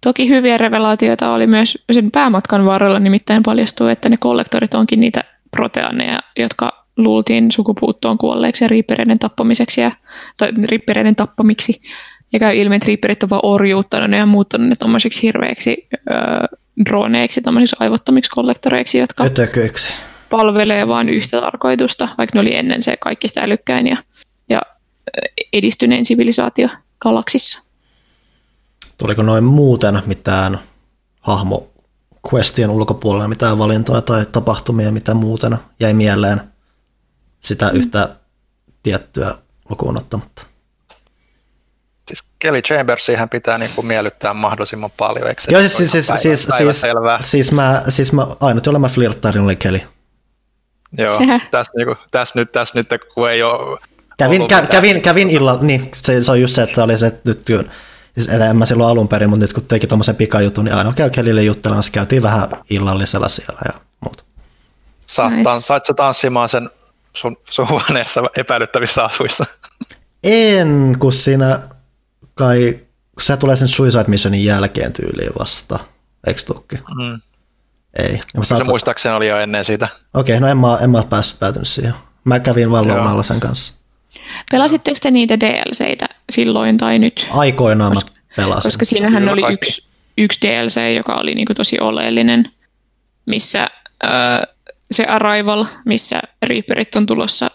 toki 0.00 0.28
hyviä 0.28 0.58
revelaatioita 0.58 1.32
oli 1.32 1.46
myös 1.46 1.84
sen 1.92 2.10
päämatkan 2.10 2.64
varrella, 2.64 2.98
nimittäin 2.98 3.42
paljastui, 3.42 3.92
että 3.92 4.08
ne 4.08 4.16
kollektorit 4.16 4.74
onkin 4.74 5.00
niitä 5.00 5.24
proteianeja, 5.50 6.18
jotka 6.38 6.86
luultiin 6.96 7.50
sukupuuttoon 7.50 8.18
kuolleeksi 8.18 8.64
ja 8.64 8.68
riippereiden 8.68 9.18
tappamiseksi 9.18 9.80
ja, 9.80 9.92
tai 10.36 10.52
riippereiden 10.64 11.16
tappamiksi. 11.16 11.80
Ja 12.32 12.38
käy 12.38 12.56
ilmi, 12.56 12.76
että 12.76 12.86
riipperit 12.86 13.22
on 13.22 13.30
vaan 13.30 13.40
orjuuttanut 13.44 14.18
ja 14.18 14.26
muuttanut 14.26 14.68
ne 14.68 14.76
tuommoisiksi 14.76 15.22
hirveiksi 15.22 15.88
öö, 16.10 16.16
droneiksi, 16.84 17.42
tuommoisiksi 17.42 17.76
aivottomiksi 17.80 18.30
kollektoreiksi, 18.30 18.98
jotka... 18.98 19.24
Ötököiksi 19.24 19.94
palvelee 20.30 20.88
vain 20.88 21.08
yhtä 21.08 21.40
tarkoitusta, 21.40 22.08
vaikka 22.18 22.36
ne 22.36 22.40
oli 22.40 22.56
ennen 22.56 22.82
se 22.82 22.96
kaikista 22.96 23.40
älykkäin 23.40 23.86
ja, 23.86 23.96
ja 24.48 24.62
edistyneen 25.52 26.04
sivilisaatio 26.04 26.68
galaksissa. 27.00 27.67
Tuliko 28.98 29.22
noin 29.22 29.44
muuten 29.44 30.02
mitään 30.06 30.60
hahmo 31.20 31.70
questien 32.34 32.70
ulkopuolella 32.70 33.28
mitään 33.28 33.58
valintoja 33.58 34.02
tai 34.02 34.26
tapahtumia, 34.32 34.92
mitä 34.92 35.14
muuten 35.14 35.58
jäi 35.80 35.94
mieleen 35.94 36.40
sitä 37.40 37.68
mm. 37.68 37.76
yhtä 37.76 38.08
tiettyä 38.82 39.34
lukuun 39.70 39.96
ottamatta? 39.96 40.46
Siis 42.08 42.24
Kelly 42.38 42.62
Chambersihän 42.62 43.28
pitää 43.28 43.58
niin 43.58 43.70
kuin 43.70 43.86
miellyttää 43.86 44.34
mahdollisimman 44.34 44.90
paljon, 44.96 45.28
eikö 45.28 45.42
se 45.42 45.52
Joo, 45.52 45.60
siis, 45.60 45.76
siis, 45.76 45.92
siis, 45.92 46.06
siis, 46.06 46.48
siis, 46.56 46.82
siis, 47.20 47.52
mä, 47.52 47.82
siis 47.88 48.12
mä, 48.12 48.26
ainut 48.40 48.66
jolla 48.66 48.78
mä 48.78 48.88
flirttailin 48.88 49.42
oli 49.42 49.56
Kelly. 49.56 49.80
Joo, 50.98 51.20
tässä, 51.50 51.72
niinku, 51.76 51.96
tässä, 52.10 52.38
nyt, 52.38 52.52
tässä 52.52 52.78
nyt, 52.78 52.88
kun 53.14 53.30
ei 53.30 53.42
ole 53.42 53.78
Kävin, 54.18 54.48
kä, 54.48 54.66
kävin, 54.66 55.02
kävin 55.02 55.30
illalla, 55.30 55.62
niin 55.62 55.90
se, 55.94 56.22
se, 56.22 56.30
on 56.30 56.40
just 56.40 56.54
se, 56.54 56.62
että 56.62 56.84
oli 56.84 56.98
se, 56.98 57.06
että 57.06 57.20
nyt 57.30 57.40
kun, 57.46 57.70
siis 58.18 58.28
en 58.28 58.56
mä 58.56 58.66
silloin 58.66 58.90
alun 58.90 59.08
perin, 59.08 59.30
mutta 59.30 59.44
nyt 59.44 59.52
kun 59.52 59.64
teki 59.64 59.86
tuommoisen 59.86 60.16
pikajutun, 60.16 60.64
niin 60.64 60.74
aina 60.74 60.92
käy 60.92 61.10
Kelille 61.10 61.42
juttelemassa, 61.42 61.92
käytiin 61.92 62.22
vähän 62.22 62.48
illallisella 62.70 63.28
siellä 63.28 63.60
ja 63.64 63.80
muuta. 64.00 64.24
Saat, 65.06 65.32
nice. 65.32 65.50
Sait 65.60 65.84
sä 65.84 65.94
tanssimaan 65.94 66.48
sen 66.48 66.70
sun, 67.14 67.36
sun 67.50 67.68
huoneessa 67.68 68.22
epäilyttävissä 68.36 69.04
asuissa? 69.04 69.46
En, 70.24 70.96
kun 70.98 71.12
siinä 71.12 71.60
kai, 72.34 72.78
kun 73.14 73.22
se 73.22 73.36
tulee 73.36 73.56
sen 73.56 73.68
Suicide 73.68 74.04
Missionin 74.06 74.44
jälkeen 74.44 74.92
tyyliin 74.92 75.32
vasta, 75.38 75.78
eikö 76.26 76.42
tukki? 76.46 76.76
Mm. 76.76 77.20
Ei. 77.98 78.20
Ja 78.34 78.44
saat... 78.44 78.58
Se 78.58 78.64
muistaakseni 78.64 79.14
oli 79.14 79.28
jo 79.28 79.38
ennen 79.38 79.64
sitä. 79.64 79.88
Okei, 80.14 80.36
okay, 80.36 80.40
no 80.40 80.46
en 80.46 80.58
mä, 80.58 80.78
en 80.80 80.90
mä 80.90 81.02
päässyt 81.10 81.40
päätynyt 81.40 81.68
siihen. 81.68 81.94
Mä 82.24 82.40
kävin 82.40 82.70
valvonnalla 82.70 83.22
sen 83.22 83.40
kanssa. 83.40 83.74
Pelasitteko 84.50 84.98
te 85.02 85.10
niitä 85.10 85.40
DLCitä 85.40 86.06
silloin 86.32 86.76
tai 86.76 86.98
nyt? 86.98 87.28
Aikoinaan 87.30 87.94
koska, 87.94 88.10
mä 88.10 88.16
pelasin. 88.36 88.68
Koska 88.68 88.84
siinähän 88.84 89.22
Kyllä 89.22 89.32
oli 89.32 89.42
kaikki. 89.42 89.68
yksi, 89.68 89.88
yksi 90.18 90.40
DLC, 90.48 90.96
joka 90.96 91.18
oli 91.22 91.34
niinku 91.34 91.54
tosi 91.54 91.80
oleellinen, 91.80 92.50
missä 93.26 93.66
äh, 94.04 94.56
se 94.90 95.04
Arrival, 95.04 95.66
missä 95.84 96.20
Reaperit 96.42 96.96
on 96.96 97.06
tulossa 97.06 97.50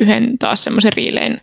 yhden 0.00 0.38
taas 0.38 0.64
semmoisen 0.64 0.92
riilein 0.92 1.40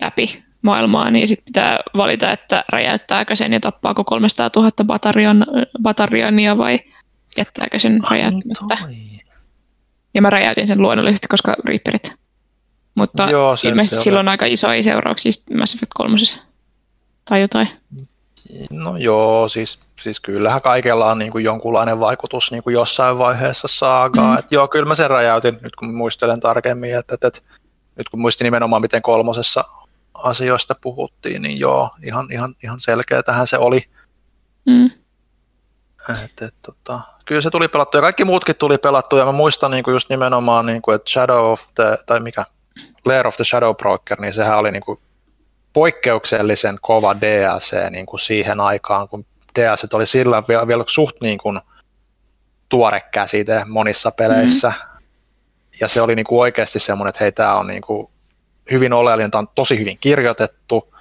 läpi 0.00 0.42
maailmaa, 0.62 1.10
niin 1.10 1.28
sitten 1.28 1.44
pitää 1.44 1.78
valita, 1.96 2.32
että 2.32 2.64
räjäyttääkö 2.72 3.36
sen 3.36 3.52
ja 3.52 3.60
tappaako 3.60 4.04
300 4.04 4.50
000 4.56 4.70
batarion, 4.84 5.46
batariania 5.82 6.58
vai 6.58 6.80
jättääkö 7.36 7.78
sen 7.78 8.00
räjäyttämättä. 8.10 8.78
Ja 10.14 10.22
mä 10.22 10.30
räjäytin 10.30 10.66
sen 10.66 10.82
luonnollisesti, 10.82 11.26
koska 11.28 11.56
Reaperit. 11.64 12.23
Mutta 12.94 13.30
Joo, 13.30 13.56
sen 13.56 13.68
ilmeisesti 13.68 13.96
se 13.96 14.02
silloin 14.02 14.28
aika 14.28 14.46
isoja 14.46 14.82
seurauksia 14.82 15.32
Mass 15.58 15.74
Effect 15.74 15.92
3. 15.94 16.16
Tai 17.24 17.40
jotain. 17.40 17.68
No 18.72 18.96
joo, 18.96 19.48
siis, 19.48 19.78
siis 20.00 20.20
kyllähän 20.20 20.62
kaikella 20.62 21.06
on 21.06 21.18
niin 21.18 21.32
kuin 21.32 21.44
jonkunlainen 21.44 22.00
vaikutus 22.00 22.50
niin 22.50 22.62
kuin 22.62 22.74
jossain 22.74 23.18
vaiheessa 23.18 23.68
saagaa. 23.68 24.32
Mm. 24.32 24.38
Et 24.38 24.52
joo, 24.52 24.68
kyllä 24.68 24.86
mä 24.86 24.94
sen 24.94 25.10
räjäytin, 25.10 25.58
nyt 25.62 25.76
kun 25.76 25.94
muistelen 25.94 26.40
tarkemmin, 26.40 26.98
että, 26.98 27.14
että, 27.14 27.28
että 27.28 27.40
nyt 27.96 28.08
kun 28.08 28.20
muistin 28.20 28.44
nimenomaan, 28.44 28.82
miten 28.82 29.02
kolmosessa 29.02 29.64
asioista 30.14 30.74
puhuttiin, 30.80 31.42
niin 31.42 31.60
joo, 31.60 31.90
ihan, 32.02 32.32
ihan, 32.32 32.54
ihan 32.62 32.80
selkeä 32.80 33.22
tähän 33.22 33.46
se 33.46 33.58
oli. 33.58 33.84
Mm. 34.66 34.90
Et, 36.24 36.42
et, 36.42 36.54
tota, 36.62 37.00
kyllä 37.24 37.40
se 37.40 37.50
tuli 37.50 37.68
pelattu 37.68 37.96
ja 37.96 38.00
kaikki 38.00 38.24
muutkin 38.24 38.56
tuli 38.56 38.78
pelattu 38.78 39.16
ja 39.16 39.24
mä 39.24 39.32
muistan 39.32 39.70
niin 39.70 39.84
kuin 39.84 39.92
just 39.92 40.10
nimenomaan, 40.10 40.66
niin 40.66 40.82
kuin, 40.82 40.94
että 40.94 41.10
Shadow 41.10 41.52
of 41.52 41.62
the, 41.74 41.98
tai 42.06 42.20
mikä, 42.20 42.46
Lair 43.04 43.26
of 43.26 43.36
the 43.36 43.44
Shadow 43.44 43.76
Broker, 43.76 44.20
niin 44.20 44.32
sehän 44.32 44.58
oli 44.58 44.70
niin 44.70 44.82
kuin 44.82 44.98
poikkeuksellisen 45.72 46.78
kova 46.80 47.16
DLC 47.20 47.90
niin 47.90 48.06
kuin 48.06 48.20
siihen 48.20 48.60
aikaan, 48.60 49.08
kun 49.08 49.26
DLC 49.58 49.94
oli 49.94 50.06
sillä 50.06 50.42
vielä, 50.48 50.66
vielä 50.66 50.84
suht 50.86 51.16
niin 51.20 51.38
kuin 51.38 51.60
tuore 52.68 53.00
käsite 53.00 53.64
monissa 53.64 54.10
peleissä. 54.10 54.68
Mm-hmm. 54.68 55.04
Ja 55.80 55.88
se 55.88 56.00
oli 56.00 56.14
niin 56.14 56.26
kuin 56.26 56.40
oikeasti 56.40 56.78
semmoinen, 56.78 57.08
että 57.08 57.24
hei, 57.24 57.32
tämä 57.32 57.54
on 57.54 57.66
niin 57.66 57.82
kuin 57.82 58.08
hyvin 58.70 58.92
oleellinen, 58.92 59.30
tämä 59.30 59.40
on 59.40 59.48
tosi 59.54 59.78
hyvin 59.78 59.98
kirjoitettu, 60.00 60.93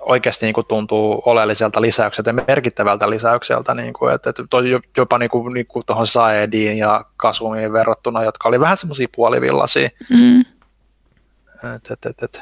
oikeasti 0.00 0.46
niin 0.46 0.54
kuin 0.54 0.66
tuntuu 0.66 1.22
oleelliselta 1.26 1.80
lisäykseltä 1.80 2.30
ja 2.30 2.44
merkittävältä 2.48 3.10
lisäykseltä, 3.10 3.74
niin 3.74 3.92
kuin, 3.92 4.14
että, 4.14 4.30
että 4.30 4.42
jopa 4.96 5.18
niin 5.18 5.30
kuin, 5.30 5.54
niin 5.54 5.66
kuin 5.66 5.86
tuohon 5.86 6.06
Saediin 6.06 6.78
ja 6.78 7.04
Kasumiin 7.16 7.72
verrattuna, 7.72 8.24
jotka 8.24 8.48
oli 8.48 8.60
vähän 8.60 8.76
semmoisia 8.76 9.08
puolivillaisia. 9.16 9.88
Mm. 10.10 10.40
Et, 11.74 11.90
et, 11.90 12.06
et, 12.06 12.22
et. 12.22 12.40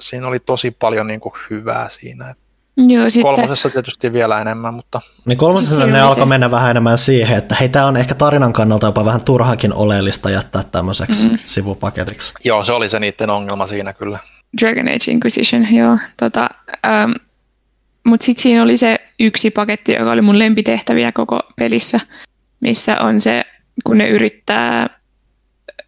Siinä 0.00 0.26
oli 0.26 0.38
tosi 0.38 0.70
paljon 0.70 1.06
niin 1.06 1.20
kuin 1.20 1.32
hyvää 1.50 1.88
siinä. 1.88 2.34
Joo, 2.76 3.10
sitten... 3.10 3.34
Kolmosessa 3.34 3.70
tietysti 3.70 4.12
vielä 4.12 4.40
enemmän, 4.40 4.74
mutta... 4.74 5.00
Niin 5.24 5.38
kolmosessa 5.38 5.86
ne 5.86 6.00
alkoi 6.00 6.26
mennä 6.26 6.50
vähän 6.50 6.70
enemmän 6.70 6.98
siihen, 6.98 7.38
että 7.38 7.54
hei, 7.54 7.68
tämä 7.68 7.86
on 7.86 7.96
ehkä 7.96 8.14
tarinan 8.14 8.52
kannalta 8.52 8.86
jopa 8.86 9.04
vähän 9.04 9.20
turhakin 9.20 9.72
oleellista 9.72 10.30
jättää 10.30 10.62
tämmöiseksi 10.72 11.28
mm. 11.28 11.38
sivupaketiksi. 11.44 12.34
Joo, 12.44 12.62
se 12.62 12.72
oli 12.72 12.88
se 12.88 13.00
niiden 13.00 13.30
ongelma 13.30 13.66
siinä 13.66 13.92
kyllä. 13.92 14.18
Dragon 14.60 14.88
Age 14.88 15.10
Inquisition, 15.10 15.74
joo. 15.74 15.98
Tota, 16.16 16.48
ähm, 16.86 17.12
Mutta 18.04 18.24
sitten 18.26 18.42
siinä 18.42 18.62
oli 18.62 18.76
se 18.76 18.98
yksi 19.20 19.50
paketti, 19.50 19.92
joka 19.92 20.12
oli 20.12 20.22
mun 20.22 20.38
lempitehtäviä 20.38 21.12
koko 21.12 21.40
pelissä, 21.56 22.00
missä 22.60 23.00
on 23.00 23.20
se, 23.20 23.44
kun 23.84 23.98
ne 23.98 24.08
yrittää, 24.08 25.00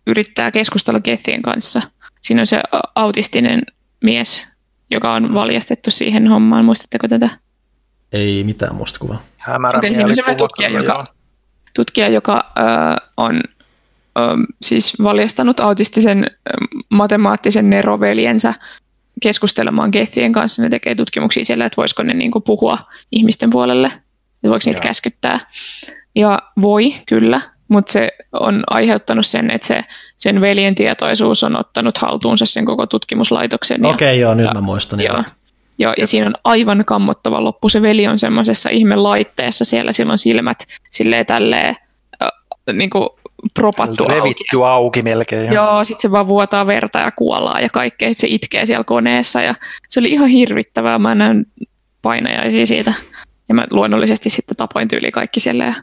yrittää 0.06 0.50
keskustella 0.50 1.00
Gethien 1.00 1.42
kanssa. 1.42 1.82
Siinä 2.20 2.42
on 2.42 2.46
se 2.46 2.60
autistinen 2.94 3.62
mies, 4.04 4.46
joka 4.90 5.12
on 5.12 5.34
valjastettu 5.34 5.90
siihen 5.90 6.28
hommaan. 6.28 6.64
Muistatteko 6.64 7.08
tätä? 7.08 7.30
Ei 8.12 8.44
mitään 8.44 8.74
muistikuvaa. 8.74 9.22
Hämärä 9.38 9.78
Okei, 9.78 9.94
siinä 9.94 10.08
on 10.08 10.14
semmoinen 10.14 10.36
tutkija, 10.38 10.68
joka, 10.70 11.06
tutkija, 11.74 12.08
joka 12.08 12.52
ö, 12.58 12.62
on 13.16 13.40
siis 14.62 15.02
valjastanut 15.02 15.60
autistisen 15.60 16.24
ö, 16.24 16.30
matemaattisen 16.88 17.70
neroveljensä 17.70 18.54
keskustelemaan 19.22 19.90
Gethien 19.92 20.32
kanssa. 20.32 20.62
Ne 20.62 20.68
tekee 20.68 20.94
tutkimuksia 20.94 21.44
siellä, 21.44 21.66
että 21.66 21.76
voisiko 21.76 22.02
ne 22.02 22.14
niin 22.14 22.30
kuin, 22.30 22.42
puhua 22.42 22.78
ihmisten 23.12 23.50
puolelle, 23.50 23.86
että 23.86 24.48
voiko 24.48 24.62
niitä 24.66 24.78
Joo. 24.78 24.86
käskyttää. 24.88 25.40
Ja 26.14 26.38
voi, 26.62 26.94
kyllä, 27.08 27.40
mutta 27.68 27.92
se 27.92 28.08
on 28.32 28.64
aiheuttanut 28.70 29.26
sen, 29.26 29.50
että 29.50 29.66
se, 29.66 29.80
sen 30.16 30.40
veljen 30.40 30.74
tietoisuus 30.74 31.42
on 31.44 31.56
ottanut 31.60 31.98
haltuunsa 31.98 32.46
sen 32.46 32.64
koko 32.64 32.86
tutkimuslaitoksen. 32.86 33.82
ja- 33.82 33.88
Okei, 33.88 34.20
joo, 34.20 34.34
nyt 34.34 34.46
ja- 34.46 34.54
mä 34.54 34.60
muistan. 34.60 35.00
Joo. 35.00 35.14
Joo. 35.14 35.24
Joo, 35.80 35.94
ja 35.98 36.06
siinä 36.06 36.26
on 36.26 36.34
aivan 36.44 36.84
kammottava 36.86 37.44
loppu. 37.44 37.68
Se 37.68 37.82
veli 37.82 38.06
on 38.06 38.18
semmoisessa 38.18 38.70
ihme 38.70 38.96
laitteessa, 38.96 39.64
siellä 39.64 39.92
sillä 39.92 40.12
on 40.12 40.18
silmät 40.18 40.58
silleen 40.90 41.26
tälleen 41.26 41.76
äh, 42.22 42.28
niin 42.72 42.90
kuin 42.90 43.08
propattu 43.54 44.04
auki. 44.04 44.14
Revitty 44.14 44.64
auki 44.64 45.02
melkein. 45.02 45.52
Joo, 45.52 45.84
sitten 45.84 46.02
se 46.02 46.10
vaan 46.10 46.28
vuotaa 46.28 46.66
verta 46.66 46.98
ja 46.98 47.10
kuolaa 47.10 47.60
ja 47.60 47.68
kaikkea, 47.68 48.08
että 48.08 48.20
se 48.20 48.26
itkee 48.30 48.66
siellä 48.66 48.84
koneessa 48.84 49.42
ja 49.42 49.54
se 49.88 50.00
oli 50.00 50.08
ihan 50.08 50.28
hirvittävää. 50.28 50.98
Mä 50.98 51.14
näin 51.14 51.46
painajaisia 52.02 52.66
siitä 52.66 52.94
ja 53.48 53.54
mä 53.54 53.66
luonnollisesti 53.70 54.30
sitten 54.30 54.56
tapoin 54.56 54.88
tyyli 54.88 55.10
kaikki 55.10 55.40
siellä 55.40 55.64
ja, 55.64 55.74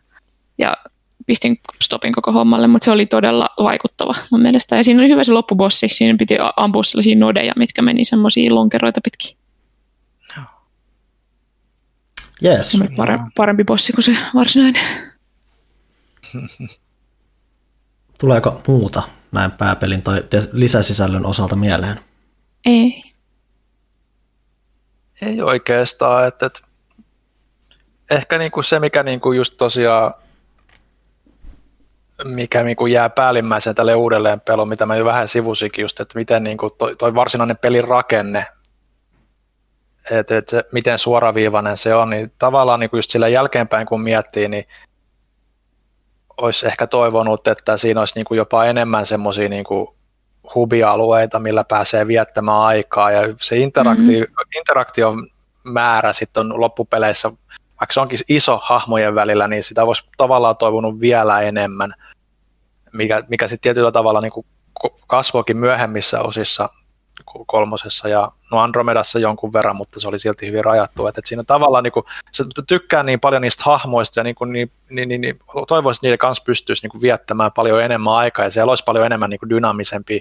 ja 0.57 0.77
pistin 1.25 1.59
stopin 1.81 2.13
koko 2.13 2.31
hommalle, 2.31 2.67
mutta 2.67 2.85
se 2.85 2.91
oli 2.91 3.05
todella 3.05 3.47
vaikuttava 3.63 4.15
mun 4.31 4.41
mielestä. 4.41 4.75
Ja 4.75 4.83
siinä 4.83 5.01
oli 5.01 5.09
hyvä 5.09 5.23
se 5.23 5.31
loppubossi, 5.31 5.87
siinä 5.89 6.17
piti 6.19 6.37
ampua 6.57 6.83
sellaisia 6.83 7.15
nodeja, 7.15 7.53
mitkä 7.55 7.81
meni 7.81 8.05
semmoisia 8.05 8.55
lonkeroita 8.55 8.99
pitkin. 9.03 9.37
Oli 12.77 12.95
parempi, 12.95 13.29
parempi 13.35 13.63
bossi 13.63 13.93
kuin 13.93 14.03
se 14.03 14.17
varsinainen. 14.35 14.81
Tuleeko 18.17 18.61
muuta 18.67 19.03
näin 19.31 19.51
pääpelin 19.51 20.01
tai 20.01 20.23
lisäsisällön 20.51 21.25
osalta 21.25 21.55
mieleen? 21.55 21.99
Ei. 22.65 23.03
Ei 25.21 25.41
oikeastaan. 25.41 26.27
Että, 26.27 26.45
että 26.45 26.59
ehkä 28.11 28.37
niinku 28.37 28.63
se, 28.63 28.79
mikä 28.79 29.03
niinku 29.03 29.31
just 29.31 29.57
tosiaan 29.57 30.13
mikä 32.23 32.63
niinku 32.63 32.87
jää 32.87 33.09
päällimmäisenä 33.09 33.73
tälle 33.73 33.95
uudelleen 33.95 34.41
pelon, 34.41 34.69
mitä 34.69 34.85
mä 34.85 34.95
jo 34.95 35.05
vähän 35.05 35.27
sivusinkin 35.27 35.81
just, 35.81 35.99
että 35.99 36.19
miten 36.19 36.43
niinku 36.43 36.69
toi, 36.69 36.95
toi 36.95 37.15
varsinainen 37.15 37.57
pelin 37.57 37.83
rakenne, 37.83 38.45
että 40.11 40.37
et 40.37 40.49
se, 40.49 40.63
miten 40.71 40.99
suoraviivainen 40.99 41.77
se 41.77 41.95
on, 41.95 42.09
niin 42.09 42.31
tavallaan 42.39 42.79
niinku 42.79 42.95
just 42.95 43.11
sillä 43.11 43.27
jälkeenpäin 43.27 43.87
kun 43.87 44.01
miettii, 44.01 44.47
niin 44.47 44.63
olisi 46.37 46.67
ehkä 46.67 46.87
toivonut, 46.87 47.47
että 47.47 47.77
siinä 47.77 47.99
olisi 47.99 48.15
niinku 48.15 48.33
jopa 48.33 48.65
enemmän 48.65 49.05
semmoisia 49.05 49.49
niinku 49.49 49.95
hubialueita, 50.55 51.39
millä 51.39 51.63
pääsee 51.63 52.07
viettämään 52.07 52.61
aikaa 52.61 53.11
ja 53.11 53.33
se 53.37 53.57
interaktio, 53.57 54.19
mm-hmm. 54.19 54.57
interaktion 54.57 55.27
määrä 55.63 56.13
sitten 56.13 56.41
on 56.41 56.61
loppupeleissä, 56.61 57.29
vaikka 57.79 57.93
se 57.93 57.99
onkin 57.99 58.19
iso 58.29 58.59
hahmojen 58.63 59.15
välillä, 59.15 59.47
niin 59.47 59.63
sitä 59.63 59.85
voisi 59.85 60.03
tavallaan 60.17 60.55
toivonut 60.59 60.99
vielä 60.99 61.41
enemmän, 61.41 61.93
mikä, 62.93 63.23
mikä 63.29 63.47
sitten 63.47 63.61
tietyllä 63.61 63.91
tavalla 63.91 64.21
niin 64.21 64.31
kuin 64.31 64.45
kasvoikin 65.07 65.57
myöhemmissä 65.57 66.21
osissa 66.21 66.69
kolmosessa 67.45 68.07
ja 68.07 68.31
no 68.51 68.59
Andromedassa 68.59 69.19
jonkun 69.19 69.53
verran, 69.53 69.75
mutta 69.75 69.99
se 69.99 70.07
oli 70.07 70.19
silti 70.19 70.47
hyvin 70.47 70.65
rajattu, 70.65 71.07
että, 71.07 71.21
siinä 71.25 71.43
tavallaan 71.43 71.83
niin 71.83 71.91
kuin, 71.91 72.05
se 72.31 72.43
tykkää 72.67 73.03
niin 73.03 73.19
paljon 73.19 73.41
niistä 73.41 73.63
hahmoista 73.65 74.19
ja 74.19 74.23
niin 74.23 74.35
kuin, 74.35 74.51
niin, 74.51 74.71
niin, 74.89 75.09
niin, 75.09 75.21
niin, 75.21 75.39
toivoisin, 75.67 75.99
että 75.99 76.05
niiden 76.07 76.17
kanssa 76.17 76.43
pystyisi 76.43 76.83
niin 76.83 76.91
kuin 76.91 77.01
viettämään 77.01 77.51
paljon 77.51 77.83
enemmän 77.83 78.13
aikaa 78.13 78.45
ja 78.45 78.51
siellä 78.51 78.71
olisi 78.71 78.83
paljon 78.83 79.05
enemmän 79.05 79.29
niin 79.29 79.39
kuin 79.39 79.49
dynaamisempia 79.49 80.19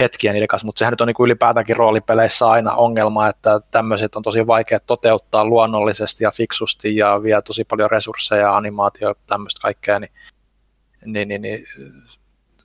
hetkiä 0.00 0.32
niiden 0.32 0.48
kanssa, 0.48 0.66
mutta 0.66 0.78
sehän 0.78 0.92
nyt 0.92 1.00
on 1.00 1.06
niin 1.06 1.14
kuin 1.14 1.26
ylipäätäänkin 1.26 1.76
roolipeleissä 1.76 2.50
aina 2.50 2.74
ongelma, 2.74 3.28
että 3.28 3.60
tämmöiset 3.70 4.16
on 4.16 4.22
tosi 4.22 4.46
vaikea 4.46 4.80
toteuttaa 4.80 5.44
luonnollisesti 5.44 6.24
ja 6.24 6.30
fiksusti 6.30 6.96
ja 6.96 7.22
vie 7.22 7.42
tosi 7.42 7.64
paljon 7.64 7.90
resursseja, 7.90 8.56
animaatio 8.56 9.14
tämmöistä 9.26 9.60
kaikkea, 9.62 9.98
niin, 9.98 10.12
niin, 11.04 11.28
niin, 11.28 11.42
niin 11.42 11.66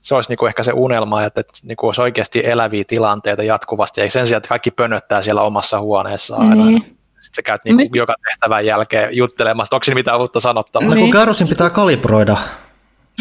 se 0.00 0.14
olisi 0.14 0.30
niin 0.30 0.38
kuin 0.38 0.48
ehkä 0.48 0.62
se 0.62 0.72
unelma, 0.72 1.24
että, 1.24 1.40
että 1.40 1.52
niin 1.62 1.76
kuin 1.76 1.88
olisi 1.88 2.00
oikeasti 2.00 2.42
eläviä 2.44 2.84
tilanteita 2.84 3.42
jatkuvasti, 3.42 4.00
ei 4.00 4.10
sen 4.10 4.26
sijaan, 4.26 4.38
että 4.38 4.48
kaikki 4.48 4.70
pönöttää 4.70 5.22
siellä 5.22 5.42
omassa 5.42 5.80
huoneessa 5.80 6.36
aina. 6.36 6.64
Niin. 6.64 6.82
Sitten 6.82 7.34
sä 7.36 7.42
käyt 7.42 7.64
niin 7.64 7.76
kuin 7.76 7.86
joka 7.92 8.14
tehtävän 8.28 8.66
jälkeen 8.66 9.16
juttelemassa, 9.16 9.76
onko 9.76 9.84
siinä 9.84 9.94
mitään 9.94 10.20
uutta 10.20 10.40
sanottavaa. 10.40 10.88
No 10.88 10.94
kun 10.94 11.02
Niin. 11.02 11.10
Karusin 11.10 11.48
pitää 11.48 11.70
kalibroida. 11.70 12.36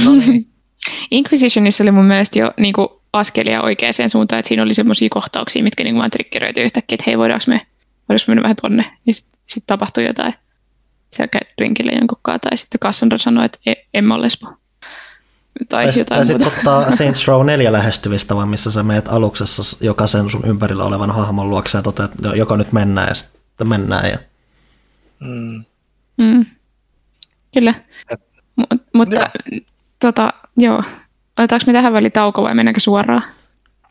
No 0.05 0.11
niin. 0.15 0.47
Inquisitionissa 1.11 1.83
oli 1.83 1.91
mun 1.91 2.05
mielestä 2.05 2.39
jo 2.39 2.51
niin 2.57 2.73
kuin, 2.73 2.87
askelia 3.13 3.61
oikeaan 3.61 4.09
suuntaan, 4.11 4.39
että 4.39 4.47
siinä 4.47 4.63
oli 4.63 4.73
semmoisia 4.73 5.07
kohtauksia, 5.11 5.63
mitkä 5.63 5.83
niin 5.83 5.97
vaan 5.97 6.11
triggeröity 6.11 6.63
yhtäkkiä, 6.63 6.95
että 6.95 7.03
hei, 7.07 7.17
voidaanko 7.17 7.45
me, 7.47 7.61
voidaanko 8.09 8.23
mennä 8.27 8.43
vähän 8.43 8.55
tonne, 8.61 8.91
ja 9.05 9.13
sitten 9.13 9.39
sit 9.45 9.63
tapahtui 9.67 10.05
jotain. 10.05 10.33
Sä 11.15 11.27
käyt 11.27 11.47
drinkille 11.57 11.91
jonkun 11.91 12.17
kanssa, 12.21 12.39
tai 12.39 12.57
sitten 12.57 12.79
Cassandra 12.79 13.17
sanoi, 13.17 13.45
että 13.45 13.59
en 13.93 14.05
mä 14.05 14.15
ole 14.15 14.25
lesbo. 14.25 14.47
Tai, 15.69 15.85
Tai, 15.85 15.99
jotain 15.99 16.05
tai 16.05 16.25
sitten 16.25 16.47
muuta. 16.47 16.57
ottaa 16.57 16.95
Saints 16.95 17.27
Row 17.27 17.45
4 17.45 17.71
lähestyvistä, 17.71 18.35
vaan 18.35 18.47
missä 18.49 18.71
sä 18.71 18.83
meet 18.83 19.07
aluksessa 19.07 19.77
jokaisen 19.81 20.29
sun 20.29 20.45
ympärillä 20.45 20.83
olevan 20.83 21.11
hahmon 21.11 21.49
luokse 21.49 21.77
ja 21.77 21.81
toteat, 21.81 22.11
että 22.15 22.29
joka 22.29 22.57
nyt 22.57 22.71
mennään 22.73 23.07
ja 23.07 23.13
sitten 23.15 23.67
mennään. 23.67 24.09
Ja... 24.09 24.17
Mm. 25.19 25.65
Mm. 26.17 26.45
Kyllä. 27.53 27.73
M- 28.57 28.77
mutta 28.93 29.15
Joo. 29.15 29.27
tota, 29.99 30.33
joo. 30.57 30.83
Otetaanko 31.37 31.63
me 31.67 31.73
tähän 31.73 31.93
väliin 31.93 32.11
tauko 32.11 32.43
vai 32.43 32.55
mennäänkö 32.55 32.79
suoraan? 32.79 33.23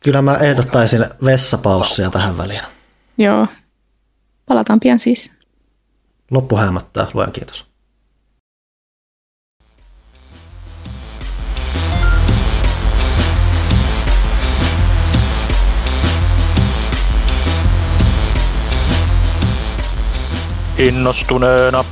Kyllä 0.05 0.23
mä 0.23 0.35
ehdottaisin 0.35 1.05
vessapaussia 1.25 2.11
tähän 2.11 2.39
väliin. 2.39 2.61
Joo. 3.19 3.47
Palataan 4.47 4.81
pian 4.81 4.99
siis. 4.99 5.33
Loppu 6.31 6.57
hämöttää, 6.57 7.07
luen 7.15 7.33
kiitos. 7.33 7.66
Innostuneena 20.79 21.85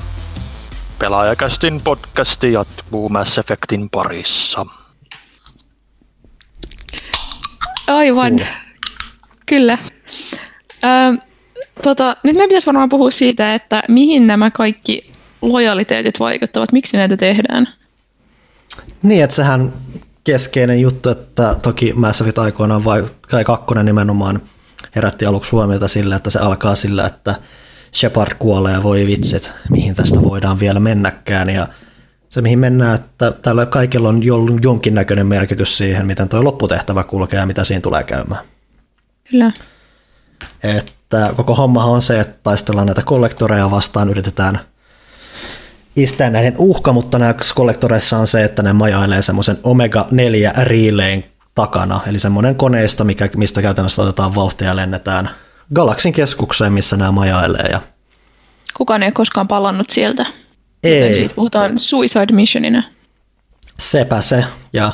pelaajakästin 0.98 1.80
podcasti 1.84 2.52
jatkuu 2.52 3.08
Mass 3.08 3.38
Effectin 3.38 3.90
parissa. 3.90 4.66
Aivan. 7.86 8.46
Kyllä. 9.46 9.78
Ö, 10.84 11.22
tota, 11.82 12.16
nyt 12.22 12.34
meidän 12.34 12.48
pitäisi 12.48 12.66
varmaan 12.66 12.88
puhua 12.88 13.10
siitä, 13.10 13.54
että 13.54 13.82
mihin 13.88 14.26
nämä 14.26 14.50
kaikki 14.50 15.02
lojaliteetit 15.42 16.20
vaikuttavat, 16.20 16.72
miksi 16.72 16.96
näitä 16.96 17.16
tehdään. 17.16 17.68
Niin, 19.02 19.24
että 19.24 19.36
sehän 19.36 19.72
keskeinen 20.24 20.80
juttu, 20.80 21.08
että 21.08 21.56
toki 21.62 21.92
Mass 21.92 22.20
Effect 22.20 22.38
aikoinaan 22.38 22.84
vai, 22.84 23.04
kai 23.20 23.44
kakkonen 23.44 23.86
nimenomaan 23.86 24.42
herätti 24.96 25.26
aluksi 25.26 25.50
huomiota 25.50 25.88
sillä, 25.88 26.16
että 26.16 26.30
se 26.30 26.38
alkaa 26.38 26.74
sillä, 26.74 27.06
että 27.06 27.34
Shepard 27.94 28.36
kuolee 28.38 28.72
ja 28.72 28.82
voi 28.82 29.06
vitsit, 29.06 29.52
mihin 29.70 29.94
tästä 29.94 30.22
voidaan 30.22 30.60
vielä 30.60 30.80
mennäkään. 30.80 31.50
Ja 31.50 31.68
se 32.28 32.42
mihin 32.42 32.58
mennään, 32.58 32.94
että 32.94 33.32
tällä 33.32 33.66
kaikilla 33.66 34.08
on 34.08 34.22
jo- 34.22 34.58
jonkinnäköinen 34.62 35.26
merkitys 35.26 35.78
siihen, 35.78 36.06
miten 36.06 36.28
tuo 36.28 36.44
lopputehtävä 36.44 37.04
kulkee 37.04 37.40
ja 37.40 37.46
mitä 37.46 37.64
siinä 37.64 37.80
tulee 37.80 38.02
käymään. 38.02 38.44
Kyllä. 39.30 39.52
Että 40.62 41.32
koko 41.36 41.54
hommahan 41.54 41.90
on 41.90 42.02
se, 42.02 42.20
että 42.20 42.34
taistellaan 42.42 42.86
näitä 42.86 43.02
kollektoreja 43.02 43.70
vastaan, 43.70 44.10
yritetään 44.10 44.60
istää 45.96 46.30
näiden 46.30 46.54
uhka, 46.58 46.92
mutta 46.92 47.18
näissä 47.18 47.54
kollektoreissa 47.54 48.18
on 48.18 48.26
se, 48.26 48.44
että 48.44 48.62
ne 48.62 48.72
majailee 48.72 49.22
semmoisen 49.22 49.58
Omega-4 49.62 50.62
Relayn 50.62 51.24
takana, 51.54 52.00
eli 52.06 52.18
semmoinen 52.18 52.54
koneisto, 52.54 53.04
mikä, 53.04 53.28
mistä 53.36 53.62
käytännössä 53.62 54.02
otetaan 54.02 54.34
vauhtia 54.34 54.68
ja 54.68 54.76
lennetään 54.76 55.30
galaksin 55.74 56.12
keskukseen, 56.12 56.72
missä 56.72 56.96
nämä 56.96 57.12
majailee. 57.12 57.68
Ja 57.72 57.80
Kukaan 58.76 59.02
ei 59.02 59.06
ole 59.06 59.12
koskaan 59.12 59.48
palannut 59.48 59.90
sieltä. 59.90 60.26
ei, 60.82 61.14
Siitä 61.14 61.34
puhutaan 61.34 61.80
suicide 61.80 62.32
missionina. 62.32 62.82
sepä 63.78 64.20
se, 64.20 64.44
ja 64.72 64.92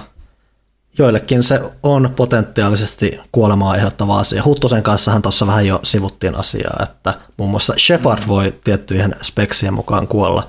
joillekin 0.99 1.43
se 1.43 1.61
on 1.83 2.13
potentiaalisesti 2.17 3.19
kuolemaa 3.33 3.71
aiheuttava 3.71 4.19
asia. 4.19 4.43
Huttusen 4.45 4.83
kanssahan 4.83 5.23
tuossa 5.23 5.47
vähän 5.47 5.67
jo 5.67 5.81
sivuttiin 5.83 6.35
asiaa, 6.35 6.81
että 6.83 7.15
muun 7.37 7.51
muassa 7.51 7.75
Shepard 7.79 8.23
voi 8.29 8.55
tiettyjen 8.65 9.15
speksien 9.23 9.75
mukaan 9.75 10.09
kuolla. 10.09 10.49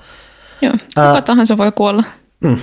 Joo, 0.61 0.71
kuka 0.71 1.01
Ää- 1.01 1.21
tahansa 1.21 1.57
voi 1.57 1.71
kuolla. 1.71 2.03
Mm. 2.43 2.57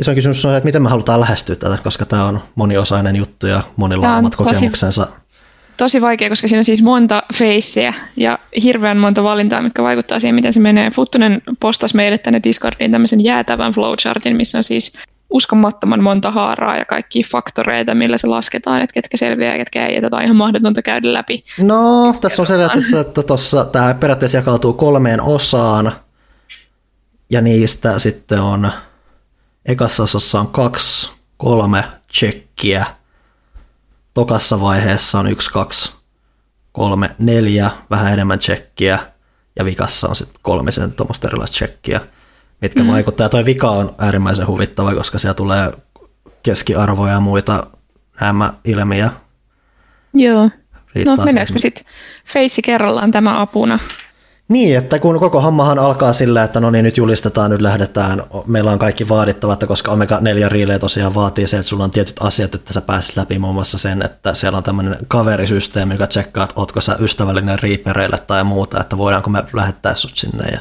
Iso 0.00 0.14
kysymys 0.14 0.44
on, 0.44 0.54
että 0.54 0.64
miten 0.64 0.82
me 0.82 0.88
halutaan 0.88 1.20
lähestyä 1.20 1.56
tätä, 1.56 1.78
koska 1.84 2.04
tämä 2.04 2.24
on 2.24 2.42
moniosainen 2.54 3.16
juttu 3.16 3.46
ja 3.46 3.60
monilla 3.76 4.08
on 4.12 4.18
omat 4.18 4.32
tosi- 4.32 4.44
kokemuksensa. 4.44 5.06
Tosi 5.80 6.00
vaikea, 6.00 6.28
koska 6.28 6.48
siinä 6.48 6.60
on 6.60 6.64
siis 6.64 6.82
monta 6.82 7.22
faceä 7.34 7.94
ja 8.16 8.38
hirveän 8.62 8.98
monta 8.98 9.22
valintaa, 9.22 9.62
mitkä 9.62 9.82
vaikuttaa 9.82 10.20
siihen, 10.20 10.34
miten 10.34 10.52
se 10.52 10.60
menee. 10.60 10.90
Futtunen 10.90 11.42
postasi 11.60 11.96
meille 11.96 12.18
tänne 12.18 12.40
Discordiin 12.44 12.90
tämmöisen 12.90 13.24
jäätävän 13.24 13.72
flowchartin, 13.72 14.36
missä 14.36 14.58
on 14.58 14.64
siis 14.64 14.92
uskomattoman 15.30 16.02
monta 16.02 16.30
haaraa 16.30 16.76
ja 16.76 16.84
kaikki 16.84 17.22
faktoreita, 17.22 17.94
millä 17.94 18.18
se 18.18 18.26
lasketaan, 18.26 18.82
että 18.82 18.94
ketkä 18.94 19.16
selviää 19.16 19.52
ja 19.52 19.58
ketkä 19.58 19.86
ei, 19.86 20.00
tätä 20.00 20.16
on 20.16 20.22
ihan 20.22 20.36
mahdotonta 20.36 20.82
käydä 20.82 21.12
läpi. 21.12 21.44
No, 21.60 22.14
tässä 22.20 22.42
on 22.42 22.46
se, 22.46 23.00
että 23.00 23.22
tuossa 23.22 23.64
tämä 23.64 23.94
periaatteessa 23.94 24.38
jakautuu 24.38 24.72
kolmeen 24.72 25.20
osaan, 25.20 25.92
ja 27.30 27.40
niistä 27.40 27.98
sitten 27.98 28.40
on, 28.40 28.70
ekassa 29.66 30.02
osassa 30.02 30.40
on 30.40 30.46
kaksi, 30.46 31.10
kolme 31.36 31.84
tsekkiä, 32.12 32.86
tokassa 34.14 34.60
vaiheessa 34.60 35.18
on 35.18 35.30
yksi, 35.30 35.50
kaksi, 35.50 35.92
kolme, 36.72 37.10
neljä, 37.18 37.70
vähän 37.90 38.12
enemmän 38.12 38.38
tsekkiä, 38.38 38.98
ja 39.58 39.64
vikassa 39.64 40.08
on 40.08 40.16
sitten 40.16 40.40
kolmisen 40.42 40.92
tuommoista 40.92 41.28
erilaista 41.28 41.54
tsekkiä 41.54 42.00
mitkä 42.62 42.82
mm. 42.82 42.88
vaikuttaa. 42.90 43.24
Ja 43.24 43.28
toi 43.28 43.44
vika 43.44 43.70
on 43.70 43.94
äärimmäisen 43.98 44.46
huvittava, 44.46 44.94
koska 44.94 45.18
siellä 45.18 45.34
tulee 45.34 45.72
keskiarvoja 46.42 47.12
ja 47.12 47.20
muita 47.20 47.66
nämä 48.20 48.52
ilmiä. 48.64 49.10
Joo. 50.14 50.50
Riittää 50.94 51.16
no 51.16 51.24
mennäänkö 51.24 51.52
me 51.52 51.58
sitten 51.58 51.84
feissi 52.26 52.62
kerrallaan 52.62 53.10
tämä 53.10 53.40
apuna? 53.40 53.78
Niin, 54.50 54.76
että 54.76 54.98
kun 54.98 55.20
koko 55.20 55.40
hommahan 55.40 55.78
alkaa 55.78 56.12
sillä, 56.12 56.42
että 56.42 56.60
no 56.60 56.70
niin 56.70 56.84
nyt 56.84 56.96
julistetaan, 56.96 57.50
nyt 57.50 57.60
lähdetään, 57.60 58.22
meillä 58.46 58.72
on 58.72 58.78
kaikki 58.78 59.08
vaadittavat, 59.08 59.64
koska 59.66 59.92
Omega-4 59.92 60.48
Relay 60.48 60.78
tosiaan 60.78 61.14
vaatii 61.14 61.46
se, 61.46 61.56
että 61.56 61.68
sulla 61.68 61.84
on 61.84 61.90
tietyt 61.90 62.16
asiat, 62.20 62.54
että 62.54 62.72
sä 62.72 62.80
pääsit 62.80 63.16
läpi 63.16 63.38
muun 63.38 63.54
muassa 63.54 63.78
sen, 63.78 64.02
että 64.02 64.34
siellä 64.34 64.58
on 64.58 64.62
tämmöinen 64.62 64.96
kaverisysteemi, 65.08 65.94
joka 65.94 66.06
tsekkaa, 66.06 66.44
että 66.44 66.60
ootko 66.60 66.80
sä 66.80 66.96
ystävällinen 67.00 67.58
riipereille 67.58 68.18
tai 68.18 68.44
muuta, 68.44 68.80
että 68.80 68.98
voidaanko 68.98 69.30
me 69.30 69.44
lähettää 69.52 69.94
sut 69.94 70.16
sinne 70.16 70.48
ja 70.48 70.58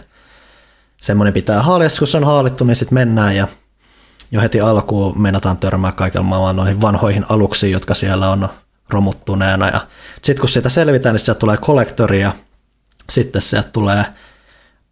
semmoinen 1.02 1.34
pitää 1.34 1.62
haalia, 1.62 1.88
kun 2.00 2.08
se 2.08 2.18
on 2.18 2.24
haalittu, 2.24 2.64
niin 2.64 2.76
sitten 2.76 2.94
mennään 2.94 3.36
ja 3.36 3.48
jo 4.32 4.42
heti 4.42 4.62
alkuun 4.62 5.22
meinataan 5.22 5.58
törmää 5.58 5.92
kaikilla 5.92 6.24
maailman 6.24 6.56
noihin 6.56 6.82
vanhoihin 6.82 7.26
aluksiin, 7.30 7.72
jotka 7.72 7.94
siellä 7.94 8.30
on 8.30 8.50
romuttuneena. 8.90 9.68
Ja 9.68 9.80
sitten 10.22 10.42
kun 10.42 10.50
siitä 10.50 10.70
selvitään, 10.70 11.14
niin 11.14 11.20
sieltä 11.20 11.40
tulee 11.40 11.58
kollektori 11.58 12.22
ja 12.22 12.32
sitten 13.10 13.42
sieltä 13.42 13.70
tulee 13.70 14.06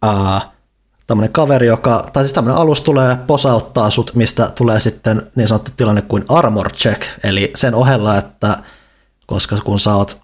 uh, 0.06 0.42
tämmöinen 1.06 1.32
kaveri, 1.32 1.66
joka, 1.66 2.10
tai 2.12 2.24
siis 2.24 2.32
tämmöinen 2.32 2.60
alus 2.60 2.80
tulee 2.80 3.16
posauttaa 3.26 3.90
sut, 3.90 4.14
mistä 4.14 4.50
tulee 4.54 4.80
sitten 4.80 5.30
niin 5.34 5.48
sanottu 5.48 5.70
tilanne 5.76 6.02
kuin 6.02 6.24
armor 6.28 6.72
check, 6.72 7.02
eli 7.24 7.52
sen 7.56 7.74
ohella, 7.74 8.18
että 8.18 8.56
koska 9.26 9.56
kun 9.56 9.80
sä 9.80 9.94
oot 9.94 10.20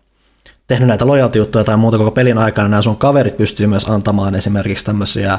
tehnyt 0.66 0.88
näitä 0.88 1.06
loyalty 1.06 1.46
tai 1.46 1.76
muuta 1.76 1.98
koko 1.98 2.10
pelin 2.10 2.38
aikana, 2.38 2.68
nämä 2.68 2.82
sun 2.82 2.96
kaverit 2.96 3.36
pystyy 3.36 3.66
myös 3.66 3.84
antamaan 3.84 4.34
esimerkiksi 4.34 4.84
tämmöisiä 4.84 5.38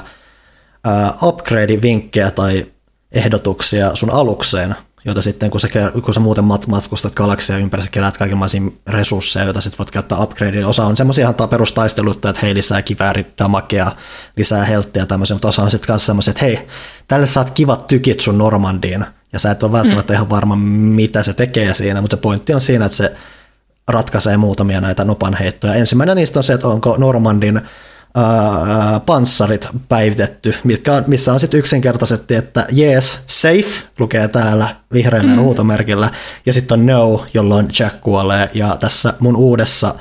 upgrade-vinkkejä 1.21 2.31
tai 2.31 2.65
ehdotuksia 3.11 3.95
sun 3.95 4.11
alukseen, 4.11 4.75
joita 5.05 5.21
sitten 5.21 5.51
kun 5.51 5.59
sä, 5.59 5.67
kun 6.03 6.13
sä 6.13 6.19
muuten 6.19 6.43
matkustat 6.67 7.13
galaksia 7.13 7.57
ympäri, 7.57 7.83
sä 7.83 7.89
keräät 7.91 8.17
kaikenlaisia 8.17 8.61
resursseja, 8.87 9.45
joita 9.45 9.61
sitten 9.61 9.77
voit 9.77 9.91
käyttää 9.91 10.19
upgradein. 10.19 10.65
Osa 10.65 10.85
on 10.85 10.97
semmoisia 10.97 11.21
ihan 11.21 11.49
perustaistelutta, 11.49 12.29
että 12.29 12.41
hei 12.41 12.53
lisää 12.53 12.81
kivääridamakea, 12.81 13.91
lisää 14.37 14.65
helttiä 14.65 15.01
ja 15.01 15.05
tämmöisiä, 15.05 15.35
mutta 15.35 15.47
osa 15.47 15.63
on 15.63 15.71
sitten 15.71 15.91
myös 15.93 16.05
semmoisia, 16.05 16.31
että 16.31 16.45
hei, 16.45 16.67
tälle 17.07 17.25
saat 17.25 17.49
kivat 17.49 17.87
tykit 17.87 18.19
sun 18.19 18.37
Normandiin, 18.37 19.05
ja 19.33 19.39
sä 19.39 19.51
et 19.51 19.63
ole 19.63 19.71
välttämättä 19.71 20.13
mm. 20.13 20.15
ihan 20.15 20.29
varma, 20.29 20.55
mitä 20.55 21.23
se 21.23 21.33
tekee 21.33 21.73
siinä, 21.73 22.01
mutta 22.01 22.17
se 22.17 22.21
pointti 22.21 22.53
on 22.53 22.61
siinä, 22.61 22.85
että 22.85 22.97
se 22.97 23.15
ratkaisee 23.87 24.37
muutamia 24.37 24.81
näitä 24.81 25.05
nopanheittoja. 25.05 25.73
Ensimmäinen 25.73 26.17
niistä 26.17 26.39
on 26.39 26.43
se, 26.43 26.53
että 26.53 26.67
onko 26.67 26.95
Normandin 26.97 27.61
ää, 28.15 28.99
panssarit 28.99 29.67
päivitetty, 29.89 30.55
mitkä 30.63 30.93
on, 30.93 31.03
missä 31.07 31.33
on 31.33 31.39
sitten 31.39 31.59
yksinkertaisesti, 31.59 32.35
että 32.35 32.67
yes, 32.77 33.19
safe 33.25 33.87
lukee 33.99 34.27
täällä 34.27 34.75
vihreällä 34.93 35.31
mm. 35.31 35.37
ruutomerkillä, 35.37 36.09
ja 36.45 36.53
sitten 36.53 36.79
on 36.79 36.85
no, 36.85 37.25
jolloin 37.33 37.67
Jack 37.79 38.01
kuolee, 38.01 38.49
ja 38.53 38.77
tässä 38.79 39.13
mun 39.19 39.35
uudessa 39.35 39.95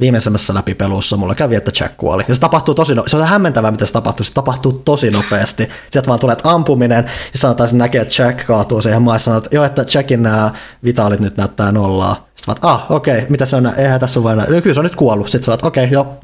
viimeisemmässä 0.00 0.54
läpipelussa 0.54 1.16
mulla 1.16 1.34
kävi, 1.34 1.54
että 1.54 1.70
Jack 1.80 1.96
kuoli. 1.96 2.24
Ja 2.28 2.34
se 2.34 2.40
tapahtuu 2.40 2.74
tosi 2.74 2.94
no- 2.94 3.04
se 3.06 3.16
on 3.16 3.26
hämmentävää, 3.26 3.70
miten 3.70 3.86
se 3.86 3.92
tapahtuu, 3.92 4.24
se 4.24 4.32
tapahtuu 4.32 4.72
tosi 4.72 5.10
nopeasti. 5.10 5.68
Sieltä 5.90 6.08
vaan 6.08 6.20
tulee 6.20 6.36
ampuminen, 6.44 7.04
ja 7.32 7.38
sanotaan, 7.38 7.66
että 7.66 7.76
näkee, 7.76 8.00
että 8.00 8.22
Jack 8.22 8.46
kaatuu 8.46 8.82
siihen 8.82 9.02
maan, 9.02 9.20
ja 9.26 9.36
että 9.36 9.48
joo, 9.52 9.64
että 9.64 9.84
Jackin 9.94 10.22
nämä 10.22 10.50
vitaalit 10.84 11.20
nyt 11.20 11.36
näyttää 11.36 11.72
nollaa. 11.72 12.28
Sitten 12.34 12.54
vaan, 12.62 12.74
ah, 12.74 12.90
okei, 12.90 13.18
okay, 13.18 13.30
mitä 13.30 13.46
se 13.46 13.56
on, 13.56 13.72
eihän 13.76 14.00
tässä 14.00 14.20
ole 14.20 14.24
vain, 14.24 14.38
no, 14.38 14.44
kyllä 14.62 14.74
se 14.74 14.80
on 14.80 14.84
nyt 14.84 14.96
kuollut. 14.96 15.28
Sitten 15.28 15.44
sä 15.44 15.50
oot, 15.50 15.64
okei, 15.64 15.84
okay, 15.84 15.92
joo, 15.92 16.18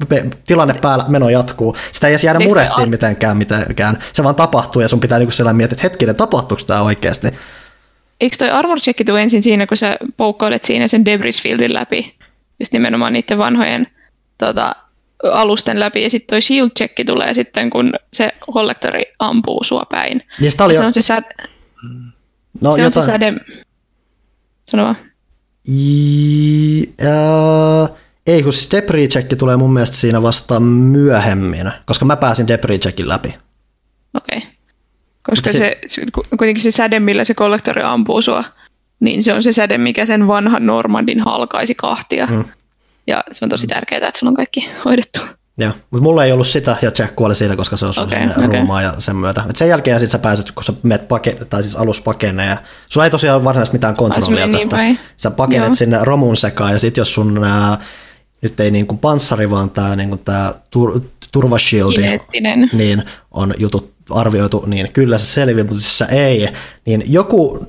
tilanne 0.47 0.73
päällä, 0.73 1.05
meno 1.07 1.29
jatkuu. 1.29 1.75
Sitä 1.91 2.07
ei 2.07 2.13
edes 2.13 2.23
jäädä 2.23 2.39
murehtiin 2.39 2.89
mitenkään, 2.89 3.37
mitenkään. 3.37 3.97
Se 4.13 4.23
vaan 4.23 4.35
tapahtuu, 4.35 4.81
ja 4.81 4.87
sun 4.87 4.99
pitää 4.99 5.19
niinku 5.19 5.31
sellainen 5.31 5.57
miettiä, 5.57 5.75
että 5.75 5.83
hetkinen, 5.83 6.15
tapahtuuko 6.15 6.63
tämä 6.67 6.81
oikeasti? 6.81 7.27
Eikö 8.21 8.37
toi 8.37 8.49
armor 8.49 8.79
check 8.79 9.09
ensin 9.21 9.43
siinä, 9.43 9.67
kun 9.67 9.77
sä 9.77 9.97
poukkaudet 10.17 10.63
siinä 10.63 10.87
sen 10.87 11.05
debris 11.05 11.41
fieldin 11.41 11.73
läpi? 11.73 12.15
Just 12.59 12.73
nimenomaan 12.73 13.13
niiden 13.13 13.37
vanhojen 13.37 13.87
tota, 14.37 14.75
alusten 15.31 15.79
läpi, 15.79 16.03
ja 16.03 16.09
sitten 16.09 16.27
toi 16.27 16.41
shield 16.41 16.69
check 16.77 16.95
tulee 17.05 17.33
sitten, 17.33 17.69
kun 17.69 17.93
se 18.13 18.31
kollektori 18.39 19.03
ampuu 19.19 19.63
sua 19.63 19.83
päin. 19.89 20.21
Niin 20.39 20.51
oli 20.59 20.73
se 20.73 20.85
on 20.85 20.93
se, 20.93 21.01
säde... 21.01 21.27
no, 22.61 22.75
se, 22.75 22.81
jotain... 22.81 22.85
on 22.85 22.91
se 22.91 23.05
säde... 23.05 23.33
Sano 24.69 24.83
vaan. 24.83 24.97
I, 25.67 26.93
äh, 27.01 27.97
ei, 28.27 28.43
kun 28.43 28.53
siis 28.53 28.71
debris 28.71 29.09
check 29.09 29.37
tulee 29.37 29.57
mun 29.57 29.73
mielestä 29.73 29.95
siinä 29.95 30.21
vasta 30.21 30.59
myöhemmin, 30.59 31.71
koska 31.85 32.05
mä 32.05 32.15
pääsin 32.15 32.47
debris 32.47 32.79
checkin 32.79 33.09
läpi. 33.09 33.35
Okei. 34.13 34.37
Okay. 34.37 34.49
Koska 35.23 35.51
se, 35.51 35.77
se, 35.87 36.01
kuitenkin 36.37 36.63
se 36.63 36.71
säde, 36.71 36.99
millä 36.99 37.23
se 37.23 37.33
kollektori 37.33 37.81
ampuu 37.81 38.21
sua, 38.21 38.43
niin 38.99 39.23
se 39.23 39.33
on 39.33 39.43
se 39.43 39.51
säde, 39.51 39.77
mikä 39.77 40.05
sen 40.05 40.27
vanhan 40.27 40.65
Normandin 40.65 41.19
halkaisi 41.19 41.75
kahtia. 41.75 42.27
Hmm. 42.27 42.45
Ja 43.07 43.23
se 43.31 43.45
on 43.45 43.49
tosi 43.49 43.67
tärkeää, 43.67 44.07
että 44.07 44.19
sulla 44.19 44.29
on 44.29 44.35
kaikki 44.35 44.69
hoidettu. 44.85 45.21
Joo, 45.57 45.71
mutta 45.91 46.03
mulla 46.03 46.25
ei 46.25 46.31
ollut 46.31 46.47
sitä, 46.47 46.75
ja 46.81 46.91
Jack 46.99 47.15
kuoli 47.15 47.35
siitä, 47.35 47.55
koska 47.55 47.77
se 47.77 47.85
on 47.85 47.93
okay, 47.97 48.27
okay. 48.29 48.47
ruumaa 48.47 48.81
ja 48.81 48.93
sen 48.97 49.15
myötä. 49.15 49.43
Et 49.49 49.55
sen 49.55 49.69
jälkeen 49.69 49.99
sit 49.99 50.11
sä 50.11 50.19
pääset, 50.19 50.51
kun 50.51 50.63
sä 50.63 50.73
menet 50.83 51.07
pake, 51.07 51.37
tai 51.49 51.63
siis 51.63 51.75
alus 51.75 52.01
pakenee, 52.01 52.47
ja 52.49 52.57
sulla 52.89 53.05
ei 53.05 53.11
tosiaan 53.11 53.43
varsinaisesti 53.43 53.77
mitään 53.77 53.95
kontrollia 53.95 54.47
tästä. 54.47 54.77
Niin 54.77 54.99
sä 55.17 55.31
pakenet 55.31 55.67
Joo. 55.67 55.75
sinne 55.75 55.99
romun 56.01 56.37
sekaan, 56.37 56.71
ja 56.71 56.79
sitten 56.79 57.01
jos 57.01 57.13
sun 57.13 57.33
nää, 57.33 57.77
nyt 58.41 58.59
ei 58.59 58.71
niin 58.71 58.87
kuin 58.87 58.99
panssari, 58.99 59.49
vaan 59.49 59.69
tämä 59.69 59.95
niin 59.95 60.19
tää 60.25 60.53
tur, 60.69 61.01
turvashieldi, 61.31 62.19
niin 62.73 63.03
on 63.31 63.53
jutut 63.57 63.93
arvioitu, 64.09 64.63
niin 64.67 64.91
kyllä 64.93 65.17
se 65.17 65.25
selviää, 65.25 65.67
mutta 65.67 65.83
jos 65.83 65.97
se 65.97 66.05
ei, 66.09 66.49
niin 66.85 67.03
joku 67.07 67.67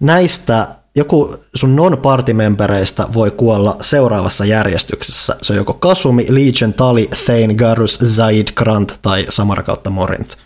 näistä 0.00 0.68
joku 0.94 1.36
sun 1.54 1.76
non-partimembereistä 1.76 3.08
voi 3.12 3.30
kuolla 3.30 3.76
seuraavassa 3.80 4.44
järjestyksessä. 4.44 5.36
Se 5.42 5.52
on 5.52 5.56
joko 5.56 5.74
Kasumi, 5.74 6.26
Legion, 6.28 6.74
Tali, 6.74 7.10
Thane, 7.24 7.54
Garus, 7.54 7.98
Zaid, 8.04 8.48
Grant 8.54 8.98
tai 9.02 9.26
Samara 9.28 9.62
kautta 9.62 9.90
Morint. 9.90 10.36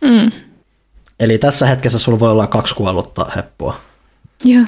Mm. 0.00 0.32
Eli 1.20 1.38
tässä 1.38 1.66
hetkessä 1.66 1.98
sulla 1.98 2.20
voi 2.20 2.30
olla 2.30 2.46
kaksi 2.46 2.74
kuollutta 2.74 3.26
heppua. 3.36 3.80
Joo. 4.44 4.64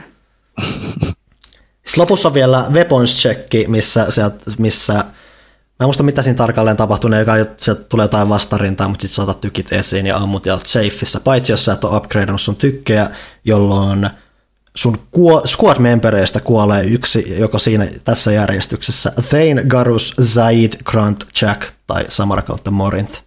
Sitten 1.87 2.03
lopussa 2.03 2.29
on 2.29 2.35
vielä 2.35 2.67
weapons 2.73 3.23
check, 3.23 3.69
missä, 3.69 4.07
missä 4.59 5.05
Mä 5.81 5.85
en 5.85 5.87
muista 5.87 6.03
mitä 6.03 6.23
siinä 6.23 6.37
tarkalleen 6.37 6.77
tapahtuu, 6.77 7.11
joka 7.15 7.33
sieltä 7.57 7.83
tulee 7.89 8.05
jotain 8.05 8.29
vastarintaa, 8.29 8.89
mutta 8.89 9.03
sitten 9.03 9.15
saatat 9.15 9.41
tykit 9.41 9.73
esiin 9.73 10.07
ja 10.07 10.17
ammut 10.17 10.47
ja 10.47 10.55
olet 10.55 10.67
safeissa, 10.67 11.21
paitsi 11.21 11.53
jos 11.53 11.65
sä 11.65 11.73
et 11.73 11.85
ole 11.85 11.97
upgradeannut 11.97 12.41
sun 12.41 12.57
tykkejä, 12.57 13.11
jolloin 13.45 14.11
sun 14.77 14.99
squad-membereistä 15.47 16.41
kuolee 16.41 16.85
yksi, 16.85 17.35
joko 17.39 17.59
siinä 17.59 17.89
tässä 18.05 18.33
järjestyksessä 18.33 19.13
Thane, 19.29 19.65
Garus, 19.69 20.15
Zaid, 20.23 20.73
Grant, 20.85 21.25
Jack 21.43 21.63
tai 21.87 22.05
Samara 22.09 22.43
kautta 22.43 22.71
Morinth. 22.71 23.23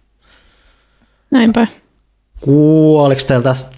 Näinpä. 1.30 1.66
Kuoliko 2.40 3.22
teillä 3.26 3.42
tästä 3.42 3.76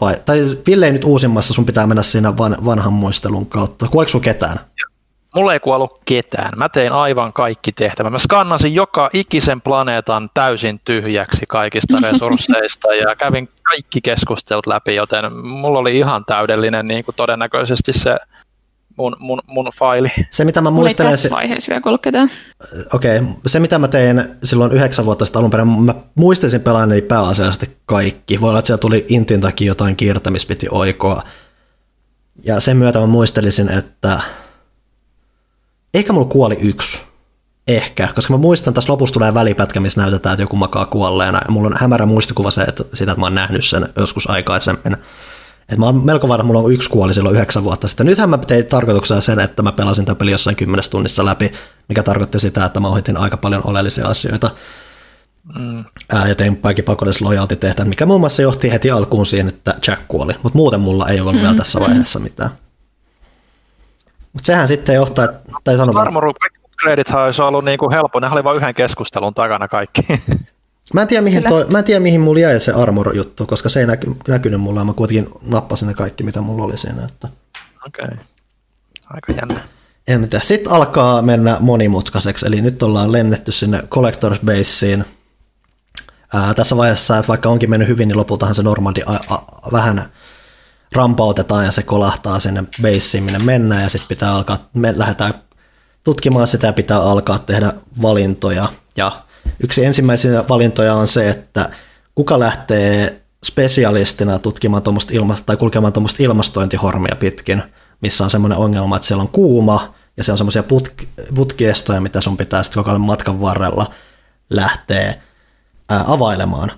vai, 0.00 0.16
tai 0.26 0.58
Ville 0.66 0.92
nyt 0.92 1.04
uusimmassa, 1.04 1.54
sun 1.54 1.66
pitää 1.66 1.86
mennä 1.86 2.02
siinä 2.02 2.36
van, 2.36 2.56
vanhan 2.64 2.92
muistelun 2.92 3.46
kautta. 3.46 3.88
Kuoliko 3.88 4.10
sun 4.10 4.20
ketään? 4.20 4.60
Mulla 5.36 5.52
ei 5.52 5.60
kuollut 5.60 6.00
ketään. 6.04 6.52
Mä 6.56 6.68
tein 6.68 6.92
aivan 6.92 7.32
kaikki 7.32 7.72
tehtävät. 7.72 8.12
Mä 8.12 8.18
skannasin 8.18 8.74
joka 8.74 9.10
ikisen 9.12 9.60
planeetan 9.60 10.30
täysin 10.34 10.80
tyhjäksi 10.84 11.46
kaikista 11.48 11.98
resursseista 12.00 12.94
ja 12.94 13.16
kävin 13.16 13.48
kaikki 13.62 14.00
keskustelut 14.00 14.66
läpi, 14.66 14.94
joten 14.94 15.32
mulla 15.46 15.78
oli 15.78 15.98
ihan 15.98 16.24
täydellinen 16.24 16.88
niin 16.88 17.04
kuin 17.04 17.14
todennäköisesti 17.14 17.92
se 17.92 18.16
mun, 18.96 19.16
mun, 19.18 19.40
mun 19.46 19.70
faili. 19.78 20.08
Se 20.30 20.44
mitä 20.44 20.60
mä 20.60 20.70
muistelen... 20.70 21.12
tässä 21.12 21.30
vaiheessa 21.30 21.70
vielä 21.70 21.98
ketään. 22.02 22.30
Okei, 22.92 23.18
okay. 23.18 23.30
se 23.46 23.60
mitä 23.60 23.78
mä 23.78 23.88
tein 23.88 24.24
silloin 24.44 24.72
yhdeksän 24.72 25.04
vuotta 25.04 25.24
sitten 25.24 25.40
alun 25.40 25.50
perin, 25.50 25.68
mä 25.68 25.94
muistelisin 26.14 26.60
pelaaneeni 26.60 27.02
pääasiallisesti 27.02 27.76
kaikki. 27.86 28.40
Voi 28.40 28.48
olla, 28.48 28.58
että 28.58 28.66
siellä 28.66 28.80
tuli 28.80 29.06
Intin 29.08 29.40
takia 29.40 29.66
jotain 29.66 29.96
kiirtämistä 29.96 30.48
piti 30.48 30.66
oikoa. 30.70 31.22
Ja 32.44 32.60
sen 32.60 32.76
myötä 32.76 32.98
mä 32.98 33.06
muistelisin, 33.06 33.68
että 33.68 34.20
Ehkä 35.94 36.12
mulla 36.12 36.26
kuoli 36.26 36.56
yksi. 36.60 37.02
Ehkä, 37.68 38.08
koska 38.14 38.34
mä 38.34 38.38
muistan, 38.38 38.74
tässä 38.74 38.92
lopussa 38.92 39.12
tulee 39.12 39.34
välipätkä, 39.34 39.80
missä 39.80 40.00
näytetään, 40.00 40.32
että 40.32 40.42
joku 40.42 40.56
makaa 40.56 40.86
kuolleena. 40.86 41.40
Ja 41.44 41.50
mulla 41.50 41.66
on 41.66 41.76
hämärä 41.80 42.06
muistikuva 42.06 42.50
se, 42.50 42.62
että 42.62 42.84
sitä, 42.94 43.12
että 43.12 43.20
mä 43.20 43.26
oon 43.26 43.34
nähnyt 43.34 43.64
sen 43.64 43.88
joskus 43.96 44.30
aikaisemmin. 44.30 44.96
Et 45.68 45.78
mä 45.78 45.86
oon 45.86 46.04
melko 46.04 46.28
varma, 46.28 46.40
että 46.40 46.46
mulla 46.46 46.60
on 46.60 46.72
yksi 46.72 46.90
kuoli 46.90 47.14
silloin 47.14 47.36
yhdeksän 47.36 47.64
vuotta 47.64 47.88
sitten. 47.88 48.06
Nythän 48.06 48.30
mä 48.30 48.38
tein 48.38 48.66
tarkoituksena 48.66 49.20
sen, 49.20 49.40
että 49.40 49.62
mä 49.62 49.72
pelasin 49.72 50.04
tämän 50.04 50.16
peli 50.16 50.30
jossain 50.30 50.56
kymmenessä 50.56 50.90
tunnissa 50.90 51.24
läpi, 51.24 51.52
mikä 51.88 52.02
tarkoitti 52.02 52.40
sitä, 52.40 52.64
että 52.64 52.80
mä 52.80 52.88
ohitin 52.88 53.16
aika 53.16 53.36
paljon 53.36 53.66
oleellisia 53.66 54.06
asioita. 54.08 54.50
Mm. 55.58 55.84
Ää, 56.12 56.28
ja 56.28 56.34
tein 56.34 56.56
kaikki 56.56 56.82
pakollis 56.82 57.20
lojalti 57.20 57.56
tehtävät, 57.56 57.88
mikä 57.88 58.06
muun 58.06 58.20
muassa 58.20 58.42
johti 58.42 58.72
heti 58.72 58.90
alkuun 58.90 59.26
siihen, 59.26 59.48
että 59.48 59.74
Jack 59.86 60.02
kuoli. 60.08 60.32
Mutta 60.42 60.56
muuten 60.56 60.80
mulla 60.80 61.08
ei 61.08 61.20
ollut 61.20 61.34
mm. 61.34 61.40
vielä 61.40 61.54
tässä 61.54 61.80
vaiheessa 61.80 62.18
mitään. 62.18 62.50
Mutta 64.36 64.46
sehän 64.46 64.68
sitten 64.68 64.94
johtaa, 64.94 65.28
tai 65.64 65.76
sano 65.76 66.00
Armoru 66.00 66.32
upgradeit 66.64 67.10
olisi 67.10 67.42
ollut 67.42 67.64
niinku 67.64 67.90
helppo, 67.90 68.20
ne 68.20 68.28
oli 68.32 68.44
vain 68.44 68.56
yhden 68.56 68.74
keskustelun 68.74 69.34
takana 69.34 69.68
kaikki. 69.68 70.02
Mä 70.94 71.02
en, 71.02 71.08
tiedä, 71.08 71.22
mihin 71.22 71.44
toi, 71.48 71.66
mä 71.68 71.78
en 71.78 71.84
tiedä, 71.84 72.00
mihin 72.00 72.20
mulla 72.20 72.40
jäi 72.40 72.60
se 72.60 72.72
armor-juttu, 72.72 73.46
koska 73.46 73.68
se 73.68 73.80
ei 73.80 73.86
näky, 73.86 74.16
näkynyt 74.28 74.60
mulla, 74.60 74.84
mä 74.84 74.92
kuitenkin 74.92 75.28
nappasin 75.42 75.88
ne 75.88 75.94
kaikki, 75.94 76.24
mitä 76.24 76.40
mulla 76.40 76.64
oli 76.64 76.78
siinä. 76.78 77.04
Että... 77.04 77.28
Okei, 77.86 78.04
okay. 78.04 78.18
aika 79.10 79.32
jännä. 79.32 79.60
En 80.08 80.28
tiedä. 80.28 80.44
Sitten 80.44 80.72
alkaa 80.72 81.22
mennä 81.22 81.56
monimutkaiseksi, 81.60 82.46
eli 82.46 82.60
nyt 82.60 82.82
ollaan 82.82 83.12
lennetty 83.12 83.52
sinne 83.52 83.82
Collectors 83.90 84.40
Baseen. 84.40 85.04
Ää, 86.34 86.54
tässä 86.54 86.76
vaiheessa, 86.76 87.18
että 87.18 87.28
vaikka 87.28 87.48
onkin 87.48 87.70
mennyt 87.70 87.88
hyvin, 87.88 88.08
niin 88.08 88.18
lopultahan 88.18 88.54
se 88.54 88.62
Normandi 88.62 89.02
a, 89.06 89.34
a, 89.34 89.38
vähän 89.72 90.08
rampautetaan 90.92 91.64
ja 91.64 91.70
se 91.70 91.82
kolahtaa 91.82 92.38
sinne 92.38 92.64
baseen, 92.82 93.24
minne 93.24 93.38
mennään, 93.38 93.82
ja 93.82 93.88
sitten 93.88 94.08
pitää 94.08 94.34
alkaa, 94.34 94.68
me 94.74 94.94
lähdetään 94.96 95.34
tutkimaan 96.04 96.46
sitä 96.46 96.66
ja 96.66 96.72
pitää 96.72 97.02
alkaa 97.02 97.38
tehdä 97.38 97.72
valintoja. 98.02 98.68
Ja 98.96 99.22
yksi 99.60 99.84
ensimmäisiä 99.84 100.44
valintoja 100.48 100.94
on 100.94 101.08
se, 101.08 101.28
että 101.28 101.70
kuka 102.14 102.40
lähtee 102.40 103.22
spesialistina 103.46 104.38
tutkimaan 104.38 104.82
ilma- 105.10 105.36
tai 105.46 105.56
kulkemaan 105.56 105.92
tuommoista 105.92 106.22
ilmastointihormia 106.22 107.16
pitkin, 107.18 107.62
missä 108.00 108.24
on 108.24 108.30
semmoinen 108.30 108.58
ongelma, 108.58 108.96
että 108.96 109.08
siellä 109.08 109.22
on 109.22 109.28
kuuma 109.28 109.94
ja 110.16 110.24
siellä 110.24 110.34
on 110.34 110.38
semmoisia 110.38 110.62
putk- 110.62 111.34
putkiestoja, 111.34 112.00
mitä 112.00 112.20
sun 112.20 112.36
pitää 112.36 112.62
sitten 112.62 112.80
koko 112.80 112.90
ajan 112.90 113.00
matkan 113.00 113.40
varrella 113.40 113.90
lähteä 114.50 115.14
ää, 115.88 116.04
availemaan. 116.06 116.72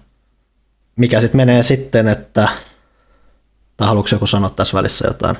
Mikä 0.96 1.20
sitten 1.20 1.36
menee 1.36 1.62
sitten, 1.62 2.08
että, 2.08 2.48
tai 3.78 3.88
haluatko 3.88 4.14
joku 4.14 4.26
sanoa 4.26 4.50
tässä 4.50 4.76
välissä 4.76 5.08
jotain? 5.08 5.36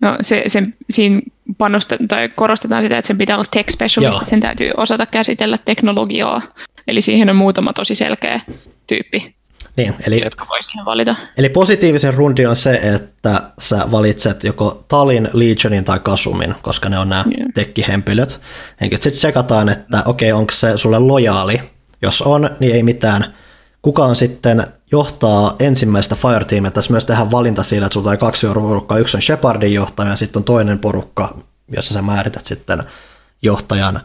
No 0.00 0.16
se, 0.20 0.44
sen, 0.46 0.74
siinä 0.90 1.20
panostetaan 1.58 2.08
tai 2.08 2.28
korostetaan 2.28 2.82
sitä, 2.82 2.98
että 2.98 3.06
sen 3.06 3.18
pitää 3.18 3.36
olla 3.36 3.48
tech 3.50 3.70
specialist, 3.70 4.18
että 4.18 4.30
sen 4.30 4.40
täytyy 4.40 4.70
osata 4.76 5.06
käsitellä 5.06 5.58
teknologiaa. 5.64 6.42
Eli 6.86 7.02
siihen 7.02 7.30
on 7.30 7.36
muutama 7.36 7.72
tosi 7.72 7.94
selkeä 7.94 8.40
tyyppi, 8.86 9.34
niin, 9.78 9.94
eli, 10.06 10.20
jotka 10.24 10.46
voi 10.48 10.62
siihen 10.62 10.84
valita. 10.84 11.16
Eli 11.36 11.48
positiivisen 11.48 12.14
rundi 12.14 12.46
on 12.46 12.56
se, 12.56 12.74
että 12.74 13.42
sä 13.58 13.90
valitset 13.90 14.44
joko 14.44 14.84
Talin, 14.88 15.28
Legionin 15.32 15.84
tai 15.84 15.98
Kasumin, 15.98 16.54
koska 16.62 16.88
ne 16.88 16.98
on 16.98 17.08
nämä 17.08 17.24
yeah. 17.38 17.48
tekkihempilöt. 17.54 18.40
Sitten 18.82 19.12
tsekataan, 19.12 19.68
että 19.68 20.02
okei, 20.06 20.32
okay, 20.32 20.40
onko 20.40 20.52
se 20.52 20.76
sulle 20.76 20.98
lojaali. 20.98 21.60
Jos 22.02 22.22
on, 22.22 22.50
niin 22.60 22.74
ei 22.74 22.82
mitään. 22.82 23.34
Kuka 23.82 24.04
on 24.04 24.16
sitten 24.16 24.66
johtaa 24.92 25.56
ensimmäistä 25.58 26.16
Fireteamia. 26.16 26.70
Tässä 26.70 26.90
myös 26.90 27.04
tehdään 27.04 27.30
valinta 27.30 27.62
siinä, 27.62 27.86
että 27.86 27.94
sulla 27.94 28.10
on 28.10 28.18
kaksi 28.18 28.46
porukkaa. 28.46 28.98
Yksi 28.98 29.16
on 29.16 29.22
Shepardin 29.22 29.74
johtaja 29.74 30.10
ja 30.10 30.16
sitten 30.16 30.40
on 30.40 30.44
toinen 30.44 30.78
porukka, 30.78 31.38
jossa 31.76 31.94
sä 31.94 32.02
määrität 32.02 32.46
sitten 32.46 32.82
johtajan 33.42 34.00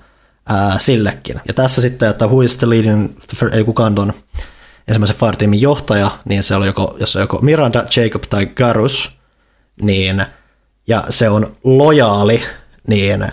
ää, 0.50 0.80
sillekin. 0.80 1.42
Ja 1.48 1.54
tässä 1.54 1.82
sitten, 1.82 2.10
että 2.10 2.28
who 2.28 2.42
is 2.42 2.58
the 2.58 2.70
leading, 2.70 3.10
ei 3.52 3.64
kukaan 3.64 4.00
on 4.00 4.14
ensimmäisen 4.88 5.18
Fireteamin 5.18 5.62
johtaja, 5.62 6.12
niin 6.26 6.44
se 6.44 6.56
on 6.56 6.66
joko, 6.66 6.98
jos 7.00 7.16
on 7.16 7.22
joko 7.22 7.40
Miranda, 7.42 7.86
Jacob 7.96 8.24
tai 8.30 8.46
Garus, 8.46 9.12
niin, 9.82 10.26
ja 10.88 11.04
se 11.10 11.30
on 11.30 11.56
lojaali, 11.64 12.44
niin 12.88 13.26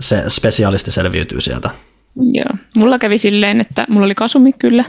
se 0.00 0.24
spesialisti 0.28 0.90
selviytyy 0.90 1.40
sieltä. 1.40 1.70
Joo. 2.16 2.55
Mulla 2.76 2.98
kävi 2.98 3.18
silleen, 3.18 3.60
että 3.60 3.86
mulla 3.88 4.06
oli 4.06 4.14
kasumi 4.14 4.52
kyllä, 4.52 4.84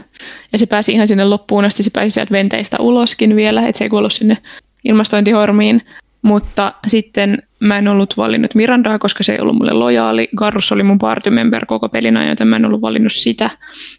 ja 0.52 0.58
se 0.58 0.66
pääsi 0.66 0.92
ihan 0.92 1.08
sinne 1.08 1.24
loppuun 1.24 1.64
asti, 1.64 1.82
se 1.82 1.90
pääsi 1.90 2.10
sieltä 2.10 2.32
venteistä 2.32 2.76
uloskin 2.80 3.36
vielä, 3.36 3.66
että 3.66 3.78
se 3.78 3.84
ei 3.84 3.88
kuollut 3.88 4.12
sinne 4.12 4.38
ilmastointihormiin, 4.84 5.82
mutta 6.22 6.72
sitten 6.86 7.42
mä 7.60 7.78
en 7.78 7.88
ollut 7.88 8.16
valinnut 8.16 8.54
Mirandaa, 8.54 8.98
koska 8.98 9.24
se 9.24 9.32
ei 9.32 9.40
ollut 9.40 9.56
mulle 9.56 9.72
lojaali. 9.72 10.28
Garrus 10.36 10.72
oli 10.72 10.82
mun 10.82 10.98
party 10.98 11.30
member 11.30 11.66
koko 11.66 11.88
pelin 11.88 12.16
ajan, 12.16 12.28
joten 12.28 12.48
mä 12.48 12.56
en 12.56 12.64
ollut 12.64 12.80
valinnut 12.80 13.12
sitä. 13.12 13.50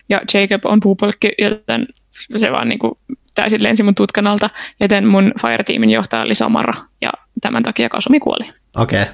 Ja 0.09 0.21
Jacob 0.33 0.65
on 0.65 0.79
puupolkki, 0.79 1.31
joten 1.37 1.87
se 2.35 2.51
vaan 2.51 2.69
niin 2.69 2.79
kuin 2.79 2.93
täysin 3.35 3.63
lensi 3.63 3.83
mun 3.83 3.95
tutkan 3.95 4.27
alta, 4.27 4.49
joten 4.79 5.07
mun 5.07 5.33
Fire-tiimin 5.41 5.89
johtaja 5.89 6.23
oli 6.23 6.35
Samara, 6.35 6.73
ja 7.01 7.09
tämän 7.41 7.63
takia 7.63 7.89
Kasumi 7.89 8.19
kuoli. 8.19 8.49
Okei. 8.77 9.01
Okay. 9.01 9.13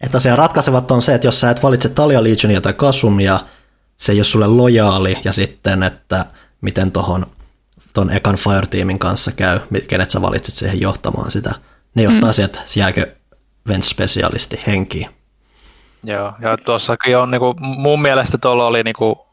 Että 0.00 0.12
tosiaan 0.12 0.38
ratkaisevat 0.38 0.90
on 0.90 1.02
se, 1.02 1.14
että 1.14 1.26
jos 1.26 1.40
sä 1.40 1.50
et 1.50 1.62
valitse 1.62 1.88
Talia 1.88 2.22
Legionia 2.22 2.60
tai 2.60 2.72
Kasumia, 2.72 3.38
se 4.00 4.12
ei 4.12 4.18
ole 4.18 4.24
sulle 4.24 4.46
lojaali, 4.46 5.16
ja 5.24 5.32
sitten, 5.32 5.82
että 5.82 6.26
miten 6.60 6.92
tuohon 6.92 7.26
ton 7.94 8.10
ekan 8.10 8.34
Fire-tiimin 8.34 8.98
kanssa 8.98 9.32
käy, 9.32 9.60
kenet 9.88 10.10
sä 10.10 10.22
valitset 10.22 10.54
siihen 10.54 10.80
johtamaan 10.80 11.30
sitä. 11.30 11.54
Ne 11.94 12.02
johtaa 12.02 12.30
mm. 12.30 12.32
sieltä, 12.32 12.60
jääkö 12.76 13.06
Vent-spesialisti 13.68 14.60
henkiin. 14.66 15.10
Joo, 16.04 16.32
ja 16.40 16.56
tuossakin 16.64 17.18
on 17.18 17.30
niinku, 17.30 17.54
mun 17.60 18.02
mielestä 18.02 18.38
tuolla 18.38 18.66
oli 18.66 18.82
niinku 18.82 19.26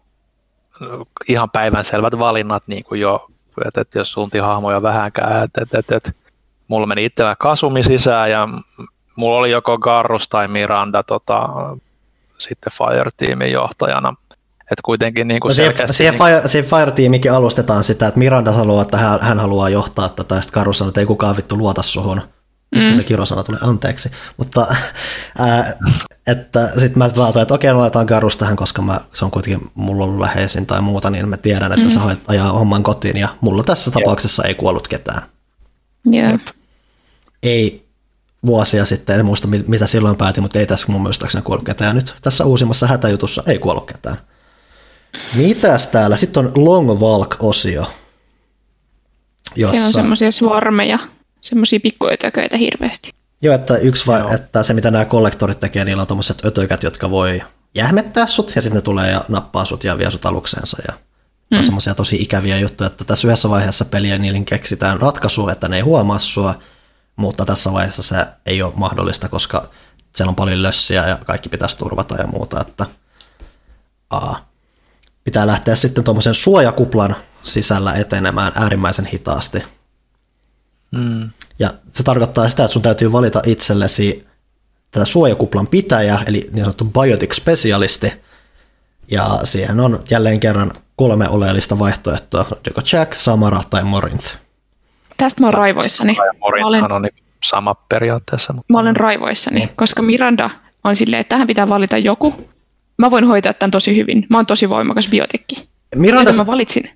ihan 1.28 1.50
päivänselvät 1.50 2.20
valinnat 2.20 2.64
niin 2.68 2.84
kuin 2.84 3.02
jo, 3.02 3.28
että, 3.66 3.82
että 3.82 4.00
jos 4.00 4.14
suunti 4.14 4.40
hahmoja 4.40 4.82
vähänkään, 4.82 5.44
että, 5.44 5.62
että, 5.62 5.80
että, 5.80 5.96
että 5.96 6.12
mulla 6.68 6.88
meni 6.88 7.06
itsellä 7.06 7.36
Kasumi 7.36 7.84
sisään 7.84 8.32
ja 8.32 8.48
mulla 9.16 9.38
oli 9.38 9.52
joko 9.52 9.78
Garrus 9.78 10.30
tai 10.30 10.48
Miranda 10.48 11.04
tota, 11.04 11.50
sitten 12.38 12.74
Fire-tiimin 12.74 13.52
johtajana. 13.52 14.16
Että 14.72 14.82
kuitenkin 14.86 15.28
niin 15.28 15.40
kuin 15.40 15.50
no 15.50 15.54
siihen, 15.54 15.76
siihen, 15.92 16.14
niin... 16.14 16.24
Fire, 16.24 16.48
siihen 16.48 16.70
Fire-tiimikin 16.70 17.32
alustetaan 17.32 17.84
sitä, 17.84 18.08
että 18.08 18.20
Miranda 18.20 18.54
sanoo, 18.54 18.82
että 18.82 18.98
hän, 18.98 19.20
hän 19.22 19.40
haluaa 19.40 19.70
johtaa 19.70 20.10
tätä, 20.10 20.36
ja 20.36 20.42
sitten 20.42 20.54
Garrus 20.60 20.78
sanoo, 20.78 20.90
että 20.90 21.00
ei 21.00 21.06
kukaan 21.06 21.38
vittu 21.38 21.58
luota 21.58 21.82
suhun. 21.82 22.22
Mistä 22.72 22.90
mm. 22.90 22.96
se 22.96 23.04
kirosana 23.04 23.44
tulee, 23.44 23.60
anteeksi. 23.64 24.12
Mutta 24.38 24.68
ää, 25.40 25.74
että 26.28 26.68
sitten 26.68 26.98
mä 26.98 27.10
laitoin, 27.16 27.42
että 27.42 27.54
okei, 27.54 27.74
no 27.74 27.80
laitetaan 27.80 28.06
Garus 28.06 28.38
tähän, 28.38 28.56
koska 28.56 28.82
mä, 28.82 29.02
se 29.14 29.26
on 29.26 29.32
kuitenkin 29.32 29.72
mulla 29.76 30.04
ollut 30.04 30.20
läheisin 30.20 30.66
tai 30.66 30.82
muuta, 30.82 31.10
niin 31.10 31.30
mä 31.30 31.38
tiedän, 31.38 31.72
että 31.72 31.86
mm. 31.86 31.92
sä 31.92 32.00
hoit 32.00 32.20
ajaa 32.28 32.52
homman 32.52 32.84
kotiin 32.84 33.18
ja 33.18 33.28
mulla 33.42 33.64
tässä 33.64 33.92
tapauksessa 33.92 34.44
ei 34.44 34.56
kuollut 34.56 34.88
ketään. 34.88 35.22
Yep. 36.14 36.42
Ei 37.44 37.88
vuosia 38.46 38.86
sitten, 38.86 39.20
en 39.20 39.26
muista 39.26 39.48
mitä 39.68 39.88
silloin 39.88 40.16
päätin, 40.16 40.44
mutta 40.44 40.60
ei 40.60 40.66
tässä 40.66 40.88
mun 40.90 41.02
muistaakseni 41.02 41.42
kuollut 41.42 41.66
ketään. 41.66 41.96
Nyt 41.96 42.16
tässä 42.22 42.46
uusimmassa 42.46 42.88
hätäjutussa 42.88 43.44
ei 43.46 43.60
kuollut 43.60 43.88
ketään. 43.88 44.18
Mitäs 45.34 45.88
täällä? 45.88 46.18
Sitten 46.18 46.46
on 46.46 46.52
Long 46.66 46.90
Walk-osio. 46.90 47.92
Jossa... 49.56 49.74
Siellä 49.74 49.88
on 49.88 49.94
semmoisia 49.94 50.32
swarmeja, 50.32 51.00
semmoisia 51.42 51.80
pikkuötököitä 51.80 52.58
hirveästi. 52.58 53.12
Joo, 53.42 53.56
että 53.56 53.78
yksi 53.78 54.08
vai, 54.08 54.36
että 54.36 54.64
se 54.64 54.74
mitä 54.74 54.92
nämä 54.92 55.06
kollektorit 55.06 55.60
tekee, 55.60 55.86
niillä 55.86 56.02
on 56.02 56.08
tuommoiset 56.08 56.46
ötökät, 56.46 56.84
jotka 56.84 57.10
voi 57.10 57.42
jähmettää 57.76 58.28
sut 58.28 58.56
ja 58.56 58.62
sitten 58.62 58.76
ne 58.76 58.82
tulee 58.82 59.12
ja 59.12 59.22
nappaa 59.28 59.66
sut 59.66 59.84
ja 59.84 59.98
vie 59.98 60.12
sut 60.12 60.26
alukseensa 60.26 60.78
ja 60.88 60.94
mm. 61.52 61.58
on 61.58 61.64
semmoisia 61.64 61.96
tosi 61.96 62.22
ikäviä 62.22 62.60
juttuja, 62.60 62.88
että 62.88 63.04
tässä 63.04 63.28
yhdessä 63.28 63.50
vaiheessa 63.50 63.86
peliä 63.86 64.18
niille 64.18 64.40
keksitään 64.40 65.02
ratkaisu, 65.02 65.50
että 65.50 65.68
ne 65.68 65.76
ei 65.76 65.82
huomaa 65.82 66.20
sua, 66.20 66.56
mutta 67.16 67.46
tässä 67.46 67.74
vaiheessa 67.74 68.04
se 68.04 68.26
ei 68.46 68.62
ole 68.62 68.74
mahdollista, 68.76 69.30
koska 69.30 69.70
siellä 70.16 70.30
on 70.30 70.36
paljon 70.36 70.64
lössiä 70.64 71.08
ja 71.08 71.18
kaikki 71.26 71.50
pitäisi 71.50 71.78
turvata 71.78 72.16
ja 72.16 72.28
muuta, 72.28 72.62
että 72.62 72.86
aa, 74.10 74.47
pitää 75.28 75.48
lähteä 75.48 75.76
sitten 75.76 76.04
tuommoisen 76.04 76.34
suojakuplan 76.34 77.16
sisällä 77.44 77.94
etenemään 77.94 78.52
äärimmäisen 78.56 79.06
hitaasti. 79.06 79.64
Mm. 80.92 81.30
Ja 81.60 81.74
se 81.94 82.04
tarkoittaa 82.04 82.50
sitä, 82.50 82.64
että 82.64 82.74
sun 82.74 82.82
täytyy 82.82 83.12
valita 83.12 83.42
itsellesi 83.46 84.28
tätä 84.92 85.06
suojakuplan 85.06 85.68
pitäjä, 85.68 86.20
eli 86.28 86.50
niin 86.52 86.66
sanottu 86.66 86.86
biotic 86.86 87.34
specialisti, 87.34 88.14
ja 89.12 89.40
siihen 89.44 89.80
on 89.80 90.00
jälleen 90.10 90.40
kerran 90.40 90.72
kolme 90.96 91.30
oleellista 91.30 91.80
vaihtoehtoa, 91.80 92.46
joko 92.68 92.82
Jack, 92.94 93.14
Samara 93.14 93.62
tai 93.70 93.84
Morinth. 93.84 94.36
Tästä 95.18 95.42
mä 95.42 95.48
oon 95.48 95.54
raivoissani. 95.54 96.18
Morinthan 96.40 96.92
on 96.92 97.02
niin 97.02 97.24
sama 97.44 97.76
periaatteessa. 97.90 98.54
Mutta... 98.54 98.74
Mä 98.74 98.80
olen 98.80 98.96
raivoissani, 98.96 99.60
niin. 99.60 99.70
koska 99.76 100.02
Miranda 100.02 100.50
on 100.84 100.96
silleen, 100.96 101.22
että 101.22 101.30
tähän 101.30 101.48
pitää 101.48 101.70
valita 101.70 101.98
joku. 101.98 102.50
Mä 102.98 103.12
voin 103.12 103.28
hoitaa 103.28 103.54
tämän 103.54 103.72
tosi 103.72 103.96
hyvin. 103.96 104.26
Mä 104.30 104.38
oon 104.38 104.46
tosi 104.46 104.70
voimakas 104.70 105.08
biotekki. 105.08 105.70
Miranda, 105.96 106.34
mä 106.34 106.46
valitsin. 106.46 106.90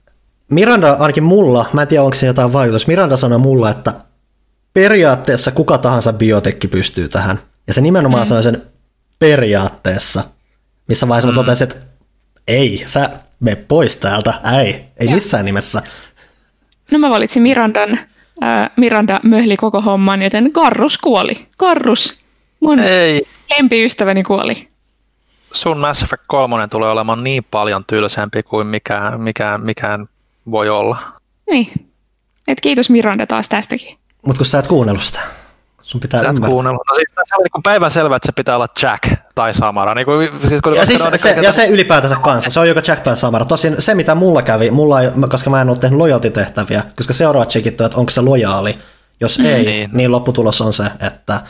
Miranda 0.49 0.93
ainakin 0.93 1.23
mulla, 1.23 1.65
mä 1.73 1.81
en 1.81 1.87
tiedä 1.87 2.03
onko 2.03 2.15
se 2.15 2.27
jotain 2.27 2.53
vaikutus, 2.53 2.87
Miranda 2.87 3.17
sanoi 3.17 3.39
mulla, 3.39 3.69
että 3.69 3.93
periaatteessa 4.73 5.51
kuka 5.51 5.77
tahansa 5.77 6.13
biotekki 6.13 6.67
pystyy 6.67 7.07
tähän. 7.07 7.39
Ja 7.67 7.73
se 7.73 7.81
nimenomaan 7.81 8.23
mm. 8.23 8.27
sanoi 8.27 8.43
sen 8.43 8.61
periaatteessa, 9.19 10.23
missä 10.87 11.07
vaiheessa 11.07 11.27
mm. 11.27 11.31
mä 11.31 11.43
totesin, 11.43 11.63
että 11.63 11.75
ei, 12.47 12.83
sä 12.85 13.09
me 13.39 13.55
pois 13.55 13.97
täältä, 13.97 14.33
ei, 14.57 14.85
ei 14.97 15.07
ja. 15.07 15.15
missään 15.15 15.45
nimessä. 15.45 15.81
No 16.91 16.99
mä 16.99 17.09
valitsin 17.09 17.43
Mirandan, 17.43 17.99
äh, 18.43 18.69
Miranda 18.77 19.19
möhli 19.23 19.57
koko 19.57 19.81
homman, 19.81 20.21
joten 20.21 20.51
Karrus 20.53 20.97
kuoli. 20.97 21.47
Karrus, 21.57 22.19
mun 22.59 22.79
ei. 22.79 23.21
lempiystäväni 23.49 24.23
kuoli. 24.23 24.70
Sun 25.53 25.77
Mass 25.77 26.03
Effect 26.03 26.23
3 26.27 26.67
tulee 26.67 26.89
olemaan 26.89 27.23
niin 27.23 27.43
paljon 27.51 27.83
tylsempi 27.87 28.43
kuin 28.43 28.67
mikään, 28.67 29.21
mikään, 29.21 29.61
mikään 29.61 30.07
voi 30.51 30.69
olla. 30.69 30.97
Niin. 31.49 31.89
Et 32.47 32.61
kiitos 32.61 32.89
Miranda 32.89 33.27
taas 33.27 33.49
tästäkin. 33.49 33.97
Mutta 34.25 34.37
kun 34.37 34.45
sä 34.45 34.59
et 34.59 34.67
kuunnellut 34.67 35.03
sitä. 35.03 35.19
Sun 35.81 36.01
pitää 36.01 36.21
Sä 36.21 36.29
et 36.29 36.39
kuunnellut. 36.39 36.81
No 36.89 36.95
siis 36.95 37.11
tässä 37.15 37.35
oli 37.35 37.45
niin 37.53 37.63
päivän 37.63 37.91
selvä, 37.91 38.15
että 38.15 38.25
se 38.25 38.31
pitää 38.31 38.55
olla 38.55 38.67
Jack 38.81 39.03
tai 39.35 39.53
Samara. 39.53 39.95
Niin 39.95 40.05
kuin, 40.05 40.29
siis 40.47 40.61
kun 40.61 40.75
ja, 40.75 40.85
siis 40.85 41.03
se, 41.03 41.17
se, 41.17 41.41
ja 41.41 41.51
se 41.51 41.67
ylipäätänsä 41.67 42.15
kanssa, 42.15 42.49
se 42.49 42.59
on 42.59 42.67
joko 42.67 42.81
Jack 42.87 43.03
tai 43.03 43.17
Samara. 43.17 43.45
Tosin 43.45 43.75
se, 43.79 43.95
mitä 43.95 44.15
mulla 44.15 44.41
kävi, 44.41 44.71
mulla 44.71 45.01
ei, 45.01 45.09
koska 45.29 45.49
mä 45.49 45.61
en 45.61 45.69
ole 45.69 45.77
tehnyt 45.77 45.97
lojaltitehtäviä, 45.97 46.83
koska 46.95 47.13
seuraavat 47.13 47.49
checkit 47.49 47.81
että 47.81 47.97
onko 47.97 48.09
se 48.09 48.21
lojaali. 48.21 48.77
Jos 49.21 49.39
mm. 49.39 49.45
ei, 49.45 49.65
niin. 49.65 49.89
niin 49.93 50.11
lopputulos 50.11 50.61
on 50.61 50.73
se, 50.73 50.83
että 51.07 51.41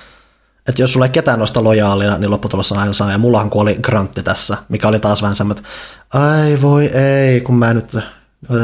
että 0.72 0.82
jos 0.82 0.93
sulla 0.93 1.06
ei 1.06 1.11
ketään 1.11 1.40
noista 1.40 1.64
lojaalina, 1.64 2.17
niin 2.17 2.32
lopputulos 2.32 2.72
on 2.72 2.77
aina 2.77 2.93
sama. 2.93 3.11
Ja 3.11 3.17
mullahan 3.17 3.50
kuoli 3.50 3.77
Grantti 3.82 4.24
tässä, 4.24 4.58
mikä 4.69 4.88
oli 4.88 5.00
taas 5.00 5.22
vähän 5.22 5.35
semmoinen, 5.35 5.64
että 5.64 5.69
ai 6.19 6.61
voi 6.61 6.85
ei, 6.85 7.41
kun 7.41 7.56
mä 7.56 7.74
nyt 7.74 7.95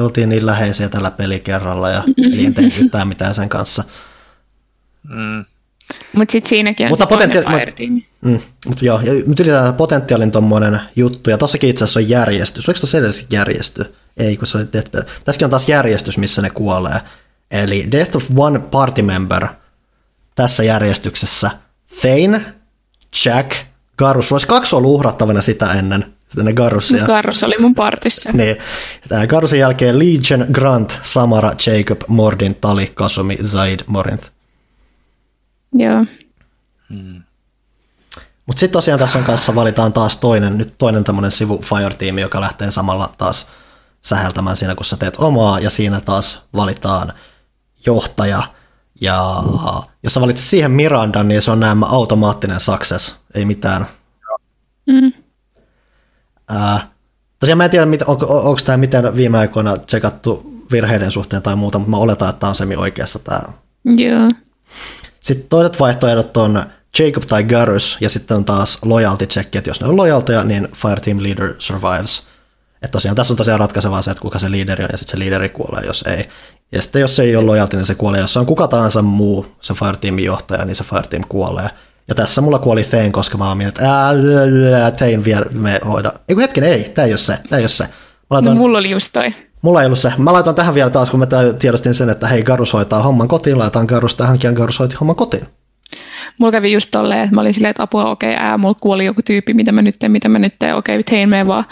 oltiin 0.01 0.29
niin 0.29 0.45
läheisiä 0.45 0.89
tällä 0.89 1.11
pelikerralla 1.11 1.89
ja 1.89 2.03
eli 2.33 2.45
en 2.45 2.53
tehnyt 2.53 2.77
yhtään 2.77 3.07
mitään 3.07 3.33
sen 3.33 3.49
kanssa. 3.49 3.83
Mm. 5.09 5.45
Mutta 6.13 6.31
sitten 6.31 6.49
siinäkin 6.49 6.85
on 6.85 6.91
mutta 6.91 7.05
se 7.05 7.09
potentiaali, 7.09 8.05
mm, 8.21 8.39
mutta 8.67 8.85
joo, 8.85 8.99
ja 9.03 9.13
nyt 9.13 9.39
ylipäätään 9.39 9.73
potentiaalin 9.73 10.31
tuommoinen 10.31 10.79
juttu, 10.95 11.29
ja 11.29 11.37
tossakin 11.37 11.69
itse 11.69 11.83
asiassa 11.83 11.99
on 11.99 12.09
järjestys. 12.09 12.69
Oliko 12.69 12.79
tuossa 12.79 12.97
edes 12.97 13.25
järjesty? 13.29 13.95
Ei, 14.17 14.37
kun 14.37 14.47
se 14.47 14.57
oli 14.57 14.67
Death 14.73 14.91
Tässäkin 15.23 15.45
on 15.45 15.49
taas 15.49 15.69
järjestys, 15.69 16.17
missä 16.17 16.41
ne 16.41 16.49
kuolee. 16.49 17.01
Eli 17.51 17.87
Death 17.91 18.15
of 18.15 18.25
One 18.35 18.59
Party 18.59 19.01
Member 19.01 19.47
tässä 20.35 20.63
järjestyksessä. 20.63 21.51
Thane, 22.01 22.53
Jack, 23.25 23.51
Garus. 23.97 24.31
Olisi 24.31 24.47
kaksi 24.47 24.75
ollut 24.75 24.91
uhrattavana 24.91 25.41
sitä 25.41 25.71
ennen. 25.71 26.13
Sitten 26.27 26.53
Garussia. 26.53 27.05
Garus 27.05 27.43
oli 27.43 27.55
mun 27.59 27.75
partissa. 27.75 28.31
Niin. 28.31 28.57
Tämä 29.09 29.27
Garusin 29.27 29.59
jälkeen 29.59 29.99
Legion, 29.99 30.47
Grant, 30.51 30.99
Samara, 31.03 31.49
Jacob, 31.49 32.01
Mordin, 32.07 32.55
Tali, 32.55 32.91
Kasumi, 32.95 33.37
Zaid, 33.43 33.79
Morinth. 33.87 34.31
Joo. 35.73 36.05
Hmm. 36.89 37.23
Mutta 38.45 38.59
sitten 38.59 38.73
tosiaan 38.73 38.99
tässä 38.99 39.19
on 39.19 39.25
kanssa 39.25 39.55
valitaan 39.55 39.93
taas 39.93 40.17
toinen, 40.17 40.57
nyt 40.57 40.73
toinen 40.77 41.03
tämmöinen 41.03 41.31
sivu 41.31 41.61
Fire-tiimi, 41.61 42.21
joka 42.21 42.41
lähtee 42.41 42.71
samalla 42.71 43.13
taas 43.17 43.47
säheltämään 44.01 44.57
siinä, 44.57 44.75
kun 44.75 44.85
sä 44.85 44.97
teet 44.97 45.15
omaa, 45.17 45.59
ja 45.59 45.69
siinä 45.69 45.99
taas 45.99 46.43
valitaan 46.55 47.13
johtaja, 47.85 48.43
ja 49.01 49.43
jos 50.07 50.13
sä 50.13 50.21
valitset 50.21 50.45
siihen 50.45 50.71
Mirandan, 50.71 51.27
niin 51.27 51.41
se 51.41 51.51
on 51.51 51.59
nämä 51.59 51.85
automaattinen 51.85 52.59
success, 52.59 53.15
ei 53.33 53.45
mitään. 53.45 53.87
Mm. 54.85 55.13
Ää, 56.47 56.87
tosiaan 57.39 57.57
mä 57.57 57.65
en 57.65 57.71
tiedä, 57.71 57.85
on, 58.05 58.17
on, 58.21 58.41
onko 58.41 58.59
tämä 58.65 58.77
miten 58.77 59.15
viime 59.15 59.37
aikoina 59.37 59.77
tsekattu 59.77 60.63
virheiden 60.71 61.11
suhteen 61.11 61.41
tai 61.41 61.55
muuta, 61.55 61.79
mutta 61.79 61.91
mä 61.91 61.97
oletan, 61.97 62.29
että 62.29 62.39
tämä 62.39 62.49
on 62.49 62.55
semi 62.55 62.75
oikeassa 62.75 63.19
tämä. 63.19 63.41
Joo. 63.85 64.31
Sitten 65.19 65.49
toiset 65.49 65.79
vaihtoehdot 65.79 66.37
on 66.37 66.63
Jacob 66.99 67.23
tai 67.23 67.43
Garrus, 67.43 67.97
ja 68.01 68.09
sitten 68.09 68.37
on 68.37 68.45
taas 68.45 68.77
loyalty 68.81 69.25
check, 69.25 69.55
että 69.55 69.69
jos 69.69 69.81
ne 69.81 69.87
on 69.87 69.97
lojalteja, 69.97 70.43
niin 70.43 70.67
Fireteam 70.73 71.23
Leader 71.23 71.53
survives. 71.59 72.27
Että 72.81 72.91
tosiaan 72.91 73.15
tässä 73.15 73.33
on 73.33 73.37
tosiaan 73.37 73.59
ratkaisevaa 73.59 74.01
se, 74.01 74.11
että 74.11 74.21
kuka 74.21 74.39
se 74.39 74.51
liideri 74.51 74.83
on, 74.83 74.89
ja 74.91 74.97
sitten 74.97 75.11
se 75.11 75.19
liideri 75.19 75.49
kuolee, 75.49 75.85
jos 75.85 76.03
ei. 76.07 76.29
Ja 76.71 76.81
sitten 76.81 76.99
jos 76.99 77.15
se 77.15 77.23
ei 77.23 77.35
ole 77.35 77.45
lojalti, 77.45 77.77
niin 77.77 77.85
se 77.85 77.95
kuolee. 77.95 78.21
Jos 78.21 78.33
se 78.33 78.39
on 78.39 78.45
kuka 78.45 78.67
tahansa 78.67 79.01
muu, 79.01 79.45
se 79.61 79.73
Fireteamin 79.73 80.25
johtaja, 80.25 80.65
niin 80.65 80.75
se 80.75 80.83
Fireteam 80.83 81.23
kuolee. 81.29 81.69
Ja 82.07 82.15
tässä 82.15 82.41
mulla 82.41 82.59
kuoli 82.59 82.83
Thane, 82.83 83.09
koska 83.09 83.37
mä 83.37 83.47
oon 83.47 83.57
mieltä, 83.57 83.81
että 84.87 84.97
Thane 84.97 85.23
vielä 85.23 85.45
me 85.51 85.79
hoida. 85.87 86.11
Eiku 86.29 86.41
hetken, 86.41 86.63
ei, 86.63 86.83
tää 86.83 87.05
ei 87.05 87.11
ole 87.11 87.17
se, 87.17 87.37
tää 87.49 87.59
ei 87.59 87.63
ole 87.63 87.69
se. 87.69 87.83
Mä 87.83 87.91
laitoin, 88.29 88.55
no, 88.55 88.61
mulla 88.61 88.77
oli 88.77 88.89
just 88.89 89.09
toi. 89.13 89.33
Mulla 89.61 89.81
ei 89.81 89.85
ollut 89.85 89.99
se. 89.99 90.13
Mä 90.17 90.33
laitoin 90.33 90.55
tähän 90.55 90.75
vielä 90.75 90.89
taas, 90.89 91.09
kun 91.09 91.19
mä 91.19 91.27
tiedostin 91.59 91.93
sen, 91.93 92.09
että 92.09 92.27
hei, 92.27 92.43
Garus 92.43 92.73
hoitaa 92.73 93.03
homman 93.03 93.27
kotiin, 93.27 93.57
laitetaan 93.57 93.85
Garus 93.85 94.15
tähänkin, 94.15 94.47
ja 94.47 94.53
Garus 94.53 94.79
hoiti 94.79 94.95
homman 94.95 95.15
kotiin. 95.15 95.45
Mulla 96.37 96.51
kävi 96.51 96.71
just 96.71 96.91
tolleen, 96.91 97.21
että 97.21 97.35
mä 97.35 97.41
olin 97.41 97.53
silleen, 97.53 97.69
että 97.69 97.83
apua, 97.83 98.09
okei, 98.09 98.33
okay, 98.33 98.45
ää, 98.45 98.57
mulla 98.57 98.77
kuoli 98.81 99.05
joku 99.05 99.21
tyyppi, 99.21 99.53
mitä 99.53 99.71
mä 99.71 99.81
nyt 99.81 99.95
teen, 99.99 100.11
mitä 100.11 100.29
mä 100.29 100.39
nyt 100.39 100.55
teen, 100.59 100.75
okei, 100.75 100.95
okay, 100.95 101.03
tein 101.03 101.29
me 101.29 101.47
vaan. 101.47 101.65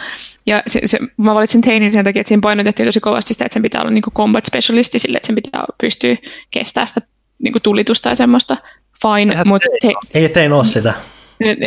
Ja 0.46 0.64
se, 0.68 0.82
se, 0.86 1.00
mä 1.18 1.36
valitsin 1.36 1.62
Tainin 1.62 1.92
sen 1.92 2.04
takia, 2.04 2.20
että 2.20 2.28
siinä 2.28 2.42
painotettiin 2.42 2.86
tosi 2.86 3.00
kovasti 3.00 3.34
sitä, 3.34 3.46
että 3.46 3.54
sen 3.54 3.62
pitää 3.62 3.82
olla 3.82 3.92
niin 3.92 4.04
combat 4.16 4.46
specialisti 4.46 5.00
sille, 5.00 5.18
että 5.18 5.28
sen 5.28 5.36
pitää 5.36 5.66
pystyä 5.82 6.18
kestämään 6.52 6.88
sitä 6.88 7.02
niin 7.40 7.54
tulitusta 7.64 8.10
ja 8.10 8.16
semmoista. 8.16 8.58
Fine, 9.02 9.44
mutta... 9.46 9.68
Te, 9.82 9.94
ei 10.14 10.30
Tein 10.30 10.54
ole 10.54 10.66
sitä. 10.66 10.94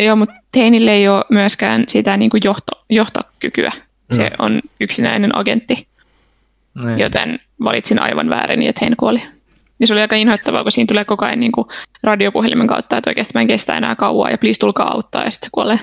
Joo, 0.04 0.16
mutta 0.16 0.34
Teinille 0.52 0.90
ei 0.90 1.08
ole 1.08 1.24
myöskään 1.30 1.84
sitä 1.88 2.16
niin 2.16 2.30
kuin 2.30 2.40
johto, 2.44 2.84
johtokykyä. 2.90 3.72
Se 4.10 4.22
mm. 4.22 4.36
on 4.38 4.60
yksinäinen 4.80 5.36
agentti. 5.36 5.86
Niin. 6.84 6.98
Joten 6.98 7.40
valitsin 7.64 8.02
aivan 8.02 8.30
väärin 8.30 8.62
ja 8.62 8.72
Tein 8.72 8.96
kuoli. 8.96 9.22
Ja 9.80 9.86
se 9.86 9.92
oli 9.92 10.00
aika 10.00 10.16
inhoittavaa, 10.16 10.62
kun 10.62 10.72
siinä 10.72 10.86
tulee 10.86 11.04
koko 11.04 11.24
ajan 11.24 11.40
niin 11.40 11.52
kuin 11.52 11.68
radiopuhelimen 12.02 12.66
kautta, 12.66 12.96
että 12.96 13.10
oikeasti 13.10 13.32
mä 13.34 13.40
en 13.40 13.46
kestä 13.46 13.76
enää 13.76 13.96
kauaa 13.96 14.30
ja 14.30 14.38
please 14.38 14.58
tulkaa 14.58 14.94
auttaa 14.94 15.24
ja 15.24 15.30
sitten 15.30 15.46
se 15.46 15.50
kuolee. 15.52 15.78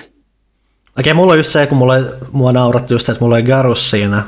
Okei, 0.98 1.14
mulla 1.14 1.32
on 1.32 1.38
just 1.38 1.50
se, 1.50 1.66
kun 1.66 1.78
mulla, 1.78 1.94
mua 2.32 2.52
nauratti 2.52 2.94
just 2.94 3.06
se, 3.06 3.12
että 3.12 3.24
mulla 3.24 3.36
on 3.36 3.42
Garus 3.42 3.90
siinä, 3.90 4.22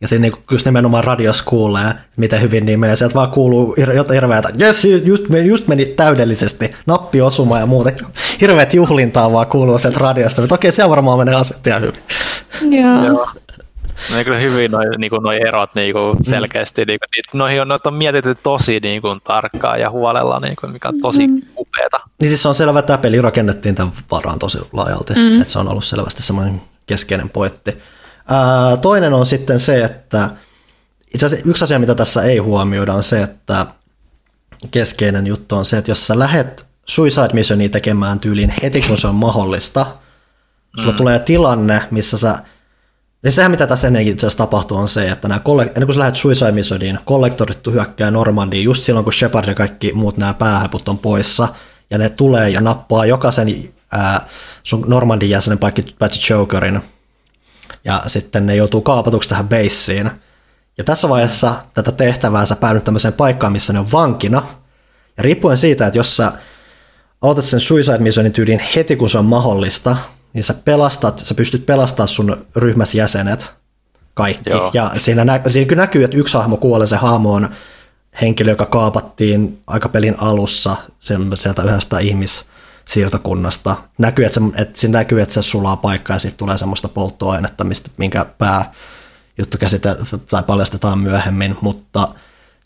ja 0.00 0.08
siinä 0.08 0.22
niinku 0.22 0.38
just 0.50 0.66
nimenomaan 0.66 1.04
radios 1.04 1.42
kuulee, 1.42 1.94
miten 2.16 2.42
hyvin 2.42 2.66
niin 2.66 2.80
menee. 2.80 2.96
Sieltä 2.96 3.14
vaan 3.14 3.30
kuuluu 3.30 3.74
jotain 3.94 4.14
hirveätä, 4.14 4.48
jes, 4.58 4.84
just, 4.84 5.24
just 5.44 5.68
meni 5.68 5.86
täydellisesti, 5.86 6.70
nappi 6.86 7.20
osuma 7.20 7.58
ja 7.58 7.66
muuta. 7.66 7.90
Hirveät 8.40 8.74
juhlintaa 8.74 9.32
vaan 9.32 9.46
kuuluu 9.46 9.78
sieltä 9.78 9.98
radiosta, 9.98 10.42
mutta 10.42 10.54
okei, 10.54 10.72
siellä 10.72 10.90
varmaan 10.90 11.18
menee 11.18 11.34
asettia 11.34 11.78
hyvin. 11.78 11.94
Joo. 12.70 13.28
No 14.10 14.24
kyllä 14.24 14.38
hyvin 14.38 14.70
noin 14.70 14.88
niinku, 14.98 15.16
noi 15.16 15.40
erot 15.46 15.74
niinku, 15.74 16.16
selkeästi. 16.22 16.84
Mm. 16.84 16.86
Niinku, 16.86 17.06
niitä, 17.16 17.38
noihin 17.38 17.60
on, 17.60 17.68
noita 17.68 17.88
on 17.88 17.94
mietitty 17.94 18.34
tosi 18.34 18.80
niinku, 18.80 19.16
tarkkaan 19.24 19.80
ja 19.80 19.90
huolella, 19.90 20.40
niinku, 20.40 20.66
mikä 20.66 20.88
on 20.88 21.00
tosi 21.00 21.26
mm. 21.26 21.42
upeata. 21.56 22.00
Niin 22.20 22.28
siis 22.28 22.42
se 22.42 22.48
on 22.48 22.54
selvä, 22.54 22.78
että 22.78 22.86
tämä 22.86 22.98
peli 22.98 23.20
rakennettiin 23.20 23.74
tämän 23.74 23.92
varaan 24.10 24.38
tosi 24.38 24.58
laajalti. 24.72 25.14
Mm. 25.14 25.40
Että 25.40 25.52
se 25.52 25.58
on 25.58 25.68
ollut 25.68 25.84
selvästi 25.84 26.22
semmoinen 26.22 26.60
keskeinen 26.86 27.30
pointti. 27.30 27.78
Ää, 28.28 28.76
toinen 28.76 29.12
on 29.12 29.26
sitten 29.26 29.58
se, 29.58 29.84
että 29.84 30.30
itse 31.14 31.26
asiassa 31.26 31.50
yksi 31.50 31.64
asia, 31.64 31.78
mitä 31.78 31.94
tässä 31.94 32.22
ei 32.22 32.38
huomioida, 32.38 32.94
on 32.94 33.02
se, 33.02 33.22
että 33.22 33.66
keskeinen 34.70 35.26
juttu 35.26 35.56
on 35.56 35.64
se, 35.64 35.78
että 35.78 35.90
jos 35.90 36.06
sä 36.06 36.18
lähet 36.18 36.66
Suicide 36.86 37.28
Missionia 37.32 37.68
tekemään 37.68 38.20
tyyliin 38.20 38.54
heti, 38.62 38.80
kun 38.80 38.98
se 38.98 39.06
on 39.06 39.14
mahdollista, 39.14 39.86
sulla 40.78 40.92
mm. 40.92 40.96
tulee 40.96 41.18
tilanne, 41.18 41.82
missä 41.90 42.18
sä 42.18 42.38
Siis 43.22 43.36
sehän 43.36 43.50
mitä 43.50 43.66
tässä 43.66 43.86
ennenkin 43.86 44.12
itse 44.12 44.36
tapahtuu 44.36 44.76
on 44.76 44.88
se, 44.88 45.10
että 45.10 45.28
nämä 45.28 45.40
ennen 45.58 45.86
kuin 45.86 45.94
sä 45.94 46.00
lähdet 46.00 46.16
Suicide 46.16 46.52
Missioniin, 46.52 46.98
kollektorit 47.04 47.66
hyökkää 47.72 48.10
Normandiin 48.10 48.64
just 48.64 48.82
silloin, 48.82 49.04
kun 49.04 49.12
Shepard 49.12 49.48
ja 49.48 49.54
kaikki 49.54 49.92
muut 49.92 50.16
nämä 50.16 50.34
päähäput 50.34 50.88
on 50.88 50.98
poissa, 50.98 51.48
ja 51.90 51.98
ne 51.98 52.08
tulee 52.08 52.50
ja 52.50 52.60
nappaa 52.60 53.06
jokaisen 53.06 53.72
ää, 53.92 54.26
sun 54.62 54.84
Normandin 54.86 55.30
jäsenen 55.30 55.58
paitsi 55.98 56.32
Jokerin, 56.32 56.80
ja 57.84 58.02
sitten 58.06 58.46
ne 58.46 58.56
joutuu 58.56 58.80
kaapatuksi 58.80 59.28
tähän 59.28 59.48
beissiin. 59.48 60.10
Ja 60.78 60.84
tässä 60.84 61.08
vaiheessa 61.08 61.54
tätä 61.74 61.92
tehtävää 61.92 62.46
sä 62.46 62.56
päädyt 62.56 62.84
tämmöiseen 62.84 63.14
paikkaan, 63.14 63.52
missä 63.52 63.72
ne 63.72 63.78
on 63.78 63.92
vankina, 63.92 64.42
ja 65.16 65.22
riippuen 65.22 65.56
siitä, 65.56 65.86
että 65.86 65.98
jos 65.98 66.16
sä 66.16 66.32
aloitat 67.22 67.44
sen 67.44 67.60
Suicide 67.60 67.98
Missionin 67.98 68.32
tyyliin 68.32 68.62
heti, 68.76 68.96
kun 68.96 69.10
se 69.10 69.18
on 69.18 69.24
mahdollista, 69.24 69.96
niin 70.32 70.44
sä, 70.44 70.54
pelastat, 70.54 71.20
sä 71.24 71.34
pystyt 71.34 71.66
pelastamaan 71.66 72.08
sun 72.08 72.46
ryhmäsi 72.56 72.98
jäsenet 72.98 73.54
kaikki. 74.14 74.50
Joo. 74.50 74.70
Ja 74.74 74.90
siinä, 74.96 75.24
nä, 75.24 75.40
siinä 75.46 75.68
kyllä 75.68 75.82
näkyy, 75.82 76.04
että 76.04 76.16
yksi 76.16 76.36
hahmo 76.36 76.56
kuolee, 76.56 76.86
se 76.86 76.96
hahmo 76.96 77.32
on 77.32 77.48
henkilö, 78.20 78.50
joka 78.50 78.66
kaapattiin 78.66 79.62
aika 79.66 79.88
pelin 79.88 80.14
alussa 80.18 80.76
sieltä 81.34 81.62
yhdestä 81.62 81.98
ihmissiirtokunnasta. 81.98 83.76
Näkyy, 83.98 84.24
että, 84.24 84.40
se, 84.40 84.62
että 84.62 84.80
siinä 84.80 84.98
näkyy, 84.98 85.20
että 85.20 85.34
se 85.34 85.42
sulaa 85.42 85.76
paikkaa 85.76 86.16
ja 86.16 86.18
sitten 86.20 86.38
tulee 86.38 86.58
semmoista 86.58 86.88
polttoainetta, 86.88 87.64
mistä, 87.64 87.90
minkä 87.96 88.26
pää 88.38 88.72
juttu 89.38 89.58
tai 90.30 90.42
paljastetaan 90.42 90.98
myöhemmin, 90.98 91.56
mutta 91.60 92.08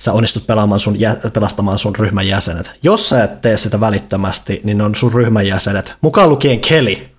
sä 0.01 0.13
onnistut 0.13 0.47
pelaamaan 0.47 0.81
sun, 0.81 0.97
pelastamaan 1.33 1.79
sun 1.79 1.97
ryhmän 1.97 2.29
jäsenet. 2.29 2.71
Jos 2.83 3.09
sä 3.09 3.25
et 3.25 3.41
tee 3.41 3.57
sitä 3.57 3.81
välittömästi, 3.81 4.61
niin 4.65 4.81
on 4.81 4.95
sun 4.95 5.13
ryhmän 5.13 5.47
jäsenet, 5.47 5.95
mukaan 6.01 6.29
lukien 6.29 6.61
Kelly, 6.61 7.16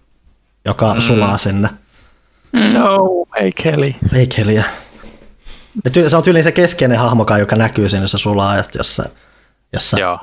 joka 0.65 0.93
mm. 0.93 1.01
sulaa 1.01 1.37
sinne. 1.37 1.69
No, 2.53 3.25
ei 3.35 3.51
Kelly. 3.51 3.93
Ei 4.13 4.27
Kellyä. 4.27 4.63
Se 6.07 6.17
on 6.17 6.23
tyyliin 6.23 6.43
se 6.43 6.51
keskeinen 6.51 6.99
hahmokaan, 6.99 7.39
joka 7.39 7.55
näkyy 7.55 7.89
sinne, 7.89 8.07
se 8.07 8.17
sulaa, 8.17 8.57
että 8.57 8.79
jos, 8.79 9.01
jos 9.73 9.89
sä, 9.89 9.97
Joo. 9.99 10.19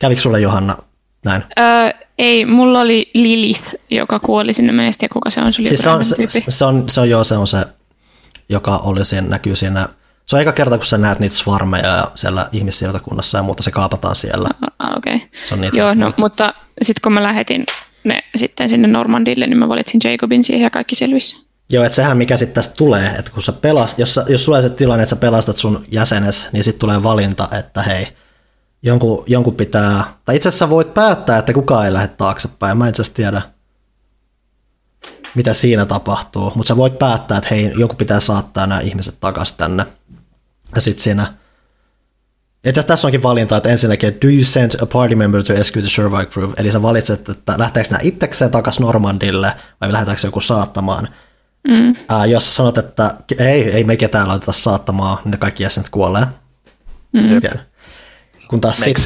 kävikö 0.00 0.20
sulle 0.20 0.40
Johanna 0.40 0.76
näin. 1.24 1.44
Öö, 1.58 1.90
ei, 2.18 2.44
mulla 2.44 2.80
oli 2.80 3.10
Lilith, 3.14 3.74
joka 3.90 4.18
kuoli 4.18 4.54
sinne. 4.54 4.72
Mä 4.72 4.86
en 4.86 4.92
tiedä, 4.98 5.12
kuka 5.12 5.30
se 5.30 5.40
on. 5.40 5.52
Se, 5.52 5.62
siis 5.62 5.80
se, 5.80 5.90
on, 5.90 6.04
se, 6.04 6.16
se, 6.48 6.64
on, 6.64 6.84
se 6.88 7.00
on 7.00 7.10
joo, 7.10 7.24
se 7.24 7.36
on 7.36 7.46
se, 7.46 7.64
joka 8.48 8.76
oli 8.76 9.04
siinä, 9.04 9.28
näkyy 9.28 9.56
siinä. 9.56 9.88
Se 10.26 10.36
on 10.36 10.38
aika 10.38 10.52
kerta, 10.52 10.76
kun 10.78 10.86
sä 10.86 10.98
näet 10.98 11.18
niitä 11.18 11.36
swarmeja 11.36 11.96
ja 11.96 12.10
siellä 12.14 12.48
ihmissiirtokunnassa 12.52 13.38
ja 13.38 13.42
muuta, 13.42 13.62
se 13.62 13.70
kaapataan 13.70 14.16
siellä. 14.16 14.48
Ah, 14.78 14.96
Okei. 14.96 15.16
Okay. 15.16 15.28
Se 15.44 15.54
on 15.54 15.60
niitä 15.60 15.78
joo, 15.78 15.94
no, 15.94 16.12
mutta 16.16 16.54
sitten 16.82 17.02
kun 17.02 17.12
mä 17.12 17.22
lähetin 17.22 17.66
ne 18.04 18.18
sitten 18.36 18.70
sinne 18.70 18.88
Normandille, 18.88 19.46
niin 19.46 19.58
mä 19.58 19.68
valitsin 19.68 20.00
Jacobin 20.04 20.44
siihen 20.44 20.64
ja 20.64 20.70
kaikki 20.70 20.94
selvisi. 20.94 21.48
Joo, 21.70 21.84
että 21.84 21.96
sehän 21.96 22.16
mikä 22.16 22.36
sitten 22.36 22.54
tästä 22.54 22.74
tulee, 22.74 23.14
että 23.18 23.30
kun 23.30 23.42
sä 23.42 23.52
pelast, 23.52 23.98
jos, 23.98 24.20
jos 24.28 24.44
tulee 24.44 24.62
se 24.62 24.70
tilanne, 24.70 25.02
että 25.02 25.10
sä 25.10 25.20
pelastat 25.20 25.56
sun 25.56 25.84
jäsenes, 25.90 26.48
niin 26.52 26.64
sitten 26.64 26.80
tulee 26.80 27.02
valinta, 27.02 27.48
että 27.58 27.82
hei, 27.82 28.08
jonkun, 28.82 29.24
jonkun 29.26 29.54
pitää, 29.54 30.04
tai 30.24 30.36
itse 30.36 30.48
asiassa 30.48 30.70
voit 30.70 30.94
päättää, 30.94 31.38
että 31.38 31.52
kukaan 31.52 31.86
ei 31.86 31.92
lähde 31.92 32.08
taaksepäin, 32.08 32.78
mä 32.78 32.88
itse 32.88 33.02
tiedä, 33.14 33.42
mitä 35.34 35.52
siinä 35.52 35.86
tapahtuu, 35.86 36.52
mutta 36.54 36.68
sä 36.68 36.76
voit 36.76 36.98
päättää, 36.98 37.38
että 37.38 37.54
hei, 37.54 37.72
joku 37.76 37.94
pitää 37.94 38.20
saattaa 38.20 38.66
nämä 38.66 38.80
ihmiset 38.80 39.14
takaisin 39.20 39.56
tänne. 39.56 39.86
Ja 40.74 40.80
sitten 40.80 41.02
siinä, 41.02 41.34
itse 42.64 42.82
tässä 42.82 43.08
onkin 43.08 43.22
valinta, 43.22 43.56
että 43.56 43.68
ensinnäkin, 43.68 44.18
do 44.22 44.28
you 44.28 44.44
send 44.44 44.72
a 44.82 44.86
party 44.86 45.14
member 45.14 45.42
to 45.42 45.52
rescue 45.52 45.82
the 45.82 45.90
Sherwood 45.90 46.26
crew, 46.26 46.50
eli 46.56 46.72
sä 46.72 46.82
valitset, 46.82 47.28
että 47.28 47.54
lähteekö 47.58 47.88
nämä 47.90 48.00
itsekseen 48.02 48.50
takaisin 48.50 48.82
Normandille, 48.82 49.52
vai 49.80 49.92
lähdetäänkö 49.92 50.26
joku 50.26 50.40
saattamaan. 50.40 51.08
Mm. 51.68 51.96
Ää, 52.08 52.26
jos 52.26 52.56
sanot, 52.56 52.78
että 52.78 53.14
ei, 53.38 53.70
ei 53.70 53.84
me 53.84 53.96
ketään 53.96 54.28
laiteta 54.28 54.52
saattamaan, 54.52 55.18
niin 55.24 55.30
ne 55.30 55.36
kaikki 55.36 55.62
jäsenet 55.62 55.90
kuolee. 55.90 56.26
Mm. 57.12 57.40
Kun 58.48 58.60
taas 58.60 58.80
sit, 58.80 58.96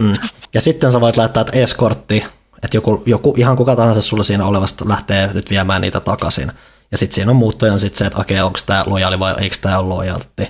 mm, 0.00 0.14
ja 0.54 0.60
sitten 0.60 0.92
sä 0.92 1.00
voit 1.00 1.16
laittaa, 1.16 1.40
että 1.40 1.58
eskortti, 1.58 2.24
että 2.62 2.76
joku, 2.76 3.02
joku, 3.06 3.34
ihan 3.36 3.56
kuka 3.56 3.76
tahansa 3.76 4.00
sulla 4.02 4.22
siinä 4.22 4.46
olevasta 4.46 4.88
lähtee 4.88 5.30
nyt 5.32 5.50
viemään 5.50 5.80
niitä 5.80 6.00
takaisin. 6.00 6.52
Ja 6.90 6.98
sitten 6.98 7.14
siinä 7.14 7.30
on 7.30 7.36
muuttoja 7.36 7.78
sitten 7.78 7.98
se, 7.98 8.06
että 8.06 8.20
okei, 8.20 8.40
onko 8.40 8.58
tämä 8.66 8.84
lojaali 8.86 9.18
vai 9.18 9.34
eikö 9.38 9.56
tämä 9.60 9.78
ole 9.78 9.88
lojalti. 9.88 10.48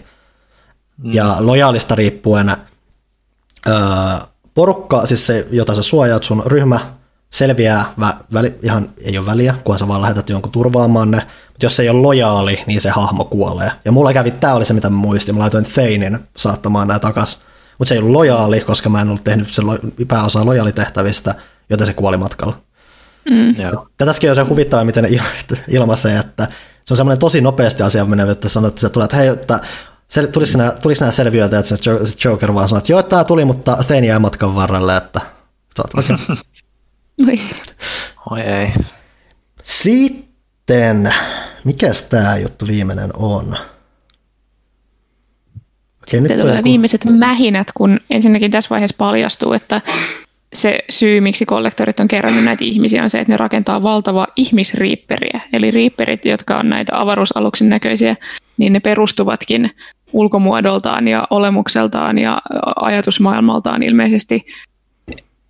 Mm. 0.96 1.12
Ja 1.12 1.36
lojaalista 1.38 1.94
riippuen 1.94 2.48
öö, 2.48 3.74
porukka, 4.54 5.06
siis 5.06 5.26
se, 5.26 5.46
jota 5.50 5.74
sä 5.74 5.82
suojaat, 5.82 6.24
sun 6.24 6.42
ryhmä 6.46 6.80
selviää, 7.30 7.84
vä, 8.00 8.14
väli, 8.32 8.54
ihan 8.62 8.88
ei 8.98 9.18
ole 9.18 9.26
väliä, 9.26 9.54
kunhan 9.64 9.78
sä 9.78 9.88
vaan 9.88 10.02
lähetät 10.02 10.28
jonkun 10.28 10.52
turvaamaan 10.52 11.10
ne, 11.10 11.16
mutta 11.48 11.66
jos 11.66 11.76
se 11.76 11.82
ei 11.82 11.88
ole 11.88 12.00
lojaali, 12.00 12.64
niin 12.66 12.80
se 12.80 12.90
hahmo 12.90 13.24
kuolee. 13.24 13.70
Ja 13.84 13.92
mulla 13.92 14.12
kävi, 14.12 14.30
tämä 14.30 14.54
oli 14.54 14.64
se, 14.64 14.74
mitä 14.74 14.90
mä 14.90 14.96
muistin, 14.96 15.34
mä 15.34 15.40
laitoin 15.40 15.64
Theinin 15.64 16.18
saattamaan 16.36 16.88
nämä 16.88 16.98
takas, 16.98 17.42
mutta 17.78 17.88
se 17.88 17.94
ei 17.94 17.98
ollut 17.98 18.12
lojaali, 18.12 18.60
koska 18.60 18.88
mä 18.88 19.00
en 19.00 19.08
ollut 19.08 19.24
tehnyt 19.24 19.52
sen 19.52 19.64
pääosaa 20.08 20.46
lojaalitehtävistä, 20.46 21.34
joten 21.70 21.86
se 21.86 21.94
kuoli 21.94 22.16
matkalla. 22.16 22.56
Mm. 23.30 23.54
Tätäkin 23.96 24.30
on 24.30 24.36
se 24.36 24.42
huvittava, 24.42 24.84
miten 24.84 25.04
ne 25.04 25.10
ilmaisee, 25.68 26.18
että 26.18 26.48
se 26.84 26.94
on 26.94 26.96
semmoinen 26.96 27.18
tosi 27.18 27.40
nopeasti 27.40 27.82
asia 27.82 28.04
menevä, 28.04 28.32
että 28.32 28.48
sanoo, 28.48 28.68
että 28.68 28.80
se 28.80 28.88
tulee, 28.88 29.04
että 29.04 29.16
hei, 29.16 29.28
että 29.28 29.60
sel, 30.14 30.26
tuliko, 30.26 30.58
nämä, 30.58 30.70
tuliko 30.82 31.00
nämä 31.00 31.12
selviöitä, 31.12 31.58
että 31.58 31.76
se 31.76 31.90
Joker 32.24 32.54
vaan 32.54 32.68
sanoo, 32.68 32.78
että 32.78 32.92
joo, 32.92 33.02
tämä 33.02 33.24
tuli, 33.24 33.44
mutta 33.44 33.76
Thane 33.86 34.06
jäi 34.06 34.18
matkan 34.18 34.54
varrelle, 34.54 34.96
että. 34.96 35.20
Oi. 37.28 37.40
Oi 38.30 38.40
ei. 38.40 38.72
Sitten, 39.62 41.14
mikäs 41.64 42.02
tämä 42.02 42.36
juttu 42.36 42.66
viimeinen 42.66 43.10
on? 43.16 43.56
Okei, 46.02 46.20
Sitten 46.20 46.40
tulee 46.40 46.56
joku... 46.56 46.68
viimeiset 46.68 47.04
mähinät, 47.04 47.72
kun 47.74 48.00
ensinnäkin 48.10 48.50
tässä 48.50 48.70
vaiheessa 48.70 48.96
paljastuu, 48.98 49.52
että 49.52 49.80
se 50.52 50.78
syy, 50.90 51.20
miksi 51.20 51.46
kollektorit 51.46 52.00
on 52.00 52.08
kerännyt 52.08 52.44
näitä 52.44 52.64
ihmisiä, 52.64 53.02
on 53.02 53.10
se, 53.10 53.20
että 53.20 53.32
ne 53.32 53.36
rakentaa 53.36 53.82
valtavaa 53.82 54.26
ihmisriipperiä. 54.36 55.40
Eli 55.52 55.70
riipperit, 55.70 56.24
jotka 56.24 56.58
on 56.58 56.68
näitä 56.68 57.00
avaruusaluksen 57.00 57.68
näköisiä, 57.68 58.16
niin 58.56 58.72
ne 58.72 58.80
perustuvatkin 58.80 59.70
ulkomuodoltaan 60.14 61.08
ja 61.08 61.26
olemukseltaan 61.30 62.18
ja 62.18 62.42
ajatusmaailmaltaan 62.76 63.82
ilmeisesti 63.82 64.46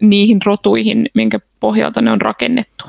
niihin 0.03 0.39
rotuihin, 0.45 1.09
minkä 1.15 1.41
pohjalta 1.61 2.03
ne 2.03 2.11
on 2.11 2.21
rakennettu. 2.21 2.85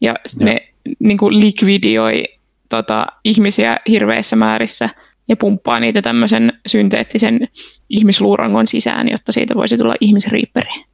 Ja, 0.00 0.14
ja. 0.38 0.46
ne 0.46 0.68
niin 0.98 1.18
kuin 1.18 1.40
likvidioi 1.40 2.24
tota, 2.68 3.06
ihmisiä 3.24 3.76
hirveissä 3.88 4.36
määrissä 4.36 4.88
ja 5.28 5.36
pumppaa 5.36 5.80
niitä 5.80 6.02
tämmöisen 6.02 6.52
synteettisen 6.66 7.48
ihmisluurangon 7.88 8.66
sisään, 8.66 9.08
jotta 9.08 9.32
siitä 9.32 9.54
voisi 9.54 9.78
tulla 9.78 9.94
ihmisriipperi. 10.00 10.84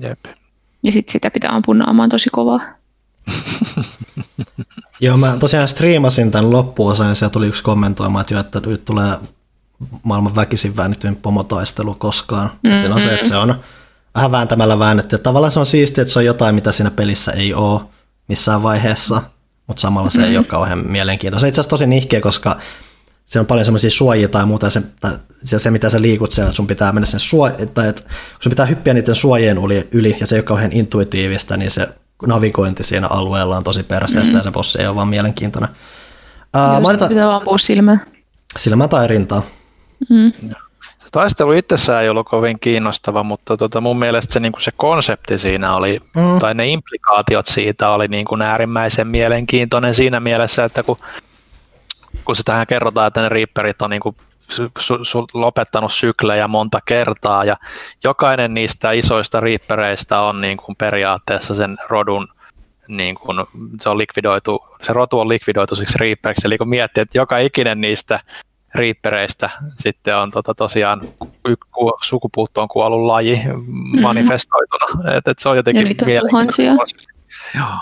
Jep. 0.00 0.24
Ja 0.82 0.92
sitten 0.92 1.12
sitä 1.12 1.30
pitää 1.30 1.50
ampua 1.50 1.74
naamaan 1.74 2.08
tosi 2.08 2.30
kovaa. 2.32 2.79
Joo, 5.00 5.16
mä 5.16 5.36
tosiaan 5.36 5.68
striimasin 5.68 6.30
tämän 6.30 6.50
loppuosan 6.50 7.08
ja 7.08 7.14
siellä 7.14 7.32
tuli 7.32 7.46
yksi 7.46 7.62
kommentoimaan, 7.62 8.20
että, 8.20 8.40
että 8.40 8.60
nyt 8.68 8.84
tulee 8.84 9.16
maailman 10.02 10.36
väkisin 10.36 10.76
väännettyyn 10.76 11.16
pomotaistelu 11.16 11.94
koskaan. 11.94 12.50
Mm-hmm. 12.62 12.80
Siinä 12.80 12.94
on 12.94 13.00
se, 13.00 13.14
että 13.14 13.28
se 13.28 13.36
on 13.36 13.54
vähän 14.14 14.32
vääntämällä 14.32 14.78
väännetty. 14.78 15.18
Tavallaan 15.18 15.50
se 15.50 15.60
on 15.60 15.66
siistiä, 15.66 16.02
että 16.02 16.12
se 16.12 16.18
on 16.18 16.24
jotain, 16.24 16.54
mitä 16.54 16.72
siinä 16.72 16.90
pelissä 16.90 17.32
ei 17.32 17.54
ole 17.54 17.80
missään 18.28 18.62
vaiheessa, 18.62 19.22
mutta 19.66 19.80
samalla 19.80 20.10
se 20.10 20.18
mm-hmm. 20.18 20.30
ei 20.30 20.38
ole 20.38 20.46
kauhean 20.46 20.90
mielenkiintoista. 20.90 21.40
Se 21.40 21.46
on 21.46 21.48
itse 21.48 21.60
asiassa 21.60 21.70
tosi 21.70 21.86
nihkeä, 21.86 22.20
koska 22.20 22.58
se 23.24 23.40
on 23.40 23.46
paljon 23.46 23.64
semmoisia 23.64 23.90
suojia 23.90 24.28
tai 24.28 24.46
muuta, 24.46 24.70
se, 24.70 24.82
tai 25.00 25.12
se, 25.44 25.70
mitä 25.70 25.90
sä 25.90 26.02
liikut 26.02 26.32
siellä, 26.32 26.48
että 26.48 26.56
sun 26.56 26.66
pitää 26.66 26.92
mennä 26.92 27.06
sen 27.06 27.20
suo, 27.20 27.50
tai 27.74 27.88
että 27.88 28.02
sun 28.40 28.50
pitää 28.50 28.66
hyppiä 28.66 28.94
niiden 28.94 29.14
suojien 29.14 29.58
yli, 29.58 29.88
yli, 29.92 30.16
ja 30.20 30.26
se 30.26 30.34
ei 30.34 30.38
ole 30.38 30.44
kauhean 30.44 30.72
intuitiivista, 30.72 31.56
niin 31.56 31.70
se 31.70 31.88
navigointi 32.26 32.82
siinä 32.82 33.06
alueella 33.06 33.56
on 33.56 33.64
tosi 33.64 33.82
perseestä, 33.82 34.20
mm-hmm. 34.20 34.36
ja 34.36 34.42
se 34.42 34.50
bossi 34.50 34.80
ei 34.80 34.86
ole 34.86 34.96
vaan 34.96 35.08
mielenkiintoinen. 35.08 35.70
Uh, 36.56 36.82
mainita... 36.82 37.08
Pitää 37.08 37.34
ampua 37.34 37.58
silmää. 37.58 37.98
Silmää 38.56 38.88
tai 38.88 39.08
rintaa. 39.08 39.42
Mm. 40.10 40.32
Taistelu 41.12 41.52
itsessään 41.52 42.02
ei 42.02 42.08
ollut 42.08 42.28
kovin 42.28 42.60
kiinnostava, 42.60 43.22
mutta 43.22 43.56
tota 43.56 43.80
mun 43.80 43.98
mielestä 43.98 44.32
se, 44.32 44.40
niin 44.40 44.52
kuin 44.52 44.62
se 44.62 44.72
konsepti 44.76 45.38
siinä 45.38 45.74
oli, 45.74 46.00
mm. 46.16 46.38
tai 46.38 46.54
ne 46.54 46.68
implikaatiot 46.68 47.46
siitä 47.46 47.90
oli 47.90 48.08
niin 48.08 48.26
kuin 48.26 48.42
äärimmäisen 48.42 49.06
mielenkiintoinen 49.06 49.94
siinä 49.94 50.20
mielessä, 50.20 50.64
että 50.64 50.82
kun, 50.82 50.96
kun 52.24 52.36
se 52.36 52.42
tähän 52.42 52.66
kerrotaan, 52.66 53.08
että 53.08 53.22
ne 53.22 53.28
Reaperit 53.28 53.82
on 53.82 53.90
niin 53.90 54.00
kuin 54.00 54.16
su, 54.50 54.98
su, 55.02 55.26
lopettanut 55.34 55.92
syklejä 55.92 56.48
monta 56.48 56.78
kertaa 56.84 57.44
ja 57.44 57.56
jokainen 58.04 58.54
niistä 58.54 58.92
isoista 58.92 59.40
riippereistä 59.40 60.20
on 60.20 60.40
niin 60.40 60.56
kuin 60.56 60.76
periaatteessa 60.76 61.54
sen 61.54 61.78
rodun 61.88 62.28
niin 62.88 63.14
kuin, 63.14 63.46
se, 63.80 63.88
on 63.88 63.98
likvidoitu, 63.98 64.64
se 64.82 64.92
rotu 64.92 65.20
on 65.20 65.28
likvidoitu 65.28 65.76
siksi 65.76 65.98
riipperiksi, 65.98 66.46
eli 66.46 66.58
kun 66.58 66.68
miettii, 66.68 67.02
että 67.02 67.18
joka 67.18 67.38
ikinen 67.38 67.80
niistä 67.80 68.20
riippereistä 68.74 69.50
sitten 69.78 70.16
on 70.16 70.30
tota, 70.30 70.54
tosiaan 70.54 71.00
sukupuuttoon 72.02 72.68
kuollut 72.68 73.06
laji 73.06 73.42
mm-hmm. 73.46 74.00
manifestoituna, 74.00 75.16
että 75.16 75.30
et 75.30 75.38
se 75.38 75.48
on 75.48 75.56
jotenkin 75.56 75.96
mielenkiintoista. 76.06 76.98
Joo. 77.54 77.78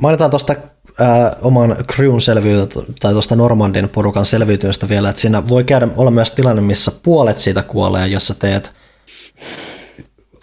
Mainitaan 0.00 0.30
tuosta 0.30 0.54
äh, 1.00 1.30
oman 1.42 1.76
crewn 1.92 2.20
selviyty, 2.20 2.84
tai 3.00 3.12
tuosta 3.12 3.36
Normandin 3.36 3.88
porukan 3.88 4.24
selviytymistä 4.24 4.88
vielä, 4.88 5.08
että 5.08 5.20
siinä 5.20 5.48
voi 5.48 5.64
käydä 5.64 5.88
olla 5.96 6.10
myös 6.10 6.30
tilanne, 6.30 6.62
missä 6.62 6.92
puolet 7.02 7.38
siitä 7.38 7.62
kuolee, 7.62 8.08
jos 8.08 8.26
sä 8.26 8.34
teet 8.34 8.74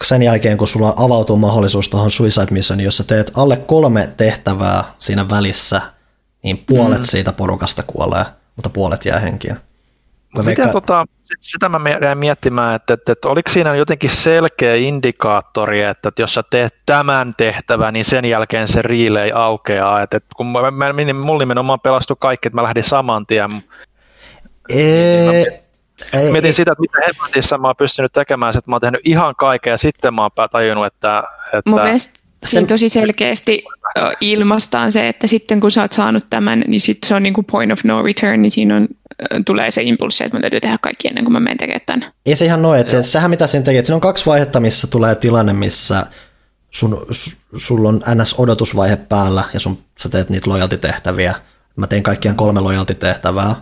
sen 0.04 0.24
jälkeen, 0.24 0.58
kun 0.58 0.68
sulla 0.68 0.94
avautuu 0.98 1.38
mahdollisuus 1.38 1.90
tuohon 1.90 2.12
Suicide 2.12 2.48
Missioniin, 2.52 2.86
jos 2.86 2.98
sä 2.98 3.04
teet 3.04 3.32
alle 3.36 3.58
kolme 3.58 4.10
tehtävää 4.18 4.84
siinä 5.00 5.30
välissä, 5.30 5.82
niin 6.44 6.58
puolet 6.58 6.98
mm. 7.00 7.04
siitä 7.04 7.34
porukasta 7.34 7.84
kuolee, 7.84 8.26
mutta 8.56 8.70
puolet 8.70 9.06
jää 9.06 9.20
henkiin. 9.20 9.58
Miten 10.38 10.46
veikka... 10.46 10.68
tota, 10.68 11.06
sitä 11.40 11.70
mä 11.70 11.80
jäin 12.02 12.18
miettimään, 12.18 12.76
että, 12.76 12.94
että, 12.94 13.12
että 13.12 13.30
oliko 13.30 13.50
siinä 13.50 13.76
jotenkin 13.76 14.10
selkeä 14.10 14.76
indikaattori, 14.76 15.82
että, 15.82 16.10
että 16.10 16.22
jos 16.22 16.34
sä 16.34 16.44
teet 16.50 16.76
tämän 16.86 17.34
tehtävän, 17.38 17.94
niin 17.94 18.06
sen 18.06 18.26
jälkeen 18.26 18.68
se 18.68 18.82
relay 18.82 19.32
aukeaa. 19.34 20.02
Että, 20.02 20.18
että 20.18 20.30
kun 20.36 20.48
mä, 20.48 20.72
mä, 20.72 21.14
mulla 21.14 21.40
nimenomaan 21.40 21.80
pelastui 21.80 22.18
kaikki, 22.20 22.48
että 22.48 22.56
mä 22.56 22.64
lähdin 22.64 22.84
saman 22.84 23.26
tien. 23.26 23.64
Ei, 24.70 25.62
ei, 26.14 26.32
Mietin 26.32 26.46
ei. 26.46 26.54
sitä, 26.54 26.72
että 26.72 26.82
mitä 26.82 26.98
helvettissä 27.08 27.58
mä 27.58 27.68
oon 27.68 27.76
pystynyt 27.76 28.14
tekemään, 28.14 28.58
että 28.58 28.72
mä 28.72 28.76
oon 28.76 28.82
tehnyt 28.82 29.02
ihan 29.06 29.36
kaikkea 29.38 29.74
ja 29.74 29.78
sitten 29.78 30.14
mä 30.14 30.22
oon 30.22 30.50
tajunnut, 30.52 30.86
että... 30.86 31.24
että 31.46 31.70
Mun 31.70 31.82
mielestä 31.82 32.20
siinä 32.46 32.68
tosi 32.68 32.90
selkeästi 32.90 33.64
ilmastaan 34.22 34.92
se, 34.92 35.08
että 35.08 35.28
sitten 35.28 35.60
kun 35.60 35.72
sä 35.72 35.82
oot 35.82 35.94
saanut 35.94 36.30
tämän, 36.30 36.64
niin 36.68 36.82
sitten 36.82 37.08
se 37.08 37.16
on 37.16 37.24
niin 37.24 37.34
kuin 37.34 37.46
point 37.46 37.72
of 37.72 37.84
no 37.84 38.04
return, 38.04 38.42
niin 38.42 38.52
siinä 38.52 38.76
on 38.76 38.88
tulee 39.46 39.72
se 39.72 39.82
impulssi, 39.82 40.24
että 40.24 40.38
mun 40.38 40.42
täytyy 40.42 40.60
tehdä 40.60 40.78
kaikki 40.82 41.08
ennen 41.08 41.24
kuin 41.24 41.34
mä 41.34 41.40
menen 41.40 41.58
tekemään 41.58 41.82
tämän. 41.86 42.14
Ei 42.26 42.36
se 42.36 42.46
ihan 42.46 42.62
noin, 42.62 42.80
että 42.80 42.92
se, 42.92 43.02
sehän 43.04 43.30
mitä 43.30 43.48
siinä 43.48 43.66
tekee, 43.66 43.80
että 43.80 43.88
siinä 43.88 43.96
on 43.96 44.02
kaksi 44.02 44.26
vaihetta, 44.26 44.60
missä 44.60 44.88
tulee 44.88 45.16
tilanne, 45.16 45.54
missä 45.54 46.06
sun, 46.72 47.06
sulla 47.58 47.90
on 47.90 48.04
NS-odotusvaihe 48.06 48.96
päällä 48.96 49.44
ja 49.54 49.60
sun, 49.60 49.78
sä 50.00 50.10
teet 50.10 50.30
niitä 50.30 50.50
lojaltitehtäviä. 50.50 51.36
Mä 51.76 51.88
tein 51.88 52.04
kaikkien 52.04 52.36
kolme 52.36 52.60
lojaltitehtävää. 52.60 53.56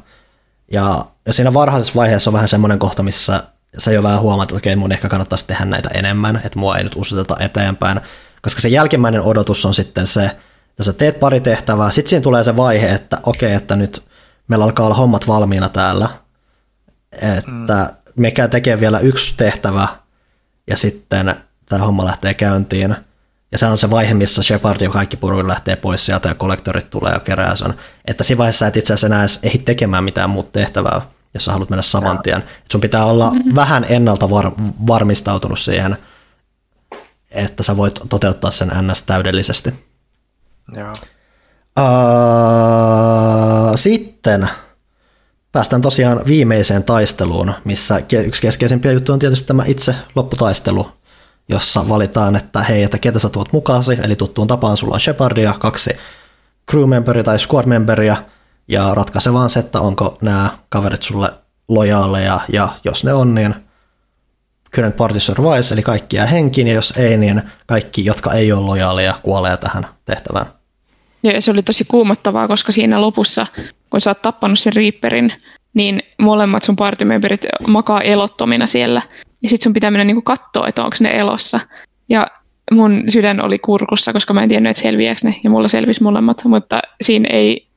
Ja, 0.72 1.06
ja 1.26 1.34
siinä 1.34 1.54
varhaisessa 1.54 1.96
vaiheessa 1.96 2.30
on 2.30 2.34
vähän 2.34 2.48
semmoinen 2.48 2.80
kohta, 2.80 3.04
missä 3.04 3.44
sä 3.78 3.92
jo 3.92 4.04
vähän 4.04 4.22
huomaat, 4.22 4.50
että 4.50 4.58
okei, 4.58 4.76
mun 4.76 4.92
ehkä 4.92 5.10
kannattaisi 5.10 5.48
tehdä 5.48 5.66
näitä 5.66 5.90
enemmän, 5.94 6.42
että 6.46 6.60
mua 6.60 6.78
ei 6.78 6.84
nyt 6.84 6.96
usuteta 6.96 7.38
eteenpäin, 7.40 8.02
koska 8.42 8.62
se 8.62 8.70
jälkimmäinen 8.70 9.22
odotus 9.22 9.66
on 9.66 9.74
sitten 9.74 10.08
se, 10.08 10.26
että 10.70 10.84
sä 10.84 10.94
teet 10.94 11.20
pari 11.20 11.42
tehtävää, 11.42 11.92
sitten 11.92 12.10
siinä 12.10 12.24
tulee 12.24 12.44
se 12.44 12.58
vaihe, 12.58 12.90
että 12.90 13.18
okei, 13.24 13.54
että 13.54 13.76
nyt 13.76 14.09
meillä 14.50 14.66
alkaa 14.66 14.86
olla 14.86 14.96
hommat 14.96 15.28
valmiina 15.28 15.70
täällä, 15.70 16.10
että 17.12 17.52
mm. 17.52 17.66
me 18.16 18.34
tekee 18.52 18.80
vielä 18.80 19.00
yksi 19.00 19.34
tehtävä, 19.38 19.88
ja 20.68 20.78
sitten 20.78 21.36
tämä 21.66 21.86
homma 21.86 22.06
lähtee 22.06 22.34
käyntiin, 22.34 22.96
ja 23.52 23.58
se 23.58 23.66
on 23.66 23.78
se 23.78 23.90
vaihe, 23.90 24.14
missä 24.14 24.44
Shepard 24.44 24.82
ja 24.82 24.90
kaikki 24.90 25.18
purun 25.18 25.48
lähtee 25.48 25.76
pois 25.76 26.06
sieltä 26.06 26.30
ja 26.30 26.36
kollektorit 26.36 26.90
tulee 26.90 27.14
ja 27.14 27.20
kerää 27.20 27.56
sen. 27.56 27.74
Että 28.06 28.24
siinä 28.24 28.38
vaiheessa 28.38 28.68
et 28.68 28.78
itse 28.78 28.94
asiassa 28.94 29.08
enää 29.08 29.20
edes 29.20 29.40
ehdi 29.44 29.58
tekemään 29.58 30.04
mitään 30.04 30.30
muuta 30.30 30.52
tehtävää, 30.52 31.02
jos 31.34 31.46
sä 31.46 31.52
haluat 31.52 31.70
mennä 31.70 31.82
saman 31.82 32.20
tien. 32.20 32.38
Et 32.38 32.72
sun 32.72 32.82
pitää 32.82 33.06
olla 33.06 33.32
mm-hmm. 33.32 33.56
vähän 33.56 33.86
ennalta 33.90 34.30
var- 34.30 34.52
varmistautunut 34.88 35.60
siihen, 35.60 35.98
että 37.32 37.64
sä 37.64 37.78
voit 37.78 38.00
toteuttaa 38.10 38.52
sen 38.52 38.72
NS 38.82 39.02
täydellisesti. 39.02 39.74
Joo. 40.76 40.94
Uh, 41.80 43.76
sitten 43.76 44.09
päästään 45.52 45.82
tosiaan 45.82 46.22
viimeiseen 46.26 46.84
taisteluun, 46.84 47.54
missä 47.64 48.02
yksi 48.26 48.42
keskeisimpiä 48.42 48.92
juttuja 48.92 49.14
on 49.14 49.20
tietysti 49.20 49.48
tämä 49.48 49.64
itse 49.66 49.96
lopputaistelu, 50.16 50.92
jossa 51.50 51.90
valitaan, 51.90 52.36
että 52.36 52.62
hei, 52.62 52.84
että 52.84 52.98
ketä 52.98 53.20
sä 53.20 53.30
tuot 53.30 53.54
mukaasi, 53.54 53.98
eli 54.04 54.16
tuttuun 54.16 54.48
tapaan 54.48 54.78
sulla 54.78 54.94
on 54.94 55.00
Shepardia, 55.00 55.54
kaksi 55.60 55.90
crewmemberia 56.72 57.24
tai 57.24 57.40
squad 57.40 57.66
memberia, 57.66 58.18
ja 58.68 58.94
ratkaise 58.94 59.34
vaan 59.34 59.50
se, 59.50 59.60
että 59.60 59.80
onko 59.80 60.18
nämä 60.22 60.50
kaverit 60.70 61.04
sulle 61.04 61.34
lojaaleja, 61.68 62.40
ja 62.54 62.68
jos 62.84 63.04
ne 63.04 63.14
on, 63.14 63.36
niin 63.36 63.56
current 64.76 64.96
party 64.96 65.20
survives, 65.20 65.72
eli 65.72 65.84
kaikki 65.84 66.16
jää 66.16 66.26
henkiin, 66.26 66.68
ja 66.68 66.74
jos 66.74 66.94
ei, 66.98 67.18
niin 67.18 67.42
kaikki, 67.66 68.06
jotka 68.06 68.34
ei 68.34 68.52
ole 68.52 68.66
lojaaleja, 68.66 69.20
kuolee 69.24 69.58
tähän 69.58 69.88
tehtävään. 70.06 70.59
Ja 71.24 71.42
se 71.42 71.52
oli 71.52 71.64
tosi 71.64 71.86
kuumottavaa, 71.88 72.48
koska 72.48 72.72
siinä 72.72 73.02
lopussa, 73.02 73.48
kun 73.90 74.02
sä 74.02 74.10
oot 74.10 74.22
tappanut 74.22 74.60
sen 74.60 74.74
Reaperin, 74.74 75.34
niin 75.74 76.04
molemmat 76.18 76.64
sun 76.64 76.76
partymemberit 76.76 77.46
makaa 77.68 78.02
elottomina 78.02 78.68
siellä. 78.68 79.02
Ja 79.44 79.50
sit 79.50 79.62
sun 79.62 79.74
pitää 79.74 79.92
mennä 79.92 80.04
niinku 80.04 80.22
katsoa, 80.22 80.68
että 80.68 80.84
onko 80.84 80.96
ne 81.00 81.10
elossa. 81.10 81.60
Ja 82.10 82.28
mun 82.72 83.04
sydän 83.10 83.42
oli 83.42 83.60
kurkussa, 83.60 84.14
koska 84.14 84.34
mä 84.34 84.44
en 84.44 84.50
tiennyt, 84.50 84.70
että 84.70 84.84
selviääkö 84.84 85.20
ne, 85.24 85.36
ja 85.44 85.50
mulla 85.50 85.68
selvisi 85.68 86.04
molemmat, 86.04 86.46
mutta 86.46 86.80
siinä 87.02 87.30
ei 87.32 87.68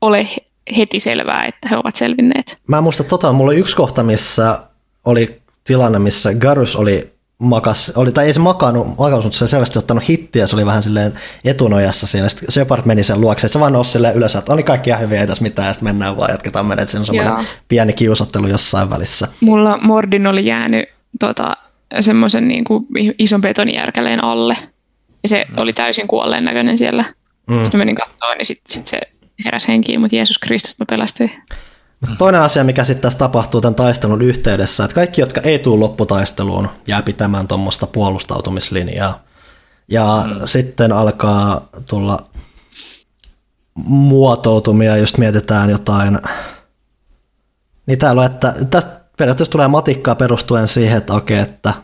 ole 0.00 0.28
heti 0.76 1.00
selvää, 1.00 1.44
että 1.48 1.68
he 1.68 1.76
ovat 1.76 1.96
selvinneet. 1.96 2.58
Mä 2.66 2.80
muista 2.80 3.04
tota, 3.04 3.32
mulla 3.32 3.50
oli 3.50 3.60
yksi 3.60 3.76
kohta, 3.76 4.02
missä 4.02 4.58
oli 5.04 5.40
tilanne, 5.64 5.98
missä 5.98 6.34
Garus 6.34 6.76
oli 6.76 7.15
makas, 7.38 7.92
oli, 7.96 8.12
tai 8.12 8.26
ei 8.26 8.32
se 8.32 8.40
makannut, 8.40 8.86
makannut 8.86 9.24
mutta 9.24 9.38
se 9.38 9.46
selvästi 9.46 9.78
ottanut 9.78 10.08
hittiä, 10.08 10.46
se 10.46 10.56
oli 10.56 10.66
vähän 10.66 10.82
silleen 10.82 11.12
etunojassa 11.44 12.06
siinä, 12.06 12.28
sitten 12.28 12.52
Shepard 12.52 12.82
meni 12.84 13.02
sen 13.02 13.20
luokse, 13.20 13.48
se 13.48 13.60
vaan 13.60 13.72
nousi 13.72 13.90
silleen 13.90 14.16
ylös, 14.16 14.36
että 14.36 14.52
oli 14.52 14.62
kaikki 14.62 14.90
ihan 14.90 15.02
hyviä, 15.02 15.20
ei 15.20 15.26
tässä 15.26 15.42
mitään, 15.42 15.68
ja 15.68 15.72
sitten 15.72 15.88
mennään 15.88 16.16
vaan, 16.16 16.30
jatketaan 16.30 16.66
menet, 16.66 16.88
se 16.88 16.98
on 16.98 17.04
semmoinen 17.04 17.46
pieni 17.68 17.92
kiusottelu 17.92 18.46
jossain 18.46 18.90
välissä. 18.90 19.28
Mulla 19.40 19.78
Mordin 19.78 20.26
oli 20.26 20.46
jäänyt 20.46 20.88
tota, 21.20 21.56
semmoisen 22.00 22.48
niin 22.48 22.64
kuin 22.64 22.86
ison 23.18 23.40
betonijärkäleen 23.40 24.24
alle, 24.24 24.56
ja 25.22 25.28
se 25.28 25.44
mm. 25.48 25.58
oli 25.58 25.72
täysin 25.72 26.08
kuolleen 26.08 26.44
näköinen 26.44 26.78
siellä. 26.78 27.04
Mm. 27.46 27.62
Sitten 27.62 27.78
menin 27.78 27.96
katsomaan, 27.96 28.38
niin 28.38 28.46
sitten 28.46 28.74
sit 28.74 28.86
se 28.86 29.00
heräsi 29.44 29.68
henkiin, 29.68 30.00
mutta 30.00 30.16
Jeesus 30.16 30.38
Kristus 30.38 30.78
mä 30.78 30.86
pelästyin. 30.90 31.30
Toinen 32.18 32.40
asia, 32.40 32.64
mikä 32.64 32.84
sitten 32.84 33.02
tässä 33.02 33.18
tapahtuu 33.18 33.60
tämän 33.60 33.74
taistelun 33.74 34.22
yhteydessä, 34.22 34.84
että 34.84 34.94
kaikki, 34.94 35.20
jotka 35.20 35.40
ei 35.40 35.58
tule 35.58 35.80
lopputaisteluun, 35.80 36.68
jää 36.86 37.02
pitämään 37.02 37.48
tuommoista 37.48 37.86
puolustautumislinjaa. 37.86 39.20
Ja 39.88 40.24
mm. 40.26 40.40
sitten 40.44 40.92
alkaa 40.92 41.68
tulla 41.86 42.18
muotoutumia, 43.84 44.96
just 44.96 45.18
mietitään 45.18 45.70
jotain. 45.70 46.18
Niin 47.86 47.98
täällä 47.98 48.20
on, 48.20 48.26
että 48.26 48.54
tästä 48.70 49.00
periaatteessa 49.18 49.52
tulee 49.52 49.68
matikkaa 49.68 50.14
perustuen 50.14 50.68
siihen, 50.68 50.98
että 50.98 51.14
okei, 51.14 51.38
että 51.38 51.74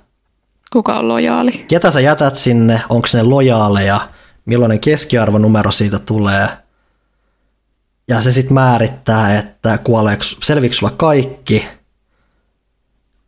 Kuka 0.73 0.99
on 0.99 1.08
lojaali? 1.08 1.65
Ketä 1.68 1.91
sä 1.91 2.00
jätät 2.00 2.36
sinne, 2.36 2.82
onko 2.89 3.08
ne 3.15 3.23
lojaaleja, 3.23 4.00
millainen 4.44 4.81
keskiarvonumero 4.81 5.70
siitä 5.70 5.99
tulee– 5.99 6.49
ja 8.08 8.20
se 8.20 8.32
sitten 8.32 8.55
määrittää, 8.55 9.39
että 9.39 9.78
selviikö 10.42 10.76
sulla 10.76 10.92
kaikki, 10.97 11.66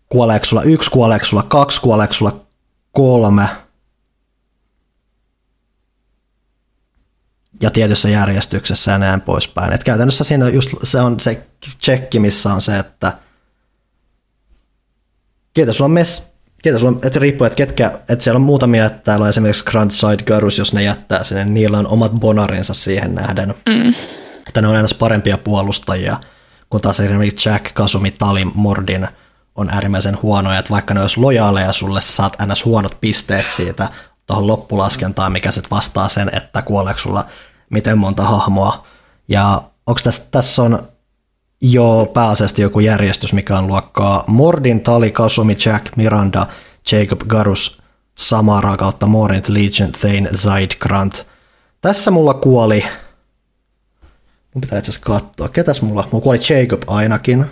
kuoleeko 0.08 0.44
sulla 0.44 0.62
yksi, 0.62 0.90
kuoleeko 0.90 1.24
sulla 1.24 1.42
kaksi, 1.42 1.80
kuoleeko 1.80 2.12
sulla 2.12 2.40
kolme. 2.92 3.48
Ja 7.60 7.70
tietyssä 7.70 8.08
järjestyksessä 8.08 8.90
ja 8.90 8.98
näin 8.98 9.20
poispäin. 9.20 9.72
Et 9.72 9.84
käytännössä 9.84 10.24
siinä 10.24 10.48
just 10.48 10.70
se 10.82 11.00
on 11.00 11.20
se 11.20 11.46
tsekki, 11.78 12.20
missä 12.20 12.54
on 12.54 12.60
se, 12.60 12.78
että 12.78 13.12
ketä 15.54 15.72
sulla 15.72 15.88
on 15.88 15.90
mess, 15.90 16.22
ketä 16.62 16.78
sulla 16.78 16.92
on, 16.92 17.00
että 17.02 17.18
riippuu, 17.18 17.44
että 17.44 17.56
ketkä, 17.56 17.98
että 18.08 18.24
siellä 18.24 18.36
on 18.38 18.42
muutamia, 18.42 18.84
että 18.84 18.98
täällä 18.98 19.24
on 19.24 19.28
esimerkiksi 19.28 19.64
Grand 19.64 19.90
Side 19.90 20.22
Garus, 20.22 20.58
jos 20.58 20.72
ne 20.72 20.82
jättää 20.82 21.24
sinne, 21.24 21.44
niillä 21.44 21.78
on 21.78 21.86
omat 21.86 22.12
bonarinsa 22.12 22.74
siihen 22.74 23.14
nähden. 23.14 23.48
Mm 23.48 24.23
että 24.46 24.62
ne 24.62 24.68
on 24.68 24.76
aina 24.76 24.88
parempia 24.98 25.38
puolustajia, 25.38 26.16
kun 26.70 26.80
taas 26.80 27.00
esimerkiksi 27.00 27.48
Jack, 27.48 27.74
Kasumi, 27.74 28.10
Tali, 28.10 28.44
Mordin 28.44 29.08
on 29.54 29.70
äärimmäisen 29.70 30.22
huonoja, 30.22 30.58
että 30.58 30.70
vaikka 30.70 30.94
ne 30.94 31.00
olisi 31.00 31.20
lojaaleja 31.20 31.72
sulle, 31.72 32.00
sä 32.00 32.12
saat 32.12 32.36
ns. 32.46 32.64
huonot 32.64 33.00
pisteet 33.00 33.48
siitä 33.48 33.88
tuohon 34.26 34.46
loppulaskentaan, 34.46 35.32
mikä 35.32 35.50
sitten 35.50 35.70
vastaa 35.70 36.08
sen, 36.08 36.30
että 36.36 36.62
kuoleeko 36.62 37.00
sulla 37.00 37.24
miten 37.70 37.98
monta 37.98 38.22
hahmoa. 38.22 38.86
Ja 39.28 39.62
onko 39.86 40.00
tässä, 40.04 40.22
tässä 40.30 40.62
on 40.62 40.88
jo 41.60 42.10
pääasiassa 42.14 42.62
joku 42.62 42.80
järjestys, 42.80 43.32
mikä 43.32 43.58
on 43.58 43.66
luokkaa 43.66 44.24
Mordin, 44.26 44.80
Tali, 44.80 45.10
Kasumi, 45.10 45.56
Jack, 45.66 45.96
Miranda, 45.96 46.46
Jacob, 46.92 47.20
Garus, 47.20 47.82
Samara 48.18 48.76
kautta 48.76 49.06
Morint, 49.06 49.48
Legion, 49.48 49.92
Thane, 49.92 50.28
Zaid, 50.34 50.70
Grant. 50.80 51.26
Tässä 51.80 52.10
mulla 52.10 52.34
kuoli 52.34 52.84
Mun 54.54 54.60
pitää 54.60 54.78
itse 54.78 54.90
asiassa 54.90 55.06
katsoa. 55.06 55.48
Ketäs 55.48 55.82
mulla? 55.82 56.08
Mulla 56.12 56.22
kuoli 56.22 56.38
Jacob 56.50 56.82
ainakin. 56.86 57.46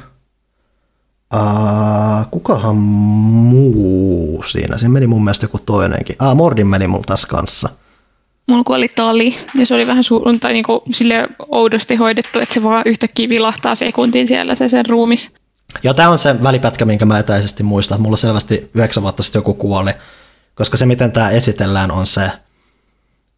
Uh, 1.35 2.27
kukahan 2.31 2.77
muu 2.77 4.43
siinä? 4.47 4.79
Siinä 4.79 4.93
meni 4.93 5.07
mun 5.07 5.25
mielestä 5.25 5.45
joku 5.45 5.59
toinenkin. 5.59 6.17
Ah, 6.19 6.37
Mordin 6.37 6.67
meni 6.67 6.87
mulla 6.87 7.05
tässä 7.07 7.29
kanssa. 7.29 7.69
Mulla 8.49 8.65
kuoli 8.65 8.89
Tali, 8.89 9.37
ja 9.55 9.67
se 9.67 9.75
oli 9.75 9.87
vähän 9.87 10.05
su- 10.05 10.39
tai 10.41 10.53
niinku 10.53 10.83
sille 10.93 11.29
oudosti 11.49 11.97
hoidettu, 11.97 12.41
että 12.41 12.55
se 12.55 12.63
vaan 12.63 12.83
yhtäkkiä 12.87 13.29
vilahtaa 13.29 13.75
sekuntiin 13.75 14.27
siellä 14.27 14.55
se 14.55 14.69
sen 14.69 14.87
ruumis. 14.87 15.35
Ja 15.83 15.95
tämä 15.95 16.09
on 16.09 16.19
se 16.19 16.43
välipätkä, 16.43 16.85
minkä 16.85 17.07
mä 17.07 17.19
etäisesti 17.19 17.63
muistan. 17.63 18.01
Mulla 18.01 18.17
selvästi 18.17 18.71
yhdeksän 18.75 19.03
vuotta 19.03 19.23
sitten 19.23 19.39
joku 19.41 19.55
kuoli, 19.55 19.91
koska 20.55 20.77
se 20.77 20.87
miten 20.87 21.13
tämä 21.13 21.31
esitellään 21.31 21.91
on 21.91 22.07
se, 22.07 22.31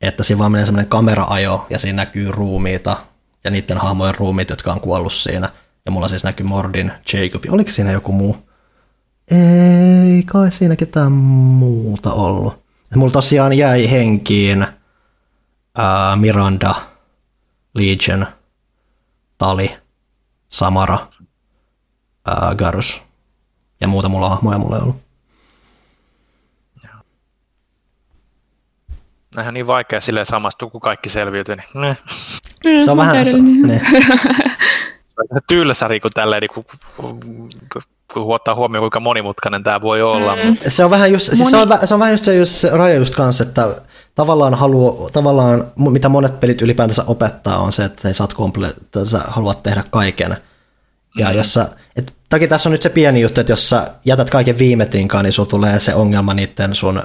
että 0.01 0.23
siinä 0.23 0.39
vaan 0.39 0.53
menee 0.53 0.67
semmoinen 0.67 0.89
kameraajo 0.89 1.67
ja 1.71 1.79
siinä 1.79 1.97
näkyy 1.97 2.31
ruumiita 2.33 2.97
ja 3.45 3.51
niiden 3.51 3.79
hahmojen 3.79 4.15
ruumit, 4.15 4.51
jotka 4.51 4.73
on 4.73 4.81
kuollut 4.81 5.13
siinä. 5.13 5.49
Ja 5.85 5.91
mulla 5.91 6.09
siis 6.09 6.25
näkyy 6.25 6.47
Mordin, 6.47 6.93
Jacob. 7.13 7.45
Oliko 7.51 7.71
siinä 7.71 7.93
joku 7.93 8.13
muu? 8.13 8.49
Ei 9.31 10.23
kai 10.23 10.53
siinä 10.53 10.77
ketään 10.77 11.13
muuta 11.13 12.13
ollut. 12.13 12.65
Ja 12.91 12.97
mulla 12.97 13.13
tosiaan 13.13 13.53
jäi 13.53 13.91
henkiin 13.91 14.67
ää, 15.79 16.17
Miranda, 16.17 16.75
Legion, 17.75 18.27
Tali, 19.39 19.77
Samara, 20.49 20.99
ää, 22.27 22.55
Garus. 22.55 23.03
Ja 23.81 23.89
muuta 23.89 24.09
mulla 24.09 24.29
hahmoja 24.29 24.59
mulla 24.59 24.77
ei 24.77 24.83
ollut. 24.83 25.05
Näinhän 29.37 29.55
niin 29.55 29.67
vaikea 29.67 30.01
silleen 30.01 30.27
samastua, 30.27 30.71
kun 30.71 30.81
kaikki 30.81 31.09
selviytyy. 31.09 31.57
Niin. 31.57 31.97
Se 32.85 32.91
on 32.91 32.97
vähän... 32.97 33.27
Se, 33.27 33.37
niin. 33.37 33.81
tylsä 35.49 35.89
kun 36.03 36.11
tälleen, 36.15 36.41
niin 36.41 36.51
kun, 36.55 36.65
kun 38.13 38.35
ottaa 38.35 38.55
huomioon, 38.55 38.83
kuinka 38.83 39.01
monimutkainen 39.01 39.65
tämä 39.65 39.81
voi 39.81 40.03
olla. 40.03 40.37
Mm. 40.45 40.57
Se 40.69 40.85
on 40.85 40.91
vähän 40.91 41.13
just, 41.13 41.27
siis 41.33 41.51
se 41.51 41.57
on, 41.57 41.69
se 41.85 41.95
on 41.95 42.01
vähän 42.01 42.13
just 42.13 42.25
se, 42.25 42.37
just 42.37 42.53
se 42.53 42.71
raja 42.73 42.95
just 42.95 43.15
kanssa, 43.15 43.45
että 43.45 43.69
tavallaan, 44.15 44.55
haluaa, 44.55 45.11
tavallaan 45.11 45.65
mitä 45.77 46.09
monet 46.09 46.41
pelit 46.41 46.63
ylipäätänsä 46.63 47.05
opettaa 47.07 47.59
on 47.59 47.73
se, 47.73 47.85
että 47.85 48.13
sä, 48.13 48.25
komple- 48.25 49.05
sä 49.07 49.19
haluat 49.19 49.63
tehdä 49.63 49.85
kaiken. 49.91 50.37
Ja 51.19 51.29
mm. 51.29 51.37
jos 51.37 51.55
sä, 51.55 51.69
et, 51.97 52.15
toki 52.29 52.49
tässä 52.49 52.69
on 52.69 52.73
nyt 52.73 52.83
se 52.83 52.89
pieni 52.89 53.21
juttu, 53.21 53.41
että 53.41 53.53
jos 53.53 53.69
sä 53.69 53.89
jätät 54.05 54.31
kaiken 54.31 54.59
viime 54.59 54.87
tinkaan, 54.87 55.25
niin 55.25 55.33
sulla 55.33 55.49
tulee 55.49 55.79
se 55.79 55.95
ongelma 55.95 56.35
niiden 56.35 56.75
sun 56.75 57.03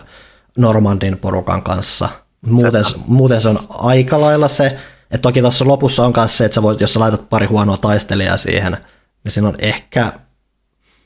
Normandin 0.57 1.17
porukan 1.17 1.61
kanssa. 1.61 2.09
Muuten, 2.45 2.83
muuten 3.07 3.41
se 3.41 3.49
on 3.49 3.59
aika 3.69 4.21
lailla 4.21 4.47
se, 4.47 4.77
että 5.11 5.21
toki 5.21 5.41
tuossa 5.41 5.67
lopussa 5.67 6.05
on 6.05 6.13
myös 6.17 6.37
se, 6.37 6.45
että 6.45 6.55
sä 6.55 6.61
voit, 6.61 6.81
jos 6.81 6.93
sä 6.93 6.99
laitat 6.99 7.29
pari 7.29 7.45
huonoa 7.45 7.77
taistelijaa 7.77 8.37
siihen, 8.37 8.77
niin 9.23 9.31
siinä 9.31 9.47
on 9.47 9.55
ehkä 9.59 10.13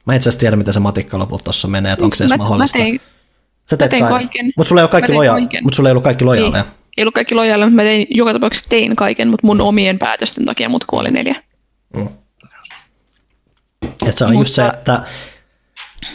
Mä 0.06 0.14
en 0.14 0.18
itse 0.18 0.30
asiassa 0.30 0.40
tiedä, 0.40 0.56
miten 0.56 0.74
se 0.74 0.80
matikka 0.80 1.20
lopulta 1.20 1.44
tuossa 1.44 1.68
menee, 1.68 1.92
että 1.92 2.06
onko 2.06 2.16
se 2.16 2.24
edes 2.24 2.32
mä, 2.32 2.38
mahdollista. 2.38 2.78
Mä 2.78 2.84
tein, 2.84 3.02
Sä 3.70 3.78
tein 3.78 4.06
kaiken. 4.06 4.54
Mutta 4.58 4.70
sulla 4.70 4.82
ei 4.82 4.84
ole 4.84 4.90
kaikki, 4.90 5.12
loja- 5.12 5.62
mut 5.64 5.74
sulla 5.74 5.90
ei 5.90 5.92
ollut 5.92 6.04
kaikki 6.04 6.26
lojaaleja. 6.26 6.64
Niin. 6.64 6.74
Ei 6.98 7.04
ollut 7.04 7.14
kaikki 7.14 7.36
lojaaleja, 7.36 7.68
mutta 7.68 7.76
mä 7.76 7.82
tein, 7.82 8.08
joka 8.10 8.34
tapauksessa 8.34 8.70
tein 8.70 8.96
kaiken, 8.96 9.28
mutta 9.28 9.48
mun 9.48 9.62
omien 9.62 10.00
päätösten 10.00 10.46
takia 10.46 10.70
mut 10.70 10.86
kuoli 10.86 11.12
neljä. 11.12 11.36
Mm. 11.96 12.08
Et 14.08 14.18
se 14.18 14.26
on 14.26 14.34
mutta... 14.34 14.42
just 14.42 14.56
se, 14.56 14.68
että, 14.68 15.02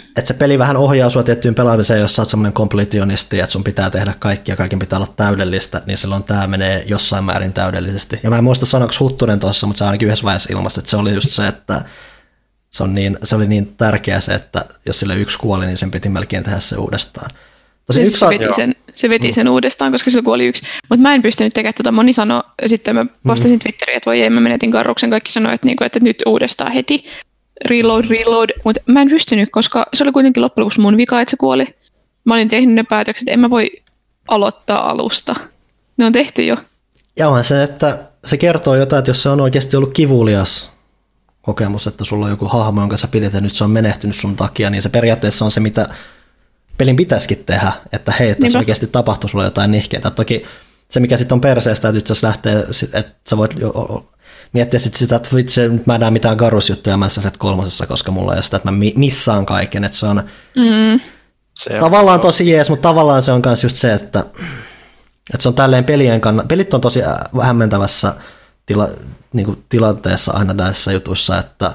että 0.09 0.29
se 0.29 0.35
peli 0.35 0.59
vähän 0.59 0.77
ohjaa 0.77 1.11
sua 1.11 1.23
tiettyyn 1.23 1.55
pelaamiseen, 1.55 2.01
jos 2.01 2.17
sä 2.17 2.23
oot 2.23 2.29
semmoinen 2.29 2.53
kompletionisti, 2.53 3.41
että 3.41 3.53
sun 3.53 3.65
pitää 3.65 3.91
tehdä 3.91 4.15
kaikki 4.19 4.51
ja 4.51 4.57
kaiken 4.57 4.79
pitää 4.79 4.99
olla 4.99 5.13
täydellistä, 5.17 5.83
niin 5.87 5.99
silloin 5.99 6.25
tämä 6.25 6.47
menee 6.47 6.85
jossain 6.87 7.25
määrin 7.25 7.53
täydellisesti. 7.53 8.21
Ja 8.23 8.31
mä 8.31 8.39
en 8.39 8.45
muista 8.45 8.67
sanoiko 8.67 8.95
Huttunen 9.01 9.41
tuossa, 9.41 9.67
mutta 9.67 9.79
se 9.79 9.85
ainakin 9.85 10.07
yhdessä 10.07 10.25
vaiheessa 10.25 10.53
ilmasta, 10.53 10.81
että 10.81 10.91
se 10.91 10.97
oli 10.97 11.15
just 11.15 11.31
se, 11.31 11.47
että 11.47 11.83
se, 12.71 12.83
on 12.83 12.95
niin, 12.95 13.19
se 13.25 13.37
oli 13.37 13.47
niin 13.47 13.75
tärkeä 13.77 14.21
se, 14.21 14.35
että 14.35 14.65
jos 14.87 15.01
sille 15.01 15.17
yksi 15.17 15.39
kuoli, 15.39 15.67
niin 15.67 15.77
sen 15.77 15.91
piti 15.91 16.09
melkein 16.09 16.45
tehdä 16.45 16.61
se 16.61 16.77
uudestaan. 16.77 17.31
Tosi 17.87 18.03
yksi 18.03 18.19
se, 18.21 18.29
veti 18.29 18.53
sen, 18.57 18.75
se 18.95 19.09
veti 19.09 19.33
sen 19.33 19.49
uudestaan, 19.49 19.93
koska 19.93 20.11
sillä 20.11 20.23
kuoli 20.23 20.47
yksi. 20.47 20.63
Mutta 20.89 21.03
mä 21.03 21.15
en 21.15 21.23
pystynyt 21.23 21.55
tekemään 21.55 21.75
tuota. 21.75 21.93
Moni 21.93 22.13
sanoi, 22.13 22.43
sitten 22.67 22.95
mä 22.95 23.07
postasin 23.27 23.57
mm. 23.57 23.59
Twitteriin, 23.59 23.97
että 23.97 24.11
voi 24.11 24.23
ei, 24.23 24.31
mä 24.31 24.41
menetin 24.41 24.71
karruksen. 24.71 25.11
Kaikki 25.11 25.33
sanoivat, 25.33 25.55
että, 25.55 25.67
niinku, 25.67 25.85
että 25.85 26.01
nyt 26.01 26.23
uudestaan 26.27 26.73
heti. 26.73 27.05
Reload, 27.65 28.05
reload. 28.11 28.51
Mutta 28.65 28.81
mä 28.87 29.03
en 29.03 29.09
pystynyt, 29.09 29.49
koska 29.53 29.87
se 29.95 30.05
oli 30.05 30.13
kuitenkin 30.13 30.43
loppujen 30.43 30.65
lopuksi 30.65 30.81
mun 30.81 30.97
vika, 30.97 31.21
että 31.21 31.31
se 31.31 31.37
kuoli. 31.37 31.67
Mä 32.25 32.35
olin 32.35 32.49
tehnyt 32.49 32.75
ne 32.75 32.83
päätökset, 32.83 33.23
että 33.23 33.33
en 33.33 33.41
mä 33.41 33.51
voi 33.51 33.71
aloittaa 34.29 34.91
alusta. 34.91 35.35
Ne 35.97 36.07
on 36.07 36.13
tehty 36.13 36.43
jo. 36.45 36.57
Ja 37.17 37.29
onhan 37.29 37.45
se, 37.45 37.63
että 37.63 37.99
se 38.27 38.37
kertoo 38.37 38.75
jotain, 38.75 38.99
että 38.99 39.11
jos 39.11 39.23
se 39.23 39.29
on 39.29 39.41
oikeasti 39.41 39.77
ollut 39.77 39.93
kivulias 39.95 40.73
kokemus, 41.43 41.87
että 41.87 42.05
sulla 42.05 42.25
on 42.25 42.31
joku 42.31 42.47
hahmo, 42.47 42.81
jonka 42.81 42.97
sä 42.97 43.09
pidät 43.09 43.33
ja 43.33 43.41
nyt 43.41 43.55
se 43.55 43.65
on 43.65 43.71
menehtynyt 43.71 44.17
sun 44.17 44.37
takia, 44.37 44.71
niin 44.71 44.83
se 44.83 44.89
periaatteessa 44.89 45.45
on 45.45 45.51
se, 45.51 45.61
mitä 45.61 45.89
pelin 46.79 46.97
pitäisikin 46.97 47.45
tehdä, 47.45 47.73
että 47.93 48.13
hei, 48.13 48.31
että 48.31 48.43
tässä 48.43 48.59
oikeasti 48.59 48.87
tapahtuu 48.87 49.29
sulle 49.29 49.45
jotain 49.45 49.71
nihkeitä. 49.71 50.11
Toki 50.11 50.45
se, 50.91 51.01
mikä 51.01 51.17
sitten 51.17 51.37
on 51.37 51.41
perseestä, 51.41 51.89
että 51.89 52.11
jos 52.11 52.23
lähtee, 52.23 52.65
että 52.93 53.31
sä 53.31 53.37
voit 53.37 53.55
miettiä 54.53 54.81
sit 54.81 54.95
sitä, 54.95 55.17
että 55.17 55.37
vitsi, 55.37 55.69
nyt 55.69 55.87
mä 55.87 55.95
en 55.95 56.01
näe 56.01 56.11
mitään 56.11 56.37
garusjuttuja 56.37 56.97
Mass 56.97 57.19
Effect 57.19 57.37
kolmosessa, 57.37 57.87
koska 57.87 58.11
mulla 58.11 58.33
ei 58.33 58.37
ole 58.37 58.45
sitä, 58.45 58.57
että 58.57 58.71
mä 58.71 58.79
missaan 58.95 59.47
kaiken, 59.47 59.85
että 59.85 59.99
se 59.99 60.07
on 60.07 60.17
mm. 60.57 61.01
se 61.55 61.75
on 61.75 61.81
tavallaan 61.81 62.21
tosi 62.21 62.51
jees, 62.51 62.71
mutta 62.71 62.89
tavallaan 62.89 63.23
se 63.23 63.33
on 63.33 63.43
myös 63.47 63.63
just 63.63 63.77
se, 63.77 63.93
että, 63.93 64.21
että 65.35 65.43
se 65.43 65.49
on 65.49 65.55
tälleen 65.55 65.85
pelien 65.85 66.21
kannalta, 66.21 66.49
pelit 66.49 66.75
on 66.75 66.81
tosi 66.81 67.01
hämmentävässä 67.43 68.15
tila, 68.67 68.89
niin 69.33 69.47
kuin 69.47 69.65
tilanteessa 69.69 70.33
aina 70.33 70.55
näissä 70.55 70.93
jutuissa, 70.93 71.39
että 71.39 71.73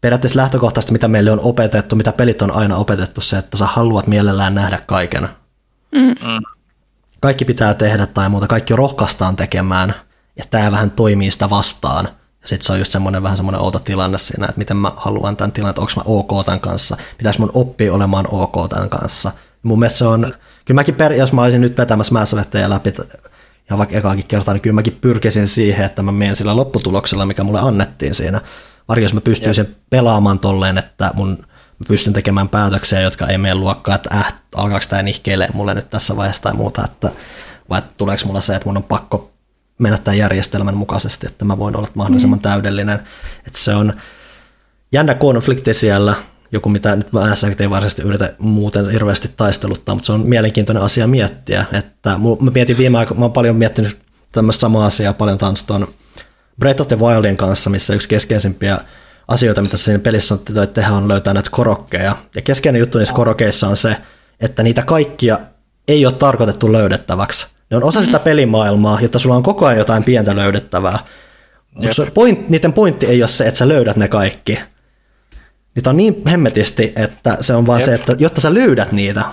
periaatteessa 0.00 0.40
lähtökohtaisesti, 0.40 0.92
mitä 0.92 1.08
meille 1.08 1.30
on 1.30 1.40
opetettu, 1.40 1.96
mitä 1.96 2.12
pelit 2.12 2.42
on 2.42 2.50
aina 2.50 2.76
opetettu, 2.76 3.20
se, 3.20 3.38
että 3.38 3.56
sä 3.56 3.66
haluat 3.66 4.06
mielellään 4.06 4.54
nähdä 4.54 4.78
kaiken. 4.86 5.28
Mm. 5.92 6.42
Kaikki 7.20 7.44
pitää 7.44 7.74
tehdä 7.74 8.06
tai 8.06 8.28
muuta, 8.28 8.46
kaikki 8.46 8.76
rohkaistaan 8.76 9.36
tekemään, 9.36 9.94
ja 10.36 10.44
tämä 10.50 10.70
vähän 10.70 10.90
toimii 10.90 11.30
sitä 11.30 11.50
vastaan. 11.50 12.08
Ja 12.42 12.48
sitten 12.48 12.66
se 12.66 12.72
on 12.72 12.78
just 12.78 12.92
semmoinen 12.92 13.22
vähän 13.22 13.36
semmoinen 13.36 13.60
outo 13.60 13.78
tilanne 13.78 14.18
siinä, 14.18 14.46
että 14.46 14.58
miten 14.58 14.76
mä 14.76 14.92
haluan 14.96 15.36
tämän 15.36 15.52
tilanteen, 15.52 15.82
onko 15.82 15.92
mä 15.96 16.02
ok 16.06 16.46
tämän 16.46 16.60
kanssa, 16.60 16.96
pitäisi 17.18 17.40
mun 17.40 17.50
oppia 17.54 17.94
olemaan 17.94 18.26
ok 18.30 18.68
tämän 18.68 18.88
kanssa. 18.88 19.32
Mun 19.62 19.78
mielestä 19.78 19.98
se 19.98 20.04
on, 20.04 20.32
kyllä 20.64 20.78
mäkin, 20.78 20.94
per, 20.94 21.12
jos 21.12 21.32
mä 21.32 21.42
olisin 21.42 21.60
nyt 21.60 21.78
vetämässä 21.78 22.12
Mass 22.12 22.32
läpi 22.66 22.94
ja 23.70 23.78
vaikka 23.78 23.96
ekaakin 23.96 24.26
kertaa, 24.26 24.54
niin 24.54 24.62
kyllä 24.62 24.74
mäkin 24.74 24.98
pyrkisin 25.00 25.48
siihen, 25.48 25.86
että 25.86 26.02
mä 26.02 26.12
menen 26.12 26.36
sillä 26.36 26.56
lopputuloksella, 26.56 27.26
mikä 27.26 27.44
mulle 27.44 27.60
annettiin 27.60 28.14
siinä. 28.14 28.40
Varjo, 28.88 29.02
jos 29.02 29.14
mä 29.14 29.20
pystyisin 29.20 29.64
Jep. 29.64 29.78
pelaamaan 29.90 30.38
tolleen, 30.38 30.78
että 30.78 31.10
mun 31.14 31.38
mä 31.78 31.86
pystyn 31.88 32.12
tekemään 32.12 32.48
päätöksiä, 32.48 33.00
jotka 33.00 33.26
ei 33.26 33.38
mene 33.38 33.54
luokkaan, 33.54 33.96
että 33.96 34.16
äh, 34.16 34.34
alkaako 34.56 34.86
tämä 34.88 35.02
nihkeilee 35.02 35.48
mulle 35.52 35.74
nyt 35.74 35.90
tässä 35.90 36.16
vaiheessa 36.16 36.42
tai 36.42 36.52
muuta, 36.52 36.84
että, 36.84 37.10
vai 37.70 37.78
että 37.78 37.94
tuleeko 37.96 38.22
mulla 38.26 38.40
se, 38.40 38.54
että 38.54 38.68
mun 38.68 38.76
on 38.76 38.82
pakko 38.82 39.31
mennä 39.78 39.98
tämän 39.98 40.18
järjestelmän 40.18 40.76
mukaisesti, 40.76 41.26
että 41.26 41.44
mä 41.44 41.58
voin 41.58 41.76
olla 41.76 41.88
mahdollisimman 41.94 42.38
mm. 42.38 42.42
täydellinen. 42.42 43.00
Että 43.46 43.58
se 43.58 43.74
on 43.74 43.92
jännä 44.92 45.14
konflikti 45.14 45.74
siellä, 45.74 46.14
joku 46.52 46.68
mitä 46.68 46.96
nyt 46.96 47.12
mä 47.12 47.20
ei 47.20 47.70
varsinaisesti 47.70 48.02
yritä 48.02 48.34
muuten 48.38 48.90
hirveästi 48.90 49.30
taisteluttaa, 49.36 49.94
mutta 49.94 50.06
se 50.06 50.12
on 50.12 50.26
mielenkiintoinen 50.26 50.82
asia 50.82 51.06
miettiä. 51.06 51.64
Että 51.72 52.10
mä 52.40 52.50
mietin 52.54 52.78
viime 52.78 52.98
aikoina, 52.98 53.18
mä 53.18 53.24
oon 53.24 53.32
paljon 53.32 53.56
miettinyt 53.56 53.98
tämmöistä 54.32 54.60
samaa 54.60 54.86
asiaa 54.86 55.12
paljon 55.12 55.38
taas 55.38 55.64
tuon 55.64 55.88
Breath 56.58 56.80
of 56.80 56.88
the 56.88 56.98
Wildin 56.98 57.36
kanssa, 57.36 57.70
missä 57.70 57.94
yksi 57.94 58.08
keskeisimpiä 58.08 58.78
asioita, 59.28 59.62
mitä 59.62 59.76
siinä 59.76 59.98
pelissä 59.98 60.34
on 60.34 60.40
tehdä, 60.74 60.92
on 60.92 61.08
löytää 61.08 61.34
näitä 61.34 61.50
korokkeja. 61.50 62.16
Ja 62.34 62.42
keskeinen 62.42 62.80
juttu 62.80 62.98
niissä 62.98 63.14
korokeissa 63.14 63.68
on 63.68 63.76
se, 63.76 63.96
että 64.40 64.62
niitä 64.62 64.82
kaikkia 64.82 65.38
ei 65.88 66.06
ole 66.06 66.14
tarkoitettu 66.14 66.72
löydettäväksi. 66.72 67.46
Ne 67.72 67.76
on 67.76 67.84
osa 67.84 67.98
mm-hmm. 67.98 68.06
sitä 68.06 68.18
pelimaailmaa, 68.18 69.00
jotta 69.00 69.18
sulla 69.18 69.36
on 69.36 69.42
koko 69.42 69.66
ajan 69.66 69.78
jotain 69.78 70.04
pientä 70.04 70.36
löydettävää. 70.36 70.98
Mutta 71.74 72.06
point, 72.14 72.48
niiden 72.48 72.72
pointti 72.72 73.06
ei 73.06 73.22
ole 73.22 73.28
se, 73.28 73.44
että 73.44 73.58
sä 73.58 73.68
löydät 73.68 73.96
ne 73.96 74.08
kaikki. 74.08 74.58
Niitä 75.74 75.90
on 75.90 75.96
niin 75.96 76.22
hemmetisti, 76.30 76.92
että 76.96 77.36
se 77.40 77.54
on 77.54 77.66
vaan 77.66 77.80
Jep. 77.80 77.86
se, 77.86 77.94
että 77.94 78.16
jotta 78.18 78.40
sä 78.40 78.54
löydät 78.54 78.92
niitä, 78.92 79.24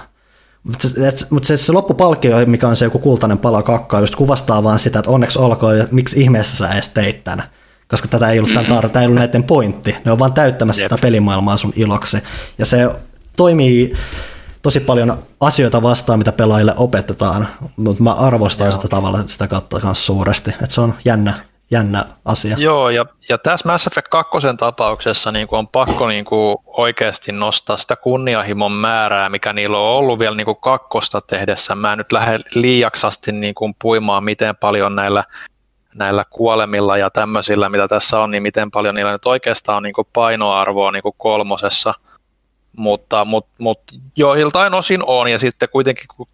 mutta 0.64 0.90
se, 0.90 1.28
mut 1.30 1.44
se, 1.44 1.58
se 1.58 1.72
loppupalkkio, 1.72 2.46
mikä 2.46 2.68
on 2.68 2.76
se 2.76 2.86
joku 2.86 3.00
kultainen 3.00 3.38
pala 3.38 3.64
kakkaa, 3.64 4.00
just 4.00 4.16
kuvastaa 4.16 4.64
vaan 4.64 4.80
sitä, 4.80 5.00
että 5.00 5.12
onneksi 5.12 5.40
olkoon, 5.40 5.78
ja 5.78 5.88
miksi 5.92 6.22
ihmeessä 6.22 6.58
sä 6.58 6.74
edes 6.74 6.90
teit 6.90 7.24
tämän. 7.24 7.46
Koska 7.88 8.08
tätä 8.08 8.30
ei 8.30 8.40
ollut, 8.40 8.54
tämän 8.54 8.84
tar- 8.84 8.90
tämä 8.90 9.02
ei 9.02 9.08
ollut 9.08 9.20
näiden 9.20 9.44
pointti. 9.44 9.96
Ne 10.06 10.12
on 10.12 10.20
vaan 10.20 10.34
täyttämässä 10.34 10.82
Jep. 10.82 10.92
sitä 10.92 11.02
pelimaailmaa 11.02 11.58
sun 11.58 11.74
iloksi. 11.76 12.18
Ja 12.58 12.66
se 12.66 12.90
toimii 13.38 13.94
tosi 14.62 14.80
paljon 14.80 15.24
asioita 15.40 15.82
vastaan, 15.82 16.20
mitä 16.20 16.32
pelaajille 16.32 16.74
opetetaan, 16.78 17.48
mutta 17.78 18.04
mä 18.04 18.14
arvostan 18.14 18.66
Joo. 18.66 18.72
sitä 18.72 18.88
tavalla 18.88 19.20
sitä 19.26 19.48
kautta 19.48 19.80
myös 19.84 20.06
suuresti. 20.06 20.50
Että 20.50 20.76
se 20.76 20.82
on 20.82 20.94
jännä, 21.06 21.34
jännä 21.72 22.06
asia. 22.26 22.56
Joo, 22.60 22.90
ja, 22.90 23.06
ja 23.30 23.38
tässä 23.38 23.70
Mass 23.70 23.88
Effect 23.88 24.08
2 24.08 24.38
tapauksessa 24.58 25.32
niin 25.32 25.48
on 25.52 25.68
pakko 25.68 26.08
niin 26.08 26.26
kuin 26.26 26.58
oikeasti 26.66 27.32
nostaa 27.32 27.78
sitä 27.78 27.96
kunnianhimon 27.96 28.72
määrää, 28.72 29.30
mikä 29.30 29.54
niillä 29.54 29.78
on 29.78 29.98
ollut 29.98 30.20
vielä 30.20 30.36
niin 30.36 30.46
kuin 30.46 30.58
kakkosta 30.62 31.22
tehdessä. 31.22 31.76
Mä 31.76 31.92
en 31.92 31.98
nyt 31.98 32.12
lähde 32.12 32.40
liiaksasti 32.56 33.32
niin 33.32 33.56
kuin 33.56 33.76
puimaan, 33.82 34.24
miten 34.24 34.56
paljon 34.56 34.96
näillä, 34.96 35.24
näillä 35.96 36.26
kuolemilla 36.30 36.98
ja 36.98 37.10
tämmöisillä, 37.10 37.70
mitä 37.70 37.88
tässä 37.88 38.20
on, 38.20 38.32
niin 38.32 38.44
miten 38.44 38.72
paljon 38.72 38.96
niillä 38.96 39.12
nyt 39.12 39.26
oikeastaan 39.26 39.78
on 39.78 39.84
niin 39.84 39.94
kuin 39.94 40.08
painoarvoa 40.14 40.92
niin 40.92 41.04
kuin 41.04 41.16
kolmosessa. 41.18 41.94
Mutta 42.80 43.26
mut, 43.26 43.48
mut 43.58 43.80
joiltain 44.16 44.74
osin 44.74 45.02
on, 45.06 45.32
ja 45.32 45.40
sitten 45.40 45.70
kuitenkin 45.70 46.06
kun 46.18 46.28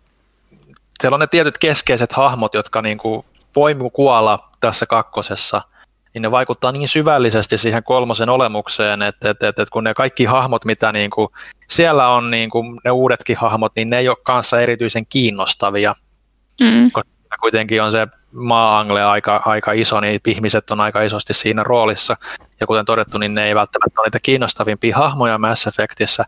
siellä 1.01 1.15
on 1.15 1.19
ne 1.19 1.27
tietyt 1.27 1.57
keskeiset 1.57 2.13
hahmot, 2.13 2.53
jotka 2.53 2.81
niin 2.81 2.97
kuin 2.97 3.25
voi 3.55 3.75
kuolla 3.93 4.49
tässä 4.59 4.85
kakkosessa, 4.85 5.61
niin 6.13 6.21
ne 6.21 6.31
vaikuttaa 6.31 6.71
niin 6.71 6.87
syvällisesti 6.87 7.57
siihen 7.57 7.83
kolmosen 7.83 8.29
olemukseen, 8.29 9.01
että, 9.01 9.29
että, 9.29 9.47
että, 9.47 9.61
että 9.61 9.73
kun 9.73 9.83
ne 9.83 9.93
kaikki 9.93 10.25
hahmot, 10.25 10.65
mitä 10.65 10.91
niin 10.91 11.09
kuin, 11.09 11.27
siellä 11.67 12.09
on 12.09 12.31
niin 12.31 12.49
kuin 12.49 12.79
ne 12.83 12.91
uudetkin 12.91 13.37
hahmot, 13.37 13.71
niin 13.75 13.89
ne 13.89 13.97
ei 13.97 14.09
ole 14.09 14.17
kanssa 14.23 14.61
erityisen 14.61 15.05
kiinnostavia, 15.05 15.95
mm. 16.61 16.91
koska 16.93 17.37
kuitenkin 17.41 17.83
on 17.83 17.91
se 17.91 18.07
maa-angle 18.35 19.03
aika, 19.03 19.41
aika 19.45 19.71
iso, 19.71 19.99
niin 19.99 20.19
ihmiset 20.27 20.71
on 20.71 20.81
aika 20.81 21.01
isosti 21.01 21.33
siinä 21.33 21.63
roolissa, 21.63 22.17
ja 22.59 22.67
kuten 22.67 22.85
todettu, 22.85 23.17
niin 23.17 23.35
ne 23.35 23.47
ei 23.47 23.55
välttämättä 23.55 24.01
ole 24.01 24.07
niitä 24.07 24.19
kiinnostavimpia 24.19 24.97
hahmoja 24.97 25.37
Mass 25.37 25.67
Effectissä, 25.67 26.25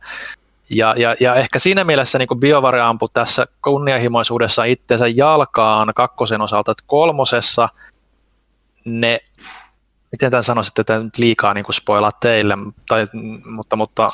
ja, 0.69 0.95
ja, 0.97 1.15
ja 1.19 1.35
ehkä 1.35 1.59
siinä 1.59 1.83
mielessä 1.83 2.17
niin 2.17 2.39
BioVare 2.39 2.81
ampui 2.81 3.09
tässä 3.13 3.45
kunnianhimoisuudessa 3.63 4.63
itsensä 4.63 5.07
jalkaan 5.07 5.93
kakkosen 5.95 6.41
osalta, 6.41 6.71
että 6.71 6.83
kolmosessa 6.87 7.69
ne, 8.85 9.19
miten 10.11 10.31
tämän 10.31 10.43
sanoisit, 10.43 10.79
että 10.79 10.99
nyt 10.99 11.17
liikaa 11.17 11.53
niin 11.53 11.65
spoilaa 11.71 12.11
teille, 12.11 12.57
tai, 12.87 13.07
mutta, 13.45 13.75
mutta 13.75 14.09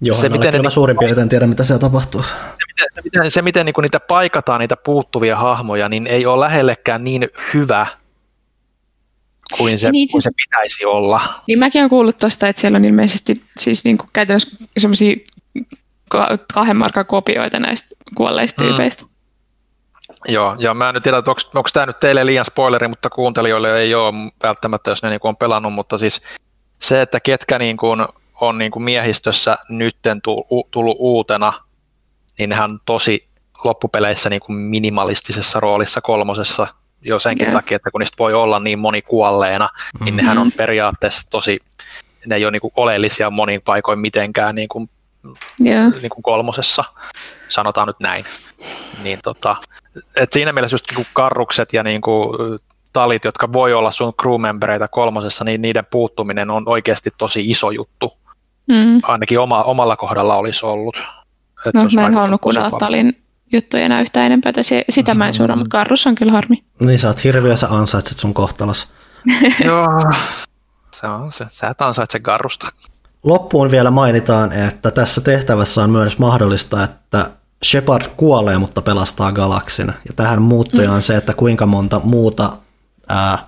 Joo, 0.00 0.16
se, 0.16 0.28
miten 0.28 0.52
ne, 0.52 0.62
mä 0.62 0.70
suurin 0.70 0.98
piirtein 0.98 1.28
tiedä, 1.28 1.46
mitä 1.46 1.64
siellä 1.64 1.80
tapahtuu. 1.80 2.22
Se, 2.22 2.28
miten, 2.66 2.86
se, 2.94 3.00
miten, 3.04 3.30
se, 3.30 3.42
miten 3.42 3.66
niin 3.66 3.74
kuin 3.74 3.82
niitä 3.82 4.00
paikataan, 4.00 4.60
niitä 4.60 4.76
puuttuvia 4.76 5.36
hahmoja, 5.36 5.88
niin 5.88 6.06
ei 6.06 6.26
ole 6.26 6.40
lähellekään 6.40 7.04
niin 7.04 7.28
hyvä 7.54 7.86
kuin 9.58 9.78
se, 9.78 9.90
niin, 9.90 10.08
kuin 10.12 10.22
se 10.22 10.30
pitäisi 10.36 10.84
olla. 10.84 11.20
Niin 11.46 11.58
mäkin 11.58 11.80
olen 11.80 11.90
kuullut 11.90 12.18
tuosta, 12.18 12.48
että 12.48 12.60
siellä 12.60 12.76
on 12.76 12.84
ilmeisesti 12.84 13.42
siis 13.58 13.84
niin 13.84 13.98
kuin 13.98 14.10
käytännössä 14.12 14.56
semmoisia 14.78 15.16
kahden 16.54 16.76
markan 16.76 17.06
kopioita 17.06 17.60
näistä 17.60 17.88
kuolleista 18.14 18.62
mm. 18.62 18.68
tyypeistä. 18.68 19.04
Joo, 20.28 20.56
ja 20.58 20.74
mä 20.74 20.88
en 20.88 20.94
nyt 20.94 21.02
tiedä, 21.02 21.16
onko, 21.16 21.34
onko 21.54 21.68
tämä 21.72 21.86
nyt 21.86 22.00
teille 22.00 22.26
liian 22.26 22.44
spoileri, 22.44 22.88
mutta 22.88 23.10
kuuntelijoille 23.10 23.80
ei 23.80 23.94
ole 23.94 24.14
välttämättä, 24.42 24.90
jos 24.90 25.02
ne 25.02 25.10
niin 25.10 25.20
kuin 25.20 25.28
on 25.28 25.36
pelannut, 25.36 25.72
mutta 25.72 25.98
siis 25.98 26.22
se, 26.78 27.02
että 27.02 27.20
ketkä 27.20 27.58
niin 27.58 27.76
kuin 27.76 28.06
on 28.40 28.58
niin 28.58 28.70
kuin 28.70 28.82
miehistössä 28.82 29.58
nytten 29.68 30.20
tullut 30.70 30.96
uutena, 30.98 31.52
niin 32.38 32.50
nehän 32.50 32.70
on 32.70 32.80
tosi 32.84 33.28
loppupeleissä 33.64 34.30
niin 34.30 34.40
kuin 34.40 34.56
minimalistisessa 34.56 35.60
roolissa 35.60 36.00
kolmosessa 36.00 36.66
jo 37.02 37.18
senkin 37.18 37.46
yeah. 37.46 37.54
takia, 37.54 37.76
että 37.76 37.90
kun 37.90 37.98
niistä 37.98 38.18
voi 38.18 38.34
olla 38.34 38.60
niin 38.60 38.78
moni 38.78 39.02
kuolleena, 39.02 39.68
niin 39.74 40.00
mm-hmm. 40.00 40.16
nehän 40.16 40.38
on 40.38 40.52
periaatteessa 40.52 41.30
tosi 41.30 41.58
ne 42.26 42.36
ei 42.36 42.44
ole 42.44 42.50
niin 42.50 42.60
kuin 42.60 42.72
oleellisia 42.76 43.30
monin 43.30 43.62
paikoin 43.62 43.98
mitenkään 43.98 44.54
niin 44.54 44.68
kuin, 44.68 44.90
yeah. 45.66 45.92
niin 45.92 46.10
kuin 46.10 46.22
kolmosessa, 46.22 46.84
sanotaan 47.48 47.86
nyt 47.86 48.00
näin. 48.00 48.24
Niin 49.02 49.18
tota, 49.22 49.56
et 50.16 50.32
siinä 50.32 50.52
mielessä 50.52 50.74
just 50.74 50.84
niin 50.88 50.96
kuin 50.96 51.06
karrukset 51.12 51.72
ja 51.72 51.82
niin 51.82 52.00
kuin 52.00 52.38
talit, 52.92 53.24
jotka 53.24 53.52
voi 53.52 53.74
olla 53.74 53.90
sun 53.90 54.14
crewmembereitä 54.14 54.88
kolmosessa, 54.88 55.44
niin 55.44 55.62
niiden 55.62 55.86
puuttuminen 55.90 56.50
on 56.50 56.68
oikeasti 56.68 57.10
tosi 57.18 57.50
iso 57.50 57.70
juttu. 57.70 58.12
Mm. 58.68 59.00
Ainakin 59.02 59.38
oma, 59.38 59.62
omalla 59.62 59.96
kohdalla 59.96 60.36
olisi 60.36 60.66
ollut. 60.66 61.02
Et 61.66 61.74
no, 61.74 61.82
mä 61.94 62.06
en 62.06 62.14
halunnut 62.14 62.40
kuunnella 62.40 62.78
talin 62.78 63.22
juttuja 63.52 63.82
enää 63.82 64.00
yhtään 64.00 64.26
enempää, 64.26 64.52
se, 64.62 64.84
sitä 64.88 65.14
mä 65.14 65.28
en 65.28 65.34
suoraan, 65.34 65.58
mutta 65.58 65.78
karrus 65.78 66.06
on 66.06 66.14
kyllä 66.14 66.32
harmi. 66.32 66.64
Niin 66.80 66.98
sä 66.98 67.08
oot 67.08 67.24
hirviö, 67.24 67.56
sä 67.56 67.68
ansaitset 67.70 68.18
sun 68.18 68.34
kohtalas. 68.34 68.88
Joo, 69.64 69.86
se 71.00 71.06
on 71.06 71.32
se. 71.32 71.46
Sä 71.48 71.68
et 71.68 71.82
ansaitse 71.82 72.20
karrusta. 72.20 72.68
Loppuun 73.24 73.70
vielä 73.70 73.90
mainitaan, 73.90 74.52
että 74.52 74.90
tässä 74.90 75.20
tehtävässä 75.20 75.82
on 75.82 75.90
myös 75.90 76.18
mahdollista, 76.18 76.84
että 76.84 77.30
Shepard 77.64 78.06
kuolee, 78.16 78.58
mutta 78.58 78.82
pelastaa 78.82 79.32
galaksin. 79.32 79.86
Ja 79.86 80.12
tähän 80.16 80.42
muuttuja 80.42 80.90
on 80.90 80.98
mm. 80.98 81.02
se, 81.02 81.16
että 81.16 81.34
kuinka 81.34 81.66
monta 81.66 82.00
muuta 82.04 82.52
ää, 83.08 83.38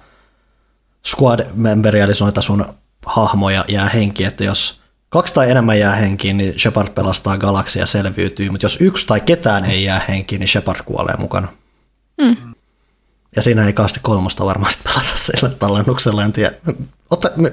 squad-memberia, 1.06 2.04
eli 2.04 2.12
noita 2.20 2.40
sun 2.40 2.64
hahmoja 3.06 3.64
jää 3.68 3.88
henki, 3.88 4.24
että 4.24 4.44
jos 4.44 4.77
kaksi 5.08 5.34
tai 5.34 5.50
enemmän 5.50 5.78
jää 5.78 5.94
henkiin, 5.94 6.36
niin 6.36 6.58
Shepard 6.58 6.88
pelastaa 6.88 7.38
galaksia 7.38 7.82
ja 7.82 7.86
selviytyy, 7.86 8.50
mutta 8.50 8.64
jos 8.64 8.80
yksi 8.80 9.06
tai 9.06 9.20
ketään 9.20 9.64
ei 9.64 9.84
jää 9.84 10.04
henkiin, 10.08 10.40
niin 10.40 10.48
Shepard 10.48 10.80
kuolee 10.84 11.14
mukana. 11.18 11.48
Mm. 12.20 12.54
Ja 13.36 13.42
siinä 13.42 13.66
ei 13.66 13.72
kaasti 13.72 14.00
kolmosta 14.02 14.44
varmasti 14.44 14.82
pelata 14.84 15.12
sillä 15.14 15.48
tallennuksella, 15.48 16.24
en 16.24 16.32
tiedä. 16.32 16.52
Otta, 17.10 17.30
me, 17.36 17.52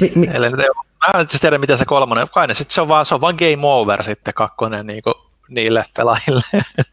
mi, 0.00 0.12
mi. 0.14 0.26
Mä 0.26 1.20
en 1.20 1.28
siis 1.28 1.40
tiedä, 1.40 1.58
miten 1.58 1.78
se 1.78 1.84
kolmonen, 1.84 2.26
kai 2.34 2.46
ne 2.46 2.54
sitten 2.54 2.74
se 2.74 2.80
on 2.80 2.88
vaan, 2.88 3.06
se 3.06 3.14
on 3.14 3.20
vaan 3.20 3.34
game 3.38 3.66
over 3.66 4.02
sitten 4.02 4.34
kakkonen 4.34 4.86
niin 4.86 5.02
kuin 5.02 5.14
niille 5.48 5.84
pelaajille. 5.96 6.42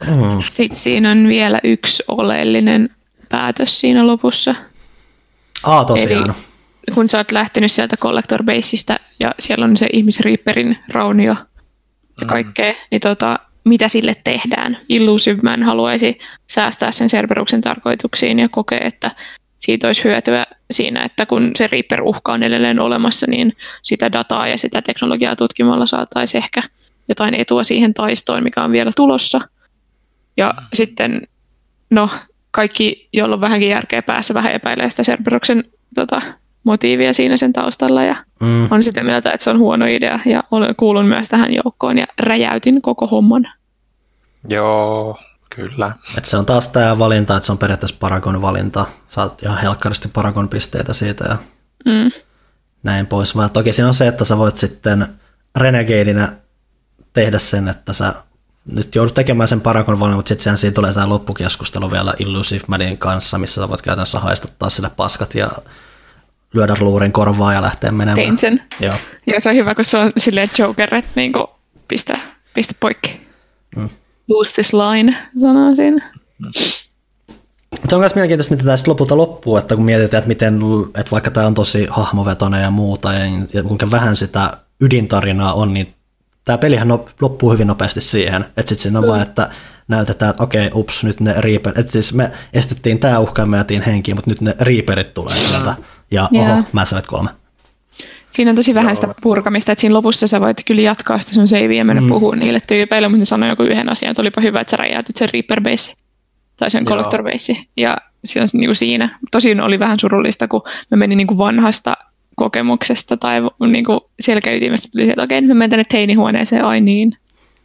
Mm. 0.06 0.42
Sitten 0.48 0.80
siinä 0.80 1.12
on 1.12 1.28
vielä 1.28 1.60
yksi 1.64 2.04
oleellinen 2.08 2.90
päätös 3.30 3.80
siinä 3.80 4.08
lopussa. 4.08 4.56
Aa, 5.64 5.86
tosiaan. 5.86 6.26
Eli 6.26 6.34
kun 6.94 7.10
sä 7.10 7.18
oot 7.18 7.32
lähtenyt 7.32 7.72
sieltä 7.72 7.98
Collector 7.98 8.44
Baseista 8.44 9.00
ja 9.20 9.36
siellä 9.40 9.66
on 9.66 9.78
se 9.78 9.88
ihmisriipperin 9.94 10.78
raunio 10.88 11.36
ja 12.22 12.28
kaikkea, 12.28 12.72
mm. 12.72 12.78
niin 12.92 13.02
tota, 13.02 13.40
mitä 13.64 13.88
sille 13.88 14.16
tehdään. 14.24 14.78
Illusive 14.90 15.40
Man 15.44 15.64
haluaisi 15.64 16.18
säästää 16.48 16.92
sen 16.92 17.08
Cerberuksen 17.08 17.62
tarkoituksiin 17.62 18.40
ja 18.40 18.50
kokee, 18.50 18.80
että 18.80 19.12
siitä 19.60 19.88
olisi 19.88 20.04
hyötyä 20.04 20.46
siinä, 20.72 21.02
että 21.06 21.26
kun 21.26 21.52
se 21.56 21.68
Reaper-uhka 21.68 22.34
on 22.34 22.44
edelleen 22.44 22.80
olemassa, 22.80 23.28
niin 23.30 23.56
sitä 23.82 24.12
dataa 24.12 24.48
ja 24.48 24.58
sitä 24.58 24.82
teknologiaa 24.82 25.36
tutkimalla 25.36 25.86
saataisiin 25.86 26.44
ehkä 26.44 26.62
jotain 27.10 27.36
etua 27.36 27.64
siihen 27.64 27.94
taistoon, 27.94 28.44
mikä 28.44 28.64
on 28.64 28.72
vielä 28.72 28.92
tulossa. 28.96 29.42
Ja 30.38 30.54
mm. 30.60 30.68
sitten, 30.74 31.22
no, 31.90 32.10
kaikki, 32.52 33.10
joilla 33.14 33.36
on 33.36 33.42
vähänkin 33.42 33.70
järkeä 33.70 34.02
päässä, 34.02 34.34
vähän 34.34 34.54
epäilee 34.54 34.90
sitä 34.90 35.04
Cerberuksen 35.04 35.64
tota, 35.96 36.22
motiivia 36.64 37.14
siinä 37.14 37.38
sen 37.38 37.54
taustalla 37.54 38.04
ja 38.04 38.16
mm. 38.42 38.68
on 38.72 38.84
sitä 38.84 39.04
mieltä, 39.04 39.32
että 39.32 39.44
se 39.44 39.50
on 39.50 39.60
huono 39.60 39.86
idea 39.86 40.20
ja 40.26 40.44
olen 40.52 40.76
kuulun 40.76 41.06
myös 41.06 41.28
tähän 41.28 41.54
joukkoon 41.54 41.98
ja 41.98 42.06
räjäytin 42.20 42.82
koko 42.82 43.08
homman. 43.08 43.48
Joo, 44.48 45.18
kyllä. 45.56 45.92
Et 46.18 46.26
se 46.26 46.38
on 46.38 46.46
taas 46.46 46.70
tämä 46.70 47.00
valinta, 47.00 47.36
että 47.36 47.46
se 47.46 47.52
on 47.52 47.58
periaatteessa 47.58 47.98
Paragon 48.00 48.42
valinta. 48.42 48.86
Saat 49.08 49.44
ihan 49.44 49.58
helkkaristi 49.58 50.08
Paragon 50.08 50.50
pisteitä 50.50 50.94
siitä 50.94 51.26
ja 51.30 51.38
mm. 51.86 52.12
näin 52.84 53.08
pois. 53.08 53.36
Vaan 53.36 53.52
toki 53.52 53.74
siinä 53.74 53.88
on 53.88 53.94
se, 53.94 54.08
että 54.08 54.26
sä 54.26 54.38
voit 54.38 54.58
sitten 54.58 55.08
Renegadeinä 55.56 56.34
tehdä 57.14 57.40
sen, 57.40 57.68
että 57.68 57.94
sä 57.94 58.14
nyt 58.66 58.96
joudut 58.96 59.14
tekemään 59.14 59.48
sen 59.48 59.62
Paragon 59.62 60.00
valinnan, 60.00 60.18
mutta 60.18 60.30
sitten 60.30 60.58
siinä 60.58 60.74
tulee 60.74 60.94
tämä 60.94 61.10
loppukeskustelu 61.10 61.92
vielä 61.92 62.14
Illusive 62.20 62.64
Madin 62.68 62.98
kanssa, 62.98 63.38
missä 63.38 63.62
sä 63.62 63.70
voit 63.70 63.82
käytännössä 63.82 64.20
haistattaa 64.20 64.70
sille 64.70 64.90
paskat 64.98 65.36
ja 65.36 65.50
lyödä 66.54 66.76
luurin 66.80 67.12
korvaa 67.12 67.54
ja 67.54 67.62
lähteä 67.62 67.92
menemään. 67.92 68.16
Tein 68.16 68.38
sen. 68.38 68.62
Joo. 68.80 68.96
Ja 69.28 69.42
se 69.42 69.50
on 69.50 69.56
hyvä, 69.56 69.76
kun 69.76 69.86
se 69.86 69.98
on 69.98 70.12
silleen 70.18 70.48
Joker, 70.58 70.96
että 70.96 71.12
niin 71.16 71.34
pistä, 71.88 72.18
pistä 72.54 72.74
poikki. 72.80 73.22
Mm. 73.76 73.90
Lose 74.28 74.54
this 74.54 74.74
line, 74.74 75.16
sanoo 75.42 75.76
siinä. 75.76 76.12
Mm. 76.40 76.52
Se 77.90 77.96
on 77.96 78.00
myös 78.00 78.16
mielenkiintoista, 78.16 78.54
miten 78.54 78.66
tämä 78.66 78.78
sitten 78.78 78.92
lopulta 78.92 79.18
loppuu, 79.18 79.58
että 79.58 79.76
kun 79.76 79.86
mietitään, 79.86 80.20
että, 80.20 80.28
miten, 80.28 80.60
että 80.96 81.12
vaikka 81.12 81.32
tämä 81.32 81.48
on 81.48 81.54
tosi 81.54 81.88
hahmovetoinen 81.90 82.62
ja 82.62 82.72
muuta, 82.72 83.14
ja, 83.14 83.20
niin, 83.20 83.50
ja 83.54 83.64
kuinka 83.64 83.92
vähän 83.92 84.16
sitä 84.16 84.52
ydintarinaa 84.82 85.54
on, 85.54 85.74
niin 85.74 85.94
tämä 86.46 86.58
pelihän 86.58 86.88
loppuu 87.22 87.52
hyvin 87.52 87.68
nopeasti 87.68 88.02
siihen, 88.02 88.42
että 88.42 88.70
sitten 88.70 88.80
siinä 88.80 89.00
on 89.00 89.06
mm. 89.06 89.10
vaan, 89.10 89.22
että 89.22 89.50
näytetään, 89.88 90.30
että 90.30 90.44
okei, 90.44 90.70
ups, 90.74 91.04
nyt 91.04 91.20
ne 91.20 91.34
Reaper, 91.38 91.74
että 91.80 91.92
siis 91.92 92.14
me 92.14 92.32
estettiin 92.54 93.00
tämä 93.00 93.20
uhka 93.20 93.42
ja 93.42 93.46
me 93.46 93.58
jätiin 93.58 93.82
henkiin, 93.82 94.18
mutta 94.18 94.32
nyt 94.32 94.42
ne 94.42 94.56
Reaperit 94.60 95.14
tulee 95.14 95.36
sieltä, 95.36 95.76
ja 96.12 96.30
yeah. 96.34 96.52
oho, 96.52 96.64
mä 96.74 96.86
sanoin 96.86 97.08
kolme. 97.08 97.30
Siinä 98.30 98.52
on 98.52 98.56
tosi 98.56 98.74
vähän 98.74 98.96
sitä 98.96 99.14
purkamista, 99.22 99.72
että 99.72 99.82
siinä 99.82 99.94
lopussa 99.94 100.28
sä 100.28 100.42
voit 100.42 100.58
kyllä 100.66 100.82
jatkaa 100.82 101.20
sitä 101.20 101.34
sun 101.34 101.48
savea 101.48 101.78
ja 101.78 101.86
mennä 101.86 102.02
mm. 102.02 102.08
puhumaan 102.08 102.40
niille 102.40 102.60
tyypeille, 102.68 103.08
mutta 103.08 103.20
ne 103.20 103.26
sanoi 103.26 103.50
joku 103.50 103.64
yhden 103.64 103.90
asian, 103.90 104.12
että 104.12 104.22
olipa 104.22 104.42
hyvä, 104.42 104.62
että 104.62 104.72
sä 104.72 104.78
räjäytit 104.78 105.16
sen 105.16 105.30
Reaper 105.34 105.62
base 105.62 105.94
tai 106.58 106.72
sen 106.72 106.86
Collector 106.86 107.24
base. 107.24 107.58
Ja 107.78 107.98
se 108.26 108.42
on 108.42 108.48
niin 108.54 108.76
siinä. 108.76 109.20
Tosin 109.32 109.62
oli 109.62 109.80
vähän 109.80 110.00
surullista, 110.00 110.48
kun 110.48 110.62
me 110.92 110.98
meni 110.98 111.16
niin 111.16 111.28
kuin 111.28 111.38
vanhasta 111.38 111.98
kokemuksesta 112.36 113.18
tai 113.18 113.42
niin 113.68 113.86
kuin 113.86 114.00
selkäytimestä 114.20 114.88
tuli 114.92 115.06
se, 115.06 115.12
että 115.12 115.24
okei, 115.24 115.42
me 115.42 115.54
menen 115.54 115.70
tänne 115.70 115.84
teinihuoneeseen, 115.84 116.66
ai 116.66 116.82
niin, 116.82 117.18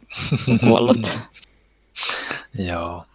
kuollut. 0.63 1.19
Joo. 2.59 3.05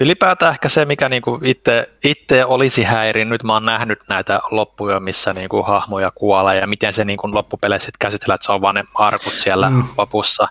Ylipäätään 0.00 0.52
ehkä 0.52 0.68
se, 0.68 0.84
mikä 0.84 1.08
niinku 1.08 1.40
itse, 1.42 1.88
itse 2.04 2.44
olisi 2.44 2.82
häirinnyt, 2.82 3.42
mä 3.42 3.52
oon 3.52 3.64
nähnyt 3.64 3.98
näitä 4.08 4.40
loppuja, 4.50 5.00
missä 5.00 5.32
niinku 5.32 5.62
hahmoja 5.62 6.10
kuolee 6.14 6.56
ja 6.60 6.66
miten 6.66 6.92
se 6.92 7.04
niinku 7.04 7.34
loppupeleissä 7.34 7.90
käsitellään, 7.98 8.34
että 8.34 8.46
se 8.46 8.52
on 8.52 8.60
vaan 8.60 8.74
ne 8.74 8.84
arkut 8.94 9.36
siellä 9.36 9.70
mm. 9.70 9.84
lopussa. 9.98 10.48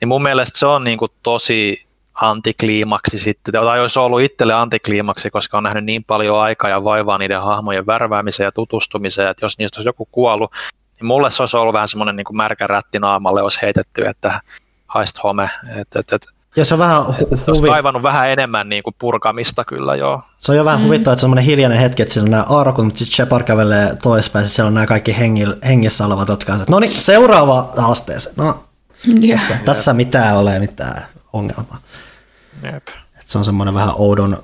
Niin 0.00 0.08
mun 0.08 0.22
mielestä 0.22 0.58
se 0.58 0.66
on 0.66 0.84
niinku 0.84 1.08
tosi 1.22 1.86
antikliimaksi 2.14 3.18
sitten, 3.18 3.52
tai 3.52 3.80
olisi 3.80 3.98
ollut 3.98 4.20
itselle 4.20 4.54
antikliimaksi, 4.54 5.30
koska 5.30 5.56
on 5.58 5.64
nähnyt 5.64 5.84
niin 5.84 6.04
paljon 6.04 6.40
aikaa 6.40 6.70
ja 6.70 6.84
vaivaa 6.84 7.18
niiden 7.18 7.42
hahmojen 7.42 7.86
värväämiseen 7.86 8.44
ja 8.44 8.52
tutustumiseen, 8.52 9.28
että 9.28 9.44
jos 9.44 9.58
niistä 9.58 9.78
olisi 9.78 9.88
joku 9.88 10.08
kuollut, 10.12 10.52
niin 11.00 11.06
mulle 11.06 11.30
se 11.30 11.42
olisi 11.42 11.56
ollut 11.56 11.72
vähän 11.72 11.88
semmoinen 11.88 12.16
niin 12.16 12.36
märkä 12.36 12.66
rätti 12.66 12.98
naamalle, 12.98 13.42
olisi 13.42 13.62
heitetty, 13.62 14.06
että 14.06 14.40
haist 14.86 15.22
home, 15.22 15.50
että 15.76 16.00
et, 16.00 16.12
et, 16.12 16.22
ja 16.56 16.64
se 16.64 16.74
on 16.74 16.78
vähän 16.78 17.02
hu- 17.02 17.54
huvi... 17.56 17.68
kaivannut 17.68 18.02
vähän 18.02 18.30
enemmän 18.30 18.68
niin 18.68 18.82
kuin 18.82 18.96
purkamista 18.98 19.64
kyllä 19.64 19.96
joo. 19.96 20.22
Se 20.38 20.52
on 20.52 20.58
jo 20.58 20.64
vähän 20.64 20.80
mm. 20.80 20.86
huvittavaa, 20.86 21.12
että 21.12 21.20
se 21.20 21.26
on 21.26 21.30
semmoinen 21.30 21.44
hiljainen 21.44 21.78
hetki, 21.78 22.02
että 22.02 22.14
siellä 22.14 22.26
on 22.26 22.30
nämä 22.30 22.44
aarokut, 22.48 22.84
mutta 22.84 22.98
sitten 22.98 23.14
Shepard 23.16 23.44
kävelee 23.44 23.96
toispäin, 24.02 24.46
siellä 24.46 24.68
on 24.68 24.74
nämä 24.74 24.86
kaikki 24.86 25.18
hengil, 25.18 25.54
hengissä 25.66 26.06
olevat, 26.06 26.28
jotka 26.28 26.52
on, 26.52 26.60
no 26.68 26.80
niin, 26.80 27.00
seuraava 27.00 27.72
haasteeseen. 27.76 28.34
No, 28.38 28.64
yeah. 29.24 29.40
tässä, 29.40 29.58
tässä 29.64 29.92
mitään 29.92 30.36
ole 30.36 30.58
mitään 30.58 31.06
ongelmaa. 31.32 31.78
Jep. 32.62 32.88
Et 33.20 33.28
se 33.28 33.38
on 33.38 33.44
semmoinen 33.44 33.74
vähän 33.74 33.94
oudon, 33.96 34.42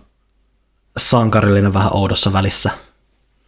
sankarillinen 0.96 1.74
vähän 1.74 1.90
oudossa 1.94 2.32
välissä. 2.32 2.70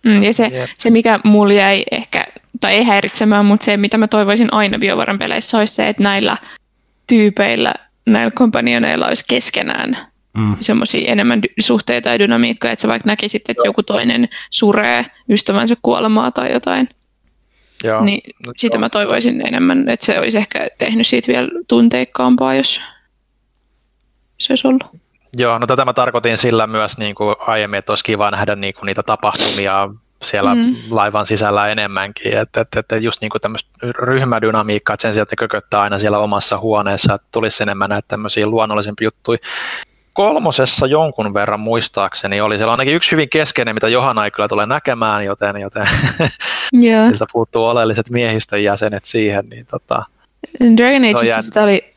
Mm, 0.05 0.23
ja 0.23 0.35
se, 0.35 0.69
se, 0.79 0.91
mikä 0.91 1.21
mulla 1.25 1.53
jäi 1.53 1.85
ehkä, 1.91 2.27
tai 2.61 2.73
ei 2.73 2.85
häiritsemään, 2.85 3.47
mutta 3.47 3.65
se, 3.65 3.77
mitä 3.77 3.99
mä 3.99 4.09
toivoisin 4.09 4.53
aina 4.53 4.79
biovaran 4.79 5.19
peleissä, 5.19 5.59
olisi 5.59 5.75
se, 5.75 5.89
että 5.89 6.03
näillä 6.03 6.37
tyypeillä 7.07 7.75
näillä 8.07 8.31
kompanioneilla 8.31 9.07
olisi 9.07 9.25
keskenään 9.29 9.97
mm. 10.39 10.57
semmoisia 10.61 11.12
enemmän 11.12 11.41
suhteita 11.61 12.09
ja 12.09 12.19
dynamiikkaa, 12.19 12.70
että 12.70 12.83
sä 12.83 12.89
vaikka 12.89 13.07
näkisit, 13.07 13.43
että 13.49 13.62
joku 13.65 13.83
toinen 13.83 14.29
suree 14.51 15.07
ystävänsä 15.29 15.77
kuolemaa 15.83 16.31
tai 16.31 16.53
jotain. 16.53 16.89
Joo. 17.85 18.05
Niin 18.05 18.35
no, 18.47 18.53
sitä 18.57 18.77
joo. 18.77 18.81
mä 18.81 18.89
toivoisin 18.89 19.47
enemmän, 19.47 19.89
että 19.89 20.07
se 20.07 20.19
olisi 20.19 20.39
ehkä 20.39 20.69
tehnyt 20.79 21.07
siitä 21.07 21.33
vielä 21.33 21.49
tunteikkaampaa, 21.69 22.55
jos 22.55 22.81
se 24.39 24.53
olisi 24.53 24.69
ollut. 24.69 24.85
Joo, 25.37 25.59
no 25.59 25.67
tätä 25.67 25.85
mä 25.85 25.93
tarkoitin 25.93 26.39
sillä 26.39 26.67
myös 26.67 26.99
niin 26.99 27.15
kuin 27.15 27.37
aiemmin, 27.39 27.79
että 27.79 27.93
olisi 27.93 28.05
kiva 28.05 28.31
nähdä 28.31 28.55
niin 28.55 28.75
kuin 28.75 28.87
niitä 28.87 29.03
tapahtumia 29.03 29.89
siellä 30.23 30.55
mm. 30.55 30.77
laivan 30.91 31.27
sisällä 31.27 31.69
enemmänkin, 31.69 32.39
että, 32.39 32.61
että, 32.61 32.81
että 32.81 32.97
just 32.97 33.21
niin 33.21 33.31
kuin 33.31 33.41
tämmöistä 33.43 33.71
ryhmädynamiikkaa, 33.83 34.95
että 34.95 35.03
sen 35.03 35.15
sijaan, 35.15 35.23
että 35.23 35.37
kököttää 35.37 35.81
aina 35.81 35.99
siellä 35.99 36.19
omassa 36.19 36.59
huoneessa, 36.59 37.15
että 37.15 37.29
tulisi 37.33 37.63
enemmän 37.63 37.91
näitä 37.91 38.09
tämmöisiä 38.09 38.47
luonnollisempia 38.47 39.07
juttuja. 39.07 39.39
Kolmosessa 40.13 40.87
jonkun 40.87 41.35
verran 41.35 41.61
muistaakseni 41.61 42.41
oli 42.41 42.57
siellä 42.57 42.71
ainakin 42.71 42.95
yksi 42.95 43.13
hyvin 43.13 43.29
keskeinen, 43.29 43.75
mitä 43.75 43.89
Johanna 43.89 44.25
ei 44.25 44.31
kyllä 44.31 44.49
tule 44.49 44.67
näkemään, 44.67 45.25
joten, 45.25 45.57
joten 45.57 45.87
yeah. 46.85 47.09
siltä 47.09 47.27
puuttuu 47.33 47.65
oleelliset 47.65 48.11
miehistön 48.11 48.63
jäsenet 48.63 49.05
siihen. 49.05 49.49
Niin 49.49 49.67
tota, 49.67 50.05
Dragon 50.77 51.05
Ageissa 51.05 51.43
sitä 51.43 51.63
oli 51.63 51.95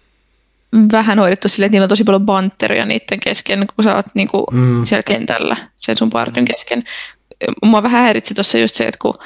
vähän 0.92 1.19
hoidettu 1.19 1.50
sille, 1.50 1.66
että 1.66 1.72
niillä 1.72 1.85
on 1.85 1.90
tosi 1.90 2.03
paljon 2.03 2.26
banteria 2.26 2.85
niiden 2.85 3.19
kesken, 3.19 3.68
kun 3.76 3.84
sä 3.84 3.95
oot 3.95 4.06
niinku 4.14 4.45
mm. 4.52 4.85
siellä 4.85 5.03
kentällä 5.03 5.58
sen 5.77 5.98
sun 5.98 6.10
partin 6.10 6.45
kesken 6.45 6.84
mua 7.63 7.83
vähän 7.83 8.03
häiritsi 8.03 8.33
tuossa 8.33 8.57
just 8.57 8.75
se, 8.75 8.88
että 8.88 8.97
kun 9.01 9.19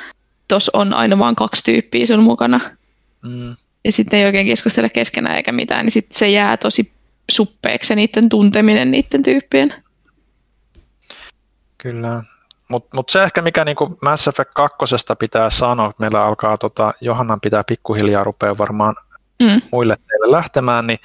tos 0.47 0.69
on 0.73 0.93
aina 0.93 1.19
vain 1.19 1.35
kaksi 1.35 1.63
tyyppiä 1.63 2.05
sun 2.05 2.23
mukana. 2.23 2.59
Mm. 3.23 3.55
Ja 3.85 3.91
sitten 3.91 4.19
ei 4.19 4.25
oikein 4.25 4.47
keskustele 4.47 4.89
keskenään 4.89 5.37
eikä 5.37 5.51
mitään, 5.51 5.85
niin 5.85 5.91
sitten 5.91 6.19
se 6.19 6.29
jää 6.29 6.57
tosi 6.57 6.93
suppeeksi 7.31 7.95
niiden 7.95 8.29
tunteminen 8.29 8.91
niiden 8.91 9.23
tyyppien. 9.23 9.73
Kyllä. 11.77 12.23
Mutta 12.69 12.89
mut 12.93 13.09
se 13.09 13.23
ehkä, 13.23 13.41
mikä 13.41 13.65
niinku 13.65 13.97
Mass 14.01 14.27
Effect 14.27 14.51
2 14.53 14.77
pitää 15.19 15.49
sanoa, 15.49 15.89
että 15.89 16.03
meillä 16.03 16.25
alkaa, 16.25 16.57
tota, 16.57 16.93
Johannan 17.01 17.41
pitää 17.41 17.63
pikkuhiljaa 17.63 18.23
rupea 18.23 18.57
varmaan 18.57 18.95
mm. 19.43 19.61
muille 19.71 19.95
teille 20.07 20.31
lähtemään, 20.31 20.87
niin 20.87 20.99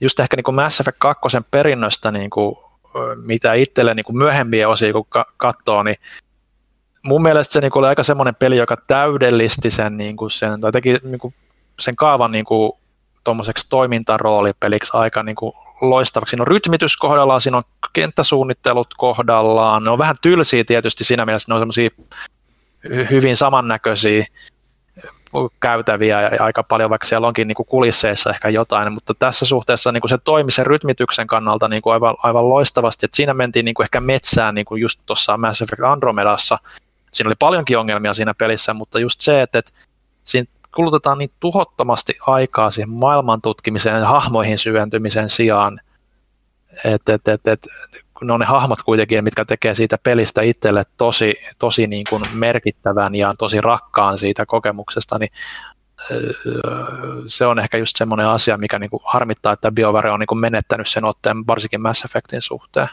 just 0.00 0.20
ehkä 0.20 0.36
niinku 0.36 0.52
Mass 0.52 0.80
Effect 0.80 0.98
2 0.98 1.20
perinnöstä, 1.50 2.10
niinku, 2.10 2.62
mitä 3.24 3.54
itselle 3.54 3.94
niinku 3.94 4.12
myöhempiä 4.12 4.68
osia 4.68 4.92
kun 4.92 5.06
katsoo, 5.36 5.82
niin 5.82 5.96
mun 7.02 7.22
mielestä 7.22 7.52
se 7.52 7.60
niinku 7.60 7.78
oli 7.78 7.86
aika 7.86 8.02
semmoinen 8.02 8.34
peli, 8.34 8.56
joka 8.56 8.76
täydellisti 8.86 9.70
sen, 9.70 9.96
niinku 9.96 10.28
sen 10.28 10.60
tai 10.60 10.72
teki 10.72 10.98
niinku 11.02 11.34
sen 11.80 11.96
kaavan 11.96 12.32
niinku, 12.32 12.78
tuommoiseksi 13.24 13.66
toimintaroolipeliksi 13.68 14.90
aika 14.94 15.22
niinku 15.22 15.54
loistavaksi. 15.80 16.30
Siinä 16.30 16.42
on 16.42 16.46
rytmitys 16.46 16.96
kohdallaan, 16.96 17.40
siinä 17.40 17.56
on 17.56 17.62
kenttäsuunnittelut 17.92 18.94
kohdallaan. 18.96 19.84
Ne 19.84 19.90
on 19.90 19.98
vähän 19.98 20.16
tylsiä 20.22 20.64
tietysti 20.64 21.04
siinä 21.04 21.26
mielessä, 21.26 21.50
ne 21.50 21.54
on 21.54 21.60
semmoisia 21.60 21.90
hyvin 23.10 23.36
samannäköisiä 23.36 24.26
käytäviä 25.60 26.22
ja 26.22 26.44
aika 26.44 26.62
paljon, 26.62 26.90
vaikka 26.90 27.06
siellä 27.06 27.26
onkin 27.26 27.48
niin 27.48 27.56
kuin 27.56 27.66
kulisseissa 27.66 28.30
ehkä 28.30 28.48
jotain, 28.48 28.92
mutta 28.92 29.14
tässä 29.14 29.46
suhteessa 29.46 29.92
niin 29.92 30.00
kuin 30.00 30.08
se 30.08 30.18
toimi 30.18 30.52
sen 30.52 30.66
rytmityksen 30.66 31.26
kannalta 31.26 31.68
niin 31.68 31.82
kuin 31.82 31.92
aivan, 31.92 32.14
aivan 32.22 32.48
loistavasti, 32.48 33.06
että 33.06 33.16
siinä 33.16 33.34
mentiin 33.34 33.64
niin 33.64 33.74
kuin 33.74 33.84
ehkä 33.84 34.00
metsään 34.00 34.54
niin 34.54 34.64
kuin 34.64 34.80
just 34.80 35.00
tuossa 35.06 35.36
Mass 35.36 35.62
Effect 35.62 35.82
Andromedassa, 35.82 36.58
siinä 37.12 37.28
oli 37.28 37.34
paljonkin 37.38 37.78
ongelmia 37.78 38.14
siinä 38.14 38.34
pelissä, 38.34 38.74
mutta 38.74 38.98
just 38.98 39.20
se, 39.20 39.42
että, 39.42 39.58
että 39.58 39.72
siinä 40.24 40.46
kulutetaan 40.74 41.18
niin 41.18 41.30
tuhottomasti 41.40 42.18
aikaa 42.26 42.70
siihen 42.70 42.90
maailman 42.90 43.42
tutkimiseen 43.42 44.00
ja 44.00 44.08
hahmoihin 44.08 44.58
syventymisen 44.58 45.28
sijaan, 45.28 45.80
että 46.84 47.14
et, 47.14 47.28
et, 47.28 47.46
et, 47.46 47.68
ne 48.22 48.32
on 48.32 48.40
ne 48.40 48.46
hahmot 48.46 48.82
kuitenkin, 48.82 49.24
mitkä 49.24 49.44
tekee 49.44 49.74
siitä 49.74 49.98
pelistä 50.02 50.42
itselle 50.42 50.84
tosi, 50.96 51.34
tosi 51.58 51.86
niin 51.86 52.06
kuin 52.10 52.22
merkittävän 52.34 53.14
ja 53.14 53.34
tosi 53.38 53.60
rakkaan 53.60 54.18
siitä 54.18 54.46
kokemuksesta, 54.46 55.18
niin 55.18 55.30
se 57.26 57.46
on 57.46 57.58
ehkä 57.58 57.78
just 57.78 57.96
semmoinen 57.96 58.26
asia, 58.26 58.58
mikä 58.58 58.78
niin 58.78 58.90
kuin 58.90 59.02
harmittaa, 59.04 59.52
että 59.52 59.72
BioWare 59.72 60.10
on 60.10 60.20
niin 60.20 60.26
kuin 60.26 60.38
menettänyt 60.38 60.88
sen 60.88 61.04
otteen 61.04 61.46
varsinkin 61.46 61.82
Mass 61.82 62.04
Effectin 62.04 62.42
suhteen. 62.42 62.88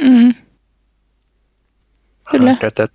Mm. 0.00 0.34
Kyllä. 2.30 2.56
Et, 2.62 2.78
et, 2.80 2.92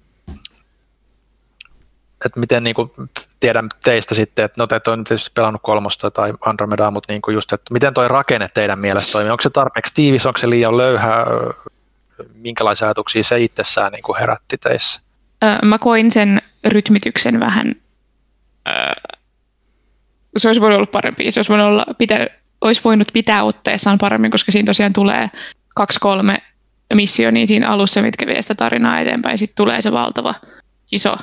että 2.25 2.39
miten 2.39 2.63
niin 2.63 2.73
kuin, 2.73 2.91
tiedän 3.39 3.69
teistä 3.83 4.15
sitten, 4.15 4.45
että 4.45 4.61
no 4.61 4.67
te 4.67 4.75
olette 4.75 4.91
tietysti 5.07 5.31
pelannut 5.33 5.61
kolmosta 5.61 6.11
tai 6.11 6.33
Andromedaa, 6.45 6.91
mutta 6.91 7.13
niin 7.13 7.21
kuin 7.21 7.33
just, 7.33 7.53
että 7.53 7.73
miten 7.73 7.93
toi 7.93 8.07
rakenne 8.07 8.47
teidän 8.53 8.79
mielestä 8.79 9.11
toimii? 9.11 9.31
Onko 9.31 9.41
se 9.41 9.49
tarpeeksi 9.49 9.93
tiivis, 9.93 10.25
onko 10.25 10.37
se 10.37 10.49
liian 10.49 10.77
löyhä? 10.77 11.25
Minkälaisia 12.33 12.87
ajatuksia 12.87 13.23
se 13.23 13.39
itsessään 13.39 13.91
niin 13.91 14.03
kuin 14.03 14.19
herätti 14.19 14.57
teissä? 14.57 15.01
Mä 15.63 15.77
koin 15.77 16.11
sen 16.11 16.41
rytmityksen 16.65 17.39
vähän, 17.39 17.75
se 20.37 20.47
olisi 20.47 20.61
voinut 20.61 20.77
olla 20.77 20.89
parempi, 20.91 21.31
se 21.31 21.39
olisi 21.39 21.49
voinut, 21.49 21.67
olla, 21.67 21.85
pitä, 21.97 22.27
olisi 22.61 22.81
voinut 22.83 23.07
pitää 23.13 23.43
otteessaan 23.43 23.97
paremmin, 23.97 24.31
koska 24.31 24.51
siinä 24.51 24.65
tosiaan 24.65 24.93
tulee 24.93 25.29
kaksi-kolme 25.75 26.35
missionia 26.93 27.47
siinä 27.47 27.69
alussa, 27.69 28.01
mitkä 28.01 28.27
vie 28.27 28.41
sitä 28.41 28.55
tarinaa 28.55 28.99
eteenpäin, 28.99 29.37
sitten 29.37 29.55
tulee 29.55 29.81
se 29.81 29.91
valtava 29.91 30.35
iso 30.91 31.15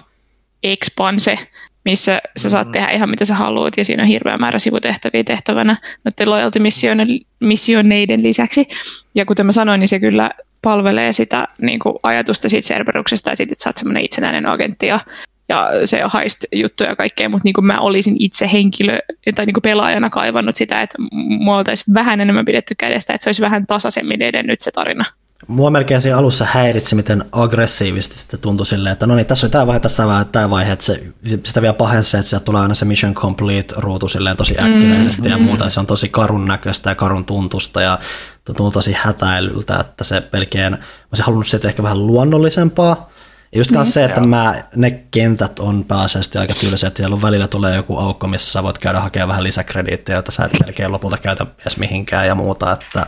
expanse, 0.63 1.39
missä 1.85 2.23
sä 2.37 2.51
saat 2.51 2.67
mm. 2.67 2.73
tehdä 2.73 2.89
ihan 2.95 3.11
mitä 3.11 3.25
sä 3.25 3.35
haluat, 3.35 3.77
ja 3.77 3.85
siinä 3.85 4.03
on 4.03 4.09
hirveä 4.09 4.39
määrä 4.39 4.59
sivutehtäviä 4.59 5.25
tehtävänä 5.25 5.77
noiden 6.05 6.31
loyalty-missioneiden 6.31 8.23
lisäksi. 8.23 8.69
Ja 9.15 9.25
kuten 9.25 9.47
mä 9.47 9.53
sanoin, 9.53 9.81
niin 9.81 9.89
se 9.89 10.01
kyllä 10.01 10.31
palvelee 10.63 11.13
sitä 11.13 11.49
niin 11.59 11.79
kuin 11.79 11.95
ajatusta 12.03 12.49
siitä 12.49 12.69
Cerberuksesta 12.69 13.31
ja 13.31 13.37
siitä, 13.37 13.53
että 13.53 13.63
sä 13.63 13.69
oot 13.69 13.77
semmoinen 13.77 14.05
itsenäinen 14.05 14.47
agentti 14.47 14.87
ja, 14.87 15.01
ja 15.49 15.71
se 15.85 16.05
on 16.05 16.11
haist 16.11 16.45
juttuja 16.53 16.91
ja 16.91 16.97
kaikkea, 16.97 17.29
mutta 17.29 17.45
niin 17.45 17.55
kuin 17.55 17.65
mä 17.67 17.79
olisin 17.79 18.17
itse 18.19 18.51
henkilö 18.53 18.99
tai 19.35 19.47
niin 19.47 19.55
kuin 19.55 19.63
pelaajana 19.63 20.11
kaivannut 20.11 20.57
sitä, 20.57 20.81
että 20.81 20.99
mua 21.13 21.57
oltaisiin 21.57 21.95
vähän 21.95 22.21
enemmän 22.21 22.45
pidetty 22.45 22.75
kädestä, 22.75 23.13
että 23.13 23.25
se 23.25 23.29
olisi 23.29 23.43
vähän 23.43 23.67
tasaisemmin 23.67 24.23
edennyt 24.23 24.61
se 24.61 24.71
tarina. 24.71 25.05
Mua 25.47 25.71
melkein 25.71 26.01
siinä 26.01 26.19
alussa 26.19 26.47
häiritsi, 26.51 26.95
miten 26.95 27.25
aggressiivisesti 27.33 28.19
sitten 28.19 28.41
tuntui 28.41 28.67
silleen, 28.67 28.93
että 28.93 29.07
no 29.07 29.15
niin, 29.15 29.27
tässä 29.27 29.47
on 29.47 29.51
tämä 29.51 29.67
vaihe, 29.67 29.81
tässä 29.81 30.07
on 30.07 30.27
tämä 30.27 30.51
vaihe, 30.51 30.73
että 30.73 30.85
se, 30.85 31.03
sitä 31.45 31.63
vielä 31.63 31.75
pahensi, 31.75 32.17
että 32.17 32.29
sieltä 32.31 32.45
tulee 32.45 32.63
aina 32.63 32.75
se 32.75 32.85
mission 32.85 33.15
complete 33.15 33.75
ruutu 33.77 34.09
silleen 34.09 34.37
tosi 34.37 34.55
äkkinäisesti 34.59 35.23
mm, 35.23 35.29
ja 35.29 35.39
muuta, 35.39 35.65
ja 35.65 35.71
se 35.71 35.81
on 35.81 35.87
tosi 35.87 36.09
karun 36.09 36.45
näköistä 36.45 36.91
ja 36.91 36.95
karun 36.95 37.25
tuntusta 37.25 37.81
ja 37.81 37.99
tuntuu 38.45 38.71
tosi 38.71 38.93
hätäilyltä, 38.99 39.77
että 39.81 40.05
se 40.05 40.21
pelkeen, 40.21 40.79
olisin 41.13 41.25
halunnut 41.25 41.47
sitä 41.47 41.69
ehkä 41.69 41.83
vähän 41.83 42.07
luonnollisempaa, 42.07 43.11
ja 43.53 43.61
just 43.61 43.71
niin, 43.71 43.85
se, 43.85 44.05
että 44.05 44.21
mä, 44.21 44.65
ne 44.77 44.91
kentät 45.11 45.59
on 45.59 45.85
pääasiallisesti 45.85 46.39
aika 46.39 46.55
tylsät, 46.55 46.97
siellä 46.97 47.15
on 47.15 47.23
välillä 47.23 47.49
tulee 47.49 47.77
joku 47.77 47.99
aukko, 47.99 48.29
missä 48.29 48.53
sä 48.53 48.63
voit 48.63 48.79
käydä 48.79 49.01
hakemaan 49.01 49.29
vähän 49.29 49.45
lisäkrediittejä, 49.45 50.17
joita 50.17 50.33
sä 50.33 50.45
et 50.45 50.53
melkein 50.67 50.93
lopulta 50.93 51.19
käytä 51.19 51.47
edes 51.61 51.77
mihinkään 51.77 52.27
ja 52.27 52.35
muuta. 52.35 52.73
Että... 52.73 53.07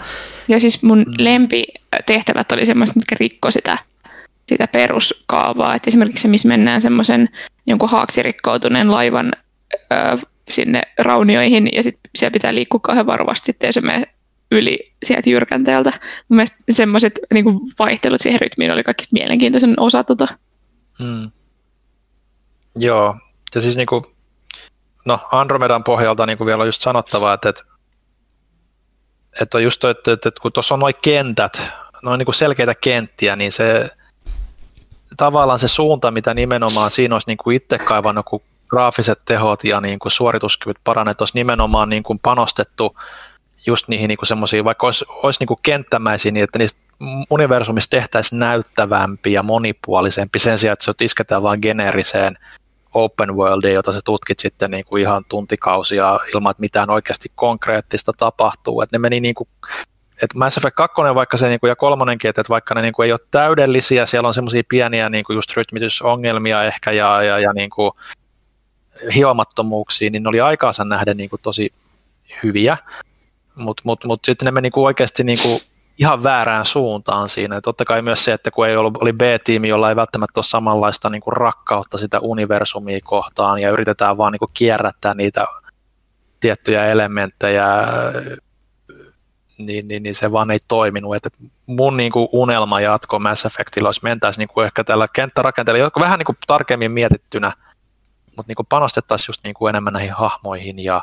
Ja 0.49 0.61
siis 0.61 0.83
mun 0.83 0.99
mm. 0.99 1.25
Lempitehtävät 1.93 2.53
oli 2.53 2.67
semmoiset, 2.67 2.97
mitkä 2.97 3.17
rikko 3.21 3.51
sitä, 3.51 3.79
sitä 4.49 4.69
peruskaavaa. 4.69 5.75
Että 5.75 5.91
esimerkiksi 5.91 6.23
se, 6.23 6.29
missä 6.29 6.49
mennään 6.49 6.81
semmoisen 6.81 7.29
jonkun 7.67 7.91
haaksirikkoutuneen 7.91 8.91
laivan 8.91 9.33
ö, 9.75 10.27
sinne 10.51 10.83
raunioihin 10.99 11.69
ja 11.73 11.83
sitten 11.83 12.11
siellä 12.17 12.33
pitää 12.33 12.55
liikkua 12.55 12.81
kauhean 12.81 13.07
varovasti, 13.07 13.51
ettei 13.51 13.73
se 13.73 13.81
mene 13.81 14.07
yli 14.51 14.93
sieltä 15.05 15.31
jyrkänteeltä. 15.31 15.93
Mun 16.29 16.37
mielestä 16.37 16.57
semmoiset 16.71 17.19
niin 17.35 17.45
vaihtelut 17.79 18.21
siihen 18.21 18.41
rytmiin 18.41 18.71
oli 18.71 18.83
kaikista 18.85 19.13
mielenkiintoisen 19.13 19.81
osa 19.81 20.05
tota. 20.05 20.29
Hmm. 20.99 21.31
Joo, 22.77 23.15
ja 23.55 23.61
siis 23.61 23.77
niin 23.77 23.87
kuin, 23.87 24.05
no 25.07 25.21
Andromedan 25.33 25.85
pohjalta 25.85 26.27
niin 26.27 26.39
kuin 26.39 26.47
vielä 26.47 26.61
on 26.61 26.69
just 26.69 26.83
sanottava, 26.83 27.35
että, 27.35 27.49
että, 27.49 27.63
että, 29.41 29.61
just, 29.61 29.85
että, 29.85 30.13
että, 30.13 30.29
että 30.29 30.41
kun 30.41 30.53
tuossa 30.53 30.75
on 30.75 30.81
noin 30.81 30.95
kentät, 31.03 31.63
noin 32.03 32.19
niin 32.19 32.25
kuin 32.27 32.35
selkeitä 32.35 32.75
kenttiä, 32.75 33.37
niin 33.37 33.53
se 33.53 33.91
tavallaan 35.17 35.59
se 35.59 35.69
suunta, 35.69 36.11
mitä 36.11 36.35
nimenomaan 36.35 36.91
siinä 36.91 37.15
olisi 37.15 37.29
niin 37.29 37.39
kuin 37.39 37.57
itse 37.57 37.79
kaivannut, 37.79 38.27
kun 38.27 38.43
graafiset 38.69 39.21
tehot 39.25 39.65
ja 39.65 39.81
niin 39.81 39.99
kuin 39.99 40.13
suorituskyvyt 40.13 40.79
parannettu, 40.85 41.23
olisi 41.23 41.39
nimenomaan 41.39 41.89
niin 41.89 42.03
kuin 42.03 42.19
panostettu 42.19 42.97
just 43.67 43.89
niihin 43.89 44.09
niin 44.09 44.19
semmoisiin, 44.23 44.65
vaikka 44.65 44.87
olisi, 44.87 45.05
olisi 45.09 45.45
niin 45.45 45.59
kenttämäisiä, 45.63 46.33
niin 46.33 46.45
että 46.45 46.59
niistä 46.59 46.81
universumista 47.31 47.91
tehtäisiin 47.91 48.39
näyttävämpi 48.39 49.33
ja 49.33 49.43
monipuolisempi 49.43 50.39
sen 50.39 50.59
sijaan, 50.59 50.73
että 50.73 50.85
se 50.85 50.93
isketään 51.01 51.43
vain 51.43 51.61
geneeriseen 51.63 52.39
open 53.05 53.37
worldiin, 53.37 53.75
jota 53.75 53.93
sä 53.93 54.01
tutkit 54.05 54.39
sitten 54.39 54.71
niin 54.71 54.85
kuin 54.85 55.03
ihan 55.03 55.25
tuntikausia 55.29 56.19
ilman, 56.35 56.51
että 56.51 56.61
mitään 56.61 56.91
oikeasti 56.91 57.33
konkreettista 57.35 58.13
tapahtuu. 58.13 58.81
Että 58.81 58.95
ne 58.95 58.99
meni 58.99 59.21
niin 59.21 59.35
kuin, 59.35 59.49
että 60.23 60.39
Mass 60.39 60.57
Effect 60.57 60.77
2, 60.77 60.95
vaikka 61.15 61.37
se 61.37 61.49
niin 61.49 61.61
kuin, 61.61 61.69
ja 61.69 61.77
kolmonenkin, 61.77 62.29
että 62.29 62.43
vaikka 62.49 62.75
ne 62.75 62.83
niin 62.83 62.93
kuin, 62.93 63.07
ei 63.07 63.13
ole 63.13 63.21
täydellisiä, 63.31 64.07
siellä 64.07 64.27
on 64.27 64.35
semmoisia 64.35 64.63
pieniä 64.69 65.09
niin 65.09 65.25
kuin 65.25 65.35
just 65.35 65.57
rytmitysongelmia 65.57 66.65
ehkä 66.65 66.93
ja, 66.93 67.23
ja, 67.23 67.39
ja 67.39 67.53
niin 67.53 67.71
kuin, 67.71 67.93
hiomattomuuksia, 69.15 70.11
niin 70.11 70.23
ne 70.23 70.29
oli 70.29 70.41
aikaansa 70.41 70.85
nähden 70.85 71.17
niin 71.17 71.31
kuin, 71.31 71.43
tosi 71.43 71.73
hyviä 72.43 72.77
mutta 73.59 73.83
mut, 73.85 74.05
mut 74.05 74.21
sitten 74.25 74.47
ne 74.47 74.51
meni 74.51 74.63
niinku 74.63 74.85
oikeasti 74.85 75.25
niinku 75.25 75.61
ihan 75.99 76.23
väärään 76.23 76.67
suuntaan 76.67 77.29
siinä. 77.29 77.55
Ja 77.55 77.61
totta 77.61 77.85
kai 77.85 78.03
myös 78.03 78.25
se, 78.25 78.33
että 78.33 78.51
kun 78.51 78.69
ei 78.69 78.77
ollut, 78.77 78.97
oli 78.97 79.13
B-tiimi, 79.13 79.69
jolla 79.69 79.89
ei 79.89 79.97
välttämättä 79.97 80.39
ole 80.39 80.45
samanlaista 80.45 81.11
niinku 81.11 81.31
rakkautta 81.31 81.99
sitä 81.99 82.21
universumia 82.21 82.99
kohtaan 83.05 83.59
ja 83.59 83.71
yritetään 83.71 84.19
vaan 84.19 84.33
niinku 84.33 84.51
kierrättää 84.55 85.15
niitä 85.15 85.47
tiettyjä 86.41 86.87
elementtejä, 86.87 87.67
niin, 89.59 89.89
niin, 89.89 90.03
niin 90.03 90.15
se 90.15 90.33
vaan 90.33 90.51
ei 90.51 90.59
toiminut. 90.69 91.17
Et 91.17 91.33
mun 91.67 91.97
niin 91.97 92.13
kuin 92.13 92.29
unelma 92.33 92.81
jatko 92.81 93.19
Mass 93.19 93.45
Effectilla 93.45 93.89
olisi 93.89 94.01
mentäisiin 94.03 94.39
niin 94.39 94.55
kuin 94.55 94.67
ehkä 94.67 94.85
tällä 94.85 95.09
kenttärakenteella, 95.13 95.79
jotka 95.79 96.01
vähän 96.01 96.19
niin 96.19 96.27
kuin 96.27 96.39
tarkemmin 96.47 96.93
mietittynä, 96.93 97.53
mutta 98.37 98.51
niin 98.51 98.57
kuin 98.57 98.67
panostettaisiin 98.69 99.29
just 99.29 99.45
niin 99.45 99.55
kuin 99.55 99.69
enemmän 99.69 99.93
näihin 99.93 100.13
hahmoihin 100.13 100.79
ja 100.79 101.03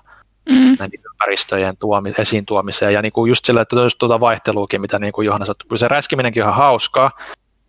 mm. 0.49 0.75
näiden 0.79 0.99
ympäristöjen 1.11 1.77
tuomi, 1.77 2.13
esiin 2.17 2.45
tuomiseen. 2.45 2.93
Ja 2.93 3.01
niin 3.01 3.11
kuin 3.11 3.29
just 3.29 3.45
sillä, 3.45 3.61
että 3.61 3.75
just 3.75 3.97
tuota 3.99 4.19
vaihteluukin, 4.19 4.81
mitä 4.81 4.99
niin 4.99 5.13
kuin 5.13 5.25
Johanna 5.25 5.45
sanoi, 5.45 5.55
kyllä 5.67 5.79
se 5.79 5.87
räskiminenkin 5.87 6.43
on 6.43 6.49
ihan 6.49 6.57
hauskaa, 6.57 7.11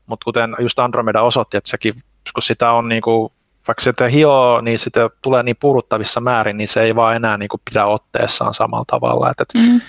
mutta 0.06 0.24
kuten 0.24 0.56
just 0.58 0.78
Andromeda 0.78 1.22
osoitti, 1.22 1.56
että 1.56 1.70
sekin, 1.70 1.94
kun 2.34 2.42
sitä 2.42 2.72
on 2.72 2.88
niin 2.88 3.02
kuin, 3.02 3.32
vaikka 3.68 3.82
sitä 3.82 4.08
hioo, 4.08 4.60
niin 4.60 4.78
sitä 4.78 5.10
tulee 5.22 5.42
niin 5.42 5.56
puruttavissa 5.60 6.20
määrin, 6.20 6.56
niin 6.56 6.68
se 6.68 6.82
ei 6.82 6.96
vaan 6.96 7.16
enää 7.16 7.38
niin 7.38 7.48
kuin 7.48 7.60
pidä 7.70 7.86
otteessaan 7.86 8.55
samalla 8.55 8.84
tavalla. 8.86 9.30
Että, 9.30 9.44
mm. 9.58 9.80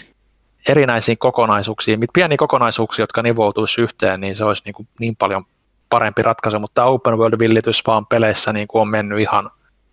erinäisiin 0.67 1.17
kokonaisuuksiin, 1.17 1.99
pieniä 2.13 2.37
kokonaisuuksia, 2.37 3.03
jotka 3.03 3.21
nivoutuisi 3.21 3.81
yhteen, 3.81 4.21
niin 4.21 4.35
se 4.35 4.45
olisi 4.45 4.63
niin, 4.65 4.73
kuin 4.73 4.87
niin 4.99 5.15
paljon 5.15 5.45
parempi 5.89 6.21
ratkaisu, 6.21 6.59
mutta 6.59 6.81
tämä 6.81 6.87
open 6.87 7.17
world-villitys 7.17 7.81
vaan 7.87 8.05
peleissä 8.05 8.53
niin 8.53 8.67
kuin 8.67 8.81
on 8.81 8.87
mennyt 8.87 9.19
ihan, 9.19 9.49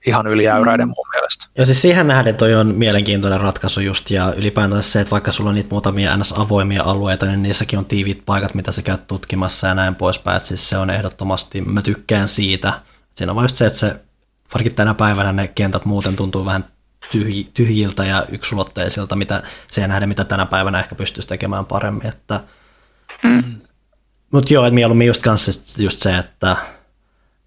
ihan 0.07 0.27
yliäyräiden 0.27 0.89
mm. 0.89 0.95
mun 0.97 1.09
mielestä. 1.13 1.47
Ja 1.59 1.67
siis 1.67 1.83
siihen 1.83 2.07
nähden 2.07 2.35
toi 2.35 2.55
on 2.55 2.75
mielenkiintoinen 2.75 3.41
ratkaisu 3.41 3.81
just, 3.81 4.11
ja 4.11 4.35
ylipäätään 4.37 4.83
se, 4.83 5.01
että 5.01 5.11
vaikka 5.11 5.33
sulla 5.33 5.51
on 5.51 5.55
niitä 5.55 5.71
muutamia 5.71 6.17
ns-avoimia 6.17 6.83
alueita, 6.83 7.27
niin 7.27 7.43
niissäkin 7.43 7.79
on 7.79 7.85
tiivit 7.85 8.23
paikat, 8.27 8.55
mitä 8.55 8.73
sä 8.73 8.83
käyt 8.83 9.07
tutkimassa 9.07 9.67
ja 9.67 9.75
näin 9.75 9.95
poispäin, 9.95 10.37
että 10.37 10.49
siis 10.49 10.69
se 10.69 10.79
on 10.79 10.91
ehdottomasti, 10.91 11.61
mä 11.61 11.83
tykkään 11.83 12.29
siitä. 12.29 12.73
Siinä 13.15 13.33
on 13.33 13.37
vain 13.37 13.45
just 13.45 13.57
se, 13.57 13.67
että 13.67 13.79
se, 13.79 14.01
varsinkin 14.55 14.77
tänä 14.77 14.95
päivänä 14.95 15.33
ne 15.33 15.49
kentät 15.49 15.85
muuten 15.85 16.17
tuntuu 16.17 16.45
vähän 16.45 16.65
tyhj- 17.05 17.51
tyhjiltä 17.55 18.05
ja 18.05 18.27
yksulotteisilta, 18.33 19.17
mitä 19.17 19.43
se 19.71 19.89
nähdä, 19.89 20.07
mitä 20.07 20.25
tänä 20.25 20.47
päivänä 20.47 20.79
ehkä 20.79 20.95
pystyisi 20.95 21.29
tekemään 21.29 21.67
paremmin. 21.67 22.07
Että... 22.07 22.41
Mm. 23.23 23.55
Mutta 24.33 24.55
joo, 24.55 24.65
että 24.65 24.75
mieluummin 24.75 25.07
just 25.07 25.23
kanssa 25.23 25.53
just 25.79 25.99
se, 25.99 26.17
että 26.17 26.57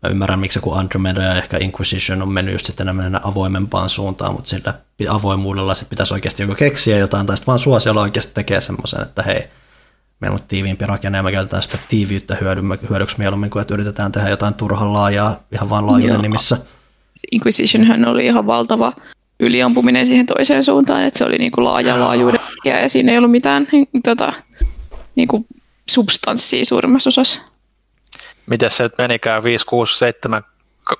mä 0.04 0.10
ymmärrän, 0.10 0.40
miksi 0.40 0.60
kun 0.60 0.80
Andromeda 0.80 1.22
ja 1.22 1.36
ehkä 1.36 1.58
Inquisition 1.58 2.22
on 2.22 2.30
mennyt 2.30 2.54
just 2.54 2.66
sitten 2.66 2.96
mennä 2.96 3.20
avoimempaan 3.24 3.90
suuntaan, 3.90 4.34
mutta 4.34 4.50
sillä 4.50 4.74
avoimuudella 5.10 5.76
sit 5.76 5.90
pitäisi 5.90 6.14
oikeasti 6.14 6.44
joku 6.44 6.56
keksiä 6.56 6.98
jotain, 6.98 7.26
tai 7.28 7.38
sitten 7.38 7.48
vaan 7.48 7.60
suosiolla 7.60 8.02
oikeasti 8.02 8.34
tekee 8.34 8.62
semmoisen, 8.62 9.02
että 9.02 9.22
hei, 9.24 9.44
meillä 10.20 10.36
on 10.36 10.40
tiiviimpi 10.48 10.86
rakenne 10.86 11.18
ja 11.18 11.24
me 11.24 11.32
käytetään 11.32 11.64
sitä 11.64 11.78
tiiviyttä 11.90 12.38
hyödyksi 12.90 13.18
mieluummin 13.18 13.50
kuin 13.50 13.62
että 13.62 13.74
yritetään 13.74 14.12
tehdä 14.12 14.30
jotain 14.30 14.54
turhan 14.54 14.94
laajaa 14.94 15.40
ihan 15.52 15.70
vaan 15.70 15.88
laajuuden 15.88 16.22
nimissä. 16.22 16.58
Inquisitionhän 17.32 18.06
oli 18.06 18.26
ihan 18.26 18.48
valtava 18.48 18.94
yliampuminen 19.40 20.08
siihen 20.08 20.26
toiseen 20.26 20.64
suuntaan, 20.64 21.04
että 21.04 21.18
se 21.18 21.26
oli 21.26 21.38
niin 21.38 21.52
kuin 21.52 21.66
laaja 21.66 22.00
laajuuden 22.00 22.40
ja 22.66 22.90
siinä 22.90 23.12
ei 23.12 23.18
ollut 23.18 23.32
mitään 23.32 23.68
tota, 24.04 24.34
niin 25.16 25.28
kuin 25.28 25.46
substanssia 25.90 26.66
suurimmassa 26.66 27.08
osassa. 27.08 27.42
Miten 28.48 28.72
se 28.72 28.84
nyt 28.84 28.98
menikään 28.98 29.44
5, 29.44 29.66
6, 29.66 29.98
7, 29.98 30.44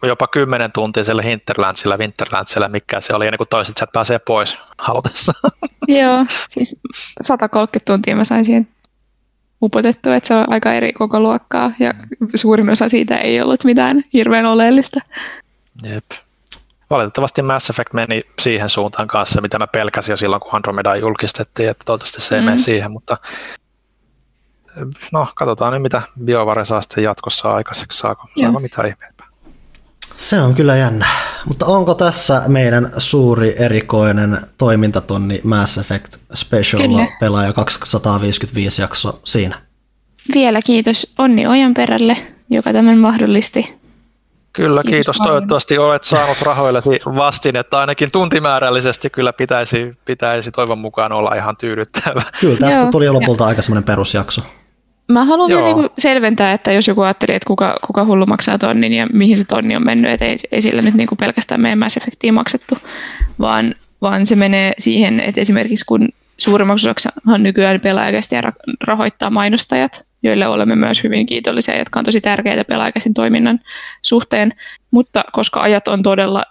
jopa 0.04 0.28
10 0.28 0.72
tuntia 0.72 1.04
siellä 1.04 1.22
Hinterlandsilla, 1.22 1.98
Winterlandsilla, 1.98 2.68
mikä 2.68 3.02
se 3.02 3.14
oli, 3.14 3.28
ennen 3.28 3.38
kuin 3.38 3.50
toiset 3.50 3.78
sieltä 3.78 3.92
pääsee 3.92 4.20
pois 4.20 4.58
halutessa. 4.78 5.34
Joo, 5.88 6.26
siis 6.50 6.80
130 7.22 7.92
tuntia 7.92 8.16
mä 8.16 8.24
sain 8.24 8.46
siihen 8.46 8.68
upotettua, 9.62 10.16
että 10.16 10.28
se 10.28 10.36
on 10.36 10.52
aika 10.52 10.74
eri 10.74 10.94
koko 10.94 11.20
luokkaa 11.20 11.72
ja 11.80 11.94
suurin 12.36 12.70
osa 12.70 12.90
siitä 12.90 13.18
ei 13.18 13.42
ollut 13.42 13.64
mitään 13.64 14.04
hirveän 14.14 14.46
oleellista. 14.46 15.00
Jep 15.84 16.06
valitettavasti 16.90 17.42
Mass 17.42 17.70
Effect 17.70 17.94
meni 17.94 18.24
siihen 18.40 18.70
suuntaan 18.70 19.08
kanssa, 19.08 19.42
mitä 19.42 19.60
mä 19.60 19.68
pelkäsin 19.68 20.14
jo 20.14 20.18
silloin, 20.18 20.40
kun 20.40 20.56
Andromeda 20.56 20.96
julkistettiin, 20.96 21.70
että 21.70 21.84
toivottavasti 21.86 22.22
se 22.22 22.36
ei 22.36 22.42
mm. 22.42 22.46
mene 22.46 22.58
siihen, 22.58 22.92
mutta 22.92 23.18
no, 25.12 25.28
katsotaan 25.36 25.74
nyt, 25.74 25.82
mitä 25.82 26.02
BioVare 26.24 26.66
saa 26.66 26.82
sitten 26.82 27.04
jatkossa 27.04 27.54
aikaiseksi, 27.54 27.98
saako, 27.98 28.28
saako 28.40 28.60
mitään 28.60 28.88
ihmeempää. 28.88 29.28
Se 30.18 30.42
on 30.42 30.56
kyllä 30.56 30.76
jännä. 30.76 31.08
Mutta 31.46 31.66
onko 31.66 31.94
tässä 31.94 32.42
meidän 32.48 32.92
suuri 32.98 33.56
erikoinen 33.58 34.38
toimintatonni 34.58 35.42
Mass 35.44 35.78
Effect 35.78 36.16
Special 36.34 36.82
kyllä. 36.82 37.08
pelaaja 37.20 37.54
255 37.54 38.82
jakso 38.82 39.20
siinä? 39.24 39.56
Vielä 40.34 40.60
kiitos 40.66 41.14
Onni 41.18 41.48
Ojanperälle, 41.48 42.18
joka 42.50 42.74
tämän 42.74 43.00
mahdollisti. 43.00 43.78
Kyllä, 44.54 44.82
kiitos. 44.84 44.92
kiitos. 44.92 45.18
Toivottavasti 45.18 45.78
olet 45.78 46.04
saanut 46.04 46.42
rahoillesi 46.42 46.90
vastin, 47.06 47.56
että 47.56 47.80
ainakin 47.80 48.12
tuntimäärällisesti 48.12 49.10
kyllä 49.10 49.34
pitäisi, 49.34 49.98
pitäisi 50.06 50.52
toivon 50.52 50.78
mukaan 50.78 51.12
olla 51.12 51.36
ihan 51.36 51.58
tyydyttävä. 51.58 52.24
Kyllä, 52.42 52.58
tästä 52.58 52.80
Joo. 52.80 52.92
tuli 52.92 53.10
lopulta 53.10 53.46
aika 53.46 53.62
semmoinen 53.62 53.84
perusjakso. 53.84 54.42
Mä 55.08 55.26
haluan 55.26 55.50
Joo. 55.50 55.64
vielä 55.64 55.76
niin 55.76 55.90
selventää, 55.98 56.54
että 56.54 56.72
jos 56.72 56.88
joku 56.88 57.02
ajatteli, 57.02 57.36
että 57.36 57.48
kuka, 57.48 57.78
kuka 57.88 58.06
hullu 58.06 58.26
maksaa 58.26 58.58
tonnin 58.58 58.94
ja 58.94 59.08
mihin 59.14 59.38
se 59.38 59.44
tonni 59.44 59.76
on 59.76 59.86
mennyt, 59.86 60.12
että 60.12 60.26
ei, 60.26 60.38
ei 60.52 60.62
sillä 60.62 60.82
nyt 60.82 60.94
niin 60.94 61.08
kuin 61.08 61.18
pelkästään 61.18 61.62
meidän 61.62 61.80
Mass 61.80 61.98
Effectiin 61.98 62.34
maksettu, 62.34 62.78
vaan, 63.40 63.76
vaan 64.02 64.26
se 64.26 64.36
menee 64.36 64.74
siihen, 64.78 65.20
että 65.20 65.42
esimerkiksi 65.42 65.86
kun 65.86 66.10
suurimmaksi 66.38 66.88
osaksihan 66.88 67.44
nykyään 67.44 67.82
pelaajakästiä 67.82 68.42
rahoittaa 68.84 69.30
mainostajat, 69.30 70.06
joille 70.24 70.48
olemme 70.48 70.76
myös 70.76 71.04
hyvin 71.04 71.26
kiitollisia, 71.26 71.78
jotka 71.78 72.00
on 72.00 72.06
tosi 72.06 72.22
tärkeitä 72.22 72.66
pelaajakäsin 72.66 73.14
toiminnan 73.14 73.60
suhteen, 74.02 74.54
mutta 74.92 75.24
koska 75.32 75.60
ajat 75.60 75.88
on 75.88 76.04
todella 76.04 76.44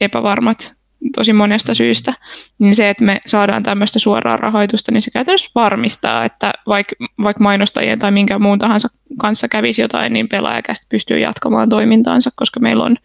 epävarmat 0.00 0.79
tosi 1.16 1.32
monesta 1.32 1.74
syystä, 1.74 2.14
niin 2.58 2.74
se, 2.74 2.90
että 2.90 3.04
me 3.04 3.20
saadaan 3.26 3.62
tämmöistä 3.62 3.98
suoraa 3.98 4.36
rahoitusta, 4.36 4.92
niin 4.92 5.02
se 5.02 5.10
käytännössä 5.10 5.50
varmistaa, 5.54 6.24
että 6.24 6.52
vaikka, 6.66 6.96
vaikka 7.22 7.42
mainostajien 7.42 7.98
tai 7.98 8.10
minkä 8.10 8.38
muun 8.38 8.58
tahansa 8.58 8.88
kanssa 9.20 9.48
kävisi 9.48 9.82
jotain, 9.82 10.12
niin 10.12 10.28
pelaajakästä 10.28 10.86
pystyy 10.90 11.18
jatkamaan 11.18 11.68
toimintaansa, 11.68 12.30
koska 12.36 12.60
meillä 12.60 12.84
on 12.84 12.96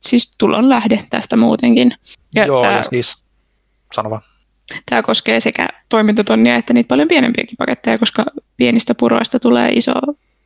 siis 0.00 0.34
tulon 0.38 0.68
lähde 0.68 1.00
tästä 1.10 1.36
muutenkin. 1.36 1.94
Ja 2.34 2.46
Joo, 2.46 2.62
tämä, 2.62 2.76
ja 2.76 2.82
siis, 2.82 3.22
sano 3.92 4.10
vaan. 4.10 4.22
Tämä 4.90 5.02
koskee 5.02 5.40
sekä 5.40 5.66
toimintatonnia 5.88 6.56
että 6.56 6.74
niitä 6.74 6.88
paljon 6.88 7.08
pienempiäkin 7.08 7.56
paketteja, 7.56 7.98
koska 7.98 8.24
pienistä 8.56 8.94
puroista 8.94 9.38
tulee 9.38 9.72
iso 9.72 9.92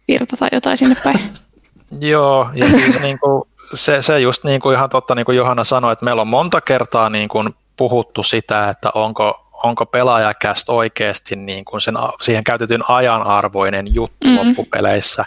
virta 0.09 0.37
tai 0.37 0.49
jotain 0.53 0.77
sinne 0.77 0.97
päin. 1.05 1.21
Joo, 2.01 2.51
ja 2.55 2.71
siis 2.71 3.01
niin 3.01 3.19
kuin, 3.19 3.43
se, 3.75 4.03
se 4.03 4.21
just 4.21 4.45
niin 4.45 4.61
kuin 4.61 4.77
ihan 4.77 4.91
totta, 4.91 5.15
niin 5.15 5.27
kuin 5.27 5.37
Johanna 5.37 5.65
sanoi, 5.65 5.93
että 5.93 6.05
meillä 6.05 6.23
on 6.23 6.29
monta 6.29 6.61
kertaa 6.61 7.11
niin 7.11 7.29
kuin 7.29 7.55
puhuttu 7.77 8.23
sitä, 8.23 8.69
että 8.69 8.91
onko, 8.95 9.49
onko 9.63 9.87
pelaajakäst 9.87 10.69
oikeasti 10.69 11.37
niin 11.37 11.65
kuin 11.65 11.81
sen, 11.81 11.95
siihen 12.23 12.45
käytetyn 12.45 12.91
ajan 12.91 13.23
arvoinen 13.23 13.95
juttu 13.95 14.29
mm. 14.29 14.37
loppupeleissä. 14.37 15.25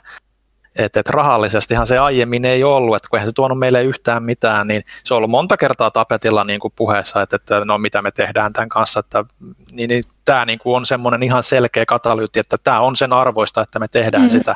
Että 0.76 1.00
et 1.00 1.10
rahallisestihan 1.10 1.88
se 1.88 1.98
aiemmin 1.98 2.46
ei 2.46 2.64
ollut, 2.64 2.96
että 2.96 3.10
kun 3.10 3.20
eihän 3.20 3.30
se 3.30 3.34
tuonut 3.34 3.60
meille 3.60 3.84
yhtään 3.84 4.24
mitään, 4.24 4.68
niin 4.68 4.84
se 5.04 5.14
on 5.14 5.18
ollut 5.18 5.30
monta 5.30 5.58
kertaa 5.58 5.92
tapetilla 5.92 6.44
niin 6.44 6.60
kuin 6.60 6.74
puheessa, 6.76 7.22
että, 7.22 7.36
että 7.36 7.66
no 7.66 7.78
mitä 7.78 8.02
me 8.02 8.12
tehdään 8.12 8.54
tämän 8.54 8.70
kanssa, 8.70 9.00
että 9.00 9.26
niin, 9.72 9.88
niin 9.88 10.04
tämä 10.26 10.46
niin 10.46 10.60
kuin 10.60 10.76
on 10.76 10.86
semmoinen 10.86 11.24
ihan 11.24 11.44
selkeä 11.44 11.86
katalyytti, 11.86 12.40
että 12.40 12.58
tämä 12.64 12.80
on 12.80 12.96
sen 12.96 13.14
arvoista, 13.14 13.62
että 13.62 13.80
me 13.80 13.88
tehdään 13.88 14.24
mm. 14.24 14.30
sitä. 14.30 14.56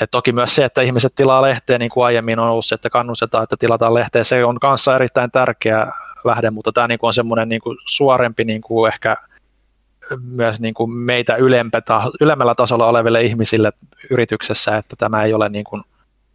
Et 0.00 0.10
toki 0.10 0.32
myös 0.32 0.54
se, 0.54 0.64
että 0.64 0.82
ihmiset 0.82 1.12
tilaa 1.14 1.42
lehteä, 1.42 1.78
niin 1.78 1.90
kuin 1.90 2.04
aiemmin 2.04 2.38
on 2.38 2.48
ollut 2.48 2.66
se, 2.66 2.74
että 2.74 2.90
kannustetaan, 2.90 3.42
että 3.42 3.56
tilataan 3.56 3.94
lehteä, 3.94 4.24
se 4.24 4.44
on 4.44 4.60
kanssa 4.60 4.94
erittäin 4.94 5.30
tärkeä 5.30 5.86
lähde, 6.24 6.50
mutta 6.50 6.72
tämä 6.72 6.88
niin 6.88 6.98
kuin 6.98 7.08
on 7.08 7.14
semmoinen 7.14 7.48
niin 7.48 7.60
kuin 7.60 7.78
suorempi 7.86 8.44
niin 8.44 8.60
kuin 8.60 8.92
ehkä 8.92 9.16
myös 10.22 10.60
niin 10.60 10.74
kuin 10.74 10.90
meitä 10.90 11.36
ylempä, 11.36 11.82
ylemmällä 12.20 12.54
tasolla 12.54 12.86
oleville 12.86 13.22
ihmisille 13.22 13.72
yrityksessä, 14.10 14.76
että 14.76 14.96
tämä 14.98 15.24
ei 15.24 15.34
ole 15.34 15.48
niin 15.48 15.64
kuin 15.64 15.82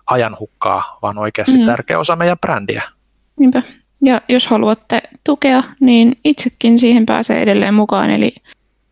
ajanhukkaa, 0.05 0.97
vaan 1.01 1.17
oikeasti 1.17 1.57
mm. 1.57 1.65
tärkeä 1.65 1.99
osa 1.99 2.15
meidän 2.15 2.39
brändiä. 2.39 2.83
Niinpä. 3.39 3.63
Ja 4.01 4.21
jos 4.29 4.47
haluatte 4.47 5.01
tukea, 5.23 5.63
niin 5.79 6.17
itsekin 6.23 6.79
siihen 6.79 7.05
pääsee 7.05 7.41
edelleen 7.41 7.73
mukaan, 7.73 8.09
eli 8.09 8.35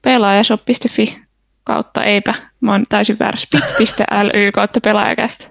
pelaajashop.fi 0.02 1.23
kautta 1.64 2.04
eipä. 2.04 2.34
Mä 2.62 2.72
oon 2.72 2.86
täysin 2.90 3.20
väärässä 3.20 3.48
bit.ly 3.78 4.52
kautta 4.52 4.80
pelaajakästä. 4.82 5.48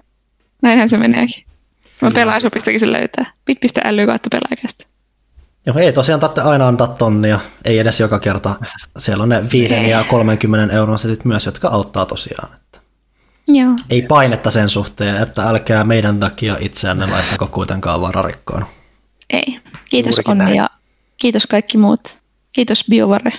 Näinhän 0.61 0.89
se 0.89 0.97
meneekin. 0.97 1.45
Mä 2.01 2.11
pelaajasopistakin 2.11 2.79
se 2.79 2.91
löytää. 2.91 3.25
bit.ly 3.45 4.05
kautta 4.05 4.29
pelaajakästä. 4.31 4.85
Joo, 5.65 5.77
ei 5.77 5.93
tosiaan 5.93 6.19
tarvitse 6.19 6.41
aina 6.41 6.67
antaa 6.67 6.87
tonnia, 6.87 7.39
ei 7.65 7.79
edes 7.79 7.99
joka 7.99 8.19
kerta. 8.19 8.55
Siellä 8.97 9.23
on 9.23 9.29
ne 9.29 9.43
5 9.51 9.89
ja 9.89 10.03
30 10.03 10.75
euron 10.75 10.99
setit 10.99 11.25
myös, 11.25 11.45
jotka 11.45 11.67
auttaa 11.67 12.05
tosiaan. 12.05 12.49
Että 12.55 12.79
Joo. 13.47 13.75
Ei 13.89 14.01
painetta 14.01 14.51
sen 14.51 14.69
suhteen, 14.69 15.23
että 15.23 15.49
älkää 15.49 15.83
meidän 15.83 16.19
takia 16.19 16.57
itseänne 16.59 17.05
laittako 17.05 17.47
kuitenkaan 17.47 18.01
vararikkoon. 18.01 18.65
Ei. 19.29 19.59
Kiitos 19.89 20.19
Onni 20.27 20.55
ja 20.55 20.69
kiitos 21.17 21.47
kaikki 21.47 21.77
muut. 21.77 22.17
Kiitos 22.51 22.85
BioVare. 22.89 23.31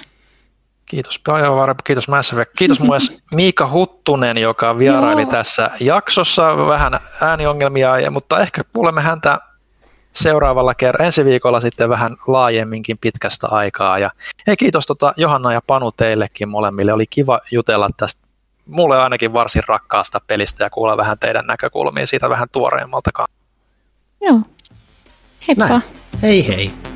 Kiitos 0.95 1.21
BioVare, 1.25 1.75
kiitos 1.85 2.09
Mass 2.09 2.33
Effect. 2.33 2.53
Kiitos 2.57 2.81
myös 2.81 3.19
Miika 3.35 3.71
Huttunen, 3.71 4.39
joka 4.39 4.79
vieraili 4.79 5.23
Joo. 5.23 5.31
tässä 5.31 5.71
jaksossa. 5.81 6.57
Vähän 6.57 7.01
ääniongelmia, 7.21 8.11
mutta 8.11 8.41
ehkä 8.41 8.63
kuulemme 8.73 9.01
häntä 9.01 9.39
seuraavalla 10.13 10.75
kerralla, 10.75 11.07
ensi 11.07 11.25
viikolla 11.25 11.61
sitten 11.61 11.89
vähän 11.89 12.17
laajemminkin 12.27 12.99
pitkästä 13.01 13.47
aikaa. 13.51 13.99
Ja 13.99 14.11
hei, 14.47 14.57
kiitos 14.57 14.87
tota 14.87 15.15
Johanna 15.17 15.53
ja 15.53 15.61
Panu 15.67 15.93
teillekin 15.93 16.49
molemmille. 16.49 16.93
Oli 16.93 17.07
kiva 17.11 17.41
jutella 17.51 17.91
tästä 17.97 18.27
mulle 18.67 18.99
ainakin 18.99 19.33
varsin 19.33 19.63
rakkaasta 19.69 20.21
pelistä 20.27 20.65
ja 20.65 20.71
kuulla 20.71 20.97
vähän 20.97 21.19
teidän 21.19 21.47
näkökulmia 21.47 22.07
siitä 22.07 22.29
vähän 22.31 22.49
tuoreemmaltakaan. 22.53 23.29
Joo. 24.21 24.41
Heippa. 25.49 25.69
Näin. 25.69 25.83
Hei 26.23 26.49
hei. 26.49 26.94